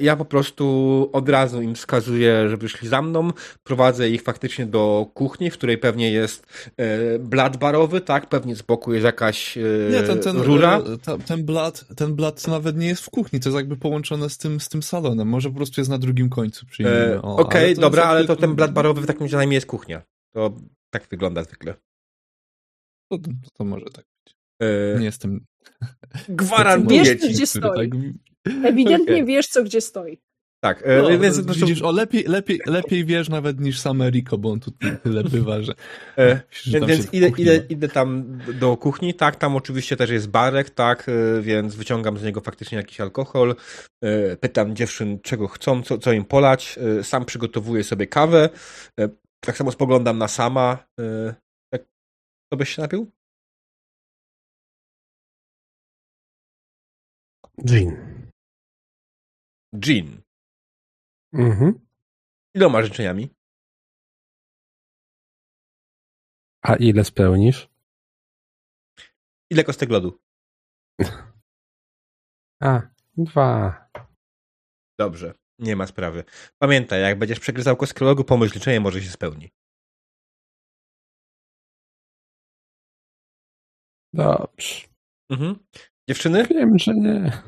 ja 0.00 0.16
po 0.16 0.24
prostu 0.24 0.64
od 1.12 1.28
razu 1.28 1.62
im 1.62 1.74
wskazuję, 1.74 2.48
żeby 2.48 2.68
szli 2.68 2.88
za 2.88 3.02
mną. 3.02 3.30
Prowadzę 3.62 4.10
ich 4.10 4.22
faktycznie 4.22 4.66
do 4.66 5.06
kuchni, 5.14 5.50
w 5.50 5.54
której 5.54 5.78
pewnie 5.78 6.12
jest 6.12 6.46
e, 6.76 7.18
blat 7.18 7.56
barowy, 7.56 8.00
tak? 8.00 8.28
Pewnie 8.28 8.56
z 8.56 8.62
boku 8.62 8.92
jest 8.92 9.04
jakaś 9.04 9.56
e, 9.58 9.60
Nie, 9.92 10.02
ten, 10.02 10.18
ten, 10.20 10.36
rura. 10.36 10.78
e, 10.78 10.98
ta, 10.98 11.18
ten 11.18 11.44
blat, 11.44 11.84
ten 11.96 12.14
blat 12.14 12.46
nawet 12.48 12.76
nie 12.76 12.86
jest 12.86 13.02
w 13.02 13.10
kuchni, 13.10 13.40
to 13.40 13.48
jest 13.48 13.56
jakby 13.56 13.76
połączone 13.76 14.30
z 14.30 14.38
tym, 14.38 14.60
z 14.60 14.68
tym 14.68 14.82
salonem. 14.82 15.28
Może 15.28 15.50
po 15.50 15.56
prostu 15.56 15.80
jest 15.80 15.90
na 15.90 15.98
drugim 15.98 16.28
końcu. 16.28 16.66
E, 16.84 17.22
Okej, 17.22 17.74
to 17.74 17.80
dobra, 17.80 18.04
ale 18.04 18.24
to 18.24 18.36
ten 18.36 18.54
blat 18.54 18.72
barowy 18.72 19.00
w 19.00 19.06
takim 19.06 19.22
razie 19.22 19.36
najmniej 19.36 19.56
jest 19.56 19.66
kuchnia. 19.66 20.02
To 20.34 20.56
tak 20.90 21.06
wygląda 21.10 21.44
zwykle. 21.44 21.74
To, 23.12 23.18
to, 23.52 23.64
może 23.64 23.84
tak 23.84 24.04
być. 24.24 24.36
E, 24.62 24.98
Nie 24.98 25.04
jestem... 25.04 25.46
Gwarantuję 26.28 27.04
Wiesz, 27.04 27.20
ci. 27.20 27.28
gdzie 27.28 27.46
który 27.46 27.46
stoi. 27.46 27.90
Tak, 27.90 27.98
Ewidentnie 28.46 29.14
Okej. 29.14 29.24
wiesz, 29.24 29.46
co 29.46 29.64
gdzie 29.64 29.80
stoi. 29.80 30.18
Tak, 30.64 30.82
e, 30.86 31.02
no, 31.02 31.18
więc 31.18 31.44
prostu 31.44 31.66
widzisz, 31.66 31.82
o 31.82 31.90
lepiej, 31.90 32.24
lepiej, 32.24 32.60
lepiej 32.66 33.04
wiesz 33.04 33.28
nawet 33.28 33.60
niż 33.60 33.80
sam 33.80 34.02
Eriko, 34.02 34.38
bo 34.38 34.50
on 34.50 34.60
tu 34.60 34.70
tyle 35.02 35.24
bywa, 35.24 35.62
że... 35.62 35.72
E, 36.18 36.40
że 36.50 36.80
tam 36.80 36.88
Więc 36.88 37.14
idę, 37.14 37.28
idę, 37.28 37.56
idę 37.68 37.88
tam 37.88 38.38
do 38.54 38.76
kuchni, 38.76 39.14
tak, 39.14 39.36
tam 39.36 39.56
oczywiście 39.56 39.96
też 39.96 40.10
jest 40.10 40.28
barek, 40.28 40.70
tak, 40.70 41.08
e, 41.08 41.42
więc 41.42 41.74
wyciągam 41.74 42.18
z 42.18 42.22
niego 42.22 42.40
faktycznie 42.40 42.78
jakiś 42.78 43.00
alkohol, 43.00 43.54
e, 44.02 44.36
pytam 44.36 44.76
dziewczyn, 44.76 45.18
czego 45.20 45.48
chcą, 45.48 45.82
co, 45.82 45.98
co 45.98 46.12
im 46.12 46.24
polać, 46.24 46.78
e, 46.98 47.04
sam 47.04 47.24
przygotowuję 47.24 47.84
sobie 47.84 48.06
kawę, 48.06 48.48
e, 49.00 49.08
tak 49.40 49.56
samo 49.56 49.72
spoglądam 49.72 50.18
na 50.18 50.28
sama, 50.28 50.86
e, 51.00 51.34
tak, 51.72 51.82
co 52.52 52.56
byś 52.56 52.74
się 52.74 52.82
napił? 52.82 53.10
Jean. 59.72 60.22
Mhm. 61.32 61.86
Iloma 62.54 62.82
życzeniami? 62.82 63.34
A 66.62 66.76
ile 66.76 67.04
spełnisz? 67.04 67.68
Ile 69.50 69.64
kostek 69.64 69.90
lodu? 69.90 70.20
A, 72.62 72.80
dwa. 73.16 73.88
Dobrze, 74.98 75.34
nie 75.58 75.76
ma 75.76 75.86
sprawy. 75.86 76.24
Pamiętaj, 76.58 77.02
jak 77.02 77.18
będziesz 77.18 77.40
przegryzał 77.40 77.76
kostkę 77.76 78.04
lodu, 78.04 78.24
pomyśl 78.24 78.54
liczenie 78.54 78.80
może 78.80 79.02
się 79.02 79.10
spełni. 79.10 79.50
Dobrze. 84.12 84.88
Mhm. 85.30 85.58
Dziewczyny? 86.08 86.46
Wiem, 86.46 86.78
że 86.78 86.94
nie. 86.94 87.42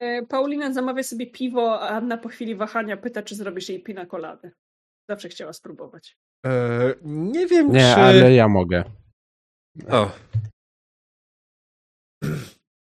E, 0.00 0.22
Paulina 0.26 0.72
zamawia 0.72 1.02
sobie 1.02 1.26
piwo, 1.26 1.80
a 1.80 1.88
Anna 1.88 2.18
po 2.18 2.28
chwili 2.28 2.54
wahania 2.54 2.96
pyta, 2.96 3.22
czy 3.22 3.34
zrobisz 3.34 3.68
jej 3.68 3.82
pina 3.82 4.06
coladę. 4.06 4.50
Zawsze 5.10 5.28
chciała 5.28 5.52
spróbować. 5.52 6.16
E, 6.46 6.94
nie 7.02 7.46
wiem, 7.46 7.72
Nie, 7.72 7.80
czy... 7.94 8.00
ale 8.00 8.34
ja 8.34 8.48
mogę. 8.48 8.84
O, 9.90 10.10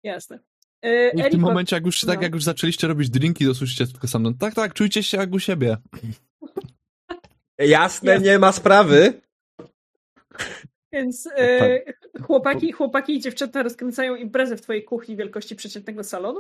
Jasne. 0.04 0.40
E, 0.82 1.10
I 1.10 1.12
w 1.12 1.30
tym 1.32 1.42
Eriko- 1.42 1.44
momencie, 1.44 1.76
jak 1.76 1.86
już, 1.86 2.02
tak 2.02 2.18
no. 2.18 2.24
jak 2.24 2.34
już 2.34 2.44
zaczęliście 2.44 2.88
robić 2.88 3.10
drinki, 3.10 3.46
to 3.46 3.54
słyszycie 3.56 3.88
tylko 3.88 4.08
sam, 4.08 4.24
no, 4.24 4.34
tak, 4.40 4.54
tak, 4.54 4.74
czujcie 4.74 5.04
się 5.04 5.18
jak 5.18 5.34
u 5.34 5.40
siebie. 5.40 5.78
jasne, 7.60 8.12
Jasne. 8.12 8.20
nie 8.20 8.40
ma 8.40 8.52
sprawy. 8.52 9.22
Więc 10.94 11.28
e, 11.38 11.80
chłopaki, 12.22 12.72
chłopaki 12.72 13.16
i 13.16 13.20
dziewczęta 13.20 13.64
rozkręcają 13.64 14.16
imprezę 14.16 14.58
w 14.58 14.62
twojej 14.62 14.84
kuchni 14.84 15.16
wielkości 15.16 15.56
przeciętnego 15.56 16.04
salonu, 16.04 16.40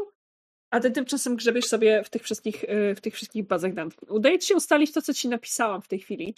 a 0.73 0.79
ty 0.79 0.91
tymczasem 0.91 1.35
grzebiesz 1.35 1.65
sobie 1.65 2.03
w 2.03 2.09
tych 2.09 2.23
wszystkich, 2.23 2.63
e, 2.63 2.95
w 2.95 3.01
tych 3.01 3.13
wszystkich 3.13 3.47
bazach 3.47 3.73
danych. 3.73 3.93
Udaje 4.07 4.39
ci 4.39 4.47
się 4.47 4.55
ustalić 4.55 4.91
to, 4.91 5.01
co 5.01 5.13
ci 5.13 5.29
napisałam 5.29 5.81
w 5.81 5.87
tej 5.87 5.99
chwili. 5.99 6.35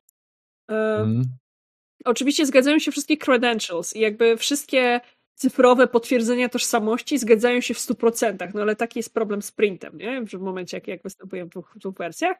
Mm. 0.68 1.24
Oczywiście 2.06 2.46
zgadzają 2.46 2.80
się 2.80 2.92
wszystkie 2.92 3.18
credentials 3.18 3.96
i 3.96 4.00
jakby 4.00 4.38
wszystkie 4.38 5.02
cyfrowe 5.36 5.88
potwierdzenia 5.88 6.50
tożsamości 6.50 7.18
zgadzają 7.18 7.62
się 7.62 7.74
w 7.74 7.78
100%, 7.78 8.52
no 8.54 8.62
ale 8.62 8.76
taki 8.76 9.00
jest 9.00 9.14
problem 9.14 9.42
z 9.42 9.52
printem, 9.52 9.98
nie? 9.98 10.28
Że 10.28 10.38
w 10.38 10.42
momencie, 10.42 10.78
jak, 10.78 10.88
jak 10.88 11.04
występują 11.04 11.46
w 11.46 11.50
dwóch, 11.50 11.74
w 11.76 11.80
dwóch 11.80 11.96
wersjach. 11.96 12.38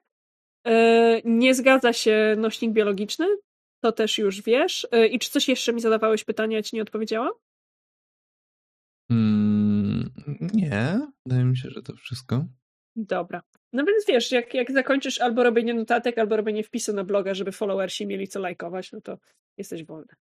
E, 0.68 1.22
nie 1.26 1.56
zgadza 1.56 1.94
się 1.94 2.36
nośnik 2.38 2.72
biologiczny, 2.72 3.28
to 3.84 3.92
też 3.92 4.18
już 4.18 4.42
wiesz. 4.42 4.88
I 5.12 5.20
czy 5.20 5.30
coś 5.30 5.48
jeszcze 5.48 5.74
mi 5.74 5.82
zadawałeś 5.82 6.24
pytania, 6.24 6.58
ja 6.58 6.64
ci 6.64 6.76
nie 6.76 6.82
odpowiedziałam? 6.82 7.32
Mm, 9.12 9.65
nie, 10.54 11.08
wydaje 11.26 11.46
mi 11.46 11.58
się, 11.58 11.70
że 11.70 11.82
to 11.82 11.96
wszystko. 11.96 12.46
Dobra. 12.96 13.42
No 13.74 13.86
więc 13.86 14.06
wiesz, 14.08 14.32
jak, 14.32 14.54
jak 14.54 14.72
zakończysz 14.72 15.22
albo 15.22 15.44
robienie 15.44 15.74
notatek, 15.74 16.18
albo 16.18 16.38
robienie 16.38 16.64
wpisu 16.64 16.94
na 16.94 17.04
bloga, 17.04 17.34
żeby 17.34 17.52
followersi 17.52 18.08
mieli 18.08 18.28
co 18.28 18.40
lajkować, 18.40 18.92
no 18.92 19.02
to 19.02 19.18
jesteś 19.58 19.84
wolny. 19.84 20.14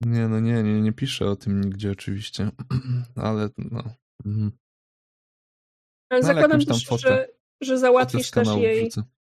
Nie, 0.00 0.28
no 0.28 0.40
nie, 0.40 0.62
nie, 0.62 0.80
nie 0.80 0.92
piszę 0.92 1.26
o 1.30 1.36
tym 1.36 1.60
nigdzie 1.60 1.90
oczywiście, 1.90 2.50
ale 3.16 3.48
no. 3.58 3.82
Mhm. 4.24 4.52
Ale 6.10 6.20
No, 6.20 6.28
ale 6.28 6.34
zakładam 6.34 6.64
też, 6.64 6.88
fotę- 6.88 6.98
że, 6.98 7.28
że 7.60 7.78
załatwisz 7.78 8.30
też 8.30 8.48
jej... 8.56 8.90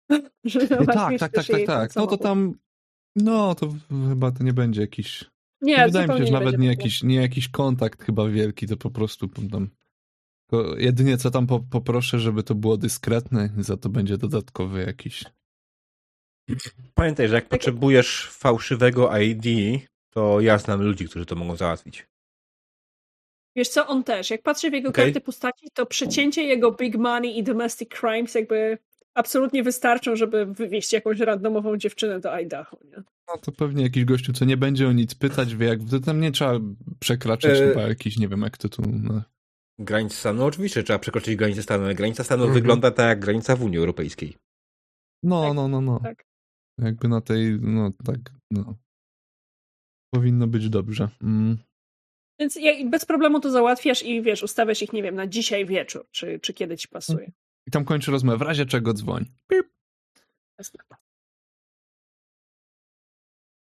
Że 0.45 0.67
tak, 0.67 0.69
załatwisz 0.69 1.19
tak, 1.19 1.32
tak, 1.32 1.48
tak, 1.48 1.66
tak. 1.66 1.93
ten 1.93 2.03
No 2.03 2.08
to 2.08 2.17
tam, 2.17 2.59
no 3.16 3.56
to 3.56 3.76
chyba 4.09 4.32
to 4.32 4.43
nie 4.43 4.53
będzie 4.53 4.82
jakiś, 4.82 5.26
Nie, 5.61 5.85
wydaje 5.85 6.07
mi 6.07 6.17
się, 6.17 6.25
że 6.25 6.31
nawet 6.31 6.57
nie 6.57 6.67
jakiś, 6.67 7.03
nie 7.03 7.15
jakiś 7.15 7.49
kontakt 7.49 8.03
chyba 8.03 8.27
wielki, 8.27 8.67
to 8.67 8.77
po 8.77 8.91
prostu 8.91 9.27
tam, 9.27 9.69
jedynie 10.77 11.17
co 11.17 11.31
tam 11.31 11.47
po, 11.47 11.59
poproszę, 11.59 12.19
żeby 12.19 12.43
to 12.43 12.55
było 12.55 12.77
dyskretne, 12.77 13.49
za 13.57 13.77
to 13.77 13.89
będzie 13.89 14.17
dodatkowy 14.17 14.83
jakiś. 14.83 15.23
Pamiętaj, 16.93 17.27
że 17.27 17.35
jak 17.35 17.43
Tak- 17.43 17.49
potrzebujesz 17.49 18.29
fałszywego 18.31 19.17
ID, 19.17 19.45
to 20.09 20.41
ja 20.41 20.57
znam 20.57 20.81
ludzi, 20.81 21.05
którzy 21.05 21.25
to 21.25 21.35
mogą 21.35 21.55
załatwić. 21.55 22.07
Wiesz 23.55 23.69
co, 23.69 23.87
on 23.87 24.03
też. 24.03 24.29
Jak 24.29 24.41
patrzę 24.41 24.69
w 24.69 24.73
jego 24.73 24.89
Okej. 24.89 25.05
karty 25.05 25.21
postaci, 25.21 25.67
to 25.73 25.85
przecięcie 25.85 26.43
jego 26.43 26.71
big 26.71 26.95
money 26.95 27.37
i 27.37 27.43
domestic 27.43 27.89
crimes 27.89 28.35
jakby 28.35 28.77
absolutnie 29.13 29.63
wystarczą, 29.63 30.15
żeby 30.15 30.45
wywieźć 30.45 30.93
jakąś 30.93 31.19
randomową 31.19 31.77
dziewczynę 31.77 32.19
do 32.19 32.33
Idaho, 32.33 32.77
nie? 32.85 33.03
No 33.27 33.38
to 33.38 33.51
pewnie 33.51 33.83
jakiś 33.83 34.06
gościu, 34.06 34.33
co 34.33 34.45
nie 34.45 34.57
będzie 34.57 34.88
o 34.88 34.91
nic 34.91 35.15
pytać, 35.15 35.56
wie 35.56 35.67
jak, 35.67 35.80
to 35.91 35.99
tam 35.99 36.22
nie 36.22 36.31
trzeba 36.31 36.59
przekraczać 36.99 37.57
E- 37.59 37.67
chyba 37.67 37.81
jakiś, 37.81 38.17
nie 38.17 38.27
wiem 38.27 38.41
jak 38.41 38.57
to 38.57 38.69
tu, 38.69 38.81
no. 39.03 39.22
Granice 39.80 40.15
stanu, 40.15 40.39
no 40.39 40.45
oczywiście 40.45 40.83
trzeba 40.83 40.99
przekroczyć 40.99 41.35
granicę 41.35 41.64
stanu, 41.64 41.83
ale 41.83 41.95
granica 41.95 42.23
stanu 42.23 42.43
Mhm. 42.43 42.61
wygląda 42.61 42.91
tak 42.91 43.07
jak 43.07 43.19
granica 43.19 43.56
w 43.56 43.64
Unii 43.64 43.77
Europejskiej. 43.77 44.38
No, 45.23 45.41
Tak, 45.43 45.53
no, 45.56 45.67
no, 45.67 45.81
no. 45.81 45.99
tak. 45.99 46.25
Jakby 46.81 47.07
na 47.07 47.22
tej, 47.22 47.59
no 47.61 47.91
tak, 48.06 48.19
no. 48.51 48.75
Powinno 50.14 50.47
być 50.47 50.69
dobrze. 50.69 51.09
Mm. 51.23 51.57
Więc 52.39 52.59
bez 52.89 53.06
problemu 53.06 53.39
to 53.39 53.51
załatwiasz 53.51 54.03
i 54.03 54.22
wiesz, 54.22 54.43
ustawiasz 54.43 54.81
ich, 54.81 54.93
nie 54.93 55.03
wiem, 55.03 55.15
na 55.15 55.27
dzisiaj 55.27 55.65
wieczór, 55.65 56.07
czy, 56.11 56.39
czy 56.39 56.53
kiedy 56.53 56.77
ci 56.77 56.88
pasuje. 56.88 57.31
I 57.67 57.72
tam 57.72 57.85
kończy 57.85 58.11
rozmowę, 58.11 58.38
w 58.38 58.41
razie 58.41 58.65
czego 58.65 58.93
dzwoń. 58.93 59.25
Pip. 59.47 59.67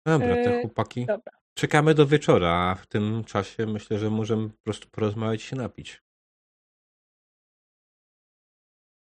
Dobra, 0.06 0.34
te 0.34 0.58
E, 0.58 0.60
chłopaki. 0.60 1.06
Dobra. 1.06 1.32
Czekamy 1.54 1.94
do 1.94 2.06
wieczora, 2.06 2.50
a 2.50 2.74
w 2.74 2.86
tym 2.86 3.24
czasie 3.24 3.66
myślę, 3.66 3.98
że 3.98 4.10
możemy 4.10 4.50
po 4.50 4.62
prostu 4.64 4.88
porozmawiać 4.88 5.44
i 5.44 5.46
się 5.46 5.56
napić. 5.56 6.02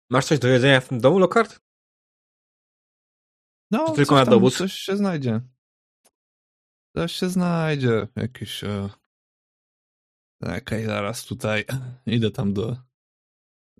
Masz 0.09 0.25
coś 0.25 0.39
do 0.39 0.47
jedzenia 0.47 0.79
w 0.81 0.87
tym 0.87 0.99
domu, 0.99 1.19
Lockhart? 1.19 1.59
No, 3.71 3.89
Czy 3.89 3.95
tylko 3.95 4.15
coś 4.15 4.25
na 4.25 4.31
dowód? 4.31 4.57
Coś 4.57 4.73
się 4.73 4.97
znajdzie. 4.97 5.41
Coś 6.95 7.11
się 7.11 7.29
znajdzie. 7.29 8.07
Jakieś... 8.15 8.63
E... 8.63 8.89
Okej, 10.57 10.85
zaraz 10.85 11.25
tutaj 11.25 11.65
idę 12.05 12.31
tam 12.31 12.53
do 12.53 12.77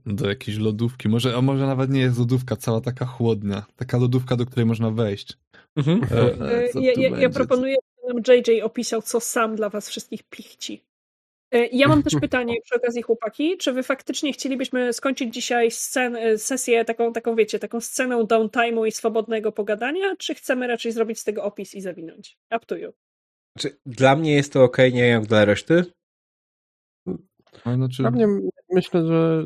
do 0.06 0.30
jakiejś 0.30 0.58
lodówki. 0.58 1.10
Może, 1.10 1.38
a 1.38 1.42
może 1.42 1.68
nawet 1.68 1.90
nie 1.90 2.00
jest 2.00 2.20
lodówka, 2.20 2.56
cała 2.56 2.82
taka 2.82 3.06
chłodnia. 3.06 3.66
Taka 3.76 3.98
lodówka, 3.98 4.36
do 4.36 4.46
której 4.46 4.66
można 4.66 4.92
wejść. 4.92 5.38
Mhm. 5.76 6.02
E, 6.04 6.18
e, 6.18 6.64
E, 6.76 6.82
Ja, 6.82 6.92
ja, 6.98 7.18
ja 7.20 7.30
proponuję, 7.30 7.76
żeby 7.76 8.14
nam 8.14 8.38
JJ 8.38 8.62
opisał, 8.62 9.02
co 9.02 9.20
sam 9.20 9.56
dla 9.56 9.70
was 9.70 9.90
wszystkich 9.90 10.24
pichci. 10.24 10.84
Ja 11.72 11.88
mam 11.88 12.04
też 12.04 12.14
pytanie 12.22 12.56
przy 12.64 12.76
okazji, 12.76 13.02
chłopaki. 13.02 13.58
Czy 13.58 13.74
wy 13.74 13.84
faktycznie 13.84 14.34
chcielibyśmy 14.34 14.94
skończyć 14.94 15.34
dzisiaj 15.34 15.72
scen, 15.72 16.18
sesję 16.38 16.86
taką, 16.86 17.14
taką, 17.14 17.36
wiecie, 17.36 17.60
taką 17.60 17.82
sceną 17.82 18.24
downtime'u 18.24 18.88
i 18.88 18.92
swobodnego 18.92 19.52
pogadania, 19.52 20.16
czy 20.16 20.36
chcemy 20.36 20.68
raczej 20.68 20.92
zrobić 20.92 21.20
z 21.20 21.24
tego 21.24 21.44
opis 21.44 21.76
i 21.76 21.82
zawinąć? 21.82 22.38
Up 22.56 22.66
to 22.66 22.78
you. 22.78 22.92
Znaczy, 23.58 23.78
dla 23.86 24.16
mnie 24.16 24.34
jest 24.34 24.54
to 24.54 24.64
ok, 24.64 24.78
nie 24.78 24.92
wiem 24.92 25.12
jak 25.22 25.26
dla 25.26 25.46
reszty. 25.46 25.86
Znaczy, 27.76 28.02
Dla 28.04 28.12
mnie 28.12 28.28
myślę, 28.70 29.08
że 29.08 29.46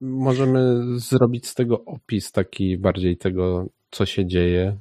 możemy 0.00 0.82
zrobić 0.96 1.46
z 1.46 1.54
tego 1.54 1.84
opis 1.84 2.32
taki 2.32 2.78
bardziej 2.78 3.16
tego, 3.16 3.66
co 3.90 4.06
się 4.06 4.26
dzieje. 4.26 4.76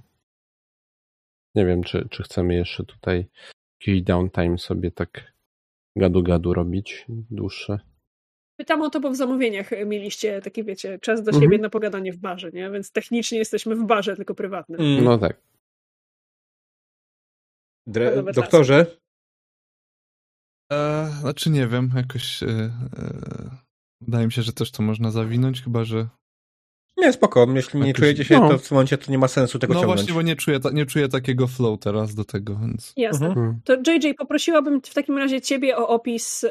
Nie 1.55 1.65
wiem, 1.65 1.83
czy, 1.83 2.07
czy 2.11 2.23
chcemy 2.23 2.55
jeszcze 2.55 2.85
tutaj 2.85 3.25
jakiś 3.81 4.01
downtime 4.01 4.57
sobie 4.57 4.91
tak 4.91 5.33
gadu-gadu 5.97 6.53
robić 6.53 7.05
dłuższe. 7.09 7.79
Pytam 8.59 8.81
o 8.81 8.89
to, 8.89 8.99
bo 8.99 9.09
w 9.09 9.15
zamówieniach 9.15 9.69
mieliście 9.85 10.41
taki, 10.41 10.63
wiecie, 10.63 10.99
czas 10.99 11.23
do 11.23 11.31
Mhm. 11.31 11.43
siebie 11.43 11.57
na 11.57 11.69
pogadanie 11.69 12.13
w 12.13 12.17
barze, 12.17 12.51
nie? 12.51 12.71
Więc 12.71 12.91
technicznie 12.91 13.37
jesteśmy 13.37 13.75
w 13.75 13.85
barze, 13.85 14.15
tylko 14.15 14.35
prywatnym. 14.35 14.81
Mm. 14.81 15.03
No 15.03 15.17
tak. 15.17 15.41
Dre- 17.89 18.33
doktorze, 18.33 18.85
e, 20.71 21.05
znaczy 21.19 21.49
nie 21.49 21.67
wiem, 21.67 21.91
jakoś 21.95 22.43
e, 22.43 22.47
e, 22.47 22.71
wydaje 24.01 24.25
mi 24.25 24.31
się, 24.31 24.41
że 24.41 24.53
też 24.53 24.71
to 24.71 24.83
można 24.83 25.11
zawinąć, 25.11 25.61
chyba 25.61 25.83
że 25.83 26.07
nie, 26.97 27.13
spoko. 27.13 27.47
Jeśli 27.55 27.79
nie 27.79 27.87
Jakoś- 27.87 27.99
czujecie 27.99 28.25
się 28.25 28.39
no. 28.39 28.49
to 28.49 28.57
w 28.57 28.67
tym 28.67 28.75
momencie, 28.75 28.97
to 28.97 29.11
nie 29.11 29.17
ma 29.17 29.27
sensu 29.27 29.59
tego 29.59 29.73
no 29.73 29.79
ciągnąć. 29.79 29.99
właśnie, 30.01 30.13
bo 30.15 30.21
nie 30.21 30.35
czuję, 30.35 30.59
ta, 30.59 30.69
nie 30.71 30.85
czuję 30.85 31.07
takiego 31.09 31.47
flow 31.47 31.79
teraz 31.79 32.15
do 32.15 32.25
tego, 32.25 32.55
więc 32.55 32.93
Jasne. 32.97 33.27
Mhm. 33.27 33.45
Mm. 33.45 33.59
To 33.63 33.73
JJ, 33.91 34.13
poprosiłabym 34.17 34.81
w 34.81 34.93
takim 34.93 35.17
razie 35.17 35.41
ciebie 35.41 35.77
o 35.77 35.87
opis, 35.87 36.43
y, 36.43 36.49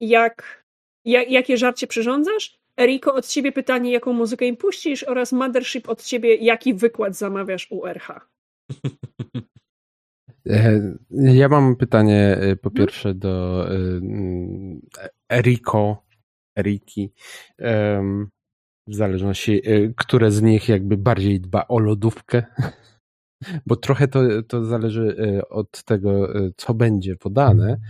jak, 0.00 0.64
jak, 1.04 1.30
jakie 1.30 1.56
żarcie 1.56 1.86
przyrządzasz. 1.86 2.58
Eriko, 2.80 3.14
od 3.14 3.26
ciebie 3.26 3.52
pytanie, 3.52 3.92
jaką 3.92 4.12
muzykę 4.12 4.46
im 4.46 4.56
puścisz 4.56 5.02
oraz 5.02 5.32
Mothership 5.32 5.88
od 5.88 6.02
ciebie, 6.02 6.34
jaki 6.34 6.74
wykład 6.74 7.16
zamawiasz 7.16 7.66
u 7.70 7.86
RH. 7.86 8.20
E, 10.50 10.80
Ja 11.10 11.48
mam 11.48 11.76
pytanie 11.76 12.36
e, 12.40 12.56
po 12.56 12.68
Mhm. 12.68 12.74
pierwsze 12.74 13.14
do 13.14 13.64
e, 13.70 13.76
Eriko, 15.32 16.02
Eriki. 16.58 17.12
Em, 17.58 18.28
W 18.86 18.94
zależności, 18.94 19.70
e, 19.70 19.94
które 19.96 20.30
z 20.30 20.42
nich 20.42 20.68
jakby 20.68 20.96
bardziej 20.96 21.40
dba 21.40 21.68
o 21.68 21.78
lodówkę. 21.78 22.44
Bo 23.66 23.76
trochę 23.76 24.08
to, 24.08 24.42
to 24.42 24.64
zależy 24.64 25.16
e, 25.18 25.48
od 25.48 25.84
tego, 25.84 26.34
e, 26.34 26.50
co 26.56 26.74
będzie 26.74 27.16
podane. 27.16 27.80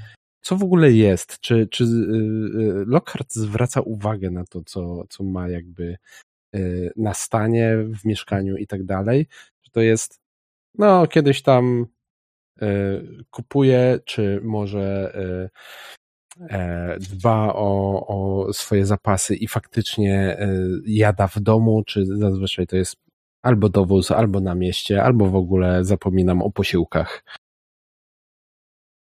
Co 0.41 0.57
w 0.57 0.63
ogóle 0.63 0.93
jest? 0.93 1.41
Czy, 1.41 1.69
czy 1.71 1.85
Lockhart 2.87 3.35
zwraca 3.35 3.81
uwagę 3.81 4.31
na 4.31 4.45
to, 4.45 4.63
co, 4.67 5.05
co 5.09 5.25
ma 5.25 5.49
jakby 5.49 5.97
na 6.97 7.15
stanie 7.15 7.77
w 7.77 8.05
mieszkaniu 8.05 8.57
i 8.57 8.67
tak 8.67 8.85
dalej? 8.85 9.27
Czy 9.63 9.71
to 9.71 9.81
jest, 9.81 10.21
no, 10.79 11.07
kiedyś 11.07 11.43
tam 11.43 11.87
kupuje, 13.31 14.01
czy 14.05 14.41
może 14.43 15.13
dba 17.01 17.55
o, 17.55 18.07
o 18.07 18.53
swoje 18.53 18.87
zapasy 18.87 19.37
i 19.37 19.49
faktycznie 19.49 20.39
e, 20.39 20.49
jada 20.87 21.27
w 21.27 21.41
domu, 21.41 21.83
czy 21.87 22.07
zazwyczaj 22.07 22.67
to 22.67 22.77
jest 22.77 22.97
albo 23.43 23.69
dowóz, 23.69 24.11
albo 24.11 24.41
na 24.41 24.55
mieście, 24.55 25.03
albo 25.03 25.27
w 25.27 25.37
ogóle 25.37 25.85
zapominam 25.85 26.43
o 26.43 26.51
posiłkach. 26.51 27.25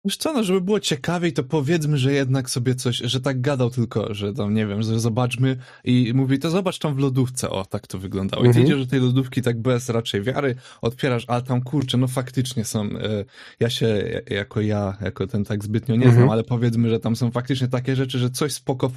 Wiesz 0.05 0.17
co, 0.17 0.33
no 0.33 0.43
żeby 0.43 0.61
było 0.61 0.80
ciekawiej, 0.80 1.33
to 1.33 1.43
powiedzmy, 1.43 1.97
że 1.97 2.13
jednak 2.13 2.49
sobie 2.49 2.75
coś, 2.75 2.97
że 2.97 3.21
tak 3.21 3.41
gadał 3.41 3.69
tylko, 3.69 4.13
że 4.13 4.33
tam, 4.33 4.53
nie 4.53 4.67
wiem, 4.67 4.83
że 4.83 4.99
zobaczmy 4.99 5.57
i 5.83 6.11
mówi, 6.15 6.39
to 6.39 6.49
zobacz 6.49 6.80
tam 6.80 6.95
w 6.95 6.97
lodówce, 6.99 7.49
o, 7.49 7.65
tak 7.65 7.88
to 7.88 7.99
wyglądało. 7.99 8.43
I 8.43 8.45
ty 8.45 8.49
Mhm. 8.49 8.65
idziesz 8.65 8.80
do 8.85 8.85
tej 8.91 8.99
lodówki 8.99 9.41
tak 9.41 9.61
bez 9.61 9.89
raczej 9.89 10.21
wiary, 10.21 10.55
otwierasz, 10.81 11.25
a 11.27 11.41
tam 11.41 11.61
kurczę, 11.61 11.97
no 11.97 12.07
faktycznie 12.07 12.65
są, 12.65 12.81
e, 12.83 13.25
ja 13.59 13.69
się, 13.69 14.21
jako 14.30 14.61
ja, 14.61 14.97
jako 15.01 15.27
ten 15.27 15.43
tak 15.45 15.63
zbytnio 15.63 15.95
nie 15.95 16.01
znam, 16.01 16.13
Mhm. 16.13 16.30
ale 16.30 16.43
powiedzmy, 16.43 16.89
że 16.89 16.99
tam 16.99 17.15
są 17.15 17.31
faktycznie 17.31 17.67
takie 17.67 17.95
rzeczy, 17.95 18.19
że 18.19 18.30
coś 18.30 18.53
spoko 18.53 18.91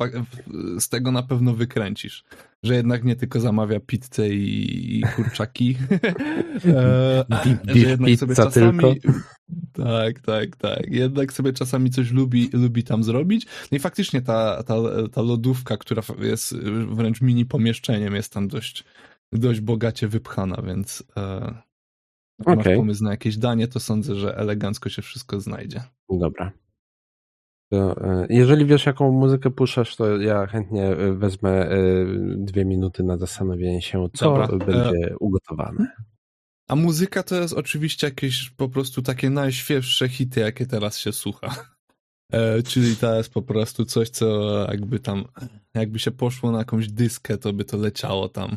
z 0.78 0.88
tego 0.88 1.12
na 1.12 1.22
pewno 1.22 1.54
wykręcisz. 1.54 2.24
Że 2.62 2.74
jednak 2.74 3.04
nie 3.04 3.16
tylko 3.16 3.40
zamawia 3.40 3.80
pizzę 3.80 4.28
i, 4.28 4.98
i 4.98 5.02
kurczaki, 5.16 5.76
e, 6.66 7.24
że 7.66 7.78
jednak 7.78 8.10
sobie 8.18 8.34
pizza 8.34 8.44
czasami... 8.44 8.78
tylko. 8.80 9.18
Tak, 9.72 10.20
tak, 10.20 10.56
tak. 10.56 10.93
Jednak 10.94 11.32
sobie 11.32 11.52
czasami 11.52 11.90
coś 11.90 12.10
lubi, 12.10 12.50
lubi 12.52 12.84
tam 12.84 13.04
zrobić. 13.04 13.46
No 13.72 13.76
i 13.76 13.80
faktycznie 13.80 14.22
ta, 14.22 14.62
ta, 14.62 14.74
ta 15.12 15.22
lodówka, 15.22 15.76
która 15.76 16.02
jest 16.18 16.56
wręcz 16.88 17.20
mini 17.20 17.46
pomieszczeniem, 17.46 18.14
jest 18.14 18.32
tam 18.32 18.48
dość, 18.48 18.84
dość 19.32 19.60
bogacie 19.60 20.08
wypchana, 20.08 20.62
więc 20.62 21.04
e, 21.16 21.54
jak 22.46 22.56
masz 22.56 22.76
pomysł 22.76 23.04
na 23.04 23.10
jakieś 23.10 23.36
danie, 23.36 23.68
to 23.68 23.80
sądzę, 23.80 24.14
że 24.14 24.36
elegancko 24.36 24.88
się 24.88 25.02
wszystko 25.02 25.40
znajdzie. 25.40 25.82
Dobra. 26.10 26.52
To, 27.70 27.96
e, 28.04 28.26
jeżeli 28.30 28.66
wiesz, 28.66 28.86
jaką 28.86 29.12
muzykę 29.12 29.50
puszczasz, 29.50 29.96
to 29.96 30.16
ja 30.16 30.46
chętnie 30.46 30.86
e, 30.86 31.12
wezmę 31.12 31.50
e, 31.50 31.76
dwie 32.36 32.64
minuty 32.64 33.02
na 33.02 33.16
zastanowienie 33.16 33.82
się, 33.82 34.08
co 34.12 34.24
Dobra, 34.24 34.66
będzie 34.66 35.14
ugotowane. 35.20 35.86
A 36.68 36.76
muzyka 36.76 37.22
to 37.22 37.40
jest 37.40 37.54
oczywiście 37.54 38.06
jakieś 38.06 38.50
po 38.50 38.68
prostu 38.68 39.02
takie 39.02 39.30
najświeższe 39.30 40.08
hity, 40.08 40.40
jakie 40.40 40.66
teraz 40.66 40.98
się 40.98 41.12
słucha. 41.12 41.74
E, 42.32 42.62
czyli 42.62 42.96
to 42.96 43.16
jest 43.16 43.32
po 43.32 43.42
prostu 43.42 43.84
coś, 43.84 44.10
co 44.10 44.50
jakby 44.70 45.00
tam, 45.00 45.24
jakby 45.74 45.98
się 45.98 46.10
poszło 46.10 46.52
na 46.52 46.58
jakąś 46.58 46.88
dyskę, 46.88 47.38
to 47.38 47.52
by 47.52 47.64
to 47.64 47.76
leciało 47.76 48.28
tam. 48.28 48.56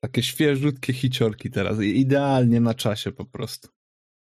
Takie 0.00 0.22
świeżutkie 0.22 0.92
hiciorki 0.92 1.50
teraz. 1.50 1.80
Idealnie 1.80 2.60
na 2.60 2.74
czasie 2.74 3.12
po 3.12 3.24
prostu. 3.24 3.68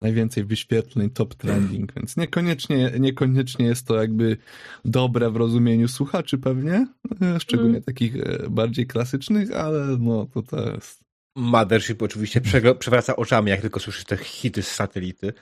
Najwięcej 0.01 0.45
wyświetleń, 0.45 1.09
top 1.09 1.35
trending, 1.35 1.93
więc 1.93 2.18
niekoniecznie, 2.18 2.92
niekoniecznie 3.00 3.66
jest 3.66 3.88
to 3.88 3.95
jakby 3.95 4.38
dobre 4.85 5.32
w 5.32 5.35
rozumieniu 5.35 5.88
słuchaczy 5.88 6.38
pewnie, 6.38 6.88
e, 7.22 7.40
szczególnie 7.40 7.72
Mm. 7.77 7.84
takich 7.84 8.16
e, 8.16 8.50
bardziej 8.50 8.88
klasycznych, 8.88 9.51
ale 9.51 9.98
no 10.00 10.26
to 10.26 10.42
to 10.42 10.72
jest 10.72 11.08
Mothership 11.35 12.01
oczywiście 12.01 12.41
przewraca 12.80 13.16
oczami, 13.16 13.49
jak 13.51 13.61
tylko 13.61 13.80
słyszy 13.80 14.06
te 14.06 14.17
hity 14.17 14.64
z 14.64 14.72
satelity. 14.72 15.33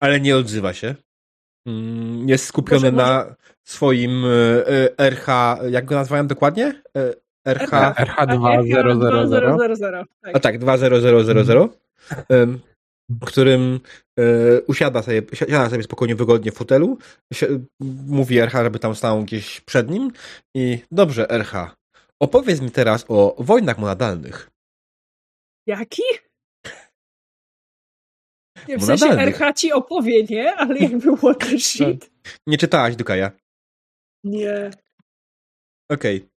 Ale 0.00 0.20
nie 0.20 0.36
odzywa 0.36 0.72
się. 0.72 0.94
Mm, 1.66 2.28
Jest 2.28 2.46
skupiony 2.46 2.92
Może- 2.92 3.06
na 3.06 3.34
swoim 3.64 4.24
e, 4.24 4.28
e, 4.68 4.98
RH, 4.98 5.58
jak 5.70 5.84
go 5.84 5.94
nazwałem 5.94 6.26
dokładnie? 6.26 6.82
E, 6.96 7.14
RH, 7.46 7.94
RH2000. 7.98 8.74
a 10.34 10.40
tak, 10.40 10.58
20000, 10.58 11.68
em, 12.28 12.60
w 13.08 13.24
którym 13.24 13.80
usiada 14.66 15.02
sobie, 15.02 15.22
siada 15.34 15.70
sobie 15.70 15.82
spokojnie, 15.82 16.14
wygodnie 16.16 16.52
w 16.52 16.54
fotelu, 16.54 16.98
mówi 18.06 18.38
RH, 18.38 18.62
żeby 18.64 18.78
tam 18.78 18.94
stał 18.94 19.22
gdzieś 19.24 19.60
przed 19.60 19.90
nim 19.90 20.10
i 20.54 20.78
dobrze, 20.90 21.30
RH, 21.30 21.76
opowiedz 22.24 22.60
mi 22.60 22.70
teraz 22.70 23.04
o 23.08 23.34
wojnach 23.38 23.78
monadalnych. 23.78 24.50
Jaki? 25.66 26.02
Nie, 28.68 28.78
w 28.78 28.84
sensie. 28.84 29.06
RH 29.06 29.52
ci 29.52 29.72
opowie, 29.72 30.24
nie? 30.24 30.54
Ale 30.54 30.78
jakby 30.78 31.16
what 31.16 31.38
the 31.38 31.58
shit? 31.68 32.10
Nie 32.46 32.58
czytałaś 32.58 32.96
Dukaja. 32.96 33.30
Nie. 34.24 34.70
Okej. 35.90 36.28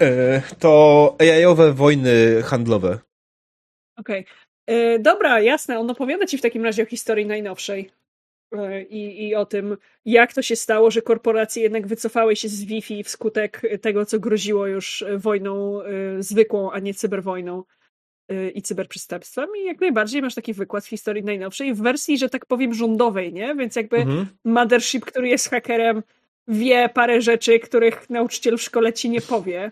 E, 0.00 0.42
To 0.58 1.16
AI-owe 1.20 1.72
wojny 1.72 2.42
handlowe. 2.42 2.98
Okej. 3.98 4.26
E, 4.66 4.98
Dobra, 4.98 5.40
jasne. 5.40 5.78
On 5.78 5.90
opowiada 5.90 6.26
ci 6.26 6.38
w 6.38 6.42
takim 6.42 6.64
razie 6.64 6.82
o 6.82 6.86
historii 6.86 7.26
najnowszej. 7.26 7.90
I, 8.88 9.28
I 9.28 9.34
o 9.34 9.46
tym, 9.46 9.76
jak 10.04 10.32
to 10.32 10.42
się 10.42 10.56
stało, 10.56 10.90
że 10.90 11.02
korporacje 11.02 11.62
jednak 11.62 11.86
wycofały 11.86 12.36
się 12.36 12.48
z 12.48 12.64
Wi-Fi 12.64 13.04
wskutek 13.04 13.62
tego, 13.80 14.06
co 14.06 14.18
groziło 14.20 14.66
już 14.66 15.02
e, 15.02 15.18
wojną 15.18 15.82
e, 15.82 16.22
zwykłą, 16.22 16.72
a 16.72 16.78
nie 16.78 16.94
cyberwojną 16.94 17.64
e, 18.28 18.50
i 18.50 18.62
cyberprzestępstwem. 18.62 19.48
I 19.58 19.64
jak 19.64 19.80
najbardziej 19.80 20.22
masz 20.22 20.34
taki 20.34 20.52
wykład 20.52 20.84
z 20.84 20.88
historii 20.88 21.24
najnowszej 21.24 21.74
w 21.74 21.82
wersji, 21.82 22.18
że 22.18 22.28
tak 22.28 22.46
powiem, 22.46 22.74
rządowej, 22.74 23.32
nie? 23.32 23.54
Więc 23.54 23.76
jakby 23.76 23.96
Mhm. 23.96 24.26
Mothership, 24.44 25.04
który 25.04 25.28
jest 25.28 25.50
hakerem, 25.50 26.02
wie 26.48 26.88
parę 26.88 27.20
rzeczy, 27.20 27.60
których 27.60 28.10
nauczyciel 28.10 28.56
w 28.58 28.62
szkole 28.62 28.92
ci 28.92 29.10
nie 29.10 29.20
powie. 29.20 29.70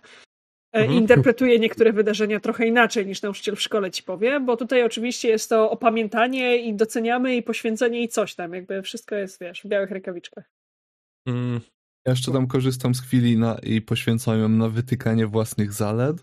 E, 0.73 0.79
Mhm. 0.81 0.99
Interpretuje 0.99 1.59
niektóre 1.59 1.93
wydarzenia 1.93 2.41
trochę 2.41 2.67
inaczej 2.67 3.07
niż 3.07 3.23
nauczyciel 3.23 3.57
w 3.57 3.61
szkole 3.63 3.91
ci 3.91 4.03
powie, 4.03 4.41
bo 4.41 4.57
tutaj 4.57 4.83
oczywiście 4.85 5.29
jest 5.29 5.49
to 5.49 5.71
opamiętanie 5.71 6.57
i 6.57 6.75
doceniamy 6.75 7.37
i 7.37 7.43
poświęcenie 7.43 8.03
i 8.03 8.09
coś 8.09 8.35
tam. 8.35 8.55
Jakby 8.55 8.83
wszystko 8.83 9.15
jest, 9.15 9.41
wiesz, 9.41 9.63
w 9.63 9.67
białych 9.69 9.91
rękawiczkach. 9.91 10.51
Mm, 11.29 11.61
Ja 12.07 12.13
jeszcze 12.13 12.33
tam 12.33 12.47
korzystam 12.47 12.95
z 12.95 13.01
chwili 13.03 13.37
na, 13.39 13.59
i 13.63 13.81
poświęcam 13.81 14.41
ją 14.41 14.49
na 14.49 14.69
wytykanie 14.69 15.27
własnych 15.27 15.73
zalet. 15.73 16.17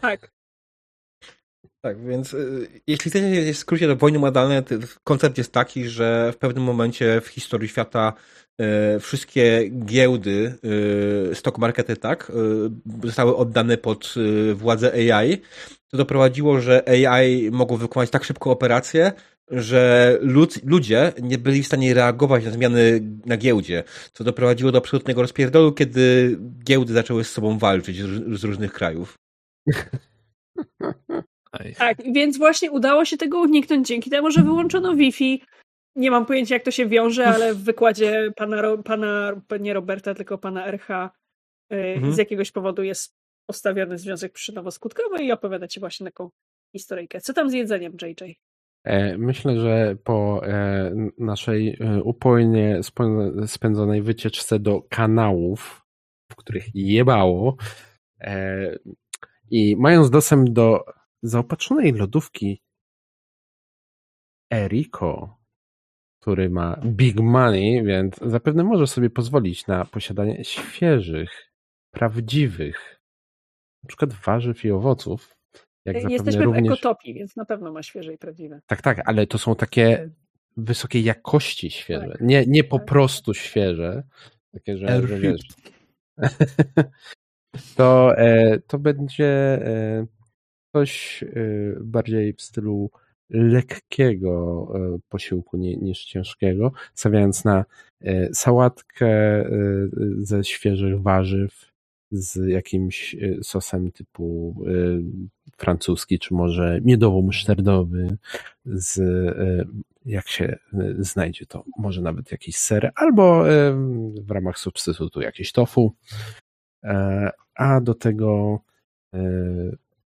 Tak. 0.00 0.32
Tak, 1.84 2.06
więc 2.06 2.34
y, 2.34 2.68
jeśli 2.86 3.10
chcecie 3.10 3.52
w 3.54 3.58
skrócie 3.58 3.86
do 3.88 3.96
wojny 3.96 4.18
modalne, 4.18 4.62
to 4.62 4.74
koncept 5.04 5.38
jest 5.38 5.52
taki, 5.52 5.88
że 5.88 6.32
w 6.32 6.36
pewnym 6.36 6.64
momencie 6.64 7.20
w 7.20 7.26
historii 7.26 7.68
świata 7.68 8.12
wszystkie 9.00 9.70
giełdy, 9.84 10.54
y, 11.30 11.34
stock 11.34 11.58
markety, 11.58 11.96
tak, 11.96 12.32
y, 13.04 13.06
zostały 13.06 13.36
oddane 13.36 13.76
pod 13.76 14.14
władzę 14.54 14.92
AI. 14.92 15.38
To 15.90 15.96
doprowadziło, 15.96 16.60
że 16.60 16.88
AI 16.88 17.50
mogło 17.50 17.76
wykonać 17.76 18.10
tak 18.10 18.24
szybko 18.24 18.50
operacje, 18.50 19.12
że 19.50 20.18
lud, 20.20 20.58
ludzie 20.64 21.12
nie 21.22 21.38
byli 21.38 21.62
w 21.62 21.66
stanie 21.66 21.94
reagować 21.94 22.44
na 22.44 22.50
zmiany 22.50 23.00
na 23.26 23.36
giełdzie, 23.36 23.84
co 24.12 24.24
doprowadziło 24.24 24.72
do 24.72 24.78
absolutnego 24.78 25.22
rozpierdolu, 25.22 25.72
kiedy 25.72 26.38
giełdy 26.64 26.92
zaczęły 26.92 27.24
z 27.24 27.30
sobą 27.30 27.58
walczyć 27.58 27.96
z, 27.96 28.40
z 28.40 28.44
różnych 28.44 28.72
krajów. 28.72 29.14
Aj. 31.52 31.74
Tak, 31.78 31.98
więc 32.12 32.38
właśnie 32.38 32.70
udało 32.70 33.04
się 33.04 33.16
tego 33.16 33.40
uniknąć 33.40 33.88
dzięki 33.88 34.10
temu, 34.10 34.30
że 34.30 34.42
wyłączono 34.42 34.94
Wi-Fi. 34.94 35.42
Nie 35.96 36.10
mam 36.10 36.26
pojęcia, 36.26 36.54
jak 36.54 36.64
to 36.64 36.70
się 36.70 36.86
wiąże, 36.86 37.26
ale 37.26 37.54
w 37.54 37.64
wykładzie 37.64 38.30
pana, 38.36 38.62
pana 38.84 39.32
nie 39.60 39.74
Roberta, 39.74 40.14
tylko 40.14 40.38
pana 40.38 40.66
RH 40.66 41.10
y, 41.72 41.76
Mhm. 41.76 42.12
z 42.12 42.18
jakiegoś 42.18 42.50
powodu 42.52 42.82
jest 42.82 43.14
postawiony 43.46 43.98
związek 43.98 44.32
przyczynowo-skutkowy 44.32 45.20
i 45.22 45.32
opowiada 45.32 45.68
ci 45.68 45.80
właśnie 45.80 46.06
taką 46.06 46.30
historyjkę. 46.76 47.20
Co 47.20 47.32
tam 47.32 47.50
z 47.50 47.52
jedzeniem, 47.52 47.92
JJ? 48.02 48.36
E, 48.84 49.18
Myślę, 49.18 49.60
że 49.60 49.96
po 50.04 50.46
e, 50.46 50.94
naszej 51.18 51.76
e, 51.80 52.02
upojnie 52.02 52.80
spędzonej 53.46 54.02
wycieczce 54.02 54.58
do 54.58 54.82
kanałów, 54.82 55.82
w 56.32 56.36
których 56.36 56.64
jebało, 56.74 57.56
i 59.50 59.76
mając 59.76 60.10
dostęp 60.10 60.50
do 60.50 60.84
zaopatrzonej 61.22 61.92
lodówki 61.92 62.62
Eriko, 64.52 65.38
który 66.22 66.50
ma 66.50 66.76
big 66.84 67.20
money, 67.20 67.84
więc 67.84 68.16
zapewne 68.16 68.64
może 68.64 68.86
sobie 68.86 69.10
pozwolić 69.10 69.66
na 69.66 69.84
posiadanie 69.84 70.44
świeżych, 70.44 71.52
prawdziwych, 71.90 73.00
na 73.82 73.88
przykład 73.88 74.12
warzyw 74.12 74.64
i 74.64 74.70
owoców. 74.70 75.36
Jak 75.84 76.10
Jesteśmy 76.10 76.42
w 76.42 76.44
również... 76.44 76.72
ekotopii, 76.72 77.14
więc 77.14 77.36
na 77.36 77.44
pewno 77.44 77.72
ma 77.72 77.82
świeże 77.82 78.14
i 78.14 78.18
prawdziwe. 78.18 78.60
Tak, 78.66 78.82
tak, 78.82 79.08
ale 79.08 79.26
to 79.26 79.38
są 79.38 79.54
takie 79.54 80.10
wysokiej 80.56 81.04
jakości 81.04 81.70
świeże. 81.70 82.08
Tak. 82.12 82.20
Nie, 82.20 82.46
nie 82.46 82.64
po 82.64 82.78
Tak. 82.78 82.86
prostu 82.86 83.34
świeże. 83.34 84.02
Takie, 84.52 84.76
że, 84.76 85.06
że 85.08 85.20
wiesz. 85.20 85.40
to, 87.76 88.18
e, 88.18 88.58
to 88.58 88.78
będzie 88.78 89.26
e, 89.66 90.06
coś 90.72 91.22
e, 91.22 91.26
bardziej 91.80 92.32
w 92.32 92.42
stylu 92.42 92.90
lekkiego 93.32 94.68
e, 94.74 94.98
posiłku 95.08 95.56
ni, 95.56 95.78
niż 95.78 96.04
ciężkiego, 96.04 96.72
stawiając 96.94 97.44
na 97.44 97.64
e, 98.00 98.34
sałatkę 98.34 99.06
e, 99.06 99.48
ze 100.18 100.44
świeżych 100.44 101.02
warzyw 101.02 101.72
z 102.10 102.48
jakimś 102.48 103.16
sosem 103.42 103.92
typu 103.92 104.56
francuski, 105.56 106.18
czy 106.18 106.34
może 106.34 106.80
miodowo-musztardowy, 106.84 108.16
z, 108.64 109.00
jak 110.06 110.28
się 110.28 110.58
znajdzie 110.98 111.46
to, 111.46 111.64
może 111.78 112.02
nawet 112.02 112.32
jakiś 112.32 112.56
ser, 112.56 112.92
albo 112.94 113.44
w 114.20 114.30
ramach 114.30 114.58
substytutu 114.58 115.20
jakieś 115.20 115.52
tofu. 115.52 115.92
a 117.54 117.80
do 117.80 117.94
tego 117.94 118.60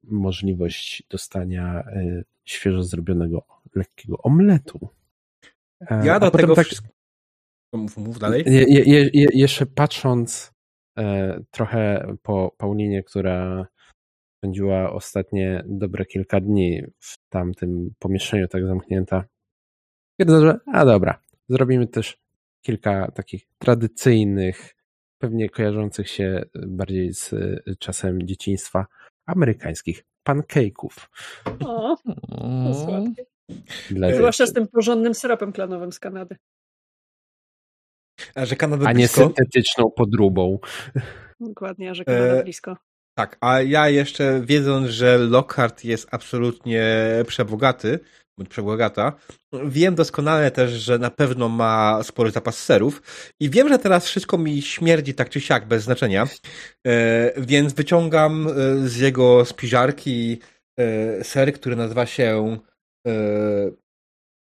możliwość 0.03 1.03
dostania 1.11 1.85
świeżo 2.51 2.83
zrobionego 2.83 3.43
lekkiego 3.75 4.19
omletu. 4.19 4.89
E, 5.81 6.07
Ja 6.07 6.15
a 6.15 6.21
do 6.21 6.31
tego 6.31 6.55
tak, 6.55 6.67
wszystko... 6.67 6.89
Mów, 7.75 7.97
mów 7.97 8.19
dalej. 8.19 8.45
je, 8.47 8.63
je, 8.63 9.11
je, 9.13 9.29
jeszcze 9.35 9.67
patrząc 9.67 10.53
e, 10.99 11.41
trochę 11.51 12.13
po 12.23 12.55
Paulinie, 12.59 13.03
która 13.03 13.67
spędziła 14.39 14.93
ostatnie 14.93 15.65
dobre 15.67 16.07
kilka 16.07 16.41
dni 16.41 16.83
w 16.99 17.19
tamtym 17.29 17.95
pomieszczeniu 17.99 18.49
tak 18.49 18.67
zamknięta, 18.67 19.25
stwierdzę, 20.13 20.41
że 20.41 20.59
a 20.67 20.85
dobra, 20.85 21.23
zrobimy 21.49 21.87
też 21.87 22.19
kilka 22.65 23.11
takich 23.11 23.47
tradycyjnych, 23.59 24.77
pewnie 25.19 25.49
kojarzących 25.51 26.09
się 26.09 26.43
bardziej 26.67 27.15
z 27.15 27.35
czasem 27.79 28.27
dzieciństwa, 28.27 28.87
amerykańskich 29.27 30.05
pancake'ów. 30.29 31.09
O, 31.67 31.97
to 32.65 32.75
słodkie. 32.75 33.27
Dla 33.91 34.15
Zwłaszcza 34.15 34.47
z 34.47 34.53
tym 34.53 34.69
porządnym 34.69 35.15
syropem 35.15 35.53
klanowym 35.53 35.93
z 35.93 35.99
Kanady. 36.01 36.37
A 38.35 38.47
że 38.47 38.57
Kanada 38.57 38.87
A 38.87 38.93
nie 38.93 38.95
blisko? 38.95 39.21
syntetyczną 39.21 39.91
podróbą. 39.97 40.59
Dokładnie, 41.41 41.95
że 41.95 42.05
Kanada 42.05 42.35
E, 42.35 42.43
blisko. 42.43 42.77
Tak, 43.21 43.37
a 43.41 43.63
ja 43.63 43.89
jeszcze 43.89 44.41
wiedząc, 44.45 44.89
że 44.89 45.19
Lockhart 45.19 45.85
jest 45.85 46.09
absolutnie 46.11 46.85
przebogaty, 47.27 47.99
bądź 48.39 48.49
przebogata, 48.51 49.13
wiem 49.65 49.95
doskonale 49.95 50.51
też, 50.51 50.73
że 50.73 50.99
na 50.99 51.11
pewno 51.11 51.49
ma 51.49 52.03
spory 52.03 52.31
zapas 52.31 52.59
serów 52.59 53.03
i 53.41 53.51
wiem, 53.51 53.69
że 53.69 53.79
teraz 53.79 54.07
wszystko 54.07 54.39
mi 54.39 54.63
śmierdzi 54.63 55.15
tak 55.15 55.31
czy 55.31 55.41
siak, 55.41 55.69
bez 55.69 55.83
znaczenia, 55.83 56.27
e, 56.87 57.33
więc 57.41 57.73
wyciągam 57.73 58.49
e, 58.49 58.51
z 58.89 58.97
jego 58.97 59.45
spiżarki 59.45 60.39
e, 60.79 61.25
ser, 61.25 61.53
który 61.53 61.77
nazywa 61.77 62.07
się 62.07 62.59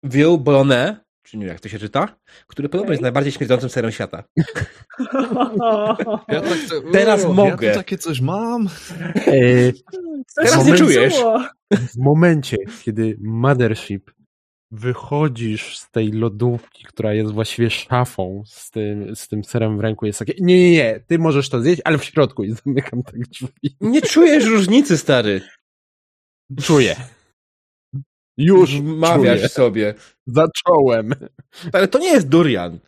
Ville 0.03 0.37
Bolognese, 0.37 0.95
czy 1.23 1.37
nie 1.37 1.45
wiem 1.45 1.53
jak 1.53 1.59
to 1.61 1.69
się 1.69 1.79
czyta, 1.79 2.15
który 2.47 2.69
podobno 2.69 2.85
Okej. 2.85 2.93
jest 2.93 3.01
najbardziej 3.01 3.31
śmierdzącym 3.33 3.69
serem 3.69 3.91
świata. 3.91 4.23
Ja 6.27 6.41
tak, 6.41 6.57
Teraz 6.93 7.25
o, 7.25 7.33
mogę. 7.33 7.67
Ja 7.67 7.75
takie 7.75 7.97
coś 7.97 8.21
mam. 8.21 8.67
E, 9.15 9.71
Coś 10.35 10.49
Teraz 10.49 10.65
nie 10.65 10.73
czujesz. 10.75 11.15
w 11.71 11.97
momencie, 11.97 12.57
kiedy 12.83 13.17
Mothership 13.21 14.11
wychodzisz 14.71 15.77
z 15.77 15.91
tej 15.91 16.11
lodówki, 16.11 16.83
która 16.83 17.13
jest 17.13 17.31
właściwie 17.31 17.69
szafą 17.69 18.43
z 18.45 18.71
tym, 18.71 19.15
z 19.15 19.27
tym 19.27 19.43
serem 19.43 19.77
w 19.77 19.79
ręku, 19.79 20.05
jest 20.05 20.19
takie, 20.19 20.33
nie, 20.39 20.59
nie, 20.59 20.71
nie, 20.71 20.99
ty 21.07 21.19
możesz 21.19 21.49
to 21.49 21.61
zjeść, 21.61 21.81
ale 21.85 21.97
w 21.97 22.03
środku 22.03 22.43
i 22.43 22.51
zamykam 22.65 23.03
tak 23.03 23.19
drzwi. 23.19 23.47
Nie 23.81 24.01
czujesz 24.01 24.45
różnicy, 24.45 24.97
stary. 24.97 25.41
Czuję. 26.61 26.95
Już 28.37 28.79
mawiasz 28.81 29.37
czuję. 29.37 29.49
sobie. 29.49 29.93
Zacząłem. 30.33 31.13
Ale 31.73 31.87
to 31.87 31.99
nie 31.99 32.11
jest 32.11 32.29
durian. 32.29 32.79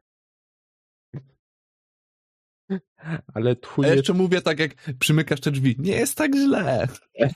Ale 3.33 3.55
twój 3.55 3.85
A 3.85 3.87
jest... 3.87 3.97
jeszcze 3.97 4.13
mówię 4.13 4.41
tak, 4.41 4.59
jak 4.59 4.75
przymykasz 4.99 5.41
te 5.41 5.51
drzwi. 5.51 5.75
Nie 5.79 5.91
jest 5.95 6.17
tak 6.17 6.35
źle. 6.35 6.87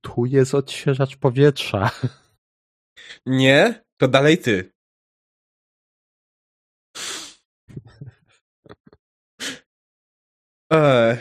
Tu 0.00 0.26
jest 0.26 0.54
odświeżacz 0.54 1.16
powietrza. 1.16 1.90
Nie, 3.26 3.84
to 4.00 4.08
dalej 4.08 4.38
ty. 4.38 4.72
Eee. 10.70 11.18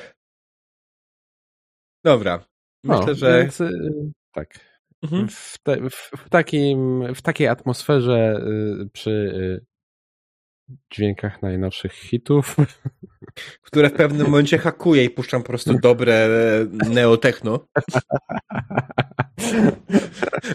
Dobra. 2.03 2.45
Myślę, 2.84 3.06
No, 3.08 3.16
że. 3.16 3.42
Więc, 3.42 3.61
y, 3.61 3.72
tak. 4.32 4.74
Mhm. 5.03 5.27
W, 5.30 5.57
te, 5.64 5.90
w, 5.90 6.11
w, 6.17 6.30
takim, 6.30 7.03
w 7.15 7.22
takiej 7.22 7.48
atmosferze 7.48 8.40
y, 8.83 8.90
przy 8.93 9.09
y, 9.11 9.65
dźwiękach 10.93 11.41
najnowszych 11.41 11.93
hitów 11.93 12.56
Które 13.61 13.90
w 13.90 13.93
pewnym 13.93 14.25
momencie 14.27 14.57
hakuje 14.57 15.03
i 15.03 15.09
puszczam 15.09 15.41
po 15.41 15.48
prostu 15.48 15.80
dobre 15.80 16.30
neotechno. 16.90 17.67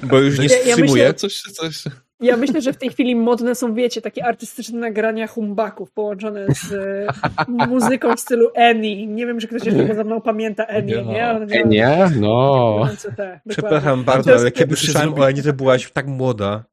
Bo 0.11 0.19
już 0.19 0.39
nie 0.39 0.47
Ja- 0.47 0.59
ja 0.59 0.77
myślę- 0.77 1.15
Coś, 1.15 1.41
coś. 1.43 1.85
Ja 2.21 2.37
myślę, 2.37 2.63
że 2.63 2.73
w 2.73 2.77
tej 2.77 2.91
chwili 2.91 3.17
modne 3.17 3.55
są, 3.55 3.75
wiecie, 3.75 4.03
takie 4.03 4.25
artystyczne 4.25 4.79
nagrania 4.79 5.27
humbaków 5.27 5.93
połączone 5.93 6.47
z 6.55 6.73
e, 6.73 7.07
muzyką 7.67 8.17
w 8.17 8.21
stylu 8.21 8.49
Annie. 8.57 9.07
Nie 9.07 9.27
wiem, 9.27 9.39
czy 9.39 9.49
ktoś 9.49 9.65
jeszcze 9.65 9.85
poza 9.87 10.05
mną 10.05 10.21
pamięta 10.21 10.67
Annie, 10.67 10.95
Ja. 10.95 11.03
nie? 11.03 11.31
Ona 11.31 11.47
miała 11.47 11.67
Nie? 11.67 12.11
No. 12.21 12.89
te. 13.17 13.41
Przepraszam 13.49 14.05
bardzo, 14.05 14.33
ale 14.35 14.51
kiedy 14.53 14.77
słyszałem 14.77 15.15
o 15.15 15.27
Aninie, 15.27 15.43
to 15.43 15.53
byłaś 15.53 15.93
tak 15.93 16.07
młoda. 16.07 16.65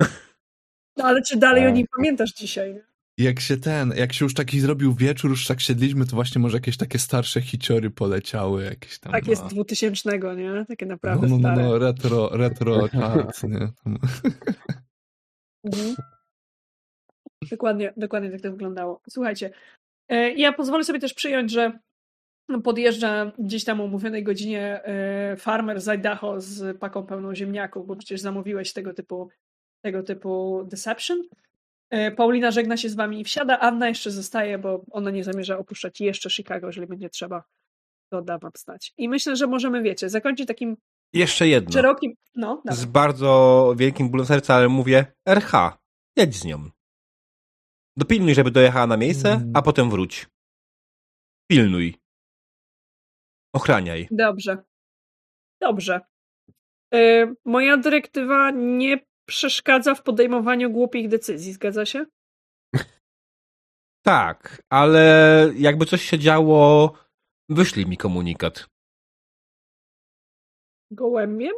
No, 0.97 1.05
ale 1.05 1.21
czy 1.21 1.37
dalej 1.37 1.63
o 1.63 1.67
Tak. 1.67 1.75
niej 1.75 1.85
pamiętasz 1.97 2.33
dzisiaj? 2.33 2.73
nie? 2.73 2.81
Jak 3.17 3.39
się 3.39 3.57
ten, 3.57 3.93
jak 3.97 4.13
się 4.13 4.25
już 4.25 4.33
taki 4.33 4.59
zrobił 4.59 4.93
wieczór, 4.93 5.29
już 5.31 5.47
tak 5.47 5.61
siedliśmy, 5.61 6.05
to 6.05 6.15
właśnie 6.15 6.41
może 6.41 6.57
jakieś 6.57 6.77
takie 6.77 6.99
starsze 6.99 7.41
hiciory 7.41 7.89
poleciały, 7.89 8.63
jakieś 8.63 8.99
tam. 8.99 9.11
Tak 9.11 9.25
no. 9.25 9.29
jest 9.29 9.45
dwutysięcznego, 9.45 10.33
nie? 10.33 10.65
Takie 10.67 10.85
No, 10.85 10.91
naprawdę 10.93 11.27
no, 11.27 11.37
no, 11.37 11.39
stare. 11.49 11.63
no, 11.63 11.77
retro, 11.79 12.29
retro 12.33 12.87
charts, 13.01 13.43
nie? 13.43 13.67
Mhm. 15.63 15.95
Dokładnie, 17.51 17.93
dokładnie 17.97 18.31
tak 18.31 18.41
to 18.41 18.51
wyglądało. 18.51 19.01
Słuchajcie, 19.09 19.51
e, 20.09 20.31
ja 20.31 20.53
pozwolę 20.53 20.83
sobie 20.83 20.99
też 20.99 21.13
przyjąć, 21.13 21.51
że 21.51 21.79
podjeżdża 22.63 23.31
gdzieś 23.39 23.63
tam 23.63 23.81
o 23.81 23.83
umówionej 23.83 24.23
godzinie 24.23 24.83
e, 24.83 25.35
farmer 25.37 25.81
z 25.81 25.87
Idaho 25.87 26.41
z 26.41 26.77
paką 26.77 27.05
pełną 27.05 27.35
ziemniaków, 27.35 27.87
bo 27.87 27.95
przecież 27.95 28.21
zamówiłeś 28.21 28.73
tego 28.73 28.93
typu, 28.93 29.29
tego 29.81 30.03
typu 30.03 30.63
deception. 30.67 31.23
E, 31.89 32.11
Paulina 32.11 32.51
żegna 32.51 32.77
się 32.77 32.89
z 32.89 32.95
wami 32.95 33.21
i 33.21 33.23
wsiada. 33.23 33.59
Anna 33.59 33.89
jeszcze 33.89 34.11
zostaje, 34.11 34.57
bo 34.57 34.85
ona 34.91 35.11
nie 35.11 35.23
zamierza 35.23 35.57
opuszczać 35.57 36.01
jeszcze 36.01 36.29
Chicago, 36.29 36.67
jeżeli 36.67 36.87
będzie 36.87 37.09
trzeba. 37.09 37.43
To 38.09 38.21
da 38.21 38.37
wam 38.37 38.51
stać. 38.57 38.93
I 38.97 39.09
myślę, 39.09 39.35
że 39.35 39.47
możemy, 39.47 39.81
wiecie, 39.81 40.09
zakończyć 40.09 40.47
takim 40.47 40.77
Jeszcze 41.13 41.47
jedno. 41.47 41.71
szerokim. 41.71 42.13
No, 42.35 42.61
Z 42.71 42.85
bardzo 42.85 43.73
wielkim 43.77 44.09
bólem 44.09 44.25
serca, 44.25 44.55
ale 44.55 44.69
mówię 44.69 45.05
RH. 45.27 45.77
Jedź 46.17 46.35
z 46.35 46.45
nią. 46.45 46.69
Dopilnuj, 47.97 48.35
żeby 48.35 48.51
dojechała 48.51 48.87
na 48.87 48.97
miejsce, 48.97 49.31
Mm. 49.31 49.51
a 49.55 49.61
potem 49.61 49.89
wróć. 49.89 50.27
Pilnuj. 51.51 51.95
Ochraniaj. 53.55 54.07
Dobrze. 54.11 54.57
Dobrze. 55.61 56.01
E, 56.93 57.33
moja 57.45 57.77
dyrektywa 57.77 58.51
nie 58.51 58.99
przeszkadza 59.29 59.95
w 59.95 60.03
podejmowaniu 60.03 60.71
głupich 60.71 61.07
decyzji, 61.09 61.53
zgadza 61.53 61.85
się? 61.85 62.05
Tak, 64.05 64.61
ale 64.69 65.03
jakby 65.55 65.85
coś 65.85 66.01
się 66.01 66.19
działo, 66.19 66.93
wyślij 67.49 67.85
mi 67.85 67.97
komunikat. 67.97 68.67
Gołębiem? 70.91 71.53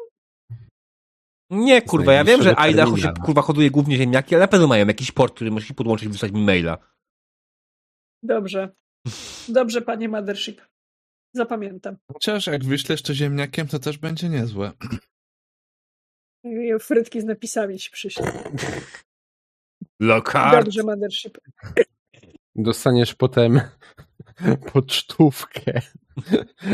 Nie, 1.50 1.82
kurwa, 1.82 2.14
ja 2.14 2.24
wiem, 2.24 2.44
że 2.44 2.56
Idaho 2.56 2.98
się 2.98 3.14
kurwa 3.26 3.42
hoduje 3.42 3.72
głównie 3.72 3.98
ziemniaki, 3.98 4.36
ale 4.36 4.44
na 4.44 4.48
pewno 4.48 4.68
mają 4.68 4.88
jakiś 4.88 5.12
port, 5.12 5.36
który 5.36 5.52
musisz 5.52 5.74
podłączyć 5.74 6.06
i 6.06 6.12
wysłać 6.12 6.32
mi 6.32 6.42
maila. 6.42 6.78
Dobrze. 8.24 8.76
Dobrze, 9.48 9.82
panie 9.82 10.10
Mothership. 10.10 10.62
Zapamiętam. 11.34 11.98
Chociaż 12.14 12.48
jak 12.48 12.64
wyślesz 12.64 12.90
jeszcze 12.90 13.16
ziemniakiem, 13.16 13.68
to 13.68 13.80
też 13.80 13.98
będzie 13.98 14.30
niezłe. 14.30 14.72
I 16.44 16.72
Frytki 16.80 17.22
z 17.22 17.26
napisami 17.26 17.80
ci 17.80 17.92
przyślę. 17.92 18.44
Lokar. 20.00 20.64
Dobrze, 20.64 20.84
Mothership. 20.84 21.38
Dostaniesz 22.56 23.16
potem 23.16 23.62
pocztówkę 24.74 25.82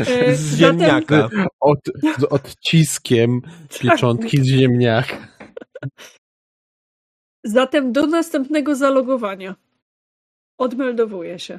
Z 0.04 0.38
zatem- 0.38 0.56
ziemniaka. 0.56 1.28
od, 1.60 1.78
z 2.18 2.24
odciskiem 2.24 3.42
pieczątki 3.80 4.38
z 4.42 4.46
ziemniaka. 4.46 5.28
Zatem 7.44 7.92
do 7.92 8.06
następnego 8.06 8.74
zalogowania 8.76 9.54
odmeldowuję 10.58 11.38
się. 11.38 11.58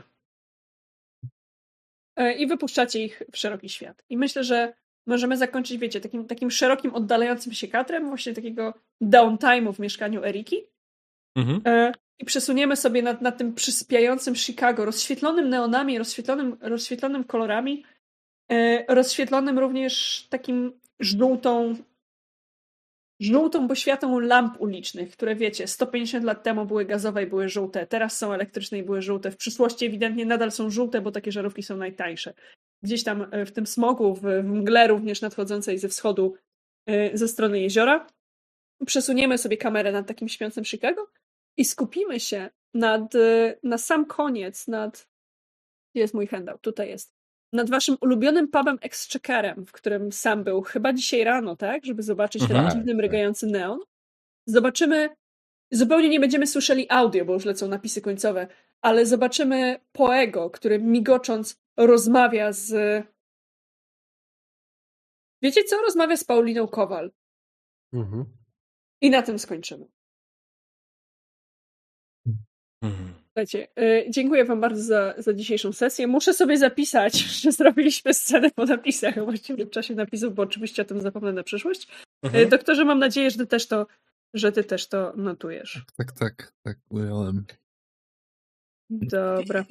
E, 2.16 2.34
I 2.34 2.48
wypuszczacie 2.48 3.04
ich 3.04 3.24
w 3.32 3.38
szeroki 3.38 3.70
świat. 3.70 4.04
I 4.10 4.18
myślę, 4.18 4.44
że 4.44 4.74
możemy 5.08 5.38
zakończyć, 5.38 5.78
wiecie, 5.78 6.02
takim, 6.02 6.26
takim 6.26 6.52
szerokim, 6.52 6.96
oddalającym 6.96 7.54
się 7.54 7.68
katrem, 7.68 8.08
właśnie 8.08 8.34
takiego 8.34 8.74
downtime'u 9.02 9.74
w 9.74 9.80
mieszkaniu 9.80 10.24
Eriki. 10.24 10.64
Mhm. 11.36 11.62
E, 11.66 11.92
I 12.20 12.26
przesuniemy 12.26 12.76
sobie 12.76 13.02
nad, 13.02 13.22
nad 13.22 13.38
tym 13.38 13.54
przyspiającym 13.54 14.36
Chicago, 14.36 14.86
rozświetlonym 14.86 15.50
neonami, 15.50 15.98
rozświetlonym, 15.98 16.58
rozświetlonym 16.62 17.24
kolorami, 17.24 17.84
e, 18.52 18.96
rozświetlonym 18.96 19.60
również 19.60 20.28
takim 20.30 20.80
żółtą 21.00 21.76
żółtą 23.20 23.68
poświatą 23.68 24.20
lamp 24.20 24.62
ulicznych, 24.62 25.12
które 25.12 25.36
wiecie, 25.36 25.68
150 25.68 26.26
lat 26.26 26.44
temu 26.44 26.66
były 26.66 26.86
gazowe 26.86 27.24
i 27.24 27.28
były 27.28 27.50
żółte, 27.50 27.88
teraz 27.88 28.18
są 28.18 28.34
elektryczne 28.34 28.78
i 28.78 28.84
były 28.84 29.02
żółte. 29.02 29.32
W 29.32 29.38
przyszłości 29.38 29.86
ewidentnie 29.86 30.26
nadal 30.26 30.52
są 30.52 30.70
żółte, 30.70 31.02
bo 31.02 31.12
takie 31.12 31.32
żarówki 31.32 31.64
są 31.64 31.78
najtańsze. 31.78 32.34
Gdzieś 32.84 33.04
tam 33.04 33.28
e, 33.32 33.46
w 33.46 33.52
tym 33.52 33.68
smogu, 33.68 34.16
w, 34.16 34.22
w 34.22 34.44
mgle 34.44 34.88
również 34.88 35.22
nadchodzącej 35.22 35.78
ze 35.78 35.90
wschodu 35.90 36.36
e, 36.86 37.18
ze 37.18 37.28
strony 37.28 37.60
jeziora, 37.60 38.08
przesuniemy 38.86 39.38
sobie 39.38 39.58
kamerę 39.58 39.92
nad 39.92 40.08
takim 40.08 40.30
śpiącym 40.30 40.66
Chicago 40.66 41.08
i 41.58 41.66
skupimy 41.66 42.20
się 42.20 42.50
nad, 42.74 43.16
e, 43.16 43.58
na 43.64 43.78
sam 43.78 44.06
koniec, 44.06 44.68
nad... 44.68 45.08
Gdzie 45.94 46.02
jest 46.02 46.14
mój 46.14 46.28
handout? 46.28 46.62
Tutaj 46.62 46.90
jest. 46.90 47.18
Nad 47.54 47.70
waszym 47.70 47.98
ulubionym 48.02 48.48
pubem 48.48 48.78
Exchequerem, 48.82 49.66
w 49.66 49.72
którym 49.72 50.12
sam 50.12 50.44
był 50.44 50.62
chyba 50.62 50.94
dzisiaj 50.94 51.24
rano, 51.24 51.56
tak? 51.56 51.86
Żeby 51.86 52.04
zobaczyć 52.04 52.42
ten 52.48 52.58
Mhm. 52.58 52.72
dziwny, 52.72 52.86
Tak, 52.92 52.98
mrygający 52.98 53.48
neon. 53.48 53.80
Zobaczymy, 54.46 55.10
zupełnie 55.72 56.10
nie 56.10 56.20
będziemy 56.20 56.48
słyszeli 56.48 56.86
audio, 56.90 57.26
bo 57.26 57.34
już 57.34 57.46
lecą 57.46 57.68
napisy 57.68 58.02
końcowe, 58.02 58.48
ale 58.82 59.06
zobaczymy 59.06 59.80
Poego, 59.92 60.50
który 60.50 60.80
migocząc 60.80 61.60
rozmawia 61.78 62.52
z... 62.52 62.74
Wiecie 65.42 65.64
co? 65.64 65.82
Rozmawia 65.82 66.18
z 66.18 66.24
Pauliną 66.24 66.68
Kowal. 66.68 67.12
Mhm. 67.94 68.37
I 69.02 69.10
na 69.10 69.22
tym 69.22 69.40
skończymy. 69.40 69.86
Mhm. 72.84 73.14
Słuchajcie, 73.28 73.68
y, 73.80 74.06
dziękuję 74.10 74.46
wam 74.46 74.62
bardzo 74.62 74.84
za, 74.84 75.14
za 75.18 75.34
dzisiejszą 75.34 75.74
sesję. 75.74 76.08
Muszę 76.08 76.34
sobie 76.34 76.58
zapisać, 76.58 77.14
że 77.42 77.52
zrobiliśmy 77.52 78.14
scenę 78.14 78.52
po 78.52 78.66
napisach, 78.66 79.26
właściwie 79.26 79.66
w 79.66 79.70
czasie 79.70 79.96
napisów, 79.96 80.36
bo 80.36 80.44
oczywiście 80.44 80.82
o 80.82 80.86
tym 80.86 81.02
zapomnę 81.02 81.34
na 81.34 81.44
przyszłość. 81.44 81.84
Y, 81.84 82.08
Mhm. 82.22 82.50
Doktorze, 82.50 82.86
mam 82.86 83.00
nadzieję, 83.00 83.32
że 83.32 83.38
ty 83.38 83.48
też 83.48 83.68
to, 83.68 83.88
że 84.34 84.52
ty 84.52 84.64
też 84.64 84.88
to 84.88 85.14
notujesz. 85.16 85.86
Tak, 85.98 86.12
tak, 86.12 86.54
tak, 86.64 86.78
ująłem. 86.90 87.46
Dobra. 88.90 89.66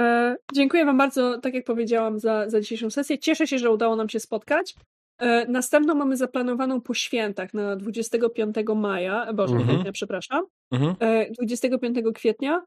E, 0.00 0.36
dziękuję 0.54 0.84
Wam 0.84 0.98
bardzo, 0.98 1.38
tak 1.38 1.54
jak 1.54 1.64
powiedziałam, 1.64 2.18
za, 2.18 2.50
za 2.50 2.60
dzisiejszą 2.60 2.90
sesję. 2.90 3.18
Cieszę 3.18 3.46
się, 3.46 3.58
że 3.58 3.70
udało 3.70 3.96
nam 3.96 4.08
się 4.08 4.20
spotkać. 4.20 4.74
E, 5.18 5.46
następną 5.48 5.94
mamy 5.94 6.16
zaplanowaną 6.16 6.80
po 6.80 6.94
świętach 6.94 7.54
na 7.54 7.76
25 7.76 8.56
maja, 8.76 9.32
boże, 9.34 9.54
Mhm. 9.54 9.70
kwietnia, 9.72 9.92
przepraszam. 9.92 10.44
Mhm. 10.72 10.94
E, 11.00 11.30
25 11.30 12.12
kwietnia. 12.14 12.62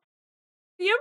Ja, 0.79 0.93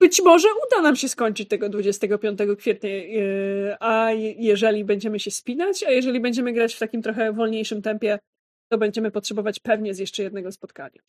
być 0.00 0.22
może 0.24 0.48
uda 0.68 0.82
nam 0.82 0.96
się 0.96 1.08
skończyć 1.08 1.48
tego 1.48 1.68
25 1.68 2.38
kwietnia, 2.56 2.90
e, 2.90 3.76
a 3.82 4.12
je- 4.12 4.32
jeżeli 4.32 4.84
będziemy 4.84 5.20
się 5.20 5.30
spinać, 5.30 5.82
a 5.82 5.90
jeżeli 5.90 6.20
będziemy 6.20 6.52
grać 6.52 6.74
w 6.74 6.78
takim 6.78 7.02
trochę 7.02 7.32
wolniejszym 7.32 7.82
tempie, 7.82 8.18
to 8.70 8.78
będziemy 8.78 9.10
potrzebować 9.10 9.60
pewnie 9.60 9.94
z 9.94 9.98
jeszcze 9.98 10.22
jednego 10.22 10.52
spotkania. 10.52 11.00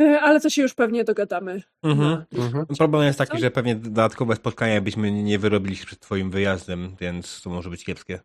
E, 0.00 0.20
Ale 0.20 0.40
to 0.40 0.50
się 0.50 0.62
już 0.62 0.74
pewnie 0.74 1.04
dogadamy. 1.04 1.62
Mhm. 1.82 2.10
na- 2.10 2.44
Mhm. 2.44 2.66
Problem 2.78 3.02
jest 3.04 3.18
taki, 3.18 3.32
Co? 3.32 3.38
że 3.38 3.50
pewnie 3.50 3.74
dodatkowe 3.76 4.36
spotkania 4.36 4.80
byśmy 4.80 5.12
nie 5.12 5.38
wyrobili 5.38 5.76
przed 5.76 6.00
twoim 6.00 6.30
wyjazdem, 6.30 6.96
więc 7.00 7.42
to 7.42 7.50
może 7.50 7.70
być 7.70 7.84
kiepskie. 7.84 8.20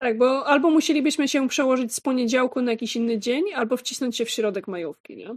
Tak, 0.00 0.18
bo 0.18 0.46
albo 0.46 0.70
musielibyśmy 0.70 1.28
się 1.28 1.48
przełożyć 1.48 1.94
z 1.94 2.00
poniedziałku 2.00 2.60
na 2.62 2.70
jakiś 2.70 2.96
inny 2.96 3.18
dzień, 3.18 3.44
albo 3.54 3.76
wcisnąć 3.76 4.16
się 4.16 4.24
w 4.24 4.30
środek 4.30 4.68
majówki, 4.68 5.16
nie? 5.16 5.36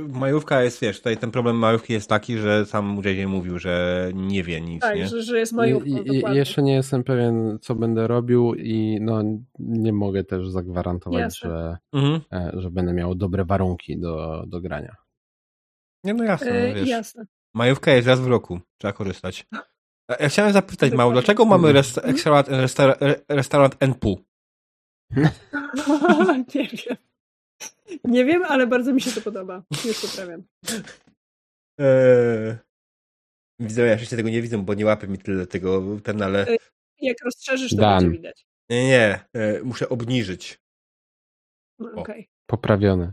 Majówka 0.00 0.62
jest, 0.62 0.80
wiesz, 0.80 0.96
tutaj 0.98 1.16
ten 1.16 1.30
problem 1.30 1.56
majówki 1.56 1.92
jest 1.92 2.08
taki, 2.08 2.38
że 2.38 2.66
sam 2.66 3.00
JJ 3.04 3.26
mówił, 3.26 3.58
że 3.58 4.08
nie 4.14 4.42
wie 4.42 4.60
nic, 4.60 4.82
Tak, 4.82 4.96
nie? 4.96 5.08
że, 5.08 5.22
że 5.22 5.38
jest 5.38 5.52
majówką, 5.52 5.88
I, 5.90 6.22
jeszcze 6.36 6.62
nie 6.62 6.74
jestem 6.74 7.04
pewien, 7.04 7.58
co 7.62 7.74
będę 7.74 8.06
robił 8.06 8.54
i 8.54 8.98
no, 9.00 9.22
nie 9.58 9.92
mogę 9.92 10.24
też 10.24 10.48
zagwarantować, 10.48 11.20
Jasne. 11.20 11.50
że, 11.50 11.76
Mhm. 11.92 12.20
e, 12.32 12.60
że 12.60 12.70
będę 12.70 12.92
miał 12.92 13.14
dobre 13.14 13.44
warunki 13.44 13.98
do, 13.98 14.44
do 14.46 14.60
grania. 14.60 14.96
Nie, 16.04 16.14
no 16.14 16.24
jasne, 16.24 16.50
E, 16.50 16.68
no, 16.68 16.74
wiesz. 16.74 16.88
jasne. 16.88 17.26
Majówka 17.54 17.92
jest 17.92 18.08
raz 18.08 18.20
w 18.20 18.26
roku, 18.26 18.60
trzeba 18.78 18.92
korzystać. 18.92 19.46
Ja 20.20 20.28
chciałem 20.28 20.52
zapytać. 20.52 20.92
Mało, 20.92 21.12
dlaczego 21.12 21.44
mamy 21.44 21.72
rest- 21.72 22.00
restaurant, 22.04 22.48
restaurant, 22.48 22.98
restaurant 23.28 23.76
NPU? 23.90 24.16
nie 26.54 26.68
wiem. 26.68 26.96
Nie 28.04 28.24
wiem, 28.24 28.42
ale 28.44 28.66
bardzo 28.66 28.92
mi 28.92 29.00
się 29.00 29.10
to 29.10 29.20
podoba. 29.20 29.62
Już 29.84 30.00
poprawiam. 30.00 30.42
Eee... 31.78 32.56
Widzę, 33.60 33.82
ja 33.86 33.92
jeszcze 33.92 34.16
tego 34.16 34.28
nie 34.28 34.42
widzę, 34.42 34.64
bo 34.64 34.74
nie 34.74 34.86
łapie 34.86 35.08
mi 35.08 35.18
tyle 35.18 35.46
tego, 35.46 35.82
ten, 36.04 36.22
ale... 36.22 36.46
E, 36.48 36.56
Jak 37.00 37.16
rozszerzysz, 37.24 37.70
to 37.70 37.76
Dan. 37.76 37.98
będzie 38.04 38.16
widać. 38.18 38.46
Nie, 38.70 38.88
nie, 38.88 39.24
e, 39.32 39.62
muszę 39.62 39.88
obniżyć. 39.88 40.58
No, 41.78 41.90
O. 41.90 42.00
Okej. 42.00 42.28
Poprawiony. 42.46 43.12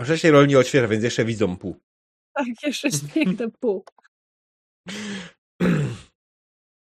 Że 0.00 0.18
się 0.18 0.30
rolnie 0.30 0.58
odświeża, 0.58 0.88
więc 0.88 1.04
jeszcze 1.04 1.24
widzą 1.24 1.56
pół. 1.56 1.76
Tak, 2.34 2.46
jeszcze 2.62 2.88
jest 2.88 3.12
piękne 3.12 3.50
pół. 3.50 3.84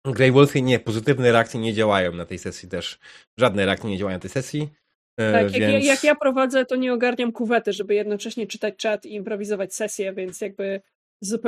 Grey 0.05 0.31
Wolfie 0.31 0.61
nie, 0.61 0.79
pozytywne 0.79 1.31
reakcje 1.31 1.59
nie 1.59 1.73
działają 1.73 2.11
na 2.11 2.25
tej 2.25 2.39
sesji 2.39 2.69
też. 2.69 2.99
Żadne 3.39 3.65
reakcje 3.65 3.89
nie 3.89 3.97
działają 3.97 4.15
na 4.15 4.21
tej 4.21 4.29
sesji. 4.31 4.69
E, 5.17 5.31
Tak, 5.31 5.43
jak, 5.43 5.51
więc... 5.51 5.85
ja, 5.85 5.91
jak 5.91 6.03
ja 6.03 6.15
prowadzę, 6.15 6.65
to 6.65 6.75
nie 6.75 6.93
ogarniam 6.93 7.31
kuwety, 7.31 7.73
żeby 7.73 7.95
jednocześnie 7.95 8.47
czytać 8.47 8.75
czat 8.75 9.05
i 9.05 9.13
improwizować 9.13 9.75
sesję, 9.75 10.13
więc 10.13 10.41
jakby 10.41 10.81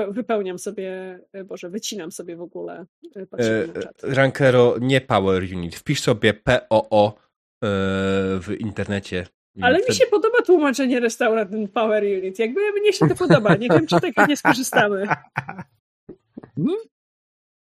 wypełniam 0.09 0.59
sobie, 0.59 1.19
e, 1.33 1.43
Boże, 1.43 1.69
wycinam 1.69 2.11
sobie 2.11 2.35
w 2.35 2.41
ogóle 2.41 2.85
e, 3.15 3.25
patrzenie 3.25 3.73
na 3.73 3.81
czat. 3.81 4.03
Rankero 4.03 4.75
nie 4.81 5.01
Power 5.01 5.43
Unit. 5.43 5.75
Wpisz 5.75 6.01
sobie 6.01 6.33
POO 6.33 7.13
w 8.41 8.55
internecie. 8.59 9.25
Ale 9.61 9.79
mi 9.89 9.95
się 9.95 10.05
podoba 10.11 10.41
tłumaczenie 10.41 10.99
restaurant 10.99 11.71
Power 11.71 12.03
Unit. 12.03 12.39
Jakby 12.39 12.71
mnie 12.71 12.93
się 12.93 13.07
to 13.07 13.15
podoba. 13.15 13.55
Nie 13.55 13.69
wiem, 13.69 13.87
czy 13.87 13.95
tak 14.01 14.27
nie 14.27 14.37
skorzystamy. 14.37 15.07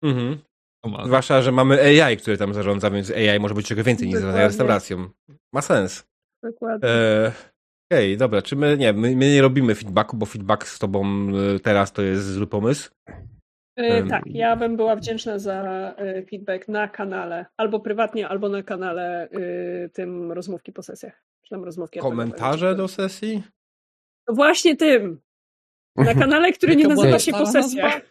Mhm. 0.03 0.39
Zwłaszcza, 1.05 1.41
że 1.41 1.51
mamy 1.51 2.03
AI, 2.03 2.17
który 2.17 2.37
tam 2.37 2.53
zarządza, 2.53 2.89
więc 2.89 3.11
AI 3.11 3.39
może 3.39 3.53
być 3.53 3.67
czego 3.67 3.83
więcej 3.83 4.07
niż 4.07 4.15
zarządzanie 4.15 4.47
Dokładnie. 4.47 4.47
restauracją. 4.47 5.09
Ma 5.53 5.61
sens. 5.61 6.07
Dokładnie. 6.43 6.89
E, 6.89 7.31
Okej, 7.91 8.17
dobra, 8.17 8.41
czy 8.41 8.55
my 8.55 8.77
nie, 8.77 8.93
my, 8.93 9.15
my 9.15 9.33
nie 9.33 9.41
robimy 9.41 9.75
feedbacku, 9.75 10.17
bo 10.17 10.25
feedback 10.25 10.67
z 10.67 10.79
tobą 10.79 11.27
e, 11.55 11.59
teraz 11.59 11.93
to 11.93 12.01
jest 12.01 12.33
zły 12.33 12.47
pomysł. 12.47 12.91
E, 13.79 13.81
em, 13.81 14.09
tak, 14.09 14.23
ja 14.25 14.55
bym 14.55 14.77
była 14.77 14.95
wdzięczna 14.95 15.39
za 15.39 15.63
e, 15.97 16.25
feedback 16.25 16.67
na 16.67 16.87
kanale, 16.87 17.45
albo 17.57 17.79
prywatnie, 17.79 18.27
albo 18.27 18.49
na 18.49 18.63
kanale 18.63 19.29
e, 19.29 19.89
tym 19.89 20.31
rozmówki 20.31 20.73
po 20.73 20.83
sesjach. 20.83 21.23
Czy 21.41 21.49
tam 21.49 21.63
rozmówki 21.63 21.99
Komentarze 21.99 22.75
do 22.75 22.87
sesji? 22.87 23.43
No 24.27 24.35
Właśnie 24.35 24.75
tym! 24.75 25.21
Na 25.95 26.13
kanale, 26.13 26.51
który 26.51 26.75
nie 26.75 26.87
nazywa 26.87 27.19
się 27.19 27.31
po 27.31 27.45
sesjach. 27.45 28.01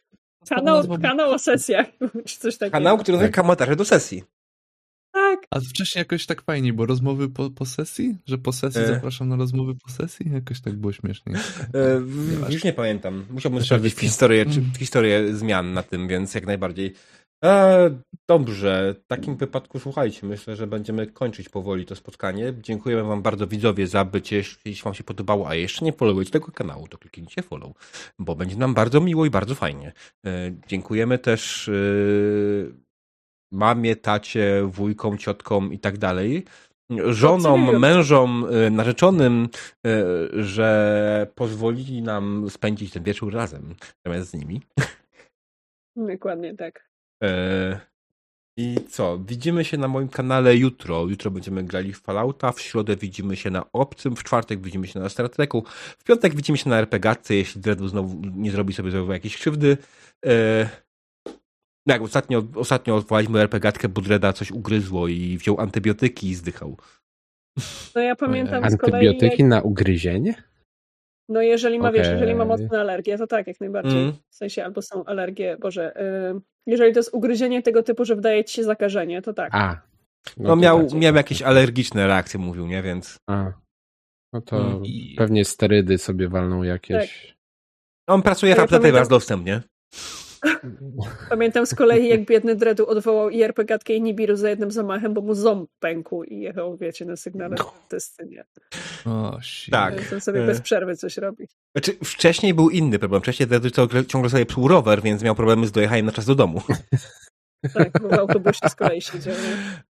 Kanał, 0.49 0.99
kanał 1.03 1.31
o 1.31 1.39
sesjach, 1.39 1.87
czy 2.27 2.39
coś 2.39 2.59
takiego. 2.59 2.73
Kanał, 2.73 2.99
który 2.99 3.19
nazywa 3.19 3.33
Tak. 3.33 3.43
komentarze 3.45 3.77
do 3.77 3.85
sesji. 3.85 4.23
Tak, 5.13 5.39
A 5.51 5.61
wcześniej 5.61 6.01
jakoś 6.01 6.27
tak 6.27 6.43
fajnie, 6.43 6.73
bo 6.73 6.87
rozmowy 6.87 7.29
po, 7.29 7.51
po 7.51 7.67
sesji? 7.67 8.17
Że 8.27 8.39
po 8.39 8.53
sesji 8.53 8.81
E. 8.81 8.87
zapraszam 8.87 9.29
na 9.29 9.37
rozmowy 9.37 9.75
po 9.87 9.93
sesji? 9.93 10.31
Jakoś 10.35 10.61
tak 10.61 10.75
było 10.75 10.93
śmiesznie. 10.93 11.33
E, 11.75 12.01
w- 12.01 12.53
już 12.53 12.65
nie 12.65 12.73
pamiętam. 12.73 13.25
Musiałbym 13.31 13.59
Też 13.61 13.67
sprawdzić 13.69 13.95
historię, 13.95 14.47
czy, 14.47 14.63
historię 14.79 15.35
zmian 15.35 15.73
na 15.73 15.83
tym, 15.83 16.09
więc 16.09 16.35
jak 16.35 16.47
najbardziej. 16.47 16.95
E, 17.45 17.91
dobrze, 18.29 18.95
w 19.05 19.07
takim 19.07 19.37
wypadku 19.37 19.79
słuchajcie, 19.79 20.27
myślę, 20.27 20.57
że 20.57 20.67
będziemy 20.67 21.07
kończyć 21.07 21.49
powoli 21.49 21.87
to 21.87 21.97
spotkanie. 21.97 22.55
Dziękujemy 22.63 23.03
wam 23.03 23.23
bardzo 23.23 23.47
widzowie 23.47 23.87
za 23.87 24.05
bycie, 24.05 24.37
jeśli 24.37 24.75
wam 24.85 24.95
się 24.95 25.05
podobało, 25.05 25.49
a 25.49 25.55
jeszcze 25.55 25.85
nie 25.85 25.93
followujecie 25.93 26.33
tego 26.33 26.53
kanału, 26.53 26.89
to 26.89 26.99
kliknijcie 26.99 27.43
follow, 27.43 27.73
bo 28.19 28.37
będzie 28.37 28.57
nam 28.57 28.75
bardzo 28.75 29.01
miło 29.01 29.27
i 29.27 29.31
bardzo 29.31 29.55
fajnie. 29.55 29.93
E, 30.27 30.31
dziękujemy 30.67 31.19
też 31.19 31.69
e, 31.69 31.73
mamie, 33.53 33.97
tacie, 33.97 34.63
wujkom, 34.67 35.19
ciotkom 35.19 35.73
i 35.73 35.79
tak 35.79 35.99
dalej. 35.99 36.45
Żonom, 36.91 37.79
mężom, 37.79 38.47
e, 38.51 38.71
narzeczonym, 38.71 39.49
e, 39.87 40.05
że 40.43 41.27
pozwolili 41.35 42.03
nam 42.03 42.51
spędzić 42.51 42.93
ten 42.93 43.03
wieczór 43.03 43.35
razem 43.35 43.75
zamiast 44.07 44.31
z 44.31 44.35
nimi. 44.35 44.61
dokładnie 45.97 46.55
tak. 46.55 46.94
E, 47.23 47.81
I 48.57 48.76
co? 48.91 49.18
Widzimy 49.18 49.65
się 49.65 49.76
na 49.76 49.89
moim 49.89 50.09
kanale 50.09 50.57
jutro. 50.57 51.02
Jutro 51.02 51.31
będziemy 51.31 51.62
grali 51.62 51.93
w 51.93 52.01
Fallouta, 52.01 52.52
w 52.52 52.60
środę 52.60 52.97
widzimy 52.97 53.36
się 53.36 53.51
na 53.51 53.73
Obcym, 53.73 54.17
w 54.17 54.25
czwartek 54.25 54.60
widzimy 54.60 54.86
się 54.86 55.01
na 55.01 55.09
Star 55.09 55.31
Treku, 55.31 55.65
w 55.99 56.05
piątek 56.05 56.34
widzimy 56.34 56.59
się 56.59 56.70
na 56.70 56.78
RPGatce, 56.78 57.34
jeśli 57.34 57.60
Dreadu 57.60 57.89
znowu 57.89 58.20
nie 58.36 58.51
zrobi 58.51 58.73
sobie 58.73 58.91
znowu 58.91 59.12
jakiejś 59.12 59.36
krzywdy. 59.36 59.76
E, 60.26 60.68
no 61.86 61.94
jak 61.94 62.02
ostatnio, 62.02 62.43
ostatnio 62.55 62.97
odwołaliśmy 62.97 63.41
RPGatkę, 63.41 63.89
bo 63.89 64.01
Dreda 64.01 64.33
coś 64.33 64.51
ugryzło 64.51 65.09
i 65.09 65.39
wziął 65.39 65.60
antybiotyki 65.60 66.28
i 66.28 66.34
zdychał. 66.34 66.76
No 67.94 68.02
ja 68.02 68.17
pamiętam 68.17 68.70
z 68.70 68.76
kolei, 68.76 68.94
Antybiotyki 68.94 69.43
jak, 69.43 69.51
na 69.51 69.60
ugryzienie? 69.60 70.34
No 71.28 71.43
jeżeli 71.43 71.78
ma, 71.78 71.93
wiesz, 71.93 72.01
Okej. 72.07 72.12
jeżeli 72.12 72.35
ma 72.35 72.44
mocne 72.44 72.81
alergie, 72.81 73.19
to 73.19 73.27
tak, 73.27 73.47
jak 73.47 73.61
najbardziej. 73.61 74.03
Mm. 74.03 74.12
W 74.31 74.35
sensie 74.36 74.65
albo 74.65 74.83
są 74.83 75.05
alergie, 75.05 75.57
Boże, 75.61 76.01
y, 76.36 76.41
jeżeli 76.67 76.93
to 76.93 76.99
jest 76.99 77.15
ugryzienie 77.15 77.62
tego 77.62 77.83
typu, 77.83 78.05
że 78.05 78.15
wydaje 78.17 78.44
ci 78.44 78.55
się 78.55 78.65
zakażenie, 78.65 79.23
to 79.23 79.33
tak. 79.35 79.55
A. 79.55 79.81
No, 80.36 80.49
to 80.49 80.57
miał, 80.57 80.78
bardziej. 80.78 81.01
miał 81.01 81.15
jakieś 81.15 81.43
alergiczne 81.43 82.07
reakcje, 82.07 82.41
mówił, 82.41 82.67
nie? 82.67 82.83
Więc 82.83 83.19
A. 83.27 83.53
No 84.33 84.41
to 84.41 84.57
Mm. 84.57 84.83
pewnie 85.17 85.44
sterydy 85.44 85.99
sobie 85.99 86.28
walną 86.28 86.62
jakieś. 86.62 87.36
on 88.07 88.23
pracuje 88.23 88.55
w 88.55 88.57
Ja 88.59 88.62
aptece 88.65 88.81
pamiętam- 88.81 88.99
raz 88.99 89.09
dostęp, 89.09 89.47
nie? 89.47 89.61
Pamiętam 91.29 91.67
z 91.67 91.75
kolei, 91.75 92.09
jak 92.09 92.25
biedny 92.25 92.57
Dredu 92.57 92.87
odwołał 92.87 93.31
IRP 93.31 93.65
gadkę 93.65 93.93
i 93.93 94.03
Nibiru 94.03 94.37
za 94.37 94.51
jednym 94.51 94.71
zamachem, 94.71 95.15
bo 95.15 95.21
mu 95.21 95.35
ząb 95.35 95.71
pękł 95.81 96.23
i 96.23 96.41
jechał, 96.41 96.77
wiecie, 96.77 97.05
na 97.05 97.17
sygnale 97.17 97.57
testy, 97.89 98.27
nie? 98.27 98.45
O, 99.13 99.39
shit. 99.43 99.73
Tak. 99.73 99.95
On 100.13 100.21
sobie 100.21 100.43
E. 100.43 100.47
bez 100.47 100.61
przerwy 100.61 100.97
coś 100.97 101.17
robi. 101.17 101.49
Znaczy, 101.77 101.93
wcześniej 102.05 102.55
był 102.55 102.71
inny 102.71 102.99
problem. 102.99 103.23
Wcześniej 103.23 103.49
Dredu 103.49 103.71
ciągle, 104.07 104.31
sobie 104.31 104.47
psuł 104.47 104.69
rower, 104.69 105.03
więc 105.03 105.23
miał 105.23 105.35
problemy 105.35 105.67
z 105.67 105.73
dojechaniem 105.73 106.07
na 106.07 106.13
czas 106.13 106.27
do 106.27 106.35
domu. 106.35 106.63
Tak, 107.75 108.03
bo 108.03 108.09
w 108.09 108.13
autobusie 108.13 108.69
z 108.69 108.75
kolei 108.75 109.03
siedział. 109.03 109.35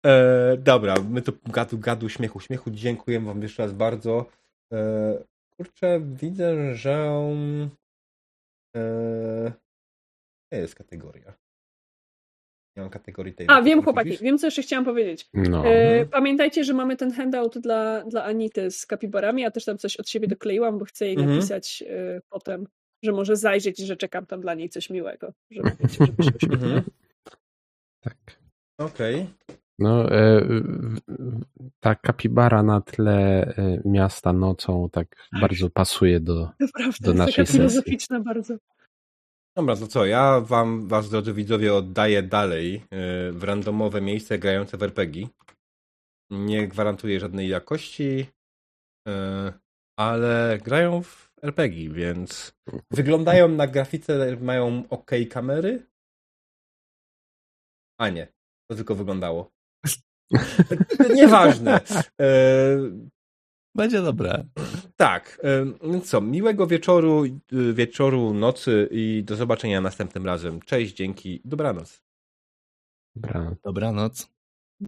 E, 0.05 0.57
dobra, 0.57 0.95
my 1.09 1.21
tu 1.21 1.33
gadu, 1.45 1.77
gadu, 1.77 2.09
śmiechu, 2.09 2.39
śmiechu. 2.39 2.71
Dziękuję 2.71 3.19
wam 3.19 3.41
jeszcze 3.41 3.63
raz 3.63 3.73
bardzo. 3.73 4.25
E, 4.73 5.13
kurczę, 5.57 6.01
widzę, 6.01 6.75
że 6.75 7.09
e, 8.75 9.51
to 10.55 10.61
jest 10.61 10.75
kategoria. 10.75 11.33
Nie 12.77 12.81
mam 12.81 12.89
kategorii 12.89 13.33
tej. 13.33 13.47
A, 13.49 13.61
wiem 13.61 13.83
chłopaki, 13.83 14.09
mówisz? 14.09 14.21
wiem 14.21 14.37
co 14.37 14.47
jeszcze 14.47 14.61
chciałam 14.61 14.85
powiedzieć. 14.85 15.29
No. 15.33 15.65
E, 15.67 16.05
pamiętajcie, 16.05 16.63
że 16.63 16.73
mamy 16.73 16.97
ten 16.97 17.11
handout 17.11 17.57
dla, 17.57 18.03
dla 18.03 18.23
Anity 18.23 18.71
z 18.71 18.85
kapibarami. 18.85 19.41
Ja 19.41 19.51
też 19.51 19.65
tam 19.65 19.77
coś 19.77 19.95
od 19.97 20.09
siebie 20.09 20.27
dokleiłam, 20.27 20.79
bo 20.79 20.85
chcę 20.85 21.05
jej 21.05 21.15
Mhm. 21.15 21.35
napisać 21.35 21.83
e, 21.87 22.21
potem, 22.29 22.67
że 23.03 23.11
może 23.11 23.35
zajrzeć 23.35 23.79
i 23.79 23.85
że 23.85 23.95
czekam 23.97 24.25
tam 24.25 24.41
dla 24.41 24.53
niej 24.53 24.69
coś 24.69 24.89
miłego. 24.89 25.33
Żeby, 25.51 25.71
wiecie, 25.79 26.05
żeby 26.05 26.23
się 26.23 26.31
uśmiechnęła. 26.35 26.63
Mhm. 26.75 26.83
Tak. 28.03 28.17
Okej. 28.79 29.27
No, 29.79 30.11
e, 30.11 30.41
ta 31.79 31.95
kapibara 31.95 32.63
na 32.63 32.81
tle 32.81 33.41
e, 33.57 33.81
miasta 33.85 34.33
nocą 34.33 34.89
tak 34.91 35.15
bardzo 35.41 35.69
pasuje 35.69 36.19
do. 36.19 36.49
Naprawdę, 36.59 36.97
Do 37.01 37.09
jest 37.09 37.17
naszej 37.17 37.33
taka 37.33 37.45
sesji. 37.45 37.57
filozoficzna 37.59 38.19
bardzo. 38.19 38.55
Dobra, 39.57 39.75
to 39.75 39.87
co? 39.87 40.05
Ja 40.05 40.41
wam, 40.41 40.87
was 40.87 41.09
drodzy 41.09 41.33
widzowie, 41.33 41.73
oddaję 41.73 42.23
dalej 42.23 42.75
e, 42.75 43.31
w 43.31 43.43
randomowe 43.43 44.01
miejsce 44.01 44.37
grające 44.39 44.77
w 44.77 44.83
RPG. 44.83 45.27
Nie 46.29 46.67
gwarantuję 46.67 47.19
żadnej 47.19 47.49
jakości, 47.49 48.27
e, 49.07 49.53
ale 49.99 50.59
grają 50.63 51.03
w 51.03 51.31
RPG, 51.41 51.89
więc 51.89 52.55
wyglądają 52.91 53.47
na 53.47 53.67
grafice, 53.67 54.37
mają 54.41 54.83
ok 54.89 55.11
kamery. 55.29 55.87
A 57.99 58.09
nie, 58.09 58.27
to 58.69 58.75
tylko 58.75 58.95
wyglądało. 58.95 59.51
Nieważne. 61.15 61.81
E, 62.21 62.27
Będzie 63.75 64.01
dobre. 64.01 64.45
tak, 64.95 65.41
co, 66.03 66.21
miłego 66.21 66.67
wieczoru, 66.67 67.25
e, 67.25 67.73
wieczoru, 67.73 68.33
nocy 68.33 68.89
i 68.91 69.23
do 69.23 69.35
zobaczenia 69.35 69.81
następnym 69.81 70.25
razem. 70.25 70.61
Cześć, 70.61 70.95
dzięki, 70.95 71.41
dobranoc. 71.45 72.03
Dobra. 73.15 73.55
Dobranoc. 73.63 74.34